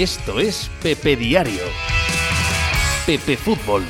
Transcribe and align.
Esto 0.00 0.40
es 0.40 0.70
Pepe 0.82 1.14
Diario. 1.14 1.60
Pepe 3.04 3.36
Fútbol. 3.36 3.82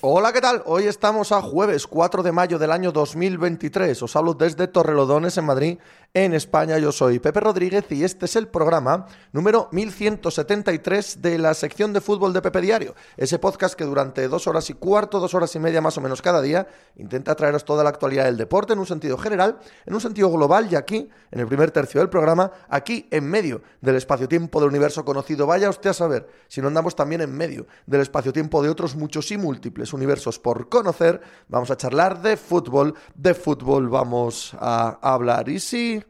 Hola, 0.00 0.32
¿qué 0.32 0.40
tal? 0.40 0.64
Hoy 0.66 0.88
estamos 0.88 1.30
a 1.30 1.40
jueves 1.40 1.86
4 1.86 2.24
de 2.24 2.32
mayo 2.32 2.58
del 2.58 2.72
año 2.72 2.90
2023. 2.90 4.02
Os 4.02 4.16
hablo 4.16 4.34
desde 4.34 4.66
Torrelodones, 4.66 5.38
en 5.38 5.44
Madrid, 5.44 5.78
en 6.14 6.34
España. 6.34 6.78
Yo 6.78 6.90
soy 6.92 7.18
Pepe 7.18 7.40
Rodríguez 7.40 7.84
y 7.90 8.02
este 8.02 8.26
es 8.26 8.36
el 8.36 8.48
programa 8.48 9.06
número 9.32 9.68
1173 9.72 11.20
de 11.20 11.38
la 11.38 11.54
sección 11.54 11.92
de 11.92 12.00
fútbol 12.00 12.32
de 12.32 12.42
Pepe 12.42 12.60
Diario. 12.60 12.94
Ese 13.16 13.38
podcast 13.38 13.74
que 13.74 13.84
durante 13.84 14.26
dos 14.28 14.46
horas 14.46 14.68
y 14.70 14.74
cuarto, 14.74 15.20
dos 15.20 15.34
horas 15.34 15.54
y 15.54 15.58
media 15.58 15.80
más 15.80 15.98
o 15.98 16.00
menos 16.00 16.22
cada 16.22 16.40
día, 16.40 16.66
intenta 16.96 17.34
traeros 17.34 17.64
toda 17.64 17.84
la 17.84 17.90
actualidad 17.90 18.24
del 18.24 18.36
deporte 18.36 18.72
en 18.72 18.78
un 18.78 18.86
sentido 18.86 19.18
general, 19.18 19.58
en 19.86 19.94
un 19.94 20.00
sentido 20.00 20.30
global 20.30 20.68
y 20.70 20.76
aquí, 20.76 21.08
en 21.30 21.40
el 21.40 21.46
primer 21.46 21.70
tercio 21.70 22.00
del 22.00 22.08
programa, 22.08 22.50
aquí 22.68 23.06
en 23.10 23.28
medio 23.28 23.62
del 23.80 23.96
espacio-tiempo 23.96 24.60
del 24.60 24.70
universo 24.70 25.04
conocido. 25.04 25.46
Vaya 25.46 25.70
usted 25.70 25.90
a 25.90 25.94
saber 25.94 26.28
si 26.48 26.60
no 26.60 26.68
andamos 26.68 26.96
también 26.96 27.20
en 27.20 27.32
medio 27.32 27.66
del 27.86 28.00
espacio-tiempo 28.00 28.62
de 28.62 28.70
otros 28.70 28.96
muchos 28.96 29.30
y 29.30 29.36
múltiples 29.36 29.92
universos 29.92 30.38
por 30.38 30.68
conocer, 30.68 31.20
vamos 31.48 31.70
a 31.70 31.76
charlar 31.76 32.22
de 32.22 32.36
fútbol, 32.36 32.94
de 33.14 33.34
fútbol 33.34 33.88
vamos 33.88 34.56
a 34.58 34.98
hablar. 35.02 35.48
¿Y 35.48 35.60
si, 35.60 36.02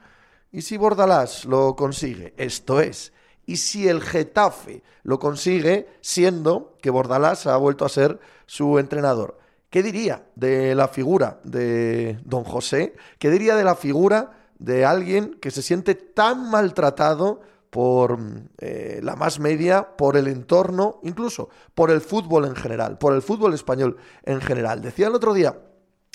y 0.52 0.62
si 0.62 0.76
Bordalás 0.76 1.44
lo 1.44 1.76
consigue? 1.76 2.34
Esto 2.36 2.80
es. 2.80 3.12
¿Y 3.46 3.56
si 3.56 3.88
el 3.88 4.02
Getafe 4.02 4.82
lo 5.02 5.18
consigue 5.18 5.88
siendo 6.00 6.76
que 6.82 6.90
Bordalás 6.90 7.46
ha 7.46 7.56
vuelto 7.56 7.84
a 7.84 7.88
ser 7.88 8.20
su 8.46 8.78
entrenador? 8.78 9.38
¿Qué 9.70 9.82
diría 9.82 10.26
de 10.34 10.74
la 10.74 10.88
figura 10.88 11.40
de 11.44 12.18
don 12.24 12.44
José? 12.44 12.94
¿Qué 13.18 13.30
diría 13.30 13.56
de 13.56 13.64
la 13.64 13.74
figura 13.74 14.32
de 14.58 14.84
alguien 14.84 15.38
que 15.40 15.50
se 15.50 15.62
siente 15.62 15.94
tan 15.94 16.50
maltratado 16.50 17.40
por 17.70 18.18
eh, 18.58 19.00
la 19.02 19.14
más 19.14 19.40
media, 19.40 19.96
por 19.96 20.16
el 20.16 20.26
entorno, 20.26 21.00
incluso 21.02 21.50
por 21.74 21.90
el 21.90 22.00
fútbol 22.00 22.46
en 22.46 22.56
general, 22.56 22.98
por 22.98 23.14
el 23.14 23.22
fútbol 23.22 23.54
español 23.54 23.98
en 24.24 24.40
general. 24.40 24.80
Decía 24.80 25.08
el 25.08 25.14
otro 25.14 25.34
día 25.34 25.58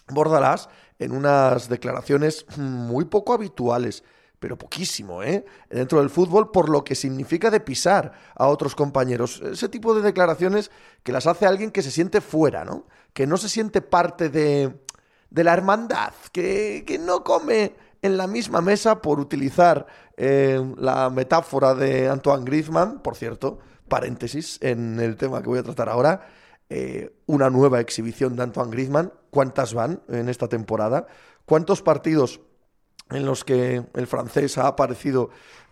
Bordalás 0.09 0.69
en 0.99 1.11
unas 1.11 1.69
declaraciones 1.69 2.45
muy 2.57 3.05
poco 3.05 3.33
habituales, 3.33 4.03
pero 4.43 4.57
poquísimo, 4.57 5.23
¿eh? 5.23 5.45
Dentro 5.69 5.99
del 6.01 6.09
fútbol, 6.09 6.51
por 6.51 6.67
lo 6.67 6.83
que 6.83 6.95
significa 6.95 7.49
de 7.49 7.61
pisar 7.61 8.11
a 8.35 8.47
otros 8.47 8.75
compañeros. 8.75 9.41
Ese 9.41 9.69
tipo 9.69 9.95
de 9.95 10.01
declaraciones 10.01 10.69
que 11.01 11.13
las 11.13 11.27
hace 11.27 11.45
alguien 11.45 11.71
que 11.71 11.81
se 11.81 11.91
siente 11.91 12.19
fuera, 12.19 12.65
¿no? 12.65 12.85
Que 13.13 13.25
no 13.25 13.37
se 13.37 13.47
siente 13.47 13.81
parte 13.81 14.27
de, 14.27 14.81
de 15.29 15.43
la 15.45 15.53
hermandad, 15.53 16.11
que, 16.33 16.83
que 16.85 16.99
no 16.99 17.23
come 17.23 17.73
en 18.01 18.17
la 18.17 18.27
misma 18.27 18.59
mesa 18.59 19.01
por 19.01 19.21
utilizar 19.21 19.87
eh, 20.17 20.61
la 20.75 21.09
metáfora 21.09 21.73
de 21.73 22.09
Antoine 22.09 22.43
Griezmann, 22.43 22.99
por 22.99 23.15
cierto, 23.15 23.59
paréntesis 23.87 24.59
en 24.59 24.99
el 24.99 25.15
tema 25.15 25.41
que 25.41 25.47
voy 25.47 25.59
a 25.59 25.63
tratar 25.63 25.87
ahora, 25.87 26.27
eh, 26.69 27.15
una 27.27 27.49
nueva 27.49 27.79
exhibición 27.79 28.35
de 28.35 28.43
Antoine 28.43 28.71
Griezmann, 28.71 29.13
¿cuántas 29.29 29.73
van 29.73 30.01
en 30.09 30.27
esta 30.27 30.49
temporada? 30.49 31.07
¿Cuántos 31.45 31.81
partidos 31.81 32.41
en 33.13 33.25
los 33.25 33.43
que 33.43 33.83
el 33.93 34.07
francés 34.07 34.57
ha 34.57 34.67
aparecido 34.67 35.29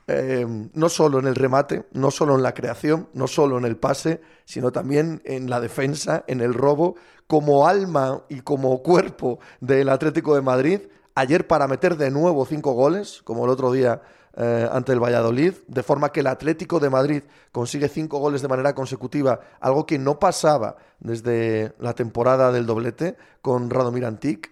eh, 0.07 0.45
no 0.73 0.89
solo 0.89 1.19
en 1.19 1.27
el 1.27 1.35
remate, 1.35 1.85
no 1.93 2.11
solo 2.11 2.35
en 2.35 2.43
la 2.43 2.53
creación, 2.53 3.09
no 3.13 3.27
solo 3.27 3.57
en 3.57 3.65
el 3.65 3.77
pase, 3.77 4.21
sino 4.45 4.71
también 4.71 5.21
en 5.25 5.49
la 5.49 5.59
defensa, 5.59 6.23
en 6.27 6.41
el 6.41 6.53
robo, 6.53 6.95
como 7.27 7.67
alma 7.67 8.23
y 8.27 8.41
como 8.41 8.81
cuerpo 8.81 9.39
del 9.59 9.89
Atlético 9.89 10.35
de 10.35 10.41
Madrid? 10.41 10.81
ayer 11.15 11.47
para 11.47 11.67
meter 11.67 11.97
de 11.97 12.11
nuevo 12.11 12.45
cinco 12.45 12.73
goles, 12.73 13.21
como 13.23 13.45
el 13.45 13.51
otro 13.51 13.71
día 13.71 14.01
eh, 14.35 14.67
ante 14.71 14.93
el 14.93 14.99
Valladolid, 14.99 15.55
de 15.67 15.83
forma 15.83 16.11
que 16.11 16.21
el 16.21 16.27
Atlético 16.27 16.79
de 16.79 16.89
Madrid 16.89 17.23
consigue 17.51 17.89
cinco 17.89 18.19
goles 18.19 18.41
de 18.41 18.47
manera 18.47 18.73
consecutiva, 18.73 19.39
algo 19.59 19.85
que 19.85 19.99
no 19.99 20.19
pasaba 20.19 20.77
desde 20.99 21.73
la 21.79 21.93
temporada 21.93 22.51
del 22.51 22.65
doblete 22.65 23.17
con 23.41 23.69
Radomir 23.69 24.05
Antic. 24.05 24.51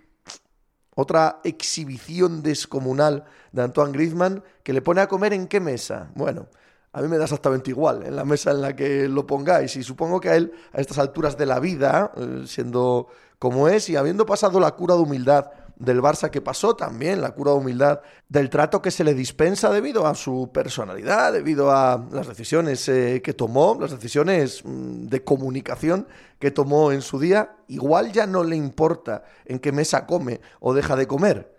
Otra 1.00 1.40
exhibición 1.46 2.44
descomunal 2.44 3.24
de 3.54 3.62
Antoine 3.62 3.94
Griezmann 3.94 4.44
que 4.64 4.74
le 4.74 4.82
pone 4.82 5.00
a 5.00 5.08
comer 5.08 5.32
en 5.32 5.48
qué 5.48 5.62
mesa. 5.62 6.12
Bueno, 6.14 6.48
a 6.92 7.02
mí 7.02 7.08
me 7.08 7.18
da 7.18 7.24
exactamente 7.24 7.70
igual 7.70 8.04
en 8.04 8.18
la 8.18 8.26
mesa 8.26 8.52
en 8.52 8.60
la 8.60 8.76
que 8.76 9.08
lo 9.08 9.26
pongáis. 9.26 9.78
Y 9.78 9.84
supongo 9.84 10.20
que 10.20 10.28
a 10.28 10.36
él, 10.36 10.52
a 10.74 10.82
estas 10.82 10.98
alturas 10.98 11.38
de 11.38 11.46
la 11.46 11.62
vida, 11.62 12.12
eh, 12.18 12.44
siendo 12.48 13.08
como 13.40 13.70
es 13.70 13.90
y 13.90 13.96
habiendo 13.96 14.26
pasado 14.26 14.60
la 14.60 14.72
cura 14.72 14.96
de 14.96 15.02
humildad 15.04 15.50
del 15.80 16.02
Barça 16.02 16.30
que 16.30 16.42
pasó 16.42 16.76
también, 16.76 17.22
la 17.22 17.32
cura 17.32 17.52
de 17.52 17.58
humildad 17.58 18.02
del 18.28 18.50
trato 18.50 18.82
que 18.82 18.92
se 18.92 19.06
le 19.06 19.14
dispensa 19.14 19.72
debido 19.72 20.06
a 20.06 20.14
su 20.14 20.52
personalidad, 20.54 21.32
debido 21.32 21.72
a 21.72 22.06
las 22.12 22.28
decisiones 22.28 22.88
eh, 22.90 23.22
que 23.24 23.34
tomó, 23.34 23.78
las 23.80 23.92
decisiones 23.92 24.62
mm, 24.64 25.08
de 25.08 25.24
comunicación 25.24 26.08
que 26.38 26.52
tomó 26.52 26.92
en 26.92 27.02
su 27.02 27.18
día. 27.18 27.56
Igual 27.70 28.12
ya 28.12 28.28
no 28.28 28.44
le 28.44 28.58
importa 28.58 29.24
en 29.46 29.60
qué 29.60 29.72
mesa 29.72 30.06
come 30.06 30.42
o 30.60 30.74
deja 30.74 30.98
de 30.98 31.08
comer, 31.08 31.56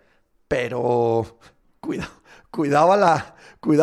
pero 0.47 1.39
cuidado, 1.79 2.11
cuidado, 2.51 2.95
la, 2.95 3.35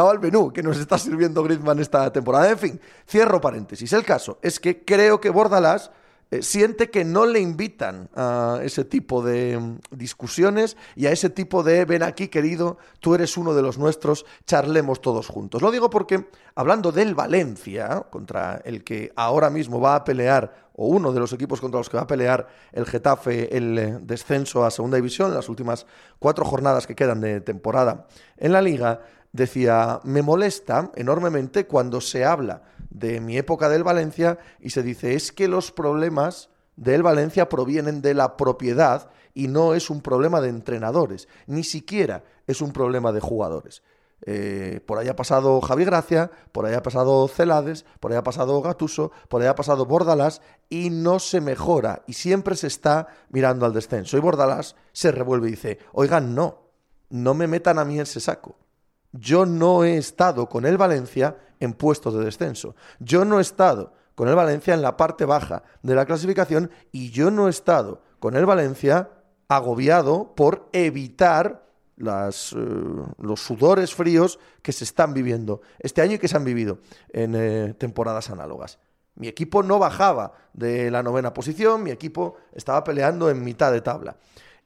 al 0.09 0.21
menú 0.21 0.53
que 0.53 0.63
nos 0.63 0.79
está 0.79 0.99
sirviendo 0.99 1.43
Griezmann 1.43 1.81
esta 1.81 2.13
temporada. 2.13 2.49
En 2.49 2.59
fin, 2.59 2.81
cierro 3.09 3.41
paréntesis. 3.41 3.93
El 3.93 4.05
caso 4.05 4.39
es 4.41 4.61
que 4.61 4.85
creo 4.85 5.21
que 5.21 5.31
Bordalás 5.31 5.91
eh, 6.31 6.43
siente 6.43 6.91
que 6.91 7.07
no 7.07 7.25
le 7.25 7.41
invitan 7.41 8.11
a 8.15 8.61
ese 8.63 8.85
tipo 8.85 9.23
de 9.23 9.59
mm, 9.59 9.79
discusiones 9.93 10.77
y 10.95 11.07
a 11.07 11.11
ese 11.11 11.31
tipo 11.31 11.63
de 11.63 11.87
ven 11.87 12.03
aquí 12.03 12.29
querido, 12.29 12.77
tú 13.01 13.15
eres 13.15 13.39
uno 13.39 13.55
de 13.55 13.63
los 13.63 13.79
nuestros, 13.79 14.27
charlemos 14.45 15.01
todos 15.01 15.27
juntos. 15.29 15.63
Lo 15.63 15.71
digo 15.71 15.89
porque 15.89 16.29
hablando 16.55 16.93
del 16.93 17.15
Valencia, 17.15 18.07
contra 18.11 18.61
el 18.65 18.85
que 18.85 19.11
ahora 19.17 19.49
mismo 19.49 19.81
va 19.81 19.95
a 19.95 20.05
pelear, 20.05 20.69
o 20.75 20.89
uno 20.89 21.13
de 21.13 21.21
los 21.21 21.33
equipos 21.33 21.61
contra 21.61 21.81
los 21.81 21.89
que 21.89 21.97
va 21.97 22.03
a 22.03 22.07
pelear 22.07 22.47
el 22.73 22.85
Getafe 22.85 23.57
el 23.57 23.79
eh, 23.79 23.99
descenso 24.03 24.65
a 24.65 24.71
Segunda 24.71 24.97
División, 24.97 25.33
las 25.33 25.49
últimas 25.49 25.87
cuatro 26.19 26.45
jornadas 26.45 26.87
que 26.87 26.95
quedan 26.95 27.23
de 27.23 27.41
temporada 27.41 28.07
en 28.37 28.53
la 28.53 28.61
liga, 28.61 29.01
decía, 29.33 30.01
me 30.05 30.21
molesta 30.21 30.91
enormemente 30.95 31.67
cuando 31.67 32.01
se 32.01 32.25
habla 32.25 32.63
de 32.91 33.21
mi 33.21 33.37
época 33.37 33.69
del 33.69 33.85
Valencia 33.85 34.39
y 34.61 34.71
se 34.71 34.83
dice 34.83 35.15
es 35.15 35.33
que 35.33 35.49
los 35.49 35.73
problemas 35.73 36.51
del 36.77 37.03
Valencia 37.03 37.49
provienen 37.49 38.03
de 38.03 38.15
la 38.15 38.37
propiedad 38.37 39.11
y 39.35 39.49
no 39.49 39.75
es 39.75 39.91
un 39.91 40.01
problema 40.01 40.41
de 40.41 40.49
entrenadores, 40.49 41.29
ni 41.47 41.65
siquiera 41.65 42.25
es 42.47 42.61
un 42.61 42.73
problema 42.73 43.13
de 43.13 43.21
jugadores. 43.21 43.83
Eh, 44.27 44.81
por 44.85 44.99
ahí 44.99 45.09
ha 45.09 45.15
pasado 45.15 45.61
Javi 45.61 45.85
Gracia, 45.85 46.31
por 46.51 46.67
ahí 46.67 46.75
ha 46.75 46.83
pasado 46.83 47.29
Celades, 47.29 47.85
por 48.01 48.11
ahí 48.11 48.19
ha 48.19 48.25
pasado 48.25 48.61
Gatuso, 48.61 49.13
por 49.29 49.41
ahí 49.41 49.47
ha 49.47 49.55
pasado 49.55 49.87
Bordalás 49.87 50.43
y 50.69 50.91
no 50.91 51.21
se 51.21 51.41
mejora 51.41 52.03
y 52.07 52.15
siempre 52.15 52.57
se 52.57 52.67
está 52.67 53.07
mirando 53.31 53.65
al 53.65 53.73
descenso. 53.73 54.17
Y 54.17 54.21
Bordalás 54.21 54.75
se 54.93 55.13
revuelve 55.13 55.49
y 55.49 55.53
dice, 55.53 55.79
oigan, 55.93 56.35
no, 56.35 56.63
no 57.11 57.35
me 57.35 57.47
metan 57.47 57.79
a 57.79 57.85
mí 57.85 58.01
ese 58.01 58.21
saco. 58.21 58.57
Yo 59.13 59.47
no 59.47 59.85
he 59.85 59.97
estado 59.97 60.49
con 60.49 60.67
el 60.67 60.77
Valencia 60.77 61.37
en 61.61 61.73
puestos 61.73 62.15
de 62.15 62.25
descenso. 62.25 62.75
Yo 62.99 63.25
no 63.25 63.39
he 63.39 63.43
estado 63.43 63.93
con 64.15 64.29
el 64.29 64.35
Valencia 64.35 64.75
en 64.75 64.83
la 64.83 64.97
parte 64.97 65.25
baja 65.25 65.63
de 65.83 65.95
la 65.95 66.05
clasificación 66.05 66.71
y 66.91 67.11
yo 67.11 67.31
no 67.31 67.47
he 67.47 67.51
estado 67.51 68.03
con 68.19 68.37
el 68.37 68.47
Valencia 68.47 69.11
agobiado 69.49 70.35
por 70.35 70.69
evitar 70.73 71.67
las, 71.97 72.53
eh, 72.53 72.57
los 73.19 73.41
sudores 73.41 73.95
fríos 73.95 74.39
que 74.63 74.73
se 74.73 74.85
están 74.85 75.15
viviendo 75.15 75.61
este 75.79 76.03
año 76.03 76.15
y 76.15 76.19
que 76.19 76.29
se 76.29 76.37
han 76.37 76.45
vivido 76.45 76.79
en 77.11 77.35
eh, 77.35 77.75
temporadas 77.75 78.31
análogas. 78.31 78.79
Mi 79.15 79.27
equipo 79.27 79.63
no 79.63 79.79
bajaba 79.79 80.33
de 80.53 80.91
la 80.91 81.03
novena 81.03 81.35
posición, 81.35 81.83
mi 81.83 81.91
equipo 81.91 82.37
estaba 82.53 82.85
peleando 82.85 83.31
en 83.31 83.43
mitad 83.43 83.73
de 83.73 83.81
tabla. 83.81 84.17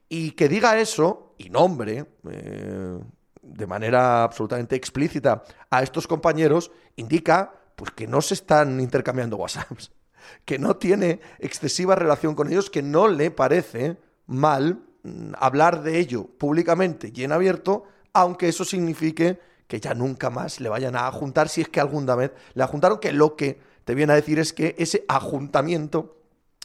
Y 0.08 0.32
que 0.32 0.46
diga 0.48 0.78
eso, 0.78 1.34
y 1.38 1.48
nombre, 1.48 2.04
eh, 2.28 2.98
de 3.42 3.66
manera 3.66 4.22
absolutamente 4.22 4.76
explícita 4.76 5.42
a 5.70 5.82
estos 5.82 6.06
compañeros 6.06 6.70
indica 6.96 7.52
pues 7.76 7.90
que 7.90 8.06
no 8.06 8.22
se 8.22 8.34
están 8.34 8.80
intercambiando 8.80 9.36
WhatsApps, 9.36 9.90
que 10.44 10.58
no 10.58 10.76
tiene 10.76 11.20
excesiva 11.38 11.96
relación 11.96 12.34
con 12.34 12.48
ellos, 12.48 12.70
que 12.70 12.82
no 12.82 13.08
le 13.08 13.30
parece 13.30 13.98
mal 14.26 14.82
mm, 15.02 15.32
hablar 15.38 15.82
de 15.82 15.98
ello 15.98 16.26
públicamente 16.26 17.12
y 17.14 17.24
en 17.24 17.32
abierto, 17.32 17.84
aunque 18.12 18.48
eso 18.48 18.64
signifique 18.64 19.40
que 19.66 19.80
ya 19.80 19.94
nunca 19.94 20.30
más 20.30 20.60
le 20.60 20.68
vayan 20.68 20.96
a 20.96 21.10
juntar 21.10 21.48
si 21.48 21.62
es 21.62 21.68
que 21.68 21.80
alguna 21.80 22.14
vez 22.14 22.32
le 22.54 22.64
juntaron, 22.66 22.98
que 22.98 23.12
lo 23.12 23.36
que 23.36 23.58
te 23.84 23.94
viene 23.94 24.12
a 24.12 24.16
decir 24.16 24.38
es 24.38 24.52
que 24.52 24.76
ese 24.78 25.04
ajuntamiento 25.08 26.18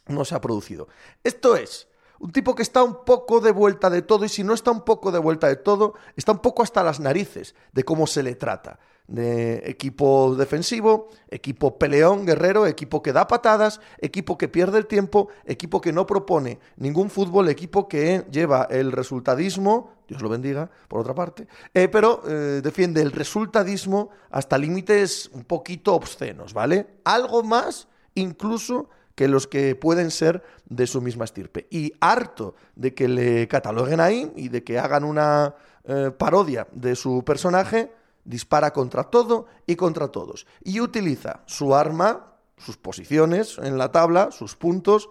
no 0.07 0.25
se 0.25 0.35
ha 0.35 0.41
producido. 0.41 0.88
Esto 1.24 1.56
es 1.56 1.88
un 2.19 2.31
tipo 2.31 2.55
que 2.55 2.63
está 2.63 2.83
un 2.83 3.05
poco 3.05 3.39
de 3.39 3.51
vuelta 3.51 3.89
de 3.89 4.01
todo 4.01 4.25
y 4.25 4.29
si 4.29 4.43
no 4.43 4.53
está 4.53 4.71
un 4.71 4.81
poco 4.81 5.11
de 5.11 5.19
vuelta 5.19 5.47
de 5.47 5.55
todo, 5.55 5.93
está 6.15 6.31
un 6.31 6.39
poco 6.39 6.63
hasta 6.63 6.83
las 6.83 6.99
narices 6.99 7.55
de 7.73 7.83
cómo 7.83 8.07
se 8.07 8.23
le 8.23 8.35
trata. 8.35 8.79
de 9.07 9.63
equipo 9.69 10.35
defensivo, 10.35 11.07
equipo 11.29 11.79
peleón, 11.79 12.25
guerrero, 12.25 12.67
equipo 12.67 13.01
que 13.01 13.13
da 13.13 13.25
patadas, 13.25 13.79
equipo 14.01 14.37
que 14.37 14.49
pierde 14.49 14.77
el 14.79 14.85
tiempo, 14.85 15.29
equipo 15.45 15.79
que 15.79 15.93
no 15.93 16.05
propone 16.05 16.59
ningún 16.75 17.09
fútbol, 17.09 17.47
equipo 17.47 17.87
que 17.87 18.25
lleva 18.29 18.67
el 18.69 18.91
resultadismo, 18.91 19.91
Dios 20.09 20.21
lo 20.21 20.27
bendiga, 20.27 20.69
por 20.89 20.99
otra 20.99 21.15
parte, 21.15 21.47
eh, 21.73 21.87
pero 21.87 22.21
eh, 22.27 22.59
defiende 22.61 23.01
el 23.01 23.13
resultadismo 23.13 24.09
hasta 24.29 24.57
límites 24.57 25.29
un 25.33 25.45
poquito 25.45 25.95
obscenos, 25.95 26.53
¿vale? 26.53 26.99
Algo 27.05 27.43
más 27.43 27.87
incluso 28.13 28.89
que 29.17 29.27
los 29.27 29.47
que 29.47 29.75
pueden 29.75 30.11
ser 30.11 30.43
de 30.69 30.85
su 30.85 31.01
misma 31.01 31.25
estirpe. 31.25 31.65
Y 31.71 31.91
harto 31.99 32.53
de 32.75 32.93
que 32.93 33.07
le 33.07 33.47
cataloguen 33.47 33.99
ahí 33.99 34.31
y 34.35 34.49
de 34.49 34.63
que 34.63 34.77
hagan 34.77 35.03
una 35.03 35.55
eh, 35.85 36.11
parodia 36.15 36.67
de 36.71 36.95
su 36.95 37.23
personaje, 37.25 37.91
dispara 38.25 38.71
contra 38.71 39.05
todo 39.05 39.47
y 39.65 39.75
contra 39.75 40.09
todos. 40.09 40.45
Y 40.63 40.81
utiliza 40.81 41.41
su 41.47 41.73
arma, 41.73 42.35
sus 42.57 42.77
posiciones 42.77 43.57
en 43.57 43.79
la 43.79 43.91
tabla, 43.91 44.29
sus 44.29 44.55
puntos, 44.55 45.09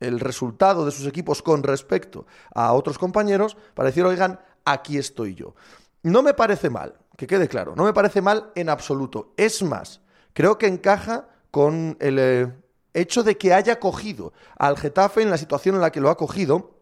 el 0.00 0.18
resultado 0.18 0.84
de 0.84 0.90
sus 0.90 1.06
equipos 1.06 1.40
con 1.40 1.62
respecto 1.62 2.26
a 2.52 2.72
otros 2.72 2.98
compañeros 2.98 3.56
para 3.74 3.90
decir, 3.90 4.04
oigan, 4.04 4.40
aquí 4.64 4.98
estoy 4.98 5.36
yo. 5.36 5.54
No 6.02 6.20
me 6.24 6.34
parece 6.34 6.68
mal, 6.68 6.96
que 7.16 7.28
quede 7.28 7.46
claro, 7.46 7.76
no 7.76 7.84
me 7.84 7.92
parece 7.92 8.20
mal 8.20 8.50
en 8.56 8.70
absoluto. 8.70 9.34
Es 9.36 9.62
más, 9.62 10.00
creo 10.32 10.58
que 10.58 10.66
encaja 10.66 11.28
con 11.52 11.96
el 12.00 12.18
eh, 12.18 12.52
hecho 13.00 13.22
de 13.22 13.36
que 13.36 13.52
haya 13.52 13.78
cogido 13.78 14.32
al 14.58 14.76
Getafe 14.76 15.22
en 15.22 15.30
la 15.30 15.38
situación 15.38 15.74
en 15.74 15.80
la 15.80 15.92
que 15.92 16.00
lo 16.00 16.10
ha 16.10 16.16
cogido, 16.16 16.78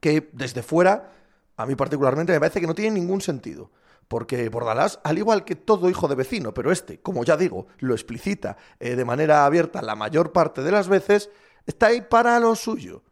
que 0.00 0.30
desde 0.32 0.62
fuera, 0.62 1.12
a 1.56 1.66
mí 1.66 1.74
particularmente, 1.74 2.32
me 2.32 2.40
parece 2.40 2.60
que 2.60 2.66
no 2.66 2.74
tiene 2.74 2.98
ningún 2.98 3.20
sentido. 3.20 3.70
Porque 4.08 4.48
Bordalás, 4.48 4.98
al 5.04 5.18
igual 5.18 5.44
que 5.44 5.54
todo 5.54 5.88
hijo 5.88 6.08
de 6.08 6.16
vecino, 6.16 6.52
pero 6.52 6.72
este, 6.72 7.00
como 7.00 7.22
ya 7.22 7.36
digo, 7.36 7.68
lo 7.78 7.94
explicita 7.94 8.56
eh, 8.80 8.96
de 8.96 9.04
manera 9.04 9.44
abierta 9.44 9.82
la 9.82 9.94
mayor 9.94 10.32
parte 10.32 10.62
de 10.62 10.72
las 10.72 10.88
veces, 10.88 11.30
está 11.66 11.86
ahí 11.86 12.00
para 12.00 12.40
lo 12.40 12.56
suyo 12.56 13.02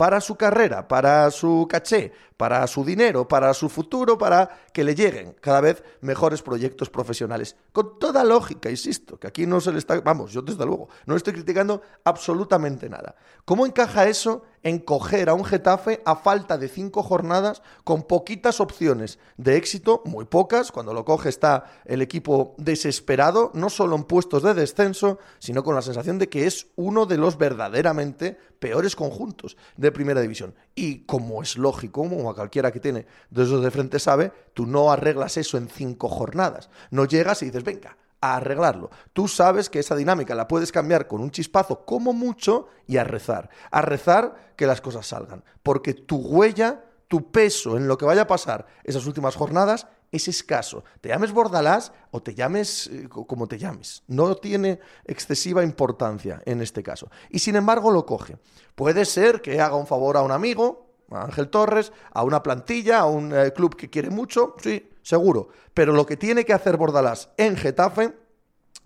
para 0.00 0.22
su 0.22 0.34
carrera, 0.36 0.88
para 0.88 1.30
su 1.30 1.66
caché, 1.68 2.10
para 2.38 2.66
su 2.66 2.86
dinero, 2.86 3.28
para 3.28 3.52
su 3.52 3.68
futuro, 3.68 4.16
para 4.16 4.48
que 4.72 4.82
le 4.82 4.94
lleguen 4.94 5.36
cada 5.42 5.60
vez 5.60 5.84
mejores 6.00 6.40
proyectos 6.40 6.88
profesionales. 6.88 7.54
Con 7.70 7.98
toda 7.98 8.24
lógica, 8.24 8.70
insisto, 8.70 9.18
que 9.18 9.26
aquí 9.26 9.44
no 9.44 9.60
se 9.60 9.72
le 9.72 9.78
está, 9.78 10.00
vamos, 10.00 10.32
yo 10.32 10.40
desde 10.40 10.64
luego, 10.64 10.88
no 11.04 11.16
estoy 11.16 11.34
criticando 11.34 11.82
absolutamente 12.02 12.88
nada. 12.88 13.14
¿Cómo 13.44 13.66
encaja 13.66 14.08
eso 14.08 14.44
en 14.62 14.78
coger 14.78 15.28
a 15.28 15.34
un 15.34 15.44
Getafe 15.44 16.02
a 16.04 16.16
falta 16.16 16.58
de 16.58 16.68
cinco 16.68 17.02
jornadas 17.02 17.62
con 17.84 18.02
poquitas 18.02 18.60
opciones 18.60 19.18
de 19.36 19.56
éxito, 19.56 20.02
muy 20.04 20.24
pocas, 20.24 20.72
cuando 20.72 20.92
lo 20.92 21.04
coge 21.04 21.28
está 21.28 21.64
el 21.84 22.02
equipo 22.02 22.54
desesperado, 22.58 23.50
no 23.54 23.70
solo 23.70 23.96
en 23.96 24.04
puestos 24.04 24.42
de 24.42 24.54
descenso, 24.54 25.18
sino 25.38 25.64
con 25.64 25.74
la 25.74 25.82
sensación 25.82 26.18
de 26.18 26.28
que 26.28 26.46
es 26.46 26.68
uno 26.76 27.06
de 27.06 27.16
los 27.16 27.38
verdaderamente 27.38 28.38
peores 28.58 28.96
conjuntos 28.96 29.56
de 29.76 29.92
primera 29.92 30.20
división. 30.20 30.54
Y 30.74 31.00
como 31.00 31.42
es 31.42 31.56
lógico, 31.56 32.02
como 32.02 32.30
a 32.30 32.34
cualquiera 32.34 32.72
que 32.72 32.80
tiene 32.80 33.06
de 33.30 33.42
esos 33.42 33.62
de 33.62 33.70
frente 33.70 33.98
sabe, 33.98 34.32
tú 34.54 34.66
no 34.66 34.92
arreglas 34.92 35.36
eso 35.36 35.56
en 35.56 35.68
cinco 35.68 36.08
jornadas. 36.08 36.70
No 36.90 37.04
llegas 37.06 37.42
y 37.42 37.46
dices, 37.46 37.64
venga, 37.64 37.96
a 38.20 38.36
arreglarlo. 38.36 38.90
Tú 39.12 39.28
sabes 39.28 39.70
que 39.70 39.78
esa 39.78 39.96
dinámica 39.96 40.34
la 40.34 40.48
puedes 40.48 40.72
cambiar 40.72 41.06
con 41.06 41.20
un 41.20 41.30
chispazo 41.30 41.84
como 41.84 42.12
mucho 42.12 42.68
y 42.86 42.96
a 42.96 43.04
rezar. 43.04 43.50
A 43.70 43.82
rezar 43.82 44.52
que 44.56 44.66
las 44.66 44.80
cosas 44.80 45.06
salgan. 45.06 45.44
Porque 45.62 45.94
tu 45.94 46.16
huella, 46.16 46.84
tu 47.08 47.30
peso 47.30 47.76
en 47.76 47.88
lo 47.88 47.96
que 47.98 48.04
vaya 48.04 48.22
a 48.22 48.26
pasar 48.26 48.66
esas 48.84 49.06
últimas 49.06 49.36
jornadas 49.36 49.86
es 50.12 50.28
escaso. 50.28 50.84
Te 51.00 51.08
llames 51.08 51.32
Bordalás 51.32 51.92
o 52.10 52.22
te 52.22 52.34
llames 52.34 52.88
eh, 52.88 53.08
como 53.08 53.46
te 53.46 53.58
llames. 53.58 54.02
No 54.08 54.34
tiene 54.36 54.80
excesiva 55.04 55.62
importancia 55.62 56.42
en 56.44 56.60
este 56.60 56.82
caso. 56.82 57.10
Y 57.30 57.38
sin 57.38 57.56
embargo 57.56 57.90
lo 57.90 58.04
coge. 58.06 58.38
Puede 58.74 59.04
ser 59.04 59.40
que 59.40 59.60
haga 59.60 59.76
un 59.76 59.86
favor 59.86 60.16
a 60.16 60.22
un 60.22 60.32
amigo, 60.32 60.90
a 61.10 61.24
Ángel 61.24 61.48
Torres, 61.48 61.92
a 62.12 62.22
una 62.24 62.42
plantilla, 62.42 63.00
a 63.00 63.06
un 63.06 63.32
eh, 63.32 63.52
club 63.52 63.76
que 63.76 63.90
quiere 63.90 64.10
mucho, 64.10 64.54
sí, 64.62 64.89
seguro. 65.02 65.48
Pero 65.74 65.92
lo 65.92 66.06
que 66.06 66.16
tiene 66.16 66.44
que 66.44 66.52
hacer 66.52 66.76
Bordalás 66.76 67.30
en 67.36 67.56
Getafe 67.56 68.14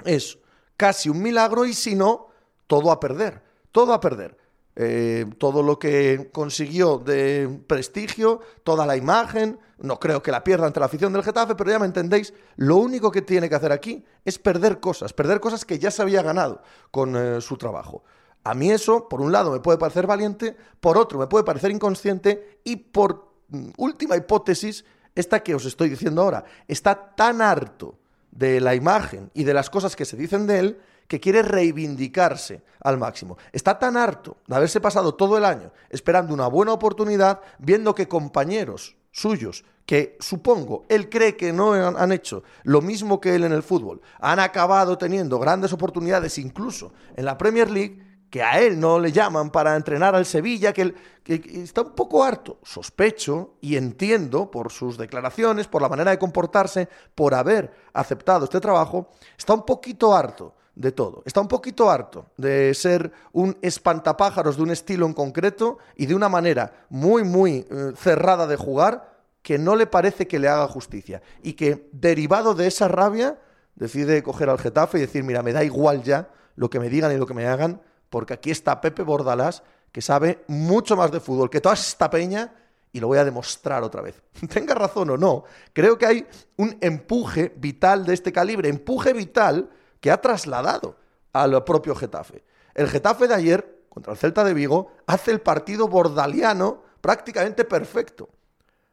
es 0.05 0.39
casi 0.77 1.09
un 1.09 1.23
milagro 1.23 1.65
y 1.65 1.75
si 1.75 1.95
no, 1.95 2.29
todo 2.67 2.91
a 2.91 3.01
perder. 3.01 3.43
Todo 3.73 3.93
a 3.93 4.01
perder. 4.01 4.37
Eh, 4.77 5.27
todo 5.39 5.63
lo 5.63 5.79
que 5.79 6.31
consiguió 6.33 6.99
de 6.99 7.61
prestigio, 7.69 8.41
toda 8.65 8.87
la 8.87 8.97
imagen, 8.97 9.61
no 9.79 10.01
creo 10.01 10.21
que 10.21 10.33
la 10.33 10.43
pierda 10.43 10.67
ante 10.67 10.81
la 10.81 10.87
afición 10.87 11.13
del 11.13 11.23
Getafe, 11.23 11.55
pero 11.55 11.71
ya 11.71 11.79
me 11.79 11.87
entendéis, 11.87 12.35
lo 12.57 12.77
único 12.77 13.13
que 13.13 13.23
tiene 13.23 13.49
que 13.49 13.55
hacer 13.55 13.71
aquí 13.71 14.05
es 14.25 14.39
perder 14.41 14.81
cosas, 14.81 15.13
perder 15.13 15.39
cosas 15.39 15.65
que 15.65 15.79
ya 15.79 15.93
se 15.93 16.03
había 16.03 16.23
ganado 16.23 16.61
con 16.91 17.17
eh, 17.17 17.41
su 17.41 17.57
trabajo. 17.57 18.03
A 18.43 18.55
mí 18.55 18.71
eso, 18.71 19.09
por 19.09 19.21
un 19.21 19.31
lado, 19.31 19.53
me 19.53 19.61
puede 19.61 19.79
parecer 19.79 20.09
valiente, 20.09 20.57
por 20.81 20.99
otro, 20.99 21.21
me 21.21 21.29
puede 21.29 21.45
parecer 21.45 21.71
inconsciente 21.71 22.61
y 22.65 22.77
por 22.77 23.29
mm, 23.49 23.71
última 23.77 24.17
hipótesis, 24.17 24.85
esta 25.15 25.43
que 25.43 25.55
os 25.55 25.65
estoy 25.65 25.89
diciendo 25.89 26.23
ahora, 26.23 26.45
está 26.69 27.15
tan 27.15 27.41
harto 27.41 27.99
de 28.31 28.61
la 28.61 28.75
imagen 28.75 29.31
y 29.35 29.45
de 29.45 29.55
las 29.55 29.71
cosas 29.71 29.95
que 29.97 30.05
se 30.05 30.17
dicen 30.17 30.47
de 30.47 30.59
él 30.59 30.81
que 31.09 31.21
quiere 31.21 31.43
reivindicarse 31.43 32.63
al 32.81 32.99
máximo. 32.99 33.37
Está 33.53 33.79
tan 33.79 33.97
harto 33.97 34.39
de 34.47 34.57
haberse 34.57 34.81
pasado 34.81 35.15
todo 35.15 35.37
el 35.39 35.45
año 35.45 35.71
esperando 35.91 36.35
una 36.35 36.49
buena 36.49 36.73
oportunidad, 36.73 37.41
viendo 37.59 37.95
que 37.95 38.09
compañeros 38.09 38.97
suyos, 39.13 39.65
que 39.87 40.17
supongo 40.19 40.85
él 40.89 41.09
cree 41.09 41.37
que 41.37 41.53
no 41.53 41.75
han, 41.75 42.13
hecho 42.13 42.43
lo 42.65 42.81
mismo 42.81 43.21
que 43.21 43.35
él 43.35 43.45
en 43.45 43.53
el 43.53 43.63
fútbol, 43.63 44.01
han 44.19 44.41
acabado 44.41 44.99
teniendo 44.99 45.39
grandes 45.39 45.73
oportunidades 45.73 46.39
incluso 46.39 46.93
en 47.17 47.27
la 47.27 47.39
Premier 47.39 47.71
League, 47.71 48.04
que 48.35 48.43
a 48.43 48.59
él 48.59 48.81
no 48.81 48.99
le 48.99 49.13
llaman 49.13 49.51
para 49.51 49.77
entrenar 49.77 50.17
al 50.17 50.27
Sevilla, 50.27 50.73
que, 50.73 50.83
él, 50.83 50.97
está 51.25 51.83
un 51.83 51.93
poco 51.93 52.25
harto. 52.25 52.59
Sospecho 52.65 53.53
y 53.61 53.77
entiendo 53.77 54.51
por 54.51 54.73
sus 54.73 54.99
declaraciones, 54.99 55.69
por 55.69 55.81
la 55.81 55.89
manera 55.89 56.11
de 56.11 56.19
comportarse, 56.19 56.89
por 57.15 57.33
haber 57.33 57.73
aceptado 57.93 58.47
este 58.47 58.59
trabajo, 58.59 59.09
está 59.39 59.55
un 59.55 59.65
poquito 59.65 60.17
harto 60.17 60.53
de 60.75 60.91
todo. 60.91 61.23
Está 61.25 61.43
un 61.43 61.47
poquito 61.47 61.89
harto 61.89 62.27
de 62.37 62.75
ser 62.75 63.13
un 63.31 63.57
espantapájaros 63.63 64.57
de 64.57 64.65
un 64.65 64.73
estilo 64.73 65.07
en 65.07 65.13
concreto 65.13 65.79
y 65.95 66.07
de 66.07 66.17
una 66.17 66.29
manera 66.29 66.87
muy, 66.89 67.23
muy 67.23 67.65
eh, 67.71 67.93
cerrada 67.95 68.49
de 68.49 68.57
jugar 68.57 69.15
que 69.43 69.59
no 69.59 69.77
le 69.77 69.87
parece 69.87 70.27
que 70.27 70.41
le 70.41 70.49
haga 70.49 70.67
justicia. 70.67 71.23
Y 71.45 71.53
que 71.53 71.89
derivado 71.93 72.57
de 72.57 72.67
esa 72.67 72.89
rabia 72.89 73.39
decide 73.77 74.25
coger 74.25 74.51
al 74.51 74.59
Getafe 74.59 74.99
y 74.99 75.03
decir, 75.03 75.23
mira, 75.23 75.45
me 75.45 75.53
da 75.53 75.63
igual 75.63 76.03
ya 76.03 76.31
lo 76.57 76.69
que 76.69 76.81
me 76.81 76.89
digan 76.89 77.13
y 77.13 77.17
lo 77.17 77.27
que 77.27 77.35
me 77.35 77.47
hagan, 77.47 77.81
porque 78.15 78.35
aquí 78.35 78.53
está 78.53 78.81
Pepe 78.81 79.03
Bordalás, 79.03 79.65
que 79.91 80.01
sabe 80.01 80.45
mucho 80.47 80.95
más 80.95 81.11
de 81.11 81.19
fútbol 81.19 81.51
que 81.51 81.61
toda 81.61 81.75
esta 81.75 82.09
peña, 82.09 82.55
y 82.93 83.01
lo 83.01 83.09
voy 83.09 83.19
a 83.19 83.25
demostrar 83.25 83.83
otra 83.83 84.03
vez. 84.03 84.23
Tenga 84.49 84.73
razón 84.73 85.11
o 85.11 85.17
no, 85.17 85.43
creo 85.73 85.99
que 85.99 86.07
hay 86.07 86.27
un 86.57 86.79
empuje 86.81 87.53
vital 87.57 88.07
de 88.07 88.15
este 88.15 88.31
calibre, 88.31 88.69
empuje 88.69 89.13
vital 89.13 89.69
que 90.01 90.13
ha 90.13 90.21
trasladado 90.21 90.95
al 91.33 91.65
propio 91.65 91.97
Getafe. 91.97 92.45
El 92.73 92.89
Getafe 92.89 93.27
de 93.27 93.35
ayer, 93.35 93.83
contra 93.89 94.13
el 94.13 94.19
Celta 94.21 94.45
de 94.45 94.55
Vigo, 94.55 94.93
hace 95.09 95.33
el 95.33 95.41
partido 95.41 95.89
bordaliano 95.89 96.85
prácticamente 97.01 97.65
perfecto. 97.65 98.29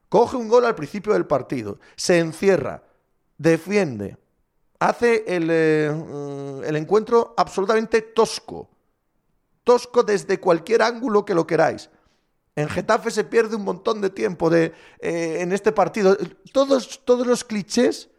Coge 0.10 0.36
un 0.36 0.48
gol 0.48 0.66
al 0.66 0.74
principio 0.74 1.14
del 1.14 1.28
partido, 1.28 1.78
se 1.96 2.18
encierra, 2.18 2.82
defiende, 3.38 4.18
hace 4.80 5.26
el, 5.28 5.48
eh, 5.52 5.92
mm, 5.92 6.64
el 6.64 6.76
encuentro 6.76 7.36
absolutamente 7.38 8.02
tosco, 8.02 8.81
desde 10.06 10.40
cualquier 10.40 10.82
ángulo 10.82 11.26
que 11.26 11.36
lo 11.36 11.48
queráis. 11.48 11.90
En 12.56 12.68
Getafe 12.68 13.12
se 13.12 13.24
pierde 13.24 13.56
un 13.56 13.64
montón 13.64 14.02
de 14.02 14.10
tiempo 14.10 14.50
de, 14.50 14.74
eh, 15.00 15.38
en 15.40 15.54
este 15.54 15.72
partido. 15.72 16.18
Todos, 16.52 17.02
todos 17.06 17.26
los 17.26 17.44
clichés 17.44 18.10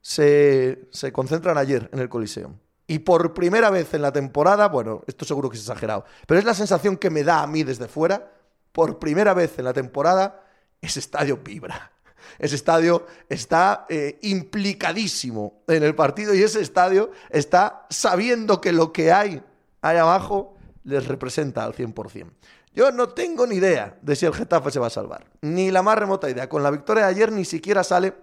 se, 0.00 0.88
se 0.90 1.12
concentran 1.12 1.58
ayer 1.58 1.88
en 1.92 2.00
el 2.00 2.08
Coliseo. 2.08 2.54
Y 2.86 3.00
por 3.00 3.34
primera 3.34 3.70
vez 3.70 3.92
en 3.94 4.02
la 4.02 4.12
temporada, 4.12 4.68
bueno, 4.68 5.02
esto 5.06 5.24
seguro 5.24 5.50
que 5.50 5.56
es 5.56 5.62
exagerado, 5.62 6.04
pero 6.26 6.40
es 6.40 6.44
la 6.44 6.54
sensación 6.54 6.96
que 6.96 7.10
me 7.10 7.22
da 7.22 7.42
a 7.42 7.46
mí 7.46 7.62
desde 7.62 7.86
fuera, 7.86 8.32
por 8.72 8.98
primera 8.98 9.34
vez 9.34 9.58
en 9.58 9.66
la 9.66 9.72
temporada, 9.72 10.44
ese 10.80 11.00
estadio 11.00 11.38
vibra. 11.38 11.92
Ese 12.38 12.56
estadio 12.56 13.06
está 13.28 13.86
eh, 13.88 14.18
implicadísimo 14.22 15.62
en 15.66 15.82
el 15.82 15.94
partido 15.94 16.34
y 16.34 16.42
ese 16.42 16.60
estadio 16.60 17.10
está 17.30 17.86
sabiendo 17.90 18.60
que 18.60 18.72
lo 18.72 18.92
que 18.92 19.12
hay 19.12 19.42
ahí 19.80 19.96
abajo 19.96 20.57
les 20.88 21.06
representa 21.06 21.64
al 21.64 21.74
100%. 21.74 22.26
Yo 22.74 22.90
no 22.92 23.08
tengo 23.10 23.46
ni 23.46 23.56
idea 23.56 23.98
de 24.02 24.16
si 24.16 24.26
el 24.26 24.34
Getafe 24.34 24.70
se 24.70 24.78
va 24.78 24.86
a 24.86 24.90
salvar. 24.90 25.26
Ni 25.42 25.70
la 25.70 25.82
más 25.82 25.98
remota 25.98 26.30
idea. 26.30 26.48
Con 26.48 26.62
la 26.62 26.70
victoria 26.70 27.04
de 27.04 27.10
ayer 27.10 27.32
ni 27.32 27.44
siquiera 27.44 27.84
sale 27.84 28.14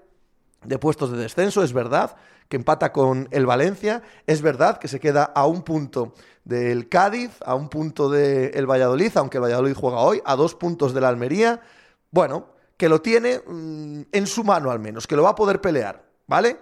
de 0.63 0.79
puestos 0.79 1.11
de 1.11 1.17
descenso. 1.17 1.63
Es 1.63 1.73
verdad 1.73 2.15
que 2.49 2.57
empata 2.57 2.91
con 2.91 3.27
el 3.31 3.45
Valencia. 3.45 4.01
Es 4.27 4.41
verdad 4.41 4.77
que 4.77 4.87
se 4.87 4.99
queda 4.99 5.23
a 5.23 5.45
un 5.45 5.63
punto 5.63 6.13
del 6.43 6.89
Cádiz, 6.89 7.31
a 7.45 7.55
un 7.55 7.69
punto 7.69 8.09
del 8.09 8.69
Valladolid, 8.69 9.11
aunque 9.15 9.37
el 9.37 9.43
Valladolid 9.43 9.73
juega 9.75 9.99
hoy, 9.99 10.21
a 10.25 10.35
dos 10.35 10.55
puntos 10.55 10.93
de 10.93 11.01
la 11.01 11.09
Almería. 11.09 11.61
Bueno, 12.11 12.47
que 12.77 12.89
lo 12.89 13.01
tiene 13.01 13.41
mm, 13.45 14.01
en 14.11 14.27
su 14.27 14.43
mano 14.43 14.71
al 14.71 14.79
menos, 14.79 15.07
que 15.07 15.15
lo 15.15 15.23
va 15.23 15.31
a 15.31 15.35
poder 15.35 15.61
pelear, 15.61 16.03
¿vale? 16.27 16.57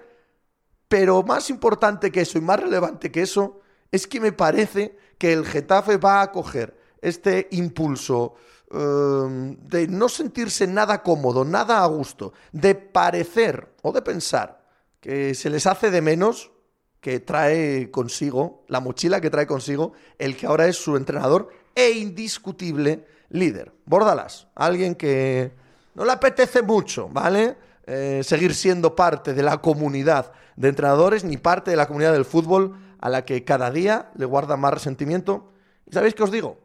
Pero 0.88 1.24
más 1.24 1.50
importante 1.50 2.12
que 2.12 2.22
eso 2.22 2.38
y 2.38 2.42
más 2.42 2.60
relevante 2.60 3.12
que 3.12 3.22
eso 3.22 3.60
es 3.92 4.08
que 4.08 4.20
me 4.20 4.32
parece 4.32 4.98
que 5.24 5.32
el 5.32 5.46
Getafe 5.46 5.96
va 5.96 6.22
a 6.22 6.34
coger 6.34 6.76
este 7.02 7.48
impulso 7.52 8.36
em, 8.70 9.56
de 9.56 9.88
no 9.88 10.10
sentirse 10.10 10.68
nada 10.68 11.02
cómodo, 11.02 11.46
nada 11.46 11.82
a 11.82 11.86
gusto, 11.86 12.34
de 12.52 12.76
parecer 12.76 13.72
o 13.84 13.94
de 13.94 14.02
pensar 14.02 14.68
que 15.00 15.34
se 15.34 15.50
les 15.50 15.66
hace 15.66 15.92
de 15.92 16.02
menos 16.02 16.52
que 17.00 17.22
trae 17.22 17.90
consigo, 17.90 18.66
la 18.68 18.82
mochila 18.82 19.22
que 19.22 19.30
trae 19.30 19.48
consigo 19.48 19.94
el 20.20 20.36
que 20.36 20.46
ahora 20.46 20.68
es 20.68 20.76
su 20.76 20.98
entrenador 20.98 21.48
e 21.74 21.92
indiscutible 21.92 23.08
líder. 23.30 23.72
Bordalas, 23.86 24.48
alguien 24.56 24.94
que 24.94 25.54
no 25.96 26.04
le 26.04 26.12
apetece 26.12 26.62
mucho, 26.64 27.08
¿vale? 27.08 27.56
Eh, 27.88 28.20
seguir 28.26 28.54
siendo 28.54 28.94
parte 28.94 29.34
de 29.34 29.44
la 29.44 29.60
comunidad 29.60 30.34
de 30.58 30.68
entrenadores 30.68 31.24
ni 31.24 31.38
parte 31.38 31.72
de 31.72 31.78
la 31.78 31.88
comunidad 31.88 32.12
del 32.12 32.26
fútbol 32.26 32.76
a 33.04 33.10
la 33.10 33.26
que 33.26 33.44
cada 33.44 33.70
día 33.70 34.12
le 34.16 34.24
guarda 34.24 34.56
más 34.56 34.74
resentimiento. 34.74 35.52
¿Y 35.86 35.92
sabéis 35.92 36.16
qué 36.16 36.24
os 36.24 36.32
digo? 36.32 36.62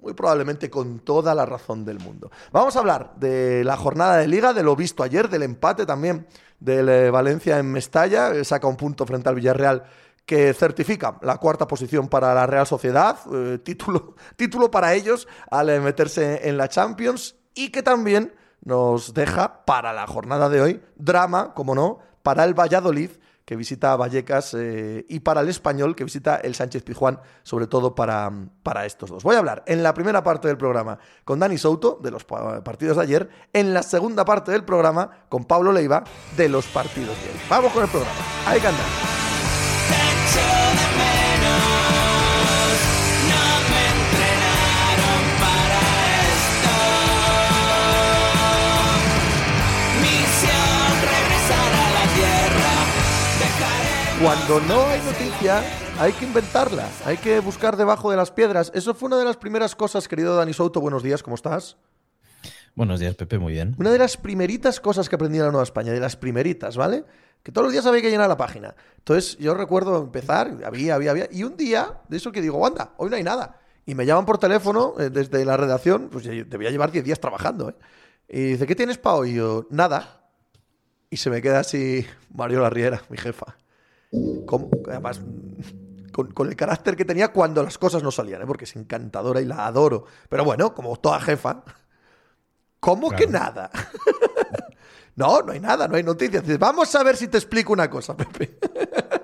Muy 0.00 0.14
probablemente 0.14 0.68
con 0.68 0.98
toda 0.98 1.32
la 1.32 1.46
razón 1.46 1.84
del 1.84 2.00
mundo. 2.00 2.28
Vamos 2.50 2.74
a 2.74 2.80
hablar 2.80 3.14
de 3.14 3.62
la 3.62 3.76
jornada 3.76 4.16
de 4.16 4.26
liga, 4.26 4.52
de 4.52 4.64
lo 4.64 4.74
visto 4.74 5.04
ayer, 5.04 5.28
del 5.28 5.44
empate 5.44 5.86
también 5.86 6.26
del 6.58 6.88
eh, 6.88 7.10
Valencia 7.12 7.60
en 7.60 7.70
Mestalla, 7.70 8.30
eh, 8.30 8.44
saca 8.44 8.66
un 8.66 8.76
punto 8.76 9.06
frente 9.06 9.28
al 9.28 9.36
Villarreal 9.36 9.84
que 10.24 10.52
certifica 10.54 11.18
la 11.22 11.36
cuarta 11.36 11.68
posición 11.68 12.08
para 12.08 12.34
la 12.34 12.48
Real 12.48 12.66
Sociedad, 12.66 13.18
eh, 13.32 13.58
título, 13.62 14.16
título 14.36 14.72
para 14.72 14.92
ellos 14.92 15.28
al 15.52 15.80
meterse 15.82 16.48
en 16.48 16.56
la 16.56 16.68
Champions 16.68 17.36
y 17.54 17.70
que 17.70 17.84
también 17.84 18.34
nos 18.64 19.14
deja 19.14 19.64
para 19.64 19.92
la 19.92 20.08
jornada 20.08 20.48
de 20.48 20.60
hoy 20.62 20.82
drama, 20.96 21.54
como 21.54 21.76
no, 21.76 22.00
para 22.24 22.42
el 22.42 22.58
Valladolid 22.58 23.10
que 23.46 23.56
visita 23.56 23.96
Vallecas 23.96 24.52
eh, 24.54 25.06
y 25.08 25.20
para 25.20 25.40
el 25.40 25.48
español 25.48 25.94
que 25.96 26.04
visita 26.04 26.36
el 26.36 26.54
Sánchez 26.54 26.82
Pizjuán, 26.82 27.20
sobre 27.44 27.68
todo 27.68 27.94
para, 27.94 28.30
para 28.62 28.84
estos 28.84 29.08
dos. 29.08 29.22
Voy 29.22 29.36
a 29.36 29.38
hablar 29.38 29.62
en 29.66 29.82
la 29.84 29.94
primera 29.94 30.22
parte 30.22 30.48
del 30.48 30.58
programa 30.58 30.98
con 31.24 31.38
Dani 31.38 31.56
Souto 31.56 31.98
de 32.02 32.10
los 32.10 32.24
partidos 32.24 32.96
de 32.96 33.04
ayer, 33.04 33.30
en 33.52 33.72
la 33.72 33.84
segunda 33.84 34.24
parte 34.24 34.50
del 34.50 34.64
programa 34.64 35.26
con 35.28 35.44
Pablo 35.44 35.72
Leiva 35.72 36.02
de 36.36 36.48
los 36.48 36.66
partidos 36.66 37.16
de 37.22 37.30
hoy. 37.30 37.40
Vamos 37.48 37.72
con 37.72 37.84
el 37.84 37.88
programa. 37.88 38.18
Hay 38.46 38.60
que 38.60 38.66
andar. 38.66 38.86
Cuando 54.22 54.60
no 54.60 54.86
hay 54.86 55.00
noticia, 55.02 55.62
hay 56.00 56.10
que 56.14 56.24
inventarla, 56.24 56.88
hay 57.04 57.18
que 57.18 57.38
buscar 57.40 57.76
debajo 57.76 58.10
de 58.10 58.16
las 58.16 58.30
piedras. 58.30 58.72
Eso 58.74 58.94
fue 58.94 59.08
una 59.08 59.18
de 59.18 59.26
las 59.26 59.36
primeras 59.36 59.76
cosas, 59.76 60.08
querido 60.08 60.34
Dani 60.34 60.54
Souto. 60.54 60.80
Buenos 60.80 61.02
días, 61.02 61.22
¿cómo 61.22 61.36
estás? 61.36 61.76
Buenos 62.74 62.98
días, 62.98 63.14
Pepe, 63.14 63.38
muy 63.38 63.52
bien. 63.52 63.76
Una 63.78 63.90
de 63.90 63.98
las 63.98 64.16
primeritas 64.16 64.80
cosas 64.80 65.10
que 65.10 65.16
aprendí 65.16 65.36
en 65.36 65.44
la 65.44 65.50
Nueva 65.50 65.64
España, 65.64 65.92
de 65.92 66.00
las 66.00 66.16
primeritas, 66.16 66.78
¿vale? 66.78 67.04
Que 67.42 67.52
todos 67.52 67.66
los 67.66 67.72
días 67.72 67.84
había 67.84 68.00
que 68.00 68.10
llenar 68.10 68.30
la 68.30 68.38
página. 68.38 68.74
Entonces, 68.96 69.36
yo 69.36 69.52
recuerdo 69.52 69.98
empezar, 69.98 70.50
había, 70.64 70.94
había, 70.94 71.10
había, 71.10 71.28
y 71.30 71.44
un 71.44 71.58
día 71.58 72.00
de 72.08 72.16
eso 72.16 72.32
que 72.32 72.40
digo, 72.40 72.66
anda, 72.66 72.94
hoy 72.96 73.10
no 73.10 73.16
hay 73.16 73.22
nada. 73.22 73.60
Y 73.84 73.94
me 73.94 74.06
llaman 74.06 74.24
por 74.24 74.38
teléfono 74.38 74.94
eh, 74.98 75.10
desde 75.10 75.44
la 75.44 75.58
redacción, 75.58 76.08
pues 76.10 76.24
debía 76.24 76.70
llevar 76.70 76.90
10 76.90 77.04
días 77.04 77.20
trabajando, 77.20 77.68
¿eh? 77.68 77.74
Y 78.30 78.42
dice, 78.52 78.66
¿qué 78.66 78.74
tienes 78.74 78.96
para 78.96 79.16
hoy? 79.16 79.32
Y 79.32 79.34
yo, 79.34 79.66
nada. 79.68 80.22
Y 81.10 81.18
se 81.18 81.28
me 81.28 81.42
queda 81.42 81.60
así 81.60 82.06
Mario 82.34 82.62
Larriera, 82.62 83.02
mi 83.10 83.18
jefa 83.18 83.56
con, 84.46 84.68
además, 84.88 85.20
con, 86.12 86.48
el 86.48 86.56
carácter 86.56 86.96
que 86.96 87.04
tenía 87.04 87.28
cuando 87.28 87.62
las 87.62 87.78
cosas 87.78 88.02
no 88.02 88.10
salían, 88.10 88.42
¿eh? 88.42 88.46
porque 88.46 88.64
es 88.64 88.74
encantadora 88.76 89.40
y 89.40 89.44
la 89.44 89.66
adoro. 89.66 90.06
Pero 90.28 90.44
bueno, 90.44 90.74
como 90.74 90.96
toda 90.96 91.20
jefa, 91.20 91.62
¿cómo 92.80 93.10
que 93.10 93.26
nada? 93.26 93.70
no, 95.16 95.42
no 95.42 95.52
hay 95.52 95.60
nada, 95.60 95.88
no 95.88 95.96
hay 95.96 96.02
noticias. 96.02 96.42
vamos 96.58 96.94
a 96.94 97.02
ver 97.02 97.16
si 97.16 97.28
te 97.28 97.36
explico 97.36 97.72
una 97.72 97.90
cosa, 97.90 98.16
Pepe. 98.16 98.58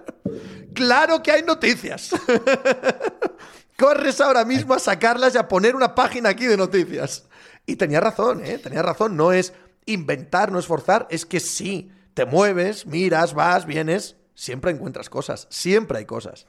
claro 0.74 1.22
que 1.22 1.32
hay 1.32 1.42
noticias. 1.42 2.10
Corres 3.78 4.20
ahora 4.20 4.44
mismo 4.44 4.74
a 4.74 4.78
sacarlas 4.78 5.34
y 5.34 5.38
a 5.38 5.48
poner 5.48 5.74
una 5.74 5.94
página 5.94 6.28
aquí 6.28 6.46
de 6.46 6.56
noticias. 6.56 7.24
Y 7.64 7.76
tenía 7.76 8.00
razón, 8.00 8.44
¿eh? 8.44 8.58
Tenía 8.58 8.82
razón. 8.82 9.16
No 9.16 9.32
es 9.32 9.54
inventar, 9.86 10.52
no 10.52 10.58
es 10.58 10.66
forzar, 10.66 11.08
es 11.10 11.26
que 11.26 11.40
sí, 11.40 11.90
te 12.14 12.24
mueves, 12.24 12.86
miras, 12.86 13.34
vas, 13.34 13.66
vienes 13.66 14.16
siempre 14.42 14.72
encuentras 14.72 15.08
cosas, 15.08 15.46
siempre 15.50 15.98
hay 15.98 16.04
cosas. 16.04 16.48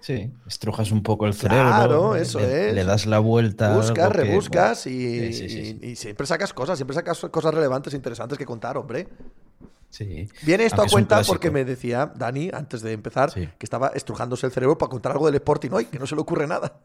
Sí, 0.00 0.30
estrujas 0.46 0.90
un 0.90 1.02
poco 1.02 1.26
el 1.26 1.32
cerebro. 1.32 1.68
Claro, 1.68 2.16
eso 2.16 2.38
es. 2.40 2.74
Le 2.74 2.84
das 2.84 3.06
la 3.06 3.18
vuelta. 3.18 3.74
Buscas, 3.74 4.12
rebuscas 4.12 4.86
y, 4.86 5.96
siempre 5.96 6.26
sacas 6.26 6.52
cosas, 6.52 6.76
siempre 6.76 6.94
sacas 6.94 7.18
cosas 7.30 7.54
relevantes 7.54 7.94
e 7.94 7.96
interesantes 7.96 8.36
que 8.36 8.44
contar, 8.44 8.76
hombre. 8.76 9.08
Sí. 9.88 10.28
Viene 10.42 10.66
esto 10.66 10.82
a 10.82 10.86
cuenta 10.86 11.22
porque 11.22 11.50
me 11.50 11.64
decía 11.64 12.12
Dani, 12.14 12.50
antes 12.52 12.82
de 12.82 12.92
empezar, 12.92 13.32
que 13.32 13.48
estaba 13.60 13.88
estrujándose 13.94 14.44
el 14.44 14.52
cerebro 14.52 14.76
para 14.76 14.90
contar 14.90 15.12
algo 15.12 15.26
del 15.26 15.36
Sporting 15.36 15.70
hoy, 15.72 15.86
que 15.86 15.98
no 15.98 16.06
se 16.06 16.14
le 16.14 16.20
ocurre 16.20 16.46
nada. 16.46 16.80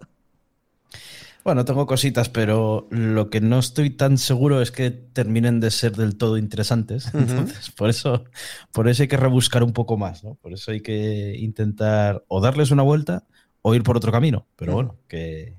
Bueno, 1.48 1.64
tengo 1.64 1.86
cositas, 1.86 2.28
pero 2.28 2.90
lo 2.92 3.30
que 3.30 3.40
no 3.40 3.60
estoy 3.60 3.90
tan 3.90 4.18
seguro 4.18 4.62
es 4.62 4.70
que 4.70 4.92
terminen 4.92 5.62
de 5.62 5.72
ser 5.72 5.96
del 5.96 6.18
todo 6.18 6.38
interesantes. 6.38 7.06
Entonces, 7.14 7.72
por 7.72 7.90
eso, 7.90 8.26
por 8.74 8.90
eso 8.90 9.04
hay 9.04 9.08
que 9.08 9.16
rebuscar 9.16 9.64
un 9.64 9.72
poco 9.72 9.96
más, 9.96 10.26
¿no? 10.26 10.36
Por 10.36 10.52
eso 10.52 10.72
hay 10.72 10.82
que 10.82 11.38
intentar 11.40 12.26
o 12.28 12.42
darles 12.42 12.72
una 12.72 12.84
vuelta 12.84 13.28
o 13.62 13.74
ir 13.74 13.84
por 13.84 13.96
otro 13.96 14.12
camino. 14.12 14.46
Pero 14.58 14.74
bueno, 14.74 14.98
que, 15.08 15.56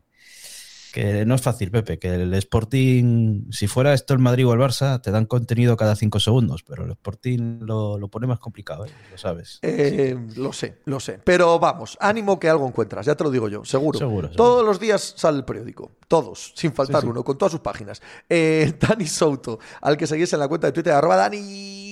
que 0.93 1.25
no 1.25 1.35
es 1.35 1.43
fácil, 1.43 1.71
Pepe, 1.71 1.99
que 1.99 2.15
el 2.15 2.35
Sporting, 2.35 3.51
si 3.51 3.67
fuera 3.67 3.95
esto 3.95 4.15
el 4.15 4.21
Madrid 4.21 4.47
o 4.47 4.53
el 4.53 4.61
Barça, 4.61 5.01
te 5.01 5.11
dan 5.11 5.27
contenido 5.27 5.77
cada 5.77 5.97
cinco 5.97 6.21
segundos, 6.21 6.63
pero 6.63 6.85
el 6.85 6.91
Sporting 6.91 7.61
lo, 7.61 7.99
pone 8.09 8.27
más 8.27 8.39
complicado, 8.39 8.87
¿eh? 8.87 8.91
lo 9.11 9.19
sabes. 9.19 9.59
Eh, 9.63 10.17
lo 10.37 10.53
sé, 10.53 10.79
lo 10.85 11.01
sé. 11.01 11.21
Pero 11.25 11.59
vamos, 11.59 11.97
ánimo 12.01 12.39
que 12.39 12.49
algo 12.49 12.67
encuentras, 12.67 13.07
ya 13.07 13.15
te 13.15 13.25
lo 13.25 13.31
digo 13.31 13.49
yo, 13.49 13.65
seguro. 13.65 13.99
seguro, 13.99 14.31
Todos 14.31 14.65
los 14.65 14.81
días 14.81 15.15
sale 15.17 15.39
el 15.39 15.45
periódico, 15.45 15.93
todos, 16.09 16.53
sin 16.57 16.73
faltar 16.73 17.05
uno, 17.05 17.25
con 17.25 17.37
todas 17.37 17.53
sus 17.53 17.61
páginas. 17.61 18.03
Eh, 18.29 18.75
Dani 18.81 19.07
Souto, 19.07 19.59
al 19.81 19.97
que 19.97 20.07
seguís 20.07 20.33
en 20.33 20.41
la 20.41 20.49
cuenta 20.49 20.69
de 20.69 20.73
Twitter, 20.73 20.93
arroba 20.93 21.17
Dani 21.17 21.88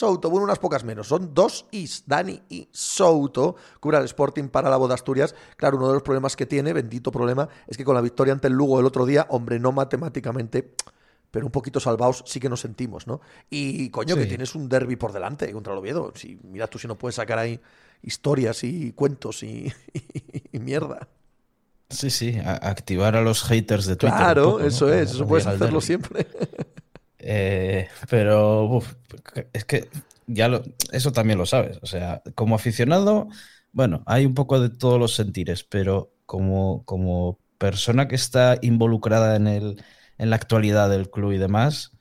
Souto, 0.00 0.30
bueno, 0.30 0.44
unas 0.44 0.58
pocas 0.58 0.82
menos. 0.82 1.08
Son 1.08 1.34
dos 1.34 1.66
is, 1.72 2.04
Dani 2.06 2.40
y 2.48 2.66
Souto, 2.72 3.56
cubra 3.80 3.98
el 3.98 4.06
Sporting 4.06 4.48
para 4.48 4.70
la 4.70 4.78
boda 4.78 4.94
Asturias. 4.94 5.34
Claro, 5.56 5.76
uno 5.76 5.88
de 5.88 5.92
los 5.92 6.02
problemas 6.02 6.36
que 6.36 6.46
tiene, 6.46 6.72
bendito 6.72 7.12
problema, 7.12 7.46
es 7.66 7.76
que 7.76 7.84
con 7.84 7.94
la 7.94 8.00
victoria 8.00 8.32
ante 8.32 8.48
el 8.48 8.54
Lugo 8.54 8.80
el 8.80 8.86
otro 8.86 9.04
día, 9.04 9.26
hombre, 9.28 9.60
no 9.60 9.72
matemáticamente 9.72 10.74
pero 11.30 11.46
un 11.46 11.52
poquito 11.52 11.78
salvados 11.78 12.24
sí 12.26 12.40
que 12.40 12.48
nos 12.48 12.60
sentimos, 12.60 13.06
¿no? 13.06 13.20
Y 13.50 13.90
coño, 13.90 14.16
que 14.16 14.26
tienes 14.26 14.56
un 14.56 14.68
derby 14.68 14.96
por 14.96 15.12
delante 15.12 15.52
contra 15.52 15.74
el 15.74 15.78
Oviedo. 15.78 16.12
Si, 16.16 16.40
mira 16.42 16.66
tú 16.66 16.78
si 16.78 16.88
no 16.88 16.98
puedes 16.98 17.14
sacar 17.14 17.38
ahí 17.38 17.60
historias 18.02 18.64
y 18.64 18.92
cuentos 18.92 19.42
y, 19.42 19.70
mierda. 20.52 21.08
Sí, 21.88 22.10
sí, 22.10 22.36
activar 22.42 23.16
a 23.16 23.22
los 23.22 23.44
haters 23.44 23.86
de 23.86 23.96
Twitter. 23.96 24.16
Claro, 24.16 24.60
eso 24.60 24.92
es, 24.92 25.12
eso 25.12 25.26
puedes 25.26 25.46
hacerlo 25.46 25.80
siempre. 25.80 26.26
Eh, 27.20 27.88
pero 28.08 28.80
es 29.52 29.64
que 29.64 29.88
ya 30.26 30.48
lo, 30.48 30.62
eso 30.92 31.12
también 31.12 31.38
lo 31.38 31.46
sabes. 31.46 31.78
O 31.82 31.86
sea, 31.86 32.22
como 32.34 32.54
aficionado, 32.54 33.28
bueno, 33.72 34.02
hay 34.06 34.26
un 34.26 34.34
poco 34.34 34.60
de 34.60 34.70
todos 34.70 34.98
los 34.98 35.14
sentires, 35.14 35.64
pero 35.64 36.12
como, 36.26 36.84
como 36.84 37.38
persona 37.58 38.08
que 38.08 38.14
está 38.14 38.58
involucrada 38.62 39.36
en, 39.36 39.46
el, 39.46 39.82
en 40.18 40.30
la 40.30 40.36
actualidad 40.36 40.88
del 40.88 41.10
club 41.10 41.32
y 41.32 41.38
demás, 41.38 41.92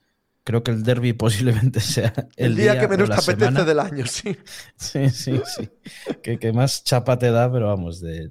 creo 0.44 0.64
que 0.64 0.72
el 0.72 0.84
derby 0.84 1.14
posiblemente 1.14 1.80
sea 1.80 2.14
el, 2.38 2.56
día, 2.56 2.80
que 2.80 2.88
menos 2.88 3.10
te 3.10 3.32
apetece 3.32 3.66
del 3.66 3.80
año, 3.80 4.06
sí. 4.06 4.38
Sí, 4.78 5.10
sí, 5.10 5.42
sí. 5.46 5.70
que, 6.22 6.40
que, 6.40 6.54
más 6.54 6.84
chapa 6.84 7.20
te 7.20 7.32
da, 7.32 7.52
pero 7.52 7.68
vamos, 7.68 8.00
de, 8.02 8.30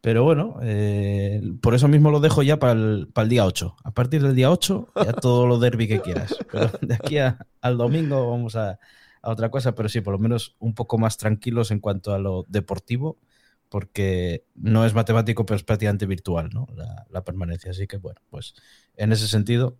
pero 0.00 0.24
bueno, 0.24 0.58
eh, 0.62 1.42
por 1.60 1.74
eso 1.74 1.86
mismo 1.86 2.10
lo 2.10 2.20
dejo 2.20 2.42
ya 2.42 2.58
para 2.58 2.72
el, 2.72 3.08
día 3.28 3.44
8. 3.44 3.76
A 3.84 3.90
partir 3.90 4.22
del 4.22 4.34
día 4.34 4.50
8, 4.50 4.92
ya 4.96 5.12
todo 5.12 5.46
lo 5.46 5.58
derby 5.58 5.88
que 5.88 6.00
quieras. 6.00 6.36
Pero 6.50 6.70
de 6.80 6.94
aquí 6.94 7.18
al 7.18 7.76
domingo 7.76 8.30
vamos 8.30 8.56
a, 8.56 8.78
otra 9.22 9.50
cosa, 9.50 9.74
pero 9.74 9.90
sí, 9.90 10.00
por 10.00 10.12
lo 10.12 10.18
menos 10.18 10.56
un 10.58 10.74
poco 10.74 10.96
más 10.96 11.18
tranquilos 11.18 11.70
en 11.70 11.80
cuanto 11.80 12.14
a 12.14 12.18
lo 12.18 12.46
deportivo, 12.48 13.18
porque 13.68 14.46
no 14.54 14.86
es 14.86 14.94
matemático, 14.94 15.44
pero 15.44 15.56
es 15.56 15.64
prácticamente 15.64 16.06
virtual 16.06 16.48
¿no? 16.50 16.66
la, 17.10 17.22
permanencia. 17.22 17.70
Así 17.70 17.86
que 17.86 17.98
bueno, 17.98 18.20
pues 18.30 18.54
en 18.96 19.12
ese 19.12 19.28
sentido 19.28 19.76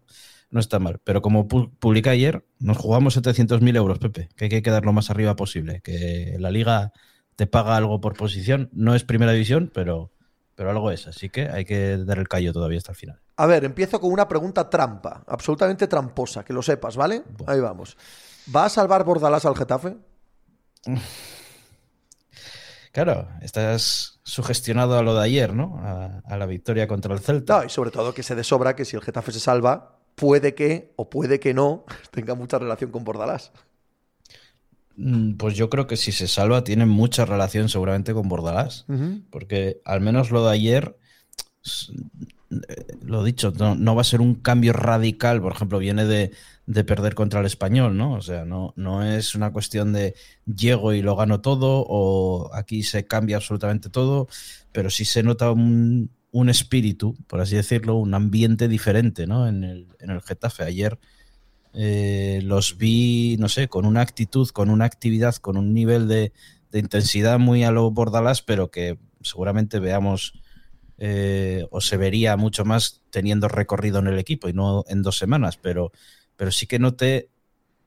no 0.50 0.60
está 0.60 0.78
mal. 0.78 1.00
Pero 1.02 1.22
como 1.22 1.48
publica 1.48 2.10
ayer, 2.10 2.44
nos 2.58 2.76
jugamos 2.76 3.16
700.000 3.16 3.76
euros, 3.76 3.98
Pepe, 3.98 4.28
que 4.36 4.44
hay 4.44 4.50
que 4.50 4.62
quedar 4.62 4.84
lo 4.84 4.92
más 4.92 5.08
arriba 5.08 5.34
posible, 5.34 5.80
que 5.80 6.36
la 6.38 6.50
liga 6.50 6.92
te 7.40 7.46
paga 7.46 7.74
algo 7.74 8.02
por 8.02 8.18
posición. 8.18 8.68
No 8.74 8.94
es 8.94 9.02
primera 9.02 9.32
división, 9.32 9.70
pero, 9.72 10.12
pero 10.56 10.68
algo 10.68 10.90
es, 10.90 11.06
así 11.06 11.30
que 11.30 11.48
hay 11.48 11.64
que 11.64 11.96
dar 11.96 12.18
el 12.18 12.28
callo 12.28 12.52
todavía 12.52 12.76
hasta 12.76 12.92
el 12.92 12.96
final. 12.96 13.18
A 13.36 13.46
ver, 13.46 13.64
empiezo 13.64 13.98
con 13.98 14.12
una 14.12 14.28
pregunta 14.28 14.68
trampa, 14.68 15.24
absolutamente 15.26 15.86
tramposa, 15.86 16.44
que 16.44 16.52
lo 16.52 16.60
sepas, 16.60 16.98
¿vale? 16.98 17.22
Ahí 17.46 17.58
vamos. 17.58 17.96
¿Va 18.54 18.66
a 18.66 18.68
salvar 18.68 19.04
Bordalás 19.04 19.46
al 19.46 19.56
Getafe? 19.56 19.96
Claro, 22.92 23.28
estás 23.40 24.18
sugestionado 24.24 24.98
a 24.98 25.02
lo 25.04 25.14
de 25.14 25.22
ayer, 25.22 25.54
¿no? 25.54 25.78
A, 25.80 26.36
la 26.36 26.46
victoria 26.46 26.88
contra 26.88 27.14
el 27.14 27.20
Celta. 27.20 27.58
No, 27.58 27.64
y 27.64 27.68
sobre 27.68 27.92
todo 27.92 28.12
que 28.12 28.24
se 28.24 28.34
de 28.34 28.42
sobra 28.42 28.74
que 28.74 28.84
si 28.84 28.96
el 28.96 29.02
Getafe 29.02 29.30
se 29.30 29.38
salva, 29.38 30.00
puede 30.16 30.56
que 30.56 30.92
o 30.96 31.08
puede 31.08 31.38
que 31.38 31.54
no 31.54 31.84
tenga 32.10 32.34
mucha 32.34 32.58
relación 32.58 32.90
con 32.90 33.04
Bordalás. 33.04 33.52
Mm, 35.02 35.36
pues 35.36 35.54
yo 35.54 35.70
creo 35.70 35.86
que 35.86 35.96
si 35.96 36.12
se 36.12 36.28
salva 36.28 36.62
tiene 36.62 36.84
mucha 36.84 37.24
relación 37.24 37.70
seguramente 37.70 38.12
con 38.12 38.28
Bordalás, 38.28 38.84
porque 39.30 39.80
al 39.86 40.02
menos 40.02 40.30
lo 40.30 40.44
de 40.44 40.52
ayer, 40.52 40.98
eh, 42.50 42.86
lo 43.02 43.24
dicho, 43.24 43.50
no, 43.56 43.94
va 43.94 44.02
a 44.02 44.04
ser 44.04 44.20
un 44.20 44.34
cambio 44.34 44.74
radical, 44.74 45.40
por 45.40 45.52
ejemplo, 45.52 45.78
viene 45.78 46.04
de, 46.04 46.32
perder 46.84 47.14
contra 47.14 47.40
el 47.40 47.46
español, 47.46 47.96
¿no? 47.96 48.12
O 48.12 48.20
sea, 48.20 48.44
no, 48.44 48.74
no 48.76 49.02
es 49.02 49.34
una 49.34 49.52
cuestión 49.52 49.94
de 49.94 50.14
llego 50.44 50.92
y 50.92 51.00
lo 51.00 51.16
gano 51.16 51.40
todo 51.40 51.84
o 51.88 52.50
aquí 52.54 52.82
se 52.82 53.06
cambia 53.06 53.36
absolutamente 53.36 53.88
todo, 53.88 54.28
pero 54.72 54.90
sí 54.90 55.06
se 55.06 55.22
nota 55.22 55.50
un, 55.50 56.10
espíritu, 56.48 57.16
por 57.26 57.40
así 57.40 57.56
decirlo, 57.56 57.96
un 57.96 58.12
ambiente 58.12 58.68
diferente, 58.68 59.26
¿no? 59.26 59.48
En 59.48 59.64
el, 59.64 59.88
en 59.98 60.10
el 60.10 60.20
Getafe. 60.20 60.64
Ayer 60.64 60.98
eh, 61.72 62.40
los 62.42 62.78
vi, 62.78 63.36
no 63.38 63.48
sé, 63.48 63.68
con 63.68 63.86
una 63.86 64.00
actitud, 64.00 64.48
con 64.48 64.70
una 64.70 64.84
actividad, 64.84 65.36
con 65.36 65.56
un 65.56 65.72
nivel 65.72 66.08
de, 66.08 66.32
intensidad 66.72 67.38
muy 67.38 67.64
a 67.64 67.70
lo 67.70 67.90
Bordalás, 67.90 68.42
pero 68.42 68.70
que 68.70 68.98
seguramente 69.22 69.80
veamos 69.80 70.40
eh, 70.98 71.66
o 71.70 71.80
se 71.80 71.96
vería 71.96 72.36
mucho 72.36 72.64
más 72.64 73.02
teniendo 73.10 73.48
recorrido 73.48 73.98
en 73.98 74.06
el 74.06 74.18
equipo 74.18 74.48
y 74.48 74.52
no 74.52 74.84
en 74.88 75.02
dos 75.02 75.18
semanas, 75.18 75.56
pero, 75.56 75.90
pero 76.36 76.52
sí 76.52 76.66
que 76.66 76.78
noté, 76.78 77.28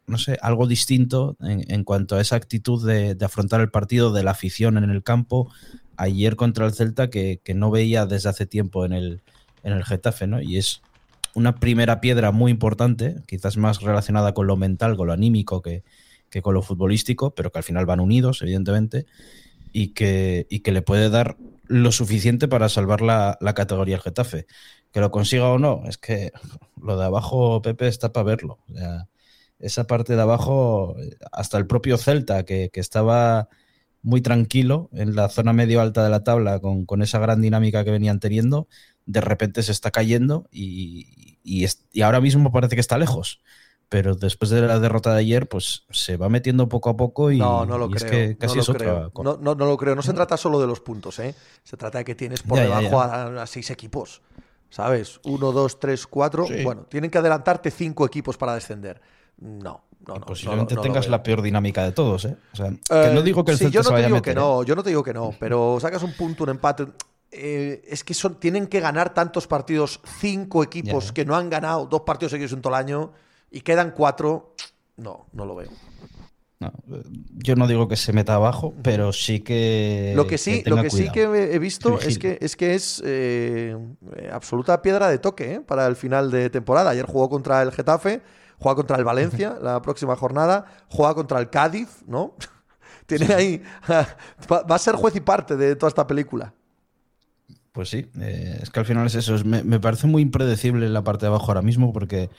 no 0.06 0.18
sé, 0.18 0.38
algo 0.42 0.68
distinto 0.68 1.38
en, 1.40 1.84
cuanto 1.86 2.18
a 2.18 2.22
esa 2.22 2.36
actitud 2.36 2.86
de, 2.86 3.18
afrontar 3.24 3.62
el 3.62 3.72
partido, 3.72 4.12
de 4.12 4.24
la 4.24 4.32
afición 4.32 4.78
en 4.78 4.90
el 4.90 5.02
campo, 5.02 5.50
ayer 5.96 6.36
contra 6.36 6.66
el 6.66 6.74
Celta 6.74 7.10
que, 7.10 7.40
que 7.44 7.54
no 7.54 7.72
veía 7.72 8.06
desde 8.06 8.30
hace 8.30 8.46
tiempo 8.46 8.84
en 8.84 8.92
el, 8.92 9.22
en 9.64 9.74
el 9.74 9.86
Getafe, 9.86 10.28
¿no? 10.28 10.42
Y 10.42 10.58
es 10.58 10.82
una 11.36 11.56
primera 11.56 12.00
piedra 12.02 12.32
muy 12.32 12.52
importante, 12.52 13.16
quizás 13.28 13.58
más 13.58 13.82
relacionada 13.82 14.34
con 14.34 14.48
lo 14.48 14.56
mental, 14.56 14.96
con 14.96 15.08
lo 15.08 15.14
anímico 15.14 15.62
que, 15.62 15.84
con 16.42 16.54
lo 16.54 16.62
futbolístico, 16.62 17.34
pero 17.34 17.52
que 17.52 17.60
al 17.60 17.64
final 17.64 17.86
van 17.86 18.00
unidos, 18.00 18.42
evidentemente, 18.42 19.06
y 19.72 19.90
que, 19.90 20.48
y 20.50 20.60
que 20.60 20.72
le 20.72 20.82
puede 20.82 21.10
dar 21.10 21.38
lo 21.66 21.92
suficiente 21.92 22.48
para 22.48 22.70
salvar 22.70 23.02
la, 23.02 23.38
categoría 23.56 23.96
el 23.96 24.02
Getafe. 24.02 24.46
Que 24.92 25.00
lo 25.00 25.10
consiga 25.10 25.50
o 25.50 25.58
no, 25.58 25.84
es 25.88 25.98
que 25.98 26.32
lo 26.82 26.98
de 26.98 27.06
abajo, 27.06 27.62
Pepe, 27.62 27.88
está 27.88 28.14
para 28.14 28.26
verlo. 28.26 28.60
esa 29.60 29.86
parte 29.88 30.16
de 30.16 30.22
abajo, 30.22 30.96
hasta 31.32 31.58
el 31.58 31.68
propio 31.68 31.98
Celta, 31.98 32.44
que, 32.44 32.70
estaba 32.74 33.50
muy 34.02 34.22
tranquilo 34.22 34.90
en 34.92 35.16
la 35.16 35.30
zona 35.30 35.54
medio 35.54 35.82
alta 35.82 36.04
de 36.04 36.10
la 36.10 36.24
tabla, 36.24 36.60
con, 36.60 36.86
con 36.86 37.02
esa 37.02 37.20
gran 37.20 37.42
dinámica 37.42 37.86
que 37.86 37.92
venían 37.92 38.20
teniendo, 38.20 38.68
de 39.06 39.22
repente 39.22 39.64
se 39.64 39.72
está 39.72 39.92
cayendo 39.92 40.48
y, 40.52 41.38
y, 41.44 42.02
ahora 42.02 42.22
mismo 42.22 42.52
parece 42.52 42.76
que 42.76 42.82
está 42.82 42.98
lejos. 42.98 43.42
Pero 43.90 44.16
después 44.16 44.50
de 44.50 44.62
la 44.62 44.80
derrota 44.80 45.14
de 45.14 45.20
ayer, 45.20 45.48
pues 45.48 45.84
se 45.92 46.18
va 46.18 46.28
metiendo 46.28 46.68
poco 46.68 46.90
a 46.90 46.98
poco 46.98 47.32
y, 47.32 47.38
no, 47.38 47.64
no 47.66 47.78
lo 47.78 47.90
creo, 47.92 47.98
es 47.98 48.12
que 48.12 48.38
casi 48.38 48.58
es 48.58 48.68
otra. 48.68 49.12
No, 49.24 49.38
no, 49.38 49.54
lo 49.54 49.78
creo. 49.78 49.94
No 49.94 50.02
se 50.02 50.14
trata 50.14 50.36
solo 50.36 50.60
de 50.60 50.66
los 50.66 50.80
puntos, 50.80 51.20
¿eh? 51.20 51.36
Se 51.64 51.78
trata 51.78 52.00
de 52.00 52.06
que 52.06 52.16
tienes 52.16 52.42
por 52.42 52.58
debajo 52.58 53.02
A, 53.02 53.46
seis 53.46 53.70
equipos. 53.70 54.22
¿Sabes? 54.72 55.20
Uno, 55.26 55.52
dos, 55.52 55.80
tres, 55.80 56.08
cuatro. 56.08 56.48
Bueno, 56.64 56.88
tienen 56.90 57.12
que 57.12 57.20
adelantarte 57.20 57.70
cinco 57.70 58.08
equipos 58.08 58.36
para 58.36 58.56
descender. 58.56 59.00
No, 59.38 59.84
no, 60.08 60.16
no. 60.16 60.26
Posiblemente 60.26 60.76
tengas 60.78 61.08
la 61.08 61.22
peor 61.22 61.42
dinámica 61.44 61.84
de 61.84 61.92
todos, 61.92 62.26
¿eh? 62.26 62.36
O 62.54 62.56
sea, 62.56 62.72
que 62.72 63.14
no 63.14 63.22
digo 63.22 63.46
que 63.46 63.52
el 63.52 63.58
sí, 63.58 63.70
yo 63.70 63.84
no 63.84 63.94
te 63.94 64.04
digo 64.04 64.22
que 64.22 64.34
no, 64.34 64.64
¿eh? 64.64 64.66
yo 64.66 64.76
no 64.76 64.82
te 64.82 64.90
digo 64.90 65.04
que 65.04 65.14
no, 65.14 65.34
pero 65.40 65.78
sacas 65.80 66.02
un 66.04 66.14
punto, 66.14 66.44
un 66.44 66.50
empate. 66.50 66.88
Eh, 67.36 67.82
es 67.88 68.04
que 68.04 68.14
son, 68.14 68.40
tienen 68.40 68.68
que 68.68 68.80
ganar 68.80 69.14
tantos 69.14 69.48
partidos, 69.48 70.00
cinco 70.20 70.64
equipos 70.64 71.12
que 71.12 71.26
no 71.26 71.36
han 71.36 71.50
ganado 71.50 71.88
dos 71.88 72.02
partidos 72.02 72.32
seguidos 72.32 72.54
en 72.54 72.62
todo 72.62 72.74
el 72.76 72.80
año 72.80 73.12
y 73.50 73.62
quedan 73.62 73.92
cuatro. 73.92 74.54
No, 74.98 75.26
no 75.34 75.46
lo 75.46 75.56
veo. 75.56 75.70
yo 77.34 77.56
no 77.56 77.68
digo 77.68 77.88
que 77.88 77.96
se 77.96 78.14
meta 78.14 78.36
abajo, 78.36 78.76
pero 78.84 79.12
sí 79.14 79.40
que. 79.40 80.14
Lo 80.16 80.28
que 80.28 80.38
sí, 80.38 80.62
lo 80.68 80.82
que, 80.82 80.92
sí 80.92 81.10
que 81.10 81.24
he 81.24 81.58
visto 81.58 82.00
es 82.00 82.20
que 82.20 82.38
es, 82.40 82.56
que 82.56 82.76
es 82.76 83.02
eh, 83.04 83.76
absoluta 84.32 84.84
piedra 84.84 85.10
de 85.10 85.18
toque 85.18 85.56
eh, 85.56 85.62
para 85.62 85.88
el 85.88 85.96
final 85.96 86.30
de 86.30 86.52
temporada. 86.52 86.92
Ayer 86.92 87.08
jugó 87.08 87.30
contra 87.30 87.64
el 87.64 87.72
Getafe, 87.72 88.22
juega 88.60 88.76
contra 88.76 88.98
el 88.98 89.04
Valencia 89.04 89.58
la 89.60 89.82
próxima 89.82 90.16
jornada, 90.16 90.66
juega 90.88 91.16
contra 91.16 91.40
el 91.40 91.50
Cádiz, 91.50 92.04
¿no? 92.06 92.36
Tiene 93.08 93.34
ahí. 93.34 93.64
va 94.52 94.76
a 94.76 94.80
ser 94.80 94.96
juez 94.96 95.16
y 95.16 95.20
parte 95.20 95.58
de 95.58 95.76
toda 95.76 95.90
esta 95.90 96.06
película. 96.06 96.54
Pues 97.74 97.90
sí, 97.90 98.06
eh, 98.22 98.60
es 98.62 98.70
que 98.70 98.80
al 98.80 98.86
final 98.86 99.08
es 99.08 99.16
eso. 99.16 99.36
me, 99.44 99.80
parece 99.80 100.08
muy 100.08 100.22
impredecible 100.22 100.88
la 100.90 101.04
parte 101.04 101.26
de 101.26 101.30
abajo 101.30 101.48
ahora 101.48 101.64
mismo 101.64 101.92
porque 101.92 102.30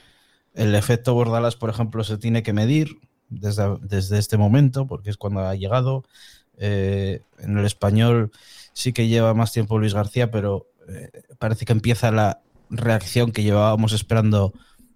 el 0.54 0.74
efecto 0.76 1.12
Bordalas, 1.12 1.56
por 1.56 1.70
ejemplo, 1.70 2.04
se 2.04 2.18
tiene 2.18 2.44
que 2.44 2.52
medir 2.52 2.98
desde, 3.28 3.76
desde 3.82 4.18
este 4.18 4.36
momento 4.38 4.86
porque 4.86 5.10
es 5.10 5.16
cuando 5.16 5.40
ha 5.40 5.54
llegado. 5.56 6.04
Eh, 6.56 7.20
en 7.40 7.58
el 7.58 7.64
español 7.66 8.30
sí 8.72 8.92
que 8.92 9.08
lleva 9.08 9.34
más 9.34 9.52
tiempo 9.52 9.78
Luis 9.78 9.92
García, 9.92 10.30
pero 10.30 10.68
eh, 10.88 11.10
parece 11.38 11.64
que 11.64 11.72
empieza 11.72 12.12
la 12.12 12.40
reacción 12.70 13.32
que 13.32 13.42
llevábamos 13.42 13.92
esperando 13.92 14.52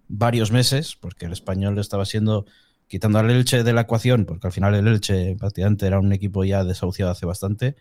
varios 0.07 0.51
meses 0.53 0.95
porque 0.95 1.25
el 1.25 1.33
español 1.33 1.77
estaba 1.79 2.05
siendo 2.05 2.45
quitando 2.87 3.19
al 3.19 3.29
Elche 3.29 3.63
de 3.63 3.73
la 3.73 3.81
ecuación, 3.81 4.25
porque 4.25 4.47
al 4.47 4.53
final 4.53 4.73
el 4.73 4.87
Elche 4.87 5.35
prácticamente 5.37 5.85
era 5.85 5.99
un 5.99 6.13
equipo 6.13 6.45
ya 6.45 6.63
desahuciado 6.63 7.11
hace 7.11 7.25
bastante, 7.25 7.75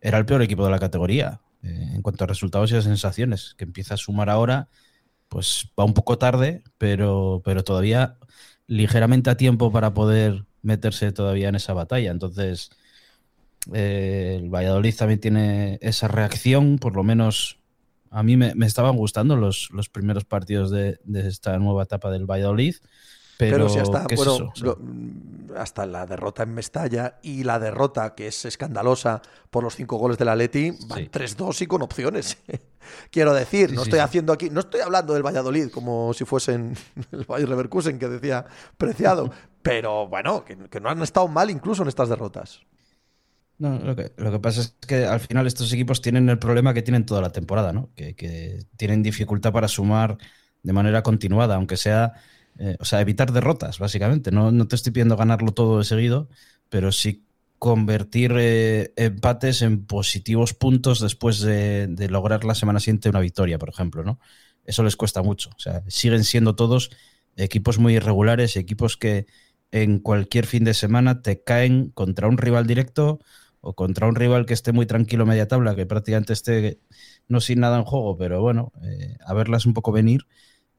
era 0.00 0.16
el 0.18 0.26
peor 0.26 0.42
equipo 0.42 0.64
de 0.64 0.70
la 0.70 0.78
categoría. 0.78 1.40
Eh, 1.62 1.92
en 1.94 2.02
cuanto 2.02 2.24
a 2.24 2.26
resultados 2.26 2.70
y 2.70 2.76
a 2.76 2.82
sensaciones, 2.82 3.54
que 3.56 3.64
empieza 3.64 3.94
a 3.94 3.96
sumar 3.96 4.30
ahora, 4.30 4.68
pues 5.28 5.70
va 5.78 5.84
un 5.84 5.94
poco 5.94 6.18
tarde, 6.18 6.62
pero, 6.78 7.42
pero 7.44 7.64
todavía 7.64 8.16
ligeramente 8.66 9.30
a 9.30 9.36
tiempo 9.36 9.72
para 9.72 9.94
poder 9.94 10.44
meterse 10.62 11.12
todavía 11.12 11.48
en 11.48 11.56
esa 11.56 11.72
batalla. 11.72 12.10
Entonces, 12.10 12.70
eh, 13.72 14.36
el 14.40 14.50
Valladolid 14.50 14.94
también 14.96 15.20
tiene 15.20 15.78
esa 15.82 16.08
reacción, 16.08 16.78
por 16.78 16.94
lo 16.96 17.02
menos 17.02 17.58
a 18.10 18.22
mí 18.22 18.36
me, 18.36 18.54
estaban 18.64 18.96
gustando 18.96 19.36
los, 19.36 19.68
los 19.70 19.88
primeros 19.88 20.24
partidos 20.24 20.70
de, 20.70 20.98
de, 21.04 21.28
esta 21.28 21.58
nueva 21.58 21.82
etapa 21.82 22.10
del 22.10 22.26
Valladolid. 22.26 22.76
Pero, 23.38 23.68
si 23.68 23.78
hasta, 23.78 24.04
hasta 25.56 25.86
la 25.86 26.06
derrota 26.06 26.42
en 26.42 26.54
Mestalla 26.54 27.20
y 27.22 27.44
la 27.44 27.60
derrota, 27.60 28.16
que 28.16 28.26
es 28.26 28.44
escandalosa 28.44 29.22
por 29.50 29.62
los 29.62 29.76
cinco 29.76 29.96
goles 29.96 30.18
del 30.18 30.28
Atleti, 30.28 30.72
van 30.88 31.04
3-2 31.08 31.62
y 31.62 31.66
con 31.66 31.82
opciones. 31.82 32.38
Quiero 33.12 33.32
decir, 33.32 33.72
no 33.72 33.84
estoy 33.84 34.00
haciendo 34.00 34.32
aquí, 34.32 34.50
no 34.50 34.58
estoy 34.58 34.80
hablando 34.80 35.14
del 35.14 35.24
Valladolid 35.24 35.70
como 35.70 36.12
si 36.14 36.24
fuesen 36.24 36.76
el 37.12 37.24
Bayer 37.26 37.48
Leverkusen 37.48 38.00
que 38.00 38.08
decía 38.08 38.44
Preciado, 38.76 39.30
pero 39.62 40.08
bueno, 40.08 40.44
que, 40.44 40.56
no 40.80 40.88
han 40.88 41.00
estado 41.02 41.28
mal 41.28 41.48
incluso 41.48 41.82
en 41.82 41.88
estas 41.88 42.08
derrotas. 42.08 42.62
No, 43.58 43.78
lo 43.78 43.94
que, 43.94 44.12
lo 44.16 44.32
que, 44.32 44.40
pasa 44.40 44.62
es 44.62 44.74
que 44.84 45.04
al 45.04 45.20
final 45.20 45.46
estos 45.46 45.72
equipos 45.72 46.00
tienen 46.00 46.28
el 46.28 46.40
problema 46.40 46.74
que 46.74 46.82
tienen 46.82 47.06
toda 47.06 47.20
la 47.20 47.30
temporada, 47.30 47.72
¿no? 47.72 47.90
Que, 47.94 48.14
que 48.14 48.64
tienen 48.76 49.02
dificultad 49.02 49.52
para 49.52 49.68
sumar 49.68 50.18
de 50.62 50.72
manera 50.72 51.02
continuada, 51.02 51.54
aunque 51.56 51.76
sea 51.76 52.14
eh, 52.58 52.76
o 52.80 52.84
sea, 52.84 53.00
evitar 53.00 53.32
derrotas, 53.32 53.78
básicamente. 53.78 54.30
No, 54.32 54.50
no, 54.50 54.66
te 54.66 54.76
estoy 54.76 54.92
pidiendo 54.92 55.16
ganarlo 55.16 55.52
todo 55.52 55.78
de 55.78 55.84
seguido, 55.84 56.28
pero 56.68 56.92
sí 56.92 57.24
convertir 57.58 58.34
eh, 58.36 58.92
empates 58.96 59.62
en 59.62 59.84
positivos 59.86 60.54
puntos 60.54 61.00
después 61.00 61.40
de, 61.40 61.88
lograr 62.10 62.44
la 62.44 62.54
semana 62.54 62.80
siguiente 62.80 63.08
una 63.08 63.20
victoria, 63.20 63.58
por 63.58 63.68
ejemplo, 63.68 64.04
¿no? 64.04 64.20
Eso 64.64 64.82
les 64.82 64.96
cuesta 64.96 65.22
mucho. 65.22 65.50
O 65.56 65.58
sea, 65.58 65.82
siguen 65.88 66.24
siendo 66.24 66.54
todos 66.56 66.90
equipos 67.36 67.78
muy 67.78 67.94
irregulares, 67.96 68.56
equipos 68.56 68.96
que 68.96 69.26
en 69.70 69.98
cualquier 70.00 70.46
fin 70.46 70.64
de 70.64 70.74
semana 70.74 71.22
te 71.22 71.42
caen 71.42 71.90
contra 71.90 72.28
un 72.28 72.38
rival 72.38 72.66
directo 72.66 73.20
o 73.60 73.74
contra 73.74 74.06
un 74.06 74.14
rival 74.14 74.46
que 74.46 74.54
esté 74.54 74.72
muy 74.72 74.86
tranquilo 74.86 75.26
media 75.26 75.48
tabla, 75.48 75.74
que 75.74 75.86
prácticamente 75.86 76.32
esté 76.32 76.80
no 77.28 77.40
sin 77.40 77.60
nada 77.60 77.78
en 77.78 77.84
juego, 77.84 78.16
pero 78.16 78.40
bueno, 78.40 78.72
eh, 78.82 79.16
a 79.24 79.34
verlas 79.34 79.66
un 79.66 79.74
poco 79.74 79.92
venir 79.92 80.26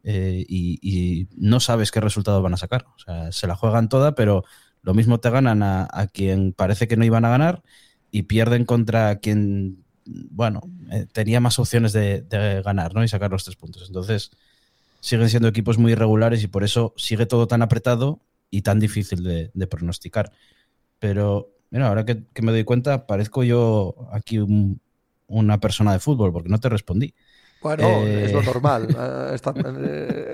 eh, 0.04 0.46
y, 0.48 1.28
no 1.36 1.60
sabes 1.60 1.92
qué 1.92 2.00
resultado 2.00 2.42
van 2.42 2.54
a 2.54 2.58
sacar. 2.58 2.86
O 2.96 3.00
sea, 3.00 3.32
se 3.32 3.48
la 3.48 3.56
juegan 3.56 3.90
toda, 3.90 4.16
pero 4.16 4.44
lo 4.82 4.94
mismo 4.94 5.20
te 5.20 5.30
ganan 5.30 5.62
a, 5.64 6.08
quien 6.14 6.54
parece 6.54 6.88
que 6.88 6.98
no 6.98 7.06
iban 7.06 7.26
a 7.26 7.30
ganar 7.30 7.64
y 8.12 8.24
pierden 8.24 8.66
contra 8.66 9.20
quien, 9.20 9.84
bueno, 10.06 10.62
eh, 10.92 11.06
tenía 11.12 11.40
más 11.40 11.60
opciones 11.60 11.94
de, 11.94 12.26
ganar 12.64 12.94
¿no? 12.94 13.04
y 13.04 13.08
sacar 13.08 13.32
los 13.32 13.44
tres 13.44 13.56
puntos. 13.56 13.86
Entonces, 13.88 14.32
siguen 15.00 15.30
siendo 15.30 15.48
equipos 15.48 15.78
muy 15.78 15.92
irregulares 15.92 16.44
y 16.44 16.48
por 16.48 16.64
eso 16.64 16.94
sigue 16.98 17.26
todo 17.26 17.48
tan 17.48 17.62
apretado 17.62 18.22
y 18.50 18.62
tan 18.62 18.80
difícil 18.80 19.24
de, 19.24 19.68
pronosticar. 19.68 20.32
Pero, 21.00 21.50
mira, 21.70 21.88
ahora 21.88 22.06
que, 22.06 22.26
me 22.42 22.52
doy 22.52 22.64
cuenta, 22.64 23.06
parezco 23.06 23.44
yo 23.44 23.96
aquí 24.12 24.40
un, 24.40 24.82
una 25.28 25.60
persona 25.60 25.94
de 25.94 26.00
fútbol, 26.00 26.34
porque 26.34 26.50
no 26.50 26.60
te 26.60 26.70
respondí. 26.70 27.14
Bueno, 27.62 27.88
es 28.06 28.32
lo 28.32 28.42
normal. 28.42 28.88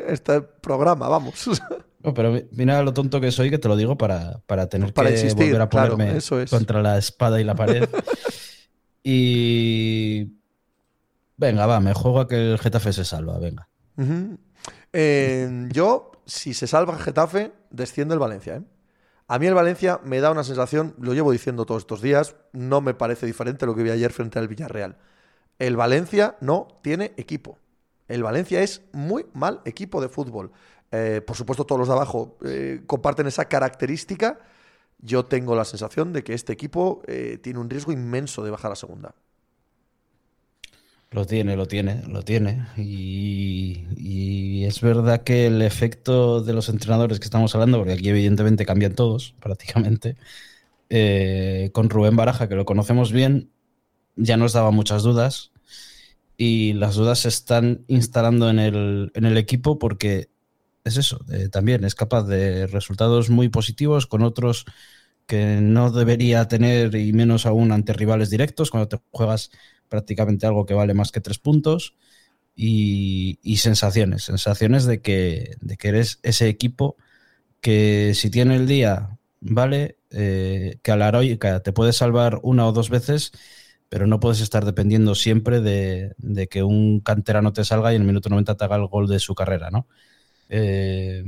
este 0.07 0.41
programa, 0.41 1.07
vamos. 1.07 1.49
pero 2.15 2.39
mira 2.51 2.83
lo 2.83 2.93
tonto 2.93 3.19
que 3.19 3.31
soy, 3.31 3.49
que 3.49 3.57
te 3.57 3.67
lo 3.67 3.75
digo 3.75 3.97
para, 3.97 4.41
para 4.45 4.67
tener 4.67 4.93
que 4.93 5.33
volver 5.33 5.61
a 5.61 5.69
ponerme 5.69 6.19
contra 6.49 6.81
la 6.81 6.97
espada 6.97 7.41
y 7.41 7.43
la 7.43 7.55
pared. 7.55 7.89
y. 9.03 10.33
Venga, 11.37 11.65
va, 11.65 11.79
me 11.79 11.93
juego 11.93 12.21
a 12.21 12.27
que 12.27 12.53
el 12.53 12.59
Getafe 12.59 12.93
se 12.93 13.03
salva, 13.03 13.37
venga. 13.39 13.67
yo, 15.71 16.11
si 16.25 16.53
se 16.53 16.67
salva 16.67 16.93
el 16.93 16.99
Getafe, 16.99 17.51
desciende 17.71 18.13
el 18.13 18.19
Valencia. 18.19 18.55
¿eh? 18.55 18.61
A 19.27 19.39
mí 19.39 19.47
el 19.47 19.55
Valencia 19.55 19.99
me 20.03 20.19
da 20.19 20.31
una 20.31 20.43
sensación, 20.43 20.95
lo 20.99 21.13
llevo 21.13 21.31
diciendo 21.31 21.65
todos 21.65 21.81
estos 21.81 22.01
días, 22.01 22.35
no 22.53 22.81
me 22.81 22.93
parece 22.93 23.25
diferente 23.25 23.65
a 23.65 23.67
lo 23.67 23.75
que 23.75 23.81
vi 23.81 23.89
ayer 23.89 24.13
frente 24.13 24.37
al 24.37 24.47
Villarreal. 24.47 24.97
El 25.59 25.75
Valencia 25.75 26.35
no 26.41 26.67
tiene 26.81 27.13
equipo. 27.17 27.57
El 28.07 28.23
Valencia 28.23 28.61
es 28.61 28.81
muy 28.91 29.25
mal 29.33 29.61
equipo 29.65 30.01
de 30.01 30.09
fútbol. 30.09 30.51
Eh, 30.91 31.21
por 31.25 31.35
supuesto, 31.35 31.65
todos 31.65 31.79
los 31.79 31.87
de 31.87 31.93
abajo 31.93 32.37
eh, 32.45 32.81
comparten 32.85 33.27
esa 33.27 33.45
característica. 33.45 34.39
Yo 34.99 35.25
tengo 35.25 35.55
la 35.55 35.65
sensación 35.65 36.13
de 36.13 36.23
que 36.23 36.33
este 36.33 36.53
equipo 36.53 37.01
eh, 37.07 37.39
tiene 37.41 37.59
un 37.59 37.69
riesgo 37.69 37.91
inmenso 37.91 38.43
de 38.43 38.51
bajar 38.51 38.71
a 38.71 38.75
segunda. 38.75 39.15
Lo 41.11 41.25
tiene, 41.25 41.55
lo 41.55 41.65
tiene, 41.67 42.03
lo 42.07 42.23
tiene. 42.23 42.67
Y, 42.77 44.63
es 44.65 44.81
verdad 44.81 45.21
que 45.21 45.45
el 45.47 45.61
efecto 45.61 46.41
de 46.41 46.53
los 46.53 46.69
entrenadores 46.69 47.19
que 47.19 47.25
estamos 47.25 47.53
hablando, 47.53 47.77
porque 47.77 47.93
aquí 47.93 48.09
evidentemente 48.09 48.65
cambian 48.65 48.95
todos, 48.95 49.35
prácticamente, 49.41 50.17
con 51.71 51.89
Rubén 51.89 52.15
Baraja, 52.15 52.49
que 52.49 52.55
lo 52.55 52.65
conocemos 52.65 53.11
bien, 53.11 53.51
ya 54.15 54.37
nos 54.37 54.53
daba 54.53 54.71
muchas 54.71 55.03
dudas. 55.03 55.51
Y 56.37 56.73
las 56.73 56.95
dudas 56.95 57.19
se 57.19 57.29
están 57.29 57.85
instalando 57.87 58.49
en 58.49 58.59
el, 58.59 59.11
en 59.13 59.25
el 59.25 59.37
equipo 59.37 59.79
porque 59.79 60.29
es 60.85 60.97
eso, 60.97 61.19
eh, 61.31 61.49
también 61.49 61.83
es 61.83 61.95
capaz 61.95 62.23
de 62.23 62.67
resultados 62.67 63.29
muy 63.29 63.49
positivos 63.49 64.05
con 64.05 64.21
otros 64.21 64.65
que 65.25 65.59
no 65.59 65.91
debería 65.91 66.47
tener 66.47 66.95
y 66.95 67.11
menos 67.11 67.45
aún 67.45 67.71
ante 67.71 67.93
rivales 67.93 68.29
directos 68.29 68.69
cuando 68.69 68.87
te 68.87 68.99
juegas 69.11 69.49
prácticamente 69.89 70.45
algo 70.45 70.65
que 70.65 70.75
vale 70.75 70.93
más 70.93 71.11
que 71.11 71.21
tres 71.21 71.39
puntos 71.39 71.95
y, 72.55 73.57
sensaciones, 73.57 74.23
sensaciones 74.23 74.85
de 74.85 75.01
que, 75.01 75.55
de 75.61 75.77
que 75.77 75.87
eres 75.89 76.19
ese 76.23 76.47
equipo 76.47 76.95
que 77.61 78.13
si 78.13 78.29
tiene 78.29 78.55
el 78.55 78.67
día, 78.67 79.17
vale, 79.41 79.97
eh, 80.11 80.77
que 80.83 80.91
a 80.91 80.95
la 80.95 81.07
heroica 81.09 81.61
te 81.61 81.73
puede 81.73 81.93
salvar 81.93 82.39
una 82.43 82.67
o 82.67 82.71
dos 82.71 82.89
veces, 82.89 83.31
pero 83.89 84.07
no 84.07 84.19
puedes 84.19 84.41
estar 84.41 84.65
dependiendo 84.65 85.15
siempre 85.15 85.61
de, 85.61 86.47
que 86.49 86.63
un 86.63 86.99
canterano 86.99 87.53
te 87.53 87.63
salga 87.63 87.91
y 87.91 87.95
en 87.95 88.01
el 88.01 88.07
minuto 88.07 88.29
90 88.29 88.55
te 88.55 88.65
haga 88.65 88.75
el 88.75 88.87
gol 88.87 89.07
de 89.07 89.19
su 89.19 89.35
carrera, 89.35 89.69
¿no? 89.69 89.87
Eh, 90.49 91.23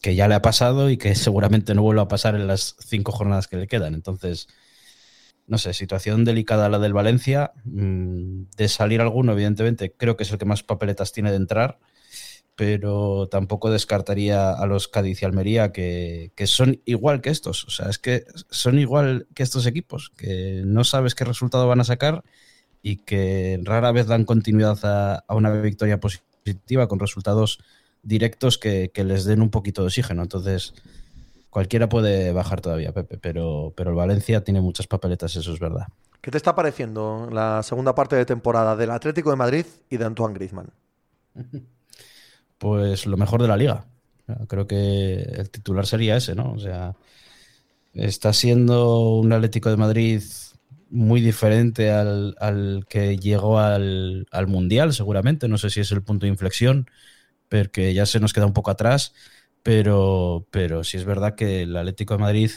que 0.00 0.14
ya 0.14 0.28
le 0.28 0.34
ha 0.34 0.42
pasado 0.42 0.90
y 0.90 0.96
que 0.98 1.14
seguramente 1.14 1.74
no 1.74 1.82
vuelva 1.82 2.02
a 2.02 2.08
pasar 2.08 2.34
en 2.34 2.46
las 2.46 2.76
cinco 2.78 3.12
jornadas 3.12 3.48
que 3.48 3.56
le 3.56 3.66
quedan. 3.66 3.94
Entonces, 3.94 4.48
no 5.46 5.58
sé, 5.58 5.72
situación 5.74 6.24
delicada 6.24 6.68
la 6.68 6.78
del 6.78 6.92
Valencia. 6.92 7.52
Mm, 7.64 8.44
de 8.56 8.68
salir 8.68 9.00
alguno, 9.00 9.32
evidentemente, 9.32 9.92
creo 9.96 10.16
que 10.16 10.24
es 10.24 10.32
el 10.32 10.38
que 10.38 10.44
más 10.44 10.62
papeletas 10.62 11.12
tiene 11.12 11.30
de 11.30 11.36
entrar, 11.36 11.78
pero 12.56 13.28
tampoco 13.28 13.70
descartaría 13.70 14.52
a 14.52 14.66
los 14.66 14.88
Cádiz 14.88 15.22
y 15.22 15.24
Almería, 15.24 15.72
que, 15.72 16.32
son 16.46 16.80
igual 16.84 17.20
que 17.20 17.30
estos. 17.30 17.64
O 17.64 17.70
sea, 17.70 17.88
es 17.88 17.98
que 17.98 18.24
son 18.50 18.78
igual 18.78 19.26
que 19.34 19.42
estos 19.42 19.66
equipos, 19.66 20.12
que 20.16 20.62
no 20.64 20.84
sabes 20.84 21.14
qué 21.14 21.24
resultado 21.24 21.66
van 21.66 21.80
a 21.80 21.84
sacar 21.84 22.22
y 22.82 22.96
que 22.96 23.60
rara 23.62 23.92
vez 23.92 24.06
dan 24.06 24.24
continuidad 24.24 24.78
a, 24.84 25.24
a 25.26 25.34
una 25.34 25.50
victoria 25.50 25.98
positiva 25.98 26.86
con 26.86 27.00
resultados 27.00 27.58
directos 28.04 28.58
que, 28.58 28.90
les 28.94 29.24
den 29.24 29.42
un 29.42 29.50
poquito 29.50 29.82
de 29.82 29.86
oxígeno. 29.86 30.22
Entonces, 30.22 30.74
cualquiera 31.50 31.88
puede 31.88 32.32
bajar 32.32 32.60
todavía, 32.60 32.92
Pepe, 32.92 33.18
pero, 33.18 33.72
pero 33.76 33.90
el 33.90 33.96
Valencia 33.96 34.44
tiene 34.44 34.60
muchas 34.60 34.86
papeletas, 34.86 35.34
eso 35.36 35.52
es 35.52 35.58
verdad. 35.58 35.88
¿Qué 36.20 36.30
te 36.30 36.36
está 36.36 36.54
pareciendo 36.54 37.28
la 37.30 37.62
segunda 37.62 37.94
parte 37.94 38.16
de 38.16 38.24
temporada 38.24 38.76
del 38.76 38.90
Atlético 38.90 39.30
de 39.30 39.36
Madrid 39.36 39.66
y 39.90 39.96
de 39.96 40.04
Antoine 40.04 40.34
Griezmann? 40.34 40.70
Pues 42.58 43.06
lo 43.06 43.16
mejor 43.16 43.42
de 43.42 43.48
la 43.48 43.56
liga. 43.56 43.86
Creo 44.48 44.66
que 44.66 45.16
el 45.20 45.50
titular 45.50 45.86
sería 45.86 46.16
ese, 46.16 46.34
¿no? 46.34 46.52
O 46.52 46.58
sea, 46.58 46.96
está 47.92 48.32
siendo 48.32 49.16
un 49.16 49.32
Atlético 49.32 49.70
de 49.70 49.76
Madrid 49.76 50.22
muy 50.90 51.20
diferente 51.20 51.90
al, 51.90 52.36
al 52.38 52.86
que 52.88 53.18
llegó 53.18 53.58
al, 53.58 54.26
al, 54.30 54.46
Mundial, 54.46 54.92
seguramente. 54.94 55.48
No 55.48 55.58
sé 55.58 55.70
si 55.70 55.80
es 55.80 55.92
el 55.92 56.02
punto 56.02 56.26
de 56.26 56.32
inflexión 56.32 56.88
porque 57.48 57.94
ya 57.94 58.06
se 58.06 58.20
nos 58.20 58.32
queda 58.32 58.46
un 58.46 58.52
poco 58.52 58.70
atrás, 58.70 59.14
pero, 59.62 60.46
pero 60.50 60.84
sí 60.84 60.96
es 60.96 61.04
verdad 61.04 61.34
que 61.36 61.62
el 61.62 61.76
Atlético 61.76 62.14
de 62.14 62.20
Madrid, 62.20 62.50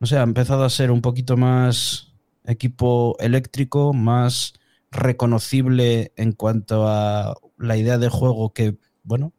no 0.00 0.06
sé, 0.06 0.18
ha 0.18 0.22
empezado 0.22 0.64
a 0.64 0.70
ser 0.70 0.90
un 0.90 1.02
poquito 1.02 1.36
más 1.36 2.12
equipo 2.46 3.16
eléctrico, 3.20 3.92
más 3.92 4.54
reconocible 4.90 6.12
en 6.16 6.32
cuanto 6.32 6.86
a 6.86 7.34
la 7.58 7.76
idea 7.76 7.98
de 7.98 8.08
juego 8.08 8.52
que, 8.52 8.76
bueno, 9.04 9.32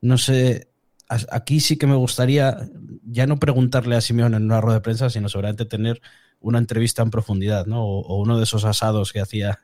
no 0.00 0.18
sé, 0.18 0.68
aquí 1.08 1.60
sí 1.60 1.76
que 1.76 1.86
me 1.86 1.96
gustaría 1.96 2.68
ya 3.04 3.26
no 3.26 3.38
preguntarle 3.38 3.96
a 3.96 4.00
Simeón 4.00 4.34
en 4.34 4.44
una 4.44 4.60
rueda 4.60 4.78
de 4.78 4.82
prensa, 4.82 5.10
sino 5.10 5.28
seguramente 5.28 5.64
tener 5.64 6.00
una 6.40 6.58
entrevista 6.58 7.02
en 7.02 7.10
profundidad, 7.10 7.66
¿no? 7.66 7.82
O, 7.84 8.00
o 8.02 8.20
uno 8.20 8.38
de 8.38 8.44
esos 8.44 8.64
asados 8.64 9.12
que 9.12 9.20
hacía 9.20 9.58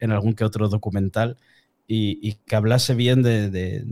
en 0.00 0.12
algún 0.12 0.34
que 0.34 0.44
otro 0.44 0.68
documental 0.68 1.36
y, 1.92 2.34
que 2.46 2.56
hablase 2.56 2.94
bien 2.94 3.22
de, 3.22 3.84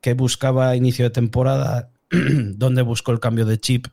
qué 0.00 0.14
buscaba 0.14 0.70
a 0.70 0.76
inicio 0.76 1.04
de 1.04 1.10
temporada, 1.10 1.90
dónde 2.10 2.82
buscó 2.82 3.12
el 3.12 3.20
cambio 3.20 3.46
de 3.46 3.60
chip, 3.60 3.86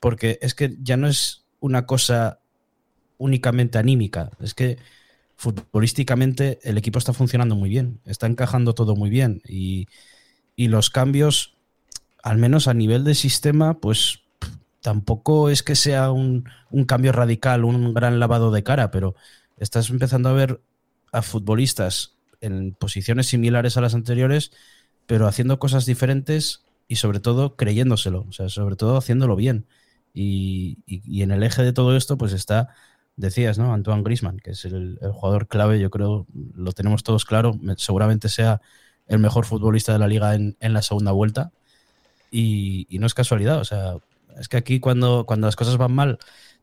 porque 0.00 0.38
es 0.42 0.54
que 0.54 0.76
ya 0.80 0.96
no 0.96 1.08
es 1.08 1.44
una 1.58 1.86
cosa 1.86 2.40
únicamente 3.18 3.78
anímica, 3.78 4.30
es 4.40 4.54
que 4.54 4.78
futbolísticamente 5.36 6.58
el 6.62 6.78
equipo 6.78 6.98
está 6.98 7.12
funcionando 7.12 7.56
muy 7.56 7.68
bien, 7.68 8.00
está 8.04 8.26
encajando 8.26 8.74
todo 8.74 8.96
muy 8.96 9.10
bien 9.10 9.42
y, 9.48 9.88
los 10.56 10.88
cambios, 10.88 11.56
al 12.22 12.38
menos 12.38 12.68
a 12.68 12.74
nivel 12.74 13.02
de 13.02 13.16
sistema, 13.16 13.74
pues 13.74 14.20
tampoco 14.80 15.50
es 15.50 15.62
que 15.64 15.74
sea 15.74 16.12
un, 16.12 16.48
un, 16.70 16.84
cambio 16.84 17.10
radical, 17.10 17.64
un 17.64 17.92
gran 17.92 18.20
lavado 18.20 18.52
de 18.52 18.62
cara, 18.62 18.92
pero 18.92 19.16
estás 19.58 19.90
empezando 19.90 20.28
a 20.28 20.32
ver 20.32 20.60
a 21.10 21.22
futbolistas 21.22 22.14
en 22.40 22.72
posiciones 22.74 23.26
similares 23.26 23.76
a 23.76 23.80
las 23.80 23.94
anteriores, 23.94 24.52
pero 25.06 25.26
haciendo 25.26 25.58
cosas 25.58 25.86
diferentes 25.86 26.64
y 26.88 26.96
sobre 26.96 27.20
todo 27.20 27.56
creyéndoselo, 27.56 28.26
o 28.28 28.32
sea, 28.32 28.48
sobre 28.48 28.76
todo 28.76 28.96
haciéndolo 28.96 29.36
bien. 29.36 29.66
Y, 30.12 30.78
en 30.86 31.32
el 31.32 31.42
eje 31.42 31.62
de 31.62 31.72
todo 31.72 31.96
esto, 31.96 32.16
pues 32.16 32.32
está, 32.32 32.74
decías, 33.16 33.58
¿no? 33.58 33.72
Antoine 33.72 34.02
Grisman, 34.02 34.38
que 34.38 34.50
es 34.50 34.64
el, 34.64 34.98
jugador 35.12 35.46
clave, 35.48 35.80
yo 35.80 35.90
creo, 35.90 36.26
lo 36.54 36.72
tenemos 36.72 37.02
todos 37.02 37.24
claro, 37.24 37.58
seguramente 37.76 38.28
sea 38.28 38.60
el 39.06 39.18
mejor 39.18 39.44
futbolista 39.44 39.92
de 39.92 39.98
la 39.98 40.08
liga 40.08 40.34
en, 40.34 40.56
la 40.60 40.82
segunda 40.82 41.12
vuelta. 41.12 41.52
Y, 42.30 42.86
no 42.98 43.06
es 43.06 43.14
casualidad, 43.14 43.60
o 43.60 43.64
sea, 43.64 43.96
es 44.38 44.48
que 44.48 44.56
aquí 44.56 44.80
cuando, 44.80 45.24
cuando 45.26 45.46
las 45.46 45.56
cosas 45.56 45.76
van 45.76 45.92
mal, 45.92 46.18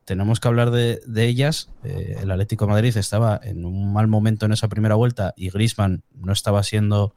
tenemos 0.06 0.40
que 0.40 0.48
hablar 0.48 0.72
de, 0.72 1.02
ellas. 1.16 1.70
Eh, 1.84 2.18
el 2.22 2.32
Atlético 2.32 2.66
de 2.66 2.72
Madrid 2.72 2.98
estaba 2.98 3.40
en 3.42 3.66
un 3.66 3.94
mal 3.94 4.08
momento 4.08 4.46
en 4.46 4.52
esa 4.52 4.68
primera 4.68 4.96
vuelta 4.96 5.34
y 5.38 5.50
Grisman 5.50 6.04
no 6.14 6.34
estaba 6.34 6.64
siendo 6.64 7.16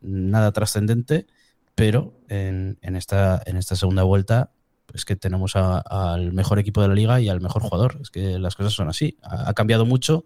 nada 0.00 0.52
trascendente, 0.52 1.26
pero 1.74 2.14
en, 2.28 2.78
esta, 2.82 3.42
en 3.46 3.56
esta 3.56 3.76
segunda 3.76 4.02
vuelta 4.02 4.50
es 4.92 5.04
que 5.04 5.16
tenemos 5.16 5.56
al 5.56 6.32
mejor 6.32 6.58
equipo 6.58 6.82
de 6.82 6.88
la 6.88 6.94
liga 6.94 7.20
y 7.20 7.28
al 7.28 7.40
mejor 7.40 7.62
jugador. 7.62 7.98
Es 8.00 8.10
que 8.10 8.38
las 8.38 8.56
cosas 8.56 8.72
son 8.72 8.88
así. 8.88 9.18
Ha, 9.22 9.50
ha 9.50 9.54
cambiado 9.54 9.86
mucho. 9.86 10.24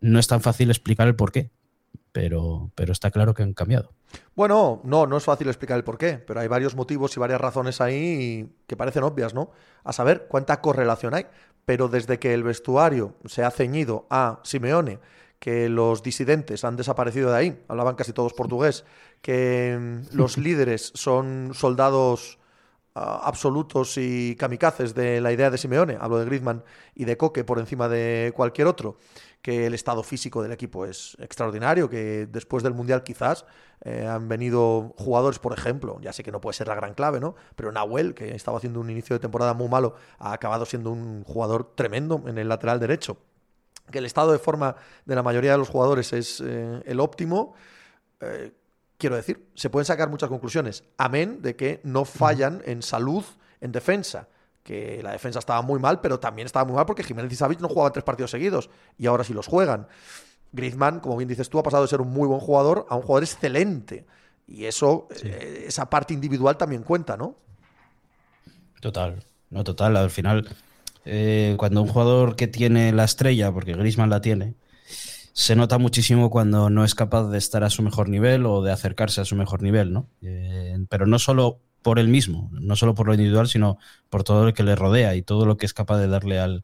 No 0.00 0.18
es 0.18 0.26
tan 0.26 0.40
fácil 0.40 0.70
explicar 0.70 1.08
el 1.08 1.16
por 1.16 1.32
qué, 1.32 1.50
pero, 2.12 2.70
pero 2.74 2.92
está 2.92 3.10
claro 3.10 3.34
que 3.34 3.42
han 3.42 3.54
cambiado. 3.54 3.92
Bueno, 4.34 4.80
no, 4.84 5.06
no 5.06 5.16
es 5.16 5.24
fácil 5.24 5.48
explicar 5.48 5.76
el 5.76 5.84
por 5.84 5.98
qué, 5.98 6.14
pero 6.14 6.40
hay 6.40 6.48
varios 6.48 6.74
motivos 6.74 7.16
y 7.16 7.20
varias 7.20 7.40
razones 7.40 7.80
ahí 7.80 8.50
que 8.66 8.76
parecen 8.76 9.04
obvias, 9.04 9.34
¿no? 9.34 9.50
A 9.84 9.92
saber 9.92 10.26
cuánta 10.28 10.60
correlación 10.60 11.14
hay. 11.14 11.26
Pero 11.64 11.88
desde 11.88 12.18
que 12.18 12.34
el 12.34 12.42
vestuario 12.42 13.14
se 13.26 13.44
ha 13.44 13.50
ceñido 13.50 14.06
a 14.10 14.40
Simeone, 14.42 14.98
que 15.38 15.68
los 15.68 16.02
disidentes 16.02 16.64
han 16.64 16.76
desaparecido 16.76 17.30
de 17.30 17.36
ahí, 17.36 17.64
hablaban 17.68 17.94
casi 17.94 18.12
todos 18.12 18.34
portugués, 18.34 18.84
que 19.22 19.78
mm, 19.78 20.16
los 20.16 20.38
líderes 20.38 20.92
son 20.94 21.52
soldados 21.54 22.39
absolutos 22.94 23.96
y 23.96 24.36
kamikazes 24.36 24.94
de 24.94 25.20
la 25.20 25.32
idea 25.32 25.50
de 25.50 25.58
Simeone, 25.58 25.96
hablo 26.00 26.18
de 26.18 26.24
Griezmann 26.24 26.64
y 26.94 27.04
de 27.04 27.16
Coque 27.16 27.44
por 27.44 27.58
encima 27.58 27.88
de 27.88 28.32
cualquier 28.34 28.66
otro 28.66 28.98
que 29.42 29.66
el 29.66 29.74
estado 29.74 30.02
físico 30.02 30.42
del 30.42 30.52
equipo 30.52 30.84
es 30.84 31.16
extraordinario, 31.18 31.88
que 31.88 32.26
después 32.26 32.62
del 32.62 32.74
Mundial 32.74 33.02
quizás 33.02 33.46
eh, 33.82 34.06
han 34.06 34.28
venido 34.28 34.94
jugadores, 34.98 35.38
por 35.38 35.56
ejemplo, 35.56 35.98
ya 36.02 36.12
sé 36.12 36.22
que 36.22 36.30
no 36.30 36.40
puede 36.40 36.54
ser 36.54 36.68
la 36.68 36.74
gran 36.74 36.94
clave, 36.94 37.20
¿no? 37.20 37.34
Pero 37.56 37.72
Nahuel, 37.72 38.14
que 38.14 38.34
estaba 38.34 38.58
haciendo 38.58 38.80
un 38.80 38.90
inicio 38.90 39.16
de 39.16 39.20
temporada 39.20 39.54
muy 39.54 39.68
malo, 39.68 39.94
ha 40.18 40.32
acabado 40.32 40.66
siendo 40.66 40.90
un 40.90 41.24
jugador 41.24 41.72
tremendo 41.74 42.22
en 42.26 42.38
el 42.38 42.48
lateral 42.48 42.80
derecho. 42.80 43.16
que 43.90 43.98
el 43.98 44.06
estado 44.06 44.30
de 44.30 44.38
forma 44.38 44.76
de 45.04 45.14
la 45.16 45.22
mayoría 45.22 45.52
de 45.52 45.58
los 45.58 45.68
jugadores 45.68 46.12
es 46.12 46.40
eh, 46.44 46.82
el 46.84 47.00
óptimo. 47.00 47.54
Eh, 48.20 48.52
quiero 49.00 49.16
decir, 49.16 49.48
se 49.54 49.70
pueden 49.70 49.86
sacar 49.86 50.08
muchas 50.08 50.28
conclusiones. 50.28 50.84
Amén 50.96 51.42
de 51.42 51.56
que 51.56 51.80
no 51.82 52.04
fallan 52.04 52.62
en 52.66 52.82
salud 52.82 53.24
en 53.60 53.72
defensa. 53.72 54.28
Que 54.62 55.02
la 55.02 55.12
defensa 55.12 55.40
estaba 55.40 55.62
muy 55.62 55.80
mal, 55.80 56.00
pero 56.00 56.20
también 56.20 56.46
estaba 56.46 56.64
muy 56.64 56.76
mal 56.76 56.86
porque 56.86 57.02
Jiménez 57.02 57.32
y 57.32 57.36
Savic 57.36 57.60
no 57.60 57.68
jugaban 57.68 57.92
tres 57.92 58.04
partidos 58.04 58.30
seguidos 58.30 58.70
y 58.98 59.06
ahora 59.06 59.24
sí 59.24 59.32
los 59.32 59.48
juegan. 59.48 59.88
Griezmann, 60.52 61.00
como 61.00 61.16
bien 61.16 61.28
dices 61.28 61.48
tú, 61.48 61.58
ha 61.58 61.62
pasado 61.62 61.82
de 61.82 61.88
ser 61.88 62.00
un 62.00 62.10
muy 62.10 62.28
buen 62.28 62.40
jugador 62.40 62.86
a 62.88 62.96
un 62.96 63.02
jugador 63.02 63.24
excelente. 63.24 64.04
Y 64.46 64.66
eso, 64.66 65.08
eh, 65.24 65.64
esa 65.66 65.88
parte 65.88 66.12
individual 66.12 66.56
también 66.56 66.82
cuenta, 66.82 67.16
¿no? 67.16 67.36
Total, 68.80 69.22
no 69.48 69.64
total. 69.64 69.96
Al 69.96 70.10
final, 70.10 70.48
eh, 71.04 71.54
cuando 71.56 71.82
un 71.82 71.88
jugador 71.88 72.36
que 72.36 72.48
tiene 72.48 72.92
la 72.92 73.04
estrella, 73.04 73.52
porque 73.52 73.74
Griezmann 73.74 74.10
la 74.10 74.20
tiene, 74.20 74.54
se 75.32 75.56
nota 75.56 75.78
muchísimo 75.78 76.30
cuando 76.30 76.70
no 76.70 76.84
es 76.84 76.94
capaz 76.94 77.30
de 77.30 77.38
estar 77.38 77.64
a 77.64 77.70
su 77.70 77.82
mejor 77.82 78.08
nivel 78.08 78.46
o 78.46 78.62
de 78.62 78.72
acercarse 78.72 79.20
a 79.20 79.24
su 79.24 79.36
mejor 79.36 79.62
nivel, 79.62 79.92
¿no? 79.92 80.08
Eh, 80.22 80.76
pero 80.88 81.06
no 81.06 81.18
solo 81.18 81.60
por 81.82 81.98
él 81.98 82.08
mismo, 82.08 82.50
no 82.52 82.76
solo 82.76 82.94
por 82.94 83.06
lo 83.06 83.14
individual, 83.14 83.48
sino 83.48 83.78
por 84.10 84.24
todo 84.24 84.44
lo 84.44 84.54
que 84.54 84.62
le 84.62 84.76
rodea 84.76 85.14
y 85.14 85.22
todo 85.22 85.46
lo 85.46 85.56
que 85.56 85.66
es 85.66 85.74
capaz 85.74 85.98
de 85.98 86.08
darle 86.08 86.38
al, 86.38 86.62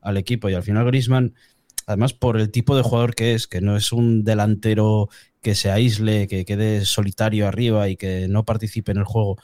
al 0.00 0.16
equipo. 0.16 0.48
Y 0.48 0.54
al 0.54 0.62
final 0.62 0.86
Griezmann, 0.86 1.34
además 1.86 2.14
por 2.14 2.38
el 2.38 2.50
tipo 2.50 2.76
de 2.76 2.82
jugador 2.82 3.14
que 3.14 3.34
es, 3.34 3.46
que 3.46 3.60
no 3.60 3.76
es 3.76 3.92
un 3.92 4.24
delantero 4.24 5.08
que 5.42 5.54
se 5.54 5.70
aísle, 5.70 6.26
que 6.26 6.44
quede 6.44 6.84
solitario 6.84 7.46
arriba 7.46 7.88
y 7.88 7.96
que 7.96 8.26
no 8.28 8.44
participe 8.44 8.92
en 8.92 8.98
el 8.98 9.04
juego, 9.04 9.36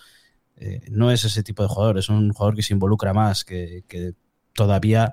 eh, 0.57 0.81
no 0.91 1.11
es 1.13 1.25
ese 1.25 1.43
tipo 1.43 1.63
de 1.63 1.69
jugador, 1.69 1.99
es 1.99 2.09
un 2.09 2.33
jugador 2.33 2.57
que 2.57 2.63
se 2.63 2.75
involucra 2.75 3.13
más, 3.15 3.45
que, 3.45 3.85
que 3.89 4.15
todavía 4.55 5.13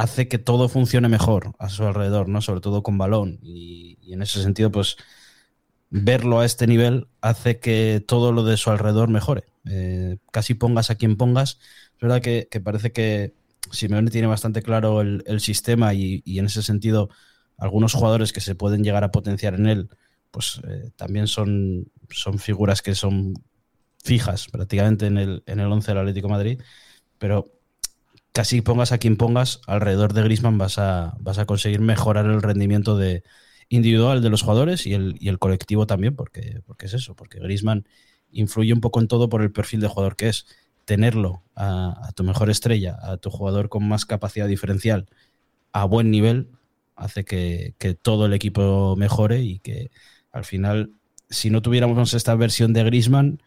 hace 0.00 0.28
que 0.28 0.38
todo 0.38 0.70
funcione 0.70 1.10
mejor 1.10 1.52
a 1.58 1.68
su 1.68 1.84
alrededor, 1.84 2.26
¿no? 2.26 2.40
Sobre 2.40 2.62
todo 2.62 2.82
con 2.82 2.96
balón. 2.96 3.38
Y, 3.42 3.98
en 4.10 4.22
ese 4.22 4.42
sentido, 4.42 4.72
pues 4.72 4.96
verlo 5.90 6.40
a 6.40 6.46
este 6.46 6.66
nivel 6.66 7.08
hace 7.20 7.60
que 7.60 8.02
todo 8.06 8.32
lo 8.32 8.42
de 8.42 8.56
su 8.56 8.70
alrededor 8.70 9.10
mejore. 9.10 9.44
Eh, 9.68 10.16
casi 10.32 10.54
pongas 10.54 10.90
a 10.90 10.94
quien 10.94 11.18
pongas. 11.18 11.58
Es 11.94 12.00
verdad 12.00 12.22
que, 12.22 12.48
parece 12.64 12.92
que 12.92 13.34
Simeone 13.70 14.10
tiene 14.10 14.26
bastante 14.26 14.62
claro 14.62 15.02
el, 15.02 15.40
sistema 15.40 15.92
y, 15.92 16.22
en 16.24 16.46
ese 16.46 16.62
sentido 16.62 17.10
algunos 17.58 17.92
jugadores 17.92 18.32
que 18.32 18.40
se 18.40 18.54
pueden 18.54 18.82
llegar 18.82 19.04
a 19.04 19.10
potenciar 19.10 19.52
en 19.54 19.66
él, 19.66 19.90
pues 20.30 20.62
eh, 20.66 20.92
también 20.96 21.26
son, 21.26 21.92
son 22.08 22.38
figuras 22.38 22.80
que 22.80 22.94
son 22.94 23.34
fijas 24.02 24.46
prácticamente 24.48 25.06
en 25.06 25.18
el, 25.18 25.42
en 25.44 25.60
el 25.60 25.70
11 25.70 25.90
del 25.90 25.98
Atlético 25.98 26.30
Madrid. 26.30 26.62
Pero 27.18 27.59
casi 28.32 28.60
pongas 28.62 28.92
a 28.92 28.98
quien 28.98 29.16
pongas, 29.16 29.60
alrededor 29.66 30.12
de 30.12 30.22
Grisman 30.22 30.58
vas 30.58 30.78
a, 30.78 31.16
vas 31.20 31.38
a 31.38 31.46
conseguir 31.46 31.80
mejorar 31.80 32.26
el 32.26 32.42
rendimiento 32.42 32.96
de, 32.96 33.22
individual 33.70 34.20
de 34.20 34.28
los 34.30 34.42
jugadores 34.42 34.86
y 34.86 34.94
el, 34.94 35.16
y 35.20 35.28
el 35.28 35.38
colectivo 35.38 35.86
también, 35.86 36.14
porque, 36.14 36.60
porque 36.66 36.86
es 36.86 36.94
eso, 36.94 37.14
porque 37.14 37.38
Grisman 37.38 37.86
influye 38.32 38.72
un 38.72 38.80
poco 38.80 39.00
en 39.00 39.08
todo 39.08 39.28
por 39.28 39.42
el 39.42 39.52
perfil 39.52 39.80
de 39.80 39.88
jugador 39.88 40.16
que 40.16 40.28
es. 40.28 40.46
Tenerlo 40.84 41.44
a, 41.54 42.10
tu 42.16 42.24
mejor 42.24 42.50
estrella, 42.50 42.98
a 43.00 43.16
tu 43.16 43.30
jugador 43.30 43.68
con 43.68 43.86
más 43.86 44.06
capacidad 44.06 44.48
diferencial, 44.48 45.06
a 45.72 45.84
buen 45.84 46.10
nivel, 46.10 46.48
hace 46.96 47.24
que, 47.24 47.74
que 47.78 47.94
todo 47.94 48.26
el 48.26 48.32
equipo 48.32 48.96
mejore 48.96 49.40
y 49.42 49.60
que 49.60 49.92
al 50.32 50.44
final, 50.44 50.90
si 51.28 51.50
no 51.50 51.62
tuviéramos 51.62 52.12
esta 52.12 52.34
versión 52.34 52.72
de 52.72 52.82
Grisman, 52.82 53.40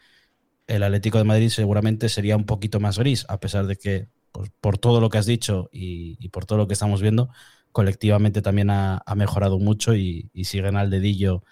el 0.67 0.83
Atlético 0.83 1.17
de 1.17 1.25
Madrid 1.25 1.49
seguramente 1.49 2.07
sería 2.07 2.37
un 2.37 2.45
poquito 2.45 2.79
más 2.79 2.97
gris, 2.97 3.25
a 3.27 3.41
pesar 3.41 3.67
de 3.67 3.75
que 3.75 4.07
pues, 4.33 4.51
por 4.59 4.77
todo 4.77 4.99
lo 4.99 5.09
que 5.09 5.17
has 5.19 5.25
dicho 5.25 5.69
y, 5.71 6.27
por 6.29 6.45
todo 6.45 6.57
lo 6.57 6.67
que 6.67 6.73
estamos 6.73 7.01
viendo, 7.01 7.29
colectivamente 7.71 8.41
también 8.41 8.69
ha, 8.69 9.01
mejorado 9.15 9.59
mucho 9.59 9.95
y, 9.95 10.29
y, 10.33 10.43
siguen 10.45 10.75
al 10.75 10.89
dedillo 10.89 11.43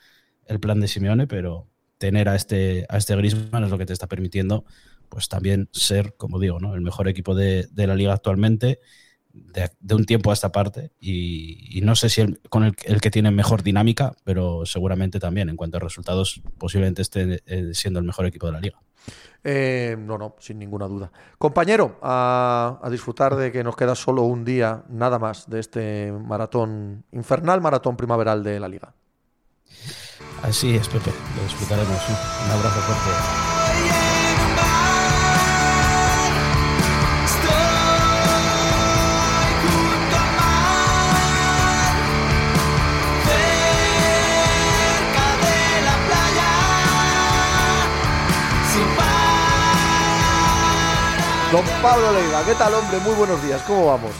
el 0.47 0.59
plan 0.59 0.81
de 0.81 0.89
Simeone, 0.89 1.27
pero 1.27 1.69
tener 1.97 2.27
a 2.27 2.35
este, 2.35 2.85
a 2.89 2.97
este 2.97 3.15
Griezmann 3.15 3.63
es 3.63 3.69
lo 3.69 3.77
que 3.77 3.85
te 3.85 3.93
está 3.93 4.07
permitiendo 4.07 4.65
pues 5.11 5.27
también 5.27 5.67
ser, 5.73 6.15
como 6.15 6.39
digo, 6.39 6.59
¿no? 6.59 6.73
el 6.73 6.81
mejor 6.81 7.09
equipo 7.09 7.35
de, 7.35 7.67
la 7.75 7.95
liga 7.95 8.13
actualmente, 8.13 8.79
de, 9.33 9.69
un 9.93 10.05
tiempo 10.05 10.31
a 10.31 10.33
esta 10.33 10.53
parte, 10.53 10.93
y, 11.01 11.81
no 11.83 11.95
sé 11.95 12.09
si 12.09 12.21
el, 12.21 12.39
con 12.49 12.63
el, 12.63 13.01
que 13.01 13.11
tiene 13.11 13.29
mejor 13.29 13.61
dinámica, 13.61 14.15
pero 14.23 14.65
seguramente 14.65 15.19
también 15.19 15.49
en 15.49 15.57
cuanto 15.57 15.77
a 15.77 15.79
resultados, 15.81 16.41
posiblemente 16.57 17.01
esté 17.01 17.43
eh, 17.45 17.71
siendo 17.73 17.99
el 17.99 18.05
mejor 18.05 18.25
equipo 18.25 18.47
de 18.47 18.53
la 18.53 18.61
liga. 18.61 18.81
Eh, 19.43 19.95
no, 19.97 20.17
no, 20.17 20.35
sin 20.39 20.59
ninguna 20.59 20.87
duda. 20.87 21.11
Compañero, 21.37 21.97
a, 22.01 22.79
disfrutar 22.91 23.35
de 23.35 23.51
que 23.51 23.63
nos 23.63 23.75
queda 23.75 23.95
solo 23.95 24.23
un 24.23 24.45
día, 24.45 24.83
nada 24.89 25.17
más, 25.17 25.49
de 25.49 25.59
este 25.59 26.11
maratón, 26.11 27.03
infernal 27.11 27.61
maratón 27.61 27.97
primaveral 27.97 28.43
de 28.43 28.59
la 28.59 28.67
liga. 28.67 28.93
Así 30.43 30.75
es, 30.75 30.87
Pepe, 30.87 31.11
lo 31.35 31.43
disfrutaremos. 31.43 32.09
Un 32.09 32.51
abrazo 32.51 32.79
fuerte. 32.81 33.50
Don 51.51 51.65
Pablo 51.81 52.13
Leiva, 52.13 52.45
¿qué 52.45 52.53
tal, 52.55 52.73
hombre? 52.73 52.97
Muy 52.99 53.13
buenos 53.13 53.43
días, 53.43 53.61
¿cómo 53.63 53.87
vamos? 53.87 54.11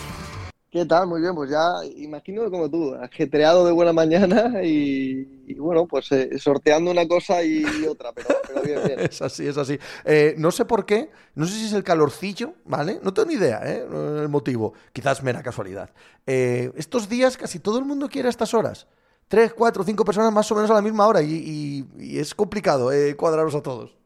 ¿Qué 0.70 0.86
tal? 0.86 1.08
Muy 1.08 1.22
bien, 1.22 1.34
pues 1.34 1.50
ya 1.50 1.76
imagino 1.96 2.52
como 2.52 2.70
tú, 2.70 2.94
ajetreado 2.96 3.66
de 3.66 3.72
buena 3.72 3.94
mañana 3.94 4.62
y, 4.62 5.54
bueno, 5.54 5.88
pues 5.88 6.12
eh, 6.12 6.38
sorteando 6.38 6.92
una 6.92 7.08
cosa 7.08 7.42
y 7.42 7.64
otra, 7.90 8.12
pero, 8.12 8.28
bien, 8.66 8.82
bien. 8.86 9.00
Es 9.10 9.22
así, 9.22 9.48
es 9.48 9.58
así. 9.58 9.80
Eh, 10.04 10.36
no 10.38 10.52
sé 10.52 10.66
por 10.66 10.86
qué, 10.86 11.10
no 11.34 11.46
sé 11.46 11.54
si 11.54 11.66
es 11.68 11.72
el 11.74 11.86
calorcillo, 11.86 12.56
¿vale? 12.66 13.00
No 13.02 13.14
tengo 13.14 13.30
ni 13.30 13.36
idea, 13.36 13.62
¿eh? 13.64 13.88
El 13.90 14.28
motivo, 14.28 14.74
quizás 14.92 15.24
mera 15.24 15.42
casualidad. 15.42 15.90
Eh, 16.28 16.74
estos 16.76 17.08
días 17.08 17.38
casi 17.38 17.60
todo 17.60 17.80
el 17.80 17.86
mundo 17.86 18.10
quiere 18.10 18.28
a 18.28 18.32
estas 18.32 18.54
horas. 18.54 18.88
Tres, 19.30 19.54
cuatro, 19.54 19.86
cinco 19.86 20.04
personas 20.04 20.34
más 20.34 20.52
o 20.52 20.56
menos 20.56 20.70
a 20.70 20.74
la 20.74 20.82
misma 20.82 21.08
hora 21.08 21.22
y, 21.22 21.88
y 21.98 22.20
es 22.20 22.36
complicado 22.36 22.92
cuadraros 23.16 23.56
a 23.56 23.62
todos. 23.62 24.01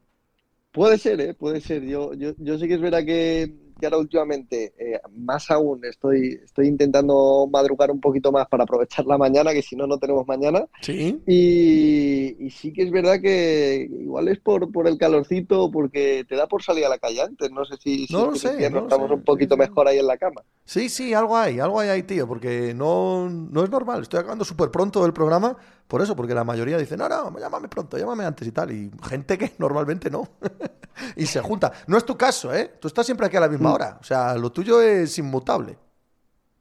Puede 0.76 0.98
ser, 0.98 1.18
¿eh? 1.22 1.32
puede 1.32 1.62
ser. 1.62 1.82
Yo, 1.86 2.12
yo, 2.12 2.34
yo 2.36 2.58
sí 2.58 2.68
que 2.68 2.74
es 2.74 2.80
verdad 2.82 3.02
que, 3.02 3.50
que 3.80 3.86
ahora 3.86 3.96
últimamente, 3.96 4.74
eh, 4.78 5.00
más 5.10 5.50
aún, 5.50 5.82
estoy, 5.86 6.38
estoy 6.44 6.66
intentando 6.66 7.48
madrugar 7.50 7.90
un 7.90 7.98
poquito 7.98 8.30
más 8.30 8.46
para 8.46 8.64
aprovechar 8.64 9.06
la 9.06 9.16
mañana, 9.16 9.54
que 9.54 9.62
si 9.62 9.74
no, 9.74 9.86
no 9.86 9.96
tenemos 9.96 10.26
mañana. 10.26 10.66
Sí. 10.82 11.18
Y, 11.26 12.50
sí 12.50 12.74
que 12.74 12.82
es 12.82 12.90
verdad 12.90 13.22
que 13.22 13.88
igual 13.90 14.28
es 14.28 14.38
por, 14.38 14.70
por 14.70 14.86
el 14.86 14.98
calorcito, 14.98 15.70
porque 15.70 16.26
te 16.28 16.36
da 16.36 16.46
por 16.46 16.62
salir 16.62 16.84
a 16.84 16.90
la 16.90 16.98
calle 16.98 17.22
antes. 17.22 17.50
No 17.50 17.64
sé 17.64 17.78
si, 17.78 18.06
no 18.10 18.32
lo 18.32 18.36
sé, 18.36 18.66
estamos 18.66 19.10
un 19.10 19.24
poquito 19.24 19.56
mejor 19.56 19.88
ahí 19.88 19.98
en 19.98 20.06
la 20.06 20.18
cama. 20.18 20.42
Sí, 20.66 20.90
sí, 20.90 21.14
algo 21.14 21.38
hay, 21.38 21.58
algo 21.58 21.80
hay 21.80 21.88
ahí, 21.88 22.02
tío, 22.02 22.28
porque 22.28 22.74
no, 22.74 23.30
no 23.30 23.64
es 23.64 23.70
normal. 23.70 24.02
Estoy 24.02 24.20
acabando 24.20 24.44
súper 24.44 24.70
pronto 24.70 25.06
el 25.06 25.14
programa 25.14 25.56
por 25.86 26.02
eso, 26.02 26.16
porque 26.16 26.34
la 26.34 26.44
mayoría 26.44 26.78
dice, 26.78 26.96
no, 26.96 27.08
no, 27.08 27.38
llámame 27.38 27.68
pronto, 27.68 27.96
llámame 27.96 28.24
antes 28.24 28.48
y 28.48 28.52
tal. 28.52 28.72
Y 28.72 28.90
gente 29.08 29.38
que 29.38 29.52
normalmente 29.58 30.10
no. 30.10 30.28
y 31.16 31.26
se 31.26 31.40
junta. 31.40 31.72
No 31.86 31.96
es 31.96 32.04
tu 32.04 32.16
caso, 32.16 32.54
¿eh? 32.54 32.72
Tú 32.80 32.88
estás 32.88 33.06
siempre 33.06 33.26
aquí 33.26 33.36
a 33.36 33.40
la 33.40 33.48
misma 33.48 33.70
mm. 33.70 33.72
hora. 33.72 33.98
O 34.00 34.04
sea, 34.04 34.34
lo 34.34 34.50
tuyo 34.50 34.80
es 34.80 35.16
inmutable. 35.18 35.78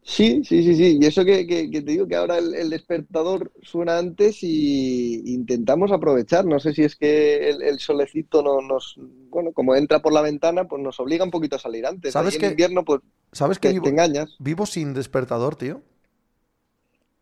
Sí, 0.08 0.44
sí, 0.44 0.62
sí, 0.62 0.76
sí. 0.76 1.00
Y 1.02 1.06
eso 1.08 1.26
que, 1.26 1.46
te 1.46 1.82
digo 1.82 2.08
que 2.08 2.16
ahora 2.16 2.38
el, 2.38 2.70
despertador 2.70 3.52
suena 3.64 3.98
antes 3.98 4.44
y 4.44 5.34
intentamos 5.34 5.92
aprovechar. 5.92 6.46
No 6.46 6.60
sé 6.60 6.74
si 6.74 6.84
es 6.84 6.96
que 6.96 7.50
el, 7.50 7.80
solecito 7.80 8.44
no, 8.44 8.62
nos, 8.62 9.00
bueno, 9.32 9.52
como 9.52 9.76
entra 9.76 10.04
por 10.04 10.14
la 10.14 10.22
ventana, 10.22 10.68
pues 10.68 10.80
nos 10.84 11.00
obliga 11.00 11.24
un 11.24 11.32
poquito 11.32 11.56
a 11.56 11.60
salir 11.60 11.88
antes. 11.88 12.14
¿Sabes 12.14 12.38
que 12.38 12.46
en 12.46 12.52
invierno, 12.52 12.86
pues, 12.86 13.02
¿sabes 13.32 13.58
que 13.58 13.74
te 13.80 13.90
engañas? 13.90 14.36
Vivo 14.38 14.68
sin 14.68 14.94
despertador, 14.94 15.56
tío. 15.56 15.82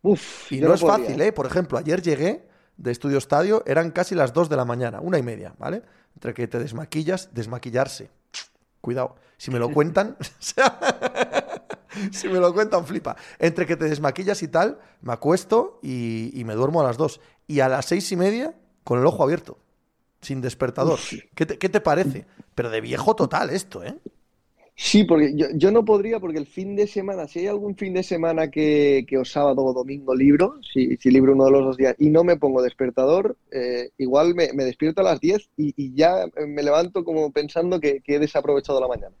Uf, 0.04 0.52
y 0.52 0.60
no, 0.60 0.74
es 0.74 0.82
fácil, 0.82 1.18
¿eh? 1.22 1.32
Por 1.32 1.46
ejemplo, 1.46 1.78
ayer 1.78 2.02
llegué 2.02 2.46
de 2.76 2.92
Estudio 2.92 3.16
Estadio, 3.16 3.62
eran 3.66 3.90
casi 3.90 4.14
las 4.14 4.34
2 4.34 4.50
de 4.50 4.56
la 4.56 4.66
mañana, 4.66 5.00
una 5.00 5.18
y 5.18 5.22
media, 5.22 5.54
¿vale? 5.58 5.82
Entre 6.14 6.34
que 6.34 6.46
te 6.46 6.58
desmaquillas, 6.58 7.30
desmaquillarse. 7.32 8.10
Cuidado, 8.82 9.16
si 9.38 9.50
me 9.50 9.58
lo 9.58 9.70
cuentan, 9.72 10.18
si 12.12 12.28
me 12.28 12.38
lo 12.38 12.52
cuentan, 12.52 12.84
flipa. 12.84 13.16
Entre 13.38 13.64
que 13.64 13.76
te 13.76 13.86
desmaquillas 13.86 14.42
y 14.42 14.48
tal, 14.48 14.78
me 15.00 15.14
acuesto 15.14 15.80
y, 15.82 16.42
me 16.44 16.52
duermo 16.52 16.82
a 16.82 16.84
las 16.84 16.98
2. 16.98 17.18
Y 17.46 17.60
a 17.60 17.70
las 17.70 17.86
seis 17.86 18.12
y 18.12 18.16
media, 18.16 18.54
con 18.84 18.98
el 18.98 19.06
ojo 19.06 19.22
abierto, 19.22 19.56
sin 20.20 20.42
despertador. 20.42 20.98
¿Qué 21.34 21.46
te, 21.46 21.56
¿Qué 21.56 21.70
te 21.70 21.80
parece? 21.80 22.26
Pero 22.54 22.68
de 22.68 22.82
viejo 22.82 23.16
total 23.16 23.48
esto, 23.48 23.82
¿eh? 23.82 23.98
Sí, 24.76 25.04
porque 25.04 25.32
yo, 25.36 25.46
yo, 25.54 25.70
no 25.70 25.84
podría, 25.84 26.18
porque 26.18 26.38
el 26.38 26.46
fin 26.46 26.74
de 26.74 26.88
semana, 26.88 27.28
si 27.28 27.38
hay 27.40 27.46
algún 27.46 27.76
fin 27.76 27.94
de 27.94 28.02
semana 28.02 28.50
que, 28.50 29.04
que 29.08 29.16
o 29.18 29.24
sábado 29.24 29.64
o 29.64 29.72
domingo 29.72 30.16
libro, 30.16 30.56
si, 30.62 30.96
si 30.96 31.10
libro 31.12 31.32
uno 31.32 31.44
de 31.44 31.52
los 31.52 31.64
dos 31.64 31.76
días 31.76 31.94
y 31.98 32.10
no 32.10 32.24
me 32.24 32.36
pongo 32.36 32.60
despertador, 32.60 33.36
eh, 33.52 33.90
igual 33.98 34.34
me, 34.34 34.48
despierto 34.48 35.00
a 35.00 35.04
las 35.04 35.20
10 35.20 35.48
y, 35.56 35.74
y, 35.76 35.94
ya 35.94 36.26
me 36.48 36.62
levanto 36.64 37.04
como 37.04 37.30
pensando 37.30 37.78
que, 37.78 38.00
que, 38.00 38.16
he 38.16 38.18
desaprovechado 38.18 38.80
la 38.80 38.88
mañana. 38.88 39.14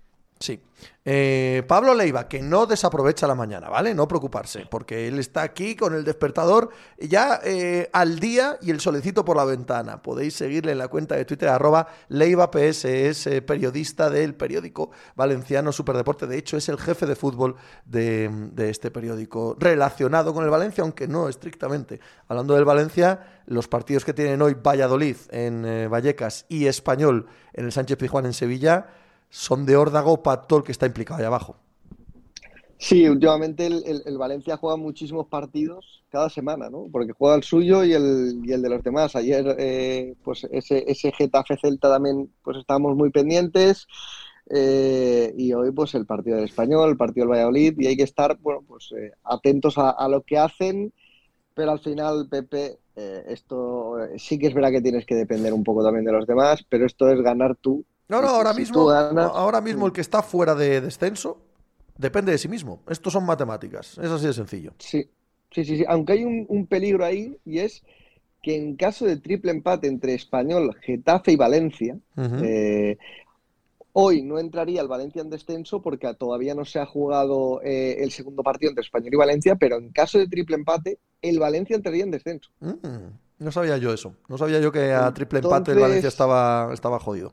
Sí. 0.44 0.60
Eh, 1.06 1.62
Pablo 1.66 1.94
Leiva, 1.94 2.28
que 2.28 2.42
no 2.42 2.66
desaprovecha 2.66 3.26
la 3.26 3.34
mañana, 3.34 3.70
¿vale? 3.70 3.94
No 3.94 4.06
preocuparse, 4.06 4.66
porque 4.70 5.08
él 5.08 5.18
está 5.18 5.40
aquí 5.40 5.74
con 5.74 5.94
el 5.94 6.04
despertador 6.04 6.68
ya 6.98 7.40
eh, 7.42 7.88
al 7.94 8.18
día 8.18 8.58
y 8.60 8.70
el 8.70 8.80
solecito 8.80 9.24
por 9.24 9.38
la 9.38 9.46
ventana. 9.46 10.02
Podéis 10.02 10.34
seguirle 10.34 10.72
en 10.72 10.78
la 10.78 10.88
cuenta 10.88 11.14
de 11.14 11.24
Twitter, 11.24 11.48
arroba 11.48 11.88
PS, 12.50 12.84
es 12.84 13.26
periodista 13.46 14.10
del 14.10 14.34
periódico 14.34 14.90
valenciano 15.16 15.72
Superdeporte. 15.72 16.26
De 16.26 16.36
hecho, 16.36 16.58
es 16.58 16.68
el 16.68 16.78
jefe 16.78 17.06
de 17.06 17.16
fútbol 17.16 17.56
de, 17.86 18.30
de 18.52 18.68
este 18.68 18.90
periódico 18.90 19.56
relacionado 19.58 20.34
con 20.34 20.44
el 20.44 20.50
Valencia, 20.50 20.82
aunque 20.82 21.08
no 21.08 21.30
estrictamente. 21.30 22.00
Hablando 22.28 22.54
del 22.54 22.66
Valencia, 22.66 23.40
los 23.46 23.66
partidos 23.66 24.04
que 24.04 24.12
tienen 24.12 24.42
hoy 24.42 24.52
Valladolid 24.54 25.16
en 25.30 25.64
eh, 25.64 25.88
Vallecas 25.88 26.44
y 26.50 26.66
Español 26.66 27.28
en 27.54 27.64
el 27.64 27.72
Sánchez 27.72 27.96
Pizjuán 27.96 28.26
en 28.26 28.34
Sevilla 28.34 28.86
son 29.30 29.66
de 29.66 29.76
órdago 29.76 30.22
para 30.22 30.42
todo 30.42 30.60
el 30.60 30.64
que 30.64 30.72
está 30.72 30.86
implicado 30.86 31.20
ahí 31.20 31.26
abajo. 31.26 31.56
Sí, 32.78 33.08
últimamente 33.08 33.66
el, 33.66 34.18
Valencia 34.18 34.56
juega 34.56 34.76
muchísimos 34.76 35.26
partidos 35.28 36.04
cada 36.10 36.28
semana, 36.28 36.68
¿no? 36.68 36.86
Porque 36.92 37.12
juega 37.12 37.36
el 37.36 37.42
suyo 37.42 37.82
y 37.84 37.94
el, 37.94 38.42
y 38.44 38.52
el 38.52 38.62
de 38.62 38.68
los 38.68 38.82
demás. 38.82 39.16
Ayer, 39.16 39.56
eh, 39.58 40.14
pues 40.22 40.46
ese, 40.50 40.84
ese 40.86 41.10
Getafe 41.12 41.56
Celta 41.56 41.88
también, 41.88 42.30
pues 42.42 42.58
estábamos 42.58 42.94
muy 42.94 43.10
pendientes. 43.10 43.86
Eh, 44.50 45.32
y 45.36 45.54
hoy, 45.54 45.72
pues 45.72 45.94
el 45.94 46.04
partido 46.04 46.36
del 46.36 46.44
Español, 46.44 46.90
el 46.90 46.96
partido 46.98 47.24
del 47.24 47.32
Valladolid, 47.32 47.74
y 47.78 47.86
hay 47.86 47.96
que 47.96 48.02
estar, 48.02 48.36
bueno, 48.40 48.62
pues 48.68 48.92
eh, 48.92 49.12
atentos 49.24 49.78
a, 49.78 49.90
a, 49.90 50.08
lo 50.08 50.22
que 50.22 50.36
hacen. 50.36 50.92
Pero 51.54 51.70
al 51.70 51.80
final, 51.80 52.28
Pepe, 52.28 52.80
esto 52.96 53.96
sí 54.18 54.38
que 54.38 54.48
es 54.48 54.54
verdad 54.54 54.72
que 54.72 54.82
tienes 54.82 55.06
que 55.06 55.14
depender 55.14 55.54
un 55.54 55.64
poco 55.64 55.82
también 55.82 56.04
de 56.04 56.12
los 56.12 56.26
demás, 56.26 56.64
pero 56.68 56.84
esto 56.84 57.08
es 57.08 57.20
ganar 57.22 57.56
tú 57.56 57.84
no, 58.08 58.20
no, 58.20 58.28
ahora 58.28 58.52
mismo, 58.52 58.90
ahora 58.90 59.60
mismo 59.60 59.86
el 59.86 59.92
que 59.92 60.00
está 60.00 60.22
fuera 60.22 60.54
de 60.54 60.80
descenso 60.80 61.40
depende 61.96 62.32
de 62.32 62.38
sí 62.38 62.48
mismo. 62.48 62.82
Estos 62.88 63.12
son 63.12 63.24
matemáticas, 63.24 63.98
es 63.98 64.10
así 64.10 64.26
de 64.26 64.32
sencillo. 64.32 64.72
Sí, 64.78 65.08
sí, 65.50 65.64
sí, 65.64 65.78
sí. 65.78 65.84
aunque 65.88 66.14
hay 66.14 66.24
un, 66.24 66.66
peligro 66.66 67.04
ahí 67.04 67.38
y 67.44 67.58
es 67.58 67.82
que 68.42 68.56
en 68.56 68.76
caso 68.76 69.06
de 69.06 69.16
triple 69.16 69.52
empate 69.52 69.86
entre 69.86 70.14
Español, 70.14 70.76
Getafe 70.82 71.32
y 71.32 71.36
Valencia, 71.36 71.98
eh, 72.42 72.98
hoy 73.92 74.22
no 74.22 74.38
entraría 74.38 74.82
el 74.82 74.88
Valencia 74.88 75.22
en 75.22 75.30
descenso 75.30 75.80
porque 75.80 76.12
todavía 76.14 76.54
no 76.54 76.66
se 76.66 76.80
ha 76.80 76.84
jugado 76.84 77.62
eh, 77.62 77.96
el 78.00 78.10
segundo 78.10 78.42
partido 78.42 78.70
entre 78.70 78.82
Español 78.82 79.14
y 79.14 79.16
Valencia, 79.16 79.56
pero 79.56 79.78
en 79.78 79.90
caso 79.92 80.18
de 80.18 80.28
triple 80.28 80.56
empate, 80.56 80.98
el 81.22 81.38
Valencia 81.38 81.74
entraría 81.74 82.04
en 82.04 82.10
descenso. 82.10 82.50
Mm, 82.60 82.74
no 83.38 83.50
sabía 83.50 83.78
yo 83.78 83.94
eso. 83.94 84.14
No 84.28 84.36
sabía 84.36 84.60
yo 84.60 84.70
que 84.70 84.92
a 84.92 85.14
triple 85.14 85.38
empate 85.38 85.72
el 85.72 85.78
Valencia 85.78 86.08
estaba, 86.08 86.70
estaba 86.74 86.98
jodido. 86.98 87.32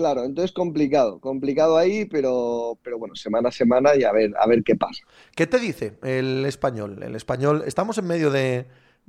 Claro, 0.00 0.24
entonces 0.24 0.52
complicado, 0.52 1.20
complicado 1.20 1.76
ahí, 1.76 2.06
pero, 2.06 2.78
pero 2.82 2.98
bueno, 2.98 3.14
semana 3.14 3.50
a 3.50 3.52
semana 3.52 3.94
y 3.94 4.02
a 4.02 4.12
ver, 4.12 4.32
a 4.40 4.46
ver 4.46 4.64
qué 4.64 4.74
pasa. 4.74 5.02
¿Qué 5.36 5.46
te 5.46 5.58
dice 5.58 5.98
el 6.02 6.46
español? 6.46 7.02
El 7.02 7.14
español, 7.16 7.64
estamos 7.66 7.98
en 7.98 8.06
medio 8.06 8.30
de, 8.30 8.66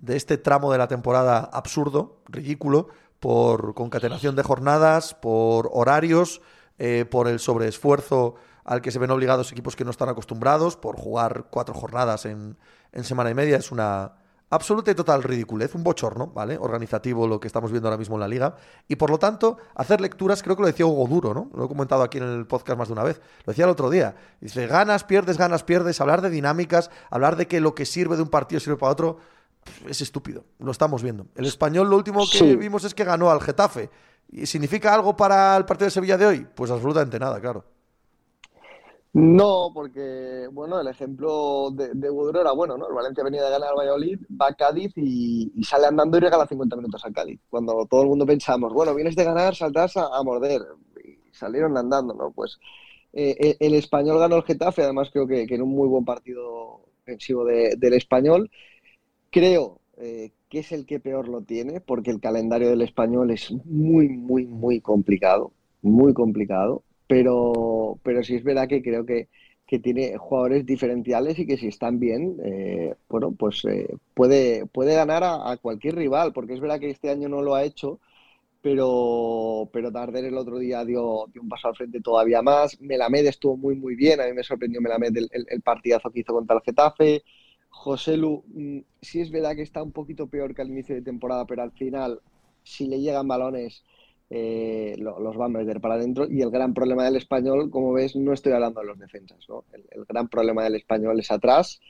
este 0.09 0.37
tramo 0.37 0.69
de 0.69 0.77
la 0.77 0.89
temporada 0.89 1.49
absurdo, 1.53 2.21
ridículo, 2.27 2.89
por 3.21 3.73
concatenación 3.73 4.35
de 4.35 4.43
jornadas, 4.43 5.13
por 5.13 5.69
horarios, 5.71 6.41
eh, 6.77 7.05
por 7.09 7.29
el 7.29 7.39
sobreesfuerzo 7.39 8.35
al 8.65 8.81
que 8.81 8.91
se 8.91 8.99
ven 8.99 9.11
obligados 9.11 9.53
equipos 9.53 9.77
que 9.77 9.85
no 9.85 9.91
están 9.91 10.09
acostumbrados, 10.09 10.75
por 10.75 10.97
jugar 10.97 11.45
cuatro 11.49 11.73
jornadas 11.73 12.25
en, 12.25 12.57
en 12.91 13.05
semana 13.05 13.29
y 13.29 13.33
media. 13.33 13.55
Es 13.55 13.71
una, 13.71 14.15
absoluta 14.51 14.91
y 14.91 14.95
total 14.95 15.23
ridiculez, 15.23 15.73
un 15.75 15.83
bochorno, 15.83 16.27
¿vale? 16.27 16.57
Organizativo 16.57 17.27
lo 17.27 17.39
que 17.39 17.47
estamos 17.47 17.71
viendo 17.71 17.87
ahora 17.87 17.97
mismo 17.97 18.15
en 18.15 18.19
la 18.19 18.27
liga. 18.27 18.55
Y 18.87 18.97
por 18.97 19.09
lo 19.09 19.17
tanto, 19.17 19.57
hacer 19.75 19.99
lecturas, 19.99 20.43
creo 20.43 20.55
que 20.55 20.61
lo 20.61 20.67
decía 20.67 20.85
Hugo 20.85 21.07
Duro, 21.07 21.33
¿no? 21.33 21.49
Lo 21.55 21.65
he 21.65 21.67
comentado 21.67 22.03
aquí 22.03 22.19
en 22.19 22.25
el 22.25 22.45
podcast 22.45 22.77
más 22.77 22.89
de 22.89 22.93
una 22.93 23.03
vez. 23.03 23.19
Lo 23.45 23.51
decía 23.51 23.65
el 23.65 23.71
otro 23.71 23.89
día. 23.89 24.15
Dice, 24.39 24.67
ganas, 24.67 25.03
pierdes, 25.03 25.37
ganas, 25.37 25.63
pierdes. 25.63 25.99
Hablar 26.01 26.21
de 26.21 26.29
dinámicas, 26.29 26.91
hablar 27.09 27.35
de 27.35 27.47
que 27.47 27.59
lo 27.61 27.73
que 27.73 27.85
sirve 27.85 28.15
de 28.15 28.21
un 28.21 28.29
partido 28.29 28.59
sirve 28.59 28.77
para 28.77 28.91
otro, 28.91 29.17
es 29.87 30.01
estúpido. 30.01 30.43
Lo 30.59 30.71
estamos 30.71 31.01
viendo. 31.01 31.27
El 31.35 31.45
español, 31.45 31.89
lo 31.89 31.95
último 31.95 32.23
que 32.31 32.55
vimos 32.55 32.83
es 32.83 32.93
que 32.93 33.03
ganó 33.03 33.31
al 33.31 33.41
Getafe. 33.41 33.89
¿Y 34.29 34.45
significa 34.45 34.93
algo 34.93 35.15
para 35.15 35.57
el 35.57 35.65
partido 35.65 35.85
de 35.85 35.91
Sevilla 35.91 36.17
de 36.17 36.25
hoy? 36.25 36.47
Pues 36.55 36.71
absolutamente 36.71 37.19
nada, 37.19 37.39
claro. 37.39 37.65
No, 39.13 39.71
porque, 39.73 40.47
bueno, 40.53 40.79
el 40.79 40.87
ejemplo 40.87 41.69
de, 41.71 41.89
de 41.93 42.07
era 42.39 42.53
bueno, 42.53 42.77
¿no? 42.77 42.87
El 42.87 42.93
Valencia 42.93 43.23
venía 43.25 43.43
de 43.43 43.49
ganar 43.49 43.69
al 43.69 43.75
Valladolid, 43.75 44.19
va 44.39 44.47
a 44.47 44.53
Cádiz 44.53 44.93
y, 44.95 45.51
sale 45.63 45.87
andando 45.87 46.17
y 46.17 46.21
regala 46.21 46.47
50 46.47 46.77
minutos 46.77 47.05
a 47.05 47.11
Cádiz. 47.11 47.41
Cuando 47.49 47.85
todo 47.87 48.03
el 48.03 48.07
mundo 48.07 48.25
pensamos, 48.25 48.71
bueno, 48.73 48.95
vienes 48.95 49.15
de 49.17 49.25
ganar, 49.25 49.53
saltas 49.53 49.97
a, 49.97 50.23
morder. 50.23 50.61
Y 51.03 51.17
salieron 51.33 51.77
andando, 51.77 52.13
¿no? 52.13 52.31
Pues 52.31 52.57
eh, 53.11 53.57
el, 53.59 53.73
español 53.73 54.17
ganó 54.17 54.37
el 54.37 54.43
Getafe, 54.43 54.83
además 54.83 55.09
creo 55.11 55.27
que, 55.27 55.45
que 55.45 55.55
en 55.55 55.63
un 55.63 55.75
muy 55.75 55.89
buen 55.89 56.05
partido 56.05 56.81
ofensivo 57.01 57.43
del 57.43 57.93
español. 57.93 58.49
Creo 59.29 59.81
eh, 59.97 60.31
que 60.49 60.59
es 60.59 60.71
el 60.71 60.85
que 60.85 61.01
peor 61.01 61.27
lo 61.27 61.41
tiene, 61.41 61.81
porque 61.81 62.11
el 62.11 62.21
calendario 62.21 62.69
del 62.69 62.81
español 62.81 63.31
es 63.31 63.51
muy, 63.65 64.07
muy, 64.07 64.45
muy 64.45 64.79
complicado. 64.79 65.51
Muy 65.81 66.13
complicado 66.13 66.83
pero, 67.11 67.99
pero 68.03 68.23
sí 68.23 68.35
es 68.35 68.43
verdad 68.45 68.69
que 68.69 68.81
creo 68.81 69.05
que, 69.05 69.27
tiene 69.81 70.17
jugadores 70.17 70.65
diferenciales 70.65 71.39
y 71.39 71.47
que 71.47 71.55
si 71.55 71.67
están 71.67 71.97
bien, 71.97 72.35
eh, 72.43 72.93
bueno, 73.07 73.31
pues 73.31 73.63
eh, 73.63 73.87
puede, 74.13 74.65
puede 74.65 74.95
ganar 74.95 75.23
a, 75.23 75.55
cualquier 75.61 75.95
rival, 75.95 76.33
porque 76.33 76.53
es 76.53 76.59
verdad 76.59 76.77
que 76.77 76.89
este 76.89 77.09
año 77.09 77.29
no 77.29 77.41
lo 77.41 77.55
ha 77.55 77.63
hecho, 77.63 78.01
pero, 78.61 79.69
pero 79.71 79.89
Darder 79.89 80.25
el 80.25 80.37
otro 80.37 80.59
día 80.59 80.83
dio, 80.83 81.25
dio, 81.31 81.41
un 81.41 81.47
paso 81.47 81.69
al 81.69 81.75
frente 81.77 82.01
todavía 82.01 82.41
más. 82.41 82.81
Melamed 82.81 83.25
estuvo 83.27 83.55
muy, 83.55 83.75
muy 83.75 83.95
bien, 83.95 84.19
a 84.19 84.25
mí 84.25 84.33
me 84.33 84.43
sorprendió 84.43 84.81
Melamed 84.81 85.15
el, 85.15 85.29
el, 85.31 85.61
partidazo 85.61 86.11
que 86.11 86.19
hizo 86.19 86.33
contra 86.33 86.57
el 86.57 86.63
Getafe. 86.63 87.23
José 87.69 88.17
Lu, 88.17 88.43
mm, 88.47 88.79
sí 89.01 89.21
es 89.21 89.31
verdad 89.31 89.55
que 89.55 89.61
está 89.63 89.81
un 89.81 89.93
poquito 89.93 90.27
peor 90.27 90.53
que 90.53 90.63
al 90.63 90.69
inicio 90.69 90.95
de 90.95 91.01
temporada, 91.01 91.45
pero 91.45 91.63
al 91.63 91.71
final, 91.71 92.19
si 92.63 92.87
le 92.87 92.99
llegan 92.99 93.27
balones, 93.27 93.83
eh, 94.33 94.95
los 94.97 95.37
va 95.37 95.45
a 95.45 95.49
meter 95.49 95.81
para 95.81 95.95
adentro. 95.95 96.25
Y 96.25 96.41
el 96.41 96.51
gran 96.51 96.73
problema 96.73 97.03
del 97.03 97.17
español, 97.17 97.69
como 97.69 97.91
ves, 97.91 98.15
no 98.15 98.31
estoy 98.31 98.53
hablando 98.53 98.79
de 98.79 98.87
los 98.87 98.97
defensas. 98.97 99.39
El, 99.73 100.05
gran 100.05 100.29
problema 100.29 100.63
del 100.63 100.75
español 100.75 101.19
es 101.19 101.29
atrás 101.31 101.81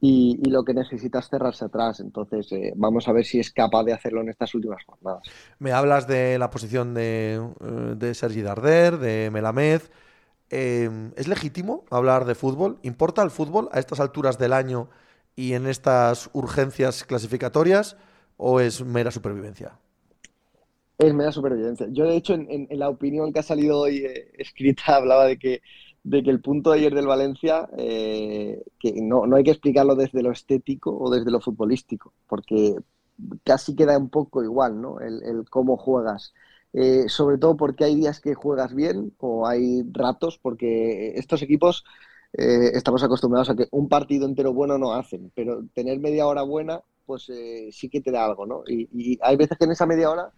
y, 0.00 0.40
lo 0.48 0.64
que 0.64 0.72
necesita 0.72 1.18
es 1.18 1.28
cerrarse 1.28 1.66
atrás. 1.66 2.00
Entonces, 2.00 2.50
eh, 2.52 2.72
vamos 2.74 3.06
a 3.06 3.12
ver 3.12 3.26
si 3.26 3.38
es 3.38 3.52
capaz 3.52 3.84
de 3.84 3.92
hacerlo 3.92 4.22
en 4.22 4.30
estas 4.30 4.54
últimas 4.54 4.82
jornadas. 4.86 5.28
Me 5.58 5.72
hablas 5.72 6.08
de 6.08 6.38
la 6.38 6.48
posición 6.48 6.94
de, 6.94 7.34
eh, 7.34 7.94
de 7.96 8.14
Sergi 8.14 8.40
Darder, 8.40 8.96
de 8.96 9.30
Melamed. 9.30 9.82
¿Es 10.48 11.26
legítimo 11.26 11.84
hablar 11.90 12.26
de 12.26 12.36
fútbol? 12.36 12.78
¿Importa 12.82 13.22
el 13.22 13.30
fútbol 13.30 13.68
a 13.72 13.80
estas 13.80 13.98
alturas 13.98 14.38
del 14.38 14.52
año 14.52 14.88
y 15.34 15.54
en 15.54 15.66
estas 15.66 16.30
urgencias 16.32 17.02
clasificatorias? 17.02 17.96
¿O 18.36 18.60
es 18.60 18.84
mera 18.84 19.10
supervivencia? 19.10 19.72
Es 20.98 21.12
mera 21.12 21.32
supervivencia. 21.32 21.88
Yo, 21.90 22.04
de 22.04 22.16
hecho, 22.16 22.34
en, 22.34 22.68
la 22.70 22.88
opinión 22.88 23.32
que 23.32 23.40
ha 23.40 23.42
salido 23.42 23.80
hoy 23.80 23.98
eh, 23.98 24.30
escrita, 24.38 24.82
hablaba 24.96 25.26
de 25.26 25.38
que, 25.38 25.62
de 26.04 26.22
que 26.22 26.30
el 26.30 26.40
punto 26.40 26.70
de 26.70 26.78
ayer 26.78 26.94
del 26.94 27.06
Valencia, 27.06 27.68
eh, 27.76 28.62
que 28.78 28.92
no, 29.02 29.26
no 29.26 29.36
hay 29.36 29.44
que 29.44 29.50
explicarlo 29.50 29.96
desde 29.96 30.22
lo 30.22 30.30
estético 30.30 30.96
o 30.96 31.10
desde 31.10 31.30
lo 31.30 31.40
futbolístico, 31.40 32.12
porque 32.28 32.76
casi 33.44 33.74
queda 33.74 33.98
un 33.98 34.08
poco 34.10 34.42
igual, 34.42 34.80
¿no? 34.80 35.00
El, 35.00 35.44
cómo 35.50 35.76
juegas. 35.76 36.32
Eh, 36.72 37.08
sobre 37.08 37.38
todo 37.38 37.56
porque 37.56 37.84
hay 37.84 37.94
días 37.94 38.20
que 38.20 38.34
juegas 38.34 38.74
bien 38.74 39.12
o 39.18 39.46
hay 39.46 39.82
ratos, 39.92 40.38
porque 40.42 41.14
estos 41.16 41.42
equipos 41.42 41.84
estamos 42.36 43.04
acostumbrados 43.04 43.48
a 43.50 43.54
que 43.54 43.68
un 43.70 43.88
partido 43.88 44.26
entero 44.26 44.52
bueno 44.52 44.76
no 44.76 44.92
hacen, 44.92 45.30
pero 45.36 45.64
tener 45.72 46.00
media 46.00 46.26
hora 46.26 46.42
buena, 46.42 46.80
pues 47.06 47.30
sí 47.70 47.88
que 47.88 48.00
te 48.00 48.10
da 48.10 48.24
algo, 48.24 48.44
¿no? 48.44 48.64
y 48.66 49.16
hay 49.22 49.36
veces 49.36 49.56
que 49.56 49.66
en 49.66 49.70
esa 49.70 49.86
media 49.86 50.10
hora 50.10 50.32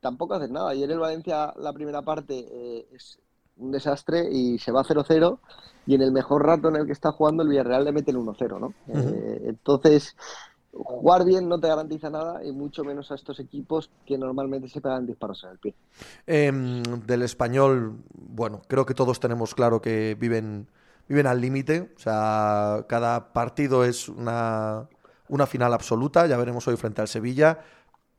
tampoco 0.00 0.34
haces 0.34 0.50
nada. 0.50 0.70
Ayer 0.70 0.90
el 0.90 0.98
Valencia, 0.98 1.52
la 1.56 1.72
primera 1.72 2.02
parte, 2.02 2.46
eh, 2.50 2.86
es 2.92 3.18
un 3.56 3.70
desastre 3.70 4.28
y 4.30 4.58
se 4.58 4.72
va 4.72 4.82
0-0 4.84 5.38
y 5.86 5.94
en 5.94 6.02
el 6.02 6.12
mejor 6.12 6.46
rato 6.46 6.68
en 6.68 6.76
el 6.76 6.86
que 6.86 6.92
está 6.92 7.12
jugando 7.12 7.42
el 7.42 7.48
Villarreal 7.48 7.84
le 7.84 7.92
mete 7.92 8.10
el 8.10 8.18
1-0, 8.18 8.58
¿no? 8.58 8.74
Eh, 8.88 9.42
entonces, 9.46 10.16
jugar 10.72 11.24
bien 11.24 11.48
no 11.48 11.60
te 11.60 11.68
garantiza 11.68 12.10
nada 12.10 12.44
y 12.44 12.52
mucho 12.52 12.84
menos 12.84 13.10
a 13.10 13.14
estos 13.14 13.40
equipos 13.40 13.90
que 14.06 14.16
normalmente 14.16 14.68
se 14.68 14.80
pegan 14.80 15.06
disparos 15.06 15.44
en 15.44 15.50
el 15.50 15.58
pie. 15.58 15.74
Em, 16.26 16.82
del 16.82 17.22
español, 17.22 17.98
bueno, 18.14 18.62
creo 18.68 18.86
que 18.86 18.94
todos 18.94 19.20
tenemos 19.20 19.54
claro 19.54 19.82
que 19.82 20.16
viven, 20.18 20.68
viven 21.08 21.26
al 21.26 21.40
límite, 21.40 21.92
o 21.96 21.98
sea, 21.98 22.86
cada 22.88 23.32
partido 23.32 23.84
es 23.84 24.08
una, 24.08 24.88
una 25.28 25.46
final 25.46 25.74
absoluta, 25.74 26.26
ya 26.26 26.36
veremos 26.36 26.66
hoy 26.68 26.76
frente 26.76 27.00
al 27.00 27.08
Sevilla 27.08 27.58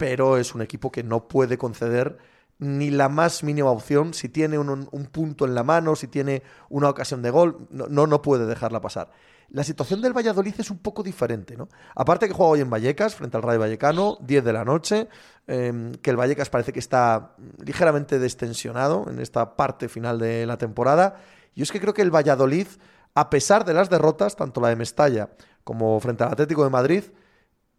pero 0.04 0.36
es 0.36 0.54
un 0.54 0.62
equipo 0.62 0.92
que 0.92 1.02
no 1.02 1.30
puede 1.30 1.58
conceder 1.58 2.18
ni 2.60 2.90
la 2.90 3.08
más 3.08 3.42
mínima 3.42 3.70
opción. 3.70 4.14
Si 4.14 4.28
tiene 4.28 4.58
un, 4.60 4.86
punto 5.14 5.46
en 5.46 5.56
la 5.56 5.64
mano, 5.64 5.96
si 5.96 6.10
tiene 6.10 6.44
una 6.68 6.90
ocasión 6.90 7.22
de 7.22 7.30
gol, 7.30 7.70
no, 7.70 7.88
no, 7.88 8.22
puede 8.22 8.46
dejarla 8.46 8.82
pasar. 8.82 9.12
La 9.48 9.64
situación 9.64 10.02
del 10.02 10.12
Valladolid 10.12 10.56
es 10.58 10.70
un 10.70 10.80
poco 10.80 11.04
diferente, 11.04 11.56
¿no? 11.56 11.70
Aparte 11.96 12.28
que 12.28 12.34
juega 12.34 12.52
hoy 12.52 12.60
en 12.60 12.70
Vallecas, 12.70 13.16
frente 13.16 13.38
al 13.38 13.44
Rayo 13.44 13.62
Vallecano, 13.62 14.18
10 14.20 14.44
de 14.44 14.52
la 14.52 14.66
noche, 14.66 15.08
em, 15.48 15.94
que 15.94 16.10
el 16.10 16.18
Vallecas 16.18 16.50
parece 16.50 16.74
que 16.74 16.80
está 16.80 17.38
ligeramente 17.66 18.20
destensionado 18.20 19.06
en 19.10 19.20
esta 19.20 19.56
parte 19.56 19.88
final 19.88 20.20
de 20.20 20.46
la 20.46 20.58
temporada 20.58 21.16
Y 21.56 21.62
es 21.62 21.72
que 21.72 21.80
creo 21.80 21.94
que 21.94 22.02
el 22.02 22.14
Valladolid, 22.14 22.68
a 23.16 23.30
pesar 23.30 23.64
de 23.64 23.74
las 23.74 23.90
derrotas, 23.90 24.36
tanto 24.36 24.60
la 24.60 24.68
de 24.68 24.76
Mestalla 24.76 25.30
como 25.64 25.98
frente 26.02 26.26
al 26.26 26.34
Atlético 26.34 26.66
de 26.66 26.72
Madrid, 26.72 27.04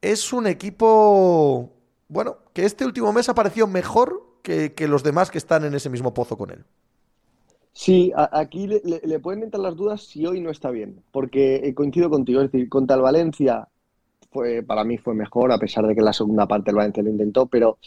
es 0.05 0.35
un 0.35 0.47
equipo, 0.47 1.74
bueno, 2.09 2.37
que 2.53 2.65
este 2.65 2.85
último 2.85 3.13
mes 3.13 3.29
ha 3.29 3.35
parecido 3.35 3.67
mejor 3.67 4.23
que, 4.43 4.73
los 4.89 5.03
demás 5.03 5.31
que 5.31 5.39
están 5.39 5.65
en 5.65 5.75
ese 5.75 5.91
mismo 5.91 6.13
pozo 6.13 6.37
con 6.37 6.51
él. 6.51 6.65
Sí, 7.73 8.13
aquí 8.15 8.69
le, 8.69 9.19
pueden 9.19 9.43
entrar 9.43 9.61
las 9.61 9.75
dudas 9.75 10.03
si 10.03 10.25
hoy 10.27 10.41
no 10.41 10.51
está 10.51 10.71
bien, 10.71 11.03
porque 11.11 11.57
eh, 11.57 11.75
coincido 11.75 12.09
contigo, 12.09 12.41
es 12.41 12.53
decir, 12.53 12.69
contra 12.69 12.95
el 12.97 13.03
Valencia 13.03 13.69
fue, 14.31 14.63
para 14.63 14.85
mí 14.85 14.97
fue 14.97 15.15
mejor, 15.15 15.51
a 15.51 15.59
pesar 15.59 15.87
de 15.87 15.95
que 15.95 16.03
la 16.03 16.13
segunda 16.13 16.47
parte 16.47 16.71
el 16.71 16.77
Valencia 16.77 17.03
lo 17.03 17.11
intentó, 17.11 17.47
pero 17.47 17.79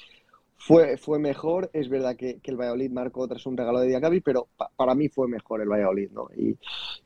fue, 0.67 0.97
fue 0.97 1.19
mejor. 1.19 1.69
Es 1.73 1.89
verdad 1.89 2.15
que, 2.15 2.39
el 2.43 2.57
Valladolid 2.57 2.91
marcó 2.91 3.27
tras 3.27 3.45
un 3.45 3.55
regalo 3.55 3.79
de 3.79 3.87
Diacabi, 3.87 4.21
pero 4.21 4.49
para 4.75 4.95
mí 4.95 5.09
fue 5.09 5.27
mejor 5.27 5.61
el 5.61 5.69
Valladolid, 5.69 6.11
¿no? 6.11 6.27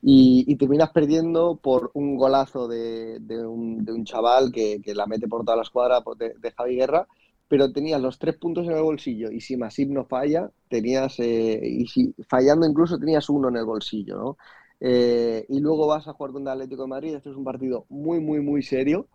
Y, 0.01 0.55
terminas 0.55 0.91
perdiendo 0.91 1.55
por 1.55 1.91
un 1.93 2.15
golazo 2.17 2.67
de, 2.67 3.19
de, 3.19 3.45
un, 3.45 3.83
de 3.83 3.91
un, 3.91 4.05
chaval 4.05 4.51
que, 4.51 4.81
que, 4.81 4.93
la 4.93 5.07
mete 5.07 5.27
por 5.27 5.43
toda 5.43 5.57
la 5.57 5.63
escuadra 5.63 6.03
de, 6.17 6.33
de 6.39 6.51
Javi 6.51 6.75
Guerra 6.75 7.07
pero 7.51 7.69
tenías 7.69 7.99
los 7.99 8.17
tres 8.17 8.37
puntos 8.37 8.65
en 8.65 8.71
el 8.71 8.81
bolsillo 8.81 9.29
y 9.29 9.41
si 9.41 9.57
Masip 9.57 9.89
no 9.89 10.05
falla, 10.05 10.49
tenías, 10.69 11.19
eh, 11.19 11.59
y 11.61 11.85
si 11.85 12.15
fallando 12.25 12.65
incluso 12.65 12.97
tenías 12.97 13.29
uno 13.29 13.49
en 13.49 13.57
el 13.57 13.65
bolsillo, 13.65 14.17
¿no? 14.17 14.37
Eh, 14.79 15.45
y 15.49 15.59
luego 15.59 15.85
vas 15.85 16.07
a 16.07 16.13
jugar 16.13 16.31
contra 16.31 16.53
el 16.53 16.61
Atlético 16.61 16.83
de 16.83 16.87
Madrid, 16.87 17.13
este 17.13 17.29
es 17.29 17.35
un 17.35 17.43
partido 17.43 17.85
muy, 17.89 18.21
muy, 18.21 18.39
muy 18.39 18.63
serio. 18.63 19.07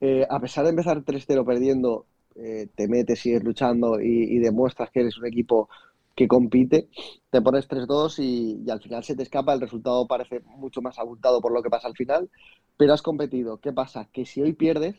Eh, 0.00 0.26
a 0.28 0.40
pesar 0.40 0.64
de 0.64 0.70
empezar 0.70 1.04
3-0 1.04 1.44
perdiendo, 1.44 2.06
te 2.34 2.88
metes, 2.88 3.20
sigues 3.20 3.42
luchando 3.42 4.00
y, 4.00 4.38
demuestras 4.38 4.90
que 4.90 5.00
eres 5.00 5.18
un 5.18 5.26
equipo 5.26 5.68
que 6.14 6.28
compite, 6.28 6.88
te 7.30 7.40
pones 7.40 7.68
3-2 7.68 8.18
y, 8.18 8.62
y, 8.66 8.70
al 8.70 8.80
final 8.80 9.02
se 9.02 9.16
te 9.16 9.22
escapa, 9.22 9.54
el 9.54 9.60
resultado 9.60 10.06
parece 10.06 10.40
mucho 10.40 10.82
más 10.82 10.98
abultado 10.98 11.40
por 11.40 11.52
lo 11.52 11.62
que 11.62 11.70
pasa 11.70 11.88
al 11.88 11.96
final, 11.96 12.30
pero 12.76 12.92
has 12.92 13.02
competido. 13.02 13.58
¿Qué 13.58 13.72
pasa? 13.72 14.08
Que 14.12 14.26
si 14.26 14.42
hoy 14.42 14.52
pierdes, 14.52 14.96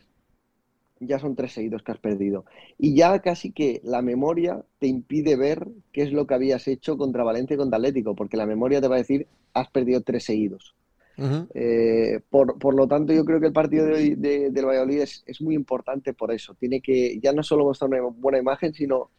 ya 1.00 1.18
son 1.18 1.36
tres 1.36 1.52
seguidos 1.52 1.82
que 1.82 1.92
has 1.92 1.98
perdido. 1.98 2.44
Y 2.78 2.94
ya 2.94 3.18
casi 3.20 3.52
que 3.52 3.80
la 3.84 4.02
memoria 4.02 4.64
te 4.78 4.86
impide 4.86 5.36
ver 5.36 5.68
qué 5.92 6.02
es 6.02 6.12
lo 6.12 6.26
que 6.26 6.34
habías 6.34 6.66
hecho 6.68 6.96
contra 6.96 7.24
Valencia 7.24 7.54
y 7.54 7.58
contra 7.58 7.78
Atlético, 7.78 8.14
porque 8.14 8.36
la 8.36 8.46
memoria 8.46 8.80
te 8.80 8.88
va 8.88 8.96
a 8.96 8.98
decir, 8.98 9.26
has 9.52 9.68
perdido 9.68 10.02
tres 10.02 10.24
seguidos. 10.24 10.74
Eh, 11.16 12.20
por, 12.28 12.58
por, 12.58 12.74
lo 12.74 12.86
tanto, 12.88 13.12
yo 13.12 13.24
creo 13.24 13.40
que 13.40 13.46
el 13.46 13.52
partido 13.52 13.86
de 13.86 13.94
hoy 13.94 14.14
de, 14.14 14.50
del 14.50 14.66
Valladolid 14.66 15.02
es, 15.02 15.22
es, 15.26 15.40
muy 15.40 15.54
importante 15.54 16.12
por 16.12 16.32
eso. 16.32 16.54
Tiene 16.54 16.80
que 16.80 17.18
ya 17.20 17.32
no 17.32 17.42
solo 17.42 17.64
mostrar 17.64 17.90
una 17.90 18.00
buena 18.02 18.38
imagen, 18.38 18.74
sino 18.74 19.10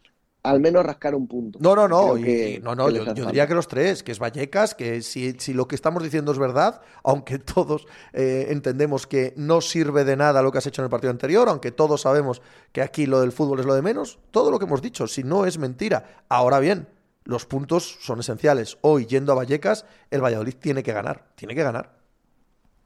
al 0.46 0.60
menos 0.60 0.84
rascar 0.84 1.14
un 1.14 1.26
punto. 1.26 1.58
No, 1.60 1.74
no, 1.74 1.88
no. 1.88 2.14
no, 2.16 2.74
no 2.74 2.90
yo, 2.90 3.26
diría 3.26 3.46
que 3.46 3.54
los 3.54 3.66
tres, 3.66 4.02
que 4.02 4.12
es 4.12 4.18
Vallecas, 4.18 4.74
que 4.74 5.02
si, 5.02 5.32
si, 5.38 5.52
lo 5.52 5.66
que 5.66 5.74
estamos 5.74 6.02
diciendo 6.02 6.32
es 6.32 6.38
verdad, 6.38 6.80
aunque 7.02 7.38
todos 7.54 7.86
eh, 8.12 8.46
entendemos 8.50 9.06
que 9.06 9.34
no 9.36 9.60
sirve 9.60 10.04
de 10.04 10.16
nada 10.16 10.42
lo 10.42 10.52
que 10.52 10.58
has 10.58 10.66
hecho 10.66 10.82
en 10.82 10.84
el 10.84 10.90
partido 10.90 11.10
anterior, 11.10 11.48
aunque 11.48 11.72
todos 11.72 12.02
sabemos 12.02 12.42
que 12.72 12.80
aquí 12.80 13.06
lo 13.06 13.20
del 13.20 13.32
fútbol 13.32 13.60
es 13.60 13.66
lo 13.66 13.74
de 13.74 13.82
menos, 13.82 14.18
todo 14.30 14.50
lo 14.50 14.58
que 14.58 14.66
hemos 14.66 14.82
dicho, 14.82 15.06
si 15.06 15.24
no 15.24 15.46
es 15.46 15.58
mentira. 15.58 16.22
Ahora 16.28 16.60
bien, 16.60 16.86
los 17.26 17.44
puntos 17.44 17.98
son 18.00 18.20
esenciales. 18.20 18.78
Hoy, 18.80 19.06
yendo 19.06 19.32
a 19.32 19.34
Vallecas, 19.34 19.84
el 20.10 20.22
Valladolid 20.22 20.54
tiene 20.54 20.82
que 20.82 20.92
ganar, 20.92 21.26
tiene 21.34 21.54
que 21.54 21.62
ganar. 21.62 21.92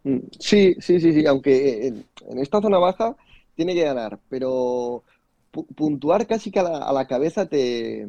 Mm, 0.03 0.18
sí, 0.38 0.74
sí, 0.80 0.99
sí, 0.99 1.12
sí, 1.12 1.26
aunque 1.26 1.86
en, 1.86 2.07
en 2.28 2.38
esta 2.38 2.61
zona 2.61 2.78
baja 2.78 3.16
tiene 3.55 3.74
que 3.74 3.84
ganar, 3.84 4.18
pero 4.28 5.05
puntuar 5.51 6.26
casi 6.26 6.51
que 6.51 6.61
a 6.61 6.93
la, 6.93 7.07
cabeza 7.07 7.47
te, 7.47 8.09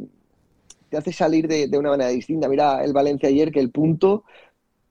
te, 0.90 0.98
hace 0.98 1.12
salir 1.12 1.48
de, 1.48 1.78
una 1.78 1.90
manera 1.90 2.10
distinta. 2.10 2.48
Mira 2.48 2.84
el 2.84 2.94
Valencia 2.94 3.30
ayer 3.30 3.52
que 3.52 3.60
el 3.60 3.72
punto 3.72 4.24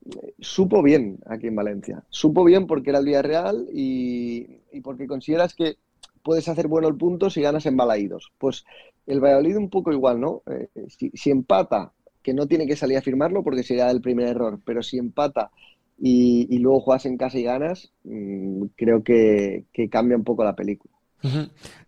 eh, 0.04 0.34
supo 0.40 0.82
bien 0.82 1.18
aquí 1.26 1.46
en 1.46 1.56
Valencia. 1.56 2.04
Supo 2.10 2.44
bien 2.44 2.66
porque 2.66 2.90
era 2.90 2.98
el 2.98 3.06
Villarreal 3.06 3.68
y, 3.72 4.60
y 4.72 4.80
porque 4.80 5.06
consideras 5.06 5.54
que 5.54 5.76
puedes 6.22 6.48
hacer 6.48 6.68
bueno 6.68 6.88
el 6.88 6.96
punto 6.96 7.30
si 7.30 7.40
ganas 7.40 7.66
en 7.66 7.76
balaídos. 7.76 8.32
Pues 8.38 8.64
el 9.06 9.20
Valladolid 9.20 9.56
un 9.56 9.70
poco 9.70 9.92
igual, 9.92 10.20
¿no? 10.20 10.42
Eh, 10.46 10.68
si, 11.14 11.30
empata, 11.30 11.92
que 12.22 12.34
no 12.34 12.46
tiene 12.46 12.66
que 12.66 12.76
salir 12.76 12.98
a 12.98 13.02
firmarlo 13.02 13.42
porque 13.42 13.62
sería 13.62 13.90
el 13.90 14.00
primer 14.00 14.28
error, 14.28 14.60
pero 14.64 14.82
si 14.82 14.98
empata 14.98 15.50
y, 15.98 16.58
luego 16.58 16.80
juegas 16.80 17.06
en 17.06 17.16
casa 17.16 17.38
y 17.38 17.44
ganas, 17.44 17.92
mm, 18.04 18.64
creo 18.76 19.02
que 19.02 19.64
cambia 19.90 20.16
un 20.16 20.24
poco 20.24 20.44
la 20.44 20.56
película. 20.56 20.89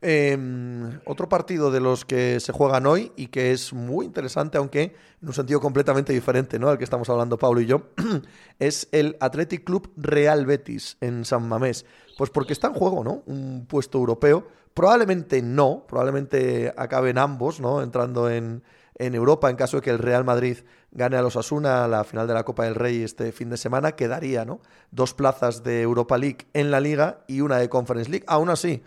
Em, 0.00 1.00
otro 1.06 1.28
partido 1.28 1.70
de 1.70 1.80
los 1.80 2.04
que 2.04 2.38
se 2.40 2.52
juegan 2.52 2.86
hoy 2.86 3.12
y 3.16 3.28
que 3.28 3.52
es 3.52 3.72
muy 3.72 4.04
interesante, 4.04 4.58
aunque 4.58 4.94
en 5.22 5.28
un 5.28 5.32
sentido 5.32 5.60
completamente 5.60 6.12
diferente 6.12 6.58
¿no? 6.58 6.68
al 6.68 6.78
que 6.78 6.84
estamos 6.84 7.08
hablando 7.08 7.38
Pablo 7.38 7.60
y 7.60 7.66
yo, 7.66 7.90
es 8.58 8.88
el 8.92 9.16
Athletic 9.20 9.64
Club 9.64 9.90
Real 9.96 10.44
Betis 10.44 10.96
en 11.00 11.24
San 11.24 11.48
Mamés. 11.48 11.86
Pues 12.18 12.30
porque 12.30 12.52
está 12.52 12.68
en 12.68 12.74
juego, 12.74 13.02
¿no? 13.02 13.22
Un 13.26 13.66
puesto 13.66 13.98
europeo. 13.98 14.46
Probablemente 14.74 15.40
no, 15.42 15.84
probablemente 15.88 16.72
acaben 16.76 17.16
ambos, 17.18 17.60
¿no? 17.60 17.82
Entrando 17.82 18.30
en, 18.30 18.62
en 18.96 19.14
Europa 19.14 19.50
en 19.50 19.56
caso 19.56 19.78
de 19.78 19.82
que 19.82 19.90
el 19.90 19.98
Real 19.98 20.24
Madrid 20.24 20.58
gane 20.90 21.16
a 21.16 21.22
los 21.22 21.36
Asuna 21.36 21.84
a 21.84 21.88
la 21.88 22.04
final 22.04 22.26
de 22.26 22.34
la 22.34 22.44
Copa 22.44 22.64
del 22.64 22.74
Rey 22.74 23.02
este 23.02 23.32
fin 23.32 23.48
de 23.48 23.56
semana, 23.56 23.92
quedaría, 23.92 24.44
¿no? 24.44 24.60
Dos 24.90 25.14
plazas 25.14 25.62
de 25.62 25.80
Europa 25.80 26.18
League 26.18 26.46
en 26.52 26.70
la 26.70 26.80
Liga 26.80 27.24
y 27.26 27.40
una 27.40 27.56
de 27.58 27.68
Conference 27.68 28.10
League. 28.10 28.24
Aún 28.28 28.50
así, 28.50 28.82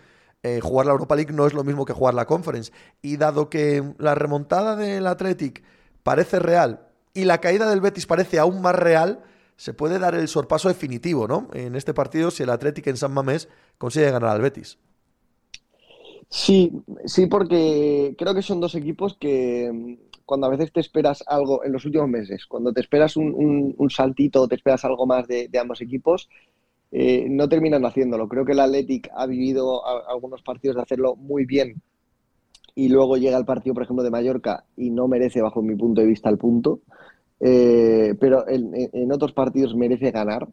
eh, 0.46 0.60
jugar 0.60 0.86
la 0.86 0.92
Europa 0.92 1.16
League 1.16 1.32
no 1.32 1.46
es 1.46 1.54
lo 1.54 1.64
mismo 1.64 1.84
que 1.84 1.92
jugar 1.92 2.14
la 2.14 2.24
Conference. 2.24 2.72
Y 3.02 3.16
dado 3.16 3.50
que 3.50 3.82
la 3.98 4.14
remontada 4.14 4.76
del 4.76 5.06
Athletic 5.06 5.62
parece 6.02 6.38
real 6.38 6.86
y 7.16 7.24
la 7.24 7.40
caída 7.40 7.68
del 7.68 7.80
Betis 7.80 8.06
parece 8.06 8.38
aún 8.38 8.60
más 8.60 8.74
real, 8.74 9.20
se 9.56 9.72
puede 9.72 9.98
dar 9.98 10.14
el 10.14 10.28
sorpaso 10.28 10.68
definitivo, 10.68 11.26
¿no? 11.26 11.48
En 11.54 11.74
este 11.74 11.94
partido, 11.94 12.30
si 12.30 12.42
el 12.42 12.50
Athletic 12.50 12.86
en 12.88 12.98
San 12.98 13.14
Mamés 13.14 13.48
consigue 13.78 14.10
ganar 14.10 14.30
al 14.30 14.42
Betis. 14.42 14.78
Sí, 16.28 16.72
sí, 17.06 17.26
porque 17.26 18.14
creo 18.18 18.34
que 18.34 18.42
son 18.42 18.60
dos 18.60 18.74
equipos 18.74 19.16
que 19.18 19.70
mm, 19.72 20.24
cuando 20.26 20.46
a 20.46 20.50
veces 20.50 20.70
te 20.72 20.80
esperas 20.80 21.24
algo 21.26 21.64
en 21.64 21.72
los 21.72 21.86
últimos 21.86 22.08
meses, 22.08 22.44
cuando 22.44 22.70
te 22.72 22.82
esperas 22.82 23.16
un, 23.16 23.74
un, 23.78 23.90
saltito, 23.90 24.46
te 24.46 24.56
esperas 24.56 24.84
algo 24.84 25.06
más 25.06 25.26
de 25.26 25.58
ambos 25.58 25.80
equipos, 25.80 26.28
eh, 26.98 27.26
no 27.28 27.46
terminan 27.46 27.84
haciéndolo. 27.84 28.26
Creo 28.26 28.46
que 28.46 28.52
el 28.52 28.60
Athletic 28.60 29.10
ha 29.14 29.26
vivido 29.26 29.86
algunos 30.08 30.40
partidos 30.40 30.76
de 30.76 30.82
hacerlo 30.82 31.14
muy 31.14 31.44
bien 31.44 31.82
y 32.74 32.88
luego 32.88 33.18
llega 33.18 33.36
el 33.36 33.44
partido, 33.44 33.74
por 33.74 33.82
ejemplo, 33.82 34.02
de 34.02 34.10
Mallorca 34.10 34.64
y 34.78 34.88
no 34.88 35.06
merece, 35.06 35.42
bajo 35.42 35.60
mi 35.60 35.76
punto 35.76 36.00
de 36.00 36.06
vista, 36.06 36.30
el 36.30 36.38
punto. 36.38 36.80
Eh, 37.38 38.14
pero 38.18 38.48
en, 38.48 39.12
otros 39.12 39.34
partidos 39.34 39.76
merece 39.76 40.10
ganar. 40.10 40.48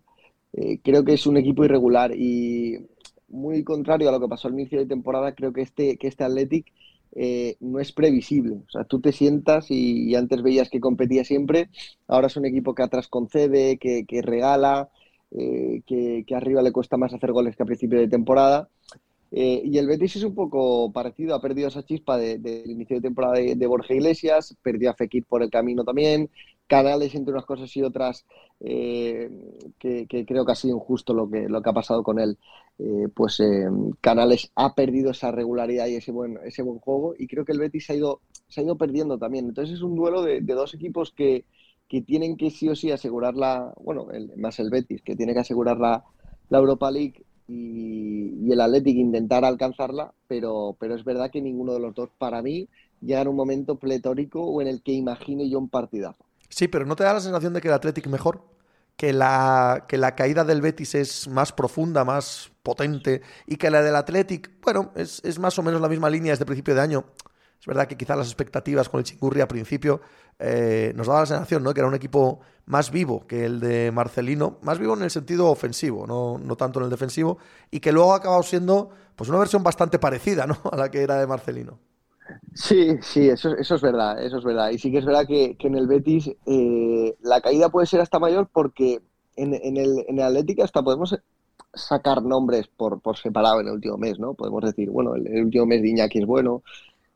Eh, 0.51 0.79
creo 0.83 1.05
que 1.05 1.13
es 1.13 1.25
un 1.27 1.37
equipo 1.37 1.63
irregular 1.63 2.11
y 2.13 2.87
muy 3.29 3.63
contrario 3.63 4.09
a 4.09 4.11
lo 4.11 4.19
que 4.19 4.27
pasó 4.27 4.49
al 4.49 4.55
inicio 4.55 4.79
de 4.79 4.85
temporada, 4.85 5.35
creo 5.35 5.53
que 5.53 5.61
este, 5.61 5.95
que 5.95 6.09
este 6.09 6.25
Athletic 6.25 6.73
no 7.61 7.79
es 7.79 7.93
previsible. 7.93 8.55
O 8.67 8.69
sea, 8.69 8.83
tú 8.83 8.99
te 8.99 9.13
sientas 9.13 9.67
y, 9.69 10.13
antes 10.15 10.41
veías 10.41 10.69
que 10.69 10.81
competía 10.81 11.23
siempre, 11.23 11.69
ahora 12.05 12.27
es 12.27 12.35
un 12.35 12.45
equipo 12.45 12.75
que 12.75 12.83
atrás 12.83 13.07
concede, 13.07 13.77
que 13.77 14.21
regala, 14.21 14.89
eh, 15.35 15.81
que, 15.85 16.35
arriba 16.35 16.61
le 16.61 16.71
cuesta 16.71 16.97
más 16.97 17.13
hacer 17.13 17.31
goles 17.31 17.55
que 17.55 17.63
a 17.63 17.65
principio 17.65 17.99
de 17.99 18.07
temporada. 18.07 18.69
Eh, 19.31 19.63
y 19.65 19.79
el 19.79 19.87
Betis 19.87 20.17
es 20.17 20.23
un 20.23 20.35
poco 20.35 20.91
parecido, 20.91 21.33
ha 21.33 21.41
perdido 21.41 21.67
esa 21.67 21.83
chispa 21.83 22.17
del 22.19 22.69
inicio 22.69 22.97
de 22.97 23.01
temporada 23.01 23.33
de, 23.33 23.67
Borja 23.67 23.95
Iglesias, 23.95 24.55
perdió 24.61 24.91
a 24.91 24.93
Fekir 24.93 25.25
por 25.25 25.41
el 25.41 25.49
camino 25.49 25.83
también, 25.83 26.29
Canales 26.67 27.15
entre 27.15 27.33
unas 27.33 27.45
cosas 27.45 27.75
y 27.75 27.81
otras, 27.81 28.25
eh, 28.59 29.31
que, 29.79 30.05
creo 30.07 30.45
que 30.45 30.51
ha 30.51 30.55
sido 30.55 30.75
injusto 30.75 31.15
lo 31.15 31.27
que, 31.27 31.49
lo 31.49 31.63
que 31.63 31.69
ha 31.69 31.73
pasado 31.73 32.03
con 32.03 32.19
él. 32.19 32.37
pues 33.15 33.41
Canales 34.01 34.51
ha 34.55 34.75
perdido 34.75 35.11
esa 35.11 35.31
regularidad 35.31 35.87
y 35.87 35.95
ese 35.95 36.11
buen, 36.11 36.37
ese 36.45 36.61
buen 36.61 36.77
juego 36.77 37.15
y 37.17 37.25
creo 37.27 37.43
que 37.43 37.53
el 37.53 37.59
Betis 37.59 37.87
se 37.87 37.93
ha 37.93 37.95
ido, 37.95 38.21
se 38.47 38.61
ha 38.61 38.63
ido 38.63 38.77
perdiendo 38.77 39.17
también. 39.17 39.45
Entonces 39.47 39.75
es 39.75 39.81
un 39.81 39.95
duelo 39.95 40.21
de 40.21 40.41
dos 40.41 40.75
equipos 40.75 41.11
que, 41.11 41.45
que 41.93 42.01
tienen 42.01 42.37
que 42.37 42.49
sí 42.49 42.67
o 42.67 42.75
sí 42.75 42.89
asegurar 42.89 43.35
la, 43.35 43.71
bueno, 43.79 44.09
el, 44.09 44.35
más 44.35 44.57
el 44.57 44.71
Betis, 44.71 45.03
que 45.03 45.15
tiene 45.15 45.35
que 45.35 45.41
asegurar 45.41 45.77
la, 45.77 46.03
la 46.49 46.57
Europa 46.57 46.89
League 46.89 47.23
y, 47.47 48.51
el 48.51 48.59
Athletic 48.61 48.97
intentar 48.97 49.45
alcanzarla, 49.45 50.11
pero, 50.27 50.75
pero 50.79 50.95
es 50.95 51.03
verdad 51.03 51.29
que 51.29 51.39
ninguno 51.39 51.71
de 51.71 51.79
los 51.79 51.93
dos, 51.93 52.09
para 52.17 52.41
mí, 52.41 52.67
llega 52.99 53.21
en 53.21 53.27
un 53.27 53.35
momento 53.35 53.75
pletórico 53.75 54.41
o 54.41 54.59
en 54.59 54.69
el 54.69 54.81
que 54.81 54.91
imagine 54.91 55.47
yo 55.47 55.59
un 55.59 55.69
partidazo. 55.69 56.25
Sí, 56.49 56.67
pero 56.67 56.87
¿no 56.87 56.95
te 56.95 57.03
da 57.03 57.13
la 57.13 57.19
sensación 57.19 57.53
de 57.53 57.61
que 57.61 57.67
el 57.67 57.75
Athletic 57.75 58.07
mejor? 58.07 58.43
Que 58.97 59.13
la, 59.13 59.85
que 59.87 59.99
la 59.99 60.15
caída 60.15 60.43
del 60.43 60.61
Betis 60.61 60.95
es 60.95 61.27
más 61.27 61.51
profunda, 61.51 62.03
más 62.03 62.51
potente, 62.63 63.21
y 63.45 63.57
que 63.57 63.69
la 63.69 63.83
del 63.83 63.95
Athletic, 63.95 64.49
bueno, 64.63 64.91
es, 64.95 65.21
es 65.23 65.37
más 65.37 65.59
o 65.59 65.61
menos 65.61 65.79
la 65.79 65.89
misma 65.89 66.09
línea 66.09 66.31
desde 66.31 66.45
principio 66.45 66.73
de 66.73 66.81
año. 66.81 67.05
Es 67.63 67.67
verdad 67.67 67.87
que 67.87 67.95
quizás 67.95 68.17
las 68.17 68.27
expectativas 68.27 68.89
con 68.89 68.99
el 68.99 69.05
Chingurri 69.05 69.39
a 69.39 69.47
principio 69.47 70.01
eh, 70.37 70.91
nos 70.97 71.07
daba 71.07 71.21
la 71.21 71.25
sensación 71.25 71.63
¿no? 71.63 71.73
que 71.73 71.79
era 71.79 71.87
un 71.87 71.95
equipo 71.95 72.41
más 72.65 72.91
vivo 72.91 73.25
que 73.25 73.45
el 73.45 73.61
de 73.61 73.89
Marcelino, 73.89 74.57
más 74.63 74.79
vivo 74.79 74.95
en 74.97 75.03
el 75.03 75.09
sentido 75.09 75.49
ofensivo, 75.49 76.05
no, 76.05 76.55
tanto 76.57 76.79
en 76.79 76.83
el 76.83 76.91
defensivo, 76.91 77.37
y 77.71 77.79
que 77.79 77.93
luego 77.93 78.11
ha 78.11 78.17
acabado 78.17 78.43
siendo 78.43 78.89
pues 79.15 79.29
una 79.29 79.39
versión 79.39 79.63
bastante 79.63 79.97
parecida 79.97 80.45
¿no? 80.45 80.57
a 80.73 80.75
la 80.75 80.91
que 80.91 81.03
era 81.03 81.17
de 81.17 81.25
Marcelino. 81.25 81.79
Sí, 82.53 82.97
sí, 83.01 83.29
eso, 83.29 83.55
eso 83.55 83.75
es 83.75 83.81
verdad, 83.81 84.21
eso 84.21 84.39
es 84.39 84.43
verdad. 84.43 84.71
Y 84.71 84.77
sí 84.77 84.91
que 84.91 84.97
es 84.97 85.05
verdad 85.05 85.25
que, 85.25 85.55
en 85.57 85.75
el 85.75 85.87
Betis 85.87 86.31
eh, 86.45 87.15
la 87.21 87.39
caída 87.39 87.69
puede 87.69 87.87
ser 87.87 88.01
hasta 88.01 88.19
mayor 88.19 88.49
porque 88.51 88.99
en, 89.37 89.53
en, 89.53 89.77
el, 89.77 90.03
el 90.05 90.21
Atlético 90.21 90.65
hasta 90.65 90.83
podemos 90.83 91.17
sacar 91.73 92.21
nombres 92.21 92.67
por, 92.67 93.01
por 93.01 93.17
separado 93.17 93.59
en 93.61 93.67
el 93.67 93.73
último 93.73 93.97
mes, 93.97 94.19
¿no? 94.19 94.33
Podemos 94.33 94.63
decir, 94.63 94.89
bueno, 94.89 95.15
el, 95.15 95.45
último 95.45 95.65
mes 95.65 95.81
de 95.81 95.89
Iñaki 95.89 96.19
es 96.19 96.25
bueno, 96.25 96.63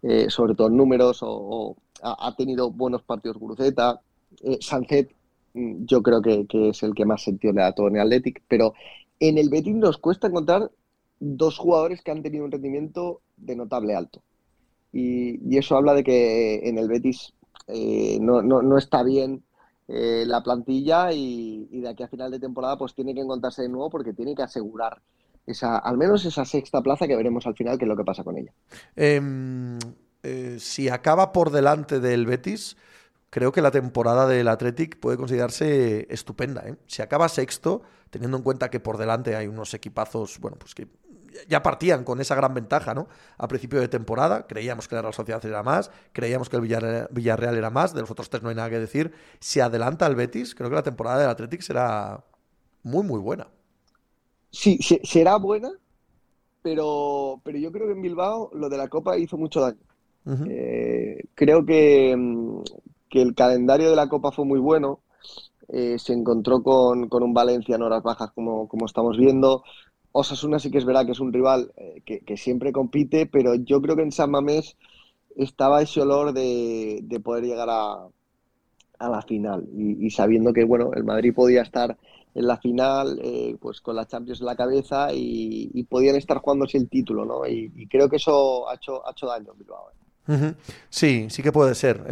eh, 0.04 0.30
sobre 0.30 0.56
todo 0.56 0.68
en 0.68 0.78
números, 0.78 1.20
o, 1.22 1.76
ha, 2.02 2.36
tenido 2.36 2.72
buenos 2.72 3.04
partidos 3.04 3.38
Guruceta. 3.38 4.02
Eh, 4.44 4.58
Sancet, 4.62 5.12
mm, 5.54 5.86
yo 5.86 6.02
creo 6.04 6.22
que, 6.22 6.46
es 6.70 6.84
el 6.84 6.94
que 6.94 7.06
más 7.06 7.24
sentido 7.24 7.54
le 7.54 7.62
da 7.62 7.74
todo 7.74 7.88
en 7.88 7.96
el 7.96 8.02
Athletic, 8.02 8.44
pero 8.48 8.74
en 9.20 9.38
el 9.38 9.50
Betis 9.50 9.76
nos 9.76 9.98
cuesta 9.98 10.28
encontrar 10.28 10.72
dos 11.20 11.58
jugadores 11.58 12.02
que 12.02 12.12
han 12.12 12.22
tenido 12.22 12.46
un 12.46 12.52
rendimiento 12.52 13.22
de 13.38 13.56
notable 13.56 13.96
alto. 13.96 14.22
Y, 14.94 15.58
eso 15.58 15.76
habla 15.76 15.94
de 15.94 16.04
que 16.04 16.70
en 16.70 16.78
el 16.78 16.88
Betis 16.88 17.34
eh, 17.68 18.20
no, 18.22 18.42
no, 18.42 18.62
no, 18.62 18.78
está 18.78 19.04
bien 19.04 19.44
eh, 19.88 20.24
la 20.26 20.42
plantilla 20.42 21.12
y, 21.12 21.66
de 21.72 21.90
aquí 21.90 22.04
a 22.04 22.08
final 22.08 22.32
de 22.32 22.40
temporada 22.40 22.78
pues 22.78 22.94
tiene 22.94 23.14
que 23.14 23.22
encontrarse 23.22 23.64
de 23.64 23.70
nuevo 23.70 23.90
porque 23.90 24.14
tiene 24.14 24.36
que 24.36 24.44
asegurar 24.44 25.02
esa, 25.48 25.78
al 25.78 25.98
menos 25.98 26.26
esa 26.26 26.46
sexta 26.46 26.82
plaza 26.82 27.08
que 27.08 27.16
veremos 27.16 27.48
al 27.48 27.56
final 27.56 27.78
qué 27.78 27.86
es 27.86 27.90
lo 27.90 27.96
que 27.96 28.04
pasa 28.04 28.24
con 28.24 28.38
ella. 28.38 28.52
Em, 28.96 29.80
eh, 30.22 30.58
si 30.60 30.90
acaba 30.90 31.32
por 31.32 31.52
delante 31.52 32.00
del 32.00 32.26
Betis, 32.26 32.78
creo 33.30 33.52
que 33.52 33.62
la 33.62 33.72
temporada 33.72 34.28
del 34.28 34.50
Athletic 34.50 35.00
puede 35.00 35.18
considerarse 35.18 36.06
estupenda. 36.14 36.68
¿eh? 36.68 36.76
Si 36.86 37.02
acaba 37.02 37.30
sexto, 37.30 37.82
teniendo 38.10 38.38
en 38.38 38.44
cuenta 38.44 38.70
que 38.70 38.80
por 38.80 38.98
delante 38.98 39.36
hay 39.36 39.48
unos 39.48 39.74
equipazos, 39.74 40.38
bueno, 40.40 40.58
pues 40.60 40.76
que 40.76 40.88
ya 41.48 41.62
partían 41.64 42.04
con 42.04 42.20
esa 42.20 42.36
gran 42.36 42.54
ventaja, 42.54 42.94
¿no? 42.94 43.08
A 43.38 43.48
principio 43.48 43.80
de 43.80 43.88
temporada, 43.88 44.48
creíamos 44.48 44.88
que 44.88 44.96
la 44.96 45.02
Real 45.02 45.14
Sociedad 45.14 45.44
era 45.46 45.64
más, 45.64 45.92
creíamos 46.12 46.50
que 46.50 46.58
el 46.58 46.62
Villarreal, 46.62 47.56
era 47.56 47.70
más, 47.70 47.94
de 47.94 48.02
los 48.02 48.12
otros 48.12 48.30
tres 48.30 48.42
no 48.44 48.50
hay 48.50 48.56
nada 48.56 48.70
que 48.70 48.80
decir. 48.80 49.14
Si 49.40 49.60
adelanta 49.60 50.08
el 50.08 50.16
Betis, 50.16 50.56
creo 50.56 50.70
que 50.70 50.76
la 50.76 50.84
temporada 50.84 51.20
del 51.20 51.30
Athletic 51.30 51.62
será 51.62 52.24
muy, 52.84 53.04
muy 53.04 53.20
buena. 53.20 53.48
Sí, 54.50 54.80
será 55.04 55.38
buena, 55.38 55.72
pero, 56.62 57.42
pero 57.44 57.58
yo 57.58 57.72
creo 57.72 57.88
que 57.88 57.94
en 57.94 58.02
Bilbao 58.02 58.50
lo 58.54 58.70
de 58.70 58.78
la 58.78 58.88
Copa 58.88 59.18
hizo 59.18 59.38
mucho 59.38 59.62
daño. 59.62 59.80
Eh, 60.50 61.24
creo 61.36 61.66
que, 61.66 62.14
mm, 62.18 62.62
que, 63.10 63.22
el 63.22 63.34
calendario 63.34 63.90
de 63.90 63.96
la 63.96 64.10
Copa 64.10 64.32
fue 64.32 64.46
muy 64.46 64.60
bueno. 64.60 65.00
Eh, 65.70 65.98
se 66.00 66.14
encontró 66.14 66.64
con, 66.64 67.08
con, 67.08 67.24
un 67.24 67.34
Valencia 67.34 67.76
en 67.76 67.82
horas 67.82 68.04
bajas, 68.04 68.32
como, 68.32 68.68
como 68.68 68.86
estamos 68.86 69.18
viendo. 69.18 69.64
Osasuna 70.20 70.60
sí 70.60 70.72
que 70.72 70.80
es 70.80 70.86
verdad 70.86 71.06
que 71.06 71.12
es 71.12 71.20
un 71.20 71.32
rival 71.32 71.72
eh, 71.78 72.02
que, 72.04 72.38
siempre 72.38 72.72
compite, 72.72 73.28
pero 73.28 73.54
yo 73.56 73.82
creo 73.82 73.96
que 73.96 74.02
en 74.02 74.12
San 74.12 74.32
Mamés 74.32 74.76
estaba 75.36 75.82
ese 75.82 76.02
olor 76.02 76.34
de, 76.34 77.22
poder 77.24 77.44
llegar 77.44 77.70
a, 77.70 78.08
la 79.00 79.22
final 79.22 79.68
y, 79.78 80.10
sabiendo 80.10 80.54
que 80.54 80.64
bueno 80.64 80.92
el 80.96 81.04
Madrid 81.04 81.36
podía 81.36 81.62
estar 81.62 81.98
en 82.38 82.48
la 82.48 82.58
final 82.58 83.20
eh, 83.22 83.56
pues 83.60 83.82
con 83.82 83.96
la 83.96 84.06
Champions 84.06 84.40
en 84.40 84.46
la 84.46 84.56
cabeza 84.56 85.10
y, 85.12 85.84
podían 85.90 86.16
estar 86.16 86.38
jugándose 86.38 86.78
el 86.78 86.90
título 86.90 87.26
no 87.26 87.46
y, 87.46 87.88
creo 87.88 88.10
que 88.10 88.18
eso 88.18 88.70
ha 88.70 88.76
hecho, 88.76 89.06
ha 89.08 89.12
hecho 89.12 89.28
daño 89.28 89.52
en 89.52 89.58
Bilbao 89.58 89.90
¿eh? 89.90 90.54
Sí, 90.90 91.28
sí 91.30 91.42
que 91.42 91.52
puede 91.52 91.74
ser. 91.74 92.04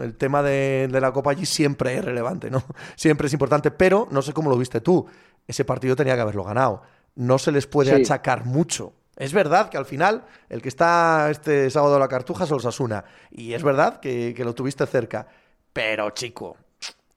el 0.00 0.16
tema 0.16 0.42
de, 0.42 0.88
de, 0.90 1.00
la 1.00 1.12
Copa 1.12 1.32
allí 1.32 1.46
siempre 1.46 1.96
es 1.96 2.04
relevante, 2.04 2.48
¿no? 2.48 2.62
Siempre 2.94 3.26
es 3.26 3.32
importante, 3.32 3.72
pero 3.72 4.06
no 4.12 4.22
sé 4.22 4.32
cómo 4.32 4.50
lo 4.50 4.56
viste 4.56 4.80
tú. 4.80 5.04
Ese 5.44 5.64
partido 5.64 5.96
tenía 5.96 6.14
que 6.14 6.20
haberlo 6.20 6.44
ganado 6.44 6.82
no 7.16 7.38
se 7.38 7.52
les 7.52 7.66
puede 7.66 7.92
achacar 7.92 8.44
mucho. 8.44 8.92
Es 9.16 9.32
verdad 9.32 9.68
que 9.68 9.76
al 9.76 9.86
final 9.86 10.24
el 10.48 10.60
que 10.60 10.68
está 10.68 11.28
este 11.30 11.70
sábado 11.70 11.96
a 11.96 11.98
la 11.98 12.08
cartuja 12.08 12.44
es 12.44 12.52
Osasuna. 12.52 13.04
Y 13.30 13.52
es 13.52 13.62
verdad 13.62 14.00
que, 14.00 14.34
lo 14.38 14.54
tuviste 14.54 14.86
cerca. 14.86 15.28
Pero, 15.72 16.10
chico, 16.10 16.56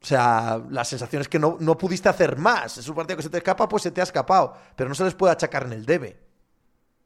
o 0.02 0.06
sea, 0.06 0.62
la 0.70 0.84
sensación 0.84 1.22
es 1.22 1.28
que 1.28 1.40
no, 1.40 1.58
no, 1.60 1.78
pudiste 1.78 2.08
hacer 2.08 2.38
más. 2.38 2.78
Es 2.78 2.88
un 2.88 2.96
partido 2.96 3.18
que 3.18 3.24
se 3.24 3.30
te 3.30 3.38
escapa, 3.38 3.68
pues 3.68 3.84
se 3.84 3.92
te 3.92 4.02
ha 4.02 4.04
escapado. 4.04 4.54
Pero 4.76 4.90
no 4.90 4.96
se 4.96 5.04
les 5.04 5.16
puede 5.16 5.34
achacar 5.34 5.64
en 5.66 5.74
el 5.74 5.86
debe. 5.86 6.18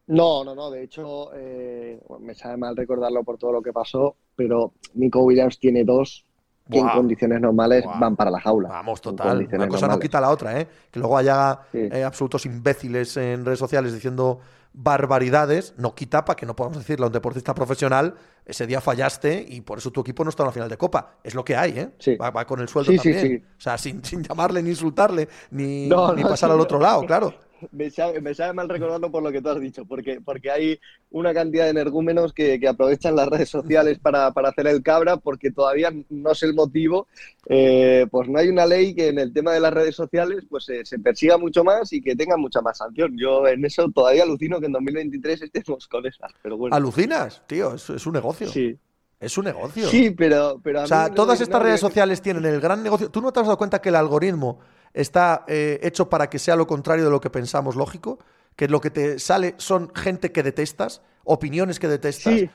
No, 0.08 0.44
no, 0.44 0.54
no. 0.54 0.70
De 0.70 0.82
hecho, 0.82 1.30
eh, 1.34 2.00
me 2.20 2.34
sabe 2.34 2.56
mal 2.58 2.76
recordarlo 2.76 3.24
por 3.24 3.38
todo 3.38 3.52
lo 3.52 3.62
que 3.62 3.72
pasó, 3.72 4.16
pero 4.36 4.74
Nico 4.94 5.20
Williams 5.22 5.58
tiene 5.58 5.84
dos 5.84 6.26
que 6.70 6.78
en 6.78 6.88
condiciones 6.88 7.40
normales 7.40 7.84
van 7.98 8.14
para 8.14 8.30
la 8.30 8.40
jaula. 8.40 8.68
Vamos, 8.68 9.00
total. 9.00 9.48
Una 9.52 9.68
cosa 9.68 9.88
no 9.88 9.98
quita 9.98 10.20
la 10.20 10.30
otra, 10.30 10.60
¿eh? 10.60 10.68
Que 10.90 11.00
luego 11.00 11.16
haya 11.16 11.60
eh, 11.72 12.04
absolutos 12.04 12.46
imbéciles 12.46 13.16
en 13.16 13.44
redes 13.44 13.58
sociales 13.58 13.92
diciendo 13.92 14.40
barbaridades, 14.74 15.74
no 15.76 15.94
quita 15.94 16.24
para 16.24 16.36
que 16.36 16.46
no 16.46 16.56
podamos 16.56 16.78
decirle 16.78 17.04
a 17.04 17.06
un 17.08 17.12
deportista 17.12 17.54
profesional, 17.54 18.14
ese 18.44 18.66
día 18.66 18.80
fallaste 18.80 19.44
y 19.48 19.60
por 19.60 19.78
eso 19.78 19.90
tu 19.90 20.00
equipo 20.00 20.24
no 20.24 20.30
está 20.30 20.42
en 20.42 20.46
la 20.48 20.52
final 20.52 20.68
de 20.68 20.76
Copa. 20.76 21.18
Es 21.22 21.34
lo 21.34 21.44
que 21.44 21.56
hay, 21.56 21.78
¿eh? 21.78 22.16
Va, 22.18 22.44
con 22.44 22.60
el 22.60 22.68
sueldo 22.68 22.92
también. 22.94 23.46
O 23.56 23.60
sea, 23.60 23.78
sin, 23.78 24.02
llamarle 24.02 24.62
ni 24.62 24.70
insultarle, 24.70 25.28
ni, 25.50 25.88
ni 25.88 26.22
pasar 26.22 26.50
al 26.50 26.60
otro 26.60 26.80
lado, 26.80 27.04
claro 27.06 27.34
me 27.70 27.90
sabe, 27.90 28.52
mal 28.52 28.68
recordarlo 28.68 29.10
por 29.10 29.22
lo 29.22 29.30
que 29.30 29.40
tú 29.40 29.48
has 29.48 29.60
dicho, 29.60 29.84
porque, 29.84 30.20
porque 30.20 30.50
hay 30.50 30.80
una 31.10 31.32
cantidad 31.32 31.64
de 31.64 31.70
energúmenos 31.70 32.32
que, 32.32 32.60
aprovechan 32.66 33.16
las 33.16 33.28
redes 33.28 33.48
sociales 33.48 33.98
para, 33.98 34.28
hacer 34.28 34.66
el 34.66 34.82
cabra, 34.82 35.16
porque 35.16 35.50
todavía 35.50 35.92
no 36.10 36.32
es 36.32 36.42
el 36.42 36.54
motivo, 36.54 37.06
eh, 37.48 38.06
pues 38.10 38.28
no 38.28 38.38
hay 38.38 38.48
una 38.48 38.66
ley 38.66 38.94
que 38.94 39.08
en 39.08 39.18
el 39.18 39.32
tema 39.32 39.52
de 39.52 39.60
las 39.60 39.72
redes 39.72 39.94
sociales 39.94 40.44
pues 40.48 40.64
se 40.64 40.98
persiga 40.98 41.38
mucho 41.38 41.64
más 41.64 41.92
y 41.92 42.00
que 42.00 42.16
tenga 42.16 42.36
mucha 42.36 42.60
más 42.60 42.78
sanción. 42.78 43.16
Yo 43.18 43.46
en 43.46 43.64
eso 43.64 43.88
todavía 43.90 44.22
alucino 44.22 44.60
que 44.60 44.66
en 44.66 44.72
2023 44.72 45.42
estemos 45.42 45.86
con 45.88 46.06
esas, 46.06 46.32
pero 46.42 46.56
bueno. 46.56 46.74
¿Alucinas? 46.74 47.42
Tío, 47.46 47.74
es, 47.74 47.88
es 47.90 48.06
un 48.06 48.14
negocio. 48.14 48.48
Sí. 48.48 48.76
Es 49.22 49.38
un 49.38 49.44
negocio. 49.44 49.86
Sí, 49.86 50.10
pero... 50.10 50.60
pero 50.64 50.82
o 50.82 50.86
sea, 50.88 51.08
todas 51.08 51.40
estas 51.40 51.62
redes 51.62 51.78
sociales 51.78 52.20
tienen 52.20 52.44
el 52.44 52.60
gran 52.60 52.82
negocio. 52.82 53.08
¿Tú 53.08 53.22
no 53.22 53.32
te 53.32 53.38
has 53.38 53.46
dado 53.46 53.56
cuenta 53.56 53.80
que 53.80 53.90
el 53.90 53.94
algoritmo 53.94 54.58
está 54.94 55.44
eh, 55.48 55.80
hecho 55.82 56.08
para 56.08 56.28
que 56.28 56.38
sea 56.38 56.56
lo 56.56 56.66
contrario 56.66 57.04
de 57.04 57.10
lo 57.10 57.20
que 57.20 57.30
pensamos 57.30 57.76
lógico, 57.76 58.18
que 58.56 58.68
lo 58.68 58.80
que 58.80 58.90
te 58.90 59.18
sale 59.18 59.54
son 59.58 59.94
gente 59.94 60.32
que 60.32 60.42
detestas, 60.42 61.02
opiniones 61.24 61.78
que 61.78 61.88
detestas. 61.88 62.34
Sí. 62.34 62.50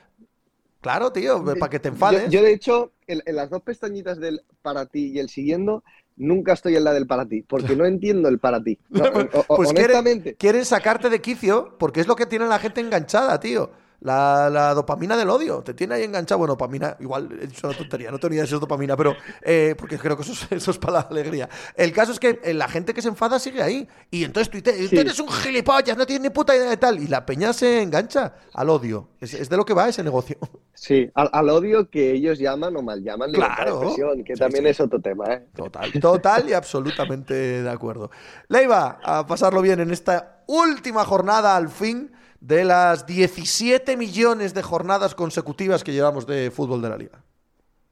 Claro, 0.80 1.10
tío, 1.12 1.44
para 1.44 1.70
que 1.70 1.80
te 1.80 1.88
enfades. 1.88 2.30
Yo, 2.30 2.42
de 2.42 2.52
hecho, 2.52 2.92
en, 3.08 3.20
las 3.34 3.50
dos 3.50 3.62
pestañitas 3.62 4.18
del 4.20 4.42
para 4.62 4.86
ti 4.86 5.10
y 5.12 5.18
el 5.18 5.28
siguiendo, 5.28 5.82
nunca 6.16 6.52
estoy 6.52 6.76
en 6.76 6.84
la 6.84 6.92
del 6.92 7.08
para 7.08 7.26
ti, 7.26 7.42
porque 7.42 7.74
no 7.74 7.84
entiendo 7.84 8.28
el 8.28 8.38
para 8.38 8.62
ti. 8.62 8.78
pues 8.90 9.70
honestamente. 9.70 10.36
quieren 10.36 10.64
sacarte 10.64 11.10
de 11.10 11.20
quicio, 11.20 11.76
porque 11.78 12.00
es 12.00 12.06
lo 12.06 12.14
que 12.14 12.26
tiene 12.26 12.46
la 12.46 12.60
gente 12.60 12.80
enganchada, 12.80 13.40
tío. 13.40 13.72
La, 14.00 14.74
dopamina 14.74 15.16
del 15.16 15.28
odio. 15.28 15.60
Te 15.62 15.74
tiene 15.74 15.96
ahí 15.96 16.04
enganchado. 16.04 16.38
Bueno, 16.38 16.52
dopamina, 16.52 16.96
igual 17.00 17.28
he 17.40 17.46
dicho 17.48 17.66
una 17.66 17.76
tontería, 17.76 18.10
no 18.10 18.18
tenía 18.18 18.44
eso 18.44 18.60
dopamina, 18.60 18.96
pero 18.96 19.16
eh, 19.42 19.74
porque 19.76 19.98
creo 19.98 20.16
que 20.16 20.22
eso 20.50 20.70
es, 20.70 20.78
para 20.78 20.92
la 20.92 21.00
alegría. 21.00 21.48
El 21.74 21.92
caso 21.92 22.12
es 22.12 22.20
que 22.20 22.40
eh, 22.44 22.54
la 22.54 22.68
gente 22.68 22.94
que 22.94 23.02
se 23.02 23.08
enfada 23.08 23.38
sigue 23.38 23.62
ahí. 23.62 23.88
Y 24.10 24.24
entonces 24.24 24.62
tú, 24.62 24.70
eres 24.70 25.18
un 25.18 25.28
gilipollas, 25.28 25.96
no 25.96 26.06
tienes 26.06 26.22
ni 26.22 26.30
puta 26.30 26.56
idea 26.56 26.70
de 26.70 26.76
tal. 26.76 27.00
Y 27.00 27.08
la 27.08 27.26
peña 27.26 27.52
se 27.52 27.82
engancha 27.82 28.34
al 28.54 28.70
odio. 28.70 29.08
Es, 29.20 29.48
de 29.48 29.56
lo 29.56 29.64
que 29.64 29.74
va 29.74 29.88
ese 29.88 30.02
negocio. 30.02 30.38
Sí, 30.80 31.10
al, 31.14 31.48
odio 31.48 31.90
que 31.90 32.12
ellos 32.12 32.38
llaman 32.38 32.76
o 32.76 32.82
mal 32.82 33.02
llaman 33.02 33.32
claro. 33.32 33.96
que 34.24 34.34
también 34.34 34.64
es 34.68 34.78
otro 34.78 35.00
tema. 35.00 35.24
¿eh? 35.26 35.44
Total, 35.52 35.90
total 36.00 36.48
y 36.48 36.52
absolutamente 36.52 37.34
de 37.34 37.68
acuerdo. 37.68 38.12
Leiva, 38.46 39.00
a 39.02 39.26
pasarlo 39.26 39.60
bien 39.60 39.80
en 39.80 39.90
esta 39.90 40.44
última 40.46 41.04
jornada 41.04 41.56
al 41.56 41.68
fin 41.68 42.12
de 42.40 42.64
las 42.64 43.06
17 43.06 43.96
millones 43.96 44.54
de 44.54 44.62
jornadas 44.62 45.14
consecutivas 45.14 45.82
que 45.82 45.92
llevamos 45.92 46.26
de 46.26 46.50
fútbol 46.50 46.80
de 46.82 46.88
la 46.88 46.96
liga. 46.96 47.22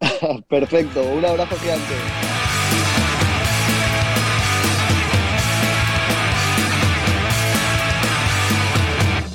Perfecto, 0.49 1.03
un 1.03 1.25
abrazo 1.25 1.57
gigante. 1.57 1.95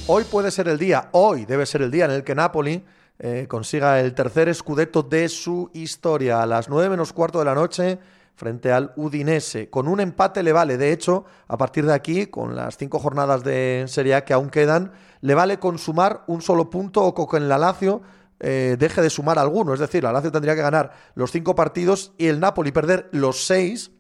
Hoy 0.08 0.24
puede 0.26 0.52
ser 0.52 0.68
el 0.68 0.78
día, 0.78 1.10
hoy 1.14 1.46
debe 1.46 1.66
ser 1.66 1.84
el 1.84 1.92
día 1.92 2.06
en 2.06 2.12
el 2.12 2.24
que 2.24 2.36
Napoli 2.36 2.84
eh, 3.18 3.46
consiga 3.48 4.00
el 4.00 4.14
tercer 4.14 4.54
scudetto 4.54 5.04
de 5.04 5.30
su 5.30 5.70
historia. 5.74 6.42
A 6.42 6.46
las 6.46 6.68
9 6.68 6.90
menos 6.90 7.14
cuarto 7.14 7.40
de 7.40 7.46
la 7.46 7.56
noche 7.56 7.98
frente 8.36 8.72
al 8.72 8.94
Udinese. 8.96 9.70
Con 9.70 9.88
un 9.88 10.00
empate 10.00 10.44
le 10.44 10.54
vale, 10.54 10.78
de 10.78 10.92
hecho, 10.92 11.26
a 11.48 11.58
partir 11.58 11.86
de 11.86 11.94
aquí, 11.94 12.28
con 12.28 12.56
las 12.56 12.78
cinco 12.78 13.00
jornadas 13.00 13.44
de 13.44 13.86
Serie 13.88 14.16
A 14.16 14.26
que 14.26 14.34
aún 14.34 14.50
quedan, 14.50 14.92
le 15.22 15.36
vale 15.36 15.60
consumar 15.60 16.24
un 16.28 16.42
solo 16.42 16.70
punto 16.70 17.04
o 17.04 17.14
con 17.14 17.48
la 17.48 17.58
Lazio 17.58 18.02
eh, 18.40 18.76
deje 18.80 19.02
de 19.02 19.10
sumar 19.12 19.38
alguno. 19.38 19.74
Es 19.74 19.80
decir, 19.80 20.04
la 20.04 20.12
Lazio 20.12 20.32
tendría 20.32 20.56
que 20.56 20.62
ganar 20.62 20.92
los 21.14 21.32
cinco 21.32 21.54
partidos 21.54 22.14
y 22.18 22.28
el 22.28 22.40
Napoli 22.40 22.72
perder 22.72 23.08
los 23.12 23.46
seis 23.46 23.92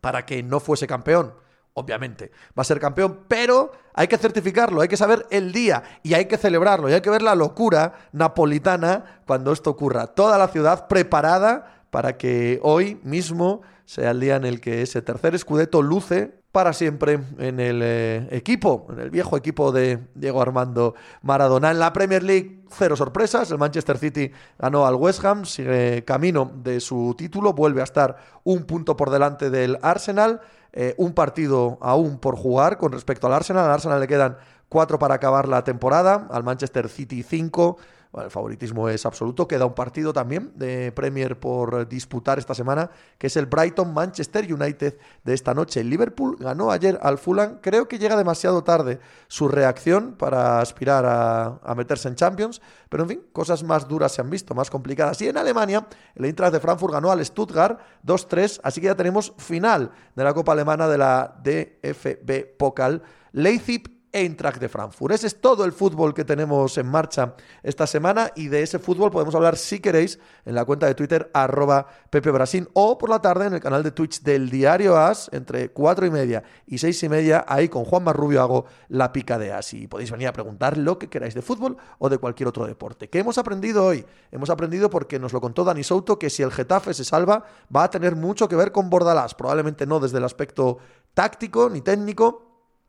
para 0.00 0.24
que 0.24 0.42
no 0.44 0.60
fuese 0.60 0.86
campeón. 0.86 1.34
Obviamente, 1.74 2.30
va 2.58 2.62
a 2.62 2.64
ser 2.64 2.80
campeón, 2.80 3.24
pero 3.28 3.72
hay 3.92 4.06
que 4.08 4.16
certificarlo, 4.16 4.80
hay 4.80 4.88
que 4.88 4.96
saber 4.96 5.26
el 5.30 5.52
día 5.52 5.82
y 6.02 6.14
hay 6.14 6.24
que 6.24 6.38
celebrarlo 6.38 6.88
y 6.88 6.94
hay 6.94 7.02
que 7.02 7.10
ver 7.10 7.20
la 7.20 7.34
locura 7.34 7.92
napolitana 8.12 9.22
cuando 9.26 9.52
esto 9.52 9.70
ocurra. 9.70 10.06
Toda 10.06 10.38
la 10.38 10.48
ciudad 10.48 10.86
preparada 10.86 11.75
para 11.96 12.18
que 12.18 12.60
hoy 12.62 13.00
mismo 13.04 13.62
sea 13.86 14.10
el 14.10 14.20
día 14.20 14.36
en 14.36 14.44
el 14.44 14.60
que 14.60 14.82
ese 14.82 15.00
tercer 15.00 15.34
escudeto 15.34 15.80
luce 15.80 16.30
para 16.52 16.74
siempre 16.74 17.20
en 17.38 17.58
el 17.58 17.80
eh, 17.82 18.28
equipo, 18.32 18.86
en 18.90 19.00
el 19.00 19.08
viejo 19.08 19.34
equipo 19.34 19.72
de 19.72 20.00
Diego 20.14 20.42
Armando 20.42 20.94
Maradona. 21.22 21.70
En 21.70 21.78
la 21.78 21.94
Premier 21.94 22.22
League, 22.22 22.64
cero 22.68 22.96
sorpresas. 22.96 23.50
El 23.50 23.56
Manchester 23.56 23.96
City 23.96 24.30
ganó 24.58 24.84
al 24.84 24.96
West 24.96 25.24
Ham, 25.24 25.46
sigue 25.46 26.04
camino 26.04 26.52
de 26.62 26.80
su 26.80 27.14
título, 27.16 27.54
vuelve 27.54 27.80
a 27.80 27.84
estar 27.84 28.18
un 28.44 28.64
punto 28.64 28.94
por 28.94 29.08
delante 29.08 29.48
del 29.48 29.78
Arsenal. 29.80 30.42
Eh, 30.74 30.94
un 30.98 31.14
partido 31.14 31.78
aún 31.80 32.18
por 32.18 32.36
jugar 32.36 32.76
con 32.76 32.92
respecto 32.92 33.26
al 33.26 33.32
Arsenal. 33.32 33.64
Al 33.64 33.70
Arsenal 33.70 34.00
le 34.00 34.06
quedan 34.06 34.36
cuatro 34.68 34.98
para 34.98 35.14
acabar 35.14 35.48
la 35.48 35.64
temporada, 35.64 36.28
al 36.30 36.44
Manchester 36.44 36.90
City 36.90 37.22
cinco 37.22 37.78
el 38.24 38.30
favoritismo 38.30 38.88
es 38.88 39.06
absoluto. 39.06 39.46
Queda 39.46 39.66
un 39.66 39.74
partido 39.74 40.12
también 40.12 40.52
de 40.54 40.92
Premier 40.92 41.38
por 41.38 41.88
disputar 41.88 42.38
esta 42.38 42.54
semana, 42.54 42.90
que 43.18 43.26
es 43.26 43.36
el 43.36 43.46
Brighton-Manchester 43.46 44.52
United 44.52 44.98
de 45.24 45.34
esta 45.34 45.54
noche. 45.54 45.80
El 45.80 45.90
Liverpool 45.90 46.36
ganó 46.38 46.70
ayer 46.70 46.98
al 47.02 47.18
Fulham. 47.18 47.58
Creo 47.60 47.88
que 47.88 47.98
llega 47.98 48.16
demasiado 48.16 48.64
tarde 48.64 49.00
su 49.28 49.48
reacción 49.48 50.14
para 50.16 50.60
aspirar 50.60 51.04
a, 51.06 51.74
meterse 51.74 52.08
en 52.08 52.14
Champions. 52.14 52.60
Pero 52.88 53.02
en 53.02 53.08
fin, 53.08 53.22
cosas 53.32 53.62
más 53.62 53.88
duras 53.88 54.12
se 54.12 54.20
han 54.20 54.30
visto, 54.30 54.54
más 54.54 54.70
complicadas. 54.70 55.20
Y 55.22 55.28
en 55.28 55.36
Alemania, 55.36 55.86
el 56.14 56.24
Eintracht 56.24 56.52
de 56.52 56.60
Frankfurt 56.60 56.94
ganó 56.94 57.10
al 57.10 57.24
Stuttgart 57.24 57.80
2-3. 58.04 58.60
Así 58.62 58.80
que 58.80 58.86
ya 58.86 58.94
tenemos 58.94 59.34
final 59.38 59.90
de 60.14 60.24
la 60.24 60.34
Copa 60.34 60.52
Alemana 60.52 60.88
de 60.88 60.98
la 60.98 61.36
DFB 61.42 62.56
Pokal. 62.56 63.02
Leipzig 63.32 63.95
Eintracht 64.16 64.58
de 64.58 64.70
Frankfurt. 64.70 65.12
Ese 65.12 65.26
es 65.26 65.42
todo 65.42 65.66
el 65.66 65.72
fútbol 65.72 66.14
que 66.14 66.24
tenemos 66.24 66.78
en 66.78 66.86
marcha 66.88 67.34
esta 67.62 67.86
semana 67.86 68.32
y 68.34 68.48
de 68.48 68.62
ese 68.62 68.78
fútbol 68.78 69.10
podemos 69.10 69.34
hablar 69.34 69.58
si 69.58 69.78
queréis 69.78 70.18
en 70.46 70.54
la 70.54 70.64
cuenta 70.64 70.86
de 70.86 70.94
Twitter 70.94 71.30
arroba 71.34 71.86
Pepe 72.08 72.32
o 72.72 72.96
por 72.96 73.10
la 73.10 73.20
tarde 73.20 73.46
en 73.46 73.52
el 73.52 73.60
canal 73.60 73.82
de 73.82 73.90
Twitch 73.90 74.22
del 74.22 74.48
Diario 74.48 74.96
As 74.96 75.28
entre 75.34 75.68
cuatro 75.68 76.06
y 76.06 76.10
media 76.10 76.42
y 76.66 76.78
seis 76.78 77.02
y 77.02 77.10
media 77.10 77.44
ahí 77.46 77.68
con 77.68 77.84
Juan 77.84 78.04
Marrubio 78.04 78.40
hago 78.40 78.64
la 78.88 79.12
pica 79.12 79.38
de 79.38 79.52
As 79.52 79.74
y 79.74 79.86
podéis 79.86 80.10
venir 80.10 80.28
a 80.28 80.32
preguntar 80.32 80.78
lo 80.78 80.98
que 80.98 81.10
queráis 81.10 81.34
de 81.34 81.42
fútbol 81.42 81.76
o 81.98 82.08
de 82.08 82.16
cualquier 82.16 82.48
otro 82.48 82.66
deporte. 82.66 83.10
¿Qué 83.10 83.18
hemos 83.18 83.36
aprendido 83.36 83.84
hoy? 83.84 84.06
Hemos 84.32 84.48
aprendido 84.48 84.88
porque 84.88 85.18
nos 85.18 85.34
lo 85.34 85.42
contó 85.42 85.62
Dani 85.62 85.84
Souto 85.84 86.18
que 86.18 86.30
si 86.30 86.42
el 86.42 86.52
Getafe 86.52 86.94
se 86.94 87.04
salva 87.04 87.44
va 87.74 87.84
a 87.84 87.90
tener 87.90 88.16
mucho 88.16 88.48
que 88.48 88.56
ver 88.56 88.72
con 88.72 88.88
Bordalás, 88.88 89.34
probablemente 89.34 89.86
no 89.86 90.00
desde 90.00 90.16
el 90.16 90.24
aspecto 90.24 90.78
táctico 91.12 91.68
ni 91.68 91.82
técnico, 91.82 92.46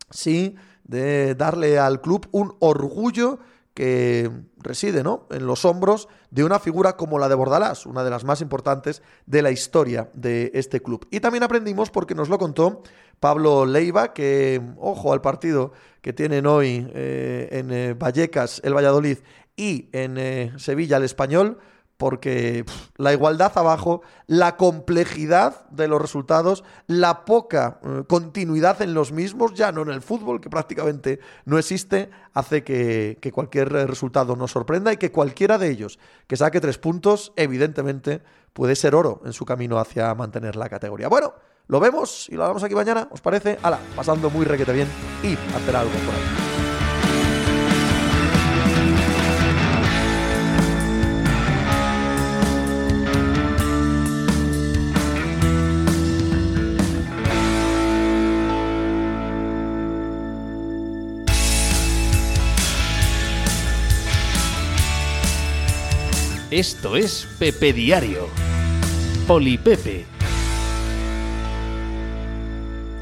sí 0.09 0.55
de 0.87 1.35
darle 1.35 1.79
al 1.79 2.01
club 2.01 2.27
un 2.31 2.55
orgullo 2.59 3.39
que 3.73 4.31
reside 4.57 5.03
¿no? 5.03 5.27
en 5.29 5.45
los 5.45 5.63
hombros 5.63 6.07
de 6.31 6.43
una 6.43 6.57
figura 6.57 6.97
como 6.97 7.19
la 7.19 7.29
de 7.29 7.35
Bordalás, 7.35 7.85
una 7.85 8.03
de 8.03 8.09
las 8.09 8.23
más 8.23 8.41
importantes 8.41 9.03
de 9.27 9.43
la 9.43 9.51
historia 9.51 10.09
de 10.15 10.49
este 10.55 10.81
club. 10.81 11.07
Y 11.11 11.19
también 11.19 11.43
aprendimos, 11.43 11.91
porque 11.91 12.15
nos 12.15 12.27
lo 12.27 12.39
contó 12.39 12.81
Pablo 13.19 13.67
Leiva, 13.67 14.13
que, 14.13 14.61
ojo 14.79 15.13
al 15.13 15.21
partido 15.21 15.73
que 16.01 16.11
tienen 16.11 16.47
hoy 16.47 16.89
eh, 16.95 17.49
en 17.51 17.71
eh, 17.71 17.93
Vallecas, 17.93 18.61
el 18.63 18.75
Valladolid, 18.75 19.19
y 19.55 19.89
en 19.91 20.17
eh, 20.17 20.53
Sevilla, 20.57 20.97
el 20.97 21.03
Español, 21.03 21.59
porque 21.97 22.63
la 22.97 23.11
igualdad 23.11 23.51
abajo, 23.55 24.01
la 24.27 24.55
complejidad 24.55 25.67
de 25.69 25.87
los 25.87 26.01
resultados, 26.01 26.63
la 26.85 27.25
poca 27.25 27.79
eh, 27.83 28.03
continuidad 28.07 28.81
en 28.81 28.93
los 28.93 29.11
mismos, 29.11 29.53
ya 29.55 29.71
no 29.71 29.81
en 29.81 29.89
el 29.89 30.01
fútbol, 30.01 30.39
que 30.39 30.49
prácticamente 30.49 31.19
no 31.45 31.57
existe, 31.57 32.09
hace 32.33 32.63
que, 32.63 33.17
cualquier 33.33 33.71
resultado 33.71 34.35
nos 34.35 34.51
sorprenda 34.51 34.93
y 34.93 34.97
que 34.97 35.11
cualquiera 35.11 35.57
de 35.57 35.69
ellos 35.69 35.99
que 36.27 36.37
saque 36.37 36.61
tres 36.61 36.77
puntos, 36.77 37.33
evidentemente, 37.35 38.21
puede 38.53 38.75
ser 38.75 38.95
oro 38.95 39.21
en 39.25 39.33
su 39.33 39.45
camino 39.45 39.79
hacia 39.79 40.13
mantener 40.15 40.55
la 40.55 40.69
categoría. 40.69 41.09
Bueno, 41.09 41.33
lo 41.67 41.79
vemos 41.79 42.29
y 42.29 42.35
lo 42.35 42.43
damos 42.43 42.63
aquí 42.63 42.75
mañana, 42.75 43.07
¿os 43.11 43.21
parece? 43.21 43.57
Hala, 43.61 43.79
pasando 43.95 44.29
muy 44.29 44.45
requete 44.45 44.71
bien 44.71 44.87
y 45.23 45.33
hacer 45.55 45.75
algo 45.75 45.91
por 45.91 46.15
ahí. 46.15 46.66
Esto 66.57 66.95
es 66.95 67.27
Pepe 67.37 67.71
Diario. 67.71 68.29
Pepe. 69.63 70.07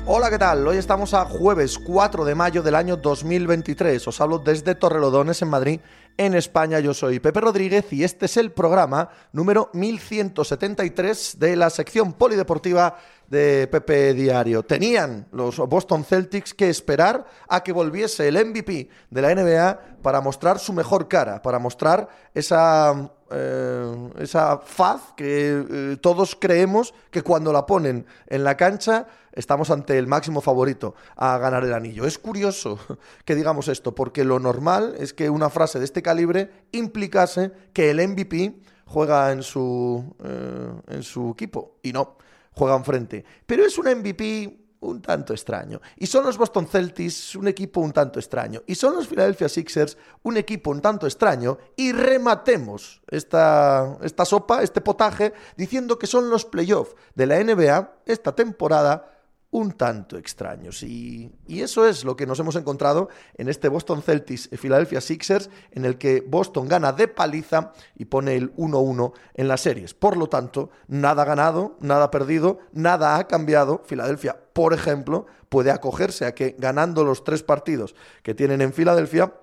Hola, 0.05 0.29
¿qué 0.29 0.37
tal? 0.37 0.67
Hoy 0.67 0.75
estamos 0.75 1.13
a 1.13 1.23
jueves 1.23 1.79
4 1.79 2.25
de 2.25 2.35
mayo 2.35 2.61
del 2.61 2.75
año 2.75 2.97
2023. 2.97 4.05
Os 4.09 4.19
hablo 4.19 4.39
desde 4.39 4.75
Torrelodones, 4.75 5.41
en 5.41 5.47
Madrid, 5.47 5.79
en 6.17 6.33
España. 6.33 6.81
Yo 6.81 6.93
soy 6.93 7.21
Pepe 7.21 7.39
Rodríguez 7.39 7.93
y 7.93 8.03
este 8.03 8.25
es 8.25 8.35
el 8.35 8.51
programa 8.51 9.07
número 9.31 9.69
1173 9.71 11.39
de 11.39 11.55
la 11.55 11.69
sección 11.69 12.11
polideportiva 12.11 12.97
de 13.29 13.67
Pepe 13.67 14.13
Diario. 14.13 14.63
Tenían 14.63 15.27
los 15.31 15.57
Boston 15.57 16.03
Celtics 16.03 16.53
que 16.53 16.69
esperar 16.69 17.25
a 17.47 17.63
que 17.63 17.71
volviese 17.71 18.27
el 18.27 18.35
MVP 18.35 18.89
de 19.09 19.21
la 19.21 19.33
NBA 19.33 20.01
para 20.01 20.19
mostrar 20.19 20.59
su 20.59 20.73
mejor 20.73 21.07
cara, 21.07 21.41
para 21.41 21.57
mostrar 21.57 22.09
esa, 22.33 23.11
eh, 23.31 24.09
esa 24.19 24.59
faz 24.59 25.13
que 25.15 25.65
eh, 25.69 25.97
todos 25.99 26.37
creemos 26.39 26.93
que 27.09 27.23
cuando 27.23 27.51
la 27.51 27.65
ponen 27.65 28.05
en 28.27 28.43
la 28.43 28.55
cancha 28.55 29.07
estamos 29.31 29.69
ante 29.71 29.97
el 29.97 30.07
máximo 30.07 30.41
favorito 30.41 30.95
a 31.15 31.37
ganar 31.37 31.63
el 31.63 31.73
anillo. 31.73 32.05
Es 32.05 32.17
curioso 32.17 32.79
que 33.25 33.35
digamos 33.35 33.67
esto, 33.67 33.95
porque 33.95 34.23
lo 34.23 34.39
normal 34.39 34.95
es 34.99 35.13
que 35.13 35.29
una 35.29 35.49
frase 35.49 35.79
de 35.79 35.85
este 35.85 36.01
calibre 36.01 36.51
implicase 36.71 37.51
que 37.73 37.89
el 37.91 38.07
MVP 38.07 38.61
juega 38.85 39.31
en 39.31 39.43
su, 39.43 40.15
eh, 40.23 40.71
en 40.87 41.03
su 41.03 41.31
equipo 41.31 41.77
y 41.81 41.93
no 41.93 42.17
juegan 42.51 42.85
frente. 42.85 43.25
Pero 43.45 43.65
es 43.65 43.77
un 43.77 43.87
MVP 43.87 44.64
un 44.81 45.01
tanto 45.01 45.33
extraño. 45.33 45.81
Y 45.97 46.07
son 46.07 46.25
los 46.25 46.37
Boston 46.37 46.67
Celtics 46.67 47.35
un 47.35 47.47
equipo 47.47 47.81
un 47.81 47.91
tanto 47.91 48.19
extraño. 48.19 48.61
Y 48.67 48.75
son 48.75 48.95
los 48.95 49.07
Philadelphia 49.07 49.49
Sixers 49.49 49.97
un 50.23 50.37
equipo 50.37 50.71
un 50.71 50.81
tanto 50.81 51.07
extraño. 51.07 51.57
Y 51.75 51.91
rematemos 51.91 53.01
esta, 53.07 53.97
esta 54.01 54.25
sopa, 54.25 54.63
este 54.63 54.81
potaje, 54.81 55.33
diciendo 55.57 55.97
que 55.97 56.07
son 56.07 56.29
los 56.29 56.45
playoffs 56.45 56.95
de 57.15 57.25
la 57.25 57.43
NBA 57.43 58.01
esta 58.05 58.35
temporada 58.35 59.14
un 59.55 59.71
tanto 59.71 60.17
extraños. 60.17 60.83
Y, 60.83 61.31
eso 61.47 61.87
es 61.87 62.03
lo 62.03 62.17
que 62.17 62.25
nos 62.25 62.39
hemos 62.39 62.57
encontrado 62.57 63.07
en 63.37 63.47
este 63.47 63.69
Boston 63.69 64.01
Celtics 64.01 64.49
y 64.51 64.57
Philadelphia 64.57 64.99
Sixers, 64.99 65.49
en 65.71 65.85
el 65.85 65.97
que 65.97 66.21
Boston 66.27 66.67
gana 66.67 66.91
de 66.91 67.07
paliza 67.07 67.71
y 67.95 68.05
pone 68.05 68.35
el 68.35 68.53
1-1 68.55 69.13
en 69.33 69.47
las 69.47 69.61
series. 69.61 69.93
Por 69.93 70.17
lo 70.17 70.27
tanto, 70.27 70.71
nada 70.87 71.23
ganado, 71.23 71.77
nada 71.79 72.11
perdido, 72.11 72.59
nada 72.73 73.15
ha 73.15 73.27
cambiado. 73.27 73.81
Filadelfia, 73.85 74.37
por 74.51 74.73
ejemplo, 74.73 75.25
puede 75.47 75.71
acogerse 75.71 76.25
a 76.25 76.35
que 76.35 76.55
ganando 76.59 77.05
los 77.05 77.23
tres 77.23 77.41
partidos 77.41 77.95
que 78.23 78.35
tienen 78.35 78.61
en 78.61 78.73
Filadelfia, 78.73 79.33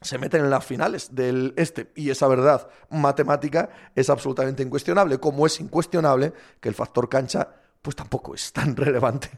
se 0.00 0.18
meten 0.18 0.44
en 0.44 0.50
las 0.50 0.64
finales 0.64 1.14
del 1.14 1.52
este. 1.56 1.92
Y 1.94 2.10
esa 2.10 2.26
verdad 2.26 2.68
matemática 2.90 3.68
es 3.94 4.08
absolutamente 4.08 4.62
incuestionable, 4.62 5.18
como 5.18 5.46
es 5.46 5.60
incuestionable 5.60 6.32
que 6.58 6.70
el 6.70 6.74
factor 6.74 7.08
cancha 7.08 7.61
pues 7.82 7.96
tampoco 7.96 8.34
es 8.34 8.52
tan 8.52 8.76
relevante. 8.76 9.30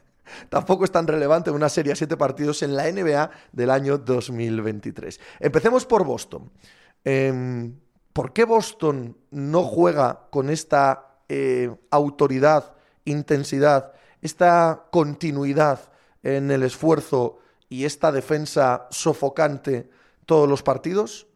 Tampoco 0.49 0.85
es 0.85 0.91
tan 0.91 1.05
relevante 1.05 1.51
una 1.51 1.69
serie 1.69 1.93
a 1.93 1.95
siete 1.95 2.17
partidos 2.17 2.63
en 2.63 2.75
la 2.75 2.91
NBA 2.91 3.29
del 3.51 3.69
año 3.69 3.97
2023. 3.97 5.19
Empecemos 5.39 5.85
por 5.85 6.03
Boston. 6.03 6.51
Em, 7.03 7.75
¿Por 8.11 8.33
qué 8.33 8.45
Boston 8.45 9.17
no 9.31 9.63
juega 9.63 10.27
con 10.31 10.49
esta 10.49 11.19
eh, 11.27 11.69
autoridad, 11.91 12.73
intensidad, 13.03 13.93
esta 14.21 14.85
continuidad 14.89 15.91
en 16.23 16.49
el 16.49 16.63
esfuerzo 16.63 17.39
y 17.67 17.85
esta 17.85 18.11
defensa 18.11 18.87
sofocante 18.89 19.89
todos 20.25 20.47
los 20.47 20.63
partidos? 20.63 21.27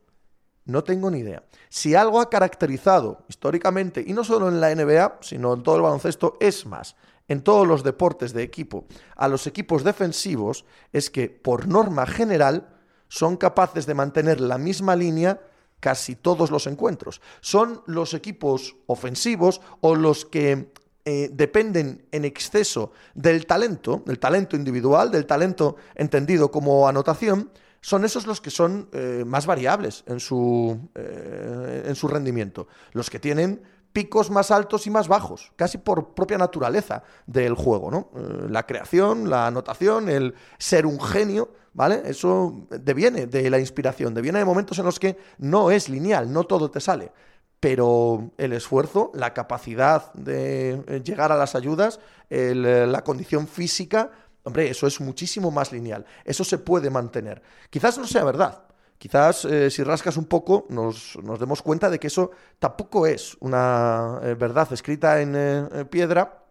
No 0.65 0.83
tengo 0.83 1.11
ni 1.11 1.19
idea. 1.19 1.43
Si 1.69 1.95
algo 1.95 2.19
ha 2.19 2.29
caracterizado 2.29 3.23
históricamente, 3.29 4.03
y 4.05 4.13
no 4.13 4.23
solo 4.23 4.49
en 4.49 4.59
la 4.59 4.73
NBA, 4.73 5.19
sino 5.21 5.53
en 5.53 5.63
todo 5.63 5.75
el 5.75 5.83
baloncesto, 5.83 6.35
es 6.39 6.65
más, 6.65 6.95
en 7.27 7.41
todos 7.41 7.67
los 7.67 7.83
deportes 7.83 8.33
de 8.33 8.43
equipo, 8.43 8.85
a 9.15 9.27
los 9.27 9.45
equipos 9.45 9.83
defensivos, 9.83 10.65
es 10.91 11.09
que, 11.09 11.29
por 11.29 11.67
norma 11.67 12.07
general, 12.07 12.75
son 13.07 13.37
capaces 13.37 13.85
de 13.85 13.93
mantener 13.93 14.41
la 14.41 14.57
misma 14.57 14.95
línea 14.95 15.39
casi 15.79 16.15
todos 16.15 16.51
los 16.51 16.67
encuentros. 16.67 17.21
Son 17.39 17.81
los 17.85 18.13
equipos 18.13 18.75
ofensivos 18.87 19.61
o 19.81 19.95
los 19.95 20.25
que 20.25 20.71
eh, 21.05 21.29
dependen 21.31 22.05
en 22.11 22.25
exceso 22.25 22.91
del 23.13 23.45
talento, 23.45 24.03
del 24.05 24.19
talento 24.19 24.55
individual, 24.55 25.11
del 25.11 25.25
talento 25.25 25.77
entendido 25.95 26.51
como 26.51 26.87
anotación, 26.87 27.51
son 27.81 28.05
esos 28.05 28.27
los 28.27 28.41
que 28.41 28.49
son 28.49 28.89
eh, 28.91 29.23
más 29.25 29.45
variables 29.45 30.03
en 30.07 30.19
su, 30.19 30.89
eh, 30.95 31.83
en 31.85 31.95
su 31.95 32.07
rendimiento. 32.07 32.67
Los 32.91 33.09
que 33.09 33.19
tienen 33.19 33.61
picos 33.93 34.29
más 34.29 34.51
altos 34.51 34.85
y 34.87 34.89
más 34.89 35.07
bajos, 35.07 35.51
casi 35.55 35.77
por 35.77 36.13
propia 36.13 36.37
naturaleza 36.37 37.03
del 37.25 37.55
juego, 37.55 37.89
¿no? 37.89 38.11
Eh, 38.15 38.47
la 38.49 38.65
creación, 38.65 39.29
la 39.29 39.47
anotación, 39.47 40.09
el 40.09 40.35
ser 40.57 40.85
un 40.85 40.99
genio, 41.01 41.53
¿vale? 41.73 42.03
Eso 42.05 42.67
deviene 42.69 43.25
de 43.25 43.49
la 43.49 43.59
inspiración, 43.59 44.13
deviene 44.13 44.39
de 44.39 44.45
momentos 44.45 44.77
en 44.79 44.85
los 44.85 44.99
que 44.99 45.17
no 45.39 45.71
es 45.71 45.89
lineal, 45.89 46.31
no 46.31 46.43
todo 46.43 46.69
te 46.69 46.79
sale. 46.79 47.11
Pero 47.59 48.31
el 48.37 48.53
esfuerzo, 48.53 49.11
la 49.13 49.33
capacidad 49.33 50.13
de 50.13 51.01
llegar 51.03 51.33
a 51.33 51.37
las 51.37 51.55
ayudas, 51.55 51.99
la 52.29 53.03
condición 53.03 53.49
física, 53.49 54.11
hombre, 54.43 54.69
eso 54.69 54.87
es 54.87 54.99
muchísimo 55.01 55.51
más 55.51 55.71
lineal. 55.71 56.05
Eso 56.25 56.43
se 56.43 56.57
puede 56.57 56.89
mantener. 56.89 57.41
Quizás 57.69 57.97
no 57.97 58.07
sea 58.07 58.23
verdad, 58.23 58.63
Quizás 58.99 59.45
eh, 59.45 59.71
si 59.71 59.81
rascas 59.81 60.17
un 60.17 60.25
poco 60.25 60.67
nos, 60.67 61.17
demos 61.39 61.61
cuenta 61.61 61.89
de 61.89 61.99
que 61.99 62.07
eso 62.07 62.31
tampoco 62.59 63.07
es 63.07 63.37
una 63.39 64.19
eh, 64.21 64.33
verdad 64.33 64.67
escrita 64.73 65.21
en 65.21 65.35
eh, 65.37 65.85
piedra 65.89 66.43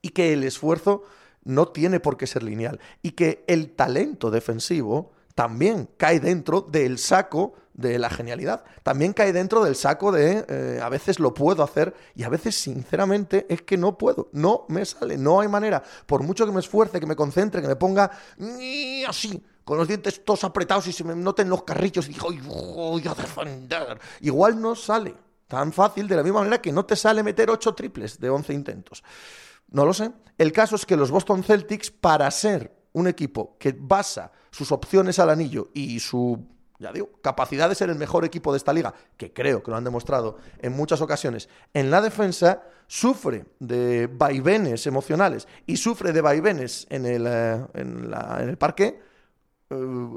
y 0.00 0.10
que 0.10 0.32
el 0.32 0.44
esfuerzo 0.44 1.02
no 1.42 1.66
tiene 1.66 1.98
por 1.98 2.16
qué 2.16 2.28
ser 2.28 2.44
lineal 2.44 2.78
y 3.02 3.10
que 3.10 3.44
el 3.48 3.72
talento 3.72 4.30
defensivo 4.30 5.10
también 5.34 5.88
cae 5.96 6.20
dentro 6.20 6.60
del 6.60 6.96
saco 6.96 7.54
de 7.80 7.98
la 7.98 8.10
genialidad. 8.10 8.64
También 8.82 9.12
cae 9.12 9.32
dentro 9.32 9.64
del 9.64 9.74
saco 9.76 10.12
de 10.12 10.80
a 10.82 10.88
veces 10.88 11.18
lo 11.18 11.34
puedo 11.34 11.62
hacer 11.62 11.94
y 12.14 12.22
a 12.22 12.28
veces 12.28 12.54
sinceramente 12.54 13.46
es 13.48 13.62
que 13.62 13.76
no 13.76 13.96
puedo, 13.98 14.28
no 14.32 14.66
me 14.68 14.84
sale, 14.84 15.16
no 15.16 15.40
hay 15.40 15.48
manera. 15.48 15.82
Por 16.06 16.22
mucho 16.22 16.46
que 16.46 16.52
me 16.52 16.60
esfuerce, 16.60 17.00
que 17.00 17.06
me 17.06 17.16
concentre, 17.16 17.62
que 17.62 17.68
me 17.68 17.76
ponga 17.76 18.10
así, 19.08 19.42
con 19.64 19.78
los 19.78 19.88
dientes 19.88 20.24
todos 20.24 20.44
apretados 20.44 20.86
y 20.86 20.92
se 20.92 21.04
me 21.04 21.14
noten 21.14 21.48
los 21.48 21.64
carrillos 21.64 22.08
y 22.08 22.12
digo, 22.12 22.30
voy 22.74 23.06
a 23.06 23.14
defender! 23.14 23.98
Igual 24.20 24.60
no 24.60 24.74
sale 24.74 25.14
tan 25.46 25.72
fácil 25.72 26.06
de 26.06 26.16
la 26.16 26.22
misma 26.22 26.40
manera 26.40 26.62
que 26.62 26.70
no 26.70 26.84
te 26.84 26.94
sale 26.94 27.22
meter 27.22 27.50
8 27.50 27.74
triples 27.74 28.20
de 28.20 28.30
11 28.30 28.52
intentos. 28.52 29.02
No 29.68 29.84
lo 29.84 29.92
sé. 29.92 30.12
El 30.38 30.52
caso 30.52 30.76
es 30.76 30.86
que 30.86 30.96
los 30.96 31.10
Boston 31.10 31.42
Celtics, 31.42 31.90
para 31.90 32.30
ser 32.30 32.76
un 32.92 33.06
equipo 33.06 33.56
que 33.58 33.76
basa 33.78 34.32
sus 34.50 34.72
opciones 34.72 35.18
al 35.18 35.30
anillo 35.30 35.70
y 35.74 36.00
su, 36.00 36.46
ya 36.80 36.92
digo, 36.92 37.10
capacidad 37.20 37.68
de 37.68 37.74
ser 37.74 37.90
el 37.90 37.96
mejor 37.96 38.24
equipo 38.24 38.52
de 38.52 38.56
esta 38.56 38.72
liga, 38.72 38.94
que 39.18 39.32
creo 39.32 39.62
que 39.62 39.70
lo 39.70 39.76
han 39.76 39.84
demostrado 39.84 40.38
en 40.58 40.72
muchas 40.72 41.02
ocasiones, 41.02 41.48
en 41.74 41.90
la 41.90 42.00
defensa, 42.00 42.62
sufre 42.86 43.44
de 43.58 44.06
vaivenes 44.06 44.86
emocionales 44.86 45.46
y 45.66 45.76
sufre 45.76 46.12
de 46.12 46.22
vaivenes 46.22 46.86
en 46.88 47.04
el, 47.04 47.26
eh, 47.26 47.66
en, 47.74 48.12
el 48.48 48.56
parque 48.56 48.98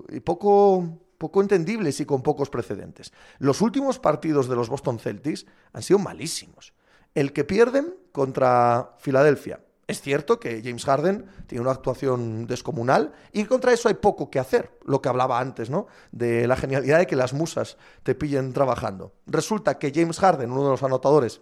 y 0.09 0.19
poco, 0.21 0.99
poco 1.17 1.41
entendibles 1.41 1.99
y 1.99 2.05
con 2.05 2.23
pocos 2.23 2.49
precedentes. 2.49 3.11
Los 3.39 3.61
últimos 3.61 3.99
partidos 3.99 4.47
de 4.47 4.55
los 4.55 4.69
Boston 4.69 4.99
Celtics 4.99 5.45
han 5.73 5.83
sido 5.83 5.99
malísimos. 5.99 6.73
El 7.13 7.33
que 7.33 7.43
pierden 7.43 7.93
contra 8.11 8.95
Filadelfia. 8.97 9.59
Es 9.85 10.01
cierto 10.01 10.39
que 10.39 10.61
James 10.63 10.85
Harden 10.85 11.25
tiene 11.47 11.61
una 11.61 11.71
actuación 11.71 12.47
descomunal 12.47 13.11
y 13.33 13.43
contra 13.43 13.73
eso 13.73 13.89
hay 13.89 13.95
poco 13.95 14.29
que 14.29 14.39
hacer, 14.39 14.77
lo 14.85 15.01
que 15.01 15.09
hablaba 15.09 15.39
antes, 15.39 15.69
¿no? 15.69 15.87
De 16.11 16.47
la 16.47 16.55
genialidad 16.55 16.99
de 16.99 17.07
que 17.07 17.17
las 17.17 17.33
musas 17.33 17.77
te 18.03 18.15
pillen 18.15 18.53
trabajando. 18.53 19.13
Resulta 19.25 19.77
que 19.79 19.91
James 19.93 20.19
Harden, 20.19 20.51
uno 20.51 20.63
de 20.63 20.69
los 20.69 20.83
anotadores 20.83 21.41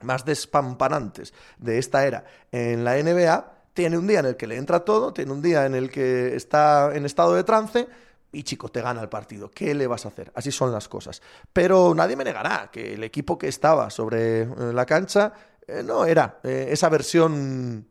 más 0.00 0.24
despampanantes 0.24 1.32
de 1.58 1.78
esta 1.78 2.06
era 2.06 2.24
en 2.50 2.84
la 2.84 2.96
NBA, 2.96 3.52
tiene 3.72 3.96
un 3.96 4.06
día 4.06 4.20
en 4.20 4.26
el 4.26 4.36
que 4.36 4.46
le 4.46 4.56
entra 4.56 4.80
todo, 4.80 5.14
tiene 5.14 5.32
un 5.32 5.40
día 5.40 5.64
en 5.64 5.74
el 5.74 5.90
que 5.90 6.36
está 6.36 6.94
en 6.94 7.06
estado 7.06 7.34
de 7.34 7.44
trance 7.44 7.88
y 8.32 8.42
chico, 8.44 8.70
te 8.70 8.80
gana 8.80 9.02
el 9.02 9.08
partido. 9.08 9.50
¿Qué 9.50 9.74
le 9.74 9.86
vas 9.86 10.06
a 10.06 10.08
hacer? 10.08 10.32
Así 10.34 10.50
son 10.50 10.72
las 10.72 10.88
cosas. 10.88 11.20
Pero 11.52 11.94
nadie 11.94 12.16
me 12.16 12.24
negará 12.24 12.70
que 12.72 12.94
el 12.94 13.04
equipo 13.04 13.38
que 13.38 13.48
estaba 13.48 13.90
sobre 13.90 14.42
eh, 14.42 14.48
la 14.72 14.86
cancha 14.86 15.32
eh, 15.66 15.82
no 15.82 16.04
era 16.04 16.40
eh, 16.42 16.68
esa 16.70 16.88
versión 16.88 17.86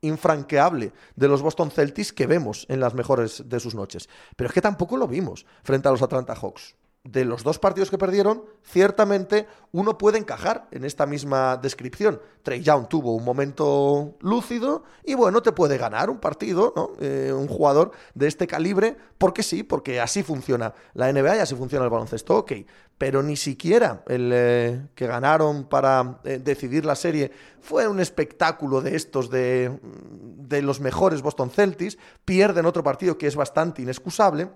infranqueable 0.00 0.92
de 1.16 1.28
los 1.28 1.42
Boston 1.42 1.70
Celtics 1.70 2.12
que 2.12 2.26
vemos 2.26 2.66
en 2.68 2.80
las 2.80 2.94
mejores 2.94 3.48
de 3.48 3.60
sus 3.60 3.74
noches. 3.74 4.08
Pero 4.36 4.48
es 4.48 4.54
que 4.54 4.60
tampoco 4.60 4.96
lo 4.96 5.08
vimos 5.08 5.46
frente 5.62 5.88
a 5.88 5.90
los 5.90 6.02
Atlanta 6.02 6.34
Hawks 6.34 6.76
de 7.06 7.24
los 7.24 7.42
dos 7.42 7.58
partidos 7.58 7.90
que 7.90 7.98
perdieron, 7.98 8.44
ciertamente 8.62 9.46
uno 9.72 9.98
puede 9.98 10.18
encajar 10.18 10.66
en 10.70 10.84
esta 10.84 11.06
misma 11.06 11.56
descripción. 11.56 12.20
Trey 12.42 12.62
Young 12.62 12.88
tuvo 12.88 13.14
un 13.14 13.24
momento 13.24 14.16
lúcido 14.20 14.84
y 15.04 15.14
bueno, 15.14 15.42
te 15.42 15.52
puede 15.52 15.78
ganar 15.78 16.10
un 16.10 16.18
partido, 16.18 16.72
¿no? 16.74 16.90
Eh, 17.00 17.32
un 17.32 17.48
jugador 17.48 17.92
de 18.14 18.26
este 18.26 18.46
calibre, 18.46 18.96
porque 19.18 19.42
sí, 19.42 19.62
porque 19.62 20.00
así 20.00 20.22
funciona 20.22 20.74
la 20.94 21.12
NBA 21.12 21.36
y 21.36 21.38
así 21.40 21.54
funciona 21.54 21.84
el 21.84 21.90
baloncesto, 21.90 22.36
ok. 22.36 22.52
Pero 22.98 23.22
ni 23.22 23.36
siquiera 23.36 24.02
el 24.08 24.30
eh, 24.32 24.86
que 24.94 25.06
ganaron 25.06 25.64
para 25.64 26.20
eh, 26.24 26.40
decidir 26.42 26.86
la 26.86 26.94
serie 26.94 27.30
fue 27.60 27.86
un 27.86 28.00
espectáculo 28.00 28.80
de 28.80 28.96
estos 28.96 29.30
de, 29.30 29.78
de 29.82 30.62
los 30.62 30.80
mejores 30.80 31.20
Boston 31.20 31.50
Celtics. 31.50 31.98
Pierden 32.24 32.64
otro 32.64 32.82
partido 32.82 33.18
que 33.18 33.26
es 33.26 33.36
bastante 33.36 33.82
inexcusable 33.82 34.48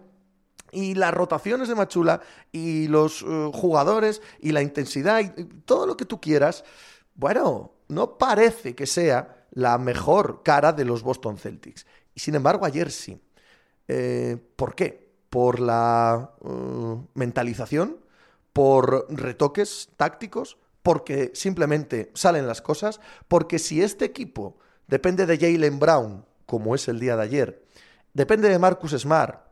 y 0.73 0.95
las 0.95 1.12
rotaciones 1.12 1.68
de 1.68 1.75
Machula 1.75 2.21
y 2.53 2.89
los 2.89 3.23
eh, 3.23 3.51
jugadores 3.53 4.23
y 4.41 4.53
la 4.53 4.62
intensidad 4.62 5.21
y 5.21 5.45
todo 5.64 5.87
lo 5.87 5.97
que 5.97 6.05
tú 6.05 6.21
quieras, 6.21 6.64
bueno, 7.14 7.73
no 7.89 8.18
parece 8.18 8.75
que 8.75 8.87
sea 8.87 9.47
la 9.51 9.79
mejor 9.79 10.43
cara 10.43 10.73
de 10.73 10.85
los 10.85 11.03
Boston 11.03 11.39
Celtics. 11.39 11.87
Y 12.14 12.21
sin 12.21 12.35
embargo, 12.35 12.64
ayer 12.64 12.91
sí. 12.91 13.21
Eh, 13.89 14.37
¿Por 14.57 14.75
qué? 14.75 15.11
Por 15.29 15.61
la 15.61 16.33
eh, 16.45 16.97
mentalización, 17.14 17.99
por 18.53 19.07
retoques 19.11 19.91
tácticos, 19.97 20.59
porque 20.83 21.33
simplemente 21.35 22.11
salen 22.14 22.47
las 22.47 22.62
cosas, 22.62 23.01
porque 23.29 23.59
si 23.59 23.83
este 23.83 24.05
equipo 24.05 24.57
depende 24.87 25.27
de 25.27 25.39
Jalen 25.39 25.79
Brown, 25.79 26.25
como 26.47 26.75
es 26.75 26.89
el 26.89 26.99
día 26.99 27.16
de 27.16 27.23
ayer, 27.23 27.64
depende 28.14 28.49
de 28.49 28.59
Marcus 28.59 28.93
Smart, 28.93 29.49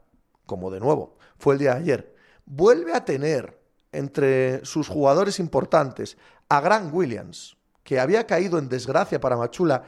como 0.48 0.70
de 0.70 0.80
nuevo 0.80 1.18
fue 1.38 1.54
el 1.54 1.60
día 1.60 1.74
de 1.74 1.80
ayer, 1.80 2.16
vuelve 2.46 2.94
a 2.94 3.04
tener 3.04 3.60
entre 3.92 4.64
sus 4.64 4.88
jugadores 4.88 5.38
importantes 5.38 6.16
a 6.48 6.60
Grant 6.60 6.92
Williams, 6.92 7.56
que 7.84 8.00
había 8.00 8.26
caído 8.26 8.58
en 8.58 8.68
desgracia 8.68 9.20
para 9.20 9.36
Machula 9.36 9.84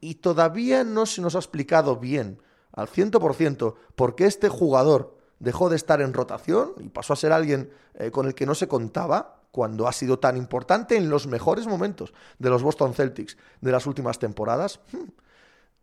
y 0.00 0.16
todavía 0.16 0.84
no 0.84 1.04
se 1.04 1.20
nos 1.20 1.34
ha 1.34 1.38
explicado 1.38 1.96
bien 1.96 2.40
al 2.72 2.88
100% 2.88 3.74
por 3.94 4.14
qué 4.14 4.26
este 4.26 4.48
jugador 4.48 5.16
dejó 5.38 5.68
de 5.68 5.76
estar 5.76 6.00
en 6.00 6.14
rotación 6.14 6.72
y 6.78 6.88
pasó 6.88 7.12
a 7.12 7.16
ser 7.16 7.32
alguien 7.32 7.70
eh, 7.94 8.10
con 8.10 8.26
el 8.26 8.34
que 8.34 8.46
no 8.46 8.54
se 8.54 8.68
contaba 8.68 9.42
cuando 9.50 9.88
ha 9.88 9.92
sido 9.92 10.18
tan 10.18 10.36
importante 10.36 10.96
en 10.96 11.08
los 11.08 11.26
mejores 11.26 11.66
momentos 11.66 12.12
de 12.38 12.50
los 12.50 12.62
Boston 12.62 12.94
Celtics 12.94 13.36
de 13.60 13.72
las 13.72 13.86
últimas 13.86 14.18
temporadas. 14.18 14.80
Hmm. 14.92 15.10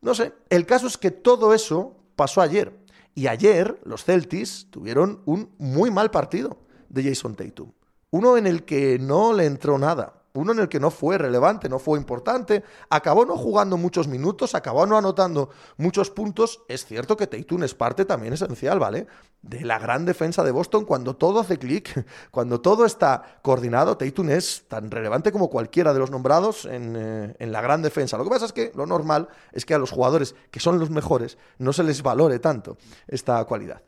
No 0.01 0.13
sé, 0.13 0.33
el 0.49 0.65
caso 0.65 0.87
es 0.87 0.97
que 0.97 1.11
todo 1.11 1.53
eso 1.53 1.95
pasó 2.15 2.41
ayer 2.41 2.82
y 3.15 3.27
ayer 3.27 3.79
los 3.85 4.03
Celtics 4.03 4.67
tuvieron 4.69 5.21
un 5.25 5.49
muy 5.57 5.91
mal 5.91 6.11
partido 6.11 6.57
de 6.89 7.03
Jason 7.03 7.35
Tatum. 7.35 7.71
Uno 8.11 8.37
en 8.37 8.47
el 8.47 8.63
que 8.63 8.99
no 8.99 9.33
le 9.33 9.45
entró 9.45 9.77
nada 9.77 10.22
uno 10.33 10.51
en 10.51 10.59
el 10.59 10.69
que 10.69 10.79
no 10.79 10.89
fue 10.89 11.17
relevante, 11.17 11.69
no 11.69 11.77
fue 11.77 11.99
importante, 11.99 12.63
acabó 12.89 13.25
no 13.25 13.37
jugando 13.37 13.77
muchos 13.77 14.07
minutos, 14.07 14.55
acabó 14.55 14.85
no 14.85 14.97
anotando 14.97 15.49
muchos 15.77 16.09
puntos. 16.09 16.63
Es 16.67 16.85
cierto 16.85 17.15
que 17.15 17.27
Tatum 17.27 17.63
es 17.63 17.75
parte 17.75 18.05
también 18.05 18.33
esencial, 18.33 18.79
¿vale? 18.79 19.05
De 19.43 19.61
la 19.61 19.77
gran 19.77 20.05
defensa 20.05 20.43
de 20.43 20.51
Boston 20.51 20.85
cuando 20.85 21.15
todo 21.15 21.39
hace 21.39 21.59
clic, 21.59 22.05
cuando 22.31 22.61
todo 22.61 22.85
está 22.85 23.39
coordinado, 23.43 23.95
Tatum 23.95 24.31
es 24.31 24.63
tan 24.67 24.89
relevante 24.89 25.31
como 25.31 25.49
cualquiera 25.49 25.93
de 25.93 25.99
los 25.99 26.09
nombrados 26.09 26.65
en, 26.65 26.95
eh, 26.97 27.35
en 27.37 27.51
la 27.51 27.61
gran 27.61 27.83
defensa. 27.83 28.17
Lo 28.17 28.23
que 28.23 28.31
pasa 28.31 28.45
es 28.45 28.53
que 28.53 28.71
lo 28.75 28.87
normal 28.87 29.29
es 29.51 29.65
que 29.65 29.75
a 29.75 29.77
los 29.77 29.91
jugadores 29.91 30.35
que 30.49 30.59
son 30.59 30.79
los 30.79 30.89
mejores 30.89 31.37
no 31.59 31.73
se 31.73 31.83
les 31.83 32.01
valore 32.01 32.39
tanto 32.39 32.77
esta 33.07 33.43
cualidad. 33.45 33.83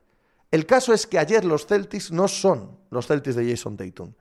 El 0.52 0.68
caso 0.68 0.94
es 0.94 1.08
que 1.08 1.18
ayer 1.18 1.44
los 1.44 1.66
Celtics 1.66 2.12
no 2.12 2.28
son 2.28 2.78
los 2.92 3.08
Celtics 3.08 3.36
de 3.36 3.50
Jason 3.50 3.78
Tatum, 3.78 4.14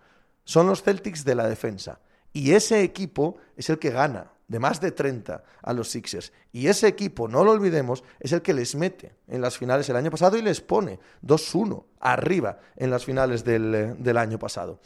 son 0.44 0.66
los 0.66 0.82
Celtics 0.82 1.24
de 1.24 1.34
la 1.34 1.46
defensa. 1.46 2.00
Y 2.34 2.52
ese 2.52 2.82
equipo 2.82 3.38
es 3.56 3.70
el 3.70 3.78
que 3.78 3.90
gana 3.90 4.32
de 4.48 4.58
más 4.58 4.80
de 4.80 4.90
30 4.90 5.42
a 5.62 5.72
los 5.72 5.88
Sixers. 5.88 6.32
Y 6.52 6.66
ese 6.66 6.88
equipo, 6.88 7.28
no 7.28 7.44
lo 7.44 7.52
olvidemos, 7.52 8.04
es 8.20 8.32
el 8.32 8.42
que 8.42 8.52
les 8.52 8.74
mete 8.74 9.14
en 9.28 9.40
las 9.40 9.56
finales 9.56 9.88
el 9.88 9.96
año 9.96 10.10
pasado 10.10 10.36
y 10.36 10.42
les 10.42 10.60
pone 10.60 10.98
2-1 11.22 11.84
arriba 12.00 12.58
en 12.76 12.90
las 12.90 13.04
finales 13.04 13.44
del, 13.44 13.96
del, 13.98 14.16
año 14.18 14.38
pasado. 14.38 14.80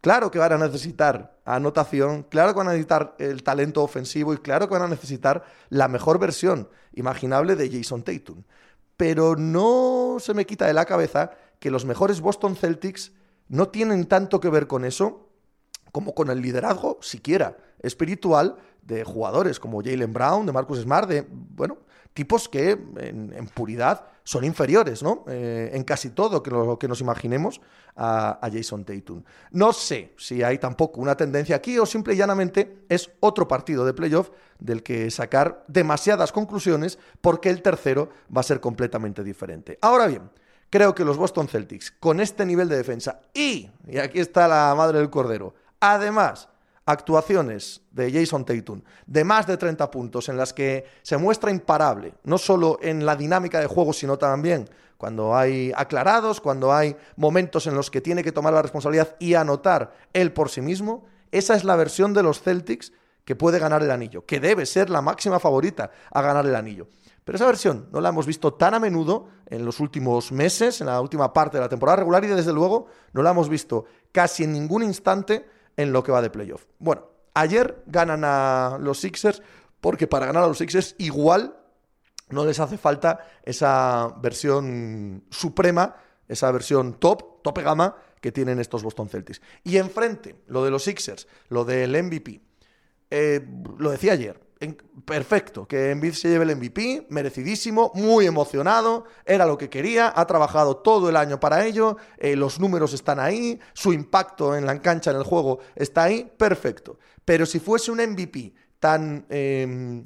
Claro 0.00 0.30
que 0.30 0.38
van 0.38 0.52
a 0.52 0.58
necesitar 0.58 1.40
anotación, 1.44 2.22
claro 2.22 2.52
que 2.52 2.58
van 2.58 2.68
a 2.68 2.72
necesitar 2.72 3.16
el 3.18 3.42
talento 3.42 3.82
ofensivo 3.82 4.32
y 4.32 4.38
claro 4.38 4.68
que 4.68 4.74
van 4.74 4.82
a 4.82 4.88
necesitar 4.88 5.44
la 5.68 5.88
mejor 5.88 6.20
versión 6.20 6.68
imaginable 6.92 7.56
de 7.56 7.68
Jason 7.68 8.04
Tatum. 8.04 8.44
Pero 8.96 9.34
no 9.36 10.18
se 10.20 10.32
me 10.32 10.46
quita 10.46 10.66
de 10.66 10.72
la 10.72 10.84
cabeza 10.84 11.32
que 11.58 11.70
los 11.70 11.84
mejores 11.84 12.20
Boston 12.20 12.56
Celtics 12.56 13.12
no 13.48 13.68
tienen 13.68 14.06
tanto 14.06 14.40
que 14.40 14.48
ver 14.48 14.66
con 14.68 14.84
eso 14.84 15.25
como 15.96 16.14
con 16.14 16.28
el 16.28 16.42
liderazgo, 16.42 16.98
siquiera 17.00 17.56
espiritual, 17.80 18.58
de 18.82 19.02
jugadores 19.02 19.58
como 19.58 19.82
Jalen 19.82 20.12
Brown, 20.12 20.44
de 20.44 20.52
Marcus 20.52 20.80
Smart, 20.80 21.08
de, 21.08 21.26
bueno, 21.26 21.78
tipos 22.12 22.50
que 22.50 22.72
en, 22.98 23.50
puridad 23.54 24.04
son 24.22 24.44
inferiores, 24.44 25.02
¿no? 25.02 25.24
Eh, 25.26 25.70
en 25.72 25.84
casi 25.84 26.10
todo 26.10 26.42
que 26.42 26.50
lo 26.50 26.78
que 26.78 26.86
nos 26.86 27.00
imaginemos 27.00 27.62
a, 27.96 28.38
Jason 28.52 28.84
Tatum. 28.84 29.22
No 29.52 29.72
sé 29.72 30.12
si 30.18 30.42
hay 30.42 30.58
tampoco 30.58 31.00
una 31.00 31.16
tendencia 31.16 31.56
aquí 31.56 31.78
o 31.78 31.86
simple 31.86 32.12
y 32.12 32.18
llanamente 32.18 32.84
es 32.90 33.10
otro 33.20 33.48
partido 33.48 33.86
de 33.86 33.94
playoff 33.94 34.28
del 34.58 34.82
que 34.82 35.10
sacar 35.10 35.64
demasiadas 35.66 36.30
conclusiones 36.30 36.98
porque 37.22 37.48
el 37.48 37.62
tercero 37.62 38.10
va 38.36 38.42
a 38.42 38.44
ser 38.44 38.60
completamente 38.60 39.24
diferente. 39.24 39.78
Ahora 39.80 40.08
bien, 40.08 40.28
creo 40.68 40.94
que 40.94 41.06
los 41.06 41.16
Boston 41.16 41.48
Celtics, 41.48 41.90
con 41.90 42.20
este 42.20 42.44
nivel 42.44 42.68
de 42.68 42.76
defensa 42.76 43.22
y, 43.32 43.70
y 43.88 43.96
aquí 43.96 44.20
está 44.20 44.46
la 44.46 44.74
madre 44.76 44.98
del 44.98 45.08
cordero, 45.08 45.54
además 45.94 46.48
actuaciones 46.84 47.82
de 47.90 48.12
Jason 48.12 48.44
Tatum 48.44 48.80
de 49.06 49.24
más 49.24 49.46
de 49.46 49.56
30 49.56 49.90
puntos 49.90 50.28
en 50.28 50.36
las 50.36 50.52
que 50.52 50.86
se 51.02 51.16
muestra 51.16 51.50
imparable, 51.50 52.14
no 52.24 52.38
solo 52.38 52.78
en 52.80 53.04
la 53.04 53.16
dinámica 53.16 53.60
de 53.60 53.66
juego, 53.66 53.92
sino 53.92 54.16
también 54.16 54.70
cuando 54.96 55.36
hay 55.36 55.72
aclarados, 55.76 56.40
cuando 56.40 56.72
hay 56.72 56.96
momentos 57.16 57.66
en 57.66 57.74
los 57.74 57.90
que 57.90 58.00
tiene 58.00 58.22
que 58.22 58.32
tomar 58.32 58.54
la 58.54 58.62
responsabilidad 58.62 59.16
y 59.18 59.34
anotar 59.34 59.94
él 60.12 60.32
por 60.32 60.48
sí 60.48 60.62
mismo, 60.62 61.04
esa 61.32 61.54
es 61.54 61.64
la 61.64 61.76
versión 61.76 62.14
de 62.14 62.22
los 62.22 62.40
Celtics 62.40 62.92
que 63.24 63.36
puede 63.36 63.58
ganar 63.58 63.82
el 63.82 63.90
anillo, 63.90 64.24
que 64.24 64.40
debe 64.40 64.64
ser 64.64 64.88
la 64.88 65.02
máxima 65.02 65.40
favorita 65.40 65.90
a 66.12 66.22
ganar 66.22 66.46
el 66.46 66.54
anillo. 66.54 66.86
Pero 67.24 67.36
esa 67.36 67.46
versión 67.46 67.88
no 67.90 68.00
la 68.00 68.10
hemos 68.10 68.24
visto 68.24 68.54
tan 68.54 68.74
a 68.74 68.78
menudo 68.78 69.26
en 69.46 69.64
los 69.64 69.80
últimos 69.80 70.30
meses, 70.30 70.80
en 70.80 70.86
la 70.86 71.00
última 71.00 71.32
parte 71.32 71.56
de 71.56 71.64
la 71.64 71.68
temporada 71.68 71.96
regular 71.96 72.24
y 72.24 72.28
desde 72.28 72.52
luego 72.52 72.86
no 73.12 73.22
la 73.24 73.30
hemos 73.30 73.48
visto 73.48 73.84
casi 74.12 74.44
en 74.44 74.52
ningún 74.52 74.84
instante 74.84 75.44
en 75.76 75.92
lo 75.92 76.02
que 76.02 76.12
va 76.12 76.22
de 76.22 76.30
playoff. 76.30 76.64
Bueno, 76.78 77.08
ayer 77.34 77.82
ganan 77.86 78.22
a 78.24 78.78
los 78.80 79.00
Sixers 79.00 79.42
porque 79.80 80.06
para 80.06 80.26
ganar 80.26 80.44
a 80.44 80.46
los 80.48 80.58
Sixers 80.58 80.94
igual 80.98 81.56
no 82.28 82.44
les 82.44 82.58
hace 82.60 82.78
falta 82.78 83.26
esa 83.44 84.14
versión 84.20 85.24
suprema, 85.30 85.96
esa 86.28 86.50
versión 86.50 86.94
top, 86.94 87.42
tope 87.42 87.62
gama 87.62 87.96
que 88.20 88.32
tienen 88.32 88.58
estos 88.58 88.82
Boston 88.82 89.08
Celtics. 89.08 89.40
Y 89.62 89.76
enfrente, 89.76 90.34
lo 90.48 90.64
de 90.64 90.70
los 90.70 90.84
Sixers, 90.84 91.28
lo 91.48 91.64
del 91.64 92.02
MVP. 92.02 92.40
Eh, 93.10 93.46
lo 93.78 93.90
decía 93.90 94.14
ayer, 94.14 94.40
perfecto, 95.04 95.66
que 95.66 95.90
Embiid 95.90 96.14
se 96.14 96.28
lleve 96.28 96.44
el 96.44 96.56
MVP, 96.56 97.06
merecidísimo, 97.10 97.92
muy 97.94 98.26
emocionado, 98.26 99.04
era 99.24 99.44
lo 99.44 99.58
que 99.58 99.68
quería, 99.68 100.12
ha 100.14 100.26
trabajado 100.26 100.78
todo 100.78 101.08
el 101.10 101.16
año 101.16 101.38
para 101.38 101.66
ello, 101.66 101.96
eh, 102.16 102.36
los 102.36 102.58
números 102.58 102.94
están 102.94 103.20
ahí, 103.20 103.60
su 103.74 103.92
impacto 103.92 104.56
en 104.56 104.64
la 104.64 104.80
cancha, 104.80 105.10
en 105.10 105.18
el 105.18 105.24
juego, 105.24 105.58
está 105.74 106.04
ahí, 106.04 106.30
perfecto. 106.36 106.98
Pero 107.24 107.44
si 107.44 107.60
fuese 107.60 107.90
un 107.90 107.98
MVP 107.98 108.54
tan 108.80 109.26
em, 109.28 110.02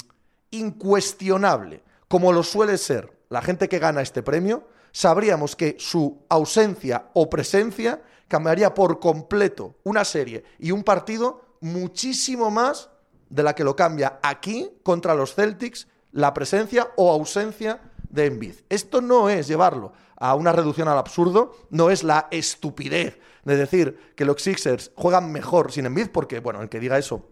incuestionable 0.51 1.82
como 2.09 2.32
lo 2.32 2.42
suele 2.42 2.76
ser 2.76 3.20
la 3.28 3.42
gente 3.42 3.68
que 3.68 3.78
gana 3.78 4.03
este 4.03 4.22
premio, 4.22 4.66
sabríamos 4.90 5.55
que 5.55 5.76
su 5.78 6.24
ausencia 6.28 7.11
o 7.14 7.30
presencia 7.30 8.03
cambiaría 8.26 8.74
por 8.74 8.98
completo 8.98 9.76
una 9.84 10.05
serie 10.05 10.42
y 10.59 10.72
un 10.72 10.82
partido 10.82 11.57
muchísimo 11.61 12.51
más 12.51 12.90
de 13.31 13.43
la 13.43 13.55
que 13.55 13.64
lo 13.64 13.74
cambia 13.74 14.18
aquí 14.22 14.70
contra 14.83 15.14
los 15.14 15.35
Celtics 15.35 15.89
la 16.12 16.35
presencia 16.35 16.91
o 16.97 17.11
ausencia 17.11 17.81
de 18.11 18.26
Embiid. 18.26 18.57
Esto 18.68 19.01
no 19.01 19.31
es 19.31 19.47
llevarlo 19.47 19.93
a 20.16 20.35
una 20.35 20.53
reducción 20.53 20.89
al 20.89 20.99
absurdo, 20.99 21.57
no 21.70 21.91
es 21.91 22.03
la 22.03 22.28
estupidez 22.31 23.18
de 23.45 23.57
decir 23.57 24.12
que 24.16 24.24
los 24.24 24.43
Sixers 24.43 24.91
juegan 24.95 25.33
mejor 25.33 25.72
sin 25.72 25.87
Embiid, 25.87 26.11
porque, 26.11 26.41
bueno, 26.41 26.61
el 26.61 26.68
que 26.68 26.81
diga 26.81 26.99
eso, 26.99 27.31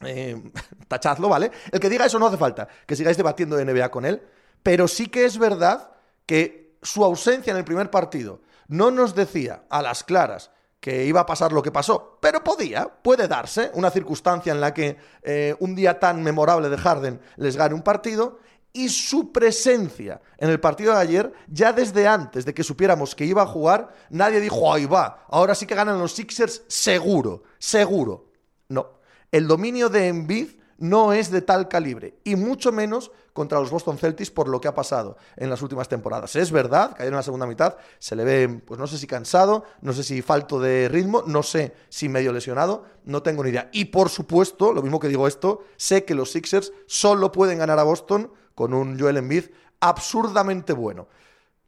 eh, 0.00 0.40
tachadlo, 0.88 1.28
¿vale? 1.28 1.50
El 1.70 1.80
que 1.80 1.90
diga 1.90 2.06
eso 2.06 2.18
no 2.18 2.26
hace 2.26 2.38
falta 2.38 2.68
que 2.86 2.96
sigáis 2.96 3.16
debatiendo 3.16 3.56
de 3.56 3.64
NBA 3.64 3.90
con 3.90 4.06
él, 4.06 4.22
pero 4.62 4.88
sí 4.88 5.08
que 5.08 5.24
es 5.24 5.36
verdad 5.38 5.90
que 6.24 6.78
su 6.82 7.04
ausencia 7.04 7.50
en 7.50 7.56
el 7.56 7.64
primer 7.64 7.90
partido 7.90 8.40
no 8.68 8.90
nos 8.90 9.14
decía 9.14 9.64
a 9.68 9.82
las 9.82 10.04
claras 10.04 10.50
que 10.82 11.04
iba 11.04 11.20
a 11.20 11.26
pasar 11.26 11.52
lo 11.52 11.62
que 11.62 11.70
pasó, 11.70 12.18
pero 12.20 12.42
podía, 12.42 12.88
puede 12.88 13.28
darse 13.28 13.70
una 13.74 13.88
circunstancia 13.88 14.52
en 14.52 14.60
la 14.60 14.74
que 14.74 14.96
eh, 15.22 15.54
un 15.60 15.76
día 15.76 16.00
tan 16.00 16.24
memorable 16.24 16.68
de 16.68 16.76
Harden 16.76 17.20
les 17.36 17.56
gane 17.56 17.72
un 17.72 17.82
partido 17.82 18.40
y 18.72 18.88
su 18.88 19.30
presencia 19.30 20.20
en 20.38 20.50
el 20.50 20.58
partido 20.58 20.92
de 20.92 20.98
ayer, 20.98 21.32
ya 21.46 21.72
desde 21.72 22.08
antes 22.08 22.44
de 22.44 22.52
que 22.52 22.64
supiéramos 22.64 23.14
que 23.14 23.24
iba 23.24 23.42
a 23.42 23.46
jugar, 23.46 23.94
nadie 24.10 24.40
dijo, 24.40 24.74
ahí 24.74 24.84
va, 24.84 25.24
ahora 25.28 25.54
sí 25.54 25.66
que 25.66 25.76
ganan 25.76 26.00
los 26.00 26.14
Sixers 26.14 26.64
seguro, 26.66 27.44
seguro. 27.60 28.32
No, 28.68 28.98
el 29.30 29.46
dominio 29.46 29.88
de 29.88 30.08
Embiid 30.08 30.48
no 30.82 31.12
es 31.12 31.30
de 31.30 31.42
tal 31.42 31.68
calibre, 31.68 32.16
y 32.24 32.34
mucho 32.34 32.72
menos 32.72 33.12
contra 33.32 33.60
los 33.60 33.70
Boston 33.70 33.98
Celtics 33.98 34.32
por 34.32 34.48
lo 34.48 34.60
que 34.60 34.66
ha 34.66 34.74
pasado 34.74 35.16
en 35.36 35.48
las 35.48 35.62
últimas 35.62 35.88
temporadas. 35.88 36.34
Es 36.34 36.50
verdad 36.50 36.96
ayer 36.96 37.08
en 37.08 37.14
la 37.14 37.22
segunda 37.22 37.46
mitad 37.46 37.76
se 38.00 38.16
le 38.16 38.24
ve, 38.24 38.48
pues 38.48 38.80
no 38.80 38.88
sé 38.88 38.98
si 38.98 39.06
cansado, 39.06 39.64
no 39.80 39.92
sé 39.92 40.02
si 40.02 40.22
falto 40.22 40.58
de 40.58 40.88
ritmo, 40.88 41.22
no 41.24 41.44
sé 41.44 41.72
si 41.88 42.08
medio 42.08 42.32
lesionado, 42.32 42.84
no 43.04 43.22
tengo 43.22 43.44
ni 43.44 43.50
idea. 43.50 43.70
Y 43.72 43.86
por 43.86 44.08
supuesto, 44.08 44.72
lo 44.72 44.82
mismo 44.82 44.98
que 44.98 45.06
digo 45.06 45.28
esto, 45.28 45.62
sé 45.76 46.04
que 46.04 46.16
los 46.16 46.32
Sixers 46.32 46.72
solo 46.86 47.30
pueden 47.30 47.58
ganar 47.58 47.78
a 47.78 47.84
Boston 47.84 48.32
con 48.56 48.74
un 48.74 48.98
Joel 48.98 49.18
Embiid 49.18 49.44
absurdamente 49.78 50.72
bueno. 50.72 51.06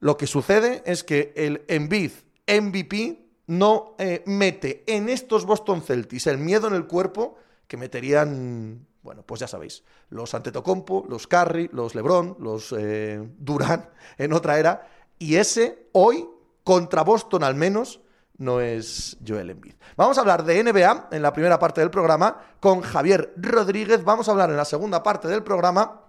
Lo 0.01 0.17
que 0.17 0.27
sucede 0.27 0.83
es 0.87 1.05
que 1.05 1.33
el 1.37 1.65
Embiid 1.69 2.11
MVP 2.49 3.29
no 3.47 3.95
eh, 3.99 4.25
mete 4.27 4.83
en 4.89 5.09
estos 5.09 5.47
Boston 5.47 5.83
Celtics 5.83 6.27
el 6.27 6.39
miedo 6.39 6.67
en 6.67 6.75
el 6.75 6.87
cuerpo 6.87 7.37
que 7.69 7.77
meterían 7.77 8.87
bueno, 9.05 9.22
pues 9.22 9.40
ya 9.40 9.46
sabéis, 9.46 9.84
los 10.09 10.34
Antetokounmpo, 10.34 11.05
los 11.09 11.26
Curry, 11.26 11.68
los 11.72 11.94
LeBron, 11.94 12.38
los 12.40 12.74
eh, 12.76 13.22
Durán 13.38 13.90
en 14.18 14.32
otra 14.32 14.59
era, 14.59 14.88
y 15.18 15.36
ese 15.36 15.88
hoy 15.92 16.26
contra 16.64 17.02
Boston 17.02 17.44
al 17.44 17.55
menos 17.55 18.00
no 18.38 18.61
es 18.61 19.18
Joel 19.24 19.50
Embiid. 19.50 19.74
Vamos 19.96 20.16
a 20.16 20.22
hablar 20.22 20.42
de 20.44 20.64
NBA 20.64 21.09
en 21.12 21.22
la 21.22 21.34
primera 21.34 21.59
parte 21.59 21.82
del 21.82 21.90
programa 21.90 22.38
con 22.59 22.80
Javier 22.80 23.34
Rodríguez, 23.36 24.02
vamos 24.02 24.26
a 24.26 24.32
hablar 24.32 24.48
en 24.48 24.57
la 24.57 24.64
segunda 24.64 25.02
parte 25.02 25.28
del 25.28 25.44
programa 25.44 26.00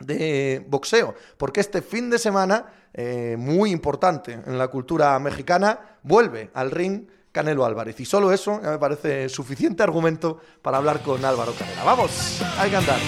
de 0.00 0.64
boxeo, 0.66 1.14
porque 1.36 1.60
este 1.60 1.82
fin 1.82 2.08
de 2.08 2.18
semana, 2.18 2.64
eh, 2.94 3.36
muy 3.38 3.70
importante 3.70 4.32
en 4.32 4.56
la 4.56 4.68
cultura 4.68 5.18
mexicana, 5.18 5.98
vuelve 6.02 6.50
al 6.54 6.70
ring 6.70 7.08
Canelo 7.38 7.64
Álvarez. 7.64 8.00
Y 8.00 8.04
solo 8.04 8.32
eso 8.32 8.60
ya 8.60 8.70
me 8.70 8.78
parece 8.78 9.28
suficiente 9.28 9.84
argumento 9.84 10.40
para 10.60 10.78
hablar 10.78 11.02
con 11.02 11.24
Álvaro 11.24 11.52
Canela. 11.56 11.84
Vamos, 11.84 12.42
hay 12.58 12.68
que 12.68 12.76
andar. 12.76 12.98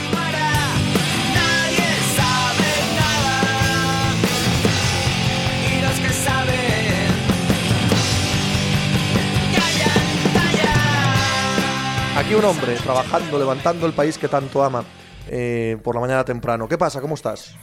Aquí 12.16 12.34
un 12.34 12.44
hombre 12.44 12.76
trabajando, 12.76 13.36
levantando 13.36 13.84
el 13.86 13.94
país 13.94 14.16
que 14.16 14.28
tanto 14.28 14.62
ama 14.62 14.84
eh, 15.26 15.76
por 15.82 15.96
la 15.96 16.02
mañana 16.02 16.24
temprano. 16.24 16.68
¿Qué 16.68 16.78
pasa? 16.78 17.00
¿Cómo 17.00 17.16
estás? 17.16 17.56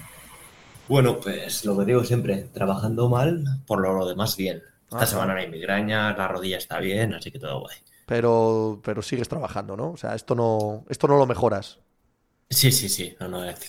Bueno, 0.89 1.18
pues 1.22 1.63
lo 1.63 1.78
que 1.78 1.86
digo 1.86 2.03
siempre, 2.03 2.49
trabajando 2.53 3.07
mal, 3.07 3.45
por 3.65 3.80
lo 3.80 4.05
demás 4.05 4.36
bien. 4.36 4.61
Esta 4.90 5.06
semana 5.06 5.34
no 5.34 5.40
hay 5.40 5.50
migraña, 5.50 6.16
la 6.16 6.28
rodilla 6.28 6.58
está 6.58 6.80
bien, 6.80 7.14
así 7.14 7.32
que 7.32 7.40
todo 7.40 7.62
guay. 7.62 7.78
Pero, 8.06 8.80
pero 8.84 9.02
sigues 9.02 9.28
trabajando, 9.28 9.76
¿no? 9.76 9.92
O 9.92 9.98
sea, 9.98 10.16
esto 10.16 10.34
no, 10.34 10.86
esto 10.90 11.08
no 11.08 11.18
lo 11.18 11.26
mejoras. 11.26 11.80
Sí, 12.50 12.72
sí, 12.72 12.88
sí. 12.88 13.14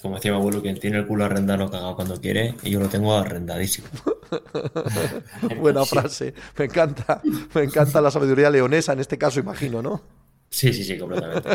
como 0.01 0.15
decía 0.15 0.31
mi 0.31 0.37
abuelo, 0.39 0.63
quien 0.63 0.79
tiene 0.79 0.99
el 0.99 1.07
culo 1.07 1.25
arrendado 1.25 1.65
no 1.65 1.71
caga 1.71 1.95
cuando 1.97 2.21
quiere, 2.21 2.55
y 2.63 2.71
yo 2.71 2.79
lo 2.79 2.89
tengo 2.89 3.13
arrendadísimo. 3.17 3.89
Buena 5.61 5.85
frase. 5.87 6.33
Me 6.57 6.67
encanta. 6.67 7.21
Me 7.55 7.65
encanta 7.65 8.01
la 8.01 8.13
sabiduría 8.13 8.51
leonesa 8.51 8.93
en 8.93 9.01
este 9.01 9.19
caso, 9.19 9.41
imagino, 9.41 9.83
¿no? 9.83 10.03
Sí, 10.51 10.73
sí, 10.73 10.83
sí, 10.83 10.99
completamente. 10.99 11.49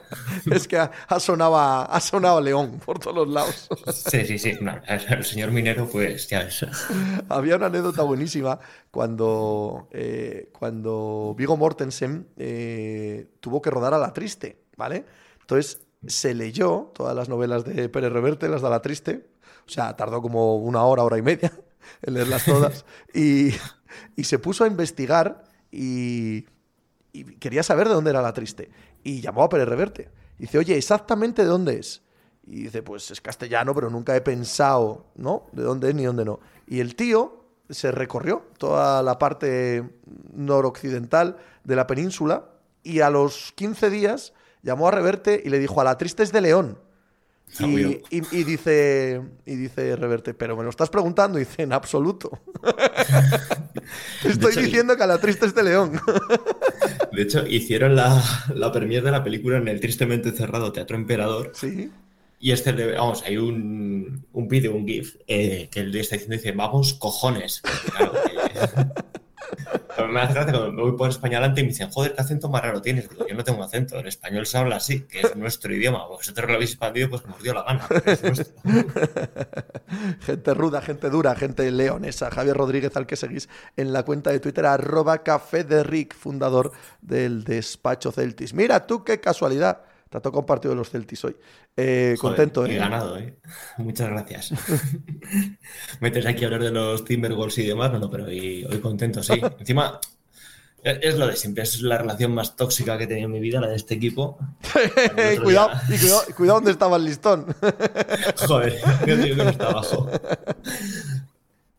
es 0.52 0.68
que 0.68 0.78
ha, 0.78 1.20
sonado, 1.20 1.56
ha 1.56 2.00
sonado 2.00 2.40
León 2.40 2.80
por 2.84 2.98
todos 2.98 3.16
los 3.16 3.28
lados. 3.28 3.68
sí, 3.92 4.24
sí, 4.24 4.38
sí. 4.38 4.58
el 5.08 5.24
señor 5.24 5.50
minero, 5.50 5.88
pues 5.88 6.28
ya 6.28 6.42
es. 6.42 6.64
Había 7.28 7.56
una 7.56 7.66
anécdota 7.66 8.02
buenísima 8.02 8.58
cuando, 8.90 9.88
eh, 9.92 10.50
cuando 10.56 11.34
Vigo 11.36 11.56
Mortensen 11.56 12.28
eh, 12.36 13.26
tuvo 13.40 13.60
que 13.60 13.70
rodar 13.70 13.94
a 13.94 13.98
La 13.98 14.12
Triste, 14.12 14.62
¿vale? 14.76 15.04
Entonces 15.40 15.80
se 16.06 16.34
leyó 16.34 16.92
todas 16.94 17.16
las 17.16 17.28
novelas 17.28 17.64
de 17.64 17.88
Pérez 17.88 18.12
Reverte, 18.12 18.48
las 18.48 18.62
de 18.62 18.70
La 18.70 18.80
Triste. 18.80 19.26
O 19.66 19.70
sea, 19.70 19.96
tardó 19.96 20.22
como 20.22 20.56
una 20.56 20.84
hora, 20.84 21.02
hora 21.02 21.18
y 21.18 21.22
media 21.22 21.52
en 22.02 22.14
leerlas 22.14 22.44
todas. 22.44 22.84
y, 23.12 23.50
y 24.14 24.24
se 24.24 24.38
puso 24.38 24.62
a 24.62 24.68
investigar 24.68 25.42
y 25.72 26.46
y 27.20 27.24
quería 27.36 27.62
saber 27.62 27.88
de 27.88 27.94
dónde 27.94 28.10
era 28.10 28.22
la 28.22 28.32
triste. 28.32 28.70
Y 29.02 29.20
llamó 29.20 29.42
a 29.42 29.48
Pérez 29.48 29.68
Reverte. 29.68 30.10
Y 30.38 30.42
dice, 30.42 30.58
oye, 30.58 30.76
¿exactamente 30.76 31.42
de 31.42 31.48
dónde 31.48 31.78
es? 31.78 32.02
Y 32.46 32.64
dice, 32.64 32.82
pues 32.82 33.10
es 33.10 33.20
castellano, 33.20 33.74
pero 33.74 33.90
nunca 33.90 34.14
he 34.14 34.20
pensado, 34.20 35.06
¿no? 35.16 35.46
De 35.52 35.62
dónde 35.62 35.88
es 35.88 35.94
ni 35.94 36.04
dónde 36.04 36.24
no. 36.24 36.40
Y 36.66 36.80
el 36.80 36.94
tío 36.94 37.44
se 37.70 37.90
recorrió 37.90 38.46
toda 38.58 39.02
la 39.02 39.18
parte 39.18 39.82
noroccidental 40.32 41.36
de 41.64 41.76
la 41.76 41.86
península 41.86 42.50
y 42.82 43.00
a 43.00 43.10
los 43.10 43.52
15 43.56 43.90
días 43.90 44.32
llamó 44.62 44.88
a 44.88 44.92
Reverte 44.92 45.42
y 45.44 45.48
le 45.48 45.58
dijo, 45.58 45.80
a 45.80 45.84
la 45.84 45.98
triste 45.98 46.22
es 46.22 46.32
de 46.32 46.40
León. 46.40 46.78
Y, 47.58 48.02
y, 48.10 48.44
dice, 48.44 49.22
y 49.46 49.54
dice 49.54 49.96
Reverte, 49.96 50.34
pero 50.34 50.56
me 50.56 50.64
lo 50.64 50.70
estás 50.70 50.90
preguntando. 50.90 51.38
Y 51.38 51.44
dice, 51.44 51.62
en 51.62 51.72
absoluto. 51.72 52.38
Estoy 54.24 54.56
diciendo 54.56 54.96
que 54.96 55.02
a 55.02 55.06
la 55.06 55.18
triste 55.18 55.46
es 55.46 55.54
de 55.54 55.62
León. 55.62 56.00
de 57.12 57.22
hecho, 57.22 57.46
hicieron 57.46 57.96
la, 57.96 58.22
la 58.54 58.72
premier 58.72 59.02
de 59.02 59.10
la 59.10 59.24
película 59.24 59.58
en 59.58 59.68
el 59.68 59.80
tristemente 59.80 60.32
cerrado 60.32 60.72
Teatro 60.72 60.96
Emperador. 60.96 61.52
Sí. 61.54 61.90
Y 62.38 62.52
este, 62.52 62.72
vamos, 62.92 63.22
hay 63.22 63.38
un, 63.38 64.26
un 64.32 64.48
vídeo, 64.48 64.74
un 64.74 64.86
GIF, 64.86 65.16
eh, 65.26 65.68
que 65.70 65.80
el 65.80 65.92
de 65.92 66.00
está 66.00 66.16
diciendo, 66.16 66.36
dice, 66.36 66.52
vamos, 66.52 66.94
cojones. 66.94 67.62
Claro, 67.96 68.12
me 70.08 70.20
hace 70.20 70.34
cuando 70.34 70.72
me 70.72 70.82
voy 70.82 70.96
por 70.96 71.08
español 71.08 71.52
y 71.56 71.62
me 71.62 71.68
dicen, 71.68 71.90
joder, 71.90 72.14
¿qué 72.14 72.20
acento 72.20 72.48
más 72.48 72.62
raro 72.62 72.80
tienes? 72.80 73.08
Yo 73.28 73.34
no 73.34 73.44
tengo 73.44 73.62
acento, 73.62 73.98
en 73.98 74.06
español 74.06 74.46
se 74.46 74.58
habla 74.58 74.76
así, 74.76 75.02
que 75.02 75.20
es 75.20 75.36
nuestro 75.36 75.74
idioma. 75.74 76.06
Vosotros 76.06 76.48
lo 76.48 76.54
habéis 76.54 76.70
expandido, 76.70 77.10
pues 77.10 77.22
como 77.22 77.36
os 77.36 77.42
dio 77.42 77.54
la 77.54 77.62
gana. 77.62 77.86
gente 80.20 80.54
ruda, 80.54 80.82
gente 80.82 81.10
dura, 81.10 81.34
gente 81.34 81.70
leonesa. 81.70 82.30
Javier 82.30 82.56
Rodríguez, 82.56 82.96
al 82.96 83.06
que 83.06 83.16
seguís 83.16 83.48
en 83.76 83.92
la 83.92 84.04
cuenta 84.04 84.30
de 84.30 84.40
Twitter, 84.40 84.66
arroba 84.66 85.22
café 85.22 85.64
de 85.64 85.82
Rick, 85.82 86.14
fundador 86.14 86.72
del 87.00 87.44
despacho 87.44 88.12
Celtis. 88.12 88.54
Mira 88.54 88.86
tú 88.86 89.04
qué 89.04 89.20
casualidad 89.20 89.82
te 90.08 90.18
ha 90.18 90.20
tocado 90.20 90.40
un 90.40 90.46
partido 90.46 90.72
de 90.72 90.76
los 90.76 90.90
Celtis 90.90 91.24
hoy. 91.24 91.36
Eh, 91.76 92.16
contento, 92.20 92.64
¿eh? 92.64 92.74
He 92.74 92.78
ganado, 92.78 93.18
¿eh? 93.18 93.34
Muchas 93.78 94.08
gracias. 94.08 94.52
Metes 96.00 96.26
aquí 96.26 96.44
a 96.44 96.46
hablar 96.46 96.62
de 96.62 96.70
los 96.70 97.04
Timberwolves 97.04 97.58
y 97.58 97.66
demás, 97.66 97.92
no, 97.92 98.10
pero 98.10 98.26
hoy, 98.26 98.64
contento, 98.82 99.22
sí. 99.22 99.34
Encima, 99.58 100.00
es 100.82 101.16
lo 101.18 101.26
de 101.26 101.34
siempre, 101.34 101.64
es 101.64 101.82
la 101.82 101.98
relación 101.98 102.32
más 102.32 102.54
tóxica 102.54 102.96
que 102.96 103.04
he 103.04 103.06
tenido 103.08 103.26
en 103.26 103.32
mi 103.32 103.40
vida, 103.40 103.60
la 103.60 103.68
de 103.68 103.76
este 103.76 103.94
equipo. 103.94 104.38
y, 105.34 105.38
cuidado, 105.38 105.70
y 105.88 105.98
cuidado, 105.98 106.22
cuidado, 106.36 106.58
donde 106.58 106.70
estaba 106.70 106.96
el 106.96 107.04
listón. 107.04 107.46
Joder, 108.46 108.80
yo 109.06 109.16
digo 109.16 109.36
que 109.36 109.44
no 109.44 109.50
está 109.50 109.68
abajo. 109.68 110.08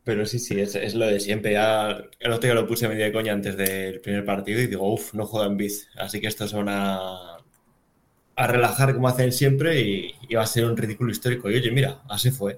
Pero 0.04 0.26
sí, 0.26 0.40
sí, 0.40 0.60
es, 0.60 0.96
lo 0.96 1.06
de 1.06 1.20
siempre. 1.20 1.54
Ya, 1.54 2.02
el 2.20 2.32
otro 2.32 2.48
día 2.48 2.54
lo 2.54 2.66
puse 2.66 2.88
medio 2.88 3.04
de 3.04 3.12
coña 3.12 3.34
antes 3.34 3.58
del 3.58 4.00
primer 4.00 4.24
partido 4.24 4.62
y 4.62 4.68
digo, 4.68 4.94
uff, 4.94 5.14
no 5.14 5.26
juega 5.26 5.48
en 5.48 5.58
biz. 5.58 5.90
Así 5.98 6.22
que 6.22 6.28
esto 6.28 6.46
es 6.46 6.54
una 6.54 7.37
a 8.38 8.46
relajar 8.46 8.94
como 8.94 9.08
hacen 9.08 9.32
siempre 9.32 9.82
y, 9.82 10.36
va 10.36 10.44
a 10.44 10.48
ser 10.48 10.66
un 10.66 10.78
ridículo 10.78 11.12
histórico. 11.12 11.50
Y 11.50 11.56
oye, 11.56 11.72
mira, 11.72 12.02
así 12.08 12.32
fue. 12.32 12.58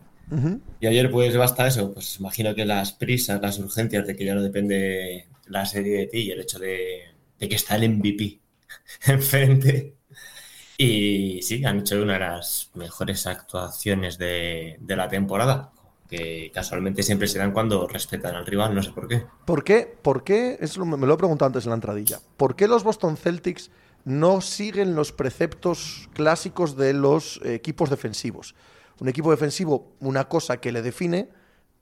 Y 0.79 0.85
ayer 0.85 1.09
pues 1.09 1.35
basta 1.35 1.65
eso, 1.65 1.91
pues 1.91 2.19
imagino 2.19 2.53
que 2.53 2.63
las 2.63 2.91
prisas, 2.91 3.41
las 3.41 3.57
urgencias 3.57 4.05
de 4.05 4.15
que 4.15 4.25
ya 4.25 4.35
no 4.35 4.43
depende 4.43 5.27
la 5.47 5.65
serie 5.65 5.97
de 5.97 6.05
ti 6.05 6.19
y 6.19 6.31
el 6.31 6.41
hecho 6.41 6.59
de, 6.59 7.05
que 7.39 7.55
está 7.55 7.77
el 7.77 7.89
MVP 7.89 8.39
enfrente. 9.07 9.95
Y 10.77 11.41
sí, 11.41 11.65
han 11.65 11.79
hecho 11.79 11.99
una 11.99 12.13
de 12.13 12.19
las 12.19 12.69
mejores 12.75 13.25
actuaciones 13.25 14.19
de, 14.19 14.77
la 14.87 15.07
temporada, 15.07 15.71
que 16.07 16.51
casualmente 16.53 17.01
siempre 17.01 17.27
se 17.27 17.39
dan 17.39 17.51
cuando 17.51 17.87
respetan 17.87 18.35
al 18.35 18.45
rival, 18.45 18.75
no 18.75 18.83
sé 18.83 18.91
por 18.91 19.07
qué. 19.07 19.23
¿Por 19.45 19.63
qué? 19.63 19.97
¿Por 19.99 20.23
qué? 20.23 20.57
Eso 20.61 20.85
me 20.85 21.07
lo 21.07 21.15
he 21.15 21.17
preguntado 21.17 21.47
antes 21.47 21.65
en 21.65 21.71
la 21.71 21.75
entradilla. 21.75 22.19
¿Por 22.37 22.55
qué 22.55 22.67
los 22.67 22.83
Boston 22.83 23.17
Celtics 23.17 23.71
no 24.09 24.41
siguen 24.41 24.95
los 24.95 25.11
preceptos 25.11 26.09
clásicos 26.13 26.75
de 26.75 26.93
los 26.93 27.39
equipos 27.43 27.91
defensivos. 27.91 28.55
Un 28.99 29.07
equipo 29.07 29.29
defensivo, 29.29 29.93
una 29.99 30.27
cosa 30.27 30.57
que 30.57 30.71
le 30.71 30.81
define 30.81 31.29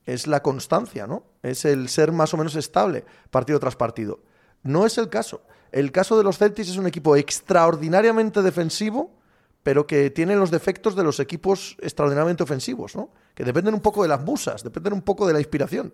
es 0.06 0.28
la 0.28 0.44
constancia, 0.44 1.08
¿no? 1.08 1.24
Es 1.42 1.64
el 1.64 1.88
ser 1.88 2.12
más 2.12 2.34
o 2.34 2.38
menos 2.38 2.56
estable 2.56 3.06
partido 3.32 3.62
tras 3.62 3.78
partido. 3.78 4.20
No 4.62 4.86
es 4.86 4.98
el 4.98 5.08
caso. 5.08 5.42
El 5.72 5.94
caso 5.94 6.18
de 6.18 6.26
los 6.26 6.38
Celtics 6.38 6.68
es 6.68 6.76
un 6.76 6.88
equipo 6.88 7.16
extraordinariamente 7.16 8.42
defensivo, 8.42 9.16
pero 9.64 9.88
que 9.88 10.10
tiene 10.10 10.36
los 10.36 10.52
defectos 10.52 10.98
de 10.98 11.04
los 11.04 11.22
equipos 11.22 11.78
extraordinariamente 11.82 12.44
ofensivos, 12.44 12.94
¿no? 12.94 13.10
Que 13.36 13.46
dependen 13.46 13.74
un 13.74 13.82
poco 13.82 14.04
de 14.04 14.10
las 14.10 14.22
musas, 14.22 14.66
dependen 14.66 14.92
un 14.92 15.02
poco 15.02 15.28
de 15.28 15.34
la 15.34 15.40
inspiración. 15.40 15.94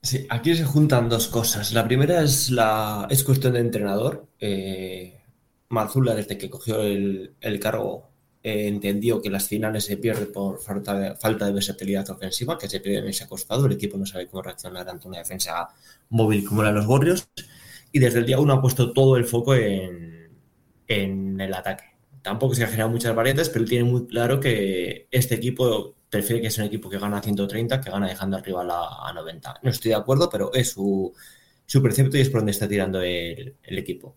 Sí, 0.00 0.26
aquí 0.30 0.56
se 0.56 0.64
juntan 0.64 1.10
dos 1.10 1.28
cosas. 1.28 1.74
La 1.74 1.84
primera 1.84 2.22
es 2.22 2.50
la 2.50 3.06
es 3.10 3.22
cuestión 3.22 3.52
de 3.52 3.60
entrenador. 3.60 4.26
Eh, 4.40 5.21
Marzula, 5.72 6.14
desde 6.14 6.36
que 6.36 6.50
cogió 6.50 6.82
el, 6.82 7.34
cargo, 7.60 8.10
eh, 8.42 8.68
entendió 8.68 9.22
que 9.22 9.30
las 9.30 9.48
finales 9.48 9.84
se 9.84 9.96
pierden 9.96 10.30
por 10.30 10.60
falta 10.60 10.98
de, 10.98 11.16
falta 11.16 11.46
de 11.46 11.52
versatilidad 11.52 12.08
ofensiva, 12.10 12.58
que 12.58 12.68
se 12.68 12.80
pierden 12.80 13.04
en 13.04 13.10
ese 13.10 13.26
costado. 13.26 13.66
El 13.66 13.72
equipo 13.72 13.96
no 13.96 14.04
sabe 14.04 14.26
cómo 14.28 14.42
reaccionar 14.42 14.88
ante 14.88 15.08
una 15.08 15.18
defensa 15.18 15.68
móvil 16.10 16.44
como 16.46 16.62
la 16.62 16.68
de 16.68 16.74
los 16.74 16.86
Warriors. 16.86 17.26
Y 17.90 17.98
desde 17.98 18.18
el 18.18 18.26
día 18.26 18.38
uno 18.38 18.52
ha 18.54 18.60
puesto 18.60 18.92
todo 18.92 19.16
el 19.16 19.24
foco 19.24 19.54
en, 19.54 20.30
el 20.88 21.54
ataque. 21.54 21.84
Tampoco 22.20 22.54
se 22.54 22.64
han 22.64 22.68
generado 22.68 22.90
muchas 22.90 23.14
variantes, 23.14 23.48
pero 23.48 23.64
tiene 23.64 23.84
muy 23.84 24.06
claro 24.06 24.38
que 24.40 25.08
este 25.10 25.34
equipo 25.36 25.94
prefiere 26.10 26.42
que 26.42 26.50
sea 26.50 26.64
un 26.64 26.68
equipo 26.68 26.90
que 26.90 26.98
gana 26.98 27.22
130 27.22 27.80
que 27.80 27.90
gana 27.90 28.06
dejando 28.06 28.36
al 28.36 28.44
rival 28.44 28.68
a, 28.70 29.10
90. 29.14 29.60
No 29.62 29.70
estoy 29.70 29.90
de 29.90 29.94
acuerdo, 29.94 30.28
pero 30.28 30.52
es 30.52 30.70
su, 30.70 31.12
su 31.64 31.82
precepto 31.82 32.18
y 32.18 32.20
es 32.20 32.28
por 32.28 32.40
donde 32.40 32.52
está 32.52 32.68
tirando 32.68 33.00
el, 33.00 33.54
equipo. 33.62 34.14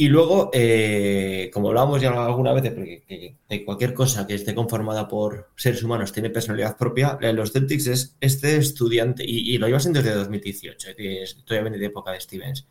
Y 0.00 0.06
luego, 0.06 0.50
eh, 0.54 1.50
como 1.52 1.70
hablábamos 1.70 2.00
ya 2.00 2.10
alguna 2.24 2.52
vez, 2.52 2.62
de, 2.62 3.64
cualquier 3.64 3.94
cosa 3.94 4.28
que 4.28 4.34
esté 4.36 4.54
conformada 4.54 5.08
por 5.08 5.50
seres 5.56 5.82
humanos 5.82 6.12
tiene 6.12 6.30
personalidad 6.30 6.76
propia, 6.76 7.18
los 7.32 7.50
Celtics 7.50 7.88
es 7.88 8.16
este 8.20 8.58
estudiante, 8.58 9.24
y, 9.26 9.58
lo 9.58 9.66
llevas 9.66 9.92
desde 9.92 10.14
2018, 10.14 10.90
que 10.96 11.24
es 11.24 11.36
todavía 11.44 11.76
de 11.76 11.84
época 11.84 12.12
de 12.12 12.20
Stevens. 12.20 12.64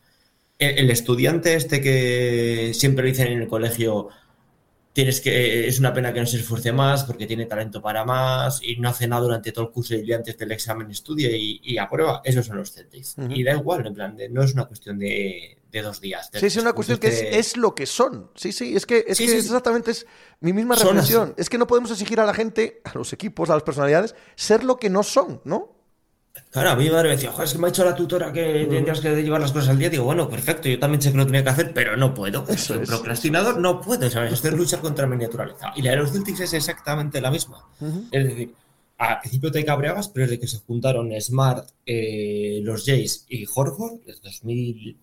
El, 0.58 0.90
estudiante 0.90 1.52
este 1.52 1.82
que 1.82 2.72
siempre 2.72 3.08
dicen 3.08 3.26
en 3.26 3.42
el 3.42 3.46
colegio, 3.46 4.08
tienes 4.98 5.20
que 5.20 5.68
es 5.68 5.78
una 5.78 5.94
pena 5.94 6.12
que 6.12 6.18
no 6.18 6.26
se 6.26 6.38
esfuerce 6.38 6.72
más 6.72 7.04
porque 7.04 7.24
tiene 7.24 7.46
talento 7.46 7.80
para 7.80 8.04
más 8.04 8.60
y 8.60 8.80
no 8.80 8.88
hace 8.88 9.06
nada 9.06 9.22
durante 9.22 9.52
todo 9.52 9.66
el 9.66 9.70
curso 9.70 9.94
y 9.94 10.12
antes 10.12 10.36
del 10.36 10.50
examen 10.50 10.90
estudia 10.90 11.30
y, 11.30 11.60
y 11.62 11.78
aprueba. 11.78 12.20
Esos 12.24 12.46
son 12.46 12.56
los 12.56 12.72
Celtics. 12.72 13.14
Y 13.30 13.44
da 13.44 13.54
igual, 13.54 13.86
en 13.86 13.94
plan, 13.94 14.16
no 14.30 14.42
es 14.42 14.54
una 14.54 14.64
cuestión 14.64 14.98
de, 14.98 15.58
de 15.70 15.82
dos 15.82 16.00
días. 16.00 16.30
sí, 16.32 16.46
es 16.46 16.56
una 16.56 16.72
cuestión 16.72 16.98
que 16.98 17.38
es, 17.38 17.56
lo 17.56 17.76
que 17.76 17.86
son. 17.86 18.32
Sí, 18.34 18.50
sí, 18.50 18.74
es 18.74 18.86
que, 18.86 19.04
es, 19.06 19.20
exactamente 19.20 19.92
es 19.92 20.04
mi 20.40 20.52
misma 20.52 20.74
reflexión. 20.74 21.32
Es 21.36 21.48
que 21.48 21.58
no 21.58 21.68
podemos 21.68 21.92
exigir 21.92 22.18
a 22.18 22.26
la 22.26 22.34
gente, 22.34 22.80
a 22.82 22.98
los 22.98 23.12
equipos, 23.12 23.50
a 23.50 23.54
las 23.54 23.62
personalidades, 23.62 24.16
ser 24.34 24.64
lo 24.64 24.78
que 24.78 24.90
no 24.90 25.04
son, 25.04 25.40
¿no? 25.44 25.77
Claro, 26.50 26.70
a 26.70 26.76
mi 26.76 26.88
madre 26.88 27.10
me 27.10 27.16
decía, 27.16 27.30
joder, 27.30 27.46
es 27.46 27.52
que 27.52 27.58
me 27.58 27.66
ha 27.66 27.70
dicho 27.70 27.84
la 27.84 27.94
tutora 27.94 28.32
que 28.32 28.66
tendrías 28.70 29.00
que 29.00 29.22
llevar 29.22 29.40
las 29.40 29.52
cosas 29.52 29.70
al 29.70 29.78
día. 29.78 29.90
Digo, 29.90 30.04
bueno, 30.04 30.28
perfecto, 30.28 30.68
yo 30.68 30.78
también 30.78 31.02
sé 31.02 31.12
que 31.12 31.18
lo 31.18 31.26
tenía 31.26 31.44
que 31.44 31.50
hacer, 31.50 31.72
pero 31.74 31.96
no 31.96 32.14
puedo. 32.14 32.46
Soy 32.56 32.78
procrastinador, 32.86 33.58
no 33.58 33.80
puedo, 33.80 34.08
¿sabes? 34.08 34.32
Esto 34.32 34.48
es 34.48 34.54
luchar 34.54 34.80
contra 34.80 35.06
mi 35.06 35.16
naturaleza. 35.16 35.72
Y 35.76 35.82
la 35.82 35.90
de 35.90 35.96
los 35.98 36.12
Celtics 36.12 36.40
es 36.40 36.54
exactamente 36.54 37.20
la 37.20 37.30
misma. 37.30 37.66
Es 38.10 38.24
decir, 38.24 38.54
al 38.98 39.20
principio 39.20 39.52
te 39.52 39.64
cabreabas, 39.64 40.08
pero 40.08 40.26
desde 40.26 40.40
que 40.40 40.48
se 40.48 40.58
juntaron 40.58 41.12
Smart, 41.20 41.68
eh, 41.86 42.60
los 42.62 42.84
Jays 42.84 43.26
y 43.28 43.46
Horford, 43.52 44.00
desde 44.06 44.20
2000 44.22 44.96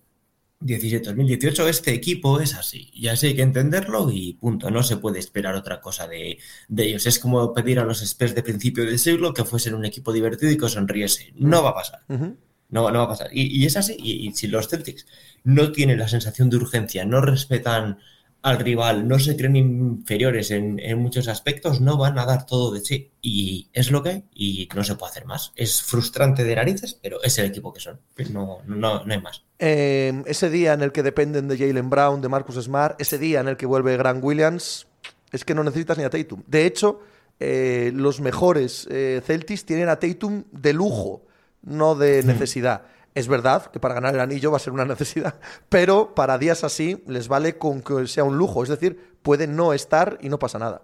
17-2018 0.61 1.67
este 1.67 1.93
equipo 1.93 2.39
es 2.39 2.55
así 2.55 2.89
y 2.93 3.07
así 3.07 3.27
hay 3.27 3.35
que 3.35 3.41
entenderlo 3.41 4.09
y 4.11 4.33
punto, 4.33 4.71
no 4.71 4.83
se 4.83 4.97
puede 4.97 5.19
esperar 5.19 5.55
otra 5.55 5.81
cosa 5.81 6.07
de, 6.07 6.39
ellos. 6.75 7.05
Es 7.05 7.19
como 7.19 7.53
pedir 7.53 7.79
a 7.79 7.83
los 7.83 8.01
Spurs 8.01 8.33
de 8.33 8.43
principio 8.43 8.85
del 8.85 8.99
siglo 8.99 9.33
que 9.33 9.43
fuesen 9.43 9.75
un 9.75 9.85
equipo 9.85 10.13
divertido 10.13 10.51
y 10.51 10.57
que 10.57 10.69
sonriese. 10.69 11.33
No 11.35 11.63
va 11.63 11.71
a 11.71 11.75
pasar. 11.75 11.99
no, 12.07 12.39
no 12.69 12.99
va 12.99 13.03
a 13.03 13.07
pasar. 13.07 13.29
Y, 13.33 13.65
es 13.65 13.77
así. 13.77 13.95
y, 13.99 14.31
si 14.33 14.47
los 14.47 14.67
Celtics 14.67 15.05
no 15.43 15.71
tienen 15.71 15.99
la 15.99 16.07
sensación 16.07 16.49
de 16.49 16.57
urgencia, 16.57 17.05
no 17.05 17.21
respetan 17.21 17.99
al 18.45 18.59
rival, 18.59 19.07
no 19.07 19.17
se 19.17 19.35
creen 19.35 19.55
inferiores 19.55 20.51
en, 20.51 20.77
muchos 20.99 21.27
aspectos, 21.27 21.81
no 21.81 21.97
van 21.97 22.19
a 22.19 22.27
dar 22.27 22.45
todo 22.45 22.71
de 22.71 22.79
sí. 22.79 23.09
Y 23.19 23.69
es 23.73 23.89
lo 23.89 24.03
que 24.03 24.09
hay 24.09 24.23
y 24.35 24.69
no 24.75 24.83
se 24.83 24.93
puede 24.93 25.09
hacer 25.09 25.25
más. 25.25 25.51
Es 25.55 25.81
frustrante 25.81 26.43
de 26.43 26.55
narices, 26.55 26.93
pero 27.01 27.23
es 27.23 27.39
el 27.39 27.45
equipo 27.45 27.73
que 27.73 27.79
son. 27.79 27.99
No, 28.31 28.59
no, 28.67 29.03
no 29.03 29.13
hay 29.13 29.19
más. 29.19 29.43
Em, 29.57 30.23
ese 30.27 30.51
día 30.51 30.73
en 30.73 30.83
el 30.83 30.91
que 30.91 31.01
dependen 31.01 31.47
de 31.47 31.57
Jalen 31.57 31.89
Brown, 31.89 32.21
de 32.21 32.29
Marcus 32.29 32.63
Smart, 32.63 33.01
ese 33.01 33.17
día 33.17 33.39
en 33.39 33.47
el 33.47 33.57
que 33.57 33.65
vuelve 33.65 33.97
Grant 33.97 34.23
Williams, 34.23 34.85
es 35.31 35.43
que 35.43 35.55
no 35.55 35.63
necesitas 35.63 35.97
ni 35.97 36.03
a 36.03 36.11
Tatum. 36.11 36.43
De 36.45 36.67
hecho, 36.67 36.99
eh, 37.39 37.91
los 37.95 38.21
mejores 38.21 38.87
eh, 38.91 39.23
Celtics 39.25 39.65
tienen 39.65 39.89
a 39.89 39.95
Tatum 39.95 40.43
de 40.51 40.71
lujo, 40.71 41.23
no 41.63 41.95
de 41.95 42.21
necesidad. 42.21 42.83
Es 43.15 43.29
verdad 43.29 43.71
que 43.71 43.79
para 43.79 43.95
ganar 43.95 44.13
el 44.13 44.19
anillo 44.19 44.51
va 44.51 44.57
a 44.57 44.59
ser 44.59 44.73
una 44.73 44.85
necesidad, 44.93 45.39
pero 45.69 46.13
para 46.13 46.37
días 46.37 46.63
así 46.63 47.01
les 47.07 47.27
vale 47.29 47.57
con 47.57 47.81
que 47.81 48.07
sea 48.07 48.25
un 48.25 48.37
lujo. 48.37 48.61
Es 48.61 48.69
decir, 48.69 49.15
puede 49.23 49.47
no 49.47 49.73
estar 49.73 50.19
y 50.21 50.29
no 50.29 50.37
pasa 50.37 50.59
nada. 50.59 50.83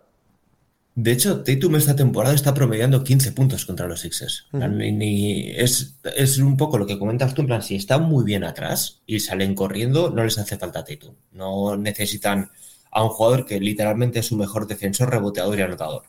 De 0.96 1.14
hecho, 1.14 1.42
Tatum 1.42 1.76
esta 1.76 1.96
temporada 1.96 2.36
está 2.36 2.54
promediando 2.54 3.04
15 3.04 3.32
puntos 3.32 3.66
contra 3.66 3.88
los 3.88 4.02
Sixers. 4.02 4.48
es, 4.52 6.38
un 6.38 6.58
poco 6.58 6.78
lo 6.78 6.86
que 6.86 7.00
comentas 7.00 7.34
tú, 7.34 7.42
en 7.42 7.48
plan, 7.48 7.62
si 7.62 7.76
están 7.76 8.04
muy 8.04 8.26
bien 8.26 8.44
atrás 8.44 9.02
y 9.06 9.22
salen 9.22 9.56
corriendo, 9.56 10.10
no 10.10 10.24
les 10.24 10.38
hace 10.38 10.58
falta 10.58 10.84
Tatum. 10.84 11.16
No 11.32 11.78
necesitan 11.78 12.52
a 12.92 13.04
un 13.04 13.10
jugador 13.10 13.46
que 13.46 13.60
literalmente 13.62 14.20
es 14.20 14.26
su 14.28 14.36
mejor 14.36 14.68
defensor, 14.68 15.10
reboteador 15.10 15.58
y 15.60 15.62
anotador. 15.62 16.04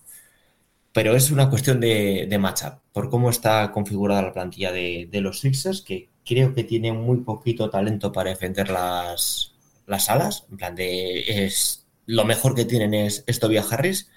Pero 0.93 1.15
es 1.15 1.31
una 1.31 1.49
cuestión 1.49 1.81
de, 1.81 2.27
de 2.29 2.39
matchup, 2.39 2.81
por 2.93 3.09
cómo 3.09 3.31
está 3.31 3.71
configurada 3.71 4.23
la 4.23 4.33
plantilla 4.33 4.73
de, 4.73 5.09
de 5.11 5.21
los 5.21 5.41
Sixers, 5.41 5.83
que 5.83 6.11
creo 6.33 6.55
que 6.55 6.65
tiene 6.65 6.93
muy 6.93 7.19
poquito 7.19 7.71
talento 7.71 8.13
para 8.13 8.31
defender 8.31 8.71
las, 8.71 9.55
las 9.87 10.09
alas. 10.09 10.47
En 10.51 10.57
plan 10.57 10.75
de 10.75 11.45
es 11.47 11.87
lo 12.07 12.25
mejor 12.25 12.55
que 12.55 12.65
tienen 12.65 12.95
es 12.95 13.25
esto 13.27 13.47
Tobias 13.49 13.73
Harris. 13.73 14.11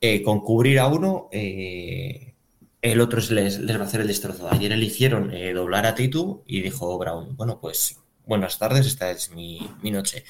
eh, 0.00 0.22
con 0.22 0.40
cubrir 0.40 0.78
a 0.80 0.86
uno, 0.88 1.28
eh, 1.32 2.34
el 2.82 3.00
otro 3.00 3.20
les, 3.30 3.58
les, 3.58 3.76
va 3.78 3.82
a 3.82 3.86
hacer 3.86 4.00
el 4.02 4.08
destrozo. 4.08 4.48
Ayer 4.50 4.72
eligieron 4.72 5.32
eh, 5.32 5.52
doblar 5.54 5.86
a 5.86 5.94
Titu 5.94 6.42
y 6.46 6.60
dijo 6.60 6.98
Brown, 6.98 7.36
bueno, 7.36 7.58
pues 7.60 7.98
buenas 8.26 8.58
tardes, 8.58 8.86
esta 8.86 9.10
es 9.10 9.30
mi, 9.30 9.60
mi 9.82 9.90
noche. 9.90 10.24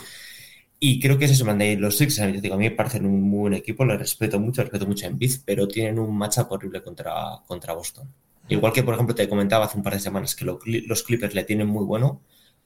Y 0.78 1.00
creo 1.00 1.18
que 1.18 1.24
es 1.26 1.32
eso, 1.32 1.44
mandé 1.44 1.76
los 1.76 1.96
Six, 1.96 2.20
a 2.20 2.26
mí 2.28 2.40
me 2.40 2.70
parecen 2.70 3.06
un 3.06 3.22
muy 3.22 3.40
buen 3.40 3.54
equipo, 3.54 3.84
les 3.84 3.98
respeto 3.98 4.38
mucho, 4.38 4.62
respeto 4.62 4.86
mucho 4.86 5.06
en 5.06 5.18
Biz, 5.18 5.42
pero 5.46 5.66
tienen 5.66 5.98
un 5.98 6.16
matchup 6.16 6.50
horrible 6.52 6.82
contra, 6.82 7.14
contra 7.46 7.74
Boston. 7.74 8.08
Igual 8.48 8.72
que, 8.72 8.82
por 8.82 8.94
ejemplo, 8.94 9.14
te 9.14 9.28
comentaba 9.28 9.66
hace 9.66 9.76
un 9.76 9.82
par 9.82 9.94
de 9.94 10.00
semanas 10.00 10.34
que 10.34 10.44
lo, 10.44 10.58
los 10.64 11.02
Clippers 11.02 11.34
le 11.34 11.44
tienen 11.44 11.66
muy 11.66 11.84
bueno, 11.84 12.20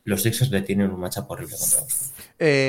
los 0.05 0.22
Sixers 0.22 0.51
le 0.51 0.62
tienen 0.62 0.91
un 0.91 1.01
matchup 1.01 1.31
horrible 1.31 1.57
contra 1.59 1.81
Boston. 1.81 2.12
Eh, 2.39 2.68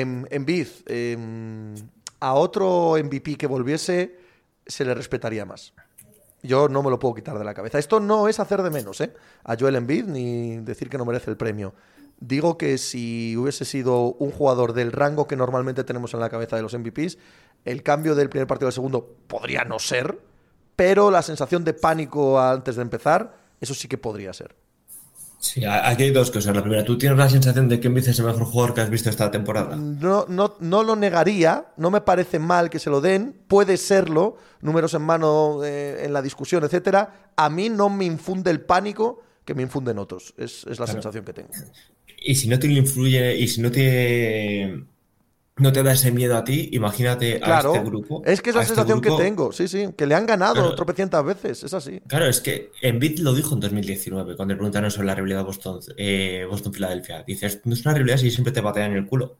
en 0.86 1.74
a 2.20 2.34
otro 2.34 2.96
MVP 3.02 3.36
que 3.36 3.46
volviese, 3.46 4.18
se 4.66 4.84
le 4.84 4.94
respetaría 4.94 5.44
más. 5.44 5.72
Yo 6.42 6.68
no 6.68 6.82
me 6.82 6.90
lo 6.90 6.98
puedo 6.98 7.14
quitar 7.14 7.38
de 7.38 7.44
la 7.44 7.54
cabeza. 7.54 7.78
Esto 7.78 8.00
no 8.00 8.28
es 8.28 8.40
hacer 8.40 8.62
de 8.62 8.70
menos 8.70 9.00
¿eh? 9.00 9.12
a 9.44 9.56
Joel 9.58 9.76
Embiid 9.76 10.04
ni 10.04 10.58
decir 10.58 10.88
que 10.88 10.98
no 10.98 11.04
merece 11.04 11.30
el 11.30 11.36
premio. 11.36 11.74
Digo 12.18 12.58
que 12.58 12.76
si 12.76 13.36
hubiese 13.36 13.64
sido 13.64 14.12
un 14.12 14.30
jugador 14.30 14.74
del 14.74 14.92
rango 14.92 15.26
que 15.26 15.36
normalmente 15.36 15.84
tenemos 15.84 16.12
en 16.12 16.20
la 16.20 16.28
cabeza 16.28 16.56
de 16.56 16.62
los 16.62 16.78
MVPs, 16.78 17.16
el 17.64 17.82
cambio 17.82 18.14
del 18.14 18.28
primer 18.28 18.46
partido 18.46 18.68
al 18.68 18.74
segundo 18.74 19.16
podría 19.26 19.64
no 19.64 19.78
ser, 19.78 20.18
pero 20.80 21.10
la 21.10 21.20
sensación 21.20 21.62
de 21.62 21.74
pánico 21.74 22.40
antes 22.40 22.76
de 22.76 22.80
empezar, 22.80 23.36
eso 23.60 23.74
sí 23.74 23.86
que 23.86 23.98
podría 23.98 24.32
ser. 24.32 24.56
Sí, 25.38 25.62
aquí 25.62 26.04
hay 26.04 26.10
dos 26.10 26.30
cosas. 26.30 26.56
La 26.56 26.62
primera, 26.62 26.86
¿tú 26.86 26.96
tienes 26.96 27.18
la 27.18 27.28
sensación 27.28 27.68
de 27.68 27.78
que 27.78 27.88
Embiid 27.88 28.08
es 28.08 28.18
el 28.18 28.24
mejor 28.24 28.44
jugador 28.44 28.74
que 28.74 28.80
has 28.80 28.88
visto 28.88 29.10
esta 29.10 29.30
temporada? 29.30 29.76
No, 29.76 30.24
no, 30.26 30.56
no 30.58 30.82
lo 30.82 30.96
negaría, 30.96 31.66
no 31.76 31.90
me 31.90 32.00
parece 32.00 32.38
mal 32.38 32.70
que 32.70 32.78
se 32.78 32.88
lo 32.88 33.02
den, 33.02 33.42
puede 33.46 33.76
serlo, 33.76 34.38
números 34.62 34.94
en 34.94 35.02
mano 35.02 35.62
eh, 35.62 36.06
en 36.06 36.14
la 36.14 36.22
discusión, 36.22 36.64
etcétera. 36.64 37.32
A 37.36 37.50
mí 37.50 37.68
no 37.68 37.90
me 37.90 38.06
infunde 38.06 38.50
el 38.50 38.62
pánico 38.62 39.20
que 39.44 39.54
me 39.54 39.62
infunden 39.62 39.98
otros, 39.98 40.32
es, 40.38 40.60
es 40.60 40.78
la 40.78 40.86
claro. 40.86 40.92
sensación 40.92 41.26
que 41.26 41.34
tengo. 41.34 41.50
Y 42.22 42.36
si 42.36 42.48
no 42.48 42.58
te 42.58 42.68
influye, 42.68 43.36
y 43.36 43.48
si 43.48 43.60
no 43.60 43.70
te 43.70 44.86
no 45.60 45.72
te 45.72 45.82
da 45.82 45.92
ese 45.92 46.10
miedo 46.10 46.36
a 46.36 46.44
ti, 46.44 46.70
imagínate 46.72 47.40
claro, 47.40 47.72
a 47.72 47.76
este 47.76 47.88
grupo. 47.88 48.22
Es 48.24 48.42
que 48.42 48.50
es 48.50 48.56
la 48.56 48.64
sensación 48.64 48.98
este 48.98 49.08
grupo, 49.08 49.18
que 49.18 49.24
tengo, 49.24 49.52
sí, 49.52 49.68
sí, 49.68 49.88
que 49.96 50.06
le 50.06 50.14
han 50.14 50.26
ganado 50.26 50.54
claro, 50.54 50.74
tropecientas 50.74 51.24
veces, 51.24 51.64
es 51.64 51.74
así. 51.74 52.00
Claro, 52.06 52.26
es 52.26 52.40
que 52.40 52.72
Embiid 52.82 53.20
lo 53.20 53.34
dijo 53.34 53.54
en 53.54 53.60
2019, 53.60 54.36
cuando 54.36 54.54
le 54.54 54.58
preguntaron 54.58 54.90
sobre 54.90 55.06
la 55.06 55.14
rivalidad 55.14 55.44
Boston-Filadelfia. 55.44 55.94
Eh, 55.96 56.46
Boston 56.48 57.24
Dices, 57.26 57.60
no 57.64 57.74
es 57.74 57.84
una 57.84 57.94
rivalidad 57.94 58.18
si 58.18 58.30
siempre 58.30 58.52
te 58.52 58.60
batean 58.60 58.92
en 58.92 58.98
el 58.98 59.06
culo. 59.06 59.36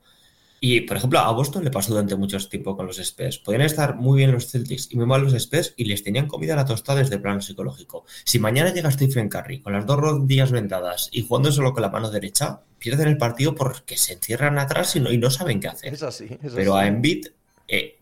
Y, 0.62 0.82
por 0.82 0.98
ejemplo, 0.98 1.18
a 1.18 1.32
Boston 1.32 1.64
le 1.64 1.70
pasó 1.70 1.92
durante 1.92 2.16
mucho 2.16 2.36
tiempo 2.48 2.76
con 2.76 2.86
los 2.86 2.98
Spurs. 2.98 3.38
Podían 3.38 3.62
estar 3.62 3.96
muy 3.96 4.18
bien 4.18 4.30
los 4.30 4.50
Celtics 4.50 4.88
y 4.92 4.96
muy 4.96 5.06
mal 5.06 5.22
los 5.22 5.32
Spurs 5.32 5.72
y 5.76 5.86
les 5.86 6.04
tenían 6.04 6.26
comida 6.26 6.52
a 6.52 6.56
la 6.56 6.66
tostada 6.66 6.98
desde 6.98 7.14
el 7.14 7.22
plano 7.22 7.40
psicológico. 7.40 8.04
Si 8.24 8.38
mañana 8.38 8.72
llega 8.72 8.90
Stephen 8.90 9.30
Curry 9.30 9.62
con 9.62 9.72
las 9.72 9.86
dos 9.86 9.98
rodillas 9.98 10.52
vendadas 10.52 11.08
y 11.12 11.26
jugando 11.26 11.50
solo 11.50 11.72
con 11.72 11.80
la 11.80 11.88
mano 11.88 12.10
derecha, 12.10 12.60
pierden 12.80 13.08
el 13.08 13.18
partido 13.18 13.54
porque 13.54 13.96
se 13.96 14.14
encierran 14.14 14.58
atrás 14.58 14.96
y 14.96 15.00
no, 15.00 15.12
y 15.12 15.18
no 15.18 15.30
saben 15.30 15.60
qué 15.60 15.68
hacer. 15.68 15.94
Es 15.94 16.02
así. 16.02 16.24
Es 16.42 16.52
Pero 16.54 16.74
así. 16.76 16.84
a 16.84 16.88
Embiid, 16.88 17.26
eh, 17.68 17.98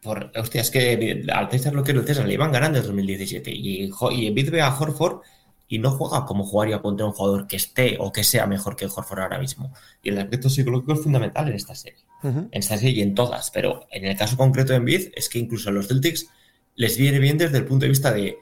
por, 0.00 0.30
hostia, 0.36 0.60
es 0.62 0.70
que 0.70 1.24
al 1.32 1.50
César 1.50 1.74
lo 1.74 1.82
que 1.84 1.92
el 1.92 2.06
César 2.06 2.26
le 2.26 2.34
iban 2.34 2.52
ganando 2.52 2.78
en 2.78 2.84
2017 2.86 3.50
y, 3.50 3.90
y 4.12 4.26
Embiid 4.26 4.50
ve 4.50 4.62
a 4.62 4.74
Horford 4.74 5.20
y 5.66 5.78
no 5.78 5.90
juega 5.90 6.24
como 6.24 6.44
jugaría 6.44 6.80
contra 6.80 7.06
un 7.06 7.12
jugador 7.12 7.46
que 7.46 7.56
esté 7.56 7.96
o 7.98 8.12
que 8.12 8.22
sea 8.22 8.46
mejor 8.46 8.76
que 8.76 8.86
Horford 8.86 9.20
ahora 9.20 9.38
mismo. 9.38 9.72
Y 10.02 10.10
el 10.10 10.18
aspecto 10.18 10.48
psicológico 10.48 10.92
es 10.92 11.02
fundamental 11.02 11.48
en 11.48 11.54
esta 11.54 11.74
serie. 11.74 12.04
Uh 12.22 12.28
-huh. 12.28 12.48
En 12.52 12.60
esta 12.60 12.76
serie 12.78 12.98
y 12.98 13.02
en 13.02 13.14
todas. 13.14 13.50
Pero 13.50 13.86
en 13.90 14.04
el 14.04 14.16
caso 14.16 14.36
concreto 14.36 14.72
de 14.72 14.76
Embiid 14.78 15.08
es 15.14 15.28
que 15.28 15.38
incluso 15.38 15.70
a 15.70 15.72
los 15.72 15.88
Celtics 15.88 16.28
les 16.76 16.96
viene 16.96 17.18
bien 17.18 17.38
desde 17.38 17.58
el 17.58 17.64
punto 17.64 17.84
de 17.84 17.90
vista 17.90 18.12
de 18.12 18.38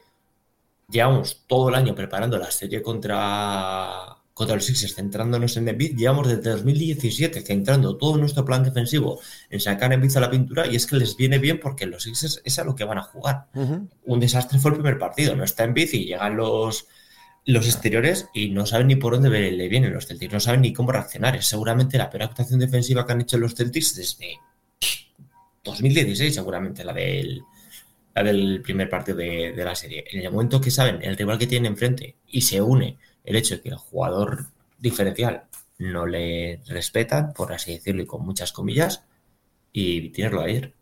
llevamos 0.88 1.42
todo 1.46 1.70
el 1.70 1.74
año 1.74 1.94
preparando 1.94 2.38
la 2.38 2.50
serie 2.50 2.82
contra, 2.82 4.16
contra 4.42 4.56
los 4.56 4.66
Sixers, 4.66 4.94
centrándonos 4.94 5.56
en 5.56 5.68
Embiid. 5.68 5.96
Llevamos 5.96 6.28
desde 6.28 6.50
2017 6.50 7.42
centrando 7.42 7.96
todo 7.96 8.16
nuestro 8.16 8.44
plan 8.44 8.64
defensivo 8.64 9.20
en 9.48 9.60
sacar 9.60 9.92
Embiid 9.92 10.16
a 10.16 10.20
la 10.20 10.30
pintura 10.30 10.66
y 10.66 10.76
es 10.76 10.86
que 10.86 10.96
les 10.96 11.16
viene 11.16 11.38
bien 11.38 11.60
porque 11.60 11.86
los 11.86 12.02
Sixers 12.02 12.42
es 12.44 12.58
a 12.58 12.64
lo 12.64 12.74
que 12.74 12.84
van 12.84 12.98
a 12.98 13.02
jugar. 13.02 13.46
Uh 13.54 13.60
-huh. 13.60 13.88
Un 14.04 14.20
desastre 14.20 14.58
fue 14.58 14.72
el 14.72 14.78
primer 14.78 14.98
partido. 14.98 15.36
No 15.36 15.44
está 15.44 15.64
Embiid 15.64 15.92
y 15.92 16.06
llegan 16.06 16.36
los 16.36 16.86
los 17.44 17.66
exteriores 17.66 18.28
y 18.32 18.50
no 18.50 18.66
saben 18.66 18.86
ni 18.86 18.96
por 18.96 19.14
dónde 19.14 19.50
le 19.50 19.68
vienen 19.68 19.92
los 19.92 20.06
Celtics, 20.06 20.32
no 20.32 20.40
saben 20.40 20.60
ni 20.60 20.72
cómo 20.72 20.92
reaccionar. 20.92 21.36
Es 21.36 21.46
seguramente 21.46 21.98
la 21.98 22.08
peor 22.08 22.24
actuación 22.24 22.60
defensiva 22.60 23.04
que 23.04 23.12
han 23.12 23.20
hecho 23.20 23.38
los 23.38 23.54
Celtics 23.54 23.96
desde 23.96 24.38
2016, 25.64 26.34
seguramente, 26.34 26.84
la 26.84 26.92
del, 26.92 27.42
la 28.14 28.22
del 28.22 28.62
primer 28.62 28.88
partido 28.88 29.18
de, 29.18 29.52
de, 29.52 29.64
la 29.64 29.74
serie. 29.74 30.04
En 30.10 30.20
el 30.20 30.30
momento 30.30 30.60
que 30.60 30.70
saben 30.70 31.00
el 31.02 31.16
rival 31.16 31.38
que 31.38 31.46
tienen 31.48 31.72
enfrente 31.72 32.16
y 32.28 32.42
se 32.42 32.60
une 32.60 32.98
el 33.24 33.36
hecho 33.36 33.56
de 33.56 33.62
que 33.62 33.68
el 33.70 33.76
jugador 33.76 34.46
diferencial 34.78 35.44
no 35.78 36.06
le 36.06 36.60
respetan, 36.66 37.32
por 37.32 37.52
así 37.52 37.72
decirlo, 37.72 38.02
y 38.02 38.06
con 38.06 38.24
muchas 38.24 38.52
comillas, 38.52 39.04
y 39.72 40.10
tenerlo 40.10 40.42
ayer. 40.42 40.74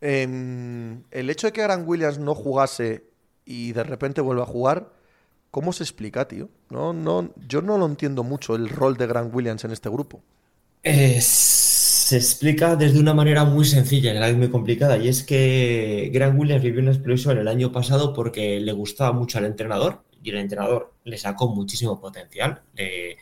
Eh, 0.00 0.98
el 1.10 1.30
hecho 1.30 1.46
de 1.46 1.52
que 1.52 1.62
Aaron 1.62 1.84
Williams 1.86 2.18
no 2.18 2.34
jugase 2.34 3.04
y 3.44 3.72
de 3.72 3.84
repente 3.84 4.20
vuelva 4.20 4.44
a 4.44 4.46
jugar 4.46 4.92
¿Cómo 5.50 5.72
se 5.72 5.82
explica, 5.82 6.28
tío? 6.28 6.48
No, 6.70 6.92
no, 6.92 7.32
yo 7.48 7.60
no 7.60 7.76
lo 7.76 7.86
entiendo 7.86 8.22
mucho 8.22 8.54
el 8.54 8.68
rol 8.68 8.96
de 8.96 9.06
Grant 9.06 9.34
Williams 9.34 9.64
en 9.64 9.72
este 9.72 9.88
grupo. 9.88 10.22
Eh, 10.82 11.20
se 11.20 12.16
explica 12.16 12.76
desde 12.76 13.00
una 13.00 13.14
manera 13.14 13.44
muy 13.44 13.64
sencilla, 13.64 14.12
que 14.12 14.30
es 14.30 14.36
muy 14.36 14.48
complicada, 14.48 14.96
y 14.96 15.08
es 15.08 15.24
que 15.24 16.10
Grant 16.14 16.38
Williams 16.38 16.62
vivió 16.62 16.80
una 16.80 16.92
explosión 16.92 17.36
el 17.36 17.48
año 17.48 17.72
pasado 17.72 18.14
porque 18.14 18.60
le 18.60 18.72
gustaba 18.72 19.12
mucho 19.12 19.38
al 19.38 19.44
entrenador 19.44 20.04
y 20.22 20.30
el 20.30 20.38
entrenador 20.38 20.92
le 21.04 21.18
sacó 21.18 21.48
muchísimo 21.48 22.00
potencial. 22.00 22.62
Eh, 22.76 23.16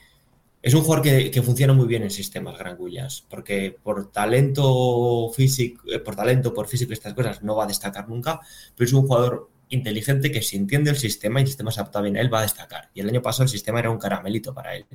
es 0.60 0.74
un 0.74 0.82
jugador 0.82 1.04
que, 1.04 1.30
que, 1.30 1.42
funciona 1.42 1.72
muy 1.72 1.86
bien 1.86 2.02
en 2.02 2.10
sistemas, 2.10 2.58
Grant 2.58 2.80
Williams, 2.80 3.24
porque 3.30 3.76
por 3.82 4.10
talento 4.10 5.30
físico, 5.30 5.82
eh, 5.86 6.00
por 6.00 6.16
talento, 6.16 6.52
por 6.52 6.66
físico 6.66 6.90
y 6.90 6.94
estas 6.94 7.14
cosas 7.14 7.42
no 7.42 7.54
va 7.54 7.64
a 7.64 7.68
destacar 7.68 8.08
nunca, 8.08 8.40
pero 8.76 8.86
es 8.86 8.92
un 8.92 9.06
jugador 9.06 9.48
inteligente 9.68 10.32
que 10.32 10.42
si 10.42 10.56
entiende 10.56 10.90
el 10.90 10.96
sistema 10.96 11.40
y 11.40 11.42
el 11.42 11.48
sistema 11.48 11.70
se 11.70 11.80
adapta 11.80 12.00
bien 12.00 12.16
a 12.16 12.20
él, 12.20 12.32
va 12.32 12.40
a 12.40 12.42
destacar. 12.42 12.90
Y 12.94 13.00
el 13.00 13.08
año 13.08 13.22
pasado 13.22 13.44
el 13.44 13.50
sistema 13.50 13.78
era 13.78 13.90
un 13.90 13.98
caramelito 13.98 14.52
para 14.52 14.74
él, 14.74 14.86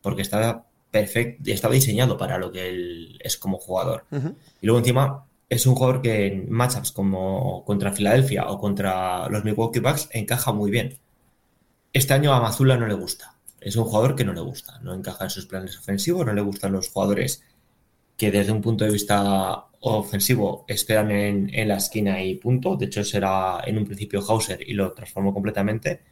porque 0.00 0.22
estaba 0.22 0.66
perfecto, 0.90 1.50
estaba 1.50 1.74
diseñado 1.74 2.16
para 2.16 2.38
lo 2.38 2.50
que 2.50 2.68
él 2.68 3.18
es 3.22 3.36
como 3.36 3.58
jugador. 3.58 4.06
Uh 4.10 4.16
-huh. 4.16 4.34
Y 4.62 4.66
luego 4.66 4.78
encima 4.78 5.26
es 5.48 5.66
un 5.66 5.74
jugador 5.74 6.00
que 6.00 6.26
en 6.26 6.50
matchups 6.50 6.92
como 6.92 7.64
contra 7.64 7.92
Filadelfia 7.92 8.48
o 8.48 8.58
contra 8.58 9.28
los 9.28 9.44
Milwaukee 9.44 9.80
Bucks 9.80 10.08
encaja 10.12 10.52
muy 10.52 10.70
bien. 10.70 10.98
Este 11.92 12.14
año 12.14 12.32
a 12.32 12.40
Mazula 12.40 12.76
no 12.76 12.86
le 12.86 12.94
gusta. 12.94 13.34
Es 13.60 13.76
un 13.76 13.84
jugador 13.84 14.14
que 14.14 14.24
no 14.24 14.32
le 14.32 14.40
gusta, 14.40 14.78
no 14.80 14.94
encaja 14.94 15.24
en 15.24 15.30
sus 15.30 15.46
planes 15.46 15.76
ofensivos, 15.76 16.24
no 16.24 16.32
le 16.32 16.40
gustan 16.40 16.72
los 16.72 16.88
jugadores 16.88 17.42
que 18.16 18.30
desde 18.30 18.52
un 18.52 18.62
punto 18.62 18.84
de 18.84 18.92
vista 18.92 19.66
ofensivo 19.80 20.64
esperan 20.68 21.10
en, 21.10 21.68
la 21.68 21.76
esquina 21.76 22.22
y 22.22 22.36
punto. 22.36 22.76
De 22.76 22.86
hecho, 22.86 23.02
será 23.04 23.60
en 23.64 23.78
un 23.78 23.86
principio 23.86 24.22
Hauser 24.26 24.60
y 24.66 24.74
lo 24.74 24.92
transformó 24.92 25.34
completamente. 25.34 26.02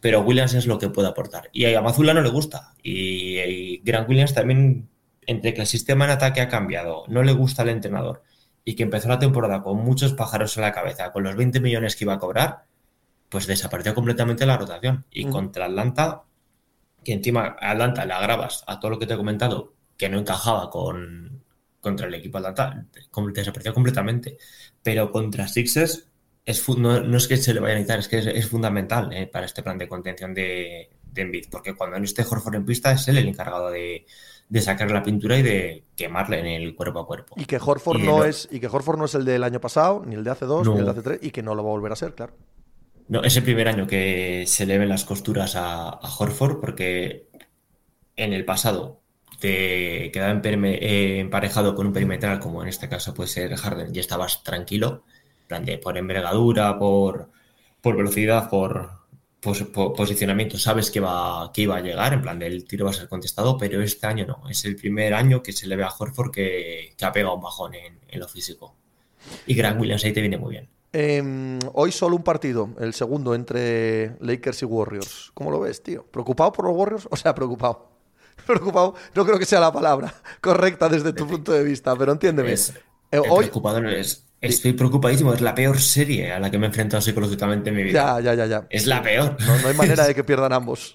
Pero 0.00 0.22
Williams 0.22 0.54
es 0.54 0.66
lo 0.66 0.78
que 0.78 0.90
puede 0.90 1.08
aportar. 1.08 1.50
Y 1.52 1.66
a 1.66 1.80
Mazula 1.82 2.14
no 2.14 2.20
le 2.22 2.30
gusta. 2.30 2.74
Y, 2.82 3.38
y 3.38 3.82
Grant 3.84 4.08
Williams 4.08 4.34
también, 4.34 4.88
entre 5.26 5.54
que 5.54 5.62
el 5.62 5.66
sistema 5.66 6.04
en 6.04 6.12
ataque 6.12 6.40
ha 6.40 6.48
cambiado, 6.48 7.04
no 7.08 7.22
le 7.22 7.32
gusta 7.32 7.62
al 7.62 7.68
entrenador 7.70 8.22
y 8.64 8.74
que 8.74 8.82
empezó 8.82 9.08
la 9.08 9.18
temporada 9.18 9.62
con 9.62 9.78
muchos 9.78 10.12
pájaros 10.12 10.56
en 10.58 10.62
la 10.62 10.72
cabeza, 10.72 11.10
con 11.10 11.24
los 11.24 11.34
20 11.36 11.58
millones 11.60 11.96
que 11.96 12.04
iba 12.04 12.12
a 12.12 12.18
cobrar, 12.18 12.64
pues 13.28 13.46
desapareció 13.46 13.94
completamente 13.94 14.46
la 14.46 14.56
rotación. 14.56 15.04
Y 15.10 15.26
mm. 15.26 15.30
contra 15.30 15.66
Atlanta, 15.66 16.24
que 17.04 17.12
encima 17.12 17.56
a 17.60 17.70
Atlanta 17.70 18.04
le 18.04 18.14
agravas 18.14 18.64
a 18.66 18.78
todo 18.80 18.92
lo 18.92 18.98
que 18.98 19.06
te 19.06 19.14
he 19.14 19.16
comentado, 19.16 19.74
que 19.96 20.08
no 20.08 20.18
encajaba 20.18 20.70
con, 20.70 21.42
contra 21.80 22.06
el 22.06 22.14
equipo 22.14 22.38
Atlanta, 22.38 22.86
desapareció 23.32 23.74
completamente. 23.74 24.38
Pero 24.82 25.10
contra 25.10 25.48
Sixers 25.48 26.08
es, 26.44 26.68
no, 26.68 27.00
no, 27.00 27.16
es 27.16 27.28
que 27.28 27.36
se 27.36 27.52
le 27.52 27.60
vaya 27.60 27.74
a 27.74 27.76
necesitar, 27.76 27.98
es 27.98 28.08
que 28.08 28.18
es, 28.18 28.26
es 28.26 28.48
fundamental 28.48 29.12
eh, 29.12 29.26
para 29.26 29.46
este 29.46 29.62
plan 29.62 29.76
de 29.76 29.88
contención 29.88 30.32
de, 30.32 30.90
de 31.12 31.22
Embiid, 31.22 31.46
porque 31.50 31.74
cuando 31.74 31.98
no 31.98 32.04
esté 32.04 32.22
Horford 32.22 32.54
en 32.54 32.64
pista 32.64 32.92
es 32.92 33.06
él 33.08 33.18
el 33.18 33.28
encargado 33.28 33.70
de, 33.70 34.06
de 34.48 34.60
sacar 34.62 34.90
la 34.90 35.02
pintura 35.02 35.36
y 35.38 35.42
de 35.42 35.84
quemarle 35.94 36.38
en 36.40 36.46
el 36.46 36.74
cuerpo 36.74 37.00
a 37.00 37.06
cuerpo. 37.06 37.34
Y 37.36 37.44
que 37.44 37.58
Horford, 37.58 38.00
y 38.00 38.02
no, 38.02 38.24
es, 38.24 38.48
y 38.50 38.60
que 38.60 38.66
Horford 38.66 38.98
no 38.98 39.04
es 39.04 39.14
el 39.14 39.24
del 39.24 39.44
año 39.44 39.60
pasado, 39.60 40.02
ni 40.06 40.14
el 40.14 40.24
de 40.24 40.30
hace 40.30 40.46
dos, 40.46 40.66
no. 40.66 40.74
ni 40.74 40.80
el 40.80 40.84
de 40.86 40.90
hace 40.90 41.02
tres, 41.02 41.18
y 41.22 41.30
que 41.30 41.42
no 41.42 41.54
lo 41.54 41.62
va 41.62 41.70
a 41.70 41.72
volver 41.72 41.92
a 41.92 41.96
ser, 41.96 42.14
claro. 42.14 42.32
No, 43.08 43.22
es 43.22 43.36
el 43.36 43.42
primer 43.42 43.68
año 43.68 43.86
que 43.86 44.44
se 44.46 44.66
le 44.66 44.76
ven 44.78 44.88
las 44.90 45.04
costuras 45.04 45.56
a, 45.56 45.98
Horford, 46.18 46.60
porque 46.60 47.28
en 48.16 48.32
el 48.34 48.44
pasado 48.44 49.02
te 49.40 50.10
quedaba 50.12 50.40
eh, 50.44 51.20
emparejado 51.20 51.74
con 51.74 51.86
un 51.86 51.92
perimetral, 51.92 52.38
como 52.40 52.62
en 52.62 52.68
este 52.68 52.88
caso 52.88 53.14
puede 53.14 53.28
ser 53.28 53.56
Harden, 53.56 53.94
y 53.94 53.98
estabas 53.98 54.42
tranquilo, 54.42 55.04
plan 55.46 55.64
de, 55.64 55.78
por 55.78 55.96
envergadura, 55.96 56.78
por, 56.78 57.30
por 57.80 57.96
velocidad, 57.96 58.50
por, 58.50 58.90
posicionamiento, 59.40 60.58
sabes 60.58 60.90
que, 60.90 61.00
va, 61.00 61.50
que 61.54 61.62
iba 61.62 61.76
a 61.76 61.80
llegar, 61.80 62.12
en 62.12 62.22
plan 62.22 62.38
del 62.38 62.64
tiro 62.66 62.84
va 62.86 62.90
a 62.90 62.94
ser 62.94 63.08
contestado, 63.08 63.56
pero 63.56 63.80
este 63.82 64.06
año 64.06 64.26
no, 64.26 64.48
es 64.50 64.64
el 64.64 64.76
primer 64.76 65.14
año 65.14 65.42
que 65.42 65.52
se 65.52 65.66
le 65.66 65.76
ve 65.76 65.84
a 65.84 65.94
Horford 65.96 66.32
que, 66.32 66.94
que 66.96 67.04
ha 67.04 67.12
pegado 67.12 67.36
un 67.36 67.42
bajón 67.42 67.74
en, 67.74 68.00
en, 68.08 68.20
lo 68.20 68.28
físico. 68.28 68.76
Y 69.46 69.54
Grant 69.54 69.80
Williams 69.80 70.04
ahí 70.04 70.12
te 70.12 70.20
viene 70.20 70.38
muy 70.38 70.52
bien. 70.52 70.68
Em, 70.92 71.58
hoy 71.74 71.92
solo 71.92 72.16
un 72.16 72.22
partido, 72.22 72.70
el 72.80 72.94
segundo 72.94 73.34
entre 73.34 74.16
Lakers 74.20 74.62
y 74.62 74.64
Warriors. 74.64 75.30
¿Cómo 75.34 75.50
lo 75.50 75.60
ves, 75.60 75.82
tío? 75.82 76.04
¿Preocupado 76.10 76.52
por 76.52 76.66
los 76.66 76.76
Warriors? 76.76 77.08
O 77.10 77.16
sea, 77.16 77.34
preocupado. 77.34 77.90
Preocupado, 78.46 78.94
no 79.14 79.26
creo 79.26 79.38
que 79.38 79.44
sea 79.44 79.60
la 79.60 79.72
palabra 79.72 80.14
correcta 80.40 80.88
desde 80.88 81.12
tu 81.12 81.26
punto 81.26 81.52
de 81.52 81.62
vista, 81.62 81.94
pero 81.96 82.12
entiéndeme. 82.12 82.52
Es, 82.52 82.72
eh, 83.10 83.18
hoy... 83.18 83.46
Preocupado 83.46 83.80
no 83.80 83.90
es. 83.90 84.24
Estoy 84.40 84.72
preocupadísimo, 84.72 85.34
es 85.34 85.40
la 85.40 85.52
peor 85.52 85.80
serie 85.80 86.32
a 86.32 86.38
la 86.38 86.48
que 86.48 86.58
me 86.58 86.66
he 86.66 86.68
enfrentado 86.68 87.00
psicológicamente 87.00 87.70
en 87.70 87.76
mi 87.76 87.82
vida. 87.82 88.20
Ya, 88.20 88.34
ya, 88.34 88.34
ya, 88.34 88.46
ya. 88.46 88.66
Es 88.70 88.86
la 88.86 89.02
peor. 89.02 89.36
No, 89.40 89.58
no 89.58 89.68
hay 89.68 89.74
manera 89.74 90.06
de 90.06 90.14
que 90.14 90.22
pierdan 90.22 90.52
ambos. 90.52 90.94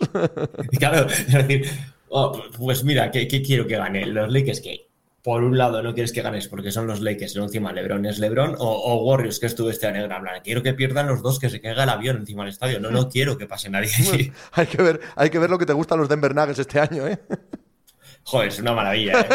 claro, 0.80 1.10
es 1.10 1.30
decir, 1.30 1.70
oh, 2.08 2.42
pues 2.58 2.86
mira, 2.86 3.12
¿qué, 3.12 3.28
¿qué, 3.28 3.42
quiero 3.42 3.68
que 3.68 3.76
gane? 3.76 4.06
Los 4.06 4.32
Lakers 4.32 4.62
que 4.62 4.93
por 5.24 5.42
un 5.42 5.58
lado 5.58 5.82
no 5.82 5.94
quieres 5.94 6.12
que 6.12 6.22
ganes 6.22 6.50
porque 6.50 6.70
son 6.70 6.86
los 6.86 7.00
Lakers, 7.00 7.36
y 7.36 7.40
encima 7.40 7.72
LeBron 7.72 8.06
es 8.06 8.20
LeBron, 8.20 8.58
o, 8.60 9.04
Warriors, 9.06 9.40
que 9.40 9.46
estuvo 9.46 9.70
este 9.70 9.88
año 9.88 10.04
en 10.04 10.12
Quiero 10.44 10.62
que 10.62 10.74
pierdan 10.74 11.08
los 11.08 11.22
dos, 11.22 11.40
que 11.40 11.50
se 11.50 11.62
caiga 11.62 11.84
el 11.84 11.90
avión 11.90 12.18
encima 12.18 12.44
del 12.44 12.52
estadio. 12.52 12.82
No, 12.82 12.92
no 12.92 13.10
quiero 13.12 13.38
que 13.38 13.48
pase 13.48 13.70
nadie 13.70 13.90
hay, 14.52 14.68
que 14.68 14.82
ver, 14.82 15.00
hay 15.16 15.30
que 15.30 15.40
ver 15.40 15.50
lo 15.50 15.58
que 15.58 15.66
te 15.66 15.74
gustan 15.74 16.00
los 16.00 16.10
Denver 16.10 16.36
Nuggets 16.36 16.60
este 16.60 16.80
año, 16.80 17.08
¿eh? 17.08 17.20
Joder, 18.26 18.50
es 18.50 18.60
una 18.60 18.74
maravilla, 18.74 19.20
¿eh? 19.20 19.28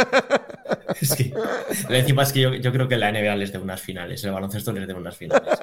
es 0.98 1.14
que, 1.14 1.34
encima 1.90 2.22
es 2.22 2.32
que 2.32 2.40
yo, 2.40 2.54
yo, 2.54 2.72
creo 2.72 2.88
que 2.88 2.96
la 2.96 3.12
NBA 3.12 3.36
les 3.36 3.52
debe 3.52 3.64
unas 3.64 3.82
finales, 3.82 4.24
el 4.24 4.32
baloncesto 4.32 4.72
les 4.72 4.86
debe 4.86 4.98
unas 4.98 5.14
finales. 5.14 5.58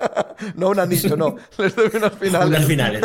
no 0.55 0.69
un 0.69 0.79
anillo, 0.79 1.17
no, 1.17 1.35
les 1.57 1.75
debe 1.75 1.97
unas 1.97 2.13
finales. 2.13 2.47
unas 2.47 2.65
finales. 2.65 3.03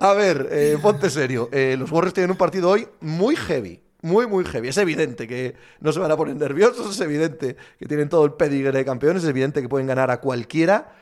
A 0.00 0.12
ver, 0.14 0.48
eh, 0.50 0.78
ponte 0.80 1.10
serio. 1.10 1.50
Eh, 1.52 1.76
los 1.78 1.92
Warriors 1.92 2.14
tienen 2.14 2.30
un 2.30 2.38
partido 2.38 2.70
hoy 2.70 2.88
muy 3.00 3.36
heavy 3.36 3.85
muy, 4.06 4.26
muy 4.26 4.44
heavy. 4.44 4.68
Es 4.68 4.78
evidente 4.78 5.26
que 5.26 5.54
no 5.80 5.92
se 5.92 6.00
van 6.00 6.10
a 6.10 6.16
poner 6.16 6.36
nerviosos, 6.36 6.94
es 6.94 7.00
evidente 7.00 7.56
que 7.78 7.86
tienen 7.86 8.08
todo 8.08 8.24
el 8.24 8.32
pedigre 8.32 8.72
de 8.72 8.84
campeones, 8.84 9.24
es 9.24 9.28
evidente 9.28 9.60
que 9.60 9.68
pueden 9.68 9.86
ganar 9.86 10.10
a 10.10 10.20
cualquiera, 10.20 10.94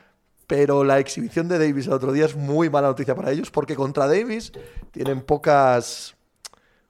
pero 0.47 0.83
la 0.83 0.99
exhibición 0.99 1.47
de 1.47 1.57
Davis 1.57 1.87
el 1.87 1.93
otro 1.93 2.11
día 2.11 2.25
es 2.25 2.35
muy 2.35 2.69
mala 2.69 2.89
noticia 2.89 3.15
para 3.15 3.31
ellos 3.31 3.49
porque 3.51 3.75
contra 3.75 4.07
Davis 4.07 4.51
tienen 4.91 5.21
pocas 5.21 6.15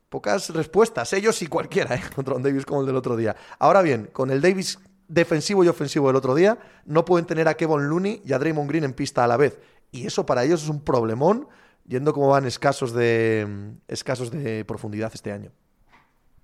pocas 0.09 0.49
respuestas, 0.51 1.11
ellos 1.11 1.41
y 1.41 1.47
cualquiera, 1.47 1.95
¿eh? 1.95 2.01
contra 2.15 2.35
un 2.35 2.43
Davis 2.43 2.65
como 2.65 2.81
el 2.81 2.87
del 2.87 2.95
otro 2.95 3.17
día. 3.17 3.35
Ahora 3.59 3.81
bien, 3.81 4.09
con 4.13 4.31
el 4.31 4.39
Davis 4.39 4.79
defensivo 5.07 5.63
y 5.63 5.67
ofensivo 5.67 6.07
del 6.07 6.15
otro 6.15 6.33
día, 6.35 6.57
no 6.85 7.03
pueden 7.03 7.25
tener 7.25 7.47
a 7.49 7.55
Kevin 7.55 7.89
Looney 7.89 8.21
y 8.23 8.31
a 8.31 8.39
Draymond 8.39 8.69
Green 8.69 8.85
en 8.85 8.93
pista 8.93 9.23
a 9.23 9.27
la 9.27 9.35
vez. 9.35 9.59
Y 9.91 10.07
eso 10.07 10.25
para 10.25 10.43
ellos 10.45 10.63
es 10.63 10.69
un 10.69 10.81
problemón, 10.81 11.47
yendo 11.85 12.13
como 12.13 12.29
van 12.29 12.45
escasos 12.45 12.93
de, 12.93 13.75
escasos 13.87 14.31
de 14.31 14.63
profundidad 14.65 15.11
este 15.13 15.31
año. 15.31 15.51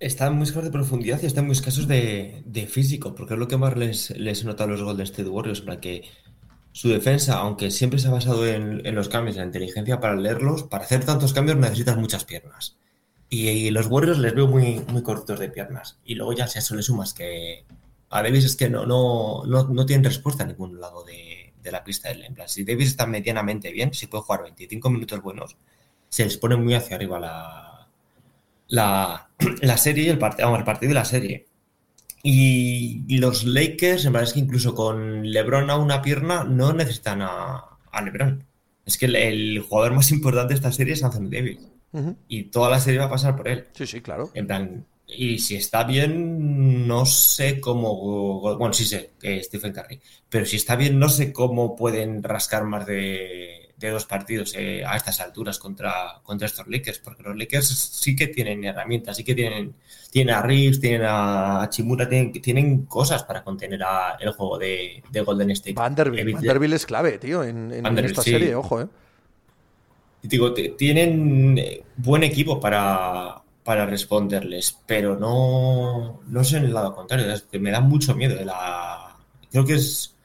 Están 0.02 0.34
muy 0.34 0.45
escasos 0.45 0.64
de 0.64 0.72
profundidad 0.72 1.22
y 1.22 1.28
están 1.28 1.45
muy 1.45 1.53
escasos 1.53 1.88
de, 1.88 2.68
físico, 2.68 3.14
porque 3.14 3.36
es 3.36 3.40
lo 3.40 3.48
que 3.48 3.56
más 3.56 3.78
les, 3.78 4.10
les 4.18 4.41
he 4.41 4.45
notado 4.45 4.69
a 4.69 4.72
los 4.72 4.82
Golden 4.82 5.03
State 5.03 5.30
Warriors, 5.30 5.61
para 5.61 5.80
que 5.80 6.10
su 6.72 6.90
defensa, 6.90 7.38
aunque 7.38 7.69
siempre 7.69 7.99
se 7.99 8.07
ha 8.07 8.11
basado 8.11 8.48
en, 8.48 8.95
los 8.95 9.10
cambios, 9.10 9.36
en 9.36 9.41
la 9.41 9.45
inteligencia 9.45 9.99
para 9.99 10.15
leerlos, 10.15 10.64
para 10.64 10.86
hacer 10.86 11.06
tantos 11.06 11.34
cambios 11.34 11.57
necesitas 11.57 11.98
muchas 11.98 12.26
piernas. 12.26 12.78
Y, 13.30 13.69
los 13.69 13.86
Warriors 13.86 14.18
les 14.18 14.34
veo 14.34 14.48
muy, 14.48 14.80
muy 14.88 15.03
cortos 15.03 15.40
de 15.40 15.49
piernas. 15.49 15.99
Y 16.03 16.15
luego 16.15 16.34
ya 16.34 16.48
si 16.48 16.57
a 16.57 16.61
eso 16.61 16.76
le 16.76 16.82
sumas 16.82 17.14
que 17.14 17.65
a 18.10 18.23
Davis 18.23 18.45
es 18.45 18.56
que 18.56 18.69
no, 18.72 18.88
no, 18.88 19.44
no, 19.45 19.86
tienen 19.86 20.03
respuesta 20.03 20.44
a 20.44 20.48
ningún 20.48 20.82
lado 20.82 21.03
de, 21.03 21.53
la 21.72 21.84
pista 21.84 22.10
En 22.10 22.36
si 22.48 22.64
Davis 22.64 22.88
está 22.88 23.06
medianamente 23.06 23.72
bien, 23.72 23.94
si 23.94 24.07
puede 24.07 24.23
jugar 24.23 24.41
25 24.41 24.90
minutos 24.90 25.22
buenos, 25.22 25.57
se 26.10 26.23
les 26.23 26.38
pone 26.38 26.56
muy 26.56 26.73
hacia 26.73 26.95
arriba 26.95 27.19
la, 27.19 27.70
la, 28.72 29.30
la 29.61 29.77
serie 29.77 30.06
y 30.06 30.10
el, 30.10 30.18
partido 30.18 30.56
el 30.56 30.64
partido 30.64 30.89
de 30.89 30.95
la 30.95 31.06
serie. 31.06 31.45
Y, 32.23 33.18
los 33.18 33.43
Lakers, 33.43 34.06
en 34.06 34.14
verdad 34.14 34.27
es 34.27 34.34
que 34.34 34.39
incluso 34.39 34.73
con 34.73 35.30
LeBron 35.30 35.69
a 35.69 35.76
una 35.76 36.02
pierna, 36.02 36.43
no 36.43 36.73
necesitan 36.73 37.22
a, 37.22 37.64
a 37.91 38.02
LeBron. 38.02 38.43
Es 38.85 38.98
que 38.98 39.06
el, 39.06 39.60
jugador 39.60 39.93
más 39.93 40.11
importante 40.11 40.53
de 40.53 40.56
esta 40.56 40.72
serie 40.72 40.93
es 40.93 41.03
Anthony 41.03 41.30
Davis. 41.30 41.60
Y 42.30 42.43
toda 42.43 42.69
la 42.69 42.80
serie 42.80 42.99
va 42.99 43.06
a 43.06 43.10
pasar 43.10 43.35
por 43.35 43.49
él. 43.49 43.65
Sí, 43.73 43.85
sí, 43.85 43.99
claro. 43.99 44.31
En 44.34 44.48
plan, 44.48 44.85
y 45.07 45.39
si 45.39 45.57
está 45.57 45.84
bien, 45.84 46.88
no 46.88 47.06
sé 47.06 47.60
cómo. 47.60 48.39
Bueno, 48.57 48.72
sí 48.73 48.85
sé 48.85 49.11
que 49.19 49.43
Stephen 49.43 49.73
Curry. 49.73 49.99
Pero 50.30 50.45
si 50.45 50.56
está 50.56 50.77
bien, 50.77 50.98
no 50.98 51.10
sé 51.10 51.34
cómo 51.34 51.76
pueden 51.76 52.23
rascar 52.23 52.64
más 52.64 52.85
de 52.85 53.61
de 53.82 53.90
dos 53.90 54.06
partidos 54.06 54.53
eh, 54.56 54.84
a 54.86 54.95
estas 54.95 55.20
alturas 55.20 55.58
contra, 55.58 56.22
contra 56.24 56.45
estos 56.45 56.68
Lakers, 56.68 56.99
porque 56.99 57.24
los 57.24 57.36
Lakers 57.36 57.68
sí 57.68 58.16
que 58.16 58.28
tienen 58.28 58.64
herramientas, 58.64 59.18
sí 59.18 59.24
que 59.24 59.34
tienen, 59.34 59.74
tienen 60.12 60.36
a 60.36 60.41
Reeves, 60.41 60.80
tienen 60.80 61.02
a 61.06 61.68
Chimura, 61.70 62.08
tienen, 62.08 62.32
tienen 62.32 62.86
cosas 62.86 63.24
para 63.24 63.44
contener 63.44 63.82
a, 63.84 64.18
el 64.20 64.32
juego 64.32 64.60
de, 64.60 65.03
Golden 65.26 65.52
State. 65.52 65.74
Vanderbilt, 65.74 66.74
es 66.74 66.86
clave, 66.86 67.18
tío, 67.18 67.44
en, 67.44 67.72
esta 67.98 68.22
serie, 68.22 68.56
ojo, 68.56 68.82
eh. 68.82 68.88
Digo, 70.24 70.53
tienen 70.53 71.58
eh, 71.58 71.84
buen 71.98 72.22
equipo 72.22 72.60
para, 72.60 73.41
para 73.64 73.88
responderles, 73.88 74.78
pero 74.86 75.18
no, 75.18 76.22
no 76.28 76.44
sé 76.44 76.58
en 76.58 76.66
el 76.66 76.74
lado 76.74 76.95
contrario, 76.95 77.34
es 77.34 77.41
que 77.41 77.58
me 77.58 77.72
da 77.72 77.82
mucho 77.82 78.14
miedo. 78.14 78.36
De 78.36 78.45
la... 78.45 79.18
Creo 79.52 79.66
que 79.66 79.74
es. 79.74 80.16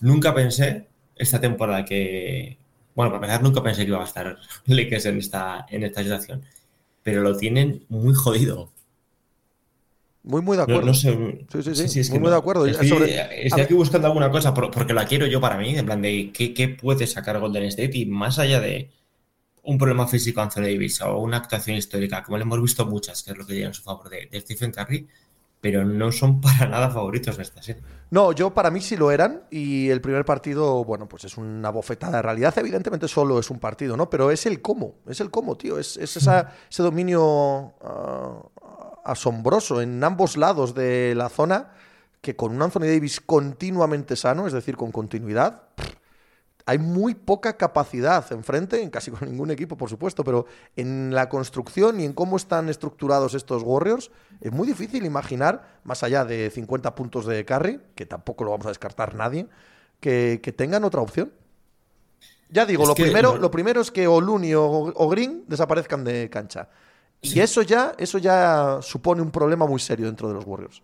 Nunca 0.00 0.34
pensé 0.34 0.86
esta 1.14 1.38
temporada 1.38 1.84
que, 1.84 2.56
bueno, 2.96 3.12
para 3.12 3.26
empezar, 3.26 3.42
nunca 3.42 3.62
pensé 3.62 3.82
que 3.82 3.90
iba 3.90 4.00
a 4.00 4.04
estar 4.04 4.38
Lakers 4.66 5.06
en 5.06 5.18
esta, 5.18 5.66
en 5.68 5.84
esta 5.84 6.02
situación. 6.02 6.42
Pero 7.02 7.22
lo 7.22 7.36
tienen 7.36 7.84
muy 7.88 8.14
jodido. 8.14 8.72
Muy, 10.24 10.42
muy 10.42 10.56
de 10.56 10.64
acuerdo. 10.64 10.92
sí, 10.92 11.10
sí, 11.62 12.02
sí. 12.02 12.10
muy, 12.10 12.20
muy 12.20 12.30
de 12.30 12.36
acuerdo. 12.36 12.66
Estoy, 12.66 13.12
aquí 13.62 13.74
buscando 13.74 14.08
alguna 14.08 14.30
cosa 14.30 14.52
porque 14.52 14.92
la 14.92 15.04
quiero 15.04 15.26
yo 15.26 15.40
para 15.40 15.56
mí, 15.56 15.76
en 15.76 15.86
plan 15.86 16.02
de 16.02 16.32
qué, 16.32 16.68
puede 16.68 17.06
sacar 17.06 17.38
Golden 17.38 17.64
State 17.64 17.96
y 17.98 18.06
más 18.06 18.40
allá 18.40 18.58
de 18.58 18.90
un 19.62 19.78
problema 19.78 20.08
físico 20.08 20.40
Anthony 20.40 20.62
Davis 20.62 21.00
o 21.02 21.18
una 21.18 21.36
actuación 21.36 21.76
histórica, 21.76 22.24
como 22.24 22.38
le 22.38 22.42
hemos 22.42 22.60
visto 22.60 22.86
muchas, 22.86 23.22
que 23.22 23.32
es 23.32 23.38
lo 23.38 23.46
que 23.46 23.54
llega 23.54 23.68
en 23.68 23.74
su 23.74 23.82
favor 23.82 24.08
de, 24.08 24.26
de 24.26 24.40
Stephen 24.40 24.72
Curry, 24.72 25.06
pero 25.60 25.84
no 25.84 26.12
son 26.12 26.40
para 26.42 26.68
nada 26.68 26.90
favoritos 26.90 27.36
de 27.36 27.42
esta 27.42 27.62
serie. 27.62 27.82
No, 28.10 28.32
yo 28.32 28.54
para 28.54 28.70
mí 28.70 28.80
sí 28.80 28.96
lo 28.96 29.10
eran 29.10 29.42
y 29.50 29.90
el 29.90 30.00
primer 30.00 30.24
partido, 30.24 30.84
bueno, 30.84 31.08
pues 31.08 31.24
es 31.24 31.36
una 31.36 31.70
bofetada 31.70 32.18
de 32.18 32.22
realidad. 32.22 32.56
Evidentemente 32.56 33.08
solo 33.08 33.38
es 33.38 33.50
un 33.50 33.58
partido, 33.58 33.96
¿no? 33.96 34.08
Pero 34.08 34.30
es 34.30 34.46
el 34.46 34.62
cómo, 34.62 34.94
es 35.08 35.20
el 35.20 35.30
cómo, 35.30 35.56
tío. 35.56 35.78
Es, 35.78 35.96
esa, 35.96 36.52
ese 36.70 36.82
dominio 36.82 37.74
ah, 37.82 38.42
asombroso 39.04 39.80
en 39.80 40.02
ambos 40.04 40.36
lados 40.36 40.74
de 40.74 41.14
la 41.16 41.28
zona 41.28 41.72
que 42.20 42.36
con 42.36 42.52
un 42.52 42.62
Anthony 42.62 42.86
Davis 42.86 43.20
continuamente 43.20 44.16
sano, 44.16 44.46
es 44.46 44.52
decir, 44.52 44.76
con 44.76 44.90
continuidad, 44.90 45.62
hay 46.68 46.78
muy 46.78 47.14
poca 47.14 47.56
capacidad 47.56 48.30
enfrente, 48.32 48.82
en 48.82 48.90
casi 48.90 49.12
con 49.12 49.28
ningún 49.30 49.52
equipo, 49.52 49.76
por 49.76 49.88
supuesto, 49.88 50.24
pero 50.24 50.46
en 50.74 51.14
la 51.14 51.28
construcción 51.28 52.00
y 52.00 52.04
en 52.04 52.12
cómo 52.12 52.36
están 52.36 52.68
estructurados 52.68 53.34
estos 53.34 53.62
Warriors, 53.62 54.10
es 54.40 54.50
muy 54.50 54.66
difícil 54.66 55.06
imaginar, 55.06 55.78
más 55.84 56.02
allá 56.02 56.24
de 56.24 56.50
50 56.50 56.96
puntos 56.96 57.24
de 57.24 57.44
carry, 57.44 57.80
que 57.94 58.04
tampoco 58.04 58.42
lo 58.42 58.50
vamos 58.50 58.66
a 58.66 58.70
descartar 58.70 59.14
nadie, 59.14 59.46
que, 60.00 60.54
tengan 60.56 60.82
otra 60.82 61.00
opción. 61.00 61.32
Ya 62.50 62.66
digo, 62.66 62.84
lo, 62.84 62.94
primero, 62.94 63.36
lo 63.36 63.50
primero 63.50 63.80
es 63.80 63.92
que 63.92 64.08
o 64.08 64.20
Looney 64.20 64.54
o, 64.54 65.08
Green 65.08 65.44
desaparezcan 65.46 66.02
de 66.02 66.28
cancha. 66.30 66.68
Y 67.22 67.40
eso 67.40 67.62
ya, 67.62 67.94
eso 67.96 68.18
ya 68.18 68.80
supone 68.82 69.22
un 69.22 69.30
problema 69.30 69.66
muy 69.66 69.80
serio 69.80 70.06
dentro 70.06 70.28
de 70.28 70.34
los 70.34 70.44
Warriors. 70.44 70.82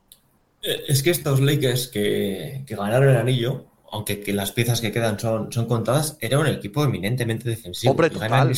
Eh, 0.62 0.84
es 0.88 1.02
que 1.02 1.10
estos 1.10 1.40
Lakers 1.40 1.88
que, 1.88 2.64
que 2.66 2.76
ganaron 2.76 3.08
el 3.08 3.16
anillo 3.16 3.71
aunque 3.92 4.24
las 4.32 4.52
piezas 4.52 4.80
que 4.80 4.90
quedan 4.90 5.20
son, 5.20 5.52
son 5.52 5.66
contadas, 5.66 6.16
era 6.18 6.38
un 6.38 6.46
equipo 6.46 6.82
eminentemente 6.82 7.46
defensivo. 7.46 7.90
Hombre, 7.90 8.08
total, 8.08 8.48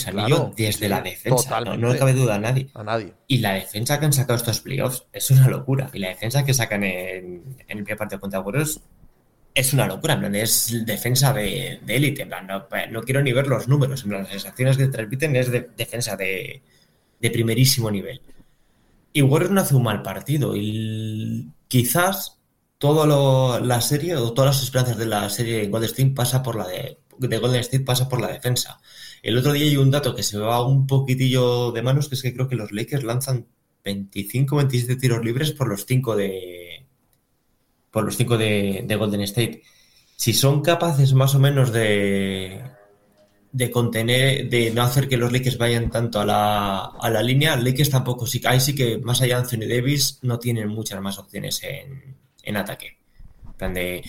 desde 0.56 0.89
la 0.89 1.01
defensa. 1.01 1.61
No, 1.61 1.93
le 1.93 1.98
cabe 1.98 2.12
duda 2.12 2.36
a 2.36 2.39
nadie. 2.39 2.69
A 2.73 2.85
nadie. 2.85 3.12
Y 3.27 3.39
la 3.39 3.55
defensa 3.55 3.98
que 3.98 4.06
han 4.06 4.12
sacado 4.12 4.36
estos 4.36 4.61
playoffs 4.61 5.06
es 5.12 5.32
una 5.32 5.48
locura. 5.48 5.90
Y 5.93 5.98
la 5.98 6.11
defensa 6.11 6.44
que 6.44 6.55
sacan 6.55 6.85
en, 6.85 7.56
el 7.66 7.82
primer 7.82 7.97
partido 7.97 8.20
contra 8.20 8.39
Warriors 8.39 8.81
es 9.52 9.73
una 9.73 9.89
locura. 9.89 10.15
es 10.35 10.86
defensa 10.86 11.32
de 11.32 11.81
élite. 11.89 12.27
no, 12.27 13.02
quiero 13.02 13.20
ni 13.20 13.32
ver 13.32 13.48
los 13.48 13.66
números. 13.66 14.05
En 14.05 14.12
las 14.12 14.28
sensaciones 14.28 14.77
que 14.77 14.86
transmiten 14.86 15.35
es 15.35 15.51
de 15.51 15.69
defensa 15.77 16.16
de, 16.16 16.62
de 17.20 17.31
primerísimo 17.31 17.90
nivel. 17.90 18.20
Y 19.12 19.23
Warriors 19.23 19.52
no 19.52 19.62
hace 19.62 19.74
un 19.74 19.82
mal 19.82 20.01
partido. 20.01 20.55
Y 20.55 21.48
quizás 21.66 22.39
toda 22.78 23.60
la 23.60 23.80
serie 23.80 24.16
o 24.16 24.32
todas 24.32 24.56
las 24.56 24.64
esperanzas 24.64 24.98
de 24.98 25.06
la 25.06 25.28
serie 25.30 25.68
Golden 25.68 25.90
State 25.90 26.10
pasa 26.10 26.42
por 26.42 26.56
la 26.56 26.66
de, 26.66 26.98
Golden 27.18 27.60
State 27.60 27.84
pasa 27.84 28.09
por 28.09 28.20
la 28.20 28.28
defensa. 28.28 28.80
El 29.22 29.38
otro 29.38 29.52
día 29.52 29.64
hay 29.64 29.76
un 29.76 29.90
dato 29.90 30.14
que 30.14 30.22
se 30.22 30.38
va 30.38 30.66
un 30.66 30.86
poquitillo 30.86 31.72
de 31.72 31.82
manos, 31.82 32.09
que 32.09 32.14
es 32.16 32.22
que 32.22 32.34
creo 32.34 32.48
que 32.48 32.56
los 32.56 32.72
Lakers 32.72 33.05
lanzan 33.05 33.46
25 33.84 34.56
27 34.56 34.96
tiros 34.96 35.24
libres 35.24 35.52
por 35.52 35.68
los 35.68 35.86
5 35.86 36.16
de 36.16 36.86
por 37.90 38.05
los 38.05 38.16
5 38.16 38.36
de, 38.38 38.96
Golden 38.98 39.22
State. 39.22 39.62
Si 40.16 40.32
son 40.32 40.62
capaces 40.62 41.14
más 41.14 41.34
o 41.34 41.38
menos 41.38 41.72
de 41.72 42.62
de 43.52 43.70
contener, 43.70 44.51
de 44.51 44.72
no 44.72 44.82
hacer 44.82 45.09
que 45.09 45.16
los 45.16 45.32
Lakers 45.32 45.59
vayan 45.59 45.88
tanto 45.88 46.20
a 46.20 46.26
la, 46.26 46.86
a 46.86 47.09
la 47.09 47.22
línea, 47.22 47.56
Lakers 47.56 47.88
tampoco, 47.88 48.26
sí, 48.26 48.40
ahí 48.44 48.59
sí 48.59 48.74
que 48.74 48.98
más 48.98 49.22
allá 49.22 49.36
de 49.36 49.42
Anthony 49.42 49.68
Davis 49.68 50.18
no 50.22 50.40
tienen 50.40 50.68
muchas 50.68 51.01
más 51.01 51.20
opciones 51.20 51.62
en, 51.62 52.16
en 52.44 52.56
ataque. 52.56 52.98
de, 53.58 54.02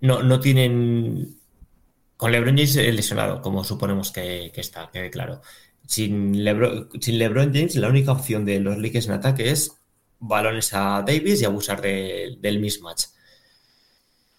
no, 0.00 0.22
no 0.22 0.40
tienen. 0.40 1.38
Con 2.16 2.32
LeBron 2.32 2.56
James 2.56 2.76
lesionado, 2.76 3.42
como 3.42 3.64
suponemos 3.64 4.12
que, 4.12 4.52
está, 4.54 4.90
quede 4.92 5.10
claro. 5.10 5.42
Sin 5.86 6.44
LeBron, 6.44 6.88
sin 7.00 7.18
LeBron 7.18 7.52
James, 7.52 7.76
la 7.76 7.88
única 7.88 8.12
opción 8.12 8.44
de 8.44 8.60
los 8.60 8.78
Lakers 8.78 9.06
en 9.06 9.12
ataque 9.12 9.50
es 9.50 9.76
balones 10.20 10.72
a 10.72 11.02
Davis 11.06 11.42
y 11.42 11.44
abusar 11.44 11.80
del 11.82 12.60
mismatch. 12.60 13.06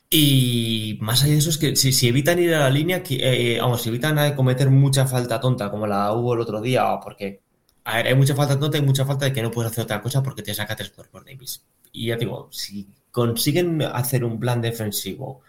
Y 0.09 0.97
más 1.01 1.23
allá 1.23 1.33
de 1.33 1.39
eso 1.39 1.49
es 1.49 1.57
que 1.57 1.75
si, 1.75 2.07
evitan 2.07 2.39
ir 2.39 2.53
a 2.53 2.59
la 2.59 2.69
línea, 2.69 3.01
eh, 3.09 3.57
vamos, 3.59 3.81
si 3.81 3.89
evitan 3.89 4.35
cometer 4.35 4.69
mucha 4.69 5.07
falta 5.07 5.39
tonta 5.39 5.71
como 5.71 5.87
la 5.87 6.13
hubo 6.13 6.35
el 6.35 6.41
otro 6.41 6.61
día, 6.61 6.99
porque 7.03 7.41
hay 7.83 8.15
mucha 8.15 8.35
falta 8.35 8.59
tonta 8.59 8.77
y 8.77 8.81
mucha 8.81 9.05
falta 9.05 9.25
de 9.25 9.33
que 9.33 9.41
no 9.41 9.51
puedes 9.51 9.71
hacer 9.71 9.85
otra 9.85 10.01
cosa 10.01 10.21
porque 10.23 10.43
te 10.43 10.53
saca 10.53 10.75
tres 10.75 10.89
por 10.91 11.25
Davis. 11.25 11.65
Y 11.91 12.07
ya 12.07 12.15
digo, 12.15 12.47
si 12.51 12.87
consiguen 13.14 13.80
hacer 13.84 14.26
un 14.26 14.40
plan 14.40 14.60
defensivo 14.60 15.41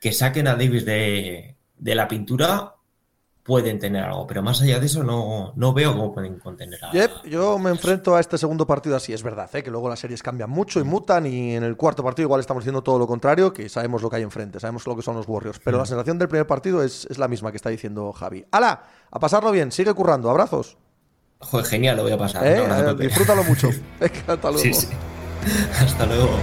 que 0.00 0.12
saquen 0.12 0.46
a 0.46 0.54
Davis 0.54 0.84
de, 0.84 1.56
de 1.76 1.94
la 1.96 2.06
pintura, 2.06 2.76
pueden 3.42 3.80
tener 3.80 4.04
algo, 4.04 4.24
pero 4.24 4.40
más 4.40 4.62
allá 4.62 4.78
de 4.78 4.86
eso 4.86 5.02
no, 5.02 5.52
no 5.56 5.72
veo 5.72 5.96
cómo 5.96 6.14
pueden 6.14 6.38
contener 6.38 6.78
algo. 6.84 7.24
yo 7.24 7.58
me 7.58 7.70
enfrento 7.70 8.14
a 8.14 8.20
este 8.20 8.38
segundo 8.38 8.68
partido 8.68 8.94
así, 8.94 9.12
es 9.12 9.24
verdad, 9.24 9.50
¿eh? 9.52 9.64
que 9.64 9.70
luego 9.70 9.88
las 9.88 9.98
series 9.98 10.22
cambian 10.22 10.48
mucho 10.48 10.78
y 10.78 10.84
mutan 10.84 11.26
y 11.26 11.56
en 11.56 11.64
el 11.64 11.76
cuarto 11.76 12.04
partido 12.04 12.26
igual 12.26 12.38
estamos 12.38 12.62
haciendo 12.62 12.82
todo 12.82 13.00
lo 13.00 13.08
contrario, 13.08 13.52
que 13.52 13.68
sabemos 13.68 14.00
lo 14.00 14.10
que 14.10 14.16
hay 14.16 14.22
enfrente, 14.22 14.60
sabemos 14.60 14.86
lo 14.86 14.94
que 14.94 15.02
son 15.02 15.16
los 15.16 15.26
Warriors, 15.26 15.58
pero 15.64 15.76
la 15.76 15.86
sensación 15.86 16.20
del 16.20 16.28
primer 16.28 16.46
partido 16.46 16.84
es, 16.84 17.18
la 17.18 17.26
misma 17.26 17.50
que 17.50 17.56
está 17.56 17.70
diciendo 17.70 18.12
Javi. 18.12 18.46
¡Hala! 18.52 18.84
A 19.10 19.18
pasarlo 19.18 19.50
bien, 19.50 19.72
sigue 19.72 19.92
currando, 19.92 20.30
abrazos. 20.30 20.76
Joder, 21.40 21.66
genial, 21.66 21.96
lo 21.96 22.04
voy 22.04 22.12
a 22.12 22.18
pasar. 22.18 22.46
¿Eh? 22.46 22.94
disfrútalo 22.96 23.42
mucho. 23.42 23.70
Hasta 24.28 24.52
luego. 24.52 24.78
Hasta 25.80 26.06
luego. 26.06 26.38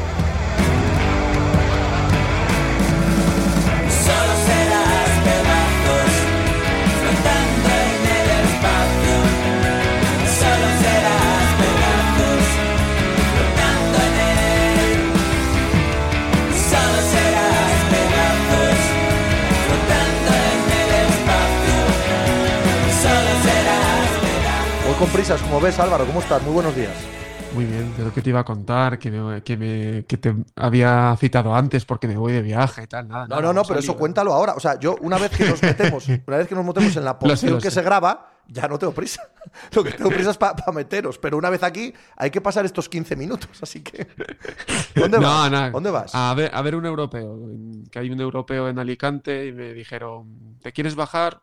Con 24.99 25.09
prisas, 25.09 25.41
como 25.41 25.59
ves, 25.59 25.77
Álvaro, 25.79 26.05
¿cómo 26.05 26.19
estás? 26.21 26.41
Muy 26.43 26.53
buenos 26.53 26.73
días. 26.73 26.93
Muy 27.53 27.65
bien, 27.65 27.93
lo 27.97 28.13
que 28.13 28.21
te 28.21 28.29
iba 28.29 28.39
a 28.39 28.45
contar, 28.45 28.97
que, 28.97 29.11
me, 29.11 29.41
que, 29.43 29.57
me, 29.57 30.05
que 30.05 30.17
te 30.17 30.33
había 30.55 31.15
citado 31.19 31.53
antes 31.53 31.83
porque 31.85 32.07
me 32.07 32.15
voy 32.15 32.31
de 32.31 32.41
viaje 32.41 32.83
y 32.83 32.87
tal, 32.87 33.07
nada. 33.07 33.27
No, 33.27 33.41
no, 33.41 33.51
no, 33.51 33.63
pero 33.63 33.79
eso 33.79 33.97
cuéntalo 33.97 34.33
ahora. 34.33 34.53
O 34.53 34.59
sea, 34.59 34.79
yo 34.79 34.95
una 35.01 35.17
vez 35.17 35.31
que 35.31 35.49
nos 35.49 35.61
metemos, 35.61 36.07
una 36.27 36.37
vez 36.37 36.47
que 36.47 36.55
nos 36.55 36.65
metemos 36.65 36.95
en 36.95 37.03
la 37.03 37.19
posición 37.19 37.59
que 37.59 37.71
se 37.71 37.81
graba, 37.81 38.29
ya 38.47 38.67
no 38.69 38.79
tengo 38.79 38.93
prisa. 38.93 39.21
Lo 39.73 39.83
que 39.83 39.91
tengo 39.91 40.09
prisa 40.09 40.31
es 40.31 40.37
para 40.37 40.71
meteros, 40.73 41.17
pero 41.17 41.37
una 41.37 41.49
vez 41.49 41.63
aquí 41.63 41.93
hay 42.15 42.29
que 42.29 42.39
pasar 42.39 42.63
estos 42.65 42.87
15 42.87 43.15
minutos, 43.17 43.49
así 43.61 43.81
que... 43.81 44.07
¿Dónde 44.95 45.17
vas? 45.17 45.71
¿Dónde 45.73 45.91
vas? 45.91 46.15
A 46.15 46.33
ver, 46.35 46.51
a 46.53 46.61
ver 46.61 46.75
un 46.75 46.85
europeo, 46.85 47.37
que 47.91 47.99
hay 47.99 48.11
un 48.11 48.21
europeo 48.21 48.69
en 48.69 48.79
Alicante 48.79 49.45
y 49.47 49.51
me 49.51 49.73
dijeron, 49.73 50.57
¿te 50.61 50.71
quieres 50.71 50.95
bajar? 50.95 51.41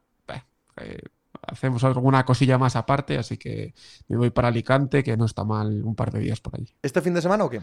Eh, 0.77 1.01
hacemos 1.47 1.85
alguna 1.85 2.24
cosilla 2.24 2.59
más 2.59 2.77
aparte, 2.77 3.19
así 3.19 3.36
que 3.36 3.74
me 4.09 4.16
voy 4.16 4.31
para 4.31 4.48
Alicante, 4.48 5.02
que 5.02 5.16
no 5.16 5.24
está 5.24 5.44
mal 5.44 5.82
un 5.85 5.94
par 5.94 6.12
de 6.12 6.20
días 6.20 6.40
por 6.40 6.55
allí. 6.55 6.74
¿Este 6.82 7.01
fin 7.01 7.14
de 7.14 7.23
semana 7.23 7.44
o 7.44 7.51
qué? 7.51 7.60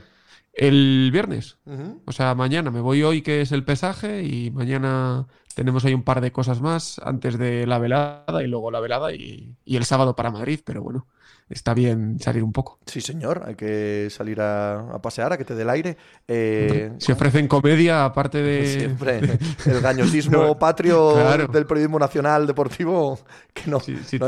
El 0.53 1.10
viernes. 1.11 1.57
O 2.06 2.11
sea, 2.11 2.35
mañana 2.35 2.72
me 2.72 2.81
voy 2.81 3.03
hoy, 3.03 3.22
que 3.22 3.41
es 3.41 3.51
el 3.51 3.64
pesaje, 3.64 4.23
y 4.23 4.51
mañana 4.51 5.27
tenemos 5.56 5.85
ahí 5.85 5.93
un 5.93 6.03
par 6.03 6.22
de 6.22 6.31
cosas 6.31 6.61
más 6.61 6.99
antes 6.99 7.38
de 7.38 7.65
la 7.68 7.80
velada 7.80 8.43
y 8.43 8.47
luego 8.47 8.72
la 8.72 8.80
velada 8.80 9.14
y, 9.14 9.56
y 9.65 9.76
el 9.77 9.85
sábado 9.85 10.15
para 10.15 10.31
Madrid, 10.31 10.60
pero 10.64 10.81
bueno 10.81 11.07
está 11.50 11.74
bien 11.74 12.20
salir 12.20 12.44
un 12.44 12.52
poco. 12.52 12.80
Sí, 12.86 13.02
señor, 13.02 13.44
hay 13.46 13.56
que 13.56 14.08
salir 14.10 14.40
a, 14.42 15.00
pasear, 15.02 15.34
a 15.34 15.38
que 15.38 15.46
te 15.46 15.56
dé 15.56 15.64
el 15.64 15.70
aire. 15.70 15.98
Eh, 16.28 16.94
Se 16.98 17.14
ofrecen 17.14 17.48
comedia, 17.48 18.06
aparte 18.06 18.42
de. 18.42 18.68
Siempre. 18.80 19.20
El 19.66 19.82
gañotismo 19.82 20.58
patrio 20.60 21.16
del 21.48 21.66
periodismo 21.66 22.00
nacional 22.00 22.46
deportivo, 22.46 23.20
que 23.54 23.70
no, 23.70 23.80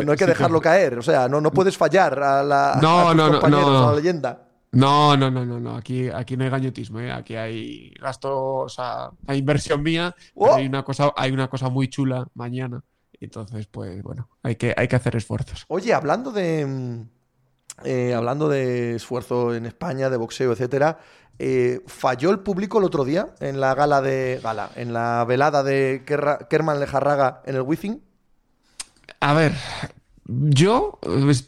no, 0.04 0.12
hay 0.12 0.18
que 0.18 0.26
dejarlo 0.26 0.60
caer. 0.60 0.98
O 0.98 1.02
sea, 1.02 1.30
no, 1.30 1.40
no 1.40 1.52
puedes 1.52 1.78
fallar 1.78 2.22
a 2.22 2.44
la, 2.44 2.80
no, 2.82 3.14
no, 3.14 3.26
a 3.26 3.50
la 3.50 3.96
leyenda. 3.96 4.48
No, 4.74 5.18
no, 5.18 5.30
no, 5.30 5.46
no, 5.46 5.60
no. 5.60 5.76
Aquí, 5.76 6.08
aquí 6.10 6.38
no 6.38 6.46
hay 6.46 6.50
gañotismo, 6.50 7.02
¿eh? 7.02 7.12
aquí 7.12 7.36
hay 7.36 7.94
gastos, 8.02 8.32
o 8.34 8.70
sea, 8.70 9.10
hay 9.28 9.40
inversión 9.40 9.84
mía. 9.84 10.16
¡Oh! 10.34 10.54
hay 10.54 10.66
una 10.66 10.84
cosa, 10.84 11.12
hay 11.18 11.32
una 11.32 11.50
cosa 11.50 11.70
muy 11.70 11.90
chula 11.90 12.26
mañana 12.34 12.82
entonces, 13.26 13.68
pues 13.68 14.02
bueno, 14.02 14.30
hay 14.44 14.56
que, 14.56 14.74
hay 14.76 14.88
que 14.88 14.96
hacer 14.96 15.16
esfuerzos. 15.16 15.66
Oye, 15.68 15.94
hablando 15.94 16.32
de. 16.32 16.66
Mm, 16.66 17.10
eh, 17.84 18.14
hablando 18.14 18.50
de 18.50 18.96
esfuerzo 18.96 19.56
en 19.56 19.66
España, 19.66 20.10
de 20.10 20.18
boxeo, 20.18 20.52
etcétera, 20.52 21.00
eh, 21.40 21.82
¿falló 21.88 22.32
el 22.32 22.40
público 22.40 22.80
el 22.80 22.84
otro 22.84 23.06
día 23.06 23.34
en 23.40 23.60
la 23.60 23.74
gala 23.76 24.02
de. 24.02 24.40
gala, 24.44 24.72
en 24.76 24.94
la 24.94 25.24
velada 25.26 25.64
de 25.64 26.04
Kerman 26.50 26.80
Lejarraga 26.80 27.42
en 27.46 27.56
el 27.56 27.62
Wizzing? 27.62 28.02
A 29.20 29.34
ver, 29.34 29.54
yo 30.26 31.00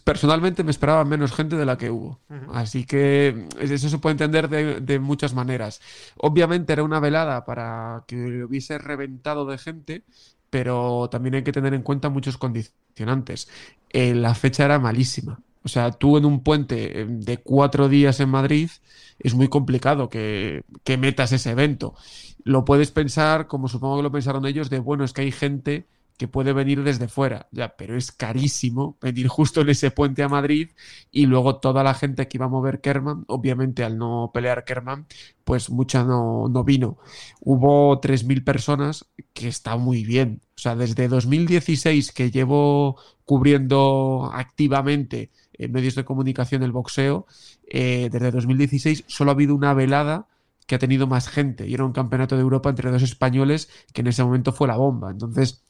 personalmente 0.03 0.63
me 0.63 0.71
esperaba 0.71 1.05
menos 1.05 1.31
gente 1.31 1.55
de 1.55 1.65
la 1.65 1.77
que 1.77 1.89
hubo. 1.89 2.19
Así 2.53 2.85
que 2.85 3.47
eso 3.59 3.89
se 3.89 3.97
puede 3.97 4.13
entender 4.13 4.49
de, 4.49 4.79
de, 4.79 4.99
muchas 4.99 5.33
maneras. 5.33 5.81
Obviamente 6.17 6.73
era 6.73 6.83
una 6.83 6.99
velada 6.99 7.45
para 7.45 8.03
que 8.07 8.43
hubiese 8.43 8.77
reventado 8.77 9.45
de 9.45 9.57
gente, 9.57 10.03
pero 10.53 11.09
también 11.09 11.33
hay 11.33 11.43
que 11.43 11.51
tener 11.51 11.73
en 11.73 11.81
cuenta 11.81 12.09
muchos 12.09 12.37
condicionantes. 12.37 13.49
Eh, 13.89 14.13
la 14.13 14.35
fecha 14.35 14.65
era 14.65 14.77
malísima. 14.77 15.39
O 15.63 15.67
sea, 15.67 15.89
tú 15.89 16.15
en 16.15 16.25
un 16.25 16.43
puente 16.43 17.01
eh, 17.01 17.05
de 17.09 17.37
cuatro 17.37 17.89
días 17.89 18.19
en 18.19 18.29
Madrid 18.29 18.69
es 19.17 19.33
muy 19.33 19.47
complicado 19.47 20.09
que, 20.09 20.63
que, 20.83 20.95
metas 20.97 21.31
ese 21.31 21.49
evento. 21.49 21.95
Lo 22.43 22.65
puedes 22.65 22.91
pensar, 22.91 23.47
como 23.47 23.67
supongo 23.67 23.97
que 23.97 24.03
lo 24.03 24.11
pensaron 24.11 24.45
ellos, 24.45 24.69
de 24.69 24.77
bueno, 24.77 25.03
es 25.05 25.13
que 25.13 25.21
hay 25.21 25.31
gente 25.31 25.87
que 26.17 26.27
puede 26.27 26.53
venir 26.53 26.83
desde 26.83 27.07
fuera, 27.07 27.47
ya, 27.51 27.75
pero 27.75 27.97
es 27.97 28.11
carísimo 28.11 28.97
venir 29.01 29.27
justo 29.27 29.61
en 29.61 29.69
ese 29.69 29.91
puente 29.91 30.23
a 30.23 30.29
Madrid 30.29 30.69
y 31.11 31.25
luego 31.25 31.57
toda 31.57 31.83
la 31.83 31.93
gente 31.93 32.27
que 32.27 32.37
iba 32.37 32.45
a 32.45 32.49
mover 32.49 32.81
Kerman, 32.81 33.25
obviamente 33.27 33.83
al 33.83 33.97
no 33.97 34.31
pelear 34.33 34.63
Kerman, 34.63 35.07
pues 35.43 35.69
mucha 35.69 36.03
no, 36.03 36.47
no 36.49 36.63
vino. 36.63 36.97
Hubo 37.39 37.99
3.000 37.99 38.43
personas, 38.43 39.05
que 39.33 39.47
está 39.47 39.77
muy 39.77 40.03
bien. 40.03 40.41
O 40.55 40.59
sea, 40.59 40.75
desde 40.75 41.07
2016 41.07 42.11
que 42.11 42.31
llevo 42.31 42.97
cubriendo 43.25 44.29
activamente 44.33 45.31
en 45.53 45.71
medios 45.71 45.95
de 45.95 46.05
comunicación 46.05 46.63
el 46.63 46.71
boxeo, 46.71 47.25
eh, 47.67 48.09
desde 48.11 48.31
2016 48.31 49.05
solo 49.07 49.31
ha 49.31 49.33
habido 49.33 49.55
una 49.55 49.73
velada 49.73 50.27
que 50.67 50.75
ha 50.75 50.79
tenido 50.79 51.07
más 51.07 51.27
gente 51.27 51.67
y 51.67 51.73
era 51.73 51.85
un 51.85 51.91
campeonato 51.91 52.35
de 52.35 52.41
Europa 52.41 52.69
entre 52.69 52.91
dos 52.91 53.03
españoles 53.03 53.69
que 53.93 54.01
en 54.01 54.07
ese 54.07 54.23
momento 54.23 54.53
fue 54.53 54.67
la 54.67 54.77
bomba. 54.77 55.11
Entonces, 55.11 55.63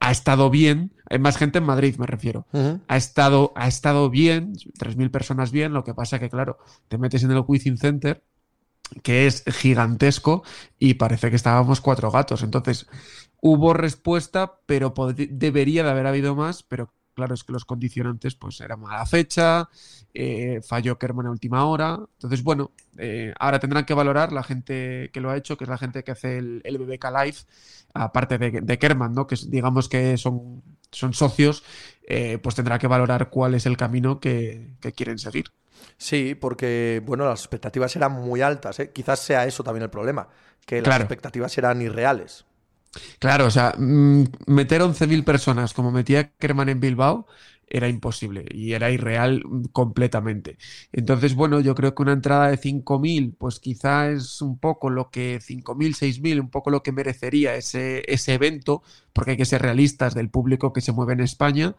ha 0.00 0.10
estado 0.10 0.50
bien, 0.50 0.92
hay 1.08 1.18
más 1.18 1.36
gente 1.36 1.58
en 1.58 1.64
Madrid 1.64 1.96
me 1.98 2.06
refiero, 2.06 2.46
ha, 2.88 2.96
estado, 2.96 3.52
ha 3.54 3.68
estado 3.68 4.10
bien, 4.10 4.54
3.000 4.54 5.10
personas 5.10 5.52
bien, 5.52 5.72
lo 5.72 5.84
que 5.84 5.94
pasa 5.94 6.18
que 6.18 6.30
claro, 6.30 6.58
te 6.88 6.98
metes 6.98 7.22
en 7.22 7.30
el 7.30 7.44
Within 7.46 7.78
Center 7.78 8.24
que 9.02 9.26
es 9.26 9.44
gigantesco 9.46 10.42
y 10.78 10.94
parece 10.94 11.30
que 11.30 11.36
estábamos 11.36 11.80
cuatro 11.80 12.10
gatos. 12.10 12.42
Entonces, 12.42 12.88
hubo 13.40 13.72
respuesta, 13.72 14.58
pero 14.66 14.92
debería 15.14 15.84
de 15.84 15.90
haber 15.90 16.06
habido 16.06 16.34
más, 16.34 16.62
pero 16.62 16.92
claro, 17.20 17.34
es 17.34 17.44
que 17.44 17.52
los 17.52 17.66
condicionantes, 17.66 18.34
pues 18.34 18.60
era 18.62 18.76
mala 18.76 19.04
fecha, 19.04 19.68
eh, 20.14 20.60
falló 20.66 20.98
Kerman 20.98 21.26
a 21.26 21.30
última 21.30 21.66
hora. 21.66 22.00
Entonces, 22.14 22.42
bueno, 22.42 22.72
eh, 22.96 23.34
ahora 23.38 23.60
tendrán 23.60 23.84
que 23.84 23.92
valorar 23.92 24.32
la 24.32 24.42
gente 24.42 25.10
que 25.12 25.20
lo 25.20 25.28
ha 25.28 25.36
hecho, 25.36 25.58
que 25.58 25.64
es 25.64 25.70
la 25.70 25.76
gente 25.76 26.02
que 26.02 26.12
hace 26.12 26.38
el, 26.38 26.62
el 26.64 26.78
BBK 26.78 27.04
Live, 27.22 27.36
aparte 27.92 28.38
de, 28.38 28.78
Kerman, 28.78 29.14
¿no? 29.14 29.26
Que 29.26 29.36
digamos 29.48 29.90
que 29.90 30.16
son, 30.16 30.62
son 30.90 31.12
socios, 31.12 31.62
eh, 32.06 32.38
pues 32.42 32.54
tendrá 32.54 32.78
que 32.78 32.86
valorar 32.86 33.28
cuál 33.28 33.54
es 33.54 33.66
el 33.66 33.76
camino 33.76 34.18
que, 34.18 34.70
quieren 34.96 35.18
seguir. 35.18 35.52
Sí, 35.98 36.34
porque, 36.34 37.02
bueno, 37.04 37.26
las 37.26 37.40
expectativas 37.40 37.94
eran 37.96 38.12
muy 38.12 38.40
altas, 38.40 38.80
Quizás 38.94 39.20
sea 39.20 39.44
eso 39.44 39.62
también 39.62 39.82
el 39.82 39.90
problema, 39.90 40.28
que 40.64 40.80
las 40.80 41.00
expectativas 41.00 41.56
eran 41.58 41.82
irreales. 41.82 42.46
Claro, 43.18 43.46
o 43.46 43.50
sea, 43.50 43.74
mm, 43.78 44.24
meter 44.46 44.82
11.000 44.82 45.24
personas 45.24 45.74
como 45.74 45.92
metía 45.92 46.32
Kerman 46.38 46.68
en 46.68 46.80
Bilbao 46.80 47.26
era 47.72 47.88
imposible 47.88 48.44
y 48.50 48.72
era 48.72 48.90
irreal 48.90 49.42
completamente. 49.72 50.58
Entonces, 50.92 51.36
bueno, 51.36 51.60
yo 51.60 51.74
creo 51.76 51.94
que 51.94 52.02
una 52.02 52.12
entrada 52.12 52.48
de 52.50 52.56
5.000, 52.56 53.32
pues 53.38 53.60
quizá 53.60 54.10
es 54.10 54.42
un 54.42 54.58
poco 54.58 54.90
lo 54.90 55.10
que 55.10 55.38
5.000, 55.40 55.94
6.000, 55.94 56.40
un 56.40 56.50
poco 56.50 56.70
lo 56.70 56.82
que 56.82 56.90
merecería 56.90 57.54
ese, 57.54 58.02
ese 58.12 58.34
evento, 58.34 58.82
porque 59.12 59.32
hay 59.32 59.36
que 59.36 59.44
ser 59.44 59.62
realistas 59.62 60.14
del 60.14 60.30
público 60.30 60.72
que 60.72 60.80
se 60.80 60.90
mueve 60.92 61.12
en 61.12 61.20
España 61.20 61.76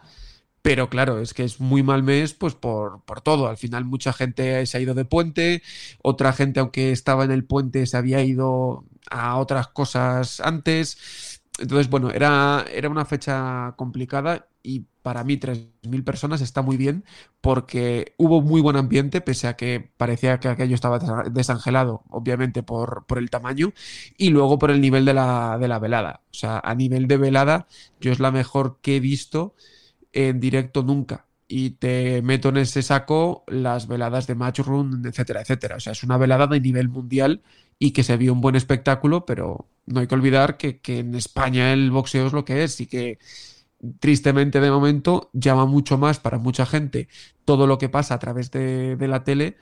Pero 0.61 0.89
claro, 0.89 1.19
es 1.19 1.33
que 1.33 1.43
es 1.43 1.59
muy 1.59 1.81
mal 1.83 2.03
mes, 2.03 2.33
pues 2.33 2.55
por, 2.55 3.03
por, 3.03 3.21
todo. 3.21 3.47
Al 3.47 3.57
final, 3.57 3.85
mucha 3.85 4.13
gente 4.13 4.65
se 4.65 4.77
ha 4.77 4.81
ido 4.81 4.93
de 4.93 5.05
puente, 5.05 5.63
otra 6.03 6.33
gente, 6.33 6.59
aunque 6.59 6.91
estaba 6.91 7.23
en 7.25 7.31
el 7.31 7.45
puente, 7.45 7.85
se 7.88 7.97
había 7.97 8.23
ido 8.23 8.85
a 9.09 9.38
otras 9.38 9.67
cosas 9.69 10.39
antes. 10.39 11.41
Entonces, 11.59 11.89
bueno, 11.89 12.11
era, 12.11 12.65
era 12.71 12.89
una 12.89 13.05
fecha 13.05 13.73
complicada 13.75 14.47
y 14.63 14.85
para 15.01 15.23
mí 15.23 15.38
3.000 15.38 16.03
personas 16.03 16.41
está 16.41 16.61
muy 16.61 16.77
bien 16.77 17.03
porque 17.41 18.13
hubo 18.17 18.41
muy 18.41 18.61
buen 18.61 18.77
ambiente, 18.77 19.21
pese 19.21 19.47
a 19.47 19.55
que 19.55 19.91
parecía 19.97 20.39
que 20.39 20.47
aquello 20.47 20.75
estaba 20.75 20.99
desangelado, 21.31 22.03
obviamente 22.09 22.63
por, 22.63 23.05
por 23.07 23.17
el 23.17 23.29
tamaño, 23.29 23.73
y 24.17 24.29
luego 24.29 24.59
por 24.59 24.71
el 24.71 24.81
nivel 24.81 25.05
de 25.05 25.13
la, 25.13 25.57
de 25.59 25.67
la 25.67 25.79
velada. 25.79 26.21
O 26.31 26.33
sea, 26.33 26.59
a 26.59 26.75
nivel 26.75 27.07
de 27.07 27.17
velada, 27.17 27.67
yo 27.99 28.11
es 28.11 28.19
la 28.19 28.31
mejor 28.31 28.79
que 28.81 28.97
he 28.97 28.99
visto 28.99 29.55
en 30.13 30.39
directo 30.39 30.83
nunca. 30.83 31.27
Y 31.47 31.71
te 31.71 32.21
meto 32.21 32.49
en 32.49 32.57
ese 32.57 32.81
saco 32.81 33.43
las 33.47 33.88
veladas 33.88 34.27
de 34.27 34.35
Matchroom, 34.35 35.05
etcétera, 35.05 35.41
etcétera. 35.41 35.75
O 35.77 35.79
sea, 35.79 35.93
es 35.93 36.03
una 36.03 36.17
velada 36.17 36.47
de 36.47 36.61
nivel 36.61 36.88
mundial 36.89 37.41
y 37.77 37.91
que 37.91 38.03
se 38.03 38.15
vio 38.17 38.33
un 38.33 38.41
buen 38.41 38.55
espectáculo, 38.55 39.25
pero 39.25 39.67
no 39.85 39.99
hay 39.99 40.07
que 40.07 40.15
olvidar 40.15 40.57
que, 40.57 40.79
que 40.79 40.99
en 40.99 41.15
España 41.15 41.73
el 41.73 41.91
boxeo 41.91 42.27
es 42.27 42.33
lo 42.33 42.45
que 42.45 42.63
es 42.63 42.79
y 42.79 42.88
que 42.88 43.19
tristemente 43.99 44.59
de 44.59 44.71
momento 44.71 45.29
llama 45.33 45.65
mucho 45.65 45.97
más 45.97 46.19
para 46.19 46.38
mucha 46.38 46.65
gente 46.65 47.07
todo 47.45 47.67
lo 47.67 47.77
que 47.77 47.89
pasa 47.89 48.13
a 48.13 48.19
través 48.19 48.51
de, 48.51 48.95
de 48.95 49.07
la 49.07 49.23
tele 49.23 49.57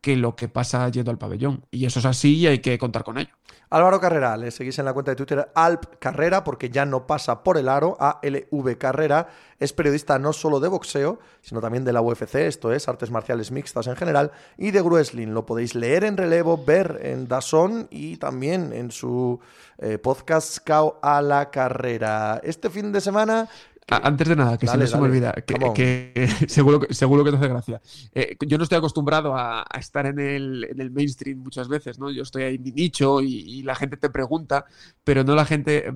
que 0.00 0.16
lo 0.16 0.34
que 0.36 0.48
pasa 0.48 0.88
yendo 0.88 1.10
al 1.10 1.18
pabellón. 1.18 1.66
Y 1.70 1.86
eso 1.86 1.98
es 1.98 2.06
así 2.06 2.36
y 2.36 2.46
hay 2.46 2.58
que 2.60 2.78
contar 2.78 3.04
con 3.04 3.18
ello. 3.18 3.30
Álvaro 3.72 4.00
Carrera, 4.00 4.36
le 4.36 4.50
seguís 4.50 4.80
en 4.80 4.84
la 4.84 4.92
cuenta 4.92 5.12
de 5.12 5.16
Twitter 5.16 5.48
Alp 5.54 6.00
Carrera, 6.00 6.42
porque 6.42 6.70
ya 6.70 6.84
no 6.84 7.06
pasa 7.06 7.44
por 7.44 7.56
el 7.56 7.68
aro, 7.68 7.96
ALV 8.00 8.76
Carrera, 8.78 9.28
es 9.60 9.72
periodista 9.72 10.18
no 10.18 10.32
solo 10.32 10.58
de 10.58 10.66
boxeo, 10.66 11.20
sino 11.40 11.60
también 11.60 11.84
de 11.84 11.92
la 11.92 12.00
UFC, 12.00 12.34
esto 12.36 12.72
es, 12.72 12.88
artes 12.88 13.12
marciales 13.12 13.52
mixtas 13.52 13.86
en 13.86 13.94
general, 13.94 14.32
y 14.58 14.72
de 14.72 14.82
wrestling. 14.82 15.28
Lo 15.28 15.46
podéis 15.46 15.76
leer 15.76 16.02
en 16.02 16.16
relevo, 16.16 16.58
ver 16.64 16.98
en 17.02 17.28
Dazón 17.28 17.86
y 17.92 18.16
también 18.16 18.72
en 18.72 18.90
su 18.90 19.38
eh, 19.78 19.98
podcast 19.98 20.58
Cao 20.64 20.98
a 21.00 21.22
la 21.22 21.50
Carrera. 21.50 22.40
Este 22.42 22.70
fin 22.70 22.90
de 22.90 23.00
semana 23.00 23.48
antes 23.90 24.28
de 24.28 24.36
nada, 24.36 24.56
que 24.56 24.66
se 24.66 24.76
me 24.76 25.02
olvida, 25.02 25.32
que, 25.32 26.28
seguro, 26.48 26.80
que, 26.80 26.94
seguro 26.94 27.24
que 27.24 27.30
te 27.30 27.36
hace 27.36 27.48
gracia. 27.48 27.80
Eh, 28.14 28.36
yo 28.46 28.56
no 28.56 28.64
estoy 28.64 28.78
acostumbrado 28.78 29.36
a, 29.36 29.64
estar 29.78 30.06
en 30.06 30.18
el, 30.18 30.64
en 30.70 30.80
el, 30.80 30.90
mainstream 30.90 31.38
muchas 31.38 31.68
veces, 31.68 31.98
¿no? 31.98 32.10
Yo 32.10 32.22
estoy 32.22 32.44
ahí 32.44 32.54
en 32.54 32.62
mi 32.62 32.72
nicho 32.72 33.20
y, 33.20 33.62
la 33.62 33.74
gente 33.74 33.96
te 33.96 34.10
pregunta, 34.10 34.64
pero 35.04 35.24
no 35.24 35.34
la 35.34 35.44
gente 35.44 35.92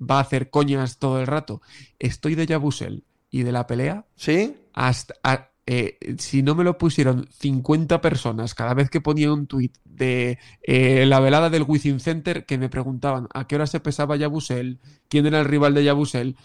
va 0.00 0.18
a 0.18 0.20
hacer 0.22 0.50
coñas 0.50 0.98
todo 0.98 1.20
el 1.20 1.26
rato. 1.26 1.60
Estoy 1.98 2.34
de 2.34 2.46
Yabusel 2.46 3.04
y 3.30 3.42
de 3.42 3.52
la 3.52 3.66
pelea. 3.66 4.06
¿Sí? 4.16 4.56
Hasta, 4.72 5.14
eh, 5.66 5.98
si 6.18 6.42
no 6.42 6.56
me 6.56 6.64
lo 6.64 6.76
pusieron 6.76 7.28
50 7.30 8.00
personas 8.00 8.54
cada 8.54 8.74
vez 8.74 8.90
que 8.90 9.00
ponía 9.00 9.32
un 9.32 9.46
tuit 9.46 9.76
de 9.84 10.38
eh, 10.62 11.06
la 11.06 11.20
velada 11.20 11.50
del 11.50 11.64
Within 11.66 12.00
Center 12.00 12.46
que 12.46 12.58
me 12.58 12.68
preguntaban 12.68 13.28
a 13.32 13.46
qué 13.46 13.54
hora 13.54 13.68
se 13.68 13.78
pesaba 13.78 14.16
Yabusel, 14.16 14.80
quién 15.08 15.26
era 15.26 15.38
el 15.38 15.44
rival 15.44 15.74
de 15.74 15.84
Yabusel 15.84 16.36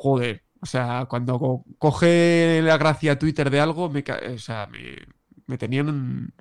joder, 0.00 0.42
o 0.62 0.66
sea, 0.66 1.06
cuando 1.08 1.62
coge 1.78 2.60
la 2.62 2.78
gracia 2.78 3.18
Twitter 3.18 3.50
de 3.50 3.60
algo, 3.60 3.90
me, 3.90 4.02
o 4.34 4.38
sea, 4.38 4.66
me, 5.46 5.58
tenían 5.58 5.88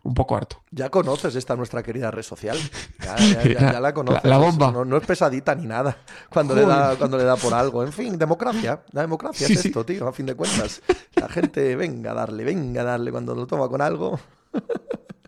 un 0.04 0.14
poco 0.14 0.38
harto. 0.38 0.64
Ya 0.72 0.90
conoces 0.90 1.36
esta 1.36 1.56
nuestra 1.58 1.84
querida 1.84 2.10
red 2.10 2.24
social. 2.24 2.58
Ya, 3.04 3.80
la 3.82 3.94
conoces. 3.94 4.24
La, 4.24 4.38
bomba. 4.38 4.72
No, 4.72 4.98
es 4.98 5.06
pesadita 5.06 5.56
ni 5.56 5.66
nada 5.66 5.98
cuando 6.30 6.56
le, 6.56 6.66
da, 6.66 6.96
cuando 6.96 7.18
le 7.18 7.26
da 7.26 7.36
por 7.36 7.54
algo. 7.54 7.84
En 7.84 7.92
fin, 7.92 8.18
democracia. 8.18 8.84
La 8.92 9.02
democracia 9.02 9.48
es 9.48 9.66
esto, 9.66 9.86
tío, 9.86 10.08
a 10.08 10.14
fin 10.14 10.26
de 10.26 10.36
cuentas. 10.36 10.82
La 11.16 11.28
gente, 11.28 11.76
venga 11.76 12.12
a 12.12 12.14
darle, 12.14 12.46
venga 12.46 12.82
a 12.82 12.86
darle 12.86 13.12
cuando 13.12 13.36
lo 13.36 13.46
toma 13.46 13.68
con 13.68 13.82
algo. 13.82 14.20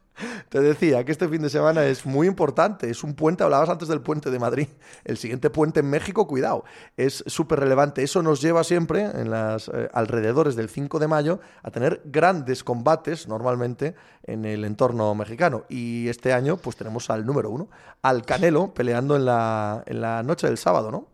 Te 0.49 0.59
decía 0.59 1.03
que 1.03 1.11
este 1.11 1.27
fin 1.27 1.41
de 1.41 1.49
semana 1.49 1.85
es 1.85 2.05
muy 2.05 2.27
importante, 2.27 2.89
es 2.89 3.03
un 3.03 3.13
puente, 3.13 3.43
hablabas 3.43 3.69
antes 3.69 3.87
del 3.87 4.01
puente 4.01 4.29
de 4.29 4.39
Madrid, 4.39 4.67
el 5.03 5.17
siguiente 5.17 5.49
puente 5.49 5.79
en 5.79 5.89
México, 5.89 6.27
cuidado, 6.27 6.63
es 6.97 7.23
súper 7.27 7.59
relevante. 7.59 8.03
Eso 8.03 8.21
nos 8.21 8.41
lleva 8.41 8.63
siempre, 8.63 9.03
en 9.03 9.31
las 9.31 9.69
eh, 9.69 9.89
alrededores 9.93 10.55
del 10.55 10.69
5 10.69 10.99
de 10.99 11.07
mayo, 11.07 11.39
a 11.63 11.71
tener 11.71 12.01
grandes 12.05 12.63
combates 12.63 13.27
normalmente 13.27 13.95
en 14.23 14.45
el 14.45 14.65
entorno 14.65 15.13
mexicano. 15.15 15.63
Y 15.69 16.07
este 16.07 16.33
año 16.33 16.57
pues 16.57 16.75
tenemos 16.75 17.09
al 17.09 17.25
número 17.25 17.49
uno, 17.49 17.69
al 18.01 18.25
Canelo, 18.25 18.73
peleando 18.73 19.15
en 19.15 19.25
la, 19.25 19.83
en 19.85 20.01
la 20.01 20.23
noche 20.23 20.47
del 20.47 20.57
sábado, 20.57 20.91
¿no? 20.91 21.07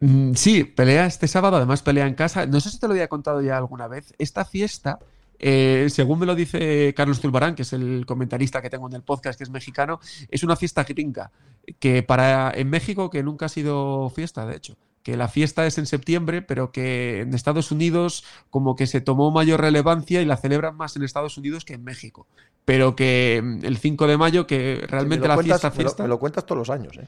Mm, 0.00 0.34
sí, 0.34 0.64
pelea 0.64 1.06
este 1.06 1.28
sábado, 1.28 1.56
además 1.56 1.82
pelea 1.82 2.06
en 2.06 2.14
casa. 2.14 2.46
No 2.46 2.60
sé 2.60 2.70
si 2.70 2.78
te 2.78 2.86
lo 2.86 2.92
había 2.92 3.08
contado 3.08 3.40
ya 3.40 3.56
alguna 3.56 3.88
vez. 3.88 4.12
Esta 4.18 4.44
fiesta 4.44 4.98
eh, 5.46 5.90
según 5.90 6.20
me 6.20 6.24
lo 6.26 6.34
dice 6.34 6.94
Carlos 6.96 7.20
Tulbarán, 7.20 7.54
que 7.54 7.62
es 7.62 7.72
el 7.74 8.06
comentarista 8.06 8.62
que 8.62 8.70
tengo 8.70 8.88
en 8.88 8.94
el 8.94 9.02
podcast, 9.02 9.36
que 9.36 9.44
es 9.44 9.50
mexicano, 9.50 10.00
es 10.30 10.42
una 10.42 10.56
fiesta 10.56 10.84
gringa, 10.84 11.30
que 11.78 12.02
para 12.02 12.50
en 12.54 12.70
México 12.70 13.10
que 13.10 13.22
nunca 13.22 13.44
ha 13.44 13.50
sido 13.50 14.08
fiesta, 14.08 14.46
de 14.46 14.56
hecho 14.56 14.78
que 15.02 15.18
la 15.18 15.28
fiesta 15.28 15.66
es 15.66 15.76
en 15.76 15.84
septiembre, 15.84 16.40
pero 16.40 16.72
que 16.72 17.20
en 17.20 17.34
Estados 17.34 17.70
Unidos 17.70 18.24
como 18.48 18.74
que 18.74 18.86
se 18.86 19.02
tomó 19.02 19.30
mayor 19.30 19.60
relevancia 19.60 20.22
y 20.22 20.24
la 20.24 20.38
celebran 20.38 20.78
más 20.78 20.96
en 20.96 21.02
Estados 21.02 21.36
Unidos 21.36 21.66
que 21.66 21.74
en 21.74 21.84
México. 21.84 22.26
Pero 22.64 22.96
que 22.96 23.42
mm, 23.44 23.66
el 23.66 23.76
5 23.76 24.06
de 24.06 24.16
mayo, 24.16 24.46
que 24.46 24.82
realmente 24.88 25.28
la 25.28 25.36
fiesta, 25.36 25.70
fiesta... 25.70 26.04
Me 26.04 26.08
lo, 26.08 26.18
cuentas 26.18 26.46
todos 26.46 26.58
los 26.58 26.70
años, 26.70 26.96
¿eh? 26.96 27.06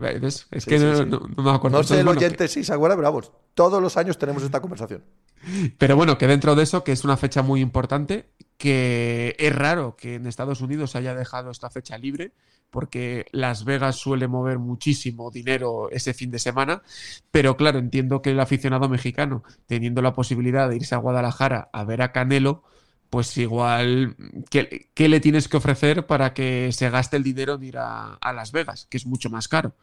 Es 0.00 0.66
que 0.66 0.78
no, 0.78 1.20
me 1.42 1.50
acuerdo. 1.50 1.78
No 1.78 1.84
sé 1.84 2.00
el 2.00 2.08
oyente 2.08 2.48
sí 2.48 2.64
se 2.64 2.72
acuerda, 2.72 2.96
pero 2.96 3.08
vamos, 3.10 3.32
todos 3.54 3.80
los 3.82 3.96
años 3.96 4.18
tenemos 4.18 4.42
esta 4.42 4.60
conversación. 4.60 5.04
Pero 5.78 5.96
bueno, 5.96 6.18
que 6.18 6.28
dentro 6.28 6.54
de 6.54 6.62
eso, 6.62 6.84
que 6.84 6.92
es 6.92 7.04
una 7.04 7.16
fecha 7.16 7.42
muy 7.42 7.60
importante, 7.60 8.30
que 8.58 9.34
es 9.40 9.52
raro 9.52 9.96
que 9.96 10.14
en 10.14 10.28
Estados 10.28 10.60
Unidos 10.60 10.92
se 10.92 10.98
haya 10.98 11.16
dejado 11.16 11.50
esta 11.50 11.68
fecha 11.68 11.98
libre, 11.98 12.32
porque 12.70 13.26
Las 13.32 13.64
Vegas 13.64 13.96
suele 13.96 14.28
mover 14.28 14.58
muchísimo 14.58 15.30
dinero 15.30 15.90
ese 15.90 16.14
fin 16.14 16.30
de 16.30 16.38
semana, 16.38 16.82
pero 17.30 17.56
claro, 17.56 17.78
entiendo 17.78 18.22
que 18.22 18.30
el 18.30 18.40
aficionado 18.40 18.88
mexicano, 18.88 19.42
teniendo 19.66 20.00
la 20.00 20.14
posibilidad 20.14 20.70
de 20.70 20.76
irse 20.76 20.94
a 20.94 20.98
Guadalajara 20.98 21.68
a 21.72 21.84
ver 21.84 22.02
a 22.02 22.12
Canelo, 22.12 22.62
pues 23.12 23.36
igual, 23.36 24.16
¿qué, 24.48 24.86
le 24.96 25.20
tienes 25.20 25.46
que 25.46 25.58
ofrecer 25.58 26.06
para 26.06 26.32
que 26.32 26.72
se 26.72 26.88
gaste 26.88 27.18
el 27.18 27.22
dinero 27.22 27.56
en 27.56 27.64
ir 27.64 27.76
a, 27.76 28.18
Las 28.34 28.52
Vegas, 28.52 28.86
que 28.88 28.96
es 28.96 29.04
mucho 29.04 29.28
más 29.28 29.48
caro? 29.48 29.74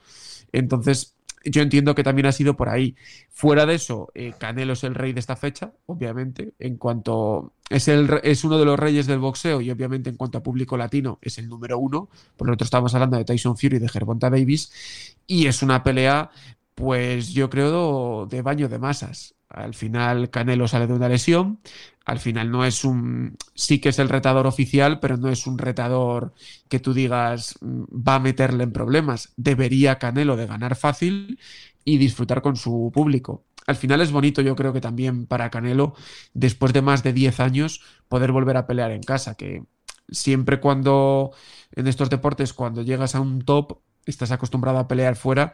Entonces, 0.52 1.16
yo 1.46 1.62
entiendo 1.62 1.94
que 1.94 2.04
también 2.04 2.26
ha 2.26 2.32
sido 2.32 2.58
por 2.58 2.70
ahí. 2.70 2.96
Fuera 3.30 3.68
de 3.68 3.76
eso, 3.76 4.10
eh, 4.16 4.34
Canelo 4.36 4.74
es 4.74 4.84
el 4.84 4.96
rey 4.96 5.14
de 5.14 5.20
esta 5.20 5.36
fecha, 5.36 5.74
obviamente, 5.86 6.54
en 6.58 6.78
cuanto 6.78 7.54
es, 7.70 7.88
el, 7.88 8.10
es 8.24 8.44
uno 8.44 8.58
de 8.58 8.66
los 8.66 8.80
reyes 8.80 9.06
del 9.06 9.20
boxeo 9.20 9.62
y 9.62 9.70
obviamente 9.70 10.10
en 10.10 10.18
cuanto 10.18 10.40
a 10.40 10.44
público 10.44 10.76
latino 10.76 11.20
es 11.22 11.38
el 11.38 11.48
número 11.48 11.78
uno. 11.78 12.10
Por 12.36 12.48
lo 12.48 12.56
otro 12.56 12.66
estamos 12.66 12.96
hablando 12.96 13.18
de 13.18 13.26
Tyson 13.26 13.56
Fury 13.56 13.76
y 13.76 13.80
de 13.80 13.90
Gervonta 13.90 14.32
Davis 14.32 15.16
y 15.28 15.46
es 15.46 15.62
una 15.62 15.84
pelea, 15.84 16.32
pues 16.74 17.30
yo 17.30 17.48
creo, 17.52 18.26
de 18.26 18.42
baño 18.42 18.68
de 18.68 18.80
masas. 18.80 19.36
Al 19.50 19.74
final 19.74 20.30
Canelo 20.30 20.68
sale 20.68 20.86
de 20.86 20.94
una 20.94 21.10
lesión, 21.10 21.60
al 22.06 22.20
final 22.20 22.52
no 22.52 22.66
es 22.66 22.84
un, 22.84 23.36
sí 23.56 23.80
que 23.80 23.90
es 23.90 24.00
el 24.00 24.10
retador 24.10 24.46
oficial, 24.46 25.00
pero 25.00 25.18
no 25.18 25.30
es 25.30 25.48
un 25.48 25.58
retador 25.58 26.34
que 26.70 26.80
tú 26.80 26.94
digas 26.94 27.56
mm, 27.62 27.84
va 28.08 28.16
a 28.16 28.20
meterle 28.20 28.64
en 28.64 28.72
problemas. 28.72 29.34
Debería 29.38 29.98
Canelo 29.98 30.36
de 30.38 30.48
ganar 30.48 30.76
fácil 30.76 31.40
y 31.84 31.98
disfrutar 31.98 32.42
con 32.42 32.56
su 32.56 32.92
público. 32.94 33.46
Al 33.66 33.76
final 33.76 34.02
es 34.02 34.12
bonito, 34.12 34.42
yo 34.42 34.56
creo 34.56 34.74
que 34.74 34.82
también 34.82 35.26
para 35.28 35.50
Canelo, 35.50 35.94
después 36.34 36.74
de 36.74 36.82
más 36.82 37.04
de 37.04 37.14
10 37.14 37.40
años, 37.40 37.82
poder 38.08 38.32
volver 38.32 38.58
a 38.58 38.68
pelear 38.68 38.92
en 38.92 39.04
casa, 39.04 39.36
que 39.36 39.64
siempre 40.10 40.60
cuando 40.60 41.32
en 41.76 41.88
estos 41.88 42.10
deportes, 42.10 42.54
cuando 42.54 42.82
llegas 42.82 43.16
a 43.16 43.20
un 43.20 43.42
top, 43.42 43.80
estás 44.06 44.32
acostumbrado 44.32 44.80
a 44.80 44.88
pelear 44.88 45.16
fuera 45.16 45.54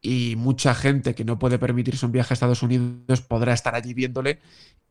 y 0.00 0.36
mucha 0.36 0.74
gente 0.74 1.14
que 1.14 1.24
no 1.24 1.38
puede 1.38 1.58
permitirse 1.58 2.06
un 2.06 2.12
viaje 2.12 2.32
a 2.32 2.34
Estados 2.34 2.62
Unidos 2.62 3.22
podrá 3.22 3.52
estar 3.52 3.74
allí 3.74 3.94
viéndole 3.94 4.40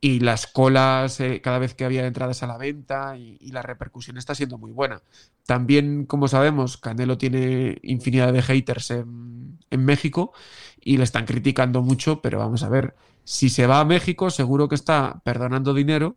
y 0.00 0.20
las 0.20 0.46
colas 0.46 1.20
eh, 1.20 1.40
cada 1.40 1.58
vez 1.58 1.74
que 1.74 1.84
había 1.84 2.06
entradas 2.06 2.42
a 2.42 2.46
la 2.46 2.58
venta 2.58 3.16
y, 3.16 3.36
la 3.50 3.62
repercusión 3.62 4.18
está 4.18 4.34
siendo 4.34 4.58
muy 4.58 4.72
buena. 4.72 5.02
También, 5.46 6.04
como 6.04 6.28
sabemos, 6.28 6.76
Canelo 6.76 7.16
tiene 7.16 7.78
infinidad 7.82 8.32
de 8.32 8.42
haters 8.42 8.90
en, 8.90 9.58
en 9.70 9.84
México 9.84 10.32
y 10.80 10.98
le 10.98 11.04
están 11.04 11.24
criticando 11.24 11.82
mucho, 11.82 12.20
pero 12.20 12.38
vamos 12.38 12.62
a 12.62 12.68
ver, 12.68 12.94
si 13.24 13.48
se 13.48 13.66
va 13.66 13.80
a 13.80 13.84
México 13.84 14.30
seguro 14.30 14.68
que 14.68 14.74
está 14.74 15.22
perdonando 15.24 15.72
dinero 15.72 16.16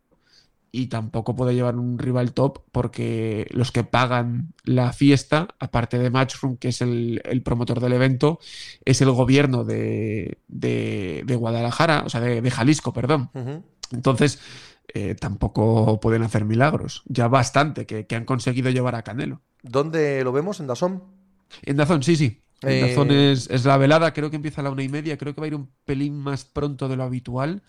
y 0.71 0.87
tampoco 0.87 1.35
puede 1.35 1.55
llevar 1.55 1.75
un 1.75 1.97
rival 1.97 2.33
top 2.33 2.63
porque 2.71 3.47
los 3.51 3.71
que 3.71 3.83
pagan 3.83 4.53
la 4.63 4.93
fiesta, 4.93 5.47
aparte 5.59 5.97
de 5.97 6.09
Matchroom, 6.09 6.57
que 6.57 6.69
es 6.69 6.81
el, 6.81 7.21
promotor 7.43 7.79
del 7.79 7.93
evento, 7.93 8.39
es 8.85 9.01
el 9.01 9.11
gobierno 9.11 9.63
de, 9.63 10.37
Guadalajara, 11.27 12.03
o 12.05 12.09
sea, 12.09 12.21
de, 12.21 12.51
Jalisco, 12.51 12.93
perdón. 12.93 13.31
Entonces, 13.91 14.39
eh, 14.93 15.15
tampoco 15.15 15.99
pueden 15.99 16.23
hacer 16.23 16.45
milagros. 16.45 17.03
Ya 17.05 17.27
bastante 17.27 17.85
que, 17.85 18.15
han 18.15 18.25
conseguido 18.25 18.69
llevar 18.69 18.95
a 18.95 19.03
Canelo. 19.03 19.41
¿Dónde 19.63 20.23
lo 20.23 20.31
vemos? 20.31 20.59
¿En 20.59 20.67
Dazón? 20.67 21.03
En 21.63 21.77
Dazón, 21.77 22.03
sí, 22.03 22.15
sí. 22.15 22.41
En 22.61 22.81
Dazón 22.81 23.11
eh, 23.11 23.31
es, 23.31 23.49
es 23.49 23.65
la 23.65 23.77
velada, 23.77 24.13
creo 24.13 24.29
que 24.29 24.35
empieza 24.35 24.61
a 24.61 24.65
la 24.65 24.69
una 24.69 24.83
y 24.83 24.89
media, 24.89 25.17
creo 25.17 25.33
que 25.33 25.41
va 25.41 25.45
a 25.45 25.47
ir 25.47 25.55
un 25.55 25.69
pelín 25.85 26.19
más 26.19 26.45
pronto 26.45 26.87
de 26.87 26.97
lo 26.97 27.03
habitual 27.03 27.63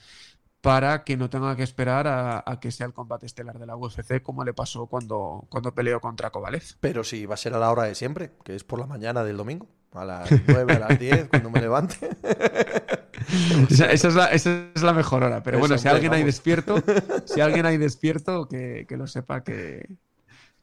para 0.61 1.05
que 1.05 1.17
no 1.17 1.31
tenga 1.31 1.57
que 1.57 1.63
esperar 1.63 2.07
a, 2.07 2.43
a, 2.45 2.61
que 2.61 2.71
sea 2.71 2.87
el 2.87 2.93
combate 2.93 3.27
estelar 3.27 3.59
de 3.59 3.67
la 3.67 3.77
UFC 3.77 4.23
como 4.23 4.45
le 4.45 4.53
pasó 4.53 4.87
cuando, 4.87 5.47
cuando 5.49 5.75
peleó 5.75 6.01
contra 6.01 6.31
Kovalev. 6.31 6.63
Pero 6.81 7.03
sí, 7.03 7.27
va 7.27 7.35
a 7.35 7.39
ser 7.39 7.55
a 7.55 7.59
la 7.59 7.71
hora 7.71 7.85
de 7.85 7.95
siempre, 7.95 8.33
que 8.45 8.55
es 8.55 8.65
por 8.65 8.79
la 8.79 8.87
mañana 8.87 9.25
del 9.25 9.37
domingo, 9.37 9.69
a 9.93 10.05
las 10.05 10.31
9, 10.47 10.75
a 10.75 10.79
las 10.79 10.99
10, 10.99 11.29
cuando 11.29 11.51
me 11.51 11.61
levante. 11.61 11.97
esa, 13.71 13.91
esa, 13.91 14.09
es 14.09 14.15
la, 14.15 14.27
esa, 14.27 14.67
es 14.75 14.83
la, 14.83 14.93
mejor 14.93 15.25
hora, 15.25 15.43
pero 15.43 15.59
bueno, 15.59 15.79
si 15.79 15.89
alguien 15.89 16.13
hay 16.13 16.25
despierto, 16.25 16.83
si 17.25 17.41
alguien 17.41 17.65
hay 17.65 17.79
despierto, 17.79 18.47
que, 18.47 18.85
que 18.87 18.97
lo 18.97 19.07
sepa 19.07 19.43
que, 19.43 19.97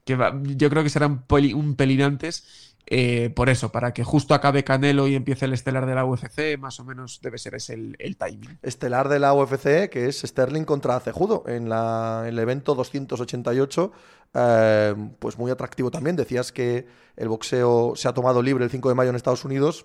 que 0.04 0.14
va, 0.14 0.32
yo 0.42 0.70
creo 0.70 0.82
que 0.84 0.90
será 0.90 1.06
un, 1.06 1.24
un 1.54 1.74
pelín 1.74 2.02
antes 2.02 2.67
eh, 2.90 3.30
por 3.30 3.50
eso, 3.50 3.70
para 3.70 3.92
que 3.92 4.02
justo 4.02 4.32
acabe 4.32 4.64
Canelo 4.64 5.08
y 5.08 5.14
empiece 5.14 5.44
el 5.44 5.52
estelar 5.52 5.84
de 5.84 5.94
la 5.94 6.06
UFC, 6.06 6.56
más 6.58 6.80
o 6.80 6.84
menos 6.84 7.20
debe 7.20 7.36
ser 7.36 7.54
ese 7.54 7.74
el, 7.74 7.96
el 7.98 8.16
timing. 8.16 8.58
Estelar 8.62 9.10
de 9.10 9.18
la 9.18 9.34
UFC, 9.34 9.90
que 9.90 10.06
es 10.06 10.22
Sterling 10.22 10.64
contra 10.64 10.98
Cejudo, 11.00 11.44
en 11.46 11.68
la, 11.68 12.24
el 12.26 12.38
evento 12.38 12.74
288, 12.74 13.92
eh, 14.34 14.94
pues 15.18 15.36
muy 15.36 15.50
atractivo 15.50 15.90
también. 15.90 16.16
Decías 16.16 16.50
que 16.50 16.86
el 17.16 17.28
boxeo 17.28 17.92
se 17.94 18.08
ha 18.08 18.14
tomado 18.14 18.40
libre 18.42 18.64
el 18.64 18.70
5 18.70 18.88
de 18.88 18.94
mayo 18.94 19.10
en 19.10 19.16
Estados 19.16 19.44
Unidos, 19.44 19.84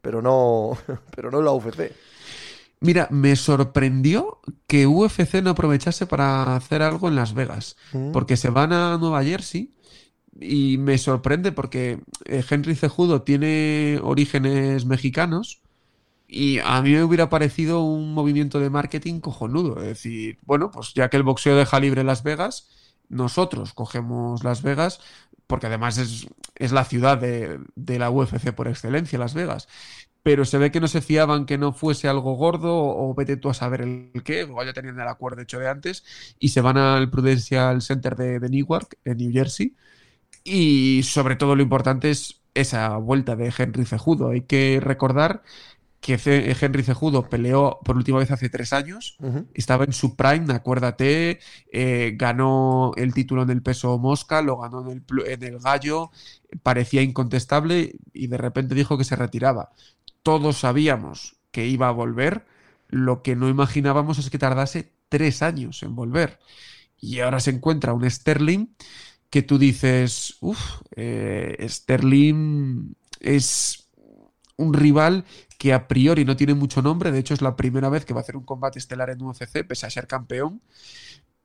pero 0.00 0.22
no, 0.22 0.78
pero 1.16 1.32
no 1.32 1.40
en 1.40 1.44
la 1.44 1.52
UFC. 1.52 1.92
Mira, 2.78 3.08
me 3.10 3.34
sorprendió 3.34 4.40
que 4.68 4.86
UFC 4.86 5.42
no 5.42 5.50
aprovechase 5.50 6.06
para 6.06 6.54
hacer 6.54 6.82
algo 6.82 7.08
en 7.08 7.16
Las 7.16 7.34
Vegas, 7.34 7.76
mm. 7.92 8.12
porque 8.12 8.36
se 8.36 8.50
van 8.50 8.72
a 8.72 8.98
Nueva 8.98 9.24
Jersey 9.24 9.75
y 10.40 10.78
me 10.78 10.98
sorprende 10.98 11.52
porque 11.52 12.00
eh, 12.24 12.44
Henry 12.48 12.74
Cejudo 12.74 13.22
tiene 13.22 14.00
orígenes 14.02 14.84
mexicanos 14.84 15.62
y 16.28 16.58
a 16.58 16.82
mí 16.82 16.92
me 16.92 17.04
hubiera 17.04 17.28
parecido 17.28 17.82
un 17.82 18.12
movimiento 18.12 18.60
de 18.60 18.70
marketing 18.70 19.20
cojonudo. 19.20 19.80
Es 19.80 19.88
decir, 19.88 20.38
bueno, 20.42 20.70
pues 20.70 20.92
ya 20.94 21.08
que 21.08 21.16
el 21.16 21.22
boxeo 21.22 21.56
deja 21.56 21.80
libre 21.80 22.04
Las 22.04 22.22
Vegas, 22.22 22.68
nosotros 23.08 23.72
cogemos 23.74 24.42
Las 24.44 24.62
Vegas, 24.62 25.00
porque 25.46 25.66
además 25.66 25.98
es, 25.98 26.26
es 26.56 26.72
la 26.72 26.84
ciudad 26.84 27.18
de, 27.18 27.60
de, 27.76 27.98
la 27.98 28.10
UFC 28.10 28.52
por 28.52 28.68
excelencia, 28.68 29.18
Las 29.18 29.34
Vegas. 29.34 29.68
Pero 30.22 30.44
se 30.44 30.58
ve 30.58 30.72
que 30.72 30.80
no 30.80 30.88
se 30.88 31.00
fiaban 31.00 31.46
que 31.46 31.56
no 31.56 31.72
fuese 31.72 32.08
algo 32.08 32.34
gordo 32.34 32.74
o, 32.76 33.14
vete 33.14 33.36
tú 33.36 33.48
a 33.48 33.54
saber 33.54 33.82
el 33.82 34.22
qué, 34.24 34.42
o 34.42 34.64
ya 34.64 34.72
tenían 34.72 34.98
el 34.98 35.06
acuerdo 35.06 35.42
hecho 35.42 35.60
de 35.60 35.68
antes, 35.68 36.04
y 36.40 36.48
se 36.48 36.60
van 36.60 36.76
al 36.78 37.10
Prudential 37.10 37.80
Center 37.80 38.16
de, 38.16 38.40
de 38.40 38.48
Newark, 38.48 38.98
en 39.04 39.18
New 39.18 39.32
Jersey, 39.32 39.76
y 40.46 41.02
sobre 41.02 41.36
todo 41.36 41.56
lo 41.56 41.62
importante 41.62 42.10
es 42.10 42.40
esa 42.54 42.96
vuelta 42.96 43.36
de 43.36 43.52
Henry 43.56 43.84
Cejudo. 43.84 44.30
Hay 44.30 44.42
que 44.42 44.80
recordar 44.80 45.42
que 46.00 46.56
Henry 46.60 46.84
Cejudo 46.84 47.28
peleó 47.28 47.80
por 47.84 47.96
última 47.96 48.18
vez 48.18 48.30
hace 48.30 48.48
tres 48.48 48.72
años, 48.72 49.16
uh 49.18 49.26
-huh. 49.26 49.46
estaba 49.54 49.84
en 49.84 49.92
su 49.92 50.14
prime, 50.14 50.54
acuérdate, 50.54 51.40
eh, 51.72 52.12
ganó 52.16 52.92
el 52.96 53.12
título 53.12 53.42
en 53.42 53.50
el 53.50 53.60
peso 53.60 53.98
mosca, 53.98 54.40
lo 54.40 54.58
ganó 54.58 54.88
en 54.88 55.04
el, 55.08 55.26
en 55.26 55.42
el 55.42 55.58
gallo, 55.58 56.10
parecía 56.62 57.02
incontestable 57.02 57.96
y 58.12 58.28
de 58.28 58.36
repente 58.38 58.76
dijo 58.76 58.96
que 58.96 59.04
se 59.04 59.16
retiraba. 59.16 59.72
Todos 60.22 60.58
sabíamos 60.58 61.36
que 61.50 61.66
iba 61.66 61.88
a 61.88 61.92
volver, 61.92 62.46
lo 62.88 63.22
que 63.22 63.34
no 63.34 63.48
imaginábamos 63.48 64.18
es 64.18 64.30
que 64.30 64.38
tardase 64.38 64.92
tres 65.08 65.42
años 65.42 65.82
en 65.82 65.96
volver. 65.96 66.38
Y 67.00 67.20
ahora 67.20 67.40
se 67.40 67.50
encuentra 67.50 67.92
un 67.92 68.08
Sterling 68.08 68.68
que 69.30 69.42
tú 69.42 69.58
dices, 69.58 70.36
uff, 70.40 70.82
eh, 70.94 71.66
Sterling 71.68 72.94
es 73.20 73.88
un 74.56 74.72
rival 74.74 75.24
que 75.58 75.72
a 75.72 75.88
priori 75.88 76.24
no 76.24 76.36
tiene 76.36 76.54
mucho 76.54 76.82
nombre, 76.82 77.12
de 77.12 77.18
hecho 77.18 77.34
es 77.34 77.42
la 77.42 77.56
primera 77.56 77.88
vez 77.88 78.04
que 78.04 78.14
va 78.14 78.20
a 78.20 78.22
hacer 78.22 78.36
un 78.36 78.44
combate 78.44 78.78
estelar 78.78 79.10
en 79.10 79.22
UFC, 79.22 79.64
pese 79.66 79.86
a 79.86 79.90
ser 79.90 80.06
campeón, 80.06 80.60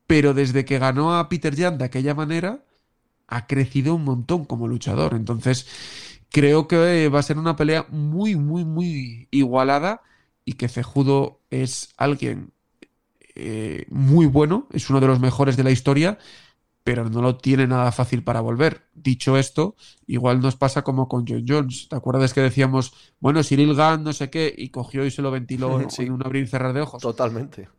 pero 0.08 0.34
desde 0.34 0.66
que 0.66 0.80
ganó 0.80 1.18
a 1.18 1.30
Peter 1.30 1.56
Jan 1.56 1.78
de 1.78 1.86
aquella 1.86 2.14
manera, 2.14 2.64
ha 3.28 3.48
crecido 3.48 3.96
un 3.96 4.04
montón 4.04 4.46
como 4.46 4.68
luchador, 4.68 5.14
entonces 5.14 5.68
creo 6.30 6.68
que 6.68 7.10
va 7.10 7.20
a 7.20 7.24
ser 7.24 7.38
una 7.38 7.56
pelea 7.56 7.86
muy, 7.90 8.36
muy, 8.36 8.66
muy 8.66 9.28
igualada 9.32 10.02
y 10.46 10.54
que 10.54 10.68
Cejudo 10.68 11.40
es 11.50 11.94
alguien 11.98 12.52
eh, 13.36 13.86
muy 13.90 14.26
bueno, 14.26 14.68
es 14.72 14.90
uno 14.90 15.00
de 15.00 15.08
los 15.08 15.20
mejores 15.20 15.56
de 15.58 15.64
la 15.64 15.72
historia, 15.72 16.18
pero 16.84 17.10
no 17.10 17.22
lo 17.22 17.38
tiene 17.38 17.68
nada 17.68 17.92
fácil 17.92 18.24
para 18.24 18.42
volver. 18.42 18.88
Dicho 18.94 19.38
esto, 19.38 19.76
igual 20.08 20.42
nos 20.42 20.56
pasa 20.56 20.84
como 20.84 21.08
con 21.08 21.26
John 21.28 21.46
Jones. 21.48 21.88
¿Te 21.90 21.96
acuerdas 21.96 22.34
que 22.34 22.42
decíamos, 22.42 22.94
bueno, 23.20 23.44
Cyril 23.44 23.76
Gann, 23.76 24.04
no 24.04 24.14
sé 24.14 24.30
qué, 24.30 24.54
y 24.56 24.70
cogió 24.70 25.06
y 25.06 25.12
se 25.12 25.22
lo 25.22 25.32
ventiló 25.32 25.80
sí. 25.90 26.04
en 26.04 26.14
un 26.14 26.26
abrir 26.26 26.44
y 26.44 26.48
cerrar 26.48 26.74
de 26.74 26.82
ojos? 26.82 27.02
Totalmente. 27.02 27.70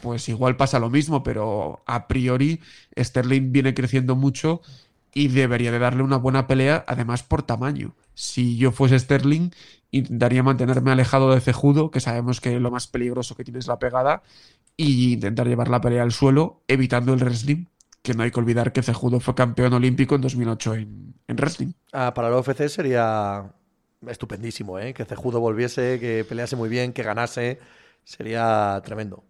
Pues 0.00 0.28
igual 0.28 0.56
pasa 0.56 0.78
lo 0.78 0.90
mismo, 0.90 1.22
pero 1.22 1.82
a 1.86 2.06
priori 2.06 2.60
Sterling 2.96 3.52
viene 3.52 3.74
creciendo 3.74 4.14
mucho 4.16 4.60
y 5.14 5.28
debería 5.28 5.72
de 5.72 5.78
darle 5.78 6.02
una 6.02 6.16
buena 6.16 6.46
pelea, 6.46 6.84
además 6.86 7.22
por 7.22 7.42
tamaño. 7.42 7.94
Si 8.14 8.56
yo 8.56 8.70
fuese 8.70 8.98
Sterling, 8.98 9.50
intentaría 9.90 10.42
mantenerme 10.42 10.90
alejado 10.90 11.32
de 11.32 11.40
Cejudo, 11.40 11.90
que 11.90 12.00
sabemos 12.00 12.40
que 12.40 12.58
lo 12.60 12.70
más 12.70 12.86
peligroso 12.86 13.34
que 13.34 13.44
tiene 13.44 13.60
es 13.60 13.66
la 13.66 13.78
pegada, 13.78 14.22
y 14.76 15.12
intentar 15.14 15.46
llevar 15.46 15.68
la 15.68 15.80
pelea 15.80 16.02
al 16.02 16.12
suelo, 16.12 16.62
evitando 16.66 17.14
el 17.14 17.20
wrestling 17.20 17.66
que 18.04 18.12
no 18.12 18.22
hay 18.22 18.30
que 18.30 18.38
olvidar 18.38 18.70
que 18.70 18.82
Cejudo 18.82 19.18
fue 19.18 19.34
campeón 19.34 19.72
olímpico 19.72 20.14
en 20.14 20.20
2008 20.20 20.74
en, 20.74 21.14
en 21.26 21.36
wrestling. 21.36 21.72
Ah, 21.90 22.12
para 22.12 22.28
el 22.28 22.34
UFC 22.34 22.68
sería 22.68 23.50
estupendísimo, 24.06 24.78
¿eh? 24.78 24.92
Que 24.92 25.06
Cejudo 25.06 25.40
volviese, 25.40 25.98
que 25.98 26.22
pelease 26.28 26.54
muy 26.54 26.68
bien, 26.68 26.92
que 26.92 27.02
ganase. 27.02 27.58
Sería 28.04 28.82
tremendo. 28.84 29.24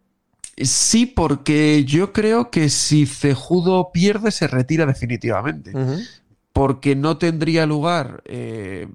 Sí, 0.57 1.07
porque 1.07 1.85
yo 1.85 2.13
creo 2.13 2.51
que 2.51 2.69
si 2.69 3.07
Cejudo 3.07 3.93
pierde, 3.93 4.33
se 4.33 4.49
retira 4.49 4.87
definitivamente. 4.87 5.71
Uh 5.73 5.79
-huh. 5.79 6.09
Porque 6.53 6.97
no 6.97 7.17
tendría 7.17 7.67
lugar 7.67 8.25
eh, 8.25 8.89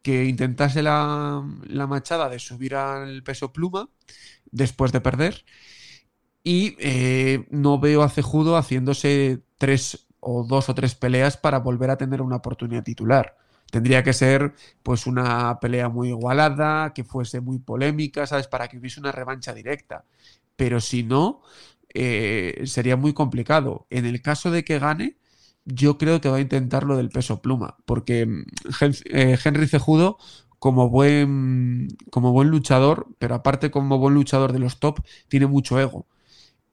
que 0.00 0.26
intentase 0.26 0.80
la, 0.80 1.42
la 1.66 1.86
machada 1.88 2.28
de 2.28 2.38
subir 2.38 2.76
al 2.76 3.24
peso 3.24 3.52
pluma 3.52 3.88
después 4.52 4.92
de 4.92 5.00
perder 5.00 5.44
y 6.42 6.76
eh, 6.78 7.46
no 7.50 7.78
veo 7.78 8.02
a 8.02 8.08
Cejudo 8.08 8.56
haciéndose 8.56 9.42
tres 9.58 10.06
o 10.20 10.44
dos 10.44 10.68
o 10.68 10.74
tres 10.74 10.94
peleas 10.94 11.36
para 11.36 11.58
volver 11.58 11.90
a 11.90 11.98
tener 11.98 12.22
una 12.22 12.36
oportunidad 12.36 12.84
titular. 12.84 13.36
Tendría 13.70 14.02
que 14.02 14.12
ser 14.12 14.54
pues 14.82 15.06
una 15.06 15.58
pelea 15.60 15.88
muy 15.88 16.08
igualada, 16.08 16.92
que 16.94 17.04
fuese 17.04 17.40
muy 17.40 17.58
polémica, 17.58 18.26
¿sabes? 18.26 18.46
Para 18.46 18.68
que 18.68 18.78
hubiese 18.78 19.00
una 19.00 19.12
revancha 19.12 19.52
directa. 19.52 20.04
Pero 20.56 20.80
si 20.80 21.02
no, 21.02 21.42
eh, 21.94 22.62
sería 22.64 22.96
muy 22.96 23.12
complicado. 23.12 23.86
En 23.90 24.06
el 24.06 24.22
caso 24.22 24.50
de 24.50 24.64
que 24.64 24.78
gane, 24.78 25.16
yo 25.64 25.98
creo 25.98 26.20
que 26.20 26.30
va 26.30 26.38
a 26.38 26.40
intentar 26.40 26.84
lo 26.84 26.96
del 26.96 27.10
peso 27.10 27.42
pluma, 27.42 27.76
porque 27.84 28.26
eh, 29.04 29.38
Henry 29.44 29.68
Cejudo 29.68 30.18
como 30.58 30.88
buen, 30.88 31.88
como 32.10 32.32
buen 32.32 32.48
luchador, 32.48 33.06
pero 33.18 33.34
aparte 33.34 33.70
como 33.70 33.98
buen 33.98 34.14
luchador 34.14 34.52
de 34.52 34.58
los 34.60 34.80
top, 34.80 35.00
tiene 35.28 35.46
mucho 35.46 35.78
ego 35.78 36.06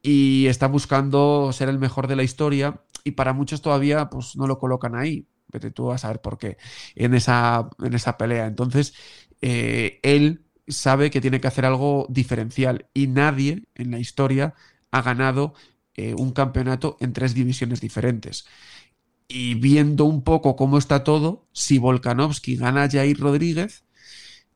y 0.06 0.46
está 0.46 0.68
buscando 0.68 1.52
ser 1.52 1.68
el 1.68 1.80
mejor 1.80 2.08
de 2.08 2.16
la 2.16 2.22
historia 2.22 2.84
y 3.04 3.12
para 3.12 3.34
muchos 3.34 3.64
todavía 3.64 4.08
pues 4.12 4.36
no 4.36 4.46
lo 4.46 4.60
colocan 4.60 4.96
ahí. 4.96 5.28
Vete 5.52 5.72
tú 5.72 5.92
a 5.92 5.98
saber 5.98 6.22
por 6.22 6.38
qué 6.38 6.58
en 6.94 7.16
esa, 7.16 7.68
en 7.84 7.96
esa 7.96 8.16
pelea. 8.16 8.46
Entonces, 8.46 8.94
eh, 9.42 10.00
él 10.04 10.46
sabe 10.68 11.10
que 11.10 11.22
tiene 11.22 11.42
que 11.42 11.48
hacer 11.48 11.66
algo 11.66 12.06
diferencial 12.08 12.88
y 12.94 13.08
nadie 13.08 13.64
en 13.74 13.90
la 13.90 13.98
historia 13.98 14.54
ha 14.92 15.02
ganado 15.02 15.56
eh, 15.96 16.14
un 16.16 16.34
campeonato 16.34 16.98
en 17.00 17.12
tres 17.12 17.34
divisiones 17.34 17.82
diferentes. 17.82 18.46
Y 19.28 19.56
viendo 19.56 20.06
un 20.06 20.24
poco 20.24 20.56
cómo 20.56 20.78
está 20.78 21.04
todo, 21.04 21.48
si 21.52 21.80
Volkanovski 21.80 22.58
gana 22.58 22.84
a 22.84 22.90
Jair 22.92 23.20
Rodríguez, 23.20 23.85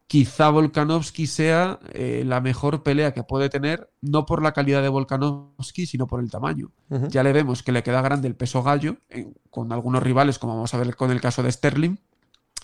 quizá 0.10 0.50
Volkanovski 0.50 1.28
sea 1.28 1.80
eh, 1.94 2.24
la 2.26 2.42
mejor 2.42 2.82
pelea 2.82 3.14
que 3.14 3.22
puede 3.22 3.48
tener, 3.48 3.92
no 4.02 4.26
por 4.26 4.42
la 4.42 4.54
calidad 4.54 4.82
de 4.82 4.90
Volkanovski, 4.90 5.86
sino 5.86 6.08
por 6.08 6.20
el 6.20 6.32
tamaño. 6.32 6.72
Uh 6.90 6.96
-huh. 6.96 7.10
Ya 7.10 7.22
le 7.22 7.32
vemos 7.32 7.62
que 7.62 7.72
le 7.72 7.84
queda 7.84 8.02
grande 8.02 8.28
el 8.28 8.36
peso 8.36 8.64
gallo, 8.64 8.98
eh, 9.10 9.32
con 9.52 9.72
algunos 9.72 10.02
rivales, 10.02 10.40
como 10.40 10.56
vamos 10.56 10.74
a 10.74 10.80
ver 10.80 10.96
con 10.96 11.12
el 11.12 11.22
caso 11.22 11.44
de 11.44 11.52
Sterling, 11.52 11.98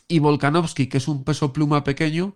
y 0.08 0.18
Volkanovski, 0.18 0.88
que 0.88 0.98
es 0.98 1.08
un 1.08 1.24
peso 1.24 1.54
pluma 1.54 1.84
pequeño, 1.84 2.34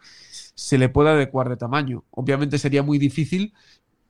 se 0.54 0.78
le 0.78 0.90
puede 0.90 1.10
adecuar 1.10 1.50
de 1.50 1.58
tamaño. 1.58 2.04
Obviamente 2.12 2.60
sería 2.60 2.84
muy 2.84 3.00
difícil, 3.00 3.56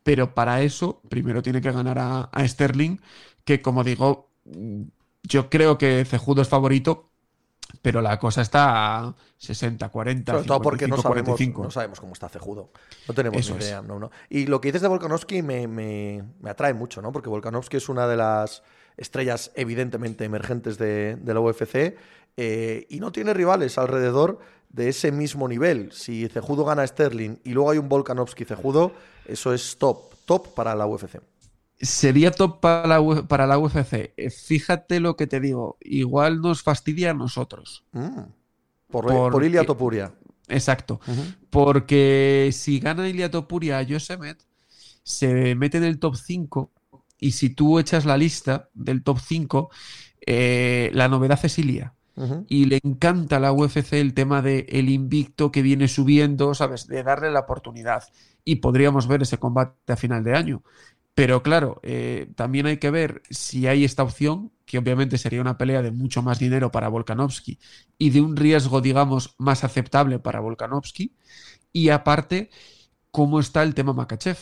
pero 0.03 0.33
para 0.33 0.63
eso 0.63 1.01
primero 1.07 1.41
tiene 1.41 1.61
que 1.61 1.71
ganar 1.71 1.97
a, 1.97 2.23
a 2.23 2.45
Sterling, 2.45 2.97
que 3.45 3.61
como 3.61 3.85
digo, 3.85 4.27
yo 5.23 5.49
creo 5.49 5.77
que 5.77 6.03
Cejudo 6.03 6.41
es 6.41 6.49
favorito, 6.49 7.09
pero 7.81 8.01
la 8.01 8.19
cosa 8.19 8.41
está 8.41 8.99
a 8.99 9.15
60, 9.37 9.89
40, 9.89 10.31
Sobre 10.31 10.47
todo 10.47 10.61
porque 10.61 10.87
no 10.87 10.97
sabemos, 10.97 11.39
no 11.39 11.71
sabemos 11.71 11.99
cómo 11.99 12.13
está 12.13 12.29
Cejudo. 12.29 12.71
No 13.07 13.13
tenemos 13.13 13.39
Eso 13.39 13.55
ni 13.55 13.63
idea. 13.63 13.81
No, 13.81 13.99
no. 13.99 14.11
Y 14.29 14.47
lo 14.47 14.59
que 14.59 14.69
dices 14.69 14.81
de 14.81 14.87
Volkanovski 14.87 15.41
me, 15.41 15.67
me, 15.67 16.23
me, 16.41 16.49
atrae 16.49 16.73
mucho, 16.73 17.01
¿no? 17.01 17.11
Porque 17.11 17.29
Volkanovski 17.29 17.77
es 17.77 17.89
una 17.89 18.07
de 18.07 18.17
las 18.17 18.63
estrellas 18.97 19.51
evidentemente 19.55 20.25
emergentes 20.25 20.77
de, 20.77 21.15
de 21.15 21.33
la 21.33 21.39
UFC 21.39 21.95
eh, 22.37 22.85
y 22.89 22.99
no 22.99 23.11
tiene 23.11 23.33
rivales 23.33 23.77
alrededor 23.77 24.39
de 24.69 24.89
ese 24.89 25.11
mismo 25.11 25.47
nivel. 25.47 25.91
Si 25.91 26.27
Cejudo 26.27 26.65
gana 26.65 26.81
a 26.81 26.87
Sterling 26.87 27.37
y 27.43 27.51
luego 27.51 27.71
hay 27.71 27.77
un 27.77 27.87
Volkanovski 27.87 28.45
Cejudo, 28.45 28.91
eso 29.25 29.53
es 29.53 29.77
top 29.77 30.09
top 30.29 30.53
para 30.53 30.75
la 30.75 30.85
UFC. 30.85 31.19
Sería 31.81 32.31
top 32.31 32.59
para 32.59 32.87
la, 32.87 33.23
para 33.27 33.47
la 33.47 33.57
UFC. 33.57 34.13
Eh, 34.17 34.29
fíjate 34.29 34.99
lo 34.99 35.15
que 35.15 35.27
te 35.27 35.39
digo. 35.39 35.77
Igual 35.81 36.41
nos 36.41 36.61
fastidia 36.61 37.11
a 37.11 37.13
nosotros. 37.13 37.85
Mm. 37.93 38.21
Por, 38.89 39.05
por 39.05 39.43
Ilia 39.43 39.65
Topuria. 39.65 40.13
Exacto. 40.49 40.99
Porque 41.49 42.49
si 42.51 42.79
gana 42.79 43.07
Ilia 43.07 43.31
Topuria 43.31 43.79
a 43.79 43.85
Josemet, 43.85 44.43
se 45.03 45.55
mete 45.55 45.77
en 45.77 45.83
el 45.83 45.99
top 45.99 46.15
5. 46.15 46.71
Y 47.19 47.31
si 47.31 47.49
tú 47.49 47.79
echas 47.79 48.05
la 48.05 48.17
lista 48.17 48.69
del 48.73 49.03
top 49.03 49.19
5, 49.19 49.69
eh, 50.25 50.91
la 50.93 51.07
novedad 51.07 51.39
es 51.43 51.57
Ilia. 51.59 51.93
Y 52.49 52.65
le 52.65 52.81
encanta 52.83 53.37
a 53.37 53.39
la 53.39 53.53
UFC 53.53 53.93
el 53.93 54.13
tema 54.13 54.41
de 54.41 54.65
el 54.71 54.89
invicto 54.89 55.53
que 55.53 55.61
viene 55.61 55.87
subiendo, 55.87 56.53
¿sabes? 56.53 56.85
De 56.85 57.01
darle 57.01 57.31
la 57.31 57.39
oportunidad. 57.39 58.03
Y 58.43 58.57
podríamos 58.57 59.07
ver 59.07 59.21
ese 59.21 59.37
combate 59.37 59.93
a 59.93 59.95
final 59.95 60.25
de 60.25 60.35
año. 60.35 60.61
Pero 61.19 61.43
claro, 61.43 61.81
eh, 61.83 62.31
también 62.35 62.65
hay 62.65 62.77
que 62.77 62.91
ver 62.91 63.23
si 63.29 63.67
hay 63.67 63.83
esta 63.83 64.03
opción, 64.03 64.53
que 64.65 64.77
obviamente 64.77 65.17
sería 65.17 65.41
una 65.41 65.57
pelea 65.57 65.81
de 65.81 65.91
mucho 65.91 66.21
más 66.21 66.39
dinero 66.39 66.71
para 66.71 66.87
Volkanovski 66.87 67.59
y 67.97 68.11
de 68.11 68.21
un 68.21 68.37
riesgo, 68.37 68.79
digamos, 68.79 69.35
más 69.37 69.65
aceptable 69.65 70.19
para 70.19 70.39
Volkanovski. 70.39 71.13
Y 71.73 71.89
aparte, 71.89 72.51
cómo 73.11 73.41
está 73.41 73.63
el 73.63 73.73
tema 73.73 73.91
Makachev, 73.91 74.37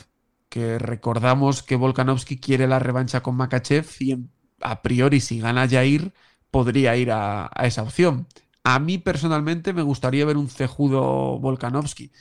que 0.49 0.77
recordamos 0.77 1.63
que 1.63 1.77
Volkanovski 1.77 2.37
quiere 2.39 2.67
la 2.67 2.77
revancha 2.77 3.23
con 3.23 3.33
Makachev 3.37 3.87
y 3.99 4.15
a 4.61 4.83
priori 4.83 5.19
si 5.19 5.39
gana 5.39 5.67
Jair 5.67 6.13
podría 6.51 6.95
ir 6.95 7.09
a, 7.11 7.49
esa 7.63 7.81
opción. 7.81 8.27
A 8.63 8.77
mí 8.77 8.99
personalmente 8.99 9.73
me 9.73 9.81
gustaría 9.81 10.25
ver 10.25 10.37
un 10.37 10.47
cejudo 10.47 11.39
Volkanovski, 11.39 12.11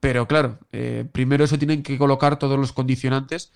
pero 0.00 0.26
claro, 0.26 0.58
eh, 0.72 1.04
primero 1.12 1.44
eso 1.44 1.58
tienen 1.58 1.82
que 1.82 1.98
colocar 1.98 2.38
todos 2.38 2.58
los 2.58 2.72
condicionantes 2.72 3.52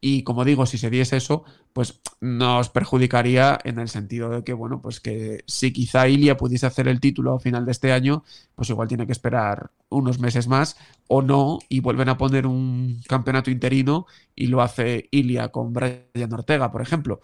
y 0.00 0.22
como 0.22 0.44
digo, 0.44 0.64
si 0.66 0.78
se 0.78 0.90
diese 0.90 1.16
eso, 1.16 1.44
pues 1.72 2.00
nos 2.20 2.70
perjudicaría 2.70 3.58
en 3.64 3.78
el 3.78 3.88
sentido 3.88 4.30
de 4.30 4.44
que, 4.44 4.52
bueno, 4.52 4.80
pues 4.80 5.00
que 5.00 5.42
si 5.46 5.72
quizá 5.72 6.08
Ilia 6.08 6.36
pudiese 6.36 6.66
hacer 6.66 6.86
el 6.86 7.00
título 7.00 7.34
a 7.34 7.40
final 7.40 7.64
de 7.64 7.72
este 7.72 7.92
año, 7.92 8.22
pues 8.54 8.70
igual 8.70 8.88
tiene 8.88 9.06
que 9.06 9.12
esperar 9.12 9.70
unos 9.88 10.20
meses 10.20 10.46
más 10.46 10.76
o 11.08 11.22
no 11.22 11.58
y 11.68 11.80
vuelven 11.80 12.08
a 12.08 12.18
poner 12.18 12.46
un 12.46 13.00
campeonato 13.08 13.50
interino 13.50 14.06
y 14.36 14.46
lo 14.46 14.62
hace 14.62 15.08
Ilia 15.10 15.48
con 15.48 15.72
Brian 15.72 16.32
Ortega, 16.32 16.70
por 16.70 16.82
ejemplo. 16.82 17.20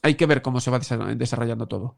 Hay 0.00 0.14
que 0.14 0.26
ver 0.26 0.42
cómo 0.42 0.60
se 0.60 0.70
va 0.70 0.78
desarrollando 0.78 1.66
todo. 1.66 1.96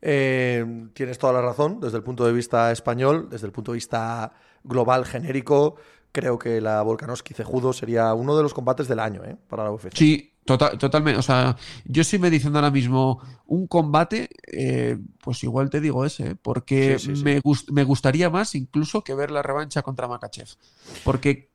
Eh, 0.00 0.88
tienes 0.92 1.18
toda 1.18 1.32
la 1.32 1.42
razón, 1.42 1.80
desde 1.80 1.96
el 1.96 2.02
punto 2.04 2.24
de 2.24 2.32
vista 2.32 2.70
español, 2.70 3.28
desde 3.30 3.46
el 3.46 3.52
punto 3.52 3.72
de 3.72 3.76
vista 3.76 4.32
global, 4.62 5.04
genérico, 5.04 5.76
creo 6.14 6.38
que 6.38 6.60
la 6.60 6.80
Volkanovski 6.82 7.34
Cejudo 7.34 7.72
sería 7.72 8.14
uno 8.14 8.36
de 8.36 8.44
los 8.44 8.54
combates 8.54 8.86
del 8.86 9.00
año 9.00 9.22
¿eh? 9.24 9.36
para 9.48 9.64
la 9.64 9.72
UFC. 9.72 9.92
Sí, 9.94 10.32
tota-, 10.46 10.78
totalmente. 10.78 11.18
O 11.18 11.22
sea, 11.22 11.56
yo 11.84 12.04
sí 12.04 12.20
me 12.20 12.30
diciendo 12.30 12.58
ahora 12.60 12.70
mismo 12.70 13.20
un 13.46 13.66
combate, 13.66 14.28
eh, 14.46 14.96
pues 15.22 15.42
igual 15.42 15.70
te 15.70 15.80
digo 15.80 16.04
ese, 16.04 16.36
porque 16.36 16.96
Me, 17.24 17.42
me, 17.72 17.84
gustaría 17.84 18.30
más 18.30 18.54
incluso 18.54 19.02
que 19.02 19.14
ver 19.14 19.32
la 19.32 19.42
revancha 19.42 19.82
contra 19.82 20.06
Makachev. 20.06 20.48
Porque 21.02 21.50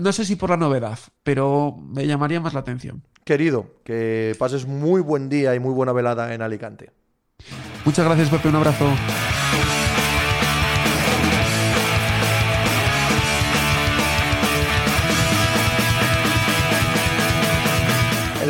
no 0.00 0.12
sé 0.12 0.24
si 0.24 0.36
por 0.36 0.50
la 0.50 0.56
novedad, 0.56 0.98
pero 1.22 1.76
me 1.76 2.06
llamaría 2.06 2.40
más 2.40 2.54
la 2.54 2.60
atención. 2.60 3.02
Querido, 3.24 3.66
que 3.84 4.34
pases 4.38 4.66
muy 4.66 5.02
buen 5.02 5.28
día 5.28 5.54
y 5.54 5.60
muy 5.60 5.74
buena 5.74 5.92
velada 5.92 6.32
en 6.32 6.40
Alicante. 6.40 6.92
Muchas 7.84 8.06
gracias, 8.06 8.30
Pepe. 8.30 8.48
Un 8.48 8.56
abrazo. 8.56 8.86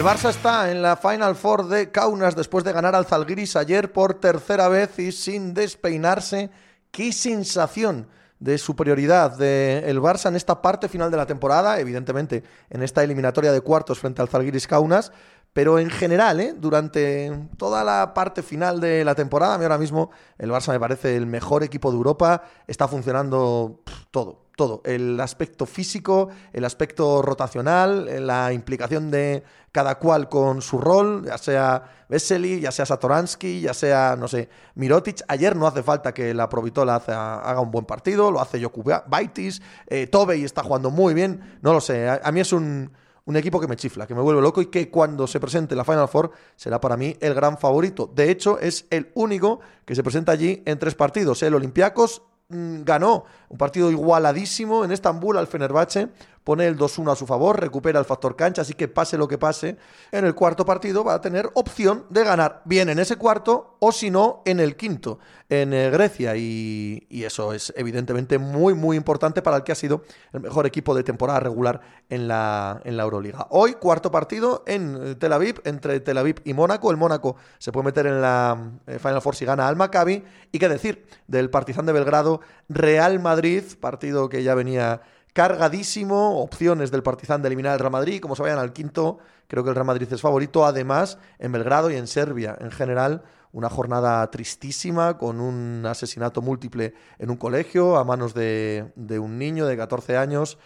El 0.01 0.07
Barça 0.07 0.31
está 0.31 0.71
en 0.71 0.81
la 0.81 0.97
Final 0.97 1.37
Four 1.37 1.69
de 1.69 1.91
Kaunas 1.91 2.35
después 2.35 2.65
de 2.65 2.73
ganar 2.73 2.95
al 2.95 3.05
Zalgiris 3.05 3.55
ayer 3.55 3.93
por 3.93 4.15
tercera 4.15 4.67
vez 4.69 4.99
y 4.99 5.13
sin 5.13 5.53
despeinarse. 5.53 6.49
¡Qué 6.91 7.13
sensación! 7.13 8.09
de 8.39 8.57
superioridad 8.57 9.37
del 9.37 10.01
Barça 10.01 10.31
en 10.31 10.37
esta 10.37 10.63
parte 10.63 10.89
final 10.89 11.11
de 11.11 11.19
la 11.19 11.27
temporada, 11.27 11.79
evidentemente 11.79 12.43
en 12.71 12.83
esta 12.83 13.05
eliminatoria 13.05 13.53
de 13.53 13.61
cuartos 13.61 13.99
frente 13.99 14.23
al 14.23 14.29
Zalgiris 14.29 14.67
Kaunas, 14.67 15.13
pero 15.53 15.79
en 15.79 15.91
general, 15.91 16.41
¿eh? 16.41 16.55
durante 16.57 17.49
toda 17.59 17.85
la 17.85 18.15
parte 18.15 18.43
final 18.43 18.81
de 18.81 19.05
la 19.05 19.15
temporada, 19.15 19.57
a 19.57 19.59
mí 19.59 19.65
ahora 19.65 19.77
mismo 19.77 20.11
el 20.39 20.51
Barça 20.51 20.73
me 20.73 20.81
parece 20.81 21.15
el 21.15 21.27
mejor 21.27 21.63
equipo 21.63 21.91
de 21.91 21.99
Europa, 21.99 22.45
está 22.67 22.89
funcionando 22.89 23.83
todo, 24.11 24.40
todo. 24.61 24.83
El 24.85 25.19
aspecto 25.21 25.65
físico, 25.65 26.29
el 26.53 26.67
aspecto 26.67 27.23
rotacional, 27.23 28.27
la 28.27 28.53
implicación 28.53 29.11
de 29.11 29.43
cada 29.73 29.95
cual 29.95 30.29
con 30.29 30.61
su 30.61 30.77
rol, 30.77 31.25
ya 31.25 31.39
sea 31.39 32.05
Vesely, 32.11 32.61
ya 32.61 32.71
sea 32.71 32.85
Satoransky, 32.85 33.63
ya 33.63 33.73
sea, 33.73 34.17
no 34.19 34.29
sé, 34.29 34.51
Mirotic. 34.75 35.23
Ayer 35.29 35.57
no 35.57 35.67
hace 35.67 35.83
falta 35.83 36.13
que 36.13 36.35
la 36.35 36.51
Provitola 36.51 36.97
haga 36.97 37.59
un 37.59 37.71
buen 37.71 37.87
partido, 37.87 38.31
lo 38.31 38.39
hace 38.39 38.61
Baitis, 39.07 39.63
eh, 39.87 40.09
Tobey 40.09 40.45
está 40.45 40.63
jugando 40.63 40.91
muy 40.91 41.15
bien, 41.15 41.59
no 41.63 41.73
lo 41.73 41.81
sé. 41.81 42.07
A, 42.07 42.31
mí 42.31 42.41
es 42.41 42.53
un, 42.53 42.93
un 43.25 43.37
equipo 43.39 43.61
que 43.61 43.67
me 43.67 43.77
chifla, 43.77 44.07
que 44.07 44.15
me 44.15 44.21
vuelve 44.21 44.43
loco 44.43 44.61
y 44.61 44.67
que 44.67 44.91
cuando 44.91 45.27
se 45.27 45.41
presente 45.41 45.75
la 45.75 45.85
Final 45.85 46.07
Four 46.07 46.33
será 46.55 46.79
para 46.83 46.99
mí 46.99 47.17
el 47.19 47.33
gran 47.33 47.57
favorito. 47.57 48.13
De 48.15 48.31
hecho, 48.31 48.59
es 48.59 48.85
el 48.91 49.11
único 49.15 49.61
que 49.87 49.95
se 49.95 50.03
presenta 50.03 50.33
allí 50.33 50.63
en 50.67 50.79
tres 50.79 50.95
partidos. 50.95 51.43
El 51.43 51.55
Olympiacos 51.55 52.21
ganó 52.51 53.25
un 53.49 53.57
partido 53.59 53.91
igualadísimo 53.91 54.85
en 54.85 54.93
Estambul 54.93 55.39
al 55.39 55.47
Fenerbahce, 55.47 56.09
pone 56.51 56.67
el 56.67 56.77
2-1 56.77 57.13
a 57.13 57.15
su 57.15 57.29
favor, 57.29 57.61
recupera 57.61 58.01
el 58.01 58.05
factor 58.05 58.35
cancha, 58.35 58.63
así 58.63 58.75
que 58.75 58.89
pase 58.89 59.17
lo 59.17 59.29
que 59.29 59.39
pase, 59.39 59.77
en 60.11 60.25
el 60.25 60.35
cuarto 60.35 60.67
partido 60.67 61.05
va 61.05 61.15
a 61.15 61.21
tener 61.21 61.49
opción 61.55 62.07
de 62.11 62.25
ganar 62.25 62.63
bien 62.65 62.89
en 62.89 62.99
ese 62.99 63.15
cuarto 63.15 63.77
o 63.79 63.93
si 63.93 64.11
no 64.11 64.43
en 64.45 64.59
el 64.59 64.75
quinto 64.75 65.21
en 65.49 65.73
eh, 65.73 65.91
Grecia. 65.91 66.35
Y, 66.35 67.07
eso 67.25 67.53
es 67.53 67.73
evidentemente 67.77 68.39
muy 68.39 68.75
muy 68.75 68.97
importante 68.97 69.43
para 69.43 69.59
el 69.59 69.63
que 69.63 69.71
ha 69.71 69.77
sido 69.77 70.03
el 70.33 70.41
mejor 70.41 70.67
equipo 70.67 70.93
de 70.93 71.05
temporada 71.05 71.39
regular 71.39 71.83
en 72.09 72.27
la, 72.27 72.81
en 72.85 72.97
la 72.97 73.05
Euroliga. 73.05 73.47
Hoy 73.51 73.75
cuarto 73.75 74.11
partido 74.11 74.65
en 74.67 74.99
eh, 75.01 75.15
Tel 75.15 75.33
Aviv 75.33 75.61
entre 75.65 76.01
Tel 76.01 76.19
Aviv 76.19 76.41
y 76.45 76.53
Mónaco, 76.53 76.91
el 76.91 76.97
Mónaco 76.97 77.37
se 77.59 77.71
puede 77.71 77.85
meter 77.85 78.09
en 78.09 78.21
la 78.21 78.73
eh, 78.89 78.99
Final 78.99 79.23
Four 79.23 79.37
si 79.37 79.45
gana 79.45 79.69
al 79.69 79.77
Maccabi. 79.77 80.25
Y 80.51 80.59
qué 80.59 80.69
decir 80.69 81.07
del 81.29 81.49
Partizan 81.49 81.87
de 81.87 81.93
Belgrado 81.93 82.41
Real 82.69 83.21
Madrid, 83.21 83.63
partido 83.79 84.29
que 84.29 84.43
ya 84.43 84.57
venía 84.57 85.03
cargadísimo, 85.33 86.41
opciones 86.41 86.91
del 86.91 87.03
Partizan 87.03 87.43
de 87.43 87.49
eliminar 87.49 87.73
al 87.73 87.79
Real 87.79 87.93
Madrid, 87.93 88.21
como 88.21 88.37
se 88.37 88.43
vayan 88.43 88.59
al 88.59 88.73
quinto, 88.73 89.19
creo 89.47 89.63
que 89.63 89.71
el 89.71 89.75
Real 89.75 89.87
Madrid 89.87 90.13
es 90.13 90.21
favorito, 90.21 90.65
además 90.65 91.19
en 91.39 91.53
Belgrado 91.53 91.91
y 91.91 91.97
en 91.97 92.07
Serbia 92.07 92.57
en 92.61 92.71
general, 92.71 93.23
una 93.53 93.69
jornada 93.69 94.29
tristísima 94.31 95.19
con 95.19 95.41
un 95.41 95.85
asesinato 95.87 96.41
múltiple 96.41 96.95
en 97.19 97.31
un 97.31 97.37
colegio 97.37 97.97
a 97.97 98.05
manos 98.05 98.33
de, 98.35 98.93
un 99.21 99.39
niño 99.39 99.67
de 99.67 99.77
14 99.77 100.17
años, 100.17 100.59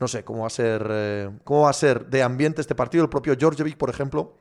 no 0.00 0.08
sé 0.08 0.24
cómo 0.24 0.40
va 0.40 0.46
a 0.48 0.50
ser, 0.50 0.86
eh, 0.90 1.30
cómo 1.44 1.62
va 1.62 1.70
a 1.70 1.74
ser 1.74 2.06
de 2.06 2.22
ambiente 2.22 2.60
este 2.60 2.74
partido, 2.74 3.04
el 3.04 3.10
propio 3.10 3.36
Georgievic, 3.38 3.76
por 3.76 3.90
ejemplo, 3.90 4.34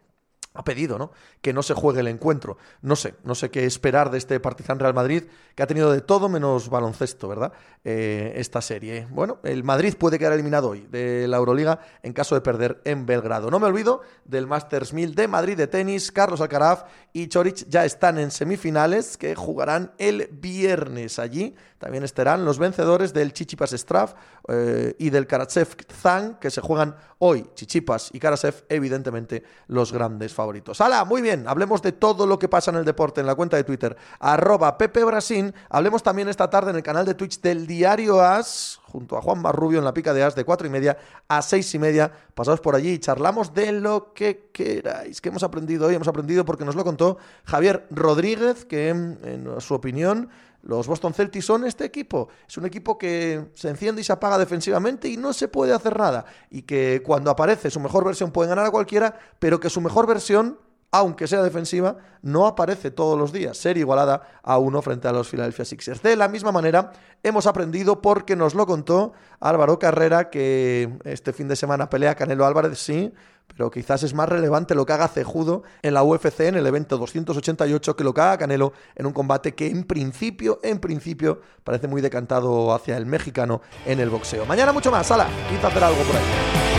ha 0.54 0.64
pedido, 0.64 0.98
¿no? 0.98 1.12
Que 1.42 1.54
no 1.54 1.64
se 1.64 1.74
juegue 1.74 2.02
el 2.02 2.08
encuentro. 2.08 2.58
No 2.82 2.96
sé, 2.96 3.16
no 3.24 3.36
sé 3.36 3.50
qué 3.50 3.66
esperar 3.66 4.12
de 4.12 4.18
este 4.18 4.40
Partizan 4.40 4.80
Real 4.80 4.94
Madrid, 4.94 5.24
que 5.56 5.64
ha 5.64 5.68
tenido 5.68 5.92
de 5.92 6.02
todo 6.02 6.28
menos 6.28 6.70
baloncesto, 6.70 7.28
¿verdad? 7.28 7.54
Eh, 7.84 8.34
esta 8.36 8.62
serie. 8.62 9.08
Bueno, 9.10 9.40
el 9.44 9.64
Madrid 9.64 9.96
puede 9.98 10.20
quedar 10.20 10.34
eliminado 10.34 10.70
hoy 10.70 10.88
de 10.92 11.28
la 11.28 11.38
Euroliga 11.38 11.80
en 12.04 12.14
caso 12.14 12.36
de 12.36 12.42
perder 12.42 12.82
en 12.84 13.06
Belgrado. 13.06 13.50
No 13.50 13.60
me 13.60 13.68
olvido 13.68 14.02
del 14.26 14.46
Masters 14.46 14.94
1000 14.94 15.16
de 15.16 15.28
Madrid 15.28 15.58
de 15.58 15.68
tenis. 15.68 16.12
Carlos 16.12 16.42
Alcaraz 16.42 16.86
y 17.14 17.28
Chorich 17.28 17.66
ya 17.70 17.86
están 17.86 18.20
en 18.20 18.32
semifinales 18.32 19.18
que 19.18 19.36
jugarán 19.36 19.94
el 19.98 20.28
viernes. 20.32 21.18
Allí 21.18 21.56
también 21.82 22.04
estarán 22.04 22.46
los 22.46 22.60
vencedores 22.60 23.12
del 23.12 23.34
Chichipas 23.34 23.72
Straf 23.72 24.14
eh, 24.48 24.96
y 25.00 25.10
del 25.10 25.26
Karatsev 25.26 25.68
Zang, 25.92 26.38
que 26.38 26.52
se 26.52 26.62
juegan 26.62 26.96
hoy. 27.18 27.50
Chichipas 27.56 28.12
y 28.14 28.20
Karasev, 28.20 28.66
evidentemente, 28.70 29.44
los 29.66 29.92
grandes 29.92 30.32
favoritos. 30.32 30.80
¡Hala! 30.80 31.06
Muy 31.06 31.24
bien, 31.24 31.48
hablemos 31.48 31.82
de 31.82 31.94
todo 31.94 32.28
lo 32.28 32.38
que 32.38 32.48
pasa 32.48 32.70
en 32.70 32.78
el 32.78 32.86
deporte 32.86 33.20
en 33.20 33.26
la 33.26 33.34
cuenta 33.34 33.58
de 33.58 33.64
Twitter, 33.64 33.98
arroba 34.20 34.78
Pepe 34.78 35.04
Brasín. 35.04 35.56
Hablemos 35.72 36.04
también 36.04 36.30
esta 36.30 36.52
tarde 36.52 36.70
en 36.70 36.76
el 36.76 36.84
canal 36.84 37.04
de 37.04 37.16
Twitch 37.16 37.42
del 37.42 37.66
Diario 37.66 38.22
As, 38.22 38.80
junto 38.84 39.18
a 39.18 39.22
Juan 39.24 39.42
Marrubio 39.42 39.80
en 39.80 39.86
la 39.86 39.94
pica 39.96 40.14
de 40.14 40.22
As, 40.22 40.36
de 40.36 40.46
cuatro 40.46 40.68
y 40.68 40.70
media 40.70 41.00
a 41.28 41.42
seis 41.42 41.74
y 41.74 41.80
media. 41.80 42.12
Pasaos 42.36 42.62
por 42.62 42.76
allí 42.76 42.92
y 42.92 43.00
charlamos 43.00 43.56
de 43.56 43.72
lo 43.72 44.14
que 44.14 44.52
queráis. 44.54 45.20
¿Qué 45.20 45.30
hemos 45.30 45.42
aprendido 45.42 45.88
hoy? 45.88 45.96
Hemos 45.96 46.08
aprendido 46.08 46.46
porque 46.46 46.64
nos 46.64 46.76
lo 46.76 46.84
contó 46.84 47.18
Javier 47.46 47.88
Rodríguez, 47.90 48.66
que 48.66 48.90
en 48.90 49.56
su 49.58 49.74
opinión 49.74 50.30
los 50.64 50.88
Boston 50.88 51.14
Celtics 51.14 51.46
son 51.46 51.66
este 51.66 51.86
equipo. 51.86 52.30
Es 52.48 52.58
un 52.58 52.66
equipo 52.66 52.98
que 52.98 53.52
se 53.54 53.70
enciende 53.70 54.02
y 54.02 54.04
se 54.04 54.14
apaga 54.14 54.38
defensivamente 54.38 55.08
y 55.08 55.18
no 55.18 55.34
se 55.34 55.48
puede 55.48 55.74
hacer 55.74 55.98
nada. 55.98 56.26
Y 56.50 56.64
que 56.64 57.02
cuando 57.06 57.32
aparece 57.32 57.70
su 57.70 57.80
mejor 57.80 58.06
versión 58.06 58.32
pueden 58.32 58.50
ganar 58.50 58.66
a 58.66 58.72
cualquiera, 58.72 59.18
pero 59.40 59.60
que 59.60 59.70
su 59.70 59.82
mejor 59.82 60.08
versión 60.08 60.58
aunque 60.92 61.26
sea 61.26 61.42
defensiva, 61.42 61.96
no 62.22 62.46
aparece 62.46 62.92
todos 62.92 63.18
los 63.18 63.32
días 63.32 63.58
ser 63.58 63.78
igualada 63.78 64.40
a 64.44 64.58
uno 64.58 64.82
frente 64.82 65.08
a 65.08 65.14
los 65.14 65.30
Philadelphia 65.30 65.64
Sixers. 65.64 66.02
De 66.02 66.18
la 66.18 66.28
misma 66.28 66.52
manera, 66.52 66.92
hemos 67.24 67.48
aprendido 67.48 68.02
porque 68.02 68.36
nos 68.36 68.56
lo 68.56 68.66
contó 68.68 69.14
Álvaro 69.40 69.80
Carrera 69.80 70.30
que 70.30 71.00
este 71.06 71.32
fin 71.32 71.48
de 71.48 71.56
semana 71.56 71.90
pelea 71.90 72.16
Canelo 72.16 72.46
Álvarez, 72.46 72.78
sí, 72.78 73.14
pero 73.56 73.72
quizás 73.72 74.04
es 74.04 74.14
más 74.14 74.30
relevante 74.30 74.76
lo 74.76 74.86
que 74.86 74.94
haga 74.94 75.08
Cejudo 75.08 75.64
en 75.82 75.94
la 75.94 76.04
UFC 76.04 76.42
en 76.42 76.56
el 76.56 76.66
evento 76.66 76.98
288 76.98 77.96
que 77.96 78.04
lo 78.04 78.14
que 78.14 78.22
haga 78.22 78.38
Canelo 78.38 78.74
en 78.96 79.06
un 79.06 79.14
combate 79.14 79.54
que 79.54 79.68
en 79.68 79.84
principio, 79.84 80.60
en 80.64 80.80
principio, 80.80 81.42
parece 81.64 81.88
muy 81.88 82.02
decantado 82.02 82.74
hacia 82.74 82.98
el 82.98 83.06
mexicano 83.06 83.62
en 83.86 84.00
el 84.00 84.10
boxeo. 84.10 84.46
Mañana 84.46 84.72
mucho 84.72 84.92
más, 84.92 85.08
sala, 85.08 85.28
quizá 85.50 85.68
hacer 85.68 85.84
algo 85.84 86.02
por 86.04 86.16
ahí. 86.16 86.71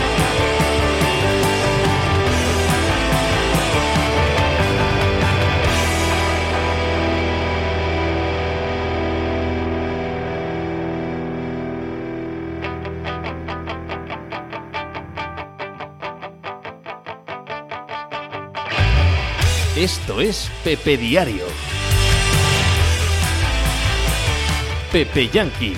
Esto 19.82 20.20
es 20.20 20.48
Pepe 20.62 20.96
Diario. 20.96 21.44
Pepe 24.92 25.28
Yankee. 25.28 25.74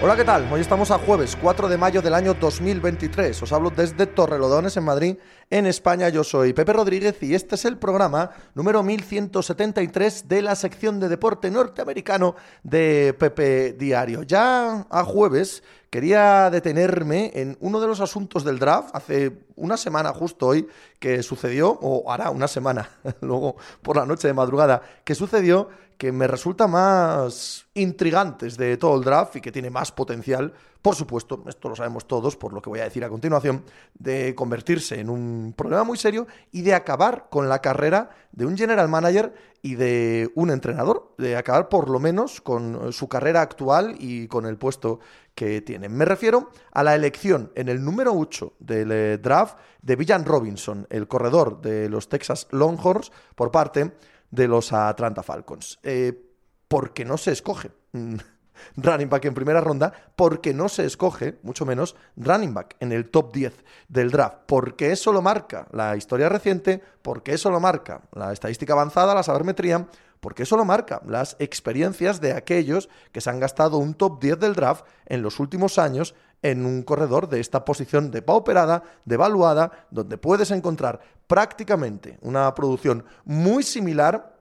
Hola, 0.00 0.14
¿qué 0.14 0.24
tal? 0.24 0.46
Hoy 0.52 0.60
estamos 0.60 0.92
a 0.92 0.98
jueves 0.98 1.36
4 1.40 1.68
de 1.68 1.76
mayo 1.76 2.02
del 2.02 2.14
año 2.14 2.34
2023. 2.34 3.42
Os 3.42 3.52
hablo 3.52 3.70
desde 3.70 4.06
Torrelodones, 4.06 4.76
en 4.76 4.84
Madrid, 4.84 5.16
en 5.50 5.66
España. 5.66 6.08
Yo 6.10 6.22
soy 6.22 6.52
Pepe 6.52 6.74
Rodríguez 6.74 7.20
y 7.22 7.34
este 7.34 7.54
es 7.54 7.64
el 7.64 7.78
programa 7.78 8.30
número 8.54 8.84
1173 8.84 10.28
de 10.28 10.42
la 10.42 10.54
sección 10.54 11.00
de 11.00 11.08
deporte 11.08 11.50
norteamericano 11.50 12.36
de 12.62 13.16
Pepe 13.18 13.72
Diario. 13.72 14.22
Ya 14.22 14.86
a 14.88 15.04
jueves 15.04 15.64
quería 15.94 16.50
detenerme 16.50 17.30
en 17.34 17.56
uno 17.60 17.80
de 17.80 17.86
los 17.86 18.00
asuntos 18.00 18.42
del 18.42 18.58
draft, 18.58 18.90
hace 18.96 19.30
una 19.54 19.76
semana 19.76 20.12
justo 20.12 20.48
hoy 20.48 20.66
que 20.98 21.22
sucedió, 21.22 21.70
o 21.70 22.10
hará 22.10 22.30
una 22.30 22.48
semana, 22.48 22.90
luego 23.20 23.54
por 23.80 23.94
la 23.94 24.04
noche 24.04 24.26
de 24.26 24.34
madrugada, 24.34 24.82
que 25.04 25.14
sucedió 25.14 25.68
que 25.96 26.10
me 26.10 26.26
resulta 26.26 26.66
más 26.66 27.66
intrigantes 27.74 28.56
de 28.56 28.76
todo 28.76 28.96
el 28.96 29.04
draft 29.04 29.36
y 29.36 29.40
que 29.40 29.52
tiene 29.52 29.70
más 29.70 29.92
potencial, 29.92 30.52
por 30.82 30.96
supuesto, 30.96 31.42
esto 31.46 31.68
lo 31.68 31.76
sabemos 31.76 32.06
todos, 32.06 32.36
por 32.36 32.52
lo 32.52 32.60
que 32.60 32.70
voy 32.70 32.80
a 32.80 32.84
decir 32.84 33.04
a 33.04 33.08
continuación, 33.08 33.64
de 33.94 34.34
convertirse 34.34 34.98
en 34.98 35.08
un 35.08 35.54
problema 35.56 35.84
muy 35.84 35.96
serio 35.96 36.26
y 36.50 36.62
de 36.62 36.74
acabar 36.74 37.28
con 37.30 37.48
la 37.48 37.60
carrera 37.60 38.10
de 38.32 38.46
un 38.46 38.56
general 38.56 38.88
manager 38.88 39.32
y 39.62 39.76
de 39.76 40.30
un 40.34 40.50
entrenador, 40.50 41.14
de 41.16 41.36
acabar 41.36 41.70
por 41.70 41.88
lo 41.88 42.00
menos 42.00 42.42
con 42.42 42.92
su 42.92 43.08
carrera 43.08 43.40
actual 43.40 43.96
y 43.98 44.28
con 44.28 44.44
el 44.44 44.58
puesto 44.58 45.00
que 45.34 45.60
tiene. 45.62 45.88
Me 45.88 46.04
refiero 46.04 46.50
a 46.72 46.82
la 46.82 46.94
elección 46.94 47.50
en 47.54 47.68
el 47.68 47.84
número 47.84 48.12
8 48.14 48.54
del 48.58 48.92
eh, 48.92 49.18
draft 49.18 49.58
de 49.82 49.96
Villan 49.96 50.24
Robinson, 50.24 50.86
el 50.90 51.08
corredor 51.08 51.60
de 51.60 51.88
los 51.88 52.08
Texas 52.08 52.46
Longhorns, 52.50 53.10
por 53.34 53.50
parte 53.50 53.92
de 54.30 54.48
los 54.48 54.72
Atlanta 54.72 55.22
Falcons. 55.22 55.78
Eh, 55.82 56.30
porque 56.68 57.04
no 57.04 57.16
se 57.18 57.32
escoge 57.32 57.70
mm, 57.92 58.16
running 58.76 59.08
back 59.08 59.24
en 59.24 59.34
primera 59.34 59.60
ronda, 59.60 59.92
porque 60.16 60.54
no 60.54 60.68
se 60.68 60.84
escoge, 60.84 61.38
mucho 61.42 61.66
menos, 61.66 61.96
running 62.16 62.54
back 62.54 62.76
en 62.80 62.92
el 62.92 63.10
top 63.10 63.32
10 63.32 63.52
del 63.88 64.10
draft, 64.10 64.38
porque 64.46 64.92
eso 64.92 65.12
lo 65.12 65.22
marca 65.22 65.66
la 65.72 65.96
historia 65.96 66.28
reciente, 66.28 66.82
porque 67.02 67.34
eso 67.34 67.50
lo 67.50 67.60
marca 67.60 68.02
la 68.12 68.32
estadística 68.32 68.72
avanzada, 68.72 69.14
la 69.14 69.22
sabermetría, 69.22 69.86
porque 70.24 70.44
eso 70.44 70.56
lo 70.56 70.64
marca 70.64 71.02
las 71.06 71.36
experiencias 71.38 72.18
de 72.18 72.32
aquellos 72.32 72.88
que 73.12 73.20
se 73.20 73.28
han 73.28 73.40
gastado 73.40 73.76
un 73.76 73.92
top 73.92 74.22
10 74.22 74.38
del 74.38 74.54
draft 74.54 74.86
en 75.04 75.20
los 75.20 75.38
últimos 75.38 75.78
años 75.78 76.14
en 76.40 76.64
un 76.64 76.82
corredor 76.82 77.28
de 77.28 77.40
esta 77.40 77.66
posición 77.66 78.10
depauperada, 78.10 78.84
devaluada, 79.04 79.86
donde 79.90 80.16
puedes 80.16 80.50
encontrar 80.50 81.00
prácticamente 81.26 82.16
una 82.22 82.54
producción 82.54 83.04
muy 83.26 83.62
similar 83.64 84.38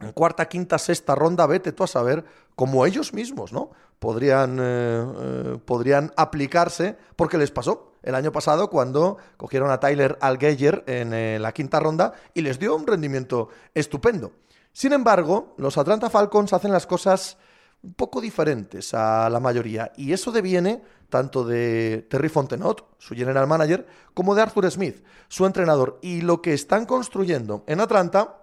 en 0.00 0.10
cuarta, 0.10 0.48
quinta, 0.48 0.78
sexta 0.78 1.14
ronda, 1.14 1.46
vete 1.46 1.70
tú 1.70 1.84
a 1.84 1.86
saber, 1.86 2.24
como 2.56 2.84
ellos 2.84 3.14
mismos, 3.14 3.52
¿no? 3.52 3.70
Podrían, 4.00 4.58
eh, 4.60 4.62
eh, 4.64 5.58
podrían 5.64 6.12
aplicarse, 6.16 6.96
porque 7.14 7.38
les 7.38 7.52
pasó 7.52 7.92
el 8.02 8.16
año 8.16 8.32
pasado 8.32 8.68
cuando 8.68 9.18
cogieron 9.36 9.70
a 9.70 9.78
Tyler 9.78 10.18
Algeyer 10.20 10.82
en 10.88 11.14
eh, 11.14 11.38
la 11.38 11.52
quinta 11.52 11.78
ronda 11.78 12.14
y 12.34 12.40
les 12.40 12.58
dio 12.58 12.74
un 12.74 12.84
rendimiento 12.84 13.50
estupendo. 13.74 14.32
Sin 14.72 14.92
embargo, 14.92 15.54
los 15.58 15.78
Atlanta 15.78 16.10
Falcons 16.10 16.52
hacen 16.52 16.72
las 16.72 16.86
cosas 16.86 17.36
un 17.82 17.94
poco 17.94 18.20
diferentes 18.20 18.92
a 18.94 19.28
la 19.30 19.40
mayoría, 19.40 19.92
y 19.96 20.12
eso 20.12 20.32
deviene 20.32 20.82
tanto 21.08 21.44
de 21.44 22.06
Terry 22.08 22.28
Fontenot, 22.28 22.94
su 22.98 23.14
general 23.14 23.46
manager, 23.46 23.86
como 24.14 24.34
de 24.34 24.42
Arthur 24.42 24.70
Smith, 24.70 25.04
su 25.28 25.44
entrenador. 25.44 25.98
Y 26.02 26.20
lo 26.22 26.40
que 26.40 26.54
están 26.54 26.86
construyendo 26.86 27.64
en 27.66 27.80
Atlanta 27.80 28.36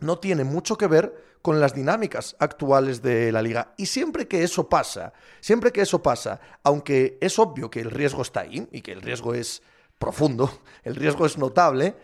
no 0.00 0.18
tiene 0.18 0.44
mucho 0.44 0.76
que 0.76 0.86
ver 0.86 1.30
con 1.42 1.60
las 1.60 1.74
dinámicas 1.74 2.36
actuales 2.38 3.00
de 3.00 3.32
la 3.32 3.42
liga. 3.42 3.74
Y 3.76 3.86
siempre 3.86 4.28
que 4.28 4.42
eso 4.42 4.68
pasa, 4.68 5.12
siempre 5.40 5.72
que 5.72 5.82
eso 5.82 6.02
pasa, 6.02 6.40
aunque 6.62 7.16
es 7.20 7.38
obvio 7.38 7.70
que 7.70 7.80
el 7.80 7.90
riesgo 7.90 8.22
está 8.22 8.40
ahí 8.40 8.68
y 8.72 8.82
que 8.82 8.92
el 8.92 9.02
riesgo 9.02 9.34
es 9.34 9.62
profundo, 9.98 10.50
el 10.84 10.96
riesgo 10.96 11.24
es 11.26 11.38
notable, 11.38 11.96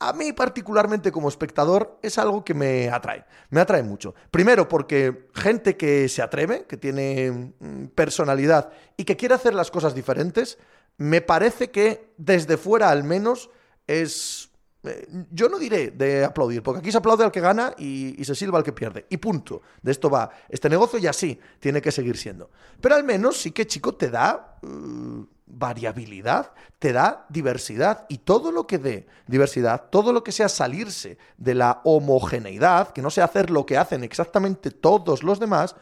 a 0.00 0.14
mí 0.14 0.32
particularmente 0.32 1.12
como 1.12 1.28
espectador 1.28 1.98
es 2.02 2.18
algo 2.18 2.42
que 2.42 2.54
me 2.54 2.88
atrae, 2.88 3.24
me 3.50 3.60
atrae 3.60 3.82
mucho. 3.82 4.14
Primero 4.30 4.66
porque 4.66 5.28
gente 5.34 5.76
que 5.76 6.08
se 6.08 6.22
atreve, 6.22 6.64
que 6.64 6.78
tiene 6.78 7.52
mm, 7.58 7.86
personalidad 7.94 8.70
y 8.96 9.04
que 9.04 9.16
quiere 9.16 9.34
hacer 9.34 9.54
las 9.54 9.70
cosas 9.70 9.94
diferentes, 9.94 10.58
me 10.96 11.20
parece 11.20 11.70
que 11.70 12.12
desde 12.16 12.56
fuera 12.56 12.90
al 12.90 13.04
menos 13.04 13.50
es 13.86 14.50
eh, 14.82 15.06
yo 15.30 15.48
no 15.50 15.58
diré 15.58 15.90
de 15.90 16.24
aplaudir, 16.24 16.62
porque 16.62 16.80
aquí 16.80 16.90
se 16.90 16.98
aplaude 16.98 17.24
al 17.24 17.30
que 17.30 17.40
gana 17.40 17.74
y, 17.76 18.24
se 18.24 18.34
silba 18.34 18.58
al 18.58 18.64
que 18.64 18.72
pierde. 18.72 19.06
Y 19.10 19.18
punto. 19.18 19.60
De 19.82 19.92
esto 19.92 20.08
va 20.08 20.30
este 20.48 20.68
negocio 20.68 20.98
y 20.98 21.06
así 21.06 21.38
tiene 21.58 21.82
que 21.82 21.92
seguir 21.92 22.16
siendo. 22.16 22.50
Pero 22.80 22.94
al 22.94 23.04
menos 23.04 23.36
sí 23.36 23.50
que, 23.50 23.66
chico, 23.66 23.94
te 23.94 24.08
da 24.08 24.58
uh, 24.62 25.26
variabilidad, 25.52 26.52
te 26.78 26.92
da 26.92 27.26
diversidad. 27.28 28.06
Y 28.08 28.18
todo 28.18 28.52
lo 28.52 28.66
que 28.66 28.78
dé 28.78 29.06
diversidad, 29.26 29.88
todo 29.90 30.12
lo 30.12 30.22
que 30.24 30.32
sea 30.32 30.48
salirse 30.48 31.18
de 31.36 31.54
la 31.54 31.80
homogeneidad, 31.84 32.92
que 32.92 33.02
no 33.02 33.10
sea 33.10 33.24
hacer 33.24 33.50
lo 33.50 33.66
que 33.66 33.76
hacen 33.76 34.04
exactamente 34.04 34.70
todos 34.70 35.22
los 35.22 35.40
demás, 35.40 35.76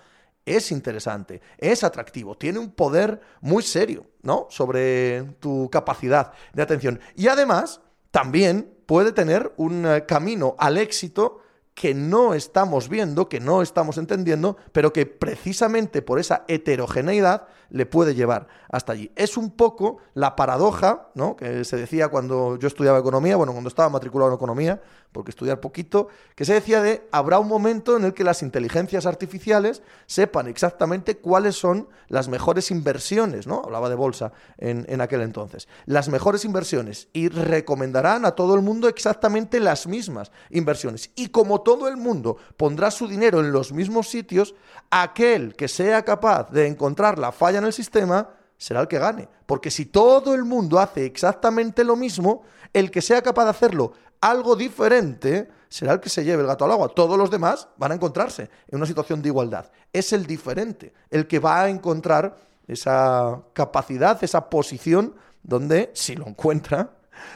es 0.45 0.73
interesante, 0.73 1.43
es 1.59 1.85
atractivo, 1.85 2.36
tiene 2.36 2.59
un 2.59 2.70
poder 2.70 3.20
muy 3.40 3.62
serio, 3.62 4.07
¿no? 4.23 4.47
Sobre 4.51 5.23
tu 5.40 5.69
capacidad 5.70 6.32
de 6.55 6.62
atención. 6.62 7.01
Y 7.15 7.28
además, 7.28 7.81
también 8.11 8.74
puede 8.86 9.12
tener 9.12 9.53
un 9.57 9.86
eh, 9.86 10.07
camino 10.07 10.57
al 10.59 10.78
éxito 10.78 11.43
que 11.79 11.95
no 11.95 12.35
estamos 12.35 12.89
viendo, 12.89 13.29
que 13.29 13.39
no 13.39 13.63
estamos 13.63 13.99
entendiendo, 13.99 14.57
pero 14.73 14.93
que 14.93 15.07
precisamente 15.07 16.03
por 16.03 16.19
esa 16.19 16.45
heterogeneidad 16.49 17.47
le 17.71 17.87
puede 17.87 18.17
llevar 18.17 18.49
hasta 18.69 18.95
allí. 18.95 19.13
Es 19.15 19.37
un 19.37 19.53
poco 19.53 19.99
la 20.13 20.35
paradoja, 20.35 21.11
¿no? 21.15 21.37
Que 21.37 21.65
se 21.65 21.77
decía 21.77 22.09
cuando 22.09 22.59
yo 22.59 22.67
estudiaba 22.67 22.99
economía, 22.99 23.37
bueno, 23.37 23.53
cuando 23.53 23.69
estaba 23.69 23.89
matriculado 23.91 24.33
en 24.33 24.35
economía, 24.35 24.83
porque 25.13 25.31
estudiar 25.31 25.61
poquito, 25.61 26.09
que 26.35 26.45
se 26.45 26.55
decía 26.55 26.83
de 26.83 27.09
habrá 27.13 27.39
un 27.39 27.49
momento 27.49 27.97
en 27.97 28.05
el 28.05 28.15
que 28.15 28.25
las 28.25 28.43
inteligencias 28.43 29.07
artificiales 29.07 29.83
sepan 30.07 30.49
exactamente 30.49 31.19
cuáles 31.19 31.57
son 31.57 31.89
las 32.09 32.29
mejores 32.29 32.71
inversiones, 32.71 33.47
¿no? 33.47 33.63
Hablaba 33.65 33.89
de 33.89 33.95
bolsa 33.95 34.33
en, 34.59 34.85
en 34.89 35.01
aquel 35.01 35.23
entonces. 35.23 35.69
Las 35.87 36.09
mejores 36.09 36.45
inversiones 36.45 37.09
y 37.13 37.29
recomendarán 37.29 38.25
a 38.25 38.33
todo 38.33 38.55
el 38.55 38.63
mundo 38.63 38.89
exactamente 38.89 39.61
las 39.61 39.87
mismas 39.87 40.31
inversiones. 40.51 41.11
Y 41.17 41.29
como 41.29 41.63
todo 41.63 41.89
el 41.89 41.97
mundo 41.97 42.37
pondrá 42.57 42.91
su 42.91 43.09
dinero 43.09 43.41
en 43.41 43.53
los 43.53 43.73
mismos 43.73 44.09
sitios, 44.09 44.55
aquel 44.91 45.55
que 45.57 45.69
sea 45.69 46.05
capaz 46.05 46.51
de 46.51 46.67
encontrar 46.67 47.19
la 47.19 47.33
falla 47.33 47.59
en 47.59 47.65
el 47.65 47.73
sistema 47.73 48.31
será 48.59 48.81
el 48.81 48.89
que 48.89 48.99
gane. 48.99 49.29
Porque 49.47 49.71
si 49.71 49.87
todo 49.87 50.35
el 50.35 50.45
mundo 50.45 50.79
hace 50.79 51.07
exactamente 51.07 51.85
lo 51.85 51.97
mismo, 51.97 52.43
el 52.73 52.91
que 52.91 53.01
sea 53.01 53.23
capaz 53.23 53.45
de 53.45 53.51
hacerlo 53.51 53.93
algo 54.20 54.57
diferente 54.57 55.49
será 55.69 55.93
el 55.93 56.01
que 56.01 56.09
se 56.09 56.24
lleve 56.24 56.43
el 56.43 56.49
gato 56.49 56.65
al 56.65 56.73
agua. 56.73 56.89
Todos 56.89 57.19
los 57.19 57.31
demás 57.31 57.69
van 57.77 57.93
a 57.93 57.95
encontrarse 57.95 58.51
en 58.69 58.77
una 58.77 58.86
situación 58.86 59.23
de 59.23 59.28
igualdad. 59.28 59.70
Es 59.93 60.12
el 60.12 60.27
diferente 60.27 60.93
el 61.11 61.27
que 61.27 61.39
va 61.39 61.62
a 61.62 61.69
encontrar 61.69 62.36
esa 62.66 63.43
capacidad, 63.53 64.23
esa 64.23 64.51
posición 64.51 65.15
donde, 65.43 65.90
si 65.95 66.15
lo 66.15 66.27
encuentra, 66.27 66.90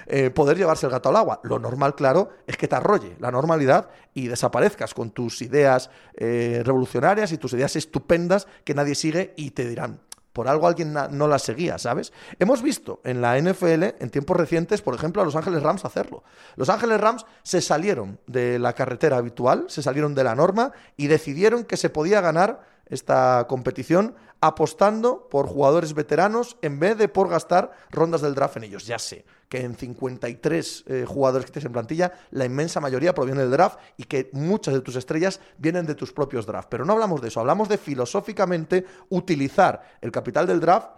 eh, 0.07 0.31
poder 0.31 0.57
llevarse 0.57 0.87
el 0.87 0.93
gato 0.93 1.09
al 1.09 1.17
agua. 1.17 1.41
Lo 1.43 1.59
normal, 1.59 1.95
claro, 1.95 2.31
es 2.47 2.57
que 2.57 2.69
te 2.69 2.77
arrolle 2.77 3.17
la 3.19 3.31
normalidad 3.31 3.89
y 4.15 4.29
desaparezcas 4.29 4.95
con 4.95 5.11
tus 5.11 5.43
ideas 5.43 5.91
eh, 6.15 6.63
revolucionarias 6.65 7.33
y 7.33 7.39
tus 7.39 7.55
ideas 7.55 7.77
estupendas 7.77 8.47
que 8.65 8.75
nadie 8.75 8.95
sigue 8.95 9.35
y 9.37 9.51
te 9.51 9.67
dirán, 9.69 10.01
por 10.33 10.49
algo 10.49 10.67
alguien 10.67 10.93
no 10.93 11.29
la 11.29 11.39
seguía, 11.39 11.79
¿sabes? 11.79 12.13
Hemos 12.39 12.63
visto 12.63 13.01
en 13.05 13.21
la 13.21 13.39
NFL 13.39 13.83
en 13.99 14.11
tiempos 14.11 14.37
recientes, 14.37 14.83
por 14.83 14.95
ejemplo, 14.95 15.23
a 15.23 15.25
Los 15.25 15.37
Ángeles 15.37 15.63
Rams 15.63 15.85
hacerlo. 15.85 16.23
Los 16.57 16.69
Ángeles 16.69 17.01
Rams 17.01 17.27
se 17.43 17.61
salieron 17.61 18.19
de 18.27 18.59
la 18.59 18.73
carretera 18.73 19.19
habitual, 19.19 19.67
se 19.69 19.83
salieron 19.83 20.15
de 20.15 20.25
la 20.25 20.35
norma 20.35 20.73
y 20.97 21.07
decidieron 21.07 21.65
que 21.65 21.77
se 21.77 21.91
podía 21.91 22.21
ganar 22.21 22.63
esta 22.87 23.47
competición 23.49 24.15
apostando 24.41 25.29
por 25.29 25.47
jugadores 25.47 25.95
veteranos 25.95 26.57
en 26.63 26.81
vez 26.81 26.99
de 26.99 27.09
por 27.09 27.29
gastar 27.29 27.71
rondas 27.91 28.23
del 28.23 28.35
draft 28.35 28.57
en 28.57 28.65
ellos. 28.65 28.87
Ya 28.87 28.99
sé 28.99 29.25
que 29.53 29.61
en 29.61 29.77
53 29.77 30.85
eh, 30.87 31.05
jugadores 31.07 31.45
que 31.45 31.53
tienes 31.53 31.67
en 31.67 31.73
plantilla, 31.73 32.11
la 32.31 32.47
inmensa 32.47 32.81
mayoría 32.81 33.15
proviene 33.15 33.43
del 33.43 33.51
draft 33.51 33.79
y 33.99 34.05
que 34.05 34.31
muchas 34.33 34.73
de 34.73 34.81
tus 34.81 34.97
estrellas 34.97 35.41
vienen 35.59 35.85
de 35.85 35.95
tus 35.95 36.11
propios 36.11 36.47
drafts. 36.47 36.69
Pero 36.71 36.87
no 36.87 36.95
hablamos 36.95 37.21
de 37.21 37.29
eso, 37.29 37.39
hablamos 37.39 37.69
de 37.69 37.77
filosóficamente 37.77 38.87
utilizar 39.11 39.83
el 40.01 40.11
capital 40.11 40.47
del 40.47 40.59
draft 40.59 40.89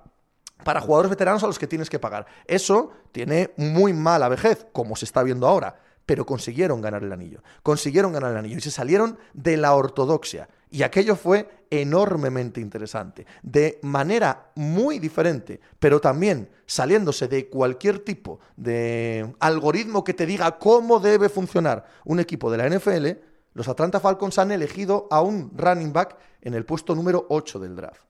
para 0.62 0.80
jugadores 0.80 1.10
veteranos 1.10 1.42
a 1.42 1.48
los 1.48 1.58
que 1.58 1.66
tienes 1.66 1.90
que 1.90 1.98
pagar. 1.98 2.26
Eso 2.46 2.92
tiene 3.10 3.50
muy 3.56 3.92
mala 3.92 4.28
vejez, 4.28 4.68
como 4.72 4.94
se 4.94 5.04
está 5.04 5.24
viendo 5.24 5.48
ahora 5.48 5.80
pero 6.06 6.26
consiguieron 6.26 6.82
ganar 6.82 7.02
el 7.02 7.12
anillo. 7.12 7.42
Consiguieron 7.62 8.12
ganar 8.12 8.32
el 8.32 8.36
anillo 8.36 8.58
y 8.58 8.60
se 8.60 8.70
salieron 8.70 9.18
de 9.32 9.56
la 9.56 9.74
ortodoxia. 9.74 10.50
Y 10.74 10.82
aquello 10.82 11.14
fue 11.14 11.66
enormemente 11.70 12.60
interesante, 12.60 13.24
de 13.44 13.78
manera 13.82 14.50
muy 14.56 14.98
diferente, 14.98 15.60
pero 15.78 16.00
también 16.00 16.50
saliéndose 16.66 17.28
de 17.28 17.48
cualquier 17.48 18.00
tipo 18.00 18.40
de 18.56 19.32
algoritmo 19.38 20.02
que 20.02 20.14
te 20.14 20.26
diga 20.26 20.58
cómo 20.58 20.98
debe 20.98 21.28
funcionar 21.28 21.84
un 22.04 22.18
equipo 22.18 22.50
de 22.50 22.58
la 22.58 22.68
NFL, 22.68 23.06
los 23.52 23.68
Atlanta 23.68 24.00
Falcons 24.00 24.36
han 24.40 24.50
elegido 24.50 25.06
a 25.12 25.20
un 25.20 25.52
running 25.56 25.92
back 25.92 26.16
en 26.42 26.54
el 26.54 26.64
puesto 26.64 26.96
número 26.96 27.24
8 27.28 27.60
del 27.60 27.76
draft. 27.76 28.02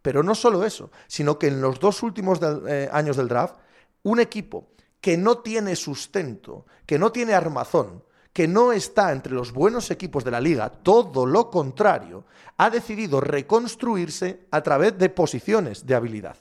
Pero 0.00 0.22
no 0.22 0.34
solo 0.34 0.64
eso, 0.64 0.90
sino 1.06 1.38
que 1.38 1.48
en 1.48 1.60
los 1.60 1.80
dos 1.80 2.02
últimos 2.02 2.40
eh, 2.66 2.88
años 2.92 3.18
del 3.18 3.28
draft, 3.28 3.56
un 4.04 4.20
equipo 4.20 4.68
que 5.02 5.18
no 5.18 5.40
tiene 5.40 5.76
sustento, 5.76 6.64
que 6.86 6.98
no 6.98 7.12
tiene 7.12 7.34
armazón, 7.34 8.02
que 8.34 8.48
no 8.48 8.72
está 8.72 9.12
entre 9.12 9.32
los 9.32 9.52
buenos 9.52 9.92
equipos 9.92 10.24
de 10.24 10.32
la 10.32 10.40
liga, 10.40 10.68
todo 10.68 11.24
lo 11.24 11.50
contrario, 11.50 12.24
ha 12.56 12.68
decidido 12.68 13.20
reconstruirse 13.20 14.46
a 14.50 14.60
través 14.60 14.98
de 14.98 15.08
posiciones 15.08 15.86
de 15.86 15.94
habilidad. 15.94 16.36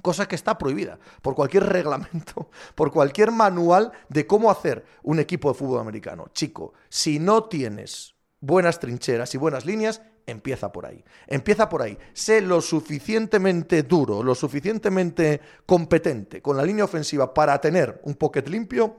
Cosa 0.00 0.26
que 0.26 0.34
está 0.34 0.56
prohibida 0.56 0.98
por 1.20 1.34
cualquier 1.34 1.64
reglamento, 1.68 2.48
por 2.74 2.90
cualquier 2.90 3.30
manual 3.30 3.92
de 4.08 4.26
cómo 4.26 4.50
hacer 4.50 4.86
un 5.02 5.20
equipo 5.20 5.52
de 5.52 5.58
fútbol 5.58 5.80
americano. 5.80 6.30
Chico, 6.32 6.72
si 6.88 7.18
no 7.18 7.44
tienes 7.44 8.14
buenas 8.40 8.80
trincheras 8.80 9.34
y 9.34 9.38
buenas 9.38 9.66
líneas, 9.66 10.00
empieza 10.24 10.72
por 10.72 10.86
ahí. 10.86 11.04
Empieza 11.26 11.68
por 11.68 11.82
ahí. 11.82 11.98
Sé 12.14 12.40
lo 12.40 12.62
suficientemente 12.62 13.82
duro, 13.82 14.22
lo 14.22 14.34
suficientemente 14.34 15.42
competente 15.66 16.40
con 16.40 16.56
la 16.56 16.64
línea 16.64 16.86
ofensiva 16.86 17.34
para 17.34 17.60
tener 17.60 18.00
un 18.04 18.14
pocket 18.14 18.48
limpio, 18.48 18.96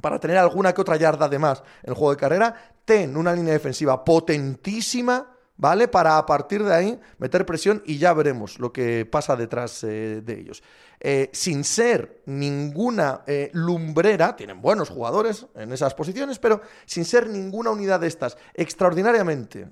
para 0.00 0.18
tener 0.18 0.36
alguna 0.36 0.72
que 0.72 0.80
otra 0.80 0.96
yarda 0.96 1.28
de 1.28 1.38
más 1.38 1.62
en 1.82 1.90
el 1.90 1.94
juego 1.94 2.12
de 2.12 2.16
carrera. 2.16 2.54
Ten 2.84 3.16
una 3.16 3.32
línea 3.32 3.52
defensiva 3.52 4.04
potentísima. 4.04 5.36
¿Vale? 5.60 5.88
Para 5.88 6.16
a 6.16 6.24
partir 6.24 6.64
de 6.64 6.74
ahí 6.74 7.00
meter 7.18 7.44
presión 7.44 7.82
y 7.84 7.98
ya 7.98 8.14
veremos 8.14 8.58
lo 8.58 8.72
que 8.72 9.04
pasa 9.04 9.36
detrás 9.36 9.84
eh, 9.84 10.22
de 10.24 10.40
ellos. 10.40 10.62
Eh, 10.98 11.28
sin 11.34 11.64
ser 11.64 12.22
ninguna 12.24 13.24
eh, 13.26 13.50
lumbrera, 13.52 14.36
tienen 14.36 14.62
buenos 14.62 14.88
jugadores 14.88 15.44
en 15.54 15.70
esas 15.74 15.92
posiciones, 15.92 16.38
pero 16.38 16.62
sin 16.86 17.04
ser 17.04 17.28
ninguna 17.28 17.72
unidad 17.72 18.00
de 18.00 18.06
estas 18.06 18.38
extraordinariamente 18.54 19.68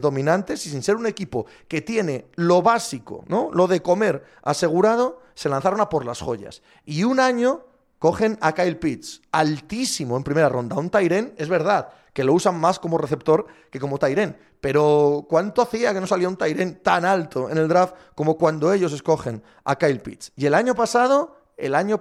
dominantes 0.00 0.64
y 0.64 0.70
sin 0.70 0.84
ser 0.84 0.94
un 0.94 1.06
equipo 1.06 1.46
que 1.66 1.82
tiene 1.82 2.26
lo 2.36 2.62
básico, 2.62 3.24
¿no? 3.26 3.50
Lo 3.52 3.66
de 3.66 3.82
comer 3.82 4.22
asegurado, 4.44 5.22
se 5.34 5.48
lanzaron 5.48 5.80
a 5.80 5.88
por 5.88 6.04
las 6.04 6.20
joyas. 6.20 6.62
Y 6.84 7.02
un 7.02 7.18
año 7.18 7.64
cogen 8.02 8.36
a 8.40 8.52
Kyle 8.52 8.78
Pitts, 8.78 9.22
altísimo 9.30 10.16
en 10.16 10.24
primera 10.24 10.48
ronda. 10.48 10.74
Un 10.74 10.90
Tyren, 10.90 11.34
es 11.36 11.48
verdad, 11.48 11.90
que 12.12 12.24
lo 12.24 12.32
usan 12.32 12.58
más 12.58 12.80
como 12.80 12.98
receptor 12.98 13.46
que 13.70 13.78
como 13.78 13.96
Tyren. 13.96 14.36
Pero 14.60 15.24
¿cuánto 15.28 15.62
hacía 15.62 15.94
que 15.94 16.00
no 16.00 16.08
salía 16.08 16.26
un 16.26 16.36
Tyren 16.36 16.82
tan 16.82 17.04
alto 17.04 17.48
en 17.48 17.58
el 17.58 17.68
draft 17.68 17.94
como 18.16 18.36
cuando 18.36 18.72
ellos 18.72 18.92
escogen 18.92 19.40
a 19.62 19.78
Kyle 19.78 20.00
Pitts? 20.00 20.32
Y 20.34 20.46
el 20.46 20.54
año 20.54 20.74
pasado, 20.74 21.36
el 21.56 21.76
año 21.76 22.00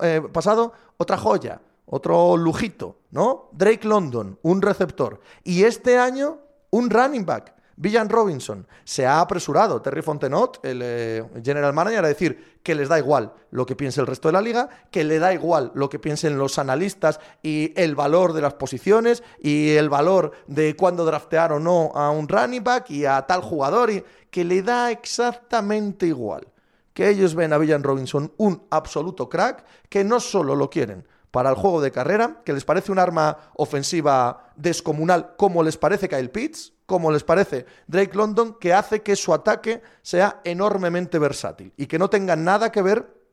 eh, 0.00 0.22
pasado 0.32 0.72
otra 0.96 1.18
joya, 1.18 1.60
otro 1.84 2.38
lujito, 2.38 3.00
¿no? 3.10 3.50
Drake 3.52 3.86
London, 3.86 4.38
un 4.40 4.62
receptor. 4.62 5.20
Y 5.42 5.64
este 5.64 5.98
año, 5.98 6.38
un 6.70 6.88
running 6.88 7.26
back. 7.26 7.54
Villan 7.76 8.08
Robinson 8.08 8.66
se 8.84 9.06
ha 9.06 9.20
apresurado, 9.20 9.82
Terry 9.82 10.02
Fontenot, 10.02 10.64
el 10.64 10.80
eh, 10.82 11.24
general 11.42 11.72
manager, 11.72 12.04
a 12.04 12.08
decir 12.08 12.58
que 12.62 12.74
les 12.74 12.88
da 12.88 12.98
igual 12.98 13.32
lo 13.50 13.66
que 13.66 13.74
piense 13.74 14.00
el 14.00 14.06
resto 14.06 14.28
de 14.28 14.32
la 14.32 14.40
liga, 14.40 14.68
que 14.90 15.02
le 15.04 15.18
da 15.18 15.34
igual 15.34 15.72
lo 15.74 15.88
que 15.88 15.98
piensen 15.98 16.38
los 16.38 16.58
analistas 16.58 17.18
y 17.42 17.72
el 17.76 17.94
valor 17.94 18.32
de 18.32 18.42
las 18.42 18.54
posiciones 18.54 19.22
y 19.40 19.70
el 19.70 19.88
valor 19.88 20.32
de 20.46 20.76
cuándo 20.76 21.04
draftear 21.04 21.52
o 21.52 21.60
no 21.60 21.90
a 21.94 22.10
un 22.10 22.28
running 22.28 22.62
back 22.62 22.90
y 22.90 23.06
a 23.06 23.22
tal 23.22 23.42
jugador, 23.42 23.90
y 23.90 24.04
que 24.30 24.44
le 24.44 24.62
da 24.62 24.90
exactamente 24.90 26.06
igual. 26.06 26.46
Que 26.92 27.08
ellos 27.08 27.34
ven 27.34 27.52
a 27.52 27.58
Villan 27.58 27.82
Robinson 27.82 28.32
un 28.36 28.62
absoluto 28.70 29.28
crack, 29.28 29.64
que 29.88 30.04
no 30.04 30.20
solo 30.20 30.54
lo 30.54 30.70
quieren 30.70 31.06
para 31.32 31.50
el 31.50 31.56
juego 31.56 31.80
de 31.80 31.90
carrera, 31.90 32.40
que 32.44 32.52
les 32.52 32.64
parece 32.64 32.92
un 32.92 33.00
arma 33.00 33.36
ofensiva 33.54 34.52
descomunal, 34.54 35.34
como 35.36 35.64
les 35.64 35.76
parece 35.76 36.08
Kyle 36.08 36.30
Pitts, 36.30 36.73
como 36.86 37.10
les 37.10 37.24
parece 37.24 37.66
Drake 37.86 38.16
London, 38.16 38.56
que 38.60 38.72
hace 38.72 39.02
que 39.02 39.16
su 39.16 39.32
ataque 39.32 39.82
sea 40.02 40.40
enormemente 40.44 41.18
versátil 41.18 41.72
y 41.76 41.86
que 41.86 41.98
no 41.98 42.10
tenga 42.10 42.36
nada 42.36 42.70
que 42.70 42.82
ver 42.82 43.24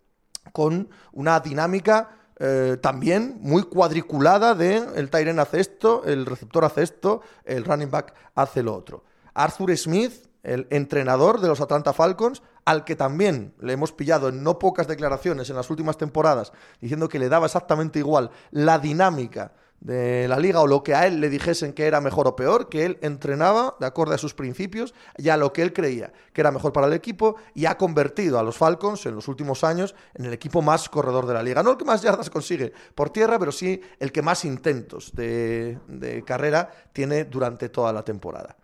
con 0.53 0.90
una 1.11 1.40
dinámica 1.40 2.10
eh, 2.40 2.78
también 2.82 3.38
muy 3.41 3.64
cuadriculada 3.64 4.56
de 4.56 4.78
el 4.95 5.10
Tyren 5.10 5.40
hace 5.40 5.60
esto, 5.60 6.03
el 6.06 6.26
receptor 6.26 6.65
hace 6.65 6.82
esto, 6.82 7.22
el 7.45 7.64
running 7.65 7.91
back 7.91 8.15
hace 8.34 8.64
lo 8.64 8.76
otro. 8.76 9.03
Arthur 9.34 9.78
Smith, 9.78 10.28
el 10.41 10.65
entrenador 10.72 11.40
de 11.40 11.48
los 11.48 11.61
Atlanta 11.61 11.94
Falcons, 11.94 12.41
al 12.65 12.84
que 12.84 12.95
también 12.95 13.53
le 13.60 13.73
hemos 13.73 13.91
pillado 13.91 14.30
en 14.30 14.44
no 14.44 14.57
pocas 14.57 14.88
declaraciones 14.88 15.49
en 15.49 15.56
las 15.56 15.69
últimas 15.69 15.98
temporadas, 15.98 16.52
diciendo 16.80 17.10
que 17.10 17.19
le 17.19 17.30
daba 17.30 17.45
exactamente 17.45 17.99
igual 17.99 18.32
la 18.49 18.80
dinámica 18.80 19.53
de 19.82 20.28
la 20.28 20.38
liga 20.38 20.62
o 20.62 20.68
lo 20.68 20.84
que 20.84 20.94
a 20.94 21.08
él 21.08 21.20
le 21.20 21.30
dijesen 21.30 21.74
que 21.74 21.88
era 21.88 21.99
mejor 21.99 22.28
o 22.28 22.36
peor, 22.36 22.70
que 22.70 22.86
él 22.86 22.99
entrenaba 23.02 23.76
de 23.80 23.88
acuerdo 23.88 24.14
a 24.14 24.18
sus 24.20 24.36
principios 24.36 24.94
y 25.18 25.30
a 25.30 25.38
lo 25.38 25.52
que 25.52 25.64
él 25.64 25.74
creía 25.74 26.14
que 26.34 26.41
era 26.41 26.52
mejor 26.52 26.72
para 26.72 26.88
el 26.88 26.94
equipo 26.94 27.36
y 27.53 27.66
ha 27.66 27.78
convertido 27.78 28.40
a 28.40 28.44
los 28.44 28.58
Falcons 28.58 29.06
en 29.06 29.16
los 29.16 29.28
últimos 29.28 29.64
años 29.64 29.95
en 30.14 30.26
el 30.26 30.34
equipo 30.34 30.62
más 30.62 30.88
corredor 30.88 31.26
de 31.26 31.34
la 31.34 31.44
liga. 31.44 31.64
No 31.64 31.72
el 31.72 31.78
que 31.78 31.86
más 31.86 32.02
yardas 32.02 32.30
consigue 32.30 32.72
por 32.95 33.10
tierra, 33.10 33.40
pero 33.40 33.52
sí 33.52 33.82
el 33.99 34.12
que 34.12 34.22
más 34.22 34.45
intentos 34.45 35.14
de, 35.14 35.80
carrera 36.26 36.70
tiene 36.94 37.26
durante 37.26 37.70
toda 37.70 37.91
la 37.91 38.03
temporada. 38.03 38.56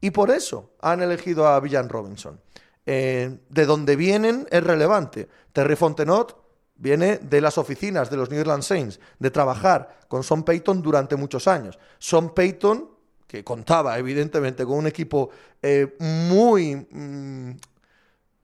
Y 0.00 0.10
por 0.10 0.30
eso 0.30 0.72
han 0.80 1.02
elegido 1.02 1.46
a 1.46 1.60
Villan 1.60 1.88
Robinson. 1.88 2.40
Eh, 2.84 3.38
de 3.48 3.66
dónde 3.66 3.94
vienen 3.94 4.48
es 4.50 4.64
relevante. 4.64 5.28
Terry 5.52 5.76
Fontenot 5.76 6.41
viene 6.82 7.18
de 7.18 7.40
las 7.40 7.58
oficinas 7.58 8.10
de 8.10 8.16
los 8.16 8.28
New 8.28 8.40
Orleans 8.40 8.66
Saints, 8.66 8.98
de 9.20 9.30
trabajar 9.30 10.00
con 10.08 10.24
Son 10.24 10.42
Payton 10.42 10.82
durante 10.82 11.14
muchos 11.14 11.46
años. 11.46 11.78
Son 11.98 12.34
Payton, 12.34 12.90
que 13.28 13.44
contaba 13.44 13.96
evidentemente 13.98 14.64
con 14.64 14.78
un 14.78 14.88
equipo 14.88 15.30
eh, 15.62 15.96
muy, 16.00 16.74
mm, 16.74 17.50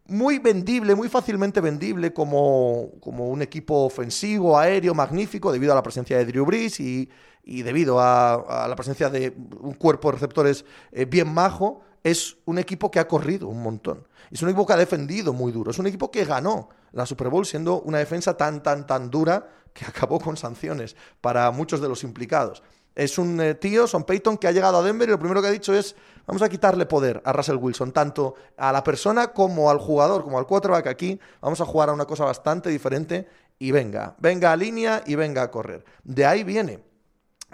muy 0.07 0.39
vendible, 0.39 0.95
muy 0.95 1.09
fácilmente 1.09 1.61
vendible 1.61 2.13
como, 2.13 2.93
como, 3.01 3.29
un 3.29 3.43
equipo 3.43 3.85
ofensivo, 3.85 4.57
aéreo, 4.57 4.95
magnífico, 4.95 5.51
debido 5.51 5.73
a 5.73 5.75
la 5.75 5.83
presencia 5.83 6.17
de 6.17 6.25
Drew 6.25 6.47
Brees 6.47 6.79
y, 6.79 7.11
debido 7.45 7.99
a, 8.01 8.67
la 8.69 8.77
presencia 8.77 9.11
de 9.11 9.35
un 9.61 9.75
cuerpo 9.75 10.09
de 10.09 10.13
receptores 10.13 10.65
eh, 10.93 11.07
bien 11.07 11.35
majo, 11.35 11.81
es 12.05 12.37
un 12.45 12.59
equipo 12.59 12.89
que 12.91 13.01
ha 13.01 13.09
corrido 13.09 13.49
un 13.49 13.63
montón. 13.63 14.07
Es 14.31 14.43
un 14.43 14.49
equipo 14.49 14.65
que 14.65 14.75
ha 14.75 14.77
defendido 14.77 15.33
muy 15.33 15.51
duro. 15.51 15.73
Es 15.73 15.79
un 15.81 15.89
equipo 15.89 16.11
que 16.11 16.25
ganó 16.25 16.69
la 16.93 17.07
Super 17.07 17.29
Bowl 17.29 17.47
siendo 17.47 17.81
una 17.81 17.99
defensa 17.99 18.37
tan, 18.37 18.63
tan, 18.63 18.87
tan 18.87 19.11
dura 19.11 19.49
que 19.73 19.85
acabó 19.87 20.21
con 20.21 20.37
sanciones 20.37 20.97
para 21.21 21.51
muchos 21.51 21.81
de 21.81 21.89
los 21.89 22.05
implicados. 22.05 22.63
Es 22.95 23.17
un 23.17 23.41
eh, 23.41 23.55
tío, 23.55 23.87
Son 23.87 24.03
Peyton, 24.03 24.37
que 24.37 24.49
ha 24.49 24.53
llegado 24.53 24.79
a 24.79 24.83
Denver 24.83 25.09
y 25.09 25.13
lo 25.13 25.21
primero 25.21 25.41
que 25.41 25.47
ha 25.47 25.53
dicho 25.53 25.73
es 25.73 25.95
vamos 26.27 26.43
a 26.43 26.49
quitarle 26.49 26.85
poder 26.85 27.23
a 27.25 27.33
Russell 27.33 27.55
Wilson, 27.57 27.93
tanto 27.93 28.35
a 28.57 28.73
la 28.73 28.83
persona 28.83 29.29
como 29.29 29.71
al 29.71 29.79
jugador, 29.79 30.25
como 30.25 30.37
al 30.37 30.47
quarterback 30.47 30.89
aquí. 30.89 31.21
Vamos 31.41 31.61
a 31.61 31.65
jugar 31.65 31.91
a 31.91 31.93
una 31.93 32.07
cosa 32.07 32.25
bastante 32.25 32.71
diferente 32.71 33.29
y 33.59 33.71
venga, 33.71 34.17
venga 34.19 34.51
a 34.51 34.57
línea 34.57 35.03
y 35.07 35.15
venga 35.15 35.43
a 35.43 35.51
correr. 35.51 35.85
De 36.03 36.27
ahí 36.27 36.43
viene 36.43 36.81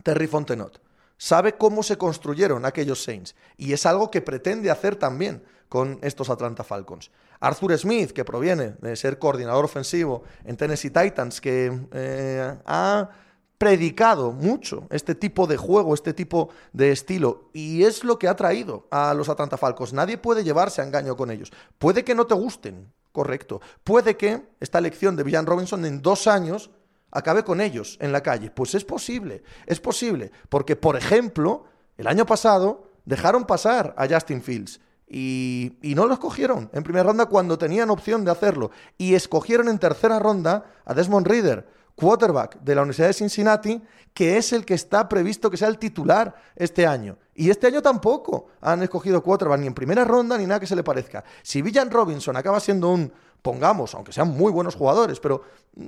Terry 0.03 0.27
Fontenot. 0.27 0.81
Sabe 1.19 1.57
cómo 1.57 1.83
se 1.83 1.99
construyeron 1.99 2.65
aquellos 2.65 3.05
Saints 3.05 3.35
y 3.59 3.75
es 3.75 3.87
algo 3.87 4.11
que 4.11 4.23
pretende 4.23 4.71
hacer 4.71 4.97
también 4.97 5.45
con 5.69 5.99
estos 6.03 6.31
Atlanta 6.31 6.65
Falcons. 6.65 7.11
Arthur 7.45 7.79
Smith, 7.79 8.13
que 8.13 8.25
proviene 8.25 8.75
de 8.81 8.97
ser 8.97 9.19
coordinador 9.19 9.67
ofensivo 9.67 10.23
en 10.45 10.57
Tennessee 10.57 10.89
Titans, 10.89 11.43
que 11.43 11.71
eh, 11.93 12.57
ha 12.65 13.11
predicado 13.59 14.33
mucho 14.33 14.87
este 14.91 15.15
tipo 15.15 15.47
de 15.47 15.59
juego, 15.59 15.93
este 15.93 16.15
tipo 16.15 16.49
de 16.73 16.91
estilo, 16.91 17.51
y 17.53 17.85
es 17.85 18.03
lo 18.03 18.19
que 18.19 18.29
ha 18.29 18.35
traído 18.35 18.87
a 18.91 19.13
los 19.13 19.29
Atlanta 19.29 19.59
Falcons. 19.59 19.93
Nadie 19.93 20.17
puede 20.17 20.43
llevarse 20.43 20.81
a 20.81 20.85
engaño 20.85 21.17
con 21.17 21.31
ellos. 21.31 21.53
Puede 21.79 22.03
que 22.03 22.15
no 22.15 22.27
te 22.27 22.35
gusten, 22.35 22.91
correcto. 23.13 23.61
Puede 23.85 24.17
que 24.17 24.49
esta 24.59 24.79
elección 24.79 25.15
de 25.15 25.23
Villan 25.23 25.45
Robinson 25.45 25.85
en 25.85 26.01
dos 26.01 26.27
años 26.27 26.71
acabe 27.11 27.45
con 27.45 27.61
ellos 27.61 27.99
en 28.01 28.11
la 28.11 28.23
calle. 28.23 28.51
Pues 28.51 28.75
es 28.75 28.87
posible, 28.87 29.43
es 29.67 29.81
posible, 29.81 30.33
porque 30.49 30.77
por 30.77 30.97
ejemplo, 30.97 31.65
el 31.99 32.07
año 32.07 32.25
pasado 32.25 32.89
dejaron 33.05 33.45
pasar 33.45 33.95
a 33.99 34.09
Justin 34.09 34.43
Fields. 34.43 34.81
Y, 35.09 35.77
no 35.83 36.07
lo 36.07 36.15
escogieron 36.15 36.71
en 36.73 36.83
primera 36.83 37.05
ronda 37.05 37.27
cuando 37.27 37.59
tenían 37.59 37.91
opción 37.91 38.25
de 38.25 38.31
hacerlo. 38.31 38.71
Y 38.99 39.15
escogieron 39.15 39.69
en 39.69 39.79
tercera 39.79 40.19
ronda 40.19 40.65
a 40.85 40.95
Desmond 40.95 41.27
Reader 41.27 41.67
quarterback 41.95 42.61
de 42.61 42.75
la 42.75 42.83
Universidad 42.83 43.09
de 43.09 43.15
Cincinnati, 43.15 43.83
que 44.13 44.37
es 44.37 44.53
el 44.53 44.65
que 44.65 44.75
está 44.75 45.09
previsto 45.09 45.51
que 45.51 45.57
sea 45.57 45.69
el 45.69 45.79
titular 45.79 46.35
este 46.57 46.87
año. 46.87 47.17
Y 47.35 47.51
este 47.51 47.67
año 47.67 47.83
tampoco 47.83 48.47
han 48.61 48.83
escogido 48.83 49.23
quarterback 49.23 49.61
ni 49.61 49.67
en 49.67 49.75
primera 49.75 50.05
ronda 50.05 50.39
ni 50.39 50.47
nada 50.47 50.61
que 50.61 50.67
se 50.67 50.77
le 50.77 50.83
parezca. 50.83 51.25
Si 51.43 51.63
Villan 51.63 51.91
Robinson 51.91 52.37
acaba 52.37 52.61
siendo 52.61 52.91
un, 52.91 53.13
pongamos, 53.43 53.95
aunque 53.95 54.13
sean 54.13 54.29
muy 54.29 54.51
buenos 54.53 54.75
jugadores, 54.75 55.21
pero 55.21 55.43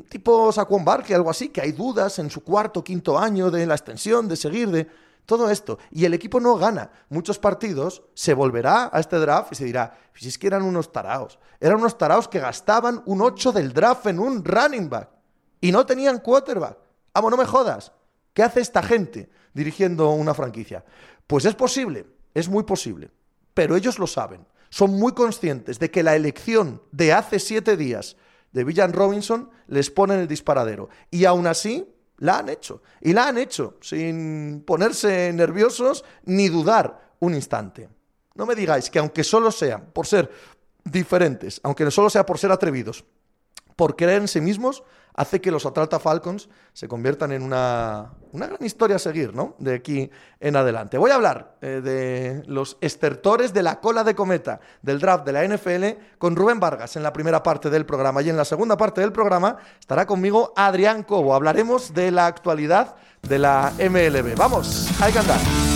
tipo 0.09 0.53
Saquon 0.53 0.85
Barkley, 0.85 1.15
algo 1.15 1.31
así, 1.31 1.49
que 1.49 1.61
hay 1.61 1.73
dudas 1.73 2.19
en 2.19 2.31
su 2.31 2.43
cuarto, 2.43 2.83
quinto 2.83 3.19
año 3.19 3.51
de 3.51 3.67
la 3.67 3.75
extensión, 3.75 4.29
de 4.29 4.37
seguir, 4.37 4.71
de 4.71 4.87
todo 5.27 5.51
esto, 5.51 5.79
y 5.91 6.05
el 6.05 6.15
equipo 6.15 6.41
no 6.41 6.57
gana 6.57 6.91
muchos 7.09 7.39
partidos, 7.39 8.03
se 8.15 8.33
volverá 8.33 8.89
a 8.93 9.01
este 9.01 9.19
draft 9.19 9.53
y 9.53 9.57
se 9.57 9.65
dirá, 9.65 9.99
si 10.15 10.29
es 10.29 10.39
que 10.39 10.47
eran 10.47 10.63
unos 10.63 10.93
taraos, 10.93 11.39
eran 11.61 11.79
unos 11.79 11.99
taraos 11.99 12.29
que 12.29 12.41
gastaban 12.41 13.03
un 13.07 13.21
8 13.21 13.53
del 13.53 13.73
draft 13.73 14.07
en 14.07 14.21
un 14.21 14.45
running 14.45 14.89
back 14.89 15.11
y 15.61 15.73
no 15.73 15.85
tenían 15.85 16.21
quarterback. 16.21 16.79
Vamos, 17.13 17.31
no 17.31 17.37
me 17.37 17.45
jodas. 17.45 17.93
¿Qué 18.33 18.43
hace 18.43 18.61
esta 18.61 18.83
gente 18.83 19.31
dirigiendo 19.53 20.11
una 20.11 20.35
franquicia? 20.35 20.85
Pues 21.27 21.45
es 21.45 21.55
posible, 21.55 22.07
es 22.35 22.49
muy 22.49 22.63
posible, 22.63 23.11
pero 23.53 23.75
ellos 23.75 23.99
lo 23.99 24.07
saben. 24.07 24.47
Son 24.69 24.93
muy 24.93 25.13
conscientes 25.13 25.79
de 25.79 25.91
que 25.91 26.03
la 26.03 26.15
elección 26.15 26.83
de 26.93 27.13
hace 27.13 27.39
siete 27.39 27.77
días 27.77 28.17
de 28.53 28.65
Villan 28.65 28.93
Robinson 28.93 29.51
les 29.67 29.91
pone 29.91 30.15
en 30.15 30.21
el 30.21 30.29
disparadero. 30.29 30.89
Y 31.11 31.25
aún 31.25 31.47
así, 31.47 31.96
la 32.19 32.39
han 32.39 32.49
hecho. 32.49 32.83
Y 33.01 33.13
la 33.13 33.29
han 33.29 33.39
hecho 33.39 33.77
sin 33.81 34.63
ponerse 34.67 35.33
nerviosos 35.33 36.05
ni 36.25 36.49
dudar 36.49 37.15
un 37.21 37.35
instante. 37.35 37.89
No 38.35 38.47
me 38.47 38.55
digáis 38.55 38.91
que 38.91 38.99
aunque 38.99 39.25
solo 39.25 39.51
sean 39.51 39.91
por 39.93 40.07
ser 40.07 40.31
diferentes, 40.85 41.61
aunque 41.63 41.91
solo 41.91 42.11
sea 42.11 42.27
por 42.27 42.39
ser 42.39 42.53
atrevidos, 42.53 43.05
por 43.75 43.97
creer 43.97 44.23
en 44.23 44.29
sí 44.29 44.41
mismos, 44.41 44.83
hace 45.17 45.41
que 45.41 45.51
los 45.51 45.67
Atlanta 45.67 45.99
Falcons 45.99 46.49
se 46.73 46.87
conviertan 46.87 47.33
en 47.33 47.43
una, 47.43 48.13
una 48.33 48.47
gran 48.47 48.65
historia 48.65 48.97
a 48.97 48.99
seguir, 48.99 49.35
¿no? 49.35 49.57
De 49.59 49.75
aquí 49.75 50.11
en 50.39 50.57
adelante. 50.57 50.99
Voy 50.99 51.11
a 51.11 51.17
hablar 51.17 51.57
eh, 51.63 51.81
de 51.83 52.43
los 52.47 52.77
estertores 52.81 53.53
de 53.53 53.63
la 53.63 53.81
cola 53.81 54.05
de 54.05 54.15
cometa 54.15 54.61
del 54.83 55.01
draft 55.01 55.25
de 55.25 55.33
la 55.33 55.45
NFL 55.45 55.85
con 56.19 56.37
Rubén 56.37 56.61
Vargas 56.61 56.97
en 56.97 57.03
la 57.03 57.13
primera 57.13 57.43
parte 57.43 57.71
del 57.71 57.87
programa 57.87 58.23
y 58.23 58.29
en 58.29 58.37
la 58.37 58.45
segunda 58.45 58.77
parte 58.77 59.01
del 59.01 59.13
programa 59.13 59.57
estará 59.81 60.07
conmigo 60.07 60.53
Adrián 60.55 61.03
Cobo. 61.03 61.35
Hablaremos 61.35 61.95
de 61.95 62.11
la 62.11 62.27
actualidad 62.27 62.97
de 63.23 63.39
la 63.39 63.73
MLB. 63.79 64.37
Vamos, 64.37 64.89
hay 65.01 65.13
que 65.13 65.19
andar. 65.19 65.76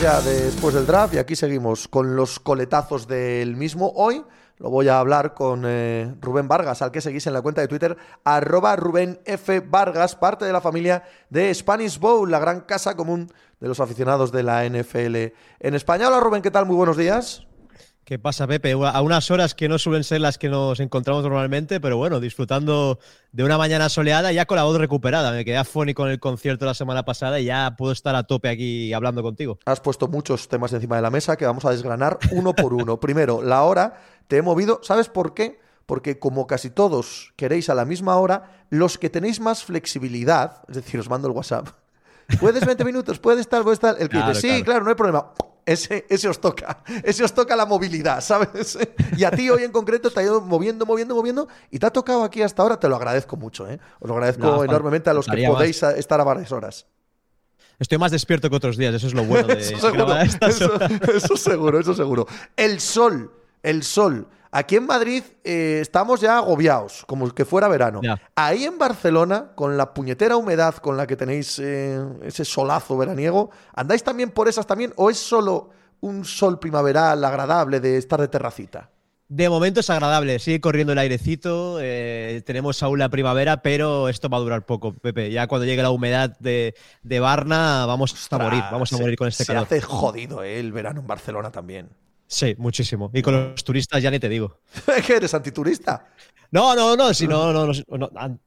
Ya 0.00 0.20
después 0.20 0.74
del 0.74 0.84
draft 0.86 1.14
y 1.14 1.18
aquí 1.18 1.34
seguimos 1.34 1.88
con 1.88 2.16
los 2.16 2.38
coletazos 2.38 3.08
del 3.08 3.56
mismo. 3.56 3.92
Hoy 3.94 4.22
lo 4.58 4.68
voy 4.68 4.88
a 4.88 4.98
hablar 4.98 5.32
con 5.32 5.62
eh, 5.64 6.14
Rubén 6.20 6.48
Vargas, 6.48 6.82
al 6.82 6.90
que 6.90 7.00
seguís 7.00 7.26
en 7.26 7.32
la 7.32 7.40
cuenta 7.40 7.62
de 7.62 7.68
Twitter, 7.68 7.96
arroba 8.22 8.76
Rubén 8.76 9.18
F. 9.24 9.60
Vargas, 9.60 10.14
parte 10.14 10.44
de 10.44 10.52
la 10.52 10.60
familia 10.60 11.02
de 11.30 11.52
Spanish 11.54 11.98
Bowl, 11.98 12.30
la 12.30 12.38
gran 12.38 12.60
casa 12.60 12.94
común 12.94 13.32
de 13.58 13.68
los 13.68 13.80
aficionados 13.80 14.32
de 14.32 14.42
la 14.42 14.68
NFL 14.68 15.16
en 15.60 15.74
España. 15.74 16.08
Hola 16.08 16.20
Rubén, 16.20 16.42
¿qué 16.42 16.50
tal? 16.50 16.66
Muy 16.66 16.76
buenos 16.76 16.98
días. 16.98 17.46
¿Qué 18.06 18.20
pasa, 18.20 18.46
Pepe? 18.46 18.70
A 18.70 19.00
unas 19.00 19.32
horas 19.32 19.56
que 19.56 19.68
no 19.68 19.80
suelen 19.80 20.04
ser 20.04 20.20
las 20.20 20.38
que 20.38 20.48
nos 20.48 20.78
encontramos 20.78 21.24
normalmente, 21.24 21.80
pero 21.80 21.96
bueno, 21.96 22.20
disfrutando 22.20 23.00
de 23.32 23.42
una 23.42 23.58
mañana 23.58 23.88
soleada, 23.88 24.30
ya 24.30 24.46
con 24.46 24.54
la 24.58 24.62
voz 24.62 24.78
recuperada. 24.78 25.32
Me 25.32 25.44
quedé 25.44 25.56
afónico 25.56 26.04
con 26.04 26.12
el 26.12 26.20
concierto 26.20 26.66
la 26.66 26.74
semana 26.74 27.04
pasada 27.04 27.40
y 27.40 27.46
ya 27.46 27.74
puedo 27.76 27.90
estar 27.90 28.14
a 28.14 28.22
tope 28.22 28.48
aquí 28.48 28.92
hablando 28.92 29.24
contigo. 29.24 29.58
Has 29.64 29.80
puesto 29.80 30.06
muchos 30.06 30.46
temas 30.46 30.72
encima 30.72 30.94
de 30.94 31.02
la 31.02 31.10
mesa 31.10 31.34
que 31.34 31.46
vamos 31.46 31.64
a 31.64 31.72
desgranar 31.72 32.16
uno 32.30 32.52
por 32.52 32.74
uno. 32.74 33.00
Primero, 33.00 33.42
la 33.42 33.64
hora. 33.64 34.00
Te 34.28 34.36
he 34.36 34.42
movido. 34.42 34.78
¿Sabes 34.84 35.08
por 35.08 35.34
qué? 35.34 35.58
Porque 35.84 36.20
como 36.20 36.46
casi 36.46 36.70
todos 36.70 37.32
queréis 37.34 37.70
a 37.70 37.74
la 37.74 37.84
misma 37.84 38.14
hora, 38.18 38.66
los 38.70 38.98
que 38.98 39.10
tenéis 39.10 39.40
más 39.40 39.64
flexibilidad, 39.64 40.62
es 40.68 40.76
decir, 40.76 41.00
os 41.00 41.10
mando 41.10 41.26
el 41.26 41.34
WhatsApp. 41.34 41.70
Puedes 42.38 42.64
20 42.64 42.84
minutos, 42.84 43.18
puedes 43.18 43.40
estar, 43.40 43.64
puedes 43.64 43.78
estar. 43.78 43.96
El 43.98 44.08
que 44.08 44.34
sí, 44.36 44.62
claro, 44.62 44.84
no 44.84 44.90
hay 44.90 44.96
problema 44.96 45.32
ese, 45.66 46.06
ese 46.08 46.28
os 46.28 46.40
toca. 46.40 46.82
Ese 47.02 47.24
os 47.24 47.34
toca 47.34 47.56
la 47.56 47.66
movilidad, 47.66 48.20
¿sabes? 48.20 48.78
Y 49.16 49.24
a 49.24 49.30
ti 49.30 49.50
hoy 49.50 49.64
en 49.64 49.72
concreto 49.72 50.10
te 50.10 50.20
ha 50.20 50.22
ido 50.22 50.40
moviendo, 50.40 50.86
moviendo, 50.86 51.14
moviendo 51.14 51.48
y 51.70 51.78
te 51.78 51.86
ha 51.86 51.90
tocado 51.90 52.22
aquí 52.22 52.40
hasta 52.40 52.62
ahora. 52.62 52.78
Te 52.78 52.88
lo 52.88 52.96
agradezco 52.96 53.36
mucho, 53.36 53.68
¿eh? 53.68 53.78
Os 53.98 54.08
lo 54.08 54.14
agradezco 54.14 54.64
enormemente 54.64 55.10
a 55.10 55.14
los 55.14 55.26
que 55.26 55.46
podéis 55.46 55.82
estar 55.82 56.20
a 56.20 56.24
varias 56.24 56.52
horas. 56.52 56.86
Estoy 57.78 57.98
más 57.98 58.10
despierto 58.10 58.48
que 58.48 58.56
otros 58.56 58.78
días, 58.78 58.94
eso 58.94 59.06
es 59.06 59.12
lo 59.12 59.24
bueno 59.24 59.48
de 59.48 59.60
eso, 59.60 59.78
seguro, 59.78 60.16
eso 61.14 61.36
seguro, 61.36 61.80
eso 61.80 61.94
seguro. 61.94 62.26
El 62.56 62.80
sol, 62.80 63.30
el 63.68 63.82
sol 63.82 64.28
Aquí 64.56 64.76
en 64.76 64.86
Madrid 64.86 65.22
eh, 65.44 65.80
estamos 65.82 66.22
ya 66.22 66.38
agobiados, 66.38 67.04
como 67.06 67.30
que 67.30 67.44
fuera 67.44 67.68
verano. 67.68 68.00
Ahí 68.34 68.64
en 68.64 68.78
Barcelona, 68.78 69.50
con 69.54 69.76
la 69.76 69.92
puñetera 69.92 70.38
humedad 70.38 70.76
con 70.76 70.96
la 70.96 71.06
que 71.06 71.14
tenéis 71.14 71.58
eh, 71.58 72.02
ese 72.22 72.42
solazo 72.46 72.96
veraniego, 72.96 73.50
¿andáis 73.74 74.02
también 74.02 74.30
por 74.30 74.48
esas 74.48 74.66
también 74.66 74.94
o 74.96 75.10
es 75.10 75.18
solo 75.18 75.68
un 76.00 76.24
sol 76.24 76.58
primaveral 76.58 77.22
agradable 77.22 77.80
de 77.80 77.98
estar 77.98 78.18
de 78.18 78.28
terracita? 78.28 78.88
De 79.28 79.50
momento 79.50 79.80
es 79.80 79.90
agradable, 79.90 80.38
sigue 80.38 80.62
corriendo 80.62 80.94
el 80.94 81.00
airecito, 81.00 81.78
eh, 81.82 82.42
tenemos 82.46 82.82
aún 82.82 82.98
la 82.98 83.10
primavera, 83.10 83.60
pero 83.60 84.08
esto 84.08 84.30
va 84.30 84.38
a 84.38 84.40
durar 84.40 84.64
poco, 84.64 84.94
Pepe. 84.94 85.30
Ya 85.32 85.48
cuando 85.48 85.66
llegue 85.66 85.82
la 85.82 85.90
humedad 85.90 86.34
de, 86.38 86.74
de 87.02 87.20
Barna 87.20 87.84
vamos 87.84 88.14
a 88.30 88.38
morir, 88.38 88.62
vamos 88.72 88.90
a 88.90 88.96
morir 88.96 89.18
con 89.18 89.28
este 89.28 89.44
calor. 89.44 89.66
Se 89.68 89.74
hace 89.74 89.84
jodido 89.84 90.42
el 90.44 90.72
verano 90.72 91.00
en 91.00 91.06
Barcelona 91.06 91.50
también. 91.50 91.90
Sí, 92.26 92.54
muchísimo. 92.58 93.10
Y 93.14 93.22
con 93.22 93.34
los 93.34 93.64
turistas 93.64 94.02
ya 94.02 94.10
ni 94.10 94.18
te 94.18 94.28
digo. 94.28 94.60
¿Que 95.06 95.16
eres 95.16 95.32
antiturista? 95.34 96.08
No, 96.50 96.74
no, 96.74 96.96
no, 96.96 97.12
si 97.14 97.26
no, 97.26 97.52
no, 97.52 97.66
no, 97.66 98.40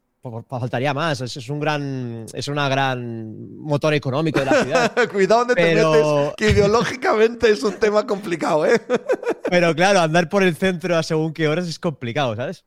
faltaría 0.48 0.94
más. 0.94 1.22
Es, 1.22 1.50
un 1.50 1.60
gran, 1.60 2.26
es 2.34 2.48
una 2.48 2.68
gran 2.68 3.58
motor 3.58 3.94
económico 3.94 4.40
de 4.40 4.46
la 4.46 4.64
ciudad. 4.64 4.92
Cuidado 5.12 5.46
donde 5.46 5.56
te 5.56 5.76
metes, 5.76 6.34
que 6.38 6.50
ideológicamente 6.52 7.50
es 7.50 7.64
un 7.64 7.74
tema 7.74 8.06
complicado, 8.06 8.66
¿eh? 8.66 8.82
pero 9.50 9.74
claro, 9.76 10.00
andar 10.00 10.28
por 10.30 10.44
el 10.44 10.56
centro 10.56 10.98
a 10.98 11.04
según 11.04 11.34
qué 11.34 11.48
horas 11.48 11.68
es 11.68 11.80
complicado, 11.80 12.36
¿sabes? 12.36 12.66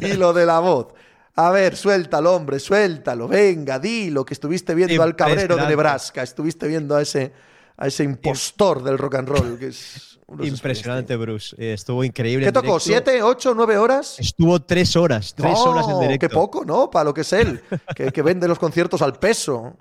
y 0.00 0.14
lo 0.14 0.32
de 0.32 0.46
la 0.46 0.60
voz. 0.60 0.88
A 1.36 1.50
ver, 1.50 1.76
suéltalo, 1.76 2.34
hombre, 2.34 2.58
suéltalo. 2.58 3.28
Venga, 3.28 3.78
di 3.78 4.10
lo 4.10 4.24
que 4.24 4.34
estuviste 4.34 4.74
viendo 4.74 5.02
al 5.02 5.16
cabrero 5.16 5.56
de 5.56 5.66
Nebraska. 5.66 6.22
Estuviste 6.22 6.68
viendo 6.68 6.96
a 6.96 7.02
ese 7.02 7.32
a 7.80 7.86
ese 7.88 8.04
impostor 8.04 8.82
del 8.84 8.98
rock 8.98 9.16
and 9.16 9.28
roll 9.28 9.58
que 9.58 9.68
es 9.68 10.10
Impresionante, 10.42 11.16
Bruce. 11.16 11.56
Eh, 11.58 11.72
estuvo 11.72 12.04
increíble. 12.04 12.46
¿Qué 12.46 12.52
tocó? 12.52 12.78
¿Siete, 12.78 13.20
ocho, 13.20 13.52
nueve 13.52 13.76
horas? 13.76 14.16
Estuvo 14.20 14.60
tres 14.60 14.94
horas. 14.94 15.34
Tres 15.34 15.58
horas 15.58 15.88
en 15.88 15.98
directo. 15.98 16.28
Qué 16.28 16.32
poco, 16.32 16.64
¿no? 16.64 16.88
Para 16.88 17.06
lo 17.06 17.14
que 17.14 17.22
es 17.22 17.32
él, 17.32 17.60
que, 17.96 18.12
que 18.12 18.22
vende 18.22 18.46
los 18.46 18.58
conciertos 18.58 19.02
al 19.02 19.18
peso. 19.18 19.76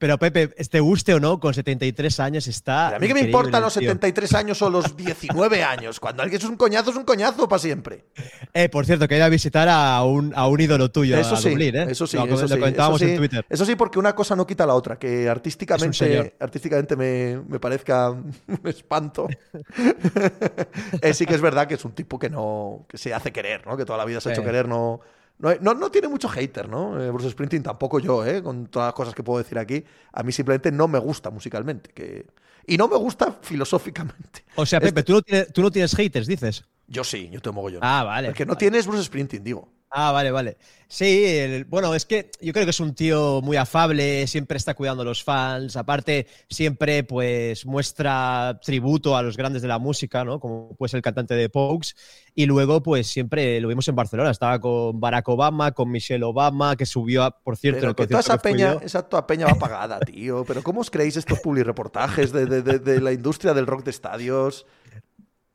Pero 0.00 0.18
Pepe, 0.18 0.48
te 0.48 0.80
guste 0.80 1.12
o 1.12 1.20
no, 1.20 1.38
con 1.38 1.52
73 1.52 2.20
años 2.20 2.46
está. 2.46 2.96
a 2.96 2.98
mí 2.98 3.06
que 3.06 3.12
me 3.12 3.20
importan 3.20 3.60
los 3.60 3.74
73 3.74 4.32
años 4.32 4.62
o 4.62 4.70
los 4.70 4.96
19 4.96 5.62
años. 5.62 6.00
Cuando 6.00 6.22
alguien 6.22 6.40
es 6.40 6.48
un 6.48 6.56
coñazo, 6.56 6.90
es 6.90 6.96
un 6.96 7.04
coñazo 7.04 7.46
para 7.46 7.60
siempre. 7.60 8.06
Eh, 8.54 8.70
por 8.70 8.86
cierto, 8.86 9.06
quería 9.06 9.28
visitar 9.28 9.68
a 9.68 10.02
un, 10.04 10.32
a 10.34 10.48
un 10.48 10.58
ídolo 10.58 10.90
tuyo. 10.90 11.18
Eso 11.18 11.36
sí, 11.36 11.50
¿eh? 11.50 11.86
eso 11.90 12.06
sí. 12.06 12.16
Lo, 12.16 12.24
eso, 12.24 12.48
sí 12.48 12.54
comentábamos 12.54 13.02
en 13.02 13.18
Twitter. 13.18 13.44
Eso 13.46 13.66
sí, 13.66 13.76
porque 13.76 13.98
una 13.98 14.14
cosa 14.14 14.34
no 14.34 14.46
quita 14.46 14.64
la 14.64 14.74
otra. 14.74 14.98
Que 14.98 15.28
artísticamente, 15.28 16.34
artísticamente 16.40 16.96
me, 16.96 17.42
me, 17.46 17.60
parezca 17.60 18.08
un 18.10 18.32
espanto. 18.64 19.28
eh, 21.02 21.12
sí 21.12 21.26
que 21.26 21.34
es 21.34 21.42
verdad 21.42 21.68
que 21.68 21.74
es 21.74 21.84
un 21.84 21.92
tipo 21.92 22.18
que 22.18 22.30
no 22.30 22.86
que 22.88 22.96
se 22.96 23.12
hace 23.12 23.32
querer, 23.32 23.66
¿no? 23.66 23.76
Que 23.76 23.84
toda 23.84 23.98
la 23.98 24.06
vida 24.06 24.22
se 24.22 24.30
ha 24.30 24.32
hecho 24.32 24.44
querer, 24.44 24.66
no 24.66 25.02
no, 25.40 25.74
no, 25.74 25.90
tiene 25.90 26.08
mucho 26.08 26.28
hater, 26.28 26.68
¿no? 26.68 27.00
Eh, 27.02 27.10
Bruce 27.10 27.30
Springsteen 27.30 27.62
tampoco 27.62 27.98
yo, 27.98 28.24
¿eh? 28.24 28.42
Con 28.42 28.66
todas 28.66 28.88
las 28.88 28.94
cosas 28.94 29.14
que 29.14 29.22
puedo 29.22 29.38
decir 29.38 29.58
aquí. 29.58 29.84
A 30.12 30.22
mí 30.22 30.32
simplemente 30.32 30.70
no 30.70 30.88
me 30.88 30.98
gusta 30.98 31.30
musicalmente. 31.30 31.90
Que... 31.90 32.26
Y 32.66 32.76
no 32.76 32.88
me 32.88 32.96
gusta 32.96 33.38
filosóficamente. 33.42 34.44
O 34.56 34.66
sea, 34.66 34.80
Pepe, 34.80 35.02
¿tú, 35.02 35.14
no 35.14 35.22
tienes, 35.22 35.52
tú 35.52 35.62
no 35.62 35.70
tienes 35.70 35.94
haters, 35.94 36.26
dices. 36.26 36.64
Yo 36.86 37.04
sí, 37.04 37.30
yo 37.30 37.40
tengo 37.40 37.54
mogollón. 37.54 37.80
Ah, 37.82 38.04
vale. 38.04 38.28
Porque 38.28 38.44
no 38.44 38.50
vale. 38.50 38.58
tienes 38.58 38.86
Bruce 38.86 39.04
Sprinting, 39.04 39.42
digo. 39.42 39.68
Ah, 39.92 40.12
vale, 40.12 40.30
vale. 40.30 40.56
Sí, 40.86 41.24
el- 41.26 41.64
bueno, 41.64 41.94
es 41.96 42.06
que 42.06 42.30
yo 42.40 42.52
creo 42.52 42.64
que 42.64 42.70
es 42.70 42.78
un 42.80 42.94
tío 42.94 43.40
muy 43.42 43.56
afable, 43.56 44.26
siempre 44.28 44.56
está 44.56 44.74
cuidando 44.74 45.02
a 45.02 45.04
los 45.04 45.24
fans, 45.24 45.76
aparte 45.76 46.28
siempre 46.48 47.02
pues 47.02 47.66
muestra 47.66 48.60
tributo 48.62 49.16
a 49.16 49.22
los 49.22 49.36
grandes 49.36 49.62
de 49.62 49.68
la 49.68 49.78
música, 49.80 50.24
¿no? 50.24 50.38
Como 50.38 50.76
pues 50.76 50.94
el 50.94 51.02
cantante 51.02 51.34
de 51.34 51.48
Pokes 51.48 51.90
y 52.36 52.46
luego 52.46 52.82
pues 52.82 53.08
siempre 53.08 53.60
lo 53.60 53.66
vimos 53.68 53.88
en 53.88 53.96
Barcelona, 53.96 54.30
estaba 54.30 54.60
con 54.60 55.00
Barack 55.00 55.28
Obama, 55.28 55.72
con 55.72 55.90
Michelle 55.90 56.24
Obama, 56.24 56.76
que 56.76 56.86
subió, 56.86 57.24
a- 57.24 57.30
por 57.42 57.56
cierto, 57.56 57.80
Pero 57.80 57.94
que 57.94 58.06
toda 58.06 58.20
concierto 58.20 58.20
esa 58.20 58.42
que 58.42 58.48
fui 58.48 58.58
peña, 58.58 58.72
yo. 58.72 58.80
esa 58.82 59.08
toda 59.08 59.26
peña 59.26 59.46
va 59.46 59.58
pagada, 59.58 60.04
tío. 60.04 60.44
Pero 60.46 60.62
¿cómo 60.62 60.80
os 60.80 60.90
creéis 60.90 61.16
estos 61.16 61.40
publireportajes 61.40 62.32
de, 62.32 62.46
de, 62.46 62.62
de, 62.62 62.78
de 62.78 63.00
la 63.00 63.12
industria 63.12 63.54
del 63.54 63.66
rock 63.66 63.84
de 63.84 63.90
estadios? 63.90 64.66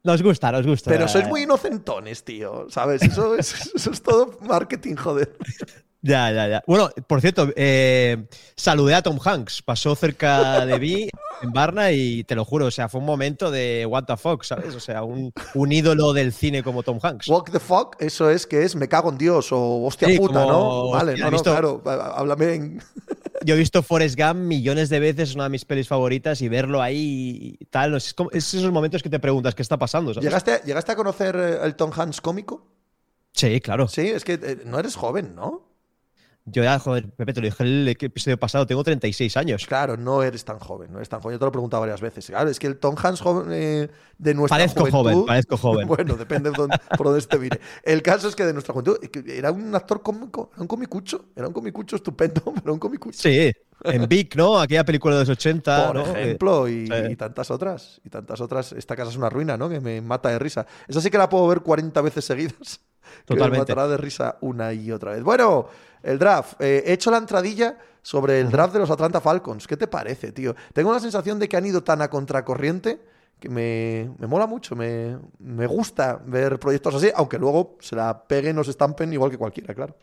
Nos 0.05 0.21
gusta, 0.21 0.51
nos 0.51 0.67
gusta. 0.67 0.91
Pero 0.91 1.07
sois 1.07 1.27
muy 1.27 1.41
inocentones, 1.41 2.23
tío. 2.23 2.67
¿Sabes? 2.69 3.01
Eso 3.01 3.35
es, 3.35 3.73
eso 3.73 3.89
es 3.89 4.01
todo 4.03 4.37
marketing, 4.41 4.95
joder. 4.95 5.35
Ya, 6.07 6.31
ya, 6.31 6.47
ya. 6.47 6.63
Bueno, 6.67 6.91
por 7.07 7.19
cierto, 7.19 7.49
eh, 7.55 8.27
saludé 8.55 8.93
a 8.93 9.01
Tom 9.01 9.17
Hanks. 9.23 9.63
Pasó 9.63 9.95
cerca 9.95 10.63
de 10.67 10.79
mí 10.79 11.09
en 11.41 11.51
Barna 11.51 11.91
y 11.93 12.23
te 12.25 12.35
lo 12.35 12.45
juro, 12.45 12.67
o 12.67 12.71
sea, 12.71 12.89
fue 12.89 12.99
un 12.99 13.07
momento 13.07 13.49
de 13.49 13.87
what 13.89 14.03
the 14.03 14.15
fuck, 14.15 14.43
¿sabes? 14.43 14.75
O 14.75 14.79
sea, 14.79 15.01
un, 15.01 15.33
un 15.55 15.71
ídolo 15.71 16.13
del 16.13 16.31
cine 16.31 16.61
como 16.61 16.83
Tom 16.83 16.99
Hanks. 17.01 17.27
Walk 17.27 17.49
the 17.51 17.59
fuck, 17.59 17.95
eso 17.99 18.29
es 18.29 18.45
que 18.45 18.61
es 18.63 18.75
me 18.75 18.87
cago 18.87 19.09
en 19.09 19.17
Dios 19.17 19.51
o 19.51 19.83
hostia 19.83 20.07
Sí, 20.07 20.17
puta, 20.17 20.43
como, 20.43 20.51
¿no? 20.51 20.89
Vale, 20.91 21.13
hostia, 21.13 21.25
no, 21.25 21.31
no, 21.31 21.37
visto- 21.37 21.51
claro. 21.51 21.81
Háblame 22.15 22.53
en. 22.53 22.83
Yo 23.43 23.55
he 23.55 23.57
visto 23.57 23.81
Forrest 23.81 24.15
Gump 24.15 24.35
millones 24.41 24.89
de 24.89 24.99
veces, 24.99 25.29
es 25.29 25.35
una 25.35 25.45
de 25.45 25.49
mis 25.49 25.65
pelis 25.65 25.87
favoritas, 25.87 26.39
y 26.41 26.49
verlo 26.49 26.83
ahí 26.83 27.57
y 27.59 27.65
tal, 27.65 27.95
es, 27.95 28.13
como- 28.13 28.29
es 28.31 28.53
esos 28.53 28.71
momentos 28.71 29.01
que 29.01 29.09
te 29.09 29.19
preguntas 29.19 29.55
qué 29.55 29.63
está 29.63 29.77
pasando, 29.79 30.13
¿sabes? 30.13 30.23
¿Llegaste, 30.25 30.61
¿Llegaste 30.65 30.91
a 30.91 30.95
conocer 30.95 31.35
eh, 31.35 31.57
el 31.63 31.75
Tom 31.75 31.89
Hanks 31.95 32.21
cómico? 32.21 32.67
Sí, 33.33 33.59
claro. 33.59 33.87
Sí, 33.87 34.01
es 34.07 34.23
que 34.23 34.33
eh, 34.33 34.61
no 34.65 34.77
eres 34.79 34.95
joven, 34.95 35.33
¿no? 35.35 35.73
Yo 36.47 36.63
ya, 36.63 36.77
joder, 36.77 37.09
Pepe, 37.09 37.33
te 37.33 37.41
lo 37.41 37.45
dije 37.45 37.63
el 37.63 37.87
episodio 37.87 38.37
pasado, 38.37 38.67
tengo 38.67 38.83
36 38.83 39.35
años. 39.35 39.65
Claro, 39.65 39.97
no 39.97 40.21
eres 40.21 40.45
tan 40.45 40.59
joven, 40.59 40.91
no 40.91 40.99
eres 40.99 41.09
tan 41.09 41.19
joven. 41.19 41.33
Yo 41.35 41.39
te 41.39 41.45
lo 41.45 41.49
he 41.49 41.51
preguntado 41.51 41.81
varias 41.81 42.01
veces. 42.01 42.27
Claro, 42.27 42.49
es 42.51 42.59
que 42.59 42.67
el 42.67 42.77
Tom 42.77 42.95
Hanks 43.01 43.19
joven, 43.19 43.47
eh, 43.51 43.89
de 44.19 44.33
nuestra 44.35 44.57
Parezco 44.57 44.81
juventud... 44.81 44.99
joven, 44.99 45.25
parezco 45.25 45.57
joven. 45.57 45.87
Bueno, 45.95 46.15
depende 46.15 46.51
de 46.51 46.57
dónde- 46.57 46.77
por 46.95 47.07
dónde 47.07 47.19
esté 47.19 47.39
mire. 47.39 47.59
El 47.83 48.03
caso 48.03 48.27
es 48.27 48.35
que 48.35 48.45
de 48.45 48.53
nuestra 48.53 48.73
juventud 48.73 48.97
era 49.27 49.51
un 49.51 49.73
actor 49.73 50.03
cómico, 50.03 50.51
era 50.53 50.61
un 50.61 50.67
comicucho, 50.67 51.25
era 51.35 51.47
un 51.47 51.53
comicucho 51.53 51.95
estupendo, 51.95 52.41
pero 52.61 52.73
un 52.73 52.79
comicucho. 52.79 53.17
Sí, 53.19 53.51
en 53.83 54.07
Vic, 54.07 54.35
¿no? 54.35 54.59
Aquella 54.59 54.85
película 54.85 55.15
de 55.15 55.21
los 55.21 55.29
80, 55.29 55.87
Por 55.87 55.95
¿no? 55.95 56.15
Ejemplo, 56.15 56.69
y, 56.69 57.15
tantas 57.17 57.49
otras. 57.49 58.01
Y 58.03 58.09
tantas 58.09 58.39
otras. 58.39 58.71
Esta 58.73 58.95
casa 58.95 59.09
es 59.09 59.17
una 59.17 59.29
ruina, 59.29 59.57
¿no? 59.57 59.67
Que 59.67 59.79
me 59.79 59.99
mata 60.01 60.29
de 60.29 60.37
risa. 60.37 60.65
Esa 60.87 61.01
sí 61.01 61.09
que 61.09 61.17
la 61.17 61.27
puedo 61.27 61.47
ver 61.47 61.61
40 61.61 61.99
veces 62.01 62.23
seguidas. 62.25 62.81
Que 63.05 63.35
me 63.35 63.37
Totalmente. 63.37 63.59
matará 63.59 63.87
de 63.87 63.97
risa 63.97 64.37
una 64.41 64.73
y 64.73 64.91
otra 64.91 65.11
vez. 65.11 65.21
Bueno, 65.21 65.67
el 66.05 66.19
draft. 66.19 66.61
Eh, 66.61 66.83
he 66.85 66.93
hecho 66.93 67.11
la 67.11 67.17
entradilla 67.17 67.77
sobre 68.01 68.39
el 68.39 68.49
draft 68.51 68.73
de 68.73 68.79
los 68.79 68.89
Atlanta 68.91 69.19
Falcons. 69.19 69.67
¿Qué 69.67 69.75
te 69.77 69.87
parece, 69.87 70.31
tío? 70.31 70.55
Tengo 70.73 70.93
la 70.93 70.99
sensación 70.99 71.39
de 71.39 71.49
que 71.49 71.57
han 71.57 71.65
ido 71.65 71.83
tan 71.83 72.01
a 72.01 72.09
contracorriente 72.09 72.99
que 73.39 73.49
me, 73.49 74.11
me 74.19 74.27
mola 74.27 74.45
mucho. 74.47 74.75
Me, 74.75 75.17
me 75.39 75.65
gusta 75.67 76.21
ver 76.25 76.59
proyectos 76.59 76.95
así, 76.95 77.09
aunque 77.15 77.37
luego 77.37 77.77
se 77.81 77.95
la 77.95 78.23
peguen 78.27 78.57
o 78.59 78.63
se 78.63 78.71
estampen 78.71 79.11
igual 79.11 79.31
que 79.31 79.37
cualquiera, 79.37 79.73
claro. 79.73 79.95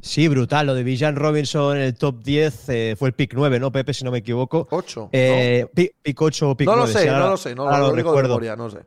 Sí, 0.00 0.28
brutal. 0.28 0.66
Lo 0.66 0.74
de 0.74 0.82
Villan 0.82 1.16
Robinson 1.16 1.76
en 1.76 1.82
el 1.82 1.94
top 1.94 2.22
10 2.22 2.68
eh, 2.68 2.96
fue 2.98 3.08
el 3.08 3.14
pick 3.14 3.32
9, 3.34 3.58
¿no, 3.60 3.70
Pepe? 3.72 3.94
Si 3.94 4.04
no 4.04 4.10
me 4.10 4.18
equivoco. 4.18 4.66
8. 4.70 5.10
Eh, 5.12 5.66
pi- 5.74 5.90
Pick 6.02 6.20
8 6.20 6.50
o 6.50 6.56
pick 6.56 6.66
no, 6.66 6.72
lo 6.76 6.78
9. 6.86 6.92
sé, 6.92 7.02
sí, 7.02 7.08
ahora- 7.08 7.24
no 7.24 7.30
lo 7.30 7.36
sé, 7.36 7.54
no 7.54 7.64
lo, 7.64 7.70
lo 7.70 7.76
digo 7.78 7.90
de 7.96 8.02
recuerdo. 8.02 8.28
memoria, 8.30 8.56
no 8.56 8.68
sé. 8.70 8.78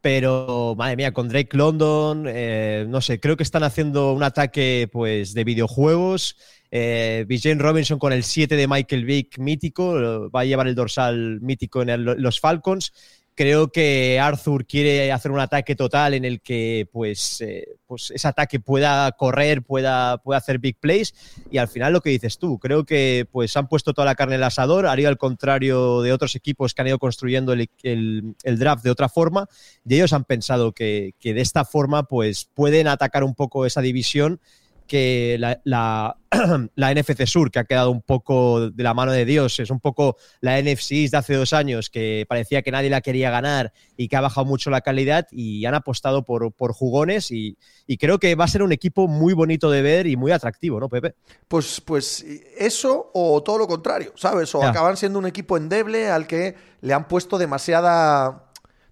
Pero, 0.00 0.74
madre 0.76 0.96
mía, 0.96 1.12
con 1.12 1.28
Drake 1.28 1.56
London, 1.56 2.26
eh, 2.28 2.86
no 2.88 3.00
sé, 3.00 3.18
creo 3.18 3.36
que 3.36 3.42
están 3.42 3.64
haciendo 3.64 4.12
un 4.12 4.22
ataque 4.22 4.88
pues, 4.92 5.34
de 5.34 5.44
videojuegos. 5.44 6.36
Eh, 6.70 7.26
Robinson 7.58 7.98
con 7.98 8.12
el 8.12 8.22
7 8.22 8.54
de 8.54 8.68
Michael 8.68 9.04
Vick 9.04 9.38
mítico, 9.38 10.30
va 10.30 10.40
a 10.40 10.44
llevar 10.44 10.68
el 10.68 10.74
dorsal 10.74 11.40
mítico 11.40 11.82
en 11.82 12.04
los 12.04 12.40
Falcons. 12.40 12.92
Creo 13.38 13.68
que 13.70 14.18
Arthur 14.18 14.66
quiere 14.66 15.12
hacer 15.12 15.30
un 15.30 15.38
ataque 15.38 15.76
total 15.76 16.14
en 16.14 16.24
el 16.24 16.40
que 16.40 16.88
pues, 16.90 17.40
eh, 17.40 17.68
pues 17.86 18.10
ese 18.10 18.26
ataque 18.26 18.58
pueda 18.58 19.12
correr, 19.12 19.62
pueda, 19.62 20.18
pueda 20.18 20.38
hacer 20.38 20.58
big 20.58 20.76
plays. 20.80 21.14
Y 21.48 21.58
al 21.58 21.68
final 21.68 21.92
lo 21.92 22.00
que 22.00 22.10
dices 22.10 22.38
tú, 22.38 22.58
creo 22.58 22.84
que 22.84 23.28
pues 23.30 23.56
han 23.56 23.68
puesto 23.68 23.94
toda 23.94 24.06
la 24.06 24.16
carne 24.16 24.34
en 24.34 24.40
el 24.40 24.44
asador, 24.44 24.88
haría 24.88 25.06
al 25.06 25.18
contrario 25.18 26.02
de 26.02 26.12
otros 26.12 26.34
equipos 26.34 26.74
que 26.74 26.82
han 26.82 26.88
ido 26.88 26.98
construyendo 26.98 27.52
el, 27.52 27.70
el- 27.84 28.34
el 28.42 28.58
draft 28.58 28.82
de 28.82 28.90
otra 28.90 29.08
forma. 29.08 29.46
Y 29.88 29.94
ellos 29.94 30.12
han 30.12 30.24
pensado 30.24 30.72
que, 30.72 31.12
que 31.20 31.32
de 31.32 31.40
esta 31.42 31.64
forma 31.64 32.02
pues 32.08 32.50
pueden 32.54 32.88
atacar 32.88 33.22
un 33.22 33.36
poco 33.36 33.66
esa 33.66 33.82
división 33.82 34.40
que 34.88 35.36
la, 35.38 35.60
la, 35.62 36.16
la 36.74 36.92
NFC 36.92 37.24
Sur, 37.26 37.52
que 37.52 37.60
ha 37.60 37.64
quedado 37.64 37.92
un 37.92 38.02
poco 38.02 38.70
de 38.70 38.82
la 38.82 38.94
mano 38.94 39.12
de 39.12 39.24
Dios, 39.24 39.60
es 39.60 39.70
un 39.70 39.78
poco 39.78 40.16
la 40.40 40.60
NFC 40.60 41.08
de 41.08 41.16
hace 41.16 41.34
dos 41.34 41.52
años, 41.52 41.90
que 41.90 42.26
parecía 42.28 42.62
que 42.62 42.72
nadie 42.72 42.90
la 42.90 43.00
quería 43.00 43.30
ganar 43.30 43.72
y 43.96 44.08
que 44.08 44.16
ha 44.16 44.20
bajado 44.20 44.44
mucho 44.46 44.70
la 44.70 44.80
calidad 44.80 45.28
y 45.30 45.64
han 45.66 45.74
apostado 45.74 46.24
por, 46.24 46.52
por 46.52 46.72
jugones 46.72 47.30
y, 47.30 47.56
y 47.86 47.96
creo 47.98 48.18
que 48.18 48.34
va 48.34 48.44
a 48.44 48.48
ser 48.48 48.62
un 48.64 48.72
equipo 48.72 49.06
muy 49.06 49.34
bonito 49.34 49.70
de 49.70 49.82
ver 49.82 50.06
y 50.08 50.16
muy 50.16 50.32
atractivo, 50.32 50.80
¿no, 50.80 50.88
Pepe? 50.88 51.14
Pues, 51.46 51.80
pues 51.80 52.24
eso 52.56 53.10
o 53.14 53.42
todo 53.42 53.58
lo 53.58 53.68
contrario, 53.68 54.12
¿sabes? 54.16 54.52
O 54.54 54.62
Ya. 54.62 54.70
acaban 54.70 54.96
siendo 54.96 55.18
un 55.20 55.26
equipo 55.26 55.56
endeble 55.56 56.08
al 56.10 56.26
que 56.26 56.56
le 56.80 56.94
han 56.94 57.06
puesto 57.08 57.38
demasiada 57.38 58.47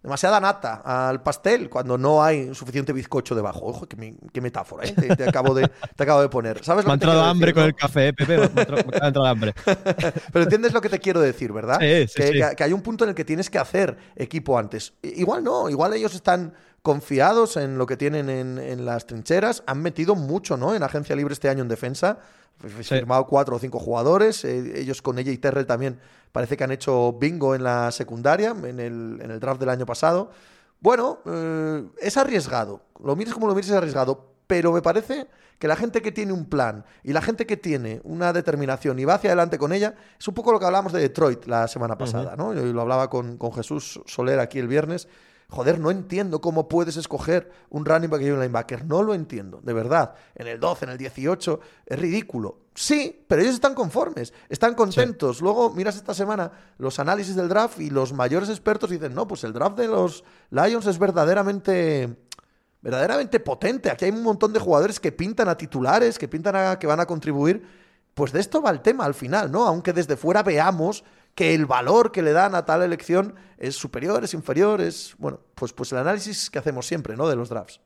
demasiada 0.06 0.38
nata 0.38 0.82
al 0.84 1.20
pastel 1.20 1.68
cuando 1.68 1.98
no 1.98 2.22
hay 2.22 2.54
suficiente 2.54 2.92
bizcocho 2.92 3.34
debajo. 3.34 3.60
Ojo, 3.64 3.86
qué, 3.88 4.40
metáfora, 4.40 4.86
¿eh? 4.86 4.92
Te, 4.92 5.16
te 5.16 5.28
acabo 5.28 5.52
de, 5.52 5.68
te 5.96 6.02
acabo 6.04 6.22
de 6.22 6.28
poner. 6.28 6.64
¿Sabes 6.64 6.84
Me 6.86 6.92
ha 6.92 6.94
entrado 6.94 7.22
hambre 7.24 7.46
decir, 7.52 7.54
con 7.54 7.62
no? 7.64 7.68
el 7.68 7.74
café, 7.74 8.08
¿eh, 8.08 8.12
Pepe. 8.12 8.36
Me 8.38 8.60
ha 9.02 9.08
entrado, 9.08 9.26
hambre. 9.26 9.52
Pero 10.32 10.44
entiendes 10.44 10.72
lo 10.72 10.80
que 10.80 10.88
te 10.88 11.00
quiero 11.00 11.20
decir, 11.20 11.52
¿verdad? 11.52 11.78
Sí, 11.80 12.06
sí, 12.06 12.14
que, 12.14 12.26
sí. 12.28 12.32
que- 12.34 12.54
que 12.56 12.64
hay 12.64 12.72
un 12.72 12.82
punto 12.82 13.02
en 13.04 13.10
el 13.10 13.16
que 13.16 13.24
tienes 13.24 13.50
que 13.50 13.58
hacer 13.58 13.96
equipo 14.14 14.56
antes. 14.56 14.94
Igual 15.02 15.42
no, 15.42 15.68
igual 15.68 15.92
ellos 15.94 16.14
están 16.14 16.54
confiados 16.86 17.56
en 17.56 17.78
lo 17.78 17.86
que 17.86 17.96
tienen 17.96 18.30
en, 18.30 18.58
en 18.58 18.86
las 18.86 19.08
trincheras. 19.08 19.64
Han 19.66 19.82
metido 19.82 20.14
mucho, 20.14 20.56
¿no? 20.56 20.72
En 20.72 20.84
agencia 20.84 21.16
libre 21.16 21.32
este 21.34 21.48
año 21.48 21.62
en 21.62 21.68
defensa. 21.68 22.20
Sí. 22.62 22.84
Firmado 22.84 23.26
cuatro 23.26 23.56
o 23.56 23.58
cinco 23.58 23.80
jugadores. 23.80 24.44
Eh, 24.44 24.78
ellos 24.80 25.02
con 25.02 25.18
ella 25.18 25.32
y 25.32 25.38
Terrell 25.38 25.66
también 25.66 25.98
parece 26.30 26.56
que 26.56 26.62
han 26.62 26.70
hecho 26.70 27.12
bingo 27.14 27.56
en 27.56 27.64
la 27.64 27.90
secundaria, 27.90 28.50
en 28.50 28.78
el, 28.78 29.18
en 29.20 29.32
el 29.32 29.40
draft 29.40 29.58
del 29.58 29.70
año 29.70 29.84
pasado. 29.84 30.30
Bueno, 30.78 31.18
eh, 31.26 31.84
es 32.00 32.16
arriesgado. 32.16 32.82
Lo 33.02 33.16
mires 33.16 33.34
como 33.34 33.48
lo 33.48 33.54
mires, 33.56 33.68
es 33.68 33.74
arriesgado. 33.74 34.36
Pero 34.46 34.70
me 34.70 34.80
parece 34.80 35.26
que 35.58 35.66
la 35.66 35.74
gente 35.74 36.00
que 36.02 36.12
tiene 36.12 36.32
un 36.32 36.44
plan 36.44 36.84
y 37.02 37.12
la 37.12 37.20
gente 37.20 37.46
que 37.46 37.56
tiene 37.56 38.00
una 38.04 38.32
determinación 38.32 38.96
y 39.00 39.04
va 39.04 39.14
hacia 39.14 39.30
adelante 39.30 39.58
con 39.58 39.72
ella, 39.72 39.96
es 40.16 40.28
un 40.28 40.34
poco 40.34 40.52
lo 40.52 40.60
que 40.60 40.66
hablábamos 40.66 40.92
de 40.92 41.00
Detroit 41.00 41.46
la 41.46 41.66
semana 41.66 41.98
pasada, 41.98 42.36
¿no? 42.36 42.54
Yo 42.54 42.62
lo 42.62 42.80
hablaba 42.80 43.10
con, 43.10 43.38
con 43.38 43.52
Jesús 43.52 44.00
Soler 44.06 44.38
aquí 44.38 44.60
el 44.60 44.68
viernes. 44.68 45.08
Joder, 45.48 45.78
no 45.78 45.92
entiendo 45.92 46.40
cómo 46.40 46.68
puedes 46.68 46.96
escoger 46.96 47.50
un 47.70 47.84
running 47.84 48.10
back 48.10 48.22
y 48.22 48.30
un 48.30 48.40
linebacker. 48.40 48.84
No 48.84 49.02
lo 49.02 49.14
entiendo, 49.14 49.60
de 49.62 49.72
verdad. 49.72 50.14
En 50.34 50.48
el 50.48 50.58
12, 50.58 50.86
en 50.86 50.90
el 50.90 50.98
18, 50.98 51.60
es 51.86 51.98
ridículo. 51.98 52.58
Sí, 52.74 53.24
pero 53.28 53.42
ellos 53.42 53.54
están 53.54 53.74
conformes, 53.74 54.34
están 54.48 54.74
contentos. 54.74 55.40
Luego 55.40 55.70
miras 55.70 55.96
esta 55.96 56.14
semana 56.14 56.50
los 56.78 56.98
análisis 56.98 57.36
del 57.36 57.48
draft 57.48 57.80
y 57.80 57.90
los 57.90 58.12
mayores 58.12 58.48
expertos 58.48 58.90
dicen, 58.90 59.14
no, 59.14 59.28
pues 59.28 59.44
el 59.44 59.52
draft 59.52 59.78
de 59.78 59.86
los 59.86 60.24
Lions 60.50 60.86
es 60.86 60.98
verdaderamente 60.98 62.16
verdaderamente 62.82 63.40
potente. 63.40 63.90
Aquí 63.90 64.04
hay 64.04 64.10
un 64.10 64.22
montón 64.22 64.52
de 64.52 64.60
jugadores 64.60 65.00
que 65.00 65.10
pintan 65.10 65.48
a 65.48 65.56
titulares, 65.56 66.18
que 66.18 66.28
pintan 66.28 66.54
a 66.54 66.78
que 66.78 66.86
van 66.86 67.00
a 67.00 67.06
contribuir. 67.06 67.66
Pues 68.14 68.32
de 68.32 68.40
esto 68.40 68.62
va 68.62 68.70
el 68.70 68.80
tema 68.80 69.04
al 69.04 69.14
final, 69.14 69.50
¿no? 69.50 69.66
Aunque 69.66 69.92
desde 69.92 70.16
fuera 70.16 70.42
veamos 70.42 71.04
que 71.36 71.54
el 71.54 71.66
valor 71.66 72.10
que 72.10 72.22
le 72.22 72.32
dan 72.32 72.56
a 72.56 72.64
tal 72.64 72.82
elección 72.82 73.36
es 73.58 73.76
superior, 73.76 74.24
es 74.24 74.34
inferior, 74.34 74.80
es. 74.80 75.14
Bueno, 75.18 75.38
pues, 75.54 75.72
pues 75.72 75.92
el 75.92 75.98
análisis 75.98 76.50
que 76.50 76.58
hacemos 76.58 76.86
siempre, 76.86 77.14
¿no? 77.14 77.28
De 77.28 77.36
los 77.36 77.50
drafts. 77.50 77.80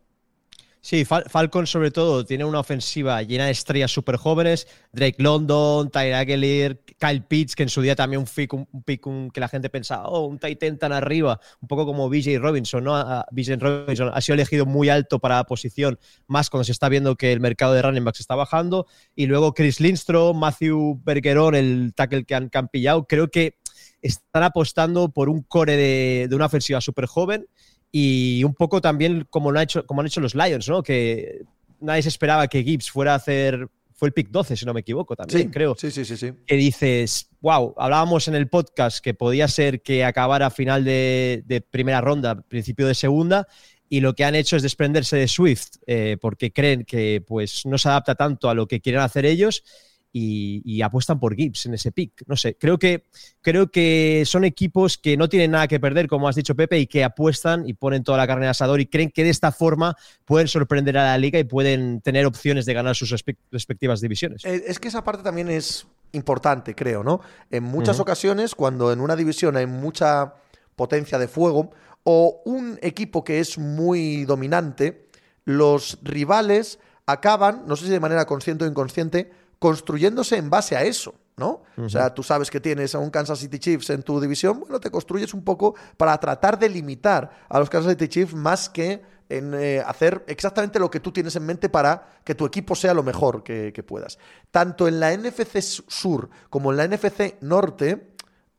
Sí, 0.82 1.05
Fal- 1.05 1.28
Falcon 1.28 1.66
sobre 1.66 1.90
todo 1.90 2.24
tiene 2.24 2.44
una 2.47 2.61
ofensiva 2.61 3.23
llena 3.23 3.44
de 3.44 3.51
estrellas 3.51 3.90
súper 3.93 4.16
jóvenes. 4.16 4.66
Drake 4.93 5.23
London, 5.23 5.90
Tyre 5.90 6.15
Aguilar, 6.15 6.78
Kyle 6.98 7.23
Pitts, 7.23 7.55
que 7.55 7.65
en 7.65 7.69
su 7.69 7.82
día 7.82 7.94
también 7.94 8.20
un 8.23 8.27
un, 8.73 8.82
pick 8.82 9.07
un- 9.07 9.31
que 9.31 9.40
la 9.40 9.48
gente 9.48 9.69
pensaba, 9.69 10.09
oh, 10.09 10.27
un 10.27 10.39
Titan 10.39 10.78
tan 10.78 10.93
arriba, 10.93 11.39
un 11.61 11.69
poco 11.69 11.85
como 11.85 12.09
BJ 12.09 12.39
Robinson, 12.39 12.82
¿no? 12.82 12.97
A- 12.97 13.27
Robinson 13.61 14.11
ha 14.15 14.20
sido 14.23 14.35
elegido 14.35 14.65
muy 14.65 14.89
alto 14.89 15.19
para 15.19 15.36
la 15.36 15.44
posición, 15.44 15.98
más 16.27 16.48
cuando 16.48 16.65
se 16.65 16.73
está 16.73 16.89
viendo 16.89 17.15
que 17.16 17.32
el 17.32 17.40
mercado 17.40 17.74
de 17.74 17.82
running 17.82 18.05
backs 18.05 18.20
está 18.20 18.35
bajando. 18.35 18.86
Y 19.15 19.27
luego 19.27 19.52
Chris 19.52 19.81
Lindstrom, 19.81 20.39
Matthew 20.39 20.98
Bergeron, 21.05 21.55
el 21.55 21.93
tackle 21.94 22.24
que 22.24 22.35
han, 22.35 22.48
que 22.48 22.57
han 22.59 22.69
pillado, 22.69 23.07
creo 23.07 23.28
que 23.31 23.57
están 24.02 24.43
apostando 24.44 25.11
por 25.12 25.28
un 25.28 25.43
core 25.43 25.77
de, 25.77 26.27
de 26.28 26.35
una 26.36 26.47
ofensiva 26.47 26.81
súper 26.81 27.05
joven 27.07 27.47
y 27.93 28.43
un 28.45 28.55
poco 28.55 28.81
también 28.81 29.27
como, 29.31 29.51
lo 29.51 29.59
ha 29.59 29.62
hecho, 29.62 29.85
como 29.87 30.01
han 30.01 30.07
hecho 30.07 30.21
los 30.21 30.35
Lions, 30.35 30.69
¿no? 30.69 30.83
Que 30.83 31.43
nadie 31.81 32.03
se 32.03 32.09
esperaba 32.09 32.47
que 32.49 32.62
Gibbs 32.62 32.91
fuera 32.91 33.12
a 33.12 33.17
hacer. 33.17 33.69
Fue 33.93 34.09
el 34.09 34.15
pick 34.15 34.31
12, 34.31 34.57
si 34.57 34.65
no 34.65 34.73
me 34.73 34.81
equivoco, 34.81 35.15
también, 35.15 35.43
Sí, 35.43 35.51
creo. 35.51 35.75
Sí, 35.77 35.91
sí, 35.91 36.07
sí, 36.07 36.17
sí. 36.17 36.33
Que 36.47 36.57
dices, 36.57 37.29
wow, 37.43 37.75
hablábamos 37.77 38.29
en 38.29 38.35
el 38.35 38.49
podcast 38.49 39.05
que 39.05 39.12
podía 39.12 39.47
ser 39.47 39.83
que 39.83 40.07
acabara 40.07 40.49
final 40.51 40.85
de, 40.85 41.43
de 41.45 41.61
primera 41.61 42.01
ronda, 42.01 42.41
principio 42.41 42.87
de 42.87 42.95
segunda, 42.95 43.47
y 43.91 44.01
lo 44.01 44.15
que 44.15 44.25
han 44.25 44.37
hecho 44.37 44.57
es 44.57 44.62
desprenderse 44.62 45.17
de 45.17 45.29
Swift 45.29 45.73
eh, 45.87 46.17
porque 46.19 46.51
creen 46.51 46.85
que 46.85 47.23
pues, 47.27 47.67
no 47.67 47.77
se 47.77 47.89
adapta 47.91 48.15
tanto 48.15 48.49
a 48.49 48.55
lo 48.55 48.67
que 48.67 48.81
quieren 48.81 49.03
hacer 49.03 49.27
ellos 49.27 49.65
y, 50.12 50.82
apuestan 50.82 51.20
por 51.20 51.35
Gibbs 51.35 51.66
en 51.66 51.74
ese 51.74 51.93
pick. 51.93 52.24
No 52.27 52.37
sé, 52.37 52.57
creo 52.57 52.78
que, 52.78 53.05
creo 53.41 53.70
que 53.70 54.24
son 54.27 54.45
equipos 54.45 54.99
que 54.99 55.16
no 55.16 55.28
tienen 55.28 55.53
nada 55.53 55.69
que 55.69 55.78
perder, 55.78 56.09
como 56.09 56.28
has 56.28 56.37
dicho 56.37 56.55
Pepe, 56.55 56.78
y 56.78 56.87
que 56.87 57.05
apuestan 57.05 57.69
y 57.69 57.74
ponen 57.74 58.03
toda 58.03 58.19
la 58.19 58.27
carne 58.27 58.47
en 58.47 58.51
asador 58.51 58.81
y 58.81 58.87
creen 58.87 59.11
que 59.11 59.24
de 59.24 59.31
esta 59.31 59.53
forma 59.53 59.97
pueden 60.24 60.49
sorprender 60.49 60.99
a 60.99 61.05
la 61.05 61.19
liga 61.19 61.39
y 61.39 61.45
pueden 61.45 62.01
tener 62.01 62.27
opciones 62.27 62.66
de 62.66 62.74
ganar 62.74 62.97
sus 62.97 63.15
respectivas 63.51 64.01
divisiones. 64.01 64.45
Eh, 64.45 64.65
es 64.66 64.78
que 64.78 64.89
esa 64.89 65.05
parte 65.05 65.23
también 65.23 65.49
es 65.49 65.87
importante, 66.12 66.74
creo, 66.74 67.05
¿no? 67.05 67.20
En 67.51 67.62
muchas 67.62 68.01
ocasiones, 68.01 68.55
cuando 68.55 68.93
en 68.93 69.01
una 69.01 69.16
división 69.16 69.57
hay 69.57 69.66
mucha 69.66 70.35
potencia 70.74 71.19
de 71.19 71.28
fuego 71.28 71.70
o 72.03 72.43
un 72.45 72.78
equipo 72.82 73.23
que 73.23 73.41
es 73.41 73.59
muy 73.59 74.24
dominante, 74.24 75.07
los 75.45 75.99
rivales 76.03 76.78
acaban, 77.07 77.65
no 77.66 77.77
sé 77.77 77.87
si 77.87 77.91
de 77.91 78.01
manera 78.01 78.24
consciente 78.24 78.65
o 78.65 78.69
inconsciente, 78.69 79.31
construyéndose 79.61 80.39
en 80.39 80.51
base 80.51 80.74
a 80.74 80.82
eso, 80.82 81.15
¿no? 81.37 81.62
O 81.77 81.89
sea, 81.89 82.12
tú 82.12 82.23
sabes 82.23 82.51
que 82.51 82.61
tienes 82.61 82.95
a 82.95 82.99
un 82.99 83.11
Kansas 83.11 83.39
City 83.39 83.59
Chiefs 83.59 83.91
en 83.91 84.03
tu 84.03 84.19
división, 84.19 84.59
bueno, 84.59 84.81
te 84.81 84.91
construyes 84.91 85.32
un 85.35 85.45
poco 85.45 85.77
para 85.97 86.19
tratar 86.19 86.59
de 86.59 86.69
limitar 86.69 87.31
a 87.49 87.59
los 87.59 87.70
Kansas 87.70 87.93
City 87.93 88.09
Chiefs 88.09 88.35
más 88.35 88.69
que 88.69 89.03
en 89.28 89.55
eh, 89.55 89.81
hacer 89.87 90.24
exactamente 90.27 90.81
lo 90.81 90.91
que 90.91 90.99
tú 90.99 91.12
tienes 91.12 91.37
en 91.37 91.47
mente 91.47 91.69
para 91.69 92.20
que 92.24 92.35
tu 92.35 92.47
equipo 92.47 92.74
sea 92.74 92.95
lo 92.95 93.03
mejor 93.03 93.45
que, 93.45 93.73
que 93.73 93.82
puedas. 93.82 94.19
Tanto 94.51 94.89
en 94.89 94.99
la 94.99 95.16
NFC 95.16 95.61
Sur 95.61 96.31
como 96.49 96.73
en 96.73 96.78
la 96.78 96.89
NFC 96.89 97.37
Norte, 97.43 98.10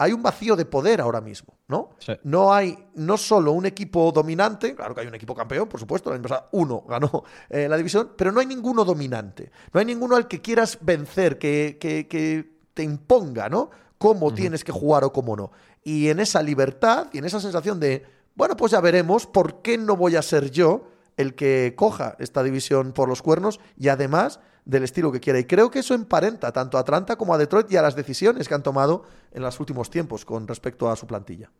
hay 0.01 0.13
un 0.13 0.23
vacío 0.23 0.55
de 0.55 0.65
poder 0.65 0.99
ahora 0.99 1.21
mismo, 1.21 1.53
¿no? 1.67 1.91
No 2.23 2.51
hay 2.51 2.75
no 2.95 3.17
solo 3.17 3.51
un 3.51 3.67
equipo 3.67 4.11
dominante, 4.11 4.73
claro 4.73 4.95
que 4.95 5.01
hay 5.01 5.07
un 5.07 5.13
equipo 5.13 5.35
campeón, 5.35 5.69
por 5.69 5.79
supuesto, 5.79 6.11
la 6.11 6.19
pasada 6.19 6.49
uno 6.53 6.83
ganó 6.89 7.23
eh, 7.49 7.69
la 7.69 7.77
división, 7.77 8.13
pero 8.17 8.31
no 8.31 8.39
hay 8.39 8.47
ninguno 8.47 8.83
dominante. 8.83 9.51
No 9.71 9.79
hay 9.79 9.85
ninguno 9.85 10.15
al 10.15 10.27
que 10.27 10.41
quieras 10.41 10.79
vencer, 10.81 11.37
que, 11.37 11.77
que, 11.79 12.51
te 12.73 12.81
imponga, 12.81 13.47
¿no? 13.47 13.69
Cómo 13.99 14.33
tienes 14.33 14.63
que 14.63 14.71
jugar 14.71 15.03
o 15.03 15.13
cómo 15.13 15.35
no. 15.35 15.51
Y 15.83 16.09
en 16.09 16.19
esa 16.19 16.41
libertad 16.41 17.09
y 17.13 17.19
en 17.19 17.25
esa 17.25 17.39
sensación 17.39 17.79
de, 17.79 18.03
bueno, 18.33 18.57
pues 18.57 18.71
ya 18.71 18.81
veremos, 18.81 19.27
¿por 19.27 19.61
qué 19.61 19.77
no 19.77 19.95
voy 19.95 20.15
a 20.15 20.23
ser 20.23 20.49
yo 20.49 20.87
el 21.15 21.35
que 21.35 21.75
coja 21.77 22.15
esta 22.17 22.41
división 22.41 22.93
por 22.93 23.07
los 23.07 23.21
cuernos? 23.21 23.59
Y 23.77 23.89
además 23.89 24.39
del 24.65 24.83
estilo 24.83 25.11
que 25.11 25.19
quiera. 25.19 25.39
Y 25.39 25.45
creo 25.45 25.71
que 25.71 25.79
eso 25.79 25.93
emparenta 25.93 26.51
tanto 26.51 26.77
a 26.77 26.81
Atlanta 26.81 27.15
como 27.15 27.33
a 27.33 27.37
Detroit 27.37 27.71
y 27.71 27.77
a 27.77 27.81
las 27.81 27.95
decisiones 27.95 28.47
que 28.47 28.53
han 28.53 28.63
tomado 28.63 29.03
en 29.31 29.41
los 29.41 29.59
últimos 29.59 29.89
tiempos 29.89 30.25
con 30.25 30.47
respecto 30.47 30.89
a 30.89 30.95
su 30.95 31.07
plantilla. 31.07 31.51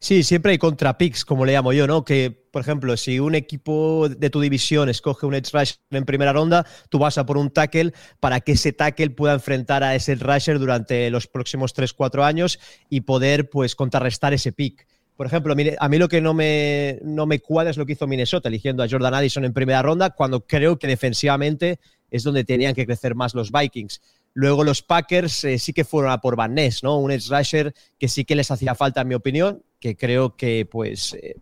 Sí, 0.00 0.22
siempre 0.22 0.52
hay 0.52 0.58
contrapicks, 0.58 1.24
como 1.24 1.46
le 1.46 1.52
llamo 1.52 1.72
yo, 1.72 1.86
¿no? 1.86 2.04
Que, 2.04 2.30
por 2.50 2.60
ejemplo, 2.60 2.96
si 2.96 3.20
un 3.20 3.34
equipo 3.34 4.08
de 4.08 4.28
tu 4.28 4.40
división 4.40 4.88
escoge 4.88 5.24
un 5.24 5.34
edge 5.34 5.50
rusher 5.52 5.76
en 5.90 6.04
primera 6.04 6.32
ronda, 6.32 6.66
tú 6.90 6.98
vas 6.98 7.16
a 7.16 7.24
por 7.24 7.38
un 7.38 7.50
tackle 7.50 7.94
para 8.20 8.40
que 8.40 8.52
ese 8.52 8.72
tackle 8.72 9.10
pueda 9.10 9.34
enfrentar 9.34 9.82
a 9.82 9.94
ese 9.94 10.14
rusher 10.16 10.58
durante 10.58 11.08
los 11.10 11.26
próximos 11.26 11.74
3-4 11.74 12.24
años 12.24 12.58
y 12.90 13.02
poder, 13.02 13.48
pues, 13.48 13.74
contrarrestar 13.74 14.34
ese 14.34 14.52
pick. 14.52 14.86
Por 15.16 15.26
ejemplo, 15.26 15.54
a 15.78 15.88
mí 15.88 15.98
lo 15.98 16.08
que 16.08 16.20
no 16.20 16.34
me, 16.34 16.98
no 17.04 17.24
me 17.24 17.38
cuadra 17.38 17.70
es 17.70 17.76
lo 17.76 17.86
que 17.86 17.92
hizo 17.92 18.08
Minnesota, 18.08 18.48
eligiendo 18.48 18.82
a 18.82 18.88
Jordan 18.90 19.14
Addison 19.14 19.44
en 19.44 19.52
primera 19.52 19.80
ronda, 19.80 20.10
cuando 20.10 20.44
creo 20.44 20.76
que 20.76 20.88
defensivamente 20.88 21.78
es 22.14 22.22
donde 22.22 22.44
tenían 22.44 22.74
que 22.74 22.86
crecer 22.86 23.16
más 23.16 23.34
los 23.34 23.50
Vikings. 23.50 24.00
Luego 24.34 24.62
los 24.62 24.82
Packers 24.82 25.42
eh, 25.42 25.58
sí 25.58 25.72
que 25.72 25.84
fueron 25.84 26.12
a 26.12 26.20
por 26.20 26.36
Van 26.36 26.54
Ness, 26.54 26.84
¿no? 26.84 26.96
Un 26.98 27.10
edge 27.10 27.28
rusher 27.28 27.74
que 27.98 28.06
sí 28.06 28.24
que 28.24 28.36
les 28.36 28.52
hacía 28.52 28.76
falta, 28.76 29.00
en 29.00 29.08
mi 29.08 29.16
opinión, 29.16 29.64
que 29.80 29.96
creo 29.96 30.36
que 30.36 30.64
pues 30.64 31.14
eh, 31.14 31.34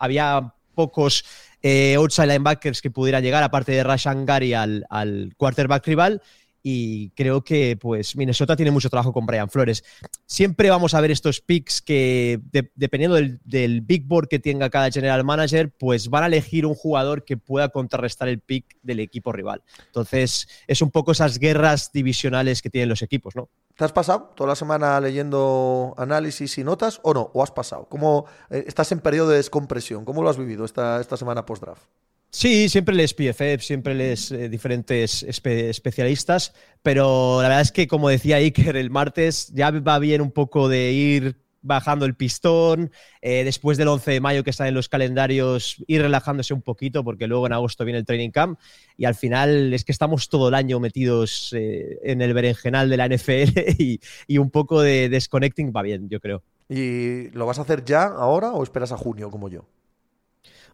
había 0.00 0.52
pocos 0.74 1.24
eh, 1.62 1.94
outside 1.94 2.26
linebackers 2.26 2.82
que 2.82 2.90
pudieran 2.90 3.22
llegar, 3.22 3.44
aparte 3.44 3.70
de 3.70 3.84
Rashan 3.84 4.26
Gary 4.26 4.52
al, 4.52 4.84
al 4.90 5.32
quarterback 5.36 5.86
rival 5.86 6.20
y 6.68 7.10
creo 7.10 7.44
que 7.44 7.78
pues 7.80 8.16
Minnesota 8.16 8.56
tiene 8.56 8.72
mucho 8.72 8.90
trabajo 8.90 9.12
con 9.12 9.24
Brian 9.24 9.48
Flores. 9.48 9.84
Siempre 10.26 10.68
vamos 10.68 10.94
a 10.94 11.00
ver 11.00 11.12
estos 11.12 11.40
picks 11.40 11.80
que 11.80 12.40
dependiendo 12.74 13.14
del, 13.14 13.82
big 13.82 14.04
board 14.04 14.26
que 14.26 14.40
tenga 14.40 14.68
cada 14.68 14.90
general 14.90 15.22
manager, 15.22 15.72
pues 15.78 16.10
van 16.10 16.24
a 16.24 16.26
elegir 16.26 16.66
un 16.66 16.74
jugador 16.74 17.24
que 17.24 17.36
pueda 17.36 17.68
contrarrestar 17.68 18.26
el 18.26 18.40
pick 18.40 18.78
del 18.82 18.98
equipo 18.98 19.30
rival. 19.30 19.62
Entonces 19.86 20.48
es 20.66 20.82
un 20.82 20.90
poco 20.90 21.12
esas 21.12 21.38
guerras 21.38 21.92
divisionales 21.92 22.60
que 22.62 22.68
tienen 22.68 22.88
los 22.88 23.00
equipos, 23.00 23.36
¿no? 23.36 23.48
¿Te 23.76 23.84
has 23.84 23.92
pasado 23.92 24.32
toda 24.34 24.48
la 24.48 24.56
semana 24.56 24.98
leyendo 25.00 25.94
análisis 25.96 26.58
y 26.58 26.64
notas 26.64 26.98
o 27.04 27.14
no? 27.14 27.30
¿O 27.32 27.44
has 27.44 27.52
pasado? 27.52 27.86
¿Cómo 27.88 28.26
eh, 28.50 28.64
estás 28.66 28.90
en 28.90 28.98
periodo 28.98 29.28
de 29.28 29.36
descompresión? 29.36 30.04
¿Cómo 30.04 30.20
lo 30.20 30.30
has 30.30 30.36
vivido 30.36 30.64
esta, 30.64 31.00
esta 31.00 31.16
semana 31.16 31.46
post-draft? 31.46 31.84
Sí, 32.30 32.68
siempre 32.68 32.94
les 32.94 33.14
PFF, 33.14 33.62
siempre 33.62 33.94
les 33.94 34.30
eh, 34.30 34.48
diferentes 34.48 35.22
especialistas, 35.22 36.52
pero 36.82 37.38
la 37.40 37.48
verdad 37.48 37.62
es 37.62 37.72
que, 37.72 37.88
como 37.88 38.08
decía 38.08 38.36
Iker, 38.36 38.76
el 38.76 38.90
martes 38.90 39.52
ya 39.54 39.70
va 39.70 39.98
bien 39.98 40.20
un 40.20 40.32
poco 40.32 40.68
de 40.68 40.92
ir 40.92 41.46
bajando 41.66 42.06
el 42.06 42.14
pistón, 42.14 42.92
eh, 43.20 43.44
después 43.44 43.76
del 43.76 43.88
11 43.88 44.12
de 44.12 44.20
mayo 44.20 44.44
que 44.44 44.50
están 44.50 44.68
en 44.68 44.74
los 44.74 44.88
calendarios, 44.88 45.82
ir 45.86 46.02
relajándose 46.02 46.54
un 46.54 46.62
poquito, 46.62 47.02
porque 47.04 47.26
luego 47.26 47.46
en 47.46 47.52
agosto 47.52 47.84
viene 47.84 47.98
el 47.98 48.06
training 48.06 48.30
camp, 48.30 48.58
y 48.96 49.04
al 49.04 49.14
final 49.14 49.72
es 49.74 49.84
que 49.84 49.92
estamos 49.92 50.28
todo 50.28 50.48
el 50.48 50.54
año 50.54 50.78
metidos 50.80 51.52
eh, 51.56 51.98
en 52.04 52.22
el 52.22 52.34
berenjenal 52.34 52.88
de 52.88 52.96
la 52.96 53.08
NFL 53.08 53.58
y, 53.78 54.00
y 54.26 54.38
un 54.38 54.50
poco 54.50 54.80
de 54.80 55.08
desconnecting 55.08 55.72
va 55.74 55.82
bien, 55.82 56.08
yo 56.08 56.20
creo. 56.20 56.42
¿Y 56.68 57.30
lo 57.30 57.46
vas 57.46 57.58
a 57.58 57.62
hacer 57.62 57.84
ya, 57.84 58.04
ahora, 58.04 58.52
o 58.52 58.62
esperas 58.62 58.92
a 58.92 58.96
junio 58.96 59.30
como 59.30 59.48
yo? 59.48 59.66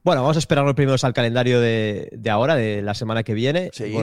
Bueno, 0.04 0.22
vamos 0.22 0.36
a 0.36 0.40
esperar 0.40 0.64
los 0.64 0.74
primeros 0.74 1.04
al 1.04 1.12
calendario 1.12 1.60
de, 1.60 2.10
ahora, 2.28 2.56
de 2.56 2.82
la 2.82 2.92
semana 2.92 3.22
que 3.22 3.34
viene. 3.34 3.70
Sí. 3.72 3.94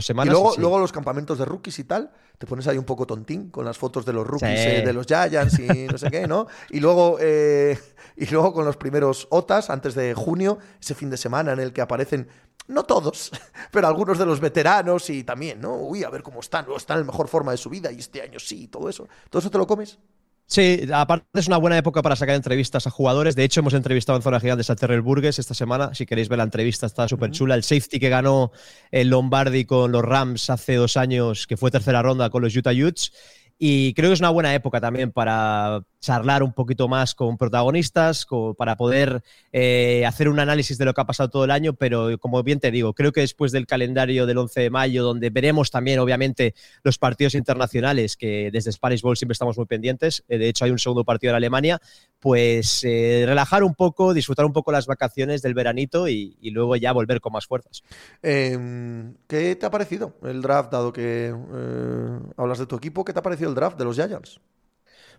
semanas, 0.00 0.28
y 0.28 0.30
luego, 0.30 0.54
luego 0.56 0.78
los 0.78 0.92
campamentos 0.92 1.38
de 1.38 1.44
rookies 1.44 1.78
y 1.78 1.84
tal, 1.84 2.10
te 2.38 2.46
pones 2.46 2.66
ahí 2.68 2.78
un 2.78 2.84
poco 2.84 3.06
tontín 3.06 3.50
con 3.50 3.66
las 3.66 3.76
fotos 3.76 4.06
de 4.06 4.14
los 4.14 4.26
rookies, 4.26 4.48
eh, 4.48 4.82
de 4.84 4.92
los 4.94 5.06
Giants 5.06 5.58
y 5.58 5.86
no 5.86 5.98
sé 5.98 6.10
qué, 6.10 6.26
¿no? 6.26 6.46
Y 6.70 6.80
luego, 6.80 7.18
eh, 7.20 7.78
y 8.16 8.24
luego 8.26 8.54
con 8.54 8.64
los 8.64 8.78
primeros 8.78 9.28
OTAs 9.30 9.68
antes 9.68 9.94
de 9.94 10.14
junio, 10.14 10.58
ese 10.80 10.94
fin 10.94 11.10
de 11.10 11.18
semana 11.18 11.52
en 11.52 11.60
el 11.60 11.74
que 11.74 11.82
aparecen, 11.82 12.28
no 12.68 12.84
todos, 12.84 13.30
pero 13.70 13.88
algunos 13.88 14.18
de 14.18 14.24
los 14.24 14.40
veteranos 14.40 15.10
y 15.10 15.22
también, 15.22 15.60
¿no? 15.60 15.76
Uy, 15.76 16.02
a 16.02 16.08
ver 16.08 16.22
cómo 16.22 16.40
están, 16.40 16.64
están 16.74 17.00
en 17.00 17.06
mejor 17.06 17.28
forma 17.28 17.52
de 17.52 17.58
su 17.58 17.68
vida 17.68 17.92
y 17.92 17.98
este 17.98 18.22
año 18.22 18.38
sí, 18.38 18.68
todo 18.68 18.88
eso. 18.88 19.06
¿Todo 19.28 19.40
eso 19.40 19.50
te 19.50 19.58
lo 19.58 19.66
comes? 19.66 19.98
Sí, 20.48 20.86
aparte 20.92 21.26
es 21.40 21.48
una 21.48 21.56
buena 21.56 21.76
época 21.76 22.02
para 22.02 22.14
sacar 22.14 22.36
entrevistas 22.36 22.86
a 22.86 22.90
jugadores. 22.90 23.34
De 23.34 23.42
hecho, 23.42 23.60
hemos 23.60 23.74
entrevistado 23.74 24.16
en 24.16 24.22
Zona 24.22 24.38
Gigantes 24.38 24.70
a 24.70 24.76
Terrell 24.76 25.00
Burgess 25.00 25.40
esta 25.40 25.54
semana. 25.54 25.92
Si 25.92 26.06
queréis 26.06 26.28
ver 26.28 26.38
la 26.38 26.44
entrevista, 26.44 26.86
está 26.86 27.08
súper 27.08 27.32
chula. 27.32 27.56
El 27.56 27.64
safety 27.64 27.98
que 27.98 28.08
ganó 28.08 28.52
el 28.92 29.08
Lombardi 29.08 29.64
con 29.64 29.90
los 29.90 30.02
Rams 30.02 30.48
hace 30.48 30.76
dos 30.76 30.96
años, 30.96 31.48
que 31.48 31.56
fue 31.56 31.72
tercera 31.72 32.00
ronda 32.00 32.30
con 32.30 32.42
los 32.42 32.54
Utah 32.54 32.70
Utes. 32.70 33.12
Y 33.58 33.94
creo 33.94 34.10
que 34.10 34.14
es 34.14 34.20
una 34.20 34.30
buena 34.30 34.54
época 34.54 34.80
también 34.80 35.12
para 35.12 35.82
charlar 36.06 36.42
un 36.42 36.52
poquito 36.52 36.88
más 36.88 37.14
con 37.14 37.36
protagonistas, 37.36 38.26
para 38.56 38.76
poder 38.76 39.22
eh, 39.50 40.04
hacer 40.06 40.28
un 40.28 40.38
análisis 40.38 40.78
de 40.78 40.84
lo 40.84 40.94
que 40.94 41.00
ha 41.00 41.06
pasado 41.06 41.30
todo 41.30 41.44
el 41.44 41.50
año, 41.50 41.72
pero 41.72 42.16
como 42.18 42.42
bien 42.42 42.60
te 42.60 42.70
digo, 42.70 42.92
creo 42.92 43.12
que 43.12 43.22
después 43.22 43.50
del 43.50 43.66
calendario 43.66 44.26
del 44.26 44.38
11 44.38 44.60
de 44.60 44.70
mayo, 44.70 45.02
donde 45.02 45.30
veremos 45.30 45.70
también, 45.70 45.98
obviamente, 45.98 46.54
los 46.84 46.98
partidos 46.98 47.34
internacionales, 47.34 48.16
que 48.16 48.50
desde 48.52 48.70
Spanish 48.70 49.02
Bowl 49.02 49.16
siempre 49.16 49.32
estamos 49.32 49.56
muy 49.56 49.66
pendientes, 49.66 50.22
eh, 50.28 50.38
de 50.38 50.48
hecho 50.48 50.64
hay 50.64 50.70
un 50.70 50.78
segundo 50.78 51.04
partido 51.04 51.32
en 51.32 51.36
Alemania, 51.36 51.80
pues 52.20 52.84
eh, 52.84 53.24
relajar 53.26 53.64
un 53.64 53.74
poco, 53.74 54.14
disfrutar 54.14 54.44
un 54.44 54.52
poco 54.52 54.70
las 54.70 54.86
vacaciones 54.86 55.42
del 55.42 55.54
veranito 55.54 56.08
y, 56.08 56.36
luego 56.56 56.76
ya 56.76 56.92
volver 56.92 57.20
con 57.20 57.32
más 57.32 57.46
fuerzas. 57.46 57.82
Em, 58.22 59.14
¿Qué 59.26 59.56
te 59.56 59.66
ha 59.66 59.70
parecido 59.70 60.14
el 60.22 60.40
draft, 60.40 60.70
dado 60.70 60.92
que 60.92 61.34
hablas 62.36 62.58
de 62.58 62.66
tu 62.66 62.76
equipo? 62.76 63.04
¿Qué 63.04 63.12
te 63.12 63.18
ha 63.18 63.22
parecido 63.22 63.45
el 63.46 63.54
draft 63.54 63.78
de 63.78 63.84
los 63.84 63.96
Giants? 63.96 64.40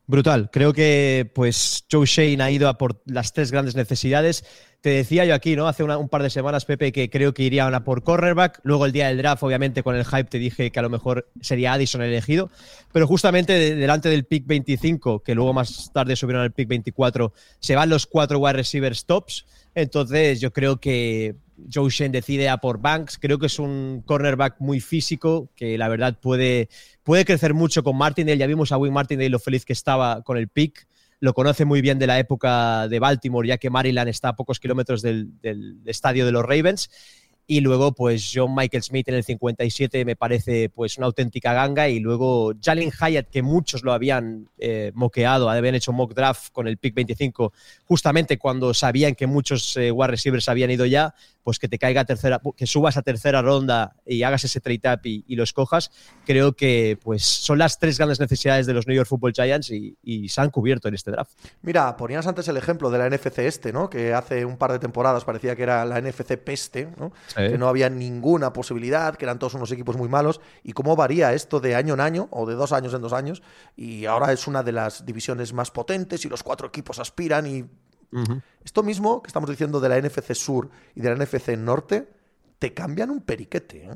Brutal. 0.06 0.50
Creo 0.52 0.72
que 0.72 1.30
pues 1.36 1.86
Joe 1.92 2.06
Shane 2.06 2.42
ha 2.42 2.50
ido 2.50 2.70
a 2.70 2.78
por 2.78 3.02
las 3.06 3.34
tres 3.34 3.52
grandes 3.52 3.76
necesidades. 3.76 4.46
Te 4.82 4.92
decía 4.92 5.26
yo 5.26 5.34
aquí, 5.34 5.56
¿no? 5.56 5.68
Hace 5.68 5.84
un 5.84 6.08
par 6.08 6.22
de 6.22 6.30
semanas, 6.30 6.64
Pepe, 6.66 6.92
que 6.92 7.10
creo 7.10 7.34
que 7.34 7.44
iría 7.44 7.66
a 7.66 7.84
por 7.84 8.04
cornerback. 8.04 8.60
Luego 8.64 8.86
el 8.86 8.92
día 8.92 9.08
del 9.08 9.18
draft, 9.18 9.42
obviamente, 9.42 9.82
con 9.82 9.96
el 9.96 10.06
hype 10.06 10.26
te 10.26 10.38
dije 10.38 10.72
que 10.72 10.80
a 10.80 10.84
lo 10.84 10.90
mejor 10.90 11.30
sería 11.42 11.74
Addison 11.74 12.04
elegido. 12.04 12.52
Pero 12.94 13.08
justamente 13.08 13.76
delante 13.76 14.08
del 14.08 14.26
pick 14.26 14.46
25, 14.46 15.24
que 15.24 15.34
luego 15.34 15.52
más 15.52 15.92
tarde 15.92 16.16
subieron 16.16 16.44
al 16.44 16.52
pick 16.52 16.68
24, 16.68 17.34
se 17.60 17.76
van 17.76 17.90
los 17.90 18.06
cuatro 18.06 18.38
wide 18.38 18.54
receivers 18.54 19.06
tops. 19.06 19.48
Entonces 19.74 20.40
yo 20.40 20.54
creo 20.54 20.78
que 20.80 21.36
Joe 21.74 21.90
Shen 21.90 22.12
decide 22.12 22.48
a 22.50 22.58
por 22.58 22.80
Banks. 22.80 23.18
Creo 23.18 23.40
que 23.40 23.48
es 23.48 23.58
un 23.60 24.04
cornerback 24.06 24.58
muy 24.60 24.80
físico, 24.80 25.50
que 25.56 25.78
la 25.78 25.88
verdad 25.88 26.20
puede, 26.22 26.70
puede 27.04 27.26
crecer 27.26 27.54
mucho 27.54 27.84
con 27.84 27.98
Martindale. 27.98 28.38
Ya 28.38 28.48
vimos 28.48 28.72
a 28.72 28.78
Wing 28.78 28.94
Martindale 28.94 29.30
lo 29.30 29.40
feliz 29.40 29.66
que 29.66 29.74
estaba 29.74 30.22
con 30.22 30.38
el 30.38 30.48
pick. 30.48 30.88
Lo 31.20 31.34
conoce 31.34 31.66
muy 31.66 31.82
bien 31.82 31.98
de 31.98 32.08
la 32.08 32.20
época 32.20 32.88
de 32.88 33.00
Baltimore, 33.00 33.48
ya 33.48 33.58
que 33.58 33.70
Maryland 33.70 34.10
está 34.10 34.30
a 34.30 34.36
pocos 34.36 34.60
kilómetros 34.60 35.02
del, 35.02 35.32
estadio 35.86 36.26
de 36.26 36.32
los 36.32 36.44
Ravens. 36.44 36.90
Y 37.50 37.62
luego, 37.62 37.94
pues 37.94 38.30
John 38.36 38.54
Michael 38.54 38.84
Smith 38.84 39.08
en 39.08 39.16
el 39.16 39.24
57 39.24 40.04
me 40.04 40.18
parece 40.18 40.70
pues 40.70 40.98
una 40.98 41.08
auténtica 41.08 41.54
ganga. 41.54 41.88
Y 41.88 42.00
luego 42.00 42.54
Jalen 42.62 42.92
Hyatt, 42.92 43.30
que 43.30 43.42
muchos 43.42 43.84
lo 43.84 43.94
habían 43.94 44.50
eh, 44.58 44.92
moqueado, 44.94 45.50
habían 45.50 45.76
hecho 45.76 45.94
mock 45.94 46.14
draft 46.14 46.52
con 46.52 46.68
el 46.68 46.78
pick 46.78 46.94
25, 46.94 47.54
justamente 47.86 48.38
cuando 48.38 48.74
sabían 48.74 49.16
que 49.16 49.28
muchos 49.28 49.78
eh, 49.78 49.92
wide 49.92 50.12
receivers 50.12 50.50
habían 50.50 50.72
ido 50.72 50.86
ya, 50.86 51.16
pues 51.48 51.60
que 51.60 51.70
te 51.70 51.80
caiga 51.80 52.02
a 52.02 52.04
tercera, 52.04 52.42
que 52.58 52.68
subas 52.68 52.98
a 52.98 53.04
tercera 53.04 53.42
ronda 53.42 53.96
y 54.06 54.24
hagas 54.24 54.44
ese 54.44 54.60
trade 54.60 54.82
up 54.94 55.00
y, 55.06 55.24
y 55.30 55.38
lo 55.38 55.44
escojas. 55.44 55.92
Creo 56.26 56.58
que 56.58 57.00
pues 57.02 57.24
son 57.24 57.58
las 57.58 57.80
tres 57.80 57.98
grandes 57.98 58.20
necesidades 58.20 58.66
de 58.66 58.74
los 58.74 58.86
New 58.86 58.94
York 58.94 59.08
Football 59.08 59.32
Giants 59.32 59.72
y, 59.72 59.98
y 60.04 60.28
se 60.28 60.42
han 60.42 60.50
cubierto 60.50 60.90
en 60.90 60.96
este 60.96 61.10
draft. 61.10 61.32
Mira, 61.62 61.96
ponías 61.96 62.28
antes 62.28 62.50
el 62.50 62.58
ejemplo 62.58 62.90
de 62.90 62.98
la 62.98 63.10
NFC 63.10 63.40
este, 63.40 63.72
¿no? 63.72 63.90
Que 63.90 64.14
hace 64.14 64.44
un 64.44 64.58
par 64.58 64.74
de 64.74 64.80
temporadas 64.80 65.24
parecía 65.24 65.56
que 65.56 65.64
era 65.64 65.86
la 65.86 66.02
NFC 66.02 66.36
peste, 66.36 66.90
¿no? 66.98 67.14
Que 67.34 67.58
no 67.58 67.70
había 67.70 67.90
ninguna 67.90 68.52
posibilidad, 68.52 69.16
que 69.16 69.24
eran 69.24 69.40
todos 69.40 69.54
unos 69.54 69.72
equipos 69.72 69.96
muy 69.96 70.10
malos. 70.10 70.42
Y 70.66 70.74
cómo 70.74 70.98
varía 70.98 71.32
esto 71.32 71.62
de 71.62 71.76
año 71.76 71.94
en 71.94 72.02
año 72.02 72.28
o 72.32 72.46
de 72.46 72.56
dos 72.56 72.74
años 72.74 72.94
en 72.94 73.02
dos 73.02 73.14
años. 73.14 73.42
Y 73.78 74.04
ahora 74.04 74.34
es 74.34 74.48
una 74.48 74.64
de 74.64 74.74
las 74.74 75.06
divisiones 75.06 75.54
más 75.54 75.72
potentes 75.72 76.26
y 76.26 76.28
los 76.28 76.44
cuatro 76.44 76.68
equipos 76.68 77.00
aspiran 77.00 77.48
y 77.48 77.64
Esto 78.64 78.84
mismo 78.84 79.22
que 79.22 79.28
estamos 79.28 79.50
diciendo 79.50 79.80
de 79.80 79.90
la 79.90 79.98
NFC 80.02 80.34
Sur 80.34 80.70
y 80.96 81.02
de 81.02 81.10
la 81.10 81.16
NFC 81.24 81.50
Norte, 81.58 82.10
te 82.60 82.74
cambian 82.74 83.10
un 83.10 83.22
periquete. 83.22 83.86
¿eh? 83.86 83.96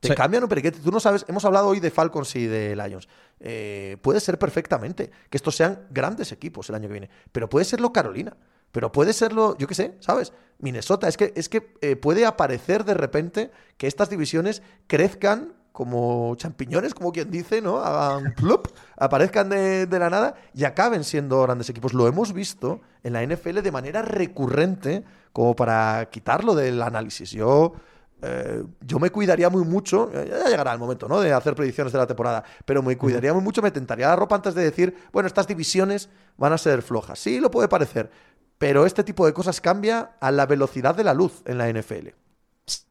Te 0.00 0.08
Sí. 0.08 0.14
cambian 0.14 0.42
un 0.44 0.48
periquete. 0.48 0.78
Tú 0.80 0.90
no 0.92 1.00
sabes, 1.00 1.24
hemos 1.28 1.44
hablado 1.44 1.68
hoy 1.68 1.80
de 1.80 1.90
Falcons 1.90 2.36
y 2.36 2.46
de 2.46 2.76
Lions. 2.76 3.08
Eh, 3.40 3.96
puede 4.02 4.20
ser 4.20 4.38
perfectamente 4.38 5.10
que 5.28 5.36
estos 5.36 5.56
sean 5.56 5.86
grandes 5.90 6.30
equipos 6.32 6.68
el 6.68 6.76
año 6.76 6.86
que 6.88 6.92
viene, 6.92 7.10
pero 7.32 7.48
puede 7.48 7.64
serlo 7.64 7.92
Carolina. 7.92 8.36
Pero 8.70 8.92
puede 8.92 9.14
serlo, 9.14 9.56
yo 9.56 9.66
qué 9.66 9.74
sé, 9.74 9.96
¿sabes? 10.00 10.34
Minnesota. 10.58 11.08
Es 11.08 11.16
que, 11.16 11.32
es 11.36 11.48
que 11.48 11.74
eh, 11.80 11.96
puede 11.96 12.26
aparecer 12.26 12.84
de 12.84 12.92
repente 12.92 13.50
que 13.78 13.86
estas 13.86 14.10
divisiones 14.10 14.62
crezcan 14.86 15.54
como 15.78 16.34
champiñones, 16.34 16.92
como 16.92 17.12
quien 17.12 17.30
dice, 17.30 17.62
¿no? 17.62 17.78
Hagan 17.78 18.34
plup, 18.34 18.66
aparezcan 18.96 19.48
de, 19.48 19.86
de 19.86 19.98
la 20.00 20.10
nada 20.10 20.34
y 20.52 20.64
acaben 20.64 21.04
siendo 21.04 21.40
grandes 21.40 21.70
equipos. 21.70 21.94
Lo 21.94 22.08
hemos 22.08 22.32
visto 22.32 22.80
en 23.04 23.12
la 23.12 23.24
NFL 23.24 23.60
de 23.60 23.70
manera 23.70 24.02
recurrente, 24.02 25.04
como 25.32 25.54
para 25.54 26.08
quitarlo 26.10 26.56
del 26.56 26.82
análisis. 26.82 27.30
Yo, 27.30 27.74
eh, 28.22 28.64
yo 28.80 28.98
me 28.98 29.10
cuidaría 29.10 29.50
muy 29.50 29.64
mucho, 29.64 30.10
ya 30.12 30.48
llegará 30.48 30.72
el 30.72 30.80
momento, 30.80 31.06
¿no? 31.06 31.20
De 31.20 31.32
hacer 31.32 31.54
predicciones 31.54 31.92
de 31.92 31.98
la 32.00 32.08
temporada, 32.08 32.42
pero 32.64 32.82
me 32.82 32.98
cuidaría 32.98 33.32
muy 33.32 33.44
mucho, 33.44 33.62
me 33.62 33.70
tentaría 33.70 34.08
la 34.08 34.16
ropa 34.16 34.34
antes 34.34 34.56
de 34.56 34.64
decir, 34.64 34.96
bueno, 35.12 35.28
estas 35.28 35.46
divisiones 35.46 36.08
van 36.36 36.52
a 36.52 36.58
ser 36.58 36.82
flojas. 36.82 37.20
Sí, 37.20 37.38
lo 37.38 37.52
puede 37.52 37.68
parecer, 37.68 38.10
pero 38.58 38.84
este 38.84 39.04
tipo 39.04 39.24
de 39.26 39.32
cosas 39.32 39.60
cambia 39.60 40.16
a 40.18 40.32
la 40.32 40.44
velocidad 40.44 40.96
de 40.96 41.04
la 41.04 41.14
luz 41.14 41.40
en 41.44 41.56
la 41.56 41.72
NFL. 41.72 42.08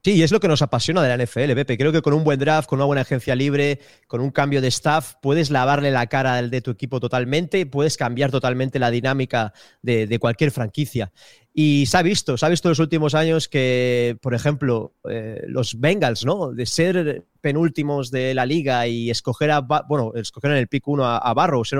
Sí, 0.07 0.13
y 0.13 0.23
es 0.23 0.31
lo 0.31 0.39
que 0.39 0.47
nos 0.47 0.61
apasiona 0.61 1.03
de 1.03 1.09
la 1.09 1.21
NFL, 1.21 1.53
Pepe. 1.53 1.77
Creo 1.77 1.91
que 1.91 2.01
con 2.01 2.13
un 2.13 2.23
buen 2.23 2.39
draft, 2.39 2.69
con 2.69 2.79
una 2.79 2.85
buena 2.85 3.01
agencia 3.01 3.35
libre, 3.35 3.81
con 4.07 4.21
un 4.21 4.31
cambio 4.31 4.61
de 4.61 4.69
staff, 4.69 5.15
puedes 5.21 5.51
lavarle 5.51 5.91
la 5.91 6.07
cara 6.07 6.41
de 6.41 6.61
tu 6.61 6.71
equipo 6.71 7.01
totalmente, 7.01 7.65
puedes 7.65 7.97
cambiar 7.97 8.31
totalmente 8.31 8.79
la 8.79 8.89
dinámica 8.89 9.51
de, 9.81 10.17
cualquier 10.17 10.51
franquicia. 10.51 11.11
Y 11.53 11.87
se 11.87 11.97
ha 11.97 12.03
visto, 12.03 12.37
se 12.37 12.45
ha 12.45 12.49
visto 12.49 12.69
en 12.69 12.71
los 12.71 12.79
últimos 12.79 13.15
años 13.15 13.49
que, 13.49 14.17
por 14.21 14.33
ejemplo, 14.33 14.93
eh, 15.09 15.41
los 15.47 15.77
Bengals, 15.77 16.23
¿no? 16.23 16.53
De 16.53 16.65
ser 16.65 17.25
penúltimos 17.41 18.11
de 18.11 18.33
la 18.33 18.45
liga 18.45 18.87
y 18.87 19.09
escoger 19.09 19.51
a, 19.51 19.61
bueno, 19.61 20.11
escoger 20.15 20.51
en 20.51 20.57
el 20.57 20.67
pick 20.67 20.87
1 20.87 21.05
a, 21.05 21.17
a 21.17 21.35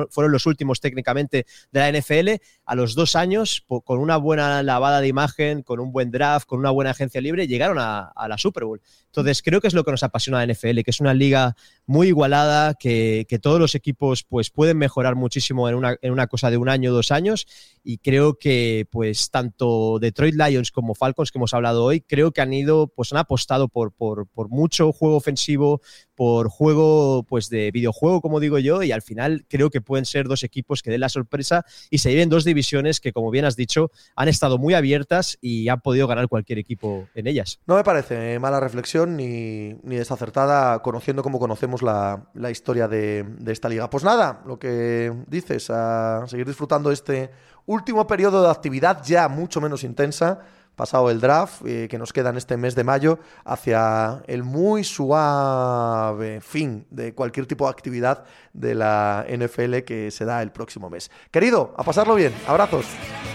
fueron 0.10 0.32
los 0.32 0.46
últimos 0.46 0.80
técnicamente 0.80 1.46
de 1.72 1.80
la 1.80 1.92
NFL, 1.92 2.42
a 2.66 2.76
los 2.76 2.96
dos 2.96 3.16
años, 3.16 3.66
con 3.68 4.00
una 4.00 4.18
buena 4.18 4.64
lavada 4.64 5.02
de 5.02 5.08
imagen, 5.08 5.64
con 5.64 5.80
un 5.80 5.92
buen 5.92 6.10
draft, 6.10 6.48
con 6.48 6.60
una 6.60 6.72
buena 6.72 6.92
agencia 6.92 7.22
libre, 7.22 7.48
llegaron 7.48 7.78
a, 7.80 8.14
a 8.18 8.28
la 8.28 8.38
Super 8.38 8.66
Bowl. 8.66 8.82
Entonces, 9.06 9.42
creo 9.42 9.62
que 9.62 9.68
es 9.68 9.74
lo 9.74 9.84
que 9.84 9.92
nos 9.92 10.04
apasiona 10.04 10.46
la 10.46 10.54
NFL, 10.54 10.82
que 10.82 10.92
es 10.92 11.00
una 11.00 11.14
liga 11.14 11.56
muy 11.86 12.08
igualada, 12.08 12.74
que, 12.74 13.26
que 13.30 13.40
todos 13.40 13.60
los 13.60 13.76
equipos 13.76 14.24
pues, 14.24 14.50
pueden 14.50 14.78
mejorar 14.78 15.16
muchísimo 15.16 15.70
en 15.70 15.76
una, 15.76 15.96
en 16.02 16.12
una 16.12 16.28
cosa 16.28 16.52
de 16.52 16.58
un 16.58 16.70
año, 16.70 16.92
dos 16.92 17.12
años, 17.12 17.48
y 17.84 18.00
creo 18.00 18.38
que 18.38 18.88
pues 18.92 19.32
tanto 19.32 20.00
Detroit 20.00 20.36
Lions 20.36 20.72
como 20.72 20.96
Falcons 20.96 21.32
que 21.32 21.38
hemos 21.38 21.54
hablado 21.54 21.84
hoy, 21.84 22.02
creo 22.02 22.32
que 22.32 22.42
han 22.42 22.54
ido, 22.54 22.88
pues 22.88 23.12
han 23.14 23.20
apostado 23.20 23.70
por, 23.70 23.94
por, 23.94 24.28
por 24.28 24.50
mucho 24.50 24.92
juego 24.92 25.16
ofensivo, 25.16 25.82
por 26.18 26.50
juego 26.50 27.24
pues 27.30 27.48
de 27.50 27.70
videojuego, 27.70 28.22
como 28.22 28.40
digo 28.40 28.58
yo, 28.58 28.82
y 28.82 28.92
al 28.92 29.04
final 29.04 29.46
creo 29.48 29.70
que 29.70 29.82
pueden 29.82 30.06
ser 30.06 30.28
dos 30.28 30.44
equipos 30.44 30.82
que 30.82 30.90
den 30.90 31.02
la 31.02 31.10
sorpresa 31.10 31.64
y 31.92 32.00
se 32.00 32.10
lleven 32.10 32.28
dos 32.28 32.44
divisiones 32.44 33.00
que, 33.00 33.14
como 33.14 33.30
bien 33.30 33.46
has 33.46 33.56
dicho, 33.56 33.92
han 34.16 34.28
estado 34.28 34.58
muy 34.58 34.74
abiertas 34.74 35.38
y 35.42 35.70
han 35.70 35.80
podido 35.80 36.08
ganar 36.08 36.28
cualquier 36.28 36.58
equipo 36.58 37.08
en 37.14 37.28
ellas. 37.28 37.60
No 37.68 37.76
me 37.76 37.84
parece 37.84 38.40
mala 38.40 38.60
reflexión 38.60 39.16
ni, 39.16 39.76
ni 39.84 39.96
desacertada, 39.96 40.82
conociendo 40.82 41.22
como 41.22 41.38
conocemos 41.38 41.84
la, 41.84 42.32
la 42.34 42.50
historia 42.50 42.88
de, 42.88 43.24
de 43.24 43.52
esta 43.52 43.70
liga. 43.70 43.88
Pues 43.92 44.04
nada, 44.04 44.42
lo 44.48 44.58
que 44.58 45.14
dices, 45.28 45.70
a 45.70 46.24
seguir 46.28 46.48
disfrutando 46.48 46.92
este 46.92 47.30
último 47.68 48.08
periodo 48.08 48.42
de 48.42 48.50
actividad 48.50 49.04
ya 49.06 49.30
mucho 49.30 49.62
menos 49.62 49.84
intensa, 49.84 50.40
pasado 50.78 51.10
el 51.10 51.20
draft, 51.20 51.66
eh, 51.66 51.88
que 51.90 51.98
nos 51.98 52.14
queda 52.14 52.30
en 52.30 52.38
este 52.38 52.56
mes 52.56 52.76
de 52.76 52.86
mayo, 52.86 53.20
hacia 53.44 54.24
el 54.28 54.44
muy 54.44 54.86
suave 54.86 56.40
fin 56.40 56.86
de 56.92 57.14
cualquier 57.14 57.48
tipo 57.48 57.66
de 57.66 57.72
actividad 57.72 58.24
de 58.54 58.76
la 58.76 59.26
NFL 59.28 59.80
que 59.80 60.12
se 60.12 60.24
da 60.24 60.42
el 60.42 60.52
próximo 60.52 60.90
mes. 60.90 61.12
Querido, 61.32 61.74
a 61.76 61.84
pasarlo 61.84 62.16
bien. 62.16 62.34
Abrazos. 62.48 62.86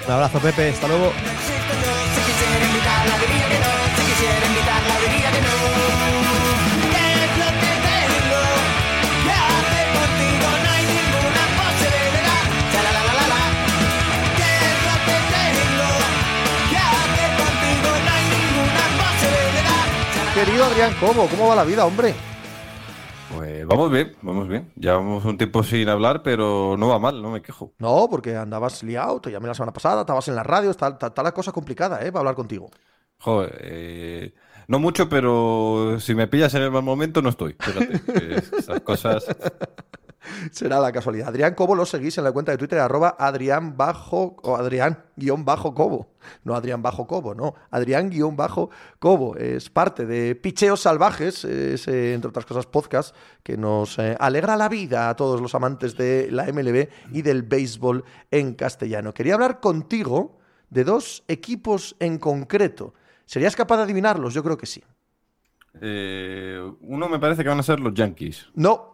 Un 0.06 0.12
abrazo, 0.12 0.38
Pepe. 0.38 0.70
Hasta 0.70 0.88
luego. 0.88 1.10
Querido 20.62 20.84
Adrián 20.86 20.94
Cobo, 21.00 21.26
¿cómo 21.28 21.48
va 21.48 21.56
la 21.56 21.64
vida, 21.64 21.84
hombre? 21.84 22.14
Pues 23.34 23.66
vamos 23.66 23.90
bien, 23.90 24.14
vamos 24.22 24.46
bien. 24.46 24.70
Llevamos 24.76 25.24
un 25.24 25.36
tiempo 25.36 25.64
sin 25.64 25.88
hablar, 25.88 26.22
pero 26.22 26.76
no 26.78 26.86
va 26.86 27.00
mal, 27.00 27.20
no 27.20 27.30
me 27.32 27.42
quejo. 27.42 27.72
No, 27.78 28.06
porque 28.08 28.36
andabas 28.36 28.82
liado, 28.84 29.20
te 29.20 29.32
llamé 29.32 29.48
la 29.48 29.54
semana 29.54 29.72
pasada, 29.72 30.02
estabas 30.02 30.28
en 30.28 30.36
la 30.36 30.44
radio, 30.44 30.70
está, 30.70 30.88
está- 30.88 31.08
está 31.08 31.22
la 31.24 31.32
cosa 31.32 31.50
complicada, 31.50 32.00
¿eh? 32.04 32.12
Para 32.12 32.20
hablar 32.20 32.34
contigo. 32.36 32.70
Joder, 33.18 33.58
eh, 33.60 34.34
no 34.68 34.78
mucho, 34.78 35.08
pero 35.08 35.96
si 35.98 36.14
me 36.14 36.28
pillas 36.28 36.54
en 36.54 36.62
el 36.62 36.70
mal 36.70 36.82
momento 36.84 37.20
no 37.22 37.30
estoy. 37.30 37.56
Fíjate, 37.58 38.36
esas 38.58 38.80
cosas. 38.82 39.26
Será 40.50 40.80
la 40.80 40.92
casualidad. 40.92 41.28
Adrián 41.28 41.54
Cobo 41.54 41.74
lo 41.74 41.86
seguís 41.86 42.16
en 42.18 42.24
la 42.24 42.32
cuenta 42.32 42.52
de 42.52 42.58
Twitter, 42.58 42.78
arroba 42.78 43.16
Adrián 43.18 43.76
bajo, 43.76 44.36
o 44.42 44.56
Adrián 44.56 45.04
guion 45.16 45.44
bajo 45.44 45.74
Cobo. 45.74 46.14
No 46.44 46.54
Adrián 46.54 46.82
bajo 46.82 47.06
Cobo, 47.06 47.34
no. 47.34 47.54
Adrián 47.70 48.10
guion 48.10 48.36
bajo 48.36 48.70
Cobo. 48.98 49.36
Es 49.36 49.70
parte 49.70 50.06
de 50.06 50.34
Picheos 50.34 50.80
Salvajes, 50.80 51.44
es, 51.44 51.88
entre 51.88 52.28
otras 52.28 52.46
cosas, 52.46 52.66
podcast 52.66 53.14
que 53.42 53.56
nos 53.56 53.98
eh, 53.98 54.16
alegra 54.18 54.56
la 54.56 54.68
vida 54.68 55.08
a 55.08 55.16
todos 55.16 55.40
los 55.40 55.54
amantes 55.54 55.96
de 55.96 56.28
la 56.30 56.44
MLB 56.44 56.88
y 57.12 57.22
del 57.22 57.42
béisbol 57.42 58.04
en 58.30 58.54
castellano. 58.54 59.12
Quería 59.12 59.34
hablar 59.34 59.60
contigo 59.60 60.38
de 60.70 60.84
dos 60.84 61.24
equipos 61.28 61.96
en 61.98 62.18
concreto. 62.18 62.94
¿Serías 63.26 63.56
capaz 63.56 63.76
de 63.78 63.82
adivinarlos? 63.84 64.34
Yo 64.34 64.42
creo 64.42 64.56
que 64.56 64.66
sí. 64.66 64.82
Eh, 65.80 66.60
uno 66.80 67.08
me 67.08 67.18
parece 67.18 67.42
que 67.42 67.48
van 67.48 67.60
a 67.60 67.62
ser 67.62 67.80
los 67.80 67.94
Yankees. 67.94 68.48
No, 68.54 68.91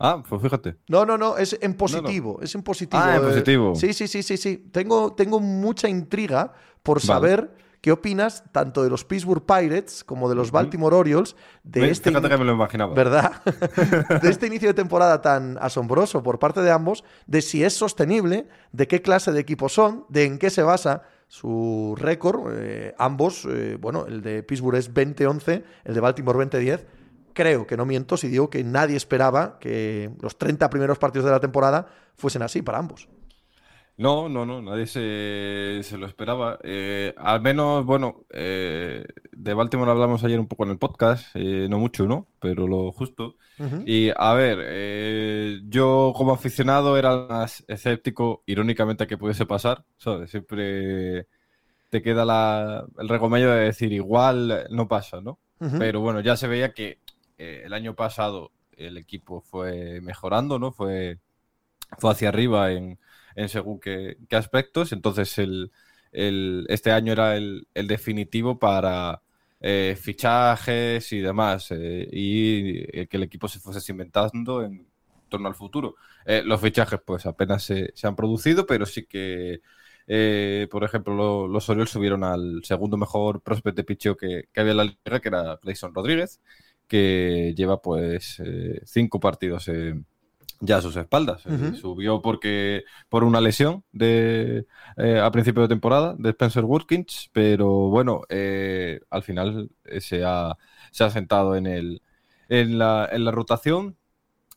Ah, 0.00 0.22
pues 0.26 0.40
fíjate. 0.40 0.76
No, 0.88 1.04
no, 1.04 1.18
no, 1.18 1.36
es 1.36 1.58
en 1.60 1.74
positivo, 1.74 2.40
es 2.42 2.54
en 2.54 2.62
positivo. 2.62 3.02
Ah, 3.04 3.16
en 3.16 3.22
eh, 3.22 3.26
positivo. 3.26 3.74
Sí, 3.74 3.92
sí, 3.92 4.08
sí, 4.08 4.22
sí, 4.22 4.38
sí. 4.38 4.56
Tengo, 4.72 5.12
tengo 5.12 5.40
mucha 5.40 5.90
intriga 5.90 6.54
por 6.82 6.96
Vale. 6.96 7.06
saber 7.06 7.54
qué 7.82 7.92
opinas 7.92 8.44
tanto 8.50 8.82
de 8.82 8.88
los 8.88 9.04
Pittsburgh 9.04 9.44
Pirates 9.44 10.02
como 10.02 10.30
de 10.30 10.34
los 10.34 10.50
Baltimore 10.50 10.96
Orioles 10.96 11.36
de 11.64 11.90
este 11.90 12.10
Fíjate 12.10 12.30
que 12.30 12.38
me 12.38 12.44
lo 12.46 12.52
imaginaba. 12.52 12.94
¿Verdad? 12.94 13.42
de 14.22 14.30
este 14.30 14.46
inicio 14.46 14.68
de 14.68 14.74
temporada 14.74 15.20
tan 15.20 15.58
asombroso 15.60 16.22
por 16.22 16.38
parte 16.38 16.62
de 16.62 16.70
ambos, 16.70 17.04
de 17.26 17.42
si 17.42 17.62
es 17.62 17.74
sostenible, 17.74 18.48
de 18.72 18.88
qué 18.88 19.02
clase 19.02 19.32
de 19.32 19.40
equipos 19.40 19.74
son, 19.74 20.06
de 20.08 20.24
en 20.24 20.38
qué 20.38 20.48
se 20.48 20.62
basa 20.62 21.02
su 21.28 21.94
récord. 21.98 22.52
eh, 22.54 22.94
ambos, 22.98 23.46
eh, 23.48 23.76
bueno, 23.78 24.06
el 24.06 24.22
de 24.22 24.42
Pittsburgh 24.42 24.76
es 24.76 24.92
20-11, 24.92 25.62
el 25.84 25.94
de 25.94 26.00
Baltimore 26.00 26.38
20-10. 26.38 26.86
Creo 27.40 27.66
que 27.66 27.78
no 27.78 27.86
miento 27.86 28.18
si 28.18 28.28
digo 28.28 28.50
que 28.50 28.62
nadie 28.62 28.98
esperaba 28.98 29.58
que 29.58 30.10
los 30.20 30.36
30 30.36 30.68
primeros 30.68 30.98
partidos 30.98 31.24
de 31.24 31.30
la 31.30 31.40
temporada 31.40 31.86
fuesen 32.14 32.42
así 32.42 32.60
para 32.60 32.76
ambos. 32.76 33.08
No, 33.96 34.28
no, 34.28 34.44
no, 34.44 34.60
nadie 34.60 34.86
se, 34.86 35.80
se 35.82 35.96
lo 35.96 36.06
esperaba. 36.06 36.58
Eh, 36.62 37.14
al 37.16 37.40
menos, 37.40 37.86
bueno, 37.86 38.26
eh, 38.28 39.06
de 39.32 39.54
Baltimore 39.54 39.90
hablamos 39.90 40.22
ayer 40.22 40.38
un 40.38 40.48
poco 40.48 40.64
en 40.64 40.72
el 40.72 40.78
podcast, 40.78 41.28
eh, 41.32 41.66
no 41.70 41.78
mucho, 41.78 42.06
¿no? 42.06 42.26
Pero 42.40 42.66
lo 42.66 42.92
justo. 42.92 43.36
Y 43.86 44.10
a 44.14 44.34
ver, 44.34 44.58
eh, 44.62 45.60
yo 45.64 46.12
como 46.14 46.34
aficionado 46.34 46.98
era 46.98 47.26
más 47.26 47.64
escéptico, 47.68 48.42
irónicamente, 48.44 49.04
a 49.04 49.06
que 49.06 49.16
pudiese 49.16 49.46
pasar, 49.46 49.86
¿sabes? 49.96 50.30
Siempre 50.30 51.26
te 51.88 52.02
queda 52.02 52.26
la, 52.26 52.84
el 52.98 53.08
regomello 53.08 53.50
de 53.50 53.64
decir 53.64 53.94
igual 53.94 54.66
no 54.68 54.88
pasa, 54.88 55.22
¿no? 55.22 55.38
Pero 55.78 56.00
bueno, 56.00 56.20
ya 56.20 56.36
se 56.36 56.48
veía 56.48 56.72
que 56.72 57.00
eh, 57.40 57.62
el 57.66 57.72
año 57.74 57.96
pasado 57.96 58.52
el 58.76 58.98
equipo 58.98 59.40
fue 59.42 60.00
mejorando, 60.02 60.58
¿no? 60.58 60.72
Fue, 60.72 61.20
fue 61.98 62.12
hacia 62.12 62.28
arriba 62.28 62.72
en, 62.72 62.98
en 63.34 63.48
según 63.48 63.80
qué, 63.80 64.16
aspectos. 64.32 64.92
Entonces, 64.92 65.38
el, 65.38 65.72
el- 66.12 66.66
este 66.68 66.92
año 66.92 67.12
era 67.12 67.36
el, 67.36 67.66
definitivo 67.88 68.58
para 68.58 69.22
eh, 69.60 69.96
fichajes 70.00 71.12
y 71.12 71.20
demás, 71.20 71.70
eh, 71.72 72.08
y 72.12 73.06
que 73.08 73.16
el 73.16 73.22
equipo 73.24 73.48
se 73.48 73.60
fuese 73.60 73.80
cimentando 73.80 74.62
en 74.64 74.86
torno 75.28 75.48
al 75.48 75.54
futuro. 75.54 75.96
Los 76.44 76.60
fichajes, 76.60 77.00
pues 77.04 77.26
apenas 77.26 77.62
se, 77.64 77.92
se 77.94 78.06
han 78.06 78.16
producido, 78.16 78.66
pero 78.66 78.86
sí 78.86 79.04
que. 79.06 79.60
por 80.70 80.84
ejemplo, 80.84 81.14
lo- 81.14 81.48
los 81.48 81.68
Orioles 81.68 81.90
subieron 81.90 82.24
al 82.24 82.60
segundo 82.64 82.96
mejor 82.96 83.42
prospect 83.42 83.76
de 83.76 83.84
picheo 83.84 84.16
que, 84.16 84.48
que 84.52 84.60
había 84.60 84.72
en 84.72 84.76
la 84.78 84.84
liga, 84.84 85.20
que 85.20 85.28
era 85.28 85.56
Clayson 85.58 85.94
Rodríguez, 85.94 86.40
que 86.90 87.54
lleva 87.56 87.80
pues 87.80 88.40
eh, 88.44 88.82
cinco 88.84 89.20
partidos 89.20 89.68
eh, 89.68 89.94
ya 90.60 90.76
a 90.78 90.82
sus 90.82 90.96
espaldas. 90.96 91.42
Subió 91.80 92.20
porque 92.20 92.84
por 93.08 93.24
una 93.24 93.40
lesión 93.40 93.82
de 93.92 94.66
eh, 94.98 95.18
a 95.18 95.30
principio 95.30 95.62
de 95.62 95.68
temporada 95.68 96.14
de 96.18 96.30
Spencer 96.30 96.64
Watkins, 96.64 97.30
pero 97.32 97.68
bueno, 97.88 98.22
eh, 98.28 99.00
al 99.08 99.22
final 99.22 99.70
se 100.00 100.22
ha, 100.24 100.56
se 100.90 101.04
ha 101.04 101.10
sentado 101.10 101.56
en 101.56 101.66
el 101.66 102.02
en 102.50 102.78
la, 102.78 103.08
en 103.10 103.24
la 103.24 103.30
rotación 103.30 103.96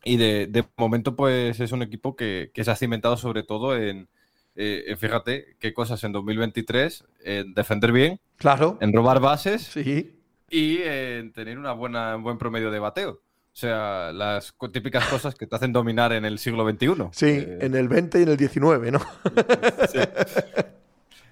y 0.03 0.17
de, 0.17 0.47
de 0.47 0.65
momento 0.77 1.15
pues 1.15 1.59
es 1.59 1.71
un 1.71 1.83
equipo 1.83 2.15
que, 2.15 2.51
que 2.53 2.63
se 2.65 2.71
ha 2.71 2.75
cimentado 2.75 3.15
sobre 3.17 3.43
todo 3.43 3.77
en, 3.77 4.09
eh, 4.55 4.85
en, 4.87 4.97
fíjate 4.97 5.55
qué 5.59 5.73
cosas 5.73 6.03
en 6.03 6.11
2023, 6.11 7.05
en 7.23 7.53
defender 7.53 7.91
bien, 7.91 8.19
Claro. 8.37 8.77
en 8.81 8.91
robar 8.93 9.19
bases 9.21 9.61
Sí. 9.61 10.12
Y 10.53 10.77
en 10.83 11.33
tener 11.33 11.57
una 11.57 11.73
buena, 11.73 12.15
un 12.15 12.23
buen 12.23 12.37
promedio 12.37 12.69
de 12.71 12.79
bateo. 12.79 13.11
O 13.11 13.55
sea, 13.55 14.11
las 14.13 14.55
típicas 14.71 15.07
cosas 15.07 15.35
que 15.35 15.45
te 15.45 15.55
hacen 15.55 15.71
dominar 15.73 16.11
en 16.13 16.25
el 16.25 16.39
siglo 16.39 16.67
XXI. 16.69 16.87
Sí, 17.11 17.25
Eh, 17.27 17.57
en 17.61 17.75
el 17.75 17.87
20 17.87 18.19
y 18.19 18.23
en 18.23 18.29
el 18.29 18.37
19, 18.37 18.91
¿no? 18.91 18.99
sí. 19.91 19.99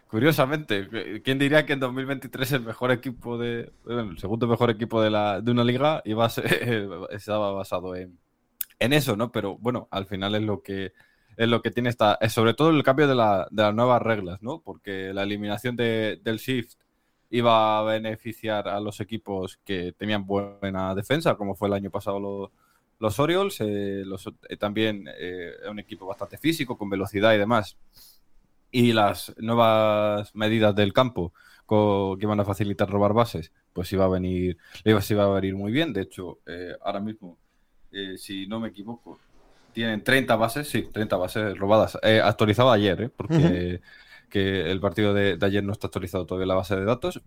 Curiosamente, 0.07 1.22
¿quién 1.23 1.39
diría 1.39 1.65
que 1.65 1.73
en 1.73 1.80
2023 1.80 2.52
el 2.52 2.61
mejor 2.64 2.91
equipo 2.91 3.38
de. 3.38 3.72
bueno, 3.85 4.11
el 4.11 4.18
segundo 4.19 4.45
mejor 4.45 4.69
equipo 4.69 5.02
de, 5.02 5.10
la, 5.10 5.39
de 5.39 5.52
una 5.52 5.64
liga 5.64 6.02
iba 6.03 6.26
a 6.26 6.30
ser- 6.30 6.45
estaba 7.11 7.52
basado 7.53 7.95
en, 7.95 8.19
en 8.80 8.91
eso, 8.93 9.15
¿no? 9.15 9.31
Pero 9.31 9.57
bueno, 9.57 9.88
al 9.89 10.06
final 10.06 10.35
es 10.35 10.41
lo 10.41 10.61
que 10.61 10.91
es 11.38 11.48
lo 11.48 11.61
que 11.61 11.72
tiene 11.72 11.89
esta. 11.89 12.18
Es 12.19 12.34
sobre 12.34 12.53
todo 12.53 12.72
el 12.72 12.84
cambio 12.84 13.07
de, 13.07 13.15
la- 13.15 13.48
de 13.52 13.64
las 13.64 13.73
nuevas 13.73 14.02
reglas, 14.02 14.41
¿no? 14.43 14.61
Porque 14.61 15.14
la 15.14 15.23
eliminación 15.23 15.77
de- 15.77 16.19
del 16.22 16.38
shift 16.39 16.73
iba 17.31 17.79
a 17.79 17.83
beneficiar 17.83 18.67
a 18.69 18.79
los 18.81 19.01
equipos 19.01 19.59
que 19.65 19.93
tenían 19.93 20.27
buena 20.27 20.95
defensa, 20.95 21.35
como 21.35 21.55
fue 21.55 21.69
el 21.69 21.75
año 21.75 21.91
pasado 21.91 22.19
lo- 22.19 22.53
los 22.99 23.19
Orioles, 23.19 23.57
eh, 23.61 24.03
eh, 24.49 24.57
también 24.57 25.05
eh, 25.19 25.53
un 25.69 25.79
equipo 25.79 26.05
bastante 26.07 26.37
físico, 26.37 26.77
con 26.77 26.89
velocidad 26.89 27.33
y 27.33 27.39
demás 27.39 27.77
y 28.71 28.93
las 28.93 29.33
nuevas 29.37 30.33
medidas 30.35 30.75
del 30.75 30.93
campo 30.93 31.33
que 32.19 32.25
van 32.27 32.39
a 32.39 32.45
facilitar 32.45 32.89
robar 32.89 33.13
bases, 33.13 33.51
pues 33.73 33.91
iba 33.93 34.03
a 34.05 34.09
venir, 34.09 34.57
iba, 34.83 34.99
a 35.23 35.27
venir 35.29 35.55
muy 35.55 35.71
bien. 35.71 35.93
De 35.93 36.01
hecho, 36.01 36.39
eh, 36.45 36.73
ahora 36.81 36.99
mismo, 36.99 37.37
si 38.17 38.47
no 38.47 38.59
me 38.59 38.69
equivoco, 38.69 39.19
tienen 39.71 40.03
30 40.03 40.35
bases, 40.35 40.67
sí, 40.69 40.83
30 40.91 41.15
bases 41.17 41.57
robadas. 41.57 41.97
Actualizado 42.23 42.71
ayer, 42.71 43.11
porque 43.15 43.81
que 44.31 44.71
el 44.71 44.79
partido 44.79 45.13
de, 45.13 45.37
de 45.37 45.45
ayer 45.45 45.63
no 45.63 45.73
está 45.73 45.87
actualizado 45.87 46.25
todavía 46.25 46.47
la 46.47 46.55
base 46.55 46.75
de 46.75 46.85
datos, 46.85 47.21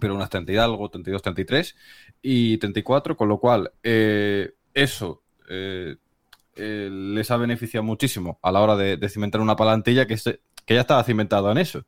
pero 0.00 0.14
unas 0.14 0.30
30 0.30 0.52
y 0.52 0.56
algo, 0.56 0.90
32, 0.90 1.22
33 1.22 1.76
y 2.22 2.58
34, 2.58 3.16
con 3.16 3.28
lo 3.28 3.38
cual 3.40 3.72
eh, 3.82 4.54
eso 4.74 5.22
eh, 5.50 5.96
eh, 6.56 6.88
les 6.90 7.30
ha 7.30 7.36
beneficiado 7.36 7.84
muchísimo 7.84 8.38
a 8.42 8.52
la 8.52 8.60
hora 8.60 8.76
de, 8.76 8.96
de 8.96 9.08
cimentar 9.08 9.40
una 9.40 9.56
palantilla 9.56 10.06
que, 10.06 10.16
se- 10.16 10.40
que 10.66 10.74
ya 10.74 10.80
estaba 10.82 11.04
cimentado 11.04 11.50
en 11.52 11.58
eso, 11.58 11.84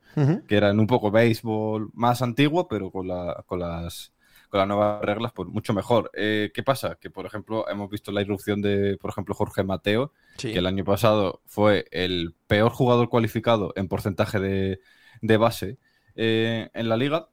que 0.47 0.55
era 0.57 0.69
en 0.69 0.79
un 0.79 0.87
poco 0.87 1.11
béisbol 1.11 1.89
más 1.93 2.21
antiguo, 2.21 2.67
pero 2.67 2.91
con, 2.91 3.07
la- 3.07 3.43
con 3.47 3.59
las 3.59 4.13
con 4.49 4.57
las 4.59 4.67
nuevas 4.67 5.01
reglas, 5.01 5.31
pues 5.33 5.47
mucho 5.47 5.73
mejor. 5.73 6.11
¿Qué 6.13 6.51
pasa? 6.65 6.97
Que, 6.99 7.09
por 7.09 7.25
ejemplo, 7.25 7.69
hemos 7.69 7.89
visto 7.89 8.11
la 8.11 8.21
irrupción 8.21 8.61
de, 8.61 8.97
por 8.99 9.09
ejemplo, 9.09 9.33
Jorge 9.33 9.63
Mateo, 9.63 10.11
Que 10.49 10.59
el 10.59 10.65
año 10.65 10.83
pasado 10.85 11.41
fue 11.45 11.85
el 11.91 12.35
peor 12.47 12.71
jugador 12.71 13.09
cualificado 13.09 13.73
en 13.75 13.87
porcentaje 13.87 14.39
de, 14.39 14.79
de 15.21 15.37
base 15.37 15.77
eh, 16.15 16.69
en 16.73 16.89
la 16.89 16.97
liga. 16.97 17.29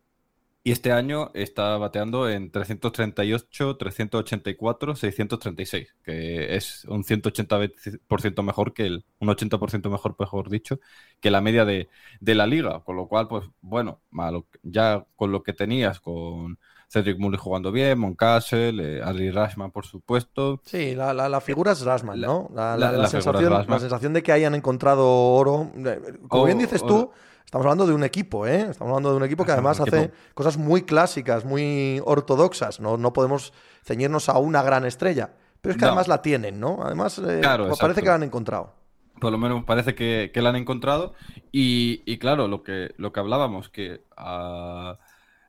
Y 0.65 0.73
este 0.73 0.93
año 0.93 1.31
está 1.35 1.79
bateando 1.79 2.29
en 2.29 2.51
338, 2.51 3.77
384, 3.79 4.97
636, 4.97 5.97
que 6.05 6.57
es 6.57 6.85
un 6.87 7.05
180% 7.05 8.43
mejor 8.43 8.75
que 8.75 8.87
el, 8.87 9.05
un 9.21 9.29
80% 9.31 9.89
mejor, 9.91 10.17
mejor 10.19 10.51
dicho, 10.51 10.79
que 11.21 11.31
la 11.31 11.41
media 11.41 11.65
de, 11.65 11.89
de 12.21 12.35
la 12.35 12.47
liga. 12.47 12.81
Con 12.85 12.97
lo 12.97 13.09
cual, 13.09 13.29
pues 13.29 13.47
bueno, 13.63 14.03
malo- 14.11 14.47
ya 14.63 15.07
con 15.17 15.33
lo 15.33 15.43
que 15.43 15.55
tenías, 15.55 16.01
con 16.01 16.59
Cedric 16.91 17.19
Murray 17.19 17.39
jugando 17.39 17.71
bien, 17.71 17.99
Moncastle, 17.99 18.99
eh, 18.99 19.03
Adley 19.03 19.31
Rashman, 19.31 19.71
por 19.71 19.85
supuesto, 19.85 20.61
Sí, 20.65 20.95
la, 20.95 21.13
la- 21.13 21.29
la 21.29 21.41
figura 21.43 21.73
es 21.73 21.83
Rasman, 21.83 22.21
La- 22.21 22.27
¿no? 22.27 22.51
La, 22.55 22.77
la- 22.77 23.07
sensación, 23.09 23.67
sensación 23.79 24.13
de 24.15 24.23
que 24.23 24.33
hayan 24.33 24.55
encontrado 24.55 25.07
oro. 25.07 25.71
eh, 25.77 26.01
Como 26.29 26.47
bien 26.47 26.59
dices 26.59 26.81
tú, 26.83 26.97
oro. 26.97 27.13
estamos 27.45 27.67
hablando 27.67 27.87
de 27.87 27.93
un 27.93 28.05
equipo, 28.05 28.47
¿eh? 28.47 28.63
Estamos 28.71 28.91
hablando 28.91 29.11
de 29.11 29.17
un 29.19 29.25
equipo 29.25 29.45
que 29.45 29.53
además 29.53 29.81
hace 29.81 29.99
equipo. 30.05 30.15
cosas 30.35 30.57
muy 30.57 30.83
clásicas, 30.83 31.45
muy 31.45 32.01
ortodoxas. 32.05 32.81
No, 32.81 32.97
no 32.97 33.13
podemos 33.13 33.53
ceñirnos 33.85 34.29
a 34.31 34.39
una 34.39 34.63
gran 34.63 34.87
estrella. 34.87 35.35
Pero 35.61 35.73
es 35.73 35.77
que 35.77 35.83
No. 35.83 35.89
además 35.89 36.09
la 36.09 36.23
tienen, 36.23 36.59
¿no? 36.61 36.79
Además, 36.83 37.19
eh, 37.19 37.41
Claro, 37.43 37.65
parece 37.65 37.75
exacto. 37.85 38.01
que 38.01 38.07
la 38.09 38.15
han 38.15 38.23
encontrado. 38.23 38.73
por 39.21 39.33
lo 39.33 39.37
menos 39.39 39.65
parece 39.65 39.97
que, 39.97 40.31
que 40.33 40.41
la 40.41 40.51
han 40.51 40.57
encontrado. 40.57 41.13
Y, 41.53 42.03
y 42.07 42.19
claro, 42.19 42.47
lo 42.47 42.63
que, 42.63 42.95
lo 42.99 43.13
que 43.13 43.19
hablábamos, 43.21 43.69
que 43.69 44.03
ah, 44.17 44.97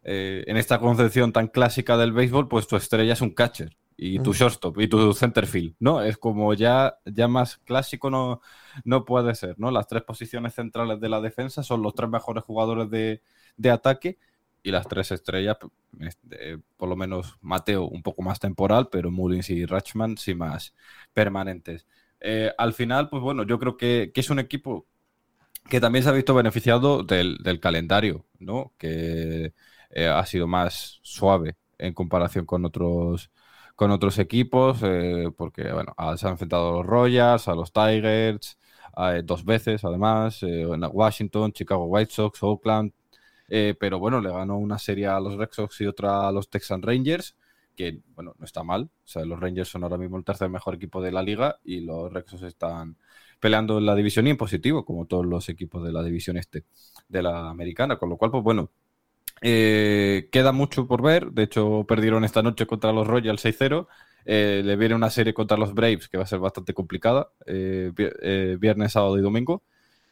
eh, 0.04 0.44
en 0.48 0.58
esta 0.58 0.80
concepción 0.80 1.32
tan 1.34 1.48
clásica 1.48 1.98
del 1.98 2.12
béisbol, 2.14 2.48
pues 2.48 2.68
tu 2.68 2.76
estrella 2.76 3.14
es 3.14 3.22
un 3.22 3.32
catcher. 3.32 3.78
Y 4.02 4.20
tu 4.20 4.34
shortstop 4.34 4.80
y 4.80 4.88
tu 4.88 5.14
centerfield, 5.14 5.76
¿no? 5.78 6.02
Es 6.02 6.18
como 6.18 6.54
ya, 6.54 6.96
ya 7.04 7.28
más 7.28 7.58
clásico 7.58 8.10
no, 8.10 8.40
no 8.86 9.04
puede 9.04 9.36
ser, 9.36 9.60
¿no? 9.60 9.72
Las 9.72 9.88
tres 9.88 10.04
posiciones 10.04 10.54
centrales 10.54 11.02
de 11.02 11.10
la 11.10 11.20
defensa 11.20 11.64
son 11.64 11.82
los 11.82 11.94
tres 11.94 12.10
mejores 12.10 12.46
jugadores 12.46 12.90
de, 12.90 13.22
de 13.58 13.70
ataque 13.70 14.18
y 14.64 14.72
las 14.72 14.88
tres 14.88 15.12
estrellas, 15.12 15.58
este, 16.00 16.60
por 16.78 16.88
lo 16.88 16.96
menos 16.96 17.38
Mateo 17.42 17.86
un 17.88 18.02
poco 18.02 18.22
más 18.22 18.40
temporal, 18.40 18.88
pero 18.90 19.12
Mullins 19.12 19.50
y 19.50 19.66
Rachman 19.66 20.18
sí 20.18 20.34
más 20.34 20.74
permanentes. 21.12 21.86
Eh, 22.22 22.54
al 22.58 22.72
final, 22.74 23.10
pues 23.10 23.22
bueno, 23.22 23.44
yo 23.44 23.60
creo 23.60 23.76
que, 23.76 24.12
que 24.14 24.22
es 24.22 24.30
un 24.30 24.40
equipo 24.40 24.88
que 25.70 25.80
también 25.80 26.04
se 26.04 26.10
ha 26.10 26.14
visto 26.14 26.34
beneficiado 26.34 27.04
del, 27.04 27.38
del 27.44 27.60
calendario, 27.60 28.26
¿no? 28.40 28.74
Que 28.78 29.54
eh, 29.92 30.08
ha 30.08 30.26
sido 30.26 30.48
más 30.48 31.00
suave 31.04 31.58
en 31.78 31.94
comparación 31.94 32.46
con 32.46 32.66
otros 32.66 33.32
con 33.76 33.92
otros 33.92 34.20
equipos, 34.20 34.80
eh, 34.84 35.32
porque 35.38 35.72
bueno, 35.72 35.94
a- 35.98 36.18
se 36.18 36.26
han 36.28 36.34
enfrentado 36.34 36.70
a 36.70 36.72
los 36.80 36.86
Royals, 36.86 37.48
a 37.48 37.56
los 37.56 37.72
Tigers, 37.72 38.60
eh, 38.98 39.22
dos 39.24 39.46
veces 39.46 39.84
además, 39.86 40.44
en 40.44 40.84
Washington, 40.92 41.54
Chicago 41.54 41.86
White 41.86 42.12
Sox, 42.12 42.44
Oakland, 42.44 42.92
pero 43.80 44.00
bueno, 44.00 44.22
le 44.22 44.30
ganó 44.32 44.58
una 44.58 44.78
serie 44.78 45.08
a 45.08 45.20
los 45.20 45.36
Red 45.36 45.50
Sox 45.52 45.82
y 45.82 45.88
otra 45.88 46.28
a 46.28 46.32
los 46.32 46.50
Texas 46.50 46.80
Rangers, 46.82 47.36
que 47.76 48.00
bueno, 48.16 48.36
no 48.38 48.46
está 48.46 48.64
mal, 48.64 48.90
los 49.26 49.40
Rangers 49.40 49.70
son 49.70 49.84
ahora 49.84 49.98
mismo 49.98 50.18
el 50.18 50.24
tercer 50.24 50.50
mejor 50.50 50.76
equipo 50.76 51.02
de 51.02 51.12
la 51.12 51.24
liga 51.24 51.60
y 51.64 51.82
los 51.82 52.12
Red 52.12 52.26
Sox 52.28 52.44
están 52.44 52.98
peleando 53.40 53.78
en 53.78 53.86
la 53.86 53.96
división 53.96 54.28
y 54.28 54.32
en 54.32 54.38
positivo, 54.38 54.86
como 54.86 55.06
todos 55.06 55.26
los 55.26 55.48
equipos 55.50 55.84
de 55.84 55.92
la 55.92 56.04
división 56.04 56.38
este 56.38 56.66
de 57.08 57.24
la 57.24 57.50
americana, 57.50 57.98
con 57.98 58.10
lo 58.10 58.18
cual, 58.18 58.32
pues 58.32 58.44
bueno, 58.44 58.70
eh, 59.42 60.30
queda 60.32 60.52
mucho 60.52 60.88
por 60.88 61.02
ver. 61.02 61.32
De 61.32 61.44
hecho, 61.44 61.86
perdieron 61.88 62.24
esta 62.26 62.42
noche 62.44 62.68
contra 62.68 62.92
los 62.94 63.08
Royals 63.08 63.42
6-0. 63.42 63.88
Eh, 64.26 64.62
le 64.66 64.76
viene 64.76 64.96
una 64.96 65.10
serie 65.10 65.34
contra 65.34 65.58
los 65.58 65.74
Braves 65.74 66.08
que 66.10 66.18
va 66.18 66.24
a 66.24 66.28
ser 66.28 66.40
bastante 66.40 66.74
complicada, 66.74 67.30
eh, 67.46 67.92
eh, 68.22 68.58
viernes, 68.60 68.92
sábado 68.94 69.18
y 69.18 69.22
domingo. 69.22 69.64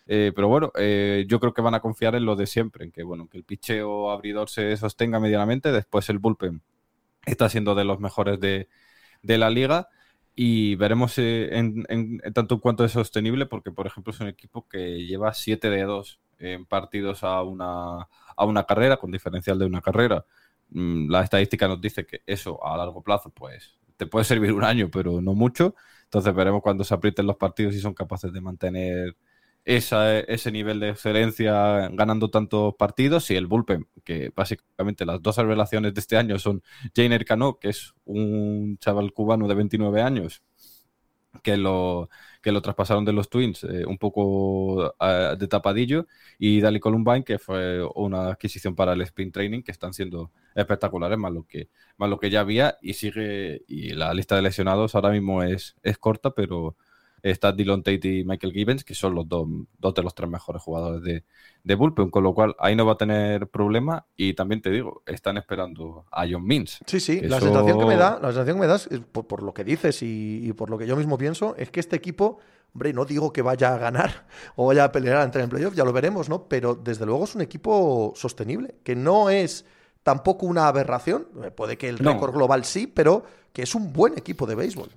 Eh, 0.07 0.31
pero 0.35 0.47
bueno, 0.49 0.71
eh, 0.77 1.25
yo 1.27 1.39
creo 1.39 1.53
que 1.53 1.61
van 1.61 1.75
a 1.75 1.81
confiar 1.81 2.15
en 2.15 2.25
lo 2.25 2.35
de 2.35 2.47
siempre, 2.47 2.85
en 2.85 2.91
que 2.91 3.03
bueno, 3.03 3.27
que 3.29 3.37
el 3.37 3.43
picheo 3.45 4.11
abridor 4.11 4.49
se 4.49 4.75
sostenga 4.77 5.19
medianamente, 5.19 5.71
después 5.71 6.09
el 6.09 6.19
bullpen 6.19 6.61
está 7.25 7.49
siendo 7.49 7.75
de 7.75 7.85
los 7.85 7.99
mejores 7.99 8.39
de, 8.39 8.69
de 9.23 9.37
la 9.37 9.49
liga 9.49 9.89
y 10.35 10.75
veremos 10.75 11.17
en, 11.17 11.85
en- 11.89 12.21
en 12.23 12.33
tanto 12.33 12.55
en 12.55 12.61
cuanto 12.61 12.85
es 12.85 12.91
sostenible, 12.93 13.45
porque 13.47 13.71
por 13.71 13.87
ejemplo 13.87 14.13
es 14.13 14.19
un 14.19 14.27
equipo 14.27 14.67
que 14.69 15.05
lleva 15.05 15.33
7 15.33 15.69
de 15.69 15.83
2 15.83 16.19
en 16.39 16.65
partidos 16.65 17.23
a 17.23 17.41
una, 17.43 18.07
a 18.37 18.45
una 18.45 18.63
carrera, 18.65 18.97
con 18.97 19.11
diferencial 19.11 19.59
de 19.59 19.65
una 19.65 19.81
carrera. 19.81 20.25
Mm, 20.69 21.09
La 21.09 21.23
estadística 21.23 21.67
nos 21.67 21.81
dice 21.81 22.05
que 22.05 22.21
eso 22.25 22.63
a 22.65 22.77
largo 22.77 23.01
plazo, 23.03 23.31
pues 23.31 23.77
te 23.97 24.05
puede 24.07 24.25
servir 24.25 24.53
un 24.53 24.63
año, 24.63 24.89
pero 24.91 25.21
no 25.21 25.33
mucho. 25.33 25.75
Entonces 26.05 26.33
veremos 26.33 26.61
cuando 26.61 26.83
se 26.83 26.93
aprieten 26.93 27.27
los 27.27 27.37
partidos 27.37 27.75
y 27.75 27.79
son 27.81 27.93
capaces 27.93 28.31
de 28.33 28.41
mantener 28.41 29.17
ese 29.65 30.51
nivel 30.51 30.79
de 30.79 30.89
excelencia 30.91 31.89
ganando 31.91 32.29
tantos 32.29 32.75
partidos 32.75 33.29
y 33.31 33.35
el 33.35 33.47
bullpen, 33.47 33.85
que 34.05 34.31
básicamente 34.33 35.05
las 35.05 35.21
dos 35.21 35.35
revelaciones 35.37 35.93
de 35.93 35.99
este 35.99 36.15
año 36.15 36.39
son 36.39 36.63
Jainer 36.95 37.25
Cano, 37.25 37.59
que 37.59 37.69
es 37.69 37.93
un 38.05 38.77
chaval 38.79 39.11
cubano 39.11 39.45
de 39.47 39.55
29 39.55 40.01
años, 40.01 40.41
que 41.43 41.57
lo, 41.57 42.09
que 42.47 42.51
lo 42.53 42.61
traspasaron 42.61 43.03
de 43.03 43.11
los 43.11 43.29
Twins 43.29 43.65
eh, 43.65 43.85
un 43.85 43.97
poco 43.97 44.95
eh, 45.01 45.35
de 45.37 45.47
tapadillo, 45.49 46.07
y 46.39 46.61
Dali 46.61 46.79
Columbine, 46.79 47.25
que 47.25 47.39
fue 47.39 47.83
una 47.93 48.29
adquisición 48.29 48.73
para 48.73 48.93
el 48.93 49.01
sprint 49.01 49.33
training, 49.33 49.63
que 49.63 49.73
están 49.73 49.91
siendo 49.91 50.31
espectaculares, 50.55 51.17
más 51.17 51.33
lo 51.33 51.45
que, 51.45 51.67
más 51.97 52.09
lo 52.09 52.17
que 52.17 52.29
ya 52.29 52.39
había, 52.39 52.77
y 52.81 52.93
sigue, 52.93 53.63
y 53.67 53.89
la 53.95 54.13
lista 54.13 54.37
de 54.37 54.43
lesionados 54.43 54.95
ahora 54.95 55.09
mismo 55.09 55.43
es, 55.43 55.75
es 55.83 55.97
corta, 55.97 56.29
pero 56.31 56.77
está 57.21 57.51
Dylan 57.51 57.83
Tate 57.83 58.07
y 58.07 58.23
Michael 58.23 58.53
Gibbons, 58.53 58.83
que 58.83 58.95
son 58.95 59.15
los 59.15 59.27
dos, 59.27 59.47
dos 59.77 59.93
de 59.93 60.03
los 60.03 60.13
tres 60.13 60.29
mejores 60.29 60.61
jugadores 60.61 61.01
de, 61.01 61.23
de 61.63 61.75
Bullpen, 61.75 62.09
con 62.09 62.23
lo 62.23 62.33
cual 62.33 62.55
ahí 62.59 62.75
no 62.75 62.85
va 62.85 62.93
a 62.93 62.97
tener 62.97 63.47
problema 63.47 64.05
y 64.15 64.33
también 64.33 64.61
te 64.61 64.69
digo, 64.69 65.03
están 65.05 65.37
esperando 65.37 66.05
a 66.11 66.25
John 66.29 66.45
Means. 66.45 66.79
Sí, 66.85 66.99
sí, 66.99 67.21
la 67.21 67.39
sensación 67.39 67.79
que 67.79 67.85
me 67.85 67.95
da, 67.95 68.19
la 68.21 68.29
sensación 68.29 68.57
que 68.57 68.61
me 68.61 68.67
das, 68.67 68.89
por, 69.11 69.27
por, 69.27 69.43
lo 69.43 69.53
que 69.53 69.63
dices 69.63 70.01
y, 70.01 70.47
y, 70.47 70.53
por 70.53 70.69
lo 70.69 70.77
que 70.77 70.87
yo 70.87 70.95
mismo 70.95 71.17
pienso, 71.17 71.55
es 71.57 71.69
que 71.69 71.79
este 71.79 71.95
equipo, 71.95 72.39
hombre, 72.73 72.93
no 72.93 73.05
digo 73.05 73.33
que 73.33 73.41
vaya 73.41 73.73
a 73.73 73.77
ganar 73.77 74.27
o 74.55 74.67
vaya 74.67 74.85
a 74.85 74.91
pelear 74.91 75.17
a 75.17 75.23
entrar 75.23 75.43
en 75.43 75.49
playoff, 75.49 75.75
ya 75.75 75.83
lo 75.83 75.93
veremos, 75.93 76.29
¿no? 76.29 76.47
Pero 76.47 76.75
desde 76.75 77.05
luego 77.05 77.25
es 77.25 77.35
un 77.35 77.41
equipo 77.41 78.13
sostenible, 78.15 78.75
que 78.83 78.95
no 78.95 79.29
es 79.29 79.65
tampoco 80.03 80.45
una 80.45 80.67
aberración, 80.67 81.27
puede 81.55 81.77
que 81.77 81.89
el 81.89 82.01
no. 82.01 82.13
récord 82.13 82.33
global 82.33 82.63
sí, 82.63 82.87
pero 82.87 83.25
que 83.51 83.63
es 83.63 83.75
un 83.75 83.91
buen 83.91 84.17
equipo 84.17 84.45
de 84.45 84.55
béisbol. 84.55 84.89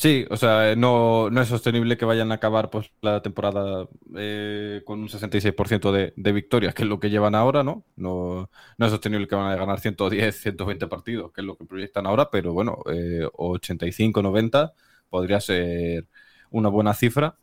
Sí, 0.00 0.26
o 0.30 0.36
sea, 0.36 0.76
no, 0.76 1.28
no, 1.28 1.40
es 1.42 1.48
sostenible 1.48 1.96
que 1.96 2.04
vayan 2.04 2.30
a 2.30 2.36
acabar 2.36 2.70
pues, 2.70 2.92
la 3.00 3.20
temporada 3.20 3.88
eh, 4.16 4.80
con 4.84 5.00
un 5.00 5.08
66% 5.08 5.90
de, 5.90 6.12
de, 6.16 6.32
victorias, 6.32 6.72
que 6.72 6.82
es 6.84 6.88
lo 6.88 7.00
que 7.00 7.10
llevan 7.10 7.34
ahora, 7.34 7.64
¿no? 7.64 7.84
¿no? 7.96 8.48
No 8.76 8.86
es 8.86 8.92
sostenible 8.92 9.26
que 9.26 9.34
van 9.34 9.50
a 9.50 9.56
ganar 9.56 9.80
110, 9.80 10.40
120 10.40 10.86
partidos, 10.86 11.32
que 11.32 11.40
es 11.40 11.46
lo 11.46 11.56
que 11.56 11.64
proyectan 11.64 12.06
ahora, 12.06 12.30
pero 12.30 12.52
bueno, 12.52 12.78
eh, 12.92 13.28
85, 13.32 14.22
90 14.22 14.72
podría 15.10 15.40
ser 15.40 16.06
una 16.50 16.68
buena 16.68 16.94
cifra. 16.94 17.36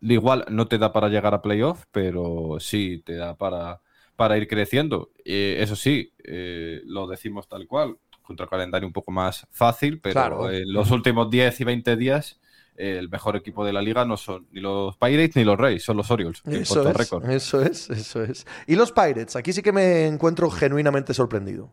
Igual 0.00 0.44
no 0.50 0.68
te 0.68 0.78
da 0.78 0.92
para 0.92 1.08
llegar 1.08 1.34
a 1.34 1.42
playoff, 1.42 1.86
pero 1.90 2.58
sí 2.60 3.02
te 3.04 3.16
da 3.16 3.36
para, 3.36 3.82
para 4.14 4.38
ir 4.38 4.46
creciendo. 4.46 5.10
Eh, 5.24 5.56
eso 5.60 5.74
sí, 5.74 6.12
eh, 6.24 6.82
lo 6.84 7.08
decimos 7.08 7.48
tal 7.48 7.66
cual 7.66 7.98
contra 8.26 8.44
el 8.44 8.50
calendario 8.50 8.86
un 8.86 8.92
poco 8.92 9.12
más 9.12 9.46
fácil, 9.50 10.00
pero 10.00 10.12
claro. 10.14 10.50
en 10.50 10.72
los 10.72 10.90
últimos 10.90 11.30
10 11.30 11.60
y 11.60 11.64
20 11.64 11.96
días 11.96 12.40
el 12.76 13.08
mejor 13.08 13.36
equipo 13.36 13.64
de 13.64 13.72
la 13.72 13.82
liga 13.82 14.04
no 14.04 14.16
son 14.16 14.46
ni 14.52 14.60
los 14.60 14.96
Pirates 14.96 15.36
ni 15.36 15.44
los 15.44 15.58
Rays, 15.58 15.82
son 15.82 15.96
los 15.96 16.10
Orioles. 16.10 16.42
Eso 16.46 16.88
es, 16.88 16.96
récord. 16.96 17.30
eso 17.30 17.62
es, 17.62 17.90
eso 17.90 18.22
es. 18.22 18.46
Y 18.66 18.76
los 18.76 18.92
Pirates, 18.92 19.36
aquí 19.36 19.52
sí 19.52 19.62
que 19.62 19.72
me 19.72 20.06
encuentro 20.06 20.50
genuinamente 20.50 21.14
sorprendido. 21.14 21.72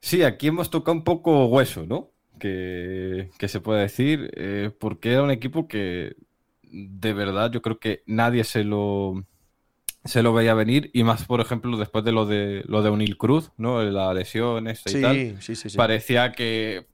Sí, 0.00 0.22
aquí 0.22 0.48
hemos 0.48 0.70
tocado 0.70 0.96
un 0.96 1.04
poco 1.04 1.46
hueso, 1.46 1.86
¿no? 1.86 2.10
Que, 2.38 3.30
que 3.38 3.48
se 3.48 3.60
puede 3.60 3.82
decir, 3.82 4.30
eh, 4.36 4.70
porque 4.78 5.12
era 5.12 5.22
un 5.22 5.30
equipo 5.30 5.66
que 5.68 6.16
de 6.62 7.12
verdad 7.12 7.50
yo 7.52 7.62
creo 7.62 7.78
que 7.78 8.02
nadie 8.06 8.44
se 8.44 8.64
lo 8.64 9.24
se 10.04 10.22
lo 10.22 10.32
veía 10.34 10.54
venir 10.54 10.90
y 10.92 11.02
más, 11.04 11.24
por 11.26 11.40
ejemplo, 11.40 11.76
después 11.76 12.04
de 12.04 12.12
lo 12.12 12.26
de 12.26 12.62
lo 12.66 12.82
de 12.82 12.90
Unil 12.90 13.16
Cruz, 13.16 13.52
¿no? 13.56 13.82
La 13.82 14.12
lesión 14.14 14.68
esta 14.68 14.90
sí, 14.90 14.98
y 14.98 15.02
tal, 15.02 15.42
sí, 15.42 15.56
sí, 15.56 15.68
parecía 15.76 16.32
que 16.32 16.86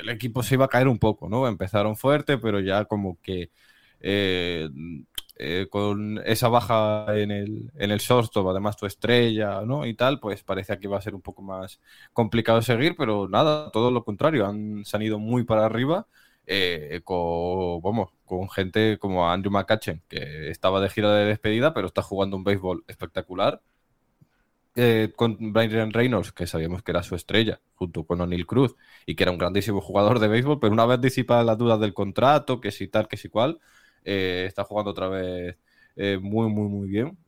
el 0.00 0.08
equipo 0.10 0.42
se 0.42 0.54
iba 0.54 0.66
a 0.66 0.68
caer 0.68 0.88
un 0.88 0.98
poco, 0.98 1.28
¿no? 1.28 1.48
Empezaron 1.48 1.96
fuerte, 1.96 2.38
pero 2.38 2.60
ya 2.60 2.84
como 2.84 3.18
que 3.22 3.50
eh, 4.00 4.68
eh, 5.40 5.66
con 5.70 6.18
esa 6.24 6.48
baja 6.48 7.06
en 7.16 7.30
el, 7.30 7.70
en 7.76 7.90
el 7.92 7.98
shortstop, 8.00 8.48
además 8.48 8.76
tu 8.76 8.86
estrella, 8.86 9.62
¿no? 9.62 9.86
Y 9.86 9.94
tal, 9.94 10.20
pues 10.20 10.42
parecía 10.42 10.78
que 10.78 10.88
iba 10.88 10.98
a 10.98 11.00
ser 11.02 11.14
un 11.14 11.22
poco 11.22 11.42
más 11.42 11.80
complicado 12.12 12.60
seguir, 12.62 12.96
pero 12.98 13.28
nada, 13.28 13.70
todo 13.70 13.90
lo 13.90 14.04
contrario, 14.04 14.46
han, 14.46 14.84
se 14.84 14.96
han 14.96 15.02
ido 15.02 15.18
muy 15.18 15.44
para 15.44 15.64
arriba. 15.66 16.06
Eh, 16.50 17.02
con, 17.04 17.82
vamos, 17.82 18.08
con 18.24 18.48
gente 18.48 18.98
como 18.98 19.30
Andrew 19.30 19.52
McCutchen, 19.52 20.02
que 20.08 20.48
estaba 20.50 20.80
de 20.80 20.88
gira 20.88 21.14
de 21.14 21.26
despedida, 21.26 21.74
pero 21.74 21.86
está 21.88 22.00
jugando 22.00 22.38
un 22.38 22.44
béisbol 22.44 22.84
espectacular. 22.88 23.60
Eh, 24.74 25.12
con 25.14 25.36
Brian 25.52 25.92
Reynolds, 25.92 26.32
que 26.32 26.46
sabíamos 26.46 26.82
que 26.82 26.92
era 26.92 27.02
su 27.02 27.14
estrella, 27.16 27.60
junto 27.74 28.04
con 28.06 28.20
O'Neill 28.20 28.46
Cruz, 28.46 28.76
y 29.04 29.14
que 29.14 29.24
era 29.24 29.32
un 29.32 29.38
grandísimo 29.38 29.80
jugador 29.82 30.20
de 30.20 30.28
béisbol, 30.28 30.58
pero 30.60 30.72
una 30.72 30.86
vez 30.86 31.00
disipadas 31.00 31.44
las 31.44 31.58
dudas 31.58 31.80
del 31.80 31.92
contrato, 31.92 32.60
que 32.60 32.70
si 32.70 32.88
tal, 32.88 33.08
que 33.08 33.16
si 33.18 33.28
cual, 33.28 33.60
eh, 34.04 34.44
está 34.46 34.64
jugando 34.64 34.92
otra 34.92 35.08
vez 35.08 35.58
muy, 36.22 36.48
muy, 36.48 36.68
muy 36.68 36.88
bien, 36.88 37.18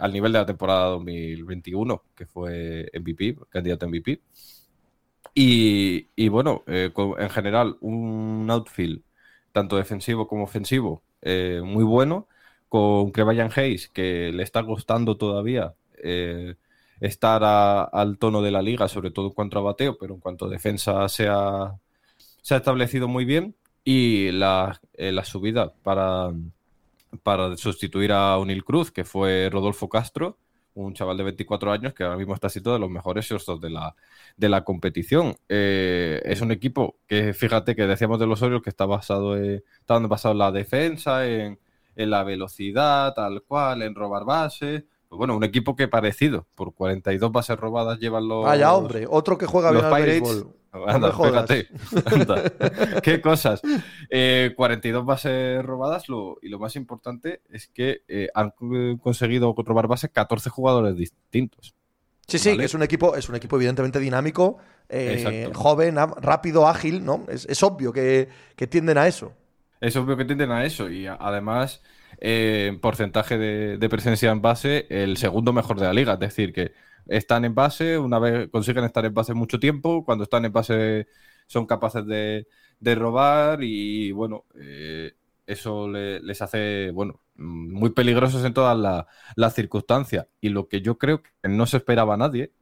al 0.00 0.12
nivel 0.12 0.32
de 0.32 0.38
la 0.38 0.46
temporada 0.46 0.86
2021, 0.90 2.02
que 2.14 2.26
fue 2.26 2.88
MVP, 2.94 3.36
candidato 3.50 3.86
a 3.86 3.88
MVP. 3.88 4.20
Y, 5.34 6.28
bueno, 6.28 6.64
eh, 6.66 6.90
en 7.18 7.30
general, 7.30 7.76
un 7.80 8.48
outfield, 8.50 9.02
tanto 9.52 9.76
defensivo 9.76 10.26
como 10.28 10.44
ofensivo, 10.44 11.02
eh, 11.22 11.60
muy 11.64 11.84
bueno, 11.84 12.28
con 12.68 13.10
Crevayan 13.10 13.50
Hayes, 13.54 13.88
que 13.88 14.32
le 14.32 14.42
está 14.42 14.64
costando 14.64 15.16
todavía 15.16 15.74
eh, 16.02 16.54
estar 17.00 17.42
a, 17.44 17.82
al 17.84 18.18
tono 18.18 18.42
de 18.42 18.50
la 18.50 18.62
liga, 18.62 18.88
sobre 18.88 19.10
todo 19.10 19.28
en 19.28 19.32
cuanto 19.32 19.58
a 19.58 19.62
bateo, 19.62 19.98
pero 19.98 20.14
en 20.14 20.20
cuanto 20.20 20.46
a 20.46 20.48
defensa 20.48 21.08
se 21.08 21.28
ha, 21.28 21.74
se 22.42 22.54
ha 22.54 22.58
establecido 22.58 23.08
muy 23.08 23.24
bien. 23.24 23.54
Y 23.82 24.30
la, 24.32 24.78
la 24.98 25.24
subida 25.24 25.72
para, 25.82 26.32
para 27.22 27.56
sustituir 27.56 28.12
a 28.12 28.38
Unil 28.38 28.64
Cruz, 28.64 28.90
que 28.90 29.04
fue 29.04 29.48
Rodolfo 29.50 29.88
Castro, 29.88 30.36
un 30.74 30.94
chaval 30.94 31.16
de 31.16 31.24
24 31.24 31.72
años 31.72 31.94
que 31.94 32.04
ahora 32.04 32.16
mismo 32.16 32.34
está 32.34 32.48
siendo 32.48 32.72
de 32.72 32.78
los 32.78 32.90
mejores 32.90 33.26
shortstops 33.26 33.60
de 33.60 33.70
la, 33.70 33.94
de 34.36 34.48
la 34.48 34.64
competición. 34.64 35.34
Eh, 35.48 36.20
es 36.24 36.40
un 36.40 36.52
equipo 36.52 36.98
que, 37.06 37.34
fíjate, 37.34 37.74
que 37.74 37.86
decíamos 37.86 38.18
de 38.18 38.26
los 38.26 38.42
Orioles 38.42 38.62
que 38.62 38.70
está 38.70 38.86
basado, 38.86 39.36
en, 39.36 39.62
está 39.80 39.98
basado 39.98 40.32
en 40.32 40.38
la 40.38 40.52
defensa, 40.52 41.26
en, 41.26 41.58
en, 41.96 42.10
la 42.10 42.24
velocidad, 42.24 43.14
tal 43.14 43.42
cual, 43.42 43.82
en 43.82 43.94
robar 43.94 44.24
bases. 44.24 44.84
Pues 45.10 45.18
bueno, 45.18 45.36
un 45.36 45.42
equipo 45.42 45.74
que 45.74 45.88
parecido, 45.88 46.46
por 46.54 46.72
42 46.72 47.32
bases 47.32 47.58
robadas 47.58 47.98
llevan 47.98 48.28
los. 48.28 48.44
Vaya, 48.44 48.72
hombre, 48.72 49.06
otro 49.10 49.36
que 49.36 49.44
juega 49.44 49.72
bien 49.72 49.84
al 49.84 50.02
béisbol. 50.04 50.54
Anda, 50.86 51.10
fíjate. 51.10 51.66
Anda. 52.06 53.00
Qué 53.02 53.20
cosas. 53.20 53.60
Eh, 54.08 54.52
42 54.56 55.04
bases 55.04 55.64
robadas 55.64 56.08
lo, 56.08 56.38
y 56.42 56.48
lo 56.48 56.60
más 56.60 56.76
importante 56.76 57.42
es 57.50 57.66
que 57.66 58.02
eh, 58.06 58.28
han 58.36 58.52
conseguido 58.98 59.52
robar 59.52 59.88
bases 59.88 60.10
14 60.12 60.48
jugadores 60.48 60.94
distintos. 60.94 61.74
Sí, 62.28 62.38
sí, 62.38 62.50
¿vale? 62.50 62.66
es 62.66 62.74
un 62.74 62.84
equipo, 62.84 63.16
es 63.16 63.28
un 63.28 63.34
equipo 63.34 63.56
evidentemente 63.56 63.98
dinámico, 63.98 64.58
eh, 64.88 65.50
joven, 65.52 65.96
rápido, 66.18 66.68
ágil, 66.68 67.04
¿no? 67.04 67.24
Es, 67.28 67.46
es 67.46 67.60
obvio 67.64 67.92
que, 67.92 68.28
que, 68.54 68.68
tienden 68.68 68.96
a 68.96 69.08
eso. 69.08 69.32
Es 69.80 69.96
obvio 69.96 70.16
que 70.16 70.24
tienden 70.24 70.52
a 70.52 70.64
eso 70.64 70.88
y 70.88 71.08
además 71.08 71.82
eh, 72.20 72.78
porcentaje 72.80 73.38
de, 73.38 73.88
presencia 73.88 74.30
en 74.30 74.42
base, 74.42 74.86
el 74.90 75.16
segundo 75.16 75.52
mejor 75.52 75.78
de 75.80 75.86
la 75.86 75.92
liga. 75.92 76.14
Es 76.14 76.20
decir, 76.20 76.52
que 76.52 76.72
están 77.06 77.44
en 77.44 77.54
base, 77.54 77.98
una 77.98 78.18
vez 78.18 78.48
consiguen 78.50 78.84
estar 78.84 79.04
en 79.04 79.14
base 79.14 79.34
mucho 79.34 79.58
tiempo, 79.58 80.04
cuando 80.04 80.24
están 80.24 80.44
en 80.44 80.52
base 80.52 81.08
son 81.46 81.66
capaces 81.66 82.06
de, 82.06 82.46
robar 82.94 83.62
y 83.62 84.12
bueno, 84.12 84.44
eh, 84.60 85.12
eso 85.46 85.88
le, 85.88 86.20
les 86.20 86.42
hace, 86.42 86.90
bueno, 86.92 87.20
muy 87.36 87.90
peligrosos 87.90 88.44
en 88.44 88.54
todas 88.54 88.78
las 88.78 89.06
la 89.36 89.50
circunstancias. 89.50 90.26
Y 90.40 90.50
lo 90.50 90.68
que 90.68 90.82
yo 90.82 90.98
creo 90.98 91.22
que 91.22 91.48
no 91.48 91.66
se 91.66 91.78
esperaba 91.78 92.16
nadie, 92.16 92.52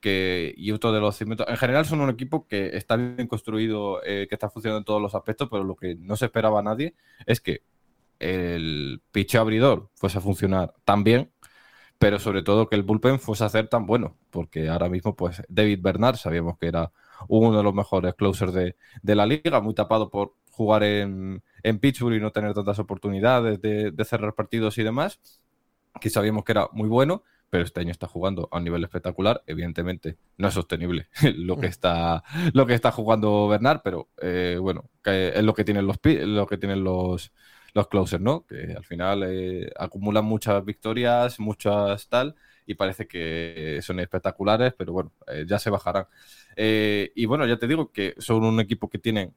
que, 0.00 0.54
y 0.58 0.72
otro 0.72 0.92
de 0.92 1.00
los 1.00 1.16
cimientos, 1.16 1.46
en 1.48 1.56
general 1.56 1.86
son 1.86 2.00
un 2.02 2.10
equipo 2.10 2.46
que 2.46 2.76
está 2.76 2.96
bien 2.96 3.26
construido, 3.26 4.02
eh, 4.04 4.26
que 4.28 4.34
está 4.34 4.50
funcionando 4.50 4.80
en 4.80 4.84
todos 4.84 5.00
los 5.00 5.14
aspectos, 5.14 5.48
pero 5.50 5.64
lo 5.64 5.76
que 5.76 5.94
no 5.94 6.16
se 6.16 6.26
esperaba 6.26 6.62
nadie 6.62 6.94
es 7.26 7.40
que 7.40 7.62
el 8.18 9.02
picheo 9.12 9.40
abridor 9.40 9.90
fuese 9.94 10.18
a 10.18 10.20
funcionar 10.20 10.74
tan 10.84 11.04
bien, 11.04 11.32
pero 11.98 12.18
sobre 12.18 12.42
todo 12.42 12.68
que 12.68 12.76
el 12.76 12.82
bullpen 12.82 13.18
fuese 13.18 13.44
a 13.44 13.48
ser 13.48 13.68
tan 13.68 13.86
bueno, 13.86 14.16
porque 14.30 14.68
ahora 14.68 14.88
mismo, 14.88 15.16
pues 15.16 15.42
David 15.48 15.80
Bernard 15.82 16.16
sabíamos 16.16 16.58
que 16.58 16.66
era 16.66 16.92
uno 17.28 17.56
de 17.56 17.62
los 17.62 17.74
mejores 17.74 18.14
closers 18.14 18.52
de, 18.52 18.76
de 19.02 19.14
la 19.14 19.26
liga, 19.26 19.60
muy 19.60 19.74
tapado 19.74 20.10
por 20.10 20.34
jugar 20.50 20.82
en, 20.84 21.42
en, 21.62 21.78
Pittsburgh 21.78 22.14
y 22.14 22.20
no 22.20 22.30
tener 22.30 22.54
tantas 22.54 22.78
oportunidades 22.78 23.60
de, 23.60 23.90
de, 23.90 24.04
cerrar 24.04 24.34
partidos 24.34 24.78
y 24.78 24.82
demás, 24.82 25.20
que 26.00 26.10
sabíamos 26.10 26.44
que 26.44 26.52
era 26.52 26.68
muy 26.72 26.88
bueno, 26.88 27.22
pero 27.50 27.64
este 27.64 27.80
año 27.80 27.90
está 27.90 28.08
jugando 28.08 28.48
a 28.50 28.58
un 28.58 28.64
nivel 28.64 28.82
espectacular, 28.84 29.42
evidentemente 29.46 30.18
no 30.38 30.48
es 30.48 30.54
sostenible 30.54 31.08
lo 31.36 31.56
que 31.58 31.68
está, 31.68 32.22
lo 32.52 32.66
que 32.66 32.74
está 32.74 32.90
jugando 32.90 33.48
Bernard, 33.48 33.80
pero 33.82 34.08
eh, 34.20 34.58
bueno, 34.60 34.90
que 35.02 35.28
es 35.28 35.42
lo 35.42 35.54
que 35.54 35.64
tienen 35.64 35.86
los, 35.86 35.98
lo 36.02 36.46
que 36.46 36.58
tienen 36.58 36.84
los, 36.84 37.32
los 37.74 37.88
closers, 37.88 38.22
¿no? 38.22 38.46
Que 38.46 38.74
al 38.76 38.84
final 38.84 39.24
eh, 39.26 39.70
acumulan 39.76 40.24
muchas 40.24 40.64
victorias, 40.64 41.40
muchas 41.40 42.08
tal, 42.08 42.36
y 42.66 42.74
parece 42.74 43.06
que 43.06 43.80
son 43.82 44.00
espectaculares, 44.00 44.72
pero 44.78 44.92
bueno, 44.92 45.12
eh, 45.26 45.44
ya 45.46 45.58
se 45.58 45.70
bajarán. 45.70 46.06
Eh, 46.56 47.12
y 47.16 47.26
bueno, 47.26 47.46
ya 47.46 47.58
te 47.58 47.66
digo 47.66 47.90
que 47.92 48.14
son 48.18 48.44
un 48.44 48.60
equipo 48.60 48.88
que 48.88 48.98
tienen 48.98 49.34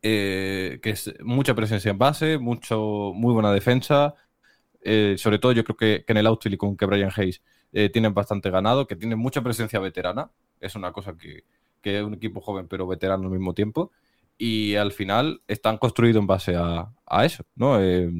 que 0.00 0.80
es 0.84 1.12
mucha 1.24 1.54
presencia 1.54 1.90
en 1.90 1.98
base, 1.98 2.38
mucho, 2.38 3.12
muy 3.14 3.34
buena 3.34 3.52
defensa, 3.52 4.14
sobre 5.16 5.38
todo 5.40 5.52
yo 5.52 5.64
creo 5.64 5.76
que, 5.76 6.04
en 6.06 6.16
el 6.16 6.26
outfield 6.26 6.56
con 6.56 6.76
que 6.76 6.86
Brian 6.86 7.10
Hayes 7.14 7.42
tienen 7.92 8.14
bastante 8.14 8.48
ganado, 8.48 8.86
que 8.86 8.96
tienen 8.96 9.18
mucha 9.18 9.42
presencia 9.42 9.80
veterana. 9.80 10.30
Es 10.60 10.76
una 10.76 10.92
cosa 10.92 11.16
que, 11.16 11.44
que 11.82 11.98
es 11.98 12.04
un 12.04 12.14
equipo 12.14 12.40
joven 12.40 12.68
pero 12.68 12.86
veterano 12.86 13.24
al 13.24 13.30
mismo 13.30 13.54
tiempo. 13.54 13.90
Y 14.38 14.76
al 14.76 14.92
final 14.92 15.42
están 15.48 15.78
construidos 15.78 16.20
en 16.20 16.26
base 16.28 16.56
a, 16.56 16.92
a 17.06 17.24
eso, 17.26 17.44
¿no? 17.56 17.80
Eh, 17.82 18.10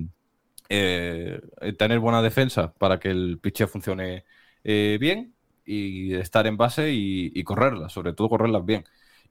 eh, 0.71 1.41
tener 1.79 1.99
buena 2.01 2.23
defensa 2.23 2.73
para 2.75 2.99
que 3.01 3.11
el 3.11 3.39
pitch 3.43 3.67
funcione 3.67 4.25
eh, 4.65 4.99
bien 5.01 5.35
y 5.65 6.15
estar 6.15 6.47
en 6.47 6.57
base 6.57 6.93
y, 6.93 7.33
y 7.35 7.45
correrlas, 7.45 7.93
sobre 7.93 8.13
todo 8.15 8.29
correrlas 8.31 8.65
bien. 8.67 8.85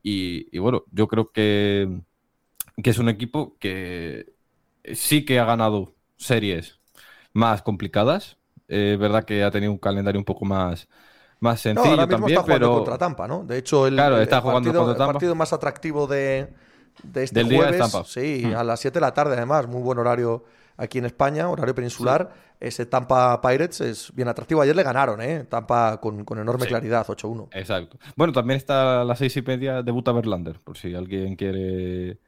Y, 0.03 0.47
y 0.55 0.59
bueno, 0.59 0.85
yo 0.91 1.07
creo 1.07 1.31
que, 1.31 2.01
que 2.83 2.89
es 2.91 2.99
un 2.99 3.09
equipo 3.09 3.57
que 3.59 4.33
sí 4.95 5.25
que 5.25 5.39
ha 5.39 5.45
ganado 5.45 5.95
series 6.17 6.79
más 7.33 7.61
complicadas. 7.63 8.37
Es 8.67 8.99
verdad 8.99 9.25
que 9.25 9.43
ha 9.43 9.51
tenido 9.51 9.71
un 9.73 9.79
calendario 9.79 10.19
un 10.21 10.25
poco 10.25 10.45
más, 10.45 10.89
más 11.39 11.61
No, 11.71 11.83
sencillo 11.83 12.07
ahora 12.07 12.07
mismo 12.07 12.27
también, 12.27 12.27
está 12.27 12.43
jugando 12.43 12.71
pero 12.71 12.71
contra 12.71 12.97
Tampa, 12.97 13.27
¿no? 13.27 13.43
De 13.43 13.57
hecho, 13.57 13.87
el, 13.87 13.95
Claro, 13.95 14.21
el 14.27 14.37
está 14.37 14.39
jugando 14.41 14.73
partido, 14.73 14.75
contra 14.75 14.95
el 14.95 14.97
Tampa. 14.97 15.03
partido 15.03 15.35
más 15.35 15.53
atractivo 15.53 16.07
de, 16.07 16.53
de 17.03 17.23
este 17.23 17.39
Del 17.39 17.49
día 17.49 17.59
jueves, 17.63 17.79
Tampa. 17.79 18.03
sí, 18.07 18.43
Mm. 18.45 18.55
a 18.55 18.63
las 18.63 18.79
7 18.79 18.95
de 18.95 19.01
la 19.01 19.13
tarde 19.13 19.35
además, 19.35 19.67
muy 19.67 19.81
buen 19.81 19.97
horario 19.99 20.43
aquí 20.77 20.97
en 20.99 21.05
España, 21.05 21.49
horario 21.49 21.73
peninsular. 21.75 22.47
Ese 22.59 22.85
Tampa 22.87 23.39
Pirates 23.41 23.81
es 23.81 24.11
bien 24.15 24.27
atractivo. 24.27 24.61
Ayer 24.61 24.75
le 24.75 24.81
ganaron, 24.83 25.21
¿eh? 25.21 25.43
Tampa 25.47 25.99
con, 26.01 26.25
con 26.25 26.39
enorme 26.39 26.63
Sí. 26.63 26.69
claridad, 26.69 27.05
8-1. 27.07 27.49
Exacto. 27.51 27.97
Bueno, 28.15 28.33
también 28.33 28.57
está 28.57 29.01
a 29.01 29.03
las 29.05 29.19
seis 29.19 29.37
y 29.37 29.41
media 29.43 29.83
debuta 29.83 30.11
Verlander, 30.11 30.59
por 30.63 30.75
si 30.77 30.95
alguien 30.95 31.35
quiere 31.35 32.19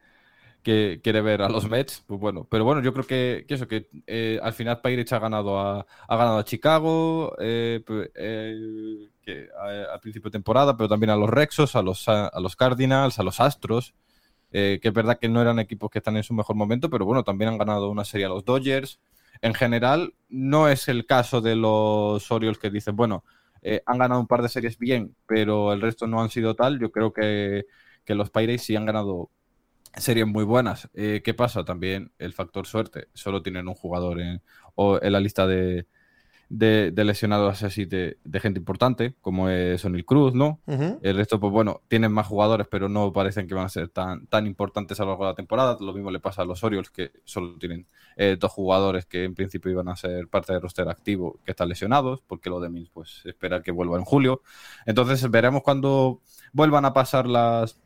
que 0.62 1.00
quiere 1.02 1.22
ver 1.22 1.40
a 1.40 1.48
los 1.48 1.68
Mets, 1.70 2.04
pues 2.06 2.20
bueno. 2.20 2.46
Pero 2.50 2.64
bueno, 2.64 2.82
yo 2.82 2.92
creo 2.92 3.06
que, 3.06 3.46
que 3.48 3.54
eso, 3.54 3.66
que 3.66 3.88
eh, 4.06 4.38
al 4.42 4.52
final 4.52 4.80
Pirates 4.82 5.10
ha 5.14 5.18
ganado 5.18 5.58
a, 5.58 5.86
ha 6.06 6.16
ganado 6.16 6.38
a 6.38 6.44
Chicago 6.44 7.34
eh, 7.40 7.82
eh, 8.14 9.08
que, 9.24 9.48
a, 9.58 9.94
a 9.94 9.98
principio 10.00 10.28
de 10.28 10.32
temporada, 10.32 10.76
pero 10.76 10.86
también 10.88 11.10
a 11.10 11.16
los 11.16 11.30
Rexos, 11.30 11.76
a 11.76 11.82
los, 11.82 12.06
a, 12.08 12.26
a 12.28 12.40
los 12.40 12.56
Cardinals, 12.56 13.18
a 13.18 13.22
los 13.22 13.40
Astros. 13.40 13.94
Eh, 14.52 14.78
que 14.82 14.88
es 14.88 14.94
verdad 14.94 15.18
que 15.18 15.28
no 15.28 15.40
eran 15.40 15.58
equipos 15.58 15.90
que 15.90 15.98
están 15.98 16.16
en 16.16 16.22
su 16.22 16.34
mejor 16.34 16.56
momento, 16.56 16.90
pero 16.90 17.04
bueno, 17.04 17.24
también 17.24 17.50
han 17.50 17.58
ganado 17.58 17.90
una 17.90 18.04
serie 18.04 18.26
a 18.26 18.30
los 18.30 18.44
Dodgers. 18.44 19.00
En 19.42 19.54
general, 19.54 20.14
no 20.28 20.68
es 20.68 20.88
el 20.88 21.06
caso 21.06 21.40
de 21.40 21.56
los 21.56 22.30
Orioles 22.30 22.58
que 22.58 22.70
dicen, 22.70 22.96
bueno, 22.96 23.24
eh, 23.62 23.82
han 23.86 23.98
ganado 23.98 24.20
un 24.20 24.26
par 24.26 24.42
de 24.42 24.48
series 24.48 24.78
bien, 24.78 25.14
pero 25.26 25.72
el 25.72 25.80
resto 25.80 26.06
no 26.06 26.20
han 26.20 26.30
sido 26.30 26.54
tal. 26.54 26.78
Yo 26.80 26.90
creo 26.90 27.12
que, 27.12 27.66
que 28.04 28.14
los 28.14 28.30
Pirates 28.30 28.62
sí 28.62 28.76
han 28.76 28.86
ganado 28.86 29.30
series 29.96 30.26
muy 30.26 30.44
buenas. 30.44 30.88
Eh, 30.94 31.22
¿Qué 31.24 31.34
pasa? 31.34 31.64
También 31.64 32.12
el 32.18 32.32
factor 32.32 32.66
suerte. 32.66 33.08
Solo 33.14 33.42
tienen 33.42 33.68
un 33.68 33.74
jugador 33.74 34.20
en, 34.20 34.42
o 34.74 34.98
en 35.02 35.12
la 35.12 35.20
lista 35.20 35.46
de, 35.46 35.86
de- 36.52 36.90
de 36.90 37.04
lesionados 37.04 37.62
así 37.62 37.84
de, 37.84 38.18
de 38.24 38.40
gente 38.40 38.58
importante, 38.58 39.14
como 39.20 39.48
es 39.48 39.84
O'Neill 39.84 40.04
Cruz, 40.04 40.34
¿no? 40.34 40.58
El 41.00 41.16
resto, 41.16 41.38
pues 41.38 41.52
bueno, 41.52 41.80
tienen 41.86 42.10
más 42.10 42.26
jugadores, 42.26 42.66
pero 42.68 42.88
no 42.88 43.12
parecen 43.12 43.46
que 43.46 43.54
van 43.54 43.66
a 43.66 43.68
ser 43.68 43.88
tan, 43.88 44.26
tan 44.26 44.46
importantes 44.48 44.98
a 44.98 45.04
lo 45.04 45.10
largo 45.10 45.24
de 45.26 45.30
la 45.30 45.34
temporada. 45.36 45.76
Lo 45.80 45.92
mismo 45.94 46.10
le 46.10 46.18
pasa 46.18 46.42
a 46.42 46.44
los 46.44 46.64
Orioles, 46.64 46.90
que 46.90 47.12
solo 47.24 47.56
tienen 47.56 47.86
eh, 48.16 48.36
dos 48.38 48.50
jugadores 48.50 49.06
que 49.06 49.22
en 49.24 49.36
principio 49.36 49.70
iban 49.70 49.88
a 49.88 49.94
ser 49.96 50.26
parte 50.26 50.52
del 50.52 50.60
roster 50.60 50.88
activo, 50.88 51.38
que 51.44 51.52
están 51.52 51.68
lesionados, 51.68 52.20
porque 52.26 52.50
lo 52.50 52.58
de 52.58 52.68
Mills, 52.68 52.90
pues 52.92 53.22
espera 53.24 53.62
que 53.62 53.70
vuelva 53.70 53.96
en 53.96 54.04
julio. 54.04 54.42
Entonces 54.86 55.30
veremos 55.30 55.62
cuando 55.62 56.20
vuelvan 56.52 56.84
a 56.84 56.92
pasar 56.92 57.26
las. 57.28 57.78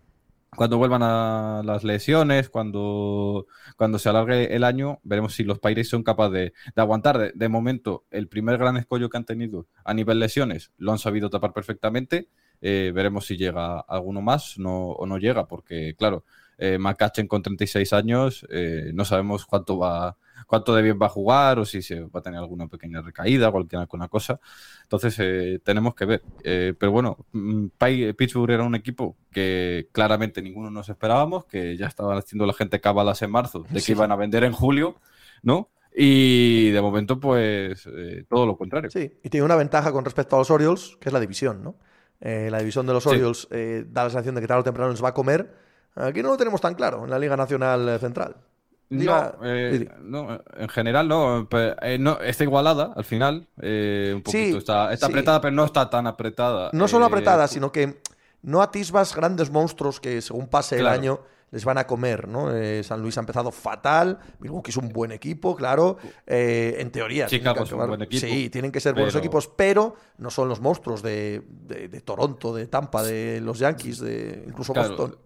Cuando 0.56 0.78
vuelvan 0.78 1.02
a 1.02 1.62
las 1.64 1.85
lesiones, 1.85 2.48
cuando, 2.48 3.47
cuando 3.76 3.98
se 3.98 4.09
alargue 4.09 4.55
el 4.55 4.64
año, 4.64 5.01
veremos 5.02 5.35
si 5.35 5.44
los 5.44 5.59
Pirates 5.59 5.89
son 5.89 6.02
capaces 6.02 6.32
de, 6.32 6.52
de 6.74 6.82
aguantar. 6.82 7.32
De, 7.35 7.48
momento, 7.48 8.05
el 8.10 8.28
primer 8.28 8.59
gran 8.59 8.76
escollo 8.76 9.09
que 9.09 9.16
han 9.16 9.24
tenido 9.24 9.66
a 9.85 9.94
nivel 9.94 10.18
lesiones 10.18 10.72
lo 10.78 10.93
han 10.93 10.98
sabido 10.98 11.31
tapar 11.31 11.52
perfectamente. 11.52 12.28
Eh, 12.60 12.93
veremos 12.94 13.26
si 13.26 13.36
llega 13.36 13.81
alguno 13.81 14.22
más 14.22 14.59
no, 14.59 14.90
o 14.90 15.06
no 15.06 15.18
llega, 15.18 15.47
porque 15.47 15.94
claro, 15.97 16.24
eh, 16.59 16.78
McCutcheon 16.78 17.26
con 17.26 17.43
36 17.43 17.93
años, 17.93 18.47
eh, 18.51 18.90
no 18.94 19.05
sabemos 19.05 19.44
cuánto 19.44 19.78
va, 19.78 20.16
cuánto 20.46 20.74
de 20.74 20.82
bien 20.82 20.98
va 21.00 21.06
a 21.06 21.10
jugar 21.10 21.58
o 21.58 21.64
si 21.64 21.82
se 21.82 22.00
va 22.00 22.20
a 22.20 22.22
tener 22.22 22.38
alguna 22.38 22.66
pequeña 22.68 23.00
recaída, 23.02 23.50
cualquier 23.50 23.80
alguna 23.80 24.08
cosa. 24.08 24.40
Entonces 24.82 25.16
eh, 25.20 25.60
tenemos 25.64 25.94
que 25.94 26.04
ver. 26.04 26.22
Eh, 26.42 26.74
pero 26.78 26.92
bueno, 26.92 27.18
mm, 27.32 27.66
Pi- 27.78 28.12
Pittsburgh 28.14 28.50
era 28.50 28.62
un 28.62 28.74
equipo 28.74 29.16
que 29.30 29.88
claramente 29.92 30.40
ninguno 30.42 30.70
nos 30.70 30.88
esperábamos, 30.88 31.44
que 31.46 31.76
ya 31.76 31.86
estaban 31.86 32.16
haciendo 32.18 32.46
la 32.46 32.52
gente 32.52 32.80
cábalas 32.80 33.22
en 33.22 33.30
marzo 33.30 33.64
de 33.68 33.80
que 33.82 33.92
iban 33.92 34.12
a 34.12 34.16
vender 34.16 34.44
en 34.44 34.52
julio, 34.52 34.96
¿no? 35.42 35.70
Y 35.96 36.70
de 36.70 36.80
momento, 36.82 37.20
pues 37.20 37.86
eh, 37.86 38.24
todo 38.28 38.46
lo 38.46 38.56
contrario. 38.56 38.90
Sí, 38.90 39.12
y 39.22 39.28
tiene 39.30 39.44
una 39.46 39.54
ventaja 39.56 39.92
con 39.92 40.04
respecto 40.04 40.34
a 40.36 40.40
los 40.40 40.50
Orioles, 40.50 40.96
que 41.00 41.08
es 41.08 41.12
la 41.12 41.20
división, 41.20 41.62
¿no? 41.62 41.76
Eh, 42.20 42.48
la 42.50 42.58
división 42.58 42.86
de 42.86 42.92
los 42.94 43.04
Sí. 43.04 43.10
Orioles 43.10 43.46
eh, 43.50 43.84
da 43.88 44.04
la 44.04 44.10
sensación 44.10 44.34
de 44.34 44.40
que 44.40 44.46
tarde 44.48 44.60
o 44.62 44.64
temprano 44.64 44.90
nos 44.90 45.02
va 45.04 45.10
a 45.10 45.14
comer. 45.14 45.54
Aquí 45.94 46.20
no 46.22 46.30
lo 46.30 46.36
tenemos 46.36 46.60
tan 46.60 46.74
claro 46.74 47.04
en 47.04 47.10
la 47.10 47.18
Liga 47.20 47.36
Nacional 47.36 47.88
eh, 47.88 47.98
Central. 48.00 48.34
No, 48.90 49.32
eh, 49.43 49.78
sí. 49.81 49.89
no, 50.02 50.40
en 50.56 50.69
general 50.69 51.09
no, 51.09 51.48
pe- 51.51 51.74
eh, 51.82 51.98
no, 51.98 52.20
está 52.20 52.44
igualada 52.44 52.93
al 52.94 53.05
final, 53.05 53.48
eh, 53.61 54.12
un 54.15 54.23
poquito, 54.23 54.52
Sí, 54.52 54.56
está, 54.59 54.93
está 54.93 55.06
sí. 55.06 55.12
apretada, 55.12 55.40
pero 55.40 55.52
no 55.55 55.65
está 55.65 55.89
tan 55.90 56.06
apretada. 56.06 56.70
No 56.73 56.86
solo 56.86 57.06
Eh, 57.06 57.09
apretada, 57.09 57.48
sino 57.48 57.73
que 57.73 58.01
no 58.43 58.62
atisbas 58.62 59.15
grandes 59.16 59.51
monstruos 59.51 60.01
que 60.01 60.20
según 60.20 60.47
pase 60.48 60.77
Claro. 60.77 60.94
el 60.94 61.01
año 61.01 61.20
les 61.51 61.65
van 61.65 61.78
a 61.78 61.86
comer, 61.86 62.27
¿no? 62.28 62.52
Eh, 62.55 62.82
San 62.82 63.01
Luis 63.01 63.16
ha 63.16 63.20
empezado 63.20 63.52
fatal, 63.52 64.19
Milwaukee 64.40 64.70
es 64.70 64.77
un 64.77 64.89
buen 64.89 65.12
equipo, 65.12 65.55
claro, 65.55 65.98
eh, 66.27 66.77
en 66.81 66.90
teoría. 66.90 67.27
Chicago 67.27 67.59
que 67.59 67.62
es 67.62 67.70
un 67.73 67.77
acabar- 67.78 67.89
buen 67.90 68.02
equipo, 68.02 68.27
Sí, 68.27 68.51
tienen 68.51 68.73
que 68.73 68.81
ser 68.81 68.93
buenos 68.94 69.15
equipos, 69.15 69.47
pero 69.48 69.94
no 70.19 70.31
son 70.31 70.48
los 70.48 70.61
monstruos 70.61 71.01
de, 71.01 71.43
de- 71.48 71.89
de 71.89 72.01
Toronto, 72.01 72.52
de 72.55 72.66
Tampa, 72.66 73.02
de 73.05 73.40
los 73.40 73.61
Yankees, 73.61 74.01
de 74.01 74.44
incluso 74.48 74.73
Claro. 74.73 74.89
Boston. 74.97 75.16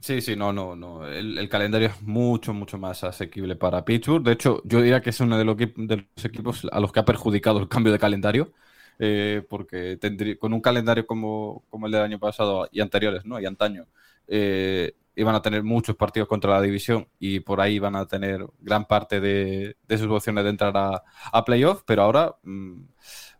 Sí, 0.00 0.20
sí, 0.20 0.36
no, 0.36 0.52
no, 0.52 0.76
no. 0.76 1.06
El, 1.08 1.48
calendario 1.48 1.88
es 1.88 2.00
mucho, 2.02 2.54
mucho 2.54 2.78
más 2.78 3.02
asequible 3.02 3.56
para 3.56 3.84
Pittsburgh. 3.84 4.22
De 4.22 4.32
hecho, 4.32 4.62
yo 4.64 4.80
diría 4.80 5.00
que 5.02 5.10
es 5.10 5.18
uno 5.20 5.36
de 5.36 5.44
los, 5.44 5.56
de 5.56 5.96
los 6.14 6.24
equipos 6.24 6.64
a 6.70 6.78
los 6.78 6.92
que 6.92 7.00
ha 7.00 7.04
perjudicado 7.04 7.58
el 7.58 7.68
cambio 7.68 7.92
de 7.92 7.98
calendario. 7.98 8.52
eh, 9.00 9.44
porque 9.48 9.96
tendría, 9.96 10.38
con 10.38 10.52
un 10.52 10.60
calendario 10.60 11.06
como, 11.06 11.64
como 11.70 11.86
el 11.86 11.92
del 11.92 12.02
año 12.02 12.18
pasado 12.20 12.68
y 12.72 12.80
anteriores, 12.80 13.24
¿no? 13.24 13.40
Y 13.40 13.46
antaño, 13.46 13.86
eh, 14.28 14.94
iban 15.16 15.34
a 15.34 15.42
tener 15.42 15.62
muchos 15.64 15.96
partidos 15.96 16.28
contra 16.28 16.52
la 16.52 16.62
división 16.62 17.08
y 17.18 17.40
por 17.40 17.60
ahí 17.60 17.78
van 17.80 17.96
a 17.96 18.06
tener 18.06 18.46
gran 18.60 18.86
parte 18.86 19.20
de, 19.20 19.76
de 19.88 19.98
sus 19.98 20.08
opciones 20.08 20.44
de 20.44 20.50
entrar 20.50 20.76
a, 20.76 21.02
a 21.32 21.44
playoff, 21.44 21.82
pero 21.86 22.02
ahora, 22.02 22.36
mm, 22.44 22.82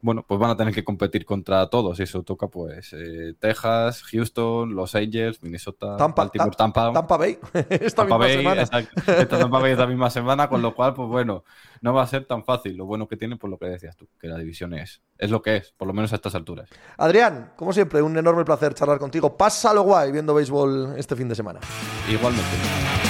bueno, 0.01 0.25
pues 0.27 0.39
van 0.39 0.51
a 0.51 0.57
tener 0.57 0.73
que 0.75 0.85
competir 0.85 1.25
contra 1.25 1.68
todos 1.68 1.99
y 1.99 2.05
eso 2.05 2.23
toca 2.23 2.47
pues 2.49 2.93
eh, 2.93 3.35
Texas, 3.39 4.02
Houston, 4.05 4.75
Los 4.75 4.94
Angels, 4.94 5.43
Minnesota, 5.43 5.97
Tampa, 5.97 6.23
Baltimore, 6.23 6.51
Tam- 6.52 6.73
Tampa, 6.73 6.93
Tampa 6.93 7.17
Bay, 7.17 7.39
esta 7.70 8.07
Tampa 8.07 8.18
misma 8.18 8.18
Bay, 8.18 8.36
semana. 8.36 8.62
Esta 8.62 9.39
Tampa 9.39 9.59
Bay 9.59 9.73
esta 9.73 9.86
misma 9.86 10.10
semana, 10.10 10.49
con 10.49 10.62
lo 10.62 10.75
cual, 10.75 10.94
pues 10.94 11.09
bueno, 11.09 11.44
no 11.81 11.93
va 11.94 12.02
a 12.02 12.07
ser 12.07 12.25
tan 12.27 12.44
fácil. 12.44 12.77
Lo 12.77 12.86
bueno 12.86 13.09
que 13.09 13.17
tiene, 13.17 13.36
por 13.36 13.51
lo 13.51 13.59
que 13.59 13.67
decías 13.67 13.97
tú, 13.97 14.09
que 14.20 14.28
la 14.28 14.39
división 14.39 14.75
es, 14.75 15.02
es 15.18 15.31
lo 15.31 15.43
que 15.43 15.57
es, 15.57 15.73
por 15.77 15.89
lo 15.89 15.94
menos 15.94 16.12
a 16.12 16.17
estas 16.17 16.35
alturas. 16.35 16.68
Adrián, 16.97 17.52
como 17.57 17.73
siempre, 17.73 18.01
un 18.02 18.17
enorme 18.17 18.44
placer 18.44 18.75
charlar 18.75 18.99
contigo. 18.99 19.36
Pásalo 19.36 19.83
guay 19.83 20.12
viendo 20.12 20.33
béisbol 20.35 20.94
este 20.97 21.17
fin 21.17 21.28
de 21.28 21.35
semana. 21.35 21.60
Igualmente. 22.09 23.08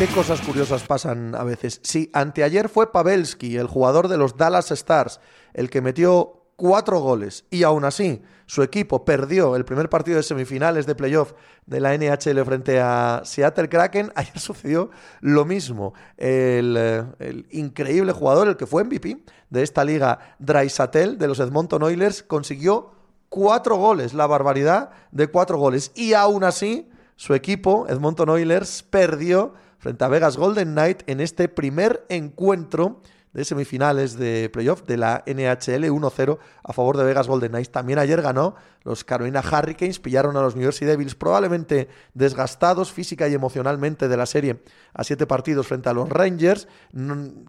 Qué 0.00 0.06
cosas 0.06 0.40
curiosas 0.40 0.82
pasan 0.84 1.34
a 1.34 1.44
veces. 1.44 1.78
Sí, 1.82 2.10
anteayer 2.14 2.70
fue 2.70 2.90
Pavelski, 2.90 3.58
el 3.58 3.66
jugador 3.66 4.08
de 4.08 4.16
los 4.16 4.38
Dallas 4.38 4.70
Stars, 4.70 5.20
el 5.52 5.68
que 5.68 5.82
metió 5.82 6.46
cuatro 6.56 7.00
goles 7.00 7.44
y 7.50 7.64
aún 7.64 7.84
así 7.84 8.22
su 8.46 8.62
equipo 8.62 9.04
perdió 9.04 9.56
el 9.56 9.66
primer 9.66 9.90
partido 9.90 10.16
de 10.16 10.22
semifinales 10.22 10.86
de 10.86 10.94
playoff 10.94 11.34
de 11.66 11.80
la 11.80 11.94
NHL 11.94 12.42
frente 12.46 12.80
a 12.80 13.20
Seattle 13.26 13.68
Kraken. 13.68 14.10
Ayer 14.14 14.38
sucedió 14.38 14.88
lo 15.20 15.44
mismo. 15.44 15.92
El, 16.16 16.76
eh, 16.78 17.04
el 17.18 17.46
increíble 17.50 18.12
jugador, 18.12 18.48
el 18.48 18.56
que 18.56 18.66
fue 18.66 18.84
MVP 18.84 19.18
de 19.50 19.62
esta 19.62 19.84
liga, 19.84 20.34
Draisatel, 20.38 21.18
de 21.18 21.28
los 21.28 21.40
Edmonton 21.40 21.82
Oilers, 21.82 22.22
consiguió 22.22 22.92
cuatro 23.28 23.76
goles, 23.76 24.14
la 24.14 24.26
barbaridad 24.26 24.92
de 25.12 25.26
cuatro 25.26 25.58
goles. 25.58 25.92
Y 25.94 26.14
aún 26.14 26.42
así, 26.42 26.88
su 27.16 27.34
equipo, 27.34 27.84
Edmonton 27.86 28.30
Oilers, 28.30 28.82
perdió 28.82 29.52
frente 29.80 30.04
a 30.04 30.08
Vegas 30.08 30.36
Golden 30.36 30.72
Knight 30.72 31.02
en 31.06 31.20
este 31.20 31.48
primer 31.48 32.04
encuentro 32.10 33.00
de 33.32 33.44
semifinales 33.44 34.18
de 34.18 34.50
playoff 34.52 34.82
de 34.82 34.98
la 34.98 35.24
NHL 35.26 35.84
1-0 35.84 36.38
a 36.62 36.72
favor 36.72 36.96
de 36.96 37.04
Vegas 37.04 37.28
Golden 37.28 37.52
Knights. 37.52 37.72
También 37.72 37.98
ayer 37.98 38.20
ganó 38.20 38.56
los 38.82 39.04
Carolina 39.04 39.40
Hurricanes, 39.40 40.00
pillaron 40.00 40.36
a 40.36 40.42
los 40.42 40.56
New 40.56 40.64
Jersey 40.64 40.86
Devils 40.86 41.14
probablemente 41.14 41.88
desgastados 42.14 42.92
física 42.92 43.28
y 43.28 43.34
emocionalmente 43.34 44.08
de 44.08 44.16
la 44.16 44.26
serie 44.26 44.62
a 44.94 45.04
siete 45.04 45.26
partidos 45.26 45.66
frente 45.66 45.88
a 45.88 45.92
los 45.92 46.08
Rangers. 46.08 46.66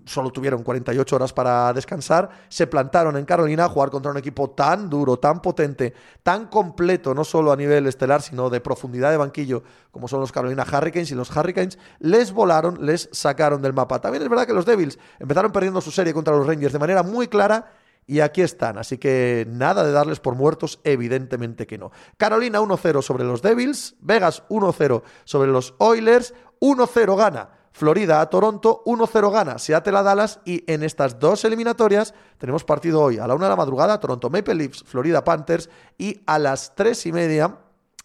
solo 0.05 0.31
tuvieron 0.31 0.63
48 0.63 1.15
horas 1.15 1.33
para 1.33 1.71
descansar. 1.73 2.29
Se 2.49 2.67
plantaron 2.67 3.17
en 3.17 3.25
Carolina 3.25 3.65
a 3.65 3.69
jugar 3.69 3.89
contra 3.89 4.11
un 4.11 4.17
equipo 4.17 4.51
tan 4.51 4.89
duro, 4.89 5.17
tan 5.19 5.41
potente, 5.41 5.93
tan 6.23 6.47
completo, 6.47 7.13
no 7.13 7.23
solo 7.23 7.51
a 7.51 7.55
nivel 7.55 7.87
estelar, 7.87 8.21
sino 8.21 8.49
de 8.49 8.59
profundidad 8.59 9.11
de 9.11 9.17
banquillo, 9.17 9.63
como 9.91 10.07
son 10.07 10.19
los 10.19 10.31
Carolina 10.31 10.65
Hurricanes. 10.65 11.11
Y 11.11 11.15
los 11.15 11.35
Hurricanes 11.35 11.79
les 11.99 12.31
volaron, 12.31 12.85
les 12.85 13.09
sacaron 13.11 13.61
del 13.61 13.73
mapa. 13.73 14.01
También 14.01 14.23
es 14.23 14.29
verdad 14.29 14.45
que 14.45 14.53
los 14.53 14.65
Devils 14.65 14.99
empezaron 15.19 15.51
perdiendo 15.51 15.81
su 15.81 15.91
serie 15.91 16.13
contra 16.13 16.35
los 16.35 16.45
Rangers 16.45 16.73
de 16.73 16.79
manera 16.79 17.03
muy 17.03 17.27
clara 17.27 17.80
y 18.07 18.19
aquí 18.19 18.41
están, 18.41 18.77
así 18.77 18.97
que 18.97 19.45
nada 19.47 19.83
de 19.83 19.91
darles 19.91 20.19
por 20.19 20.35
muertos, 20.35 20.79
evidentemente 20.83 21.67
que 21.67 21.77
no. 21.77 21.91
Carolina 22.17 22.59
1-0 22.59 23.01
sobre 23.01 23.23
los 23.23 23.41
Devils, 23.41 23.95
Vegas 24.01 24.43
1-0 24.49 25.03
sobre 25.23 25.51
los 25.51 25.75
Oilers, 25.77 26.33
1-0 26.59 27.15
gana. 27.15 27.49
Florida 27.73 28.19
a 28.19 28.29
Toronto, 28.29 28.83
1-0 28.85 29.31
gana. 29.31 29.57
Seattle 29.57 29.97
a 29.97 30.03
Dallas 30.03 30.41
y 30.43 30.63
en 30.71 30.83
estas 30.83 31.19
dos 31.19 31.45
eliminatorias 31.45 32.13
tenemos 32.37 32.65
partido 32.65 33.01
hoy 33.01 33.17
a 33.17 33.27
la 33.27 33.35
1 33.35 33.45
de 33.45 33.49
la 33.49 33.55
madrugada, 33.55 33.99
Toronto 33.99 34.29
Maple 34.29 34.55
Leafs, 34.55 34.83
Florida 34.83 35.23
Panthers 35.23 35.69
y 35.97 36.21
a 36.25 36.37
las 36.37 36.75
3 36.75 37.05
y 37.05 37.11
media 37.13 37.59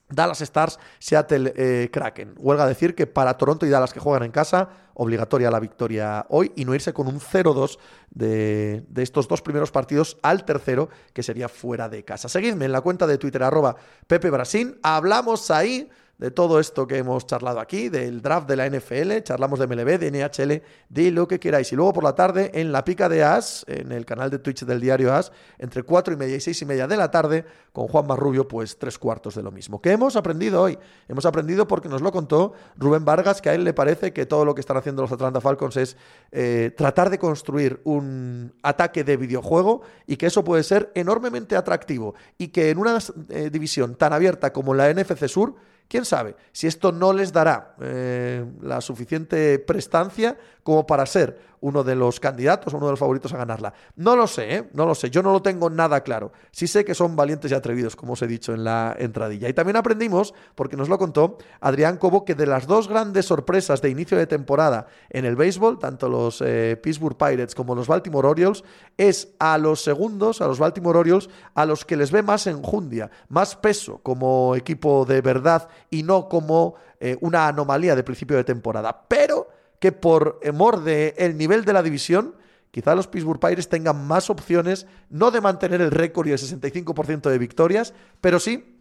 Dallas 0.08 0.40
Stars, 0.40 0.78
Seattle 0.98 1.52
eh, 1.56 1.90
Kraken. 1.92 2.34
Huelga 2.38 2.66
decir 2.66 2.94
que 2.94 3.06
para 3.06 3.34
Toronto 3.34 3.66
y 3.66 3.70
Dallas 3.70 3.92
que 3.92 4.00
juegan 4.00 4.22
en 4.22 4.30
casa, 4.30 4.68
obligatoria 4.94 5.50
la 5.50 5.60
victoria 5.60 6.26
hoy 6.28 6.52
y 6.56 6.64
no 6.64 6.74
irse 6.74 6.92
con 6.92 7.08
un 7.08 7.20
0-2 7.20 7.78
de, 8.10 8.84
de, 8.88 9.02
estos 9.02 9.28
dos 9.28 9.42
primeros 9.42 9.70
partidos 9.70 10.16
al 10.22 10.44
tercero, 10.44 10.88
que 11.12 11.22
sería 11.22 11.48
fuera 11.48 11.88
de 11.88 12.04
casa. 12.04 12.28
Seguidme 12.28 12.64
en 12.66 12.72
la 12.72 12.80
cuenta 12.80 13.06
de 13.06 13.18
Twitter, 13.18 13.42
arroba 13.42 13.76
Pepe 14.06 14.30
Brasín. 14.30 14.78
Hablamos 14.82 15.50
ahí 15.50 15.88
de 16.18 16.30
todo 16.30 16.58
esto 16.60 16.86
que 16.86 16.98
hemos 16.98 17.26
charlado 17.26 17.60
aquí, 17.60 17.88
del 17.88 18.22
draft 18.22 18.48
de 18.48 18.56
la 18.56 18.68
NFL, 18.68 19.18
charlamos 19.22 19.58
de 19.58 19.66
MLB, 19.66 19.98
de 19.98 20.10
NHL, 20.10 20.62
de 20.88 21.10
lo 21.10 21.28
que 21.28 21.38
queráis. 21.38 21.72
Y 21.72 21.76
luego 21.76 21.92
por 21.92 22.04
la 22.04 22.14
tarde 22.14 22.50
en 22.54 22.72
la 22.72 22.84
pica 22.84 23.08
de 23.08 23.22
As, 23.22 23.64
en 23.68 23.92
el 23.92 24.06
canal 24.06 24.30
de 24.30 24.38
Twitch 24.38 24.64
del 24.64 24.80
diario 24.80 25.12
As, 25.12 25.32
entre 25.58 25.82
4 25.82 26.14
y 26.14 26.16
media 26.16 26.36
y 26.36 26.40
6 26.40 26.62
y 26.62 26.64
media 26.64 26.86
de 26.86 26.96
la 26.96 27.10
tarde, 27.10 27.44
con 27.72 27.88
Juan 27.88 28.06
Marrubio, 28.06 28.48
pues 28.48 28.78
tres 28.78 28.98
cuartos 28.98 29.34
de 29.34 29.42
lo 29.42 29.50
mismo. 29.50 29.82
¿Qué 29.82 29.92
hemos 29.92 30.16
aprendido 30.16 30.62
hoy? 30.62 30.78
Hemos 31.08 31.26
aprendido 31.26 31.68
porque 31.68 31.90
nos 31.90 32.00
lo 32.00 32.10
contó 32.10 32.54
Rubén 32.78 33.04
Vargas, 33.04 33.42
que 33.42 33.50
a 33.50 33.54
él 33.54 33.64
le 33.64 33.74
parece 33.74 34.14
que 34.14 34.24
todo 34.24 34.46
lo 34.46 34.54
que 34.54 34.60
están 34.60 34.78
haciendo 34.78 35.02
los 35.02 35.12
Atlanta 35.12 35.42
Falcons 35.42 35.76
es 35.76 35.96
eh, 36.32 36.72
tratar 36.74 37.10
de 37.10 37.18
construir 37.18 37.82
un 37.84 38.54
ataque 38.62 39.04
de 39.04 39.18
videojuego 39.18 39.82
y 40.06 40.16
que 40.16 40.26
eso 40.26 40.42
puede 40.42 40.62
ser 40.62 40.90
enormemente 40.94 41.54
atractivo 41.54 42.14
y 42.38 42.48
que 42.48 42.70
en 42.70 42.78
una 42.78 42.98
eh, 43.28 43.50
división 43.50 43.94
tan 43.96 44.14
abierta 44.14 44.54
como 44.54 44.72
la 44.72 44.90
NFC 44.92 45.28
Sur, 45.28 45.56
quién 45.88 46.04
sabe 46.04 46.36
si 46.52 46.66
esto 46.66 46.92
no 46.92 47.12
les 47.12 47.32
dará 47.32 47.74
eh, 47.80 48.44
la 48.60 48.80
suficiente 48.80 49.58
prestancia 49.58 50.36
como 50.62 50.86
para 50.86 51.06
ser 51.06 51.55
uno 51.60 51.84
de 51.84 51.94
los 51.94 52.20
candidatos, 52.20 52.72
uno 52.74 52.86
de 52.86 52.92
los 52.92 52.98
favoritos 52.98 53.32
a 53.32 53.38
ganarla. 53.38 53.72
No 53.96 54.16
lo 54.16 54.26
sé, 54.26 54.56
¿eh? 54.56 54.70
no 54.72 54.86
lo 54.86 54.94
sé, 54.94 55.10
yo 55.10 55.22
no 55.22 55.32
lo 55.32 55.42
tengo 55.42 55.70
nada 55.70 56.02
claro. 56.02 56.32
Sí 56.50 56.66
sé 56.66 56.84
que 56.84 56.94
son 56.94 57.16
valientes 57.16 57.50
y 57.50 57.54
atrevidos, 57.54 57.96
como 57.96 58.14
os 58.14 58.22
he 58.22 58.26
dicho 58.26 58.52
en 58.54 58.64
la 58.64 58.94
entradilla. 58.98 59.48
Y 59.48 59.52
también 59.52 59.76
aprendimos, 59.76 60.34
porque 60.54 60.76
nos 60.76 60.88
lo 60.88 60.98
contó 60.98 61.38
Adrián 61.60 61.96
Cobo, 61.96 62.24
que 62.24 62.34
de 62.34 62.46
las 62.46 62.66
dos 62.66 62.88
grandes 62.88 63.26
sorpresas 63.26 63.82
de 63.82 63.90
inicio 63.90 64.18
de 64.18 64.26
temporada 64.26 64.86
en 65.10 65.24
el 65.24 65.36
béisbol, 65.36 65.78
tanto 65.78 66.08
los 66.08 66.42
eh, 66.44 66.78
Pittsburgh 66.82 67.16
Pirates 67.16 67.54
como 67.54 67.74
los 67.74 67.88
Baltimore 67.88 68.28
Orioles, 68.28 68.64
es 68.96 69.34
a 69.38 69.58
los 69.58 69.82
segundos, 69.82 70.40
a 70.40 70.46
los 70.46 70.58
Baltimore 70.58 70.98
Orioles, 70.98 71.28
a 71.54 71.66
los 71.66 71.84
que 71.84 71.96
les 71.96 72.10
ve 72.10 72.22
más 72.22 72.46
enjundia, 72.46 73.10
más 73.28 73.56
peso 73.56 74.00
como 74.02 74.54
equipo 74.56 75.04
de 75.04 75.20
verdad 75.20 75.68
y 75.90 76.02
no 76.02 76.28
como 76.28 76.74
eh, 77.00 77.16
una 77.20 77.48
anomalía 77.48 77.94
de 77.94 78.04
principio 78.04 78.36
de 78.36 78.44
temporada. 78.44 79.04
Pero 79.08 79.48
que 79.86 79.92
por 79.92 80.40
amor 80.44 80.82
del 80.82 81.14
el 81.16 81.38
nivel 81.38 81.64
de 81.64 81.72
la 81.72 81.80
división, 81.80 82.34
quizá 82.72 82.96
los 82.96 83.06
Pittsburgh 83.06 83.38
Pirates 83.38 83.68
tengan 83.68 84.04
más 84.04 84.30
opciones, 84.30 84.88
no 85.10 85.30
de 85.30 85.40
mantener 85.40 85.80
el 85.80 85.92
récord 85.92 86.26
y 86.26 86.32
el 86.32 86.38
65% 86.38 87.30
de 87.30 87.38
victorias, 87.38 87.94
pero 88.20 88.40
sí 88.40 88.72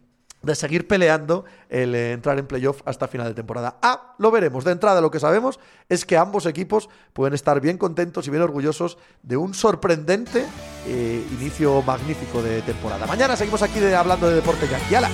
de 0.42 0.56
seguir 0.56 0.88
peleando 0.88 1.44
el 1.68 1.94
eh, 1.94 2.12
entrar 2.12 2.40
en 2.40 2.46
playoff 2.48 2.82
hasta 2.86 3.06
final 3.06 3.28
de 3.28 3.34
temporada. 3.34 3.78
Ah, 3.82 4.16
lo 4.18 4.32
veremos. 4.32 4.64
De 4.64 4.72
entrada 4.72 5.00
lo 5.00 5.12
que 5.12 5.20
sabemos 5.20 5.60
es 5.88 6.04
que 6.04 6.16
ambos 6.16 6.44
equipos 6.46 6.88
pueden 7.12 7.34
estar 7.34 7.60
bien 7.60 7.78
contentos 7.78 8.26
y 8.26 8.30
bien 8.30 8.42
orgullosos 8.42 8.98
de 9.22 9.36
un 9.36 9.54
sorprendente 9.54 10.44
eh, 10.88 11.24
inicio 11.38 11.82
magnífico 11.82 12.42
de 12.42 12.62
temporada. 12.62 13.06
Mañana 13.06 13.36
seguimos 13.36 13.62
aquí 13.62 13.78
hablando 13.92 14.28
de 14.28 14.34
deporte 14.34 14.66
ya. 14.68 14.80
Y 14.90 14.94
ala, 14.96 15.08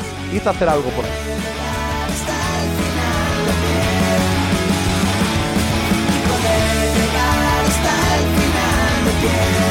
hacer 0.51 0.69
algo 0.71 0.89
por 0.89 1.05
ahí. 1.05 1.62
again. 9.25 9.62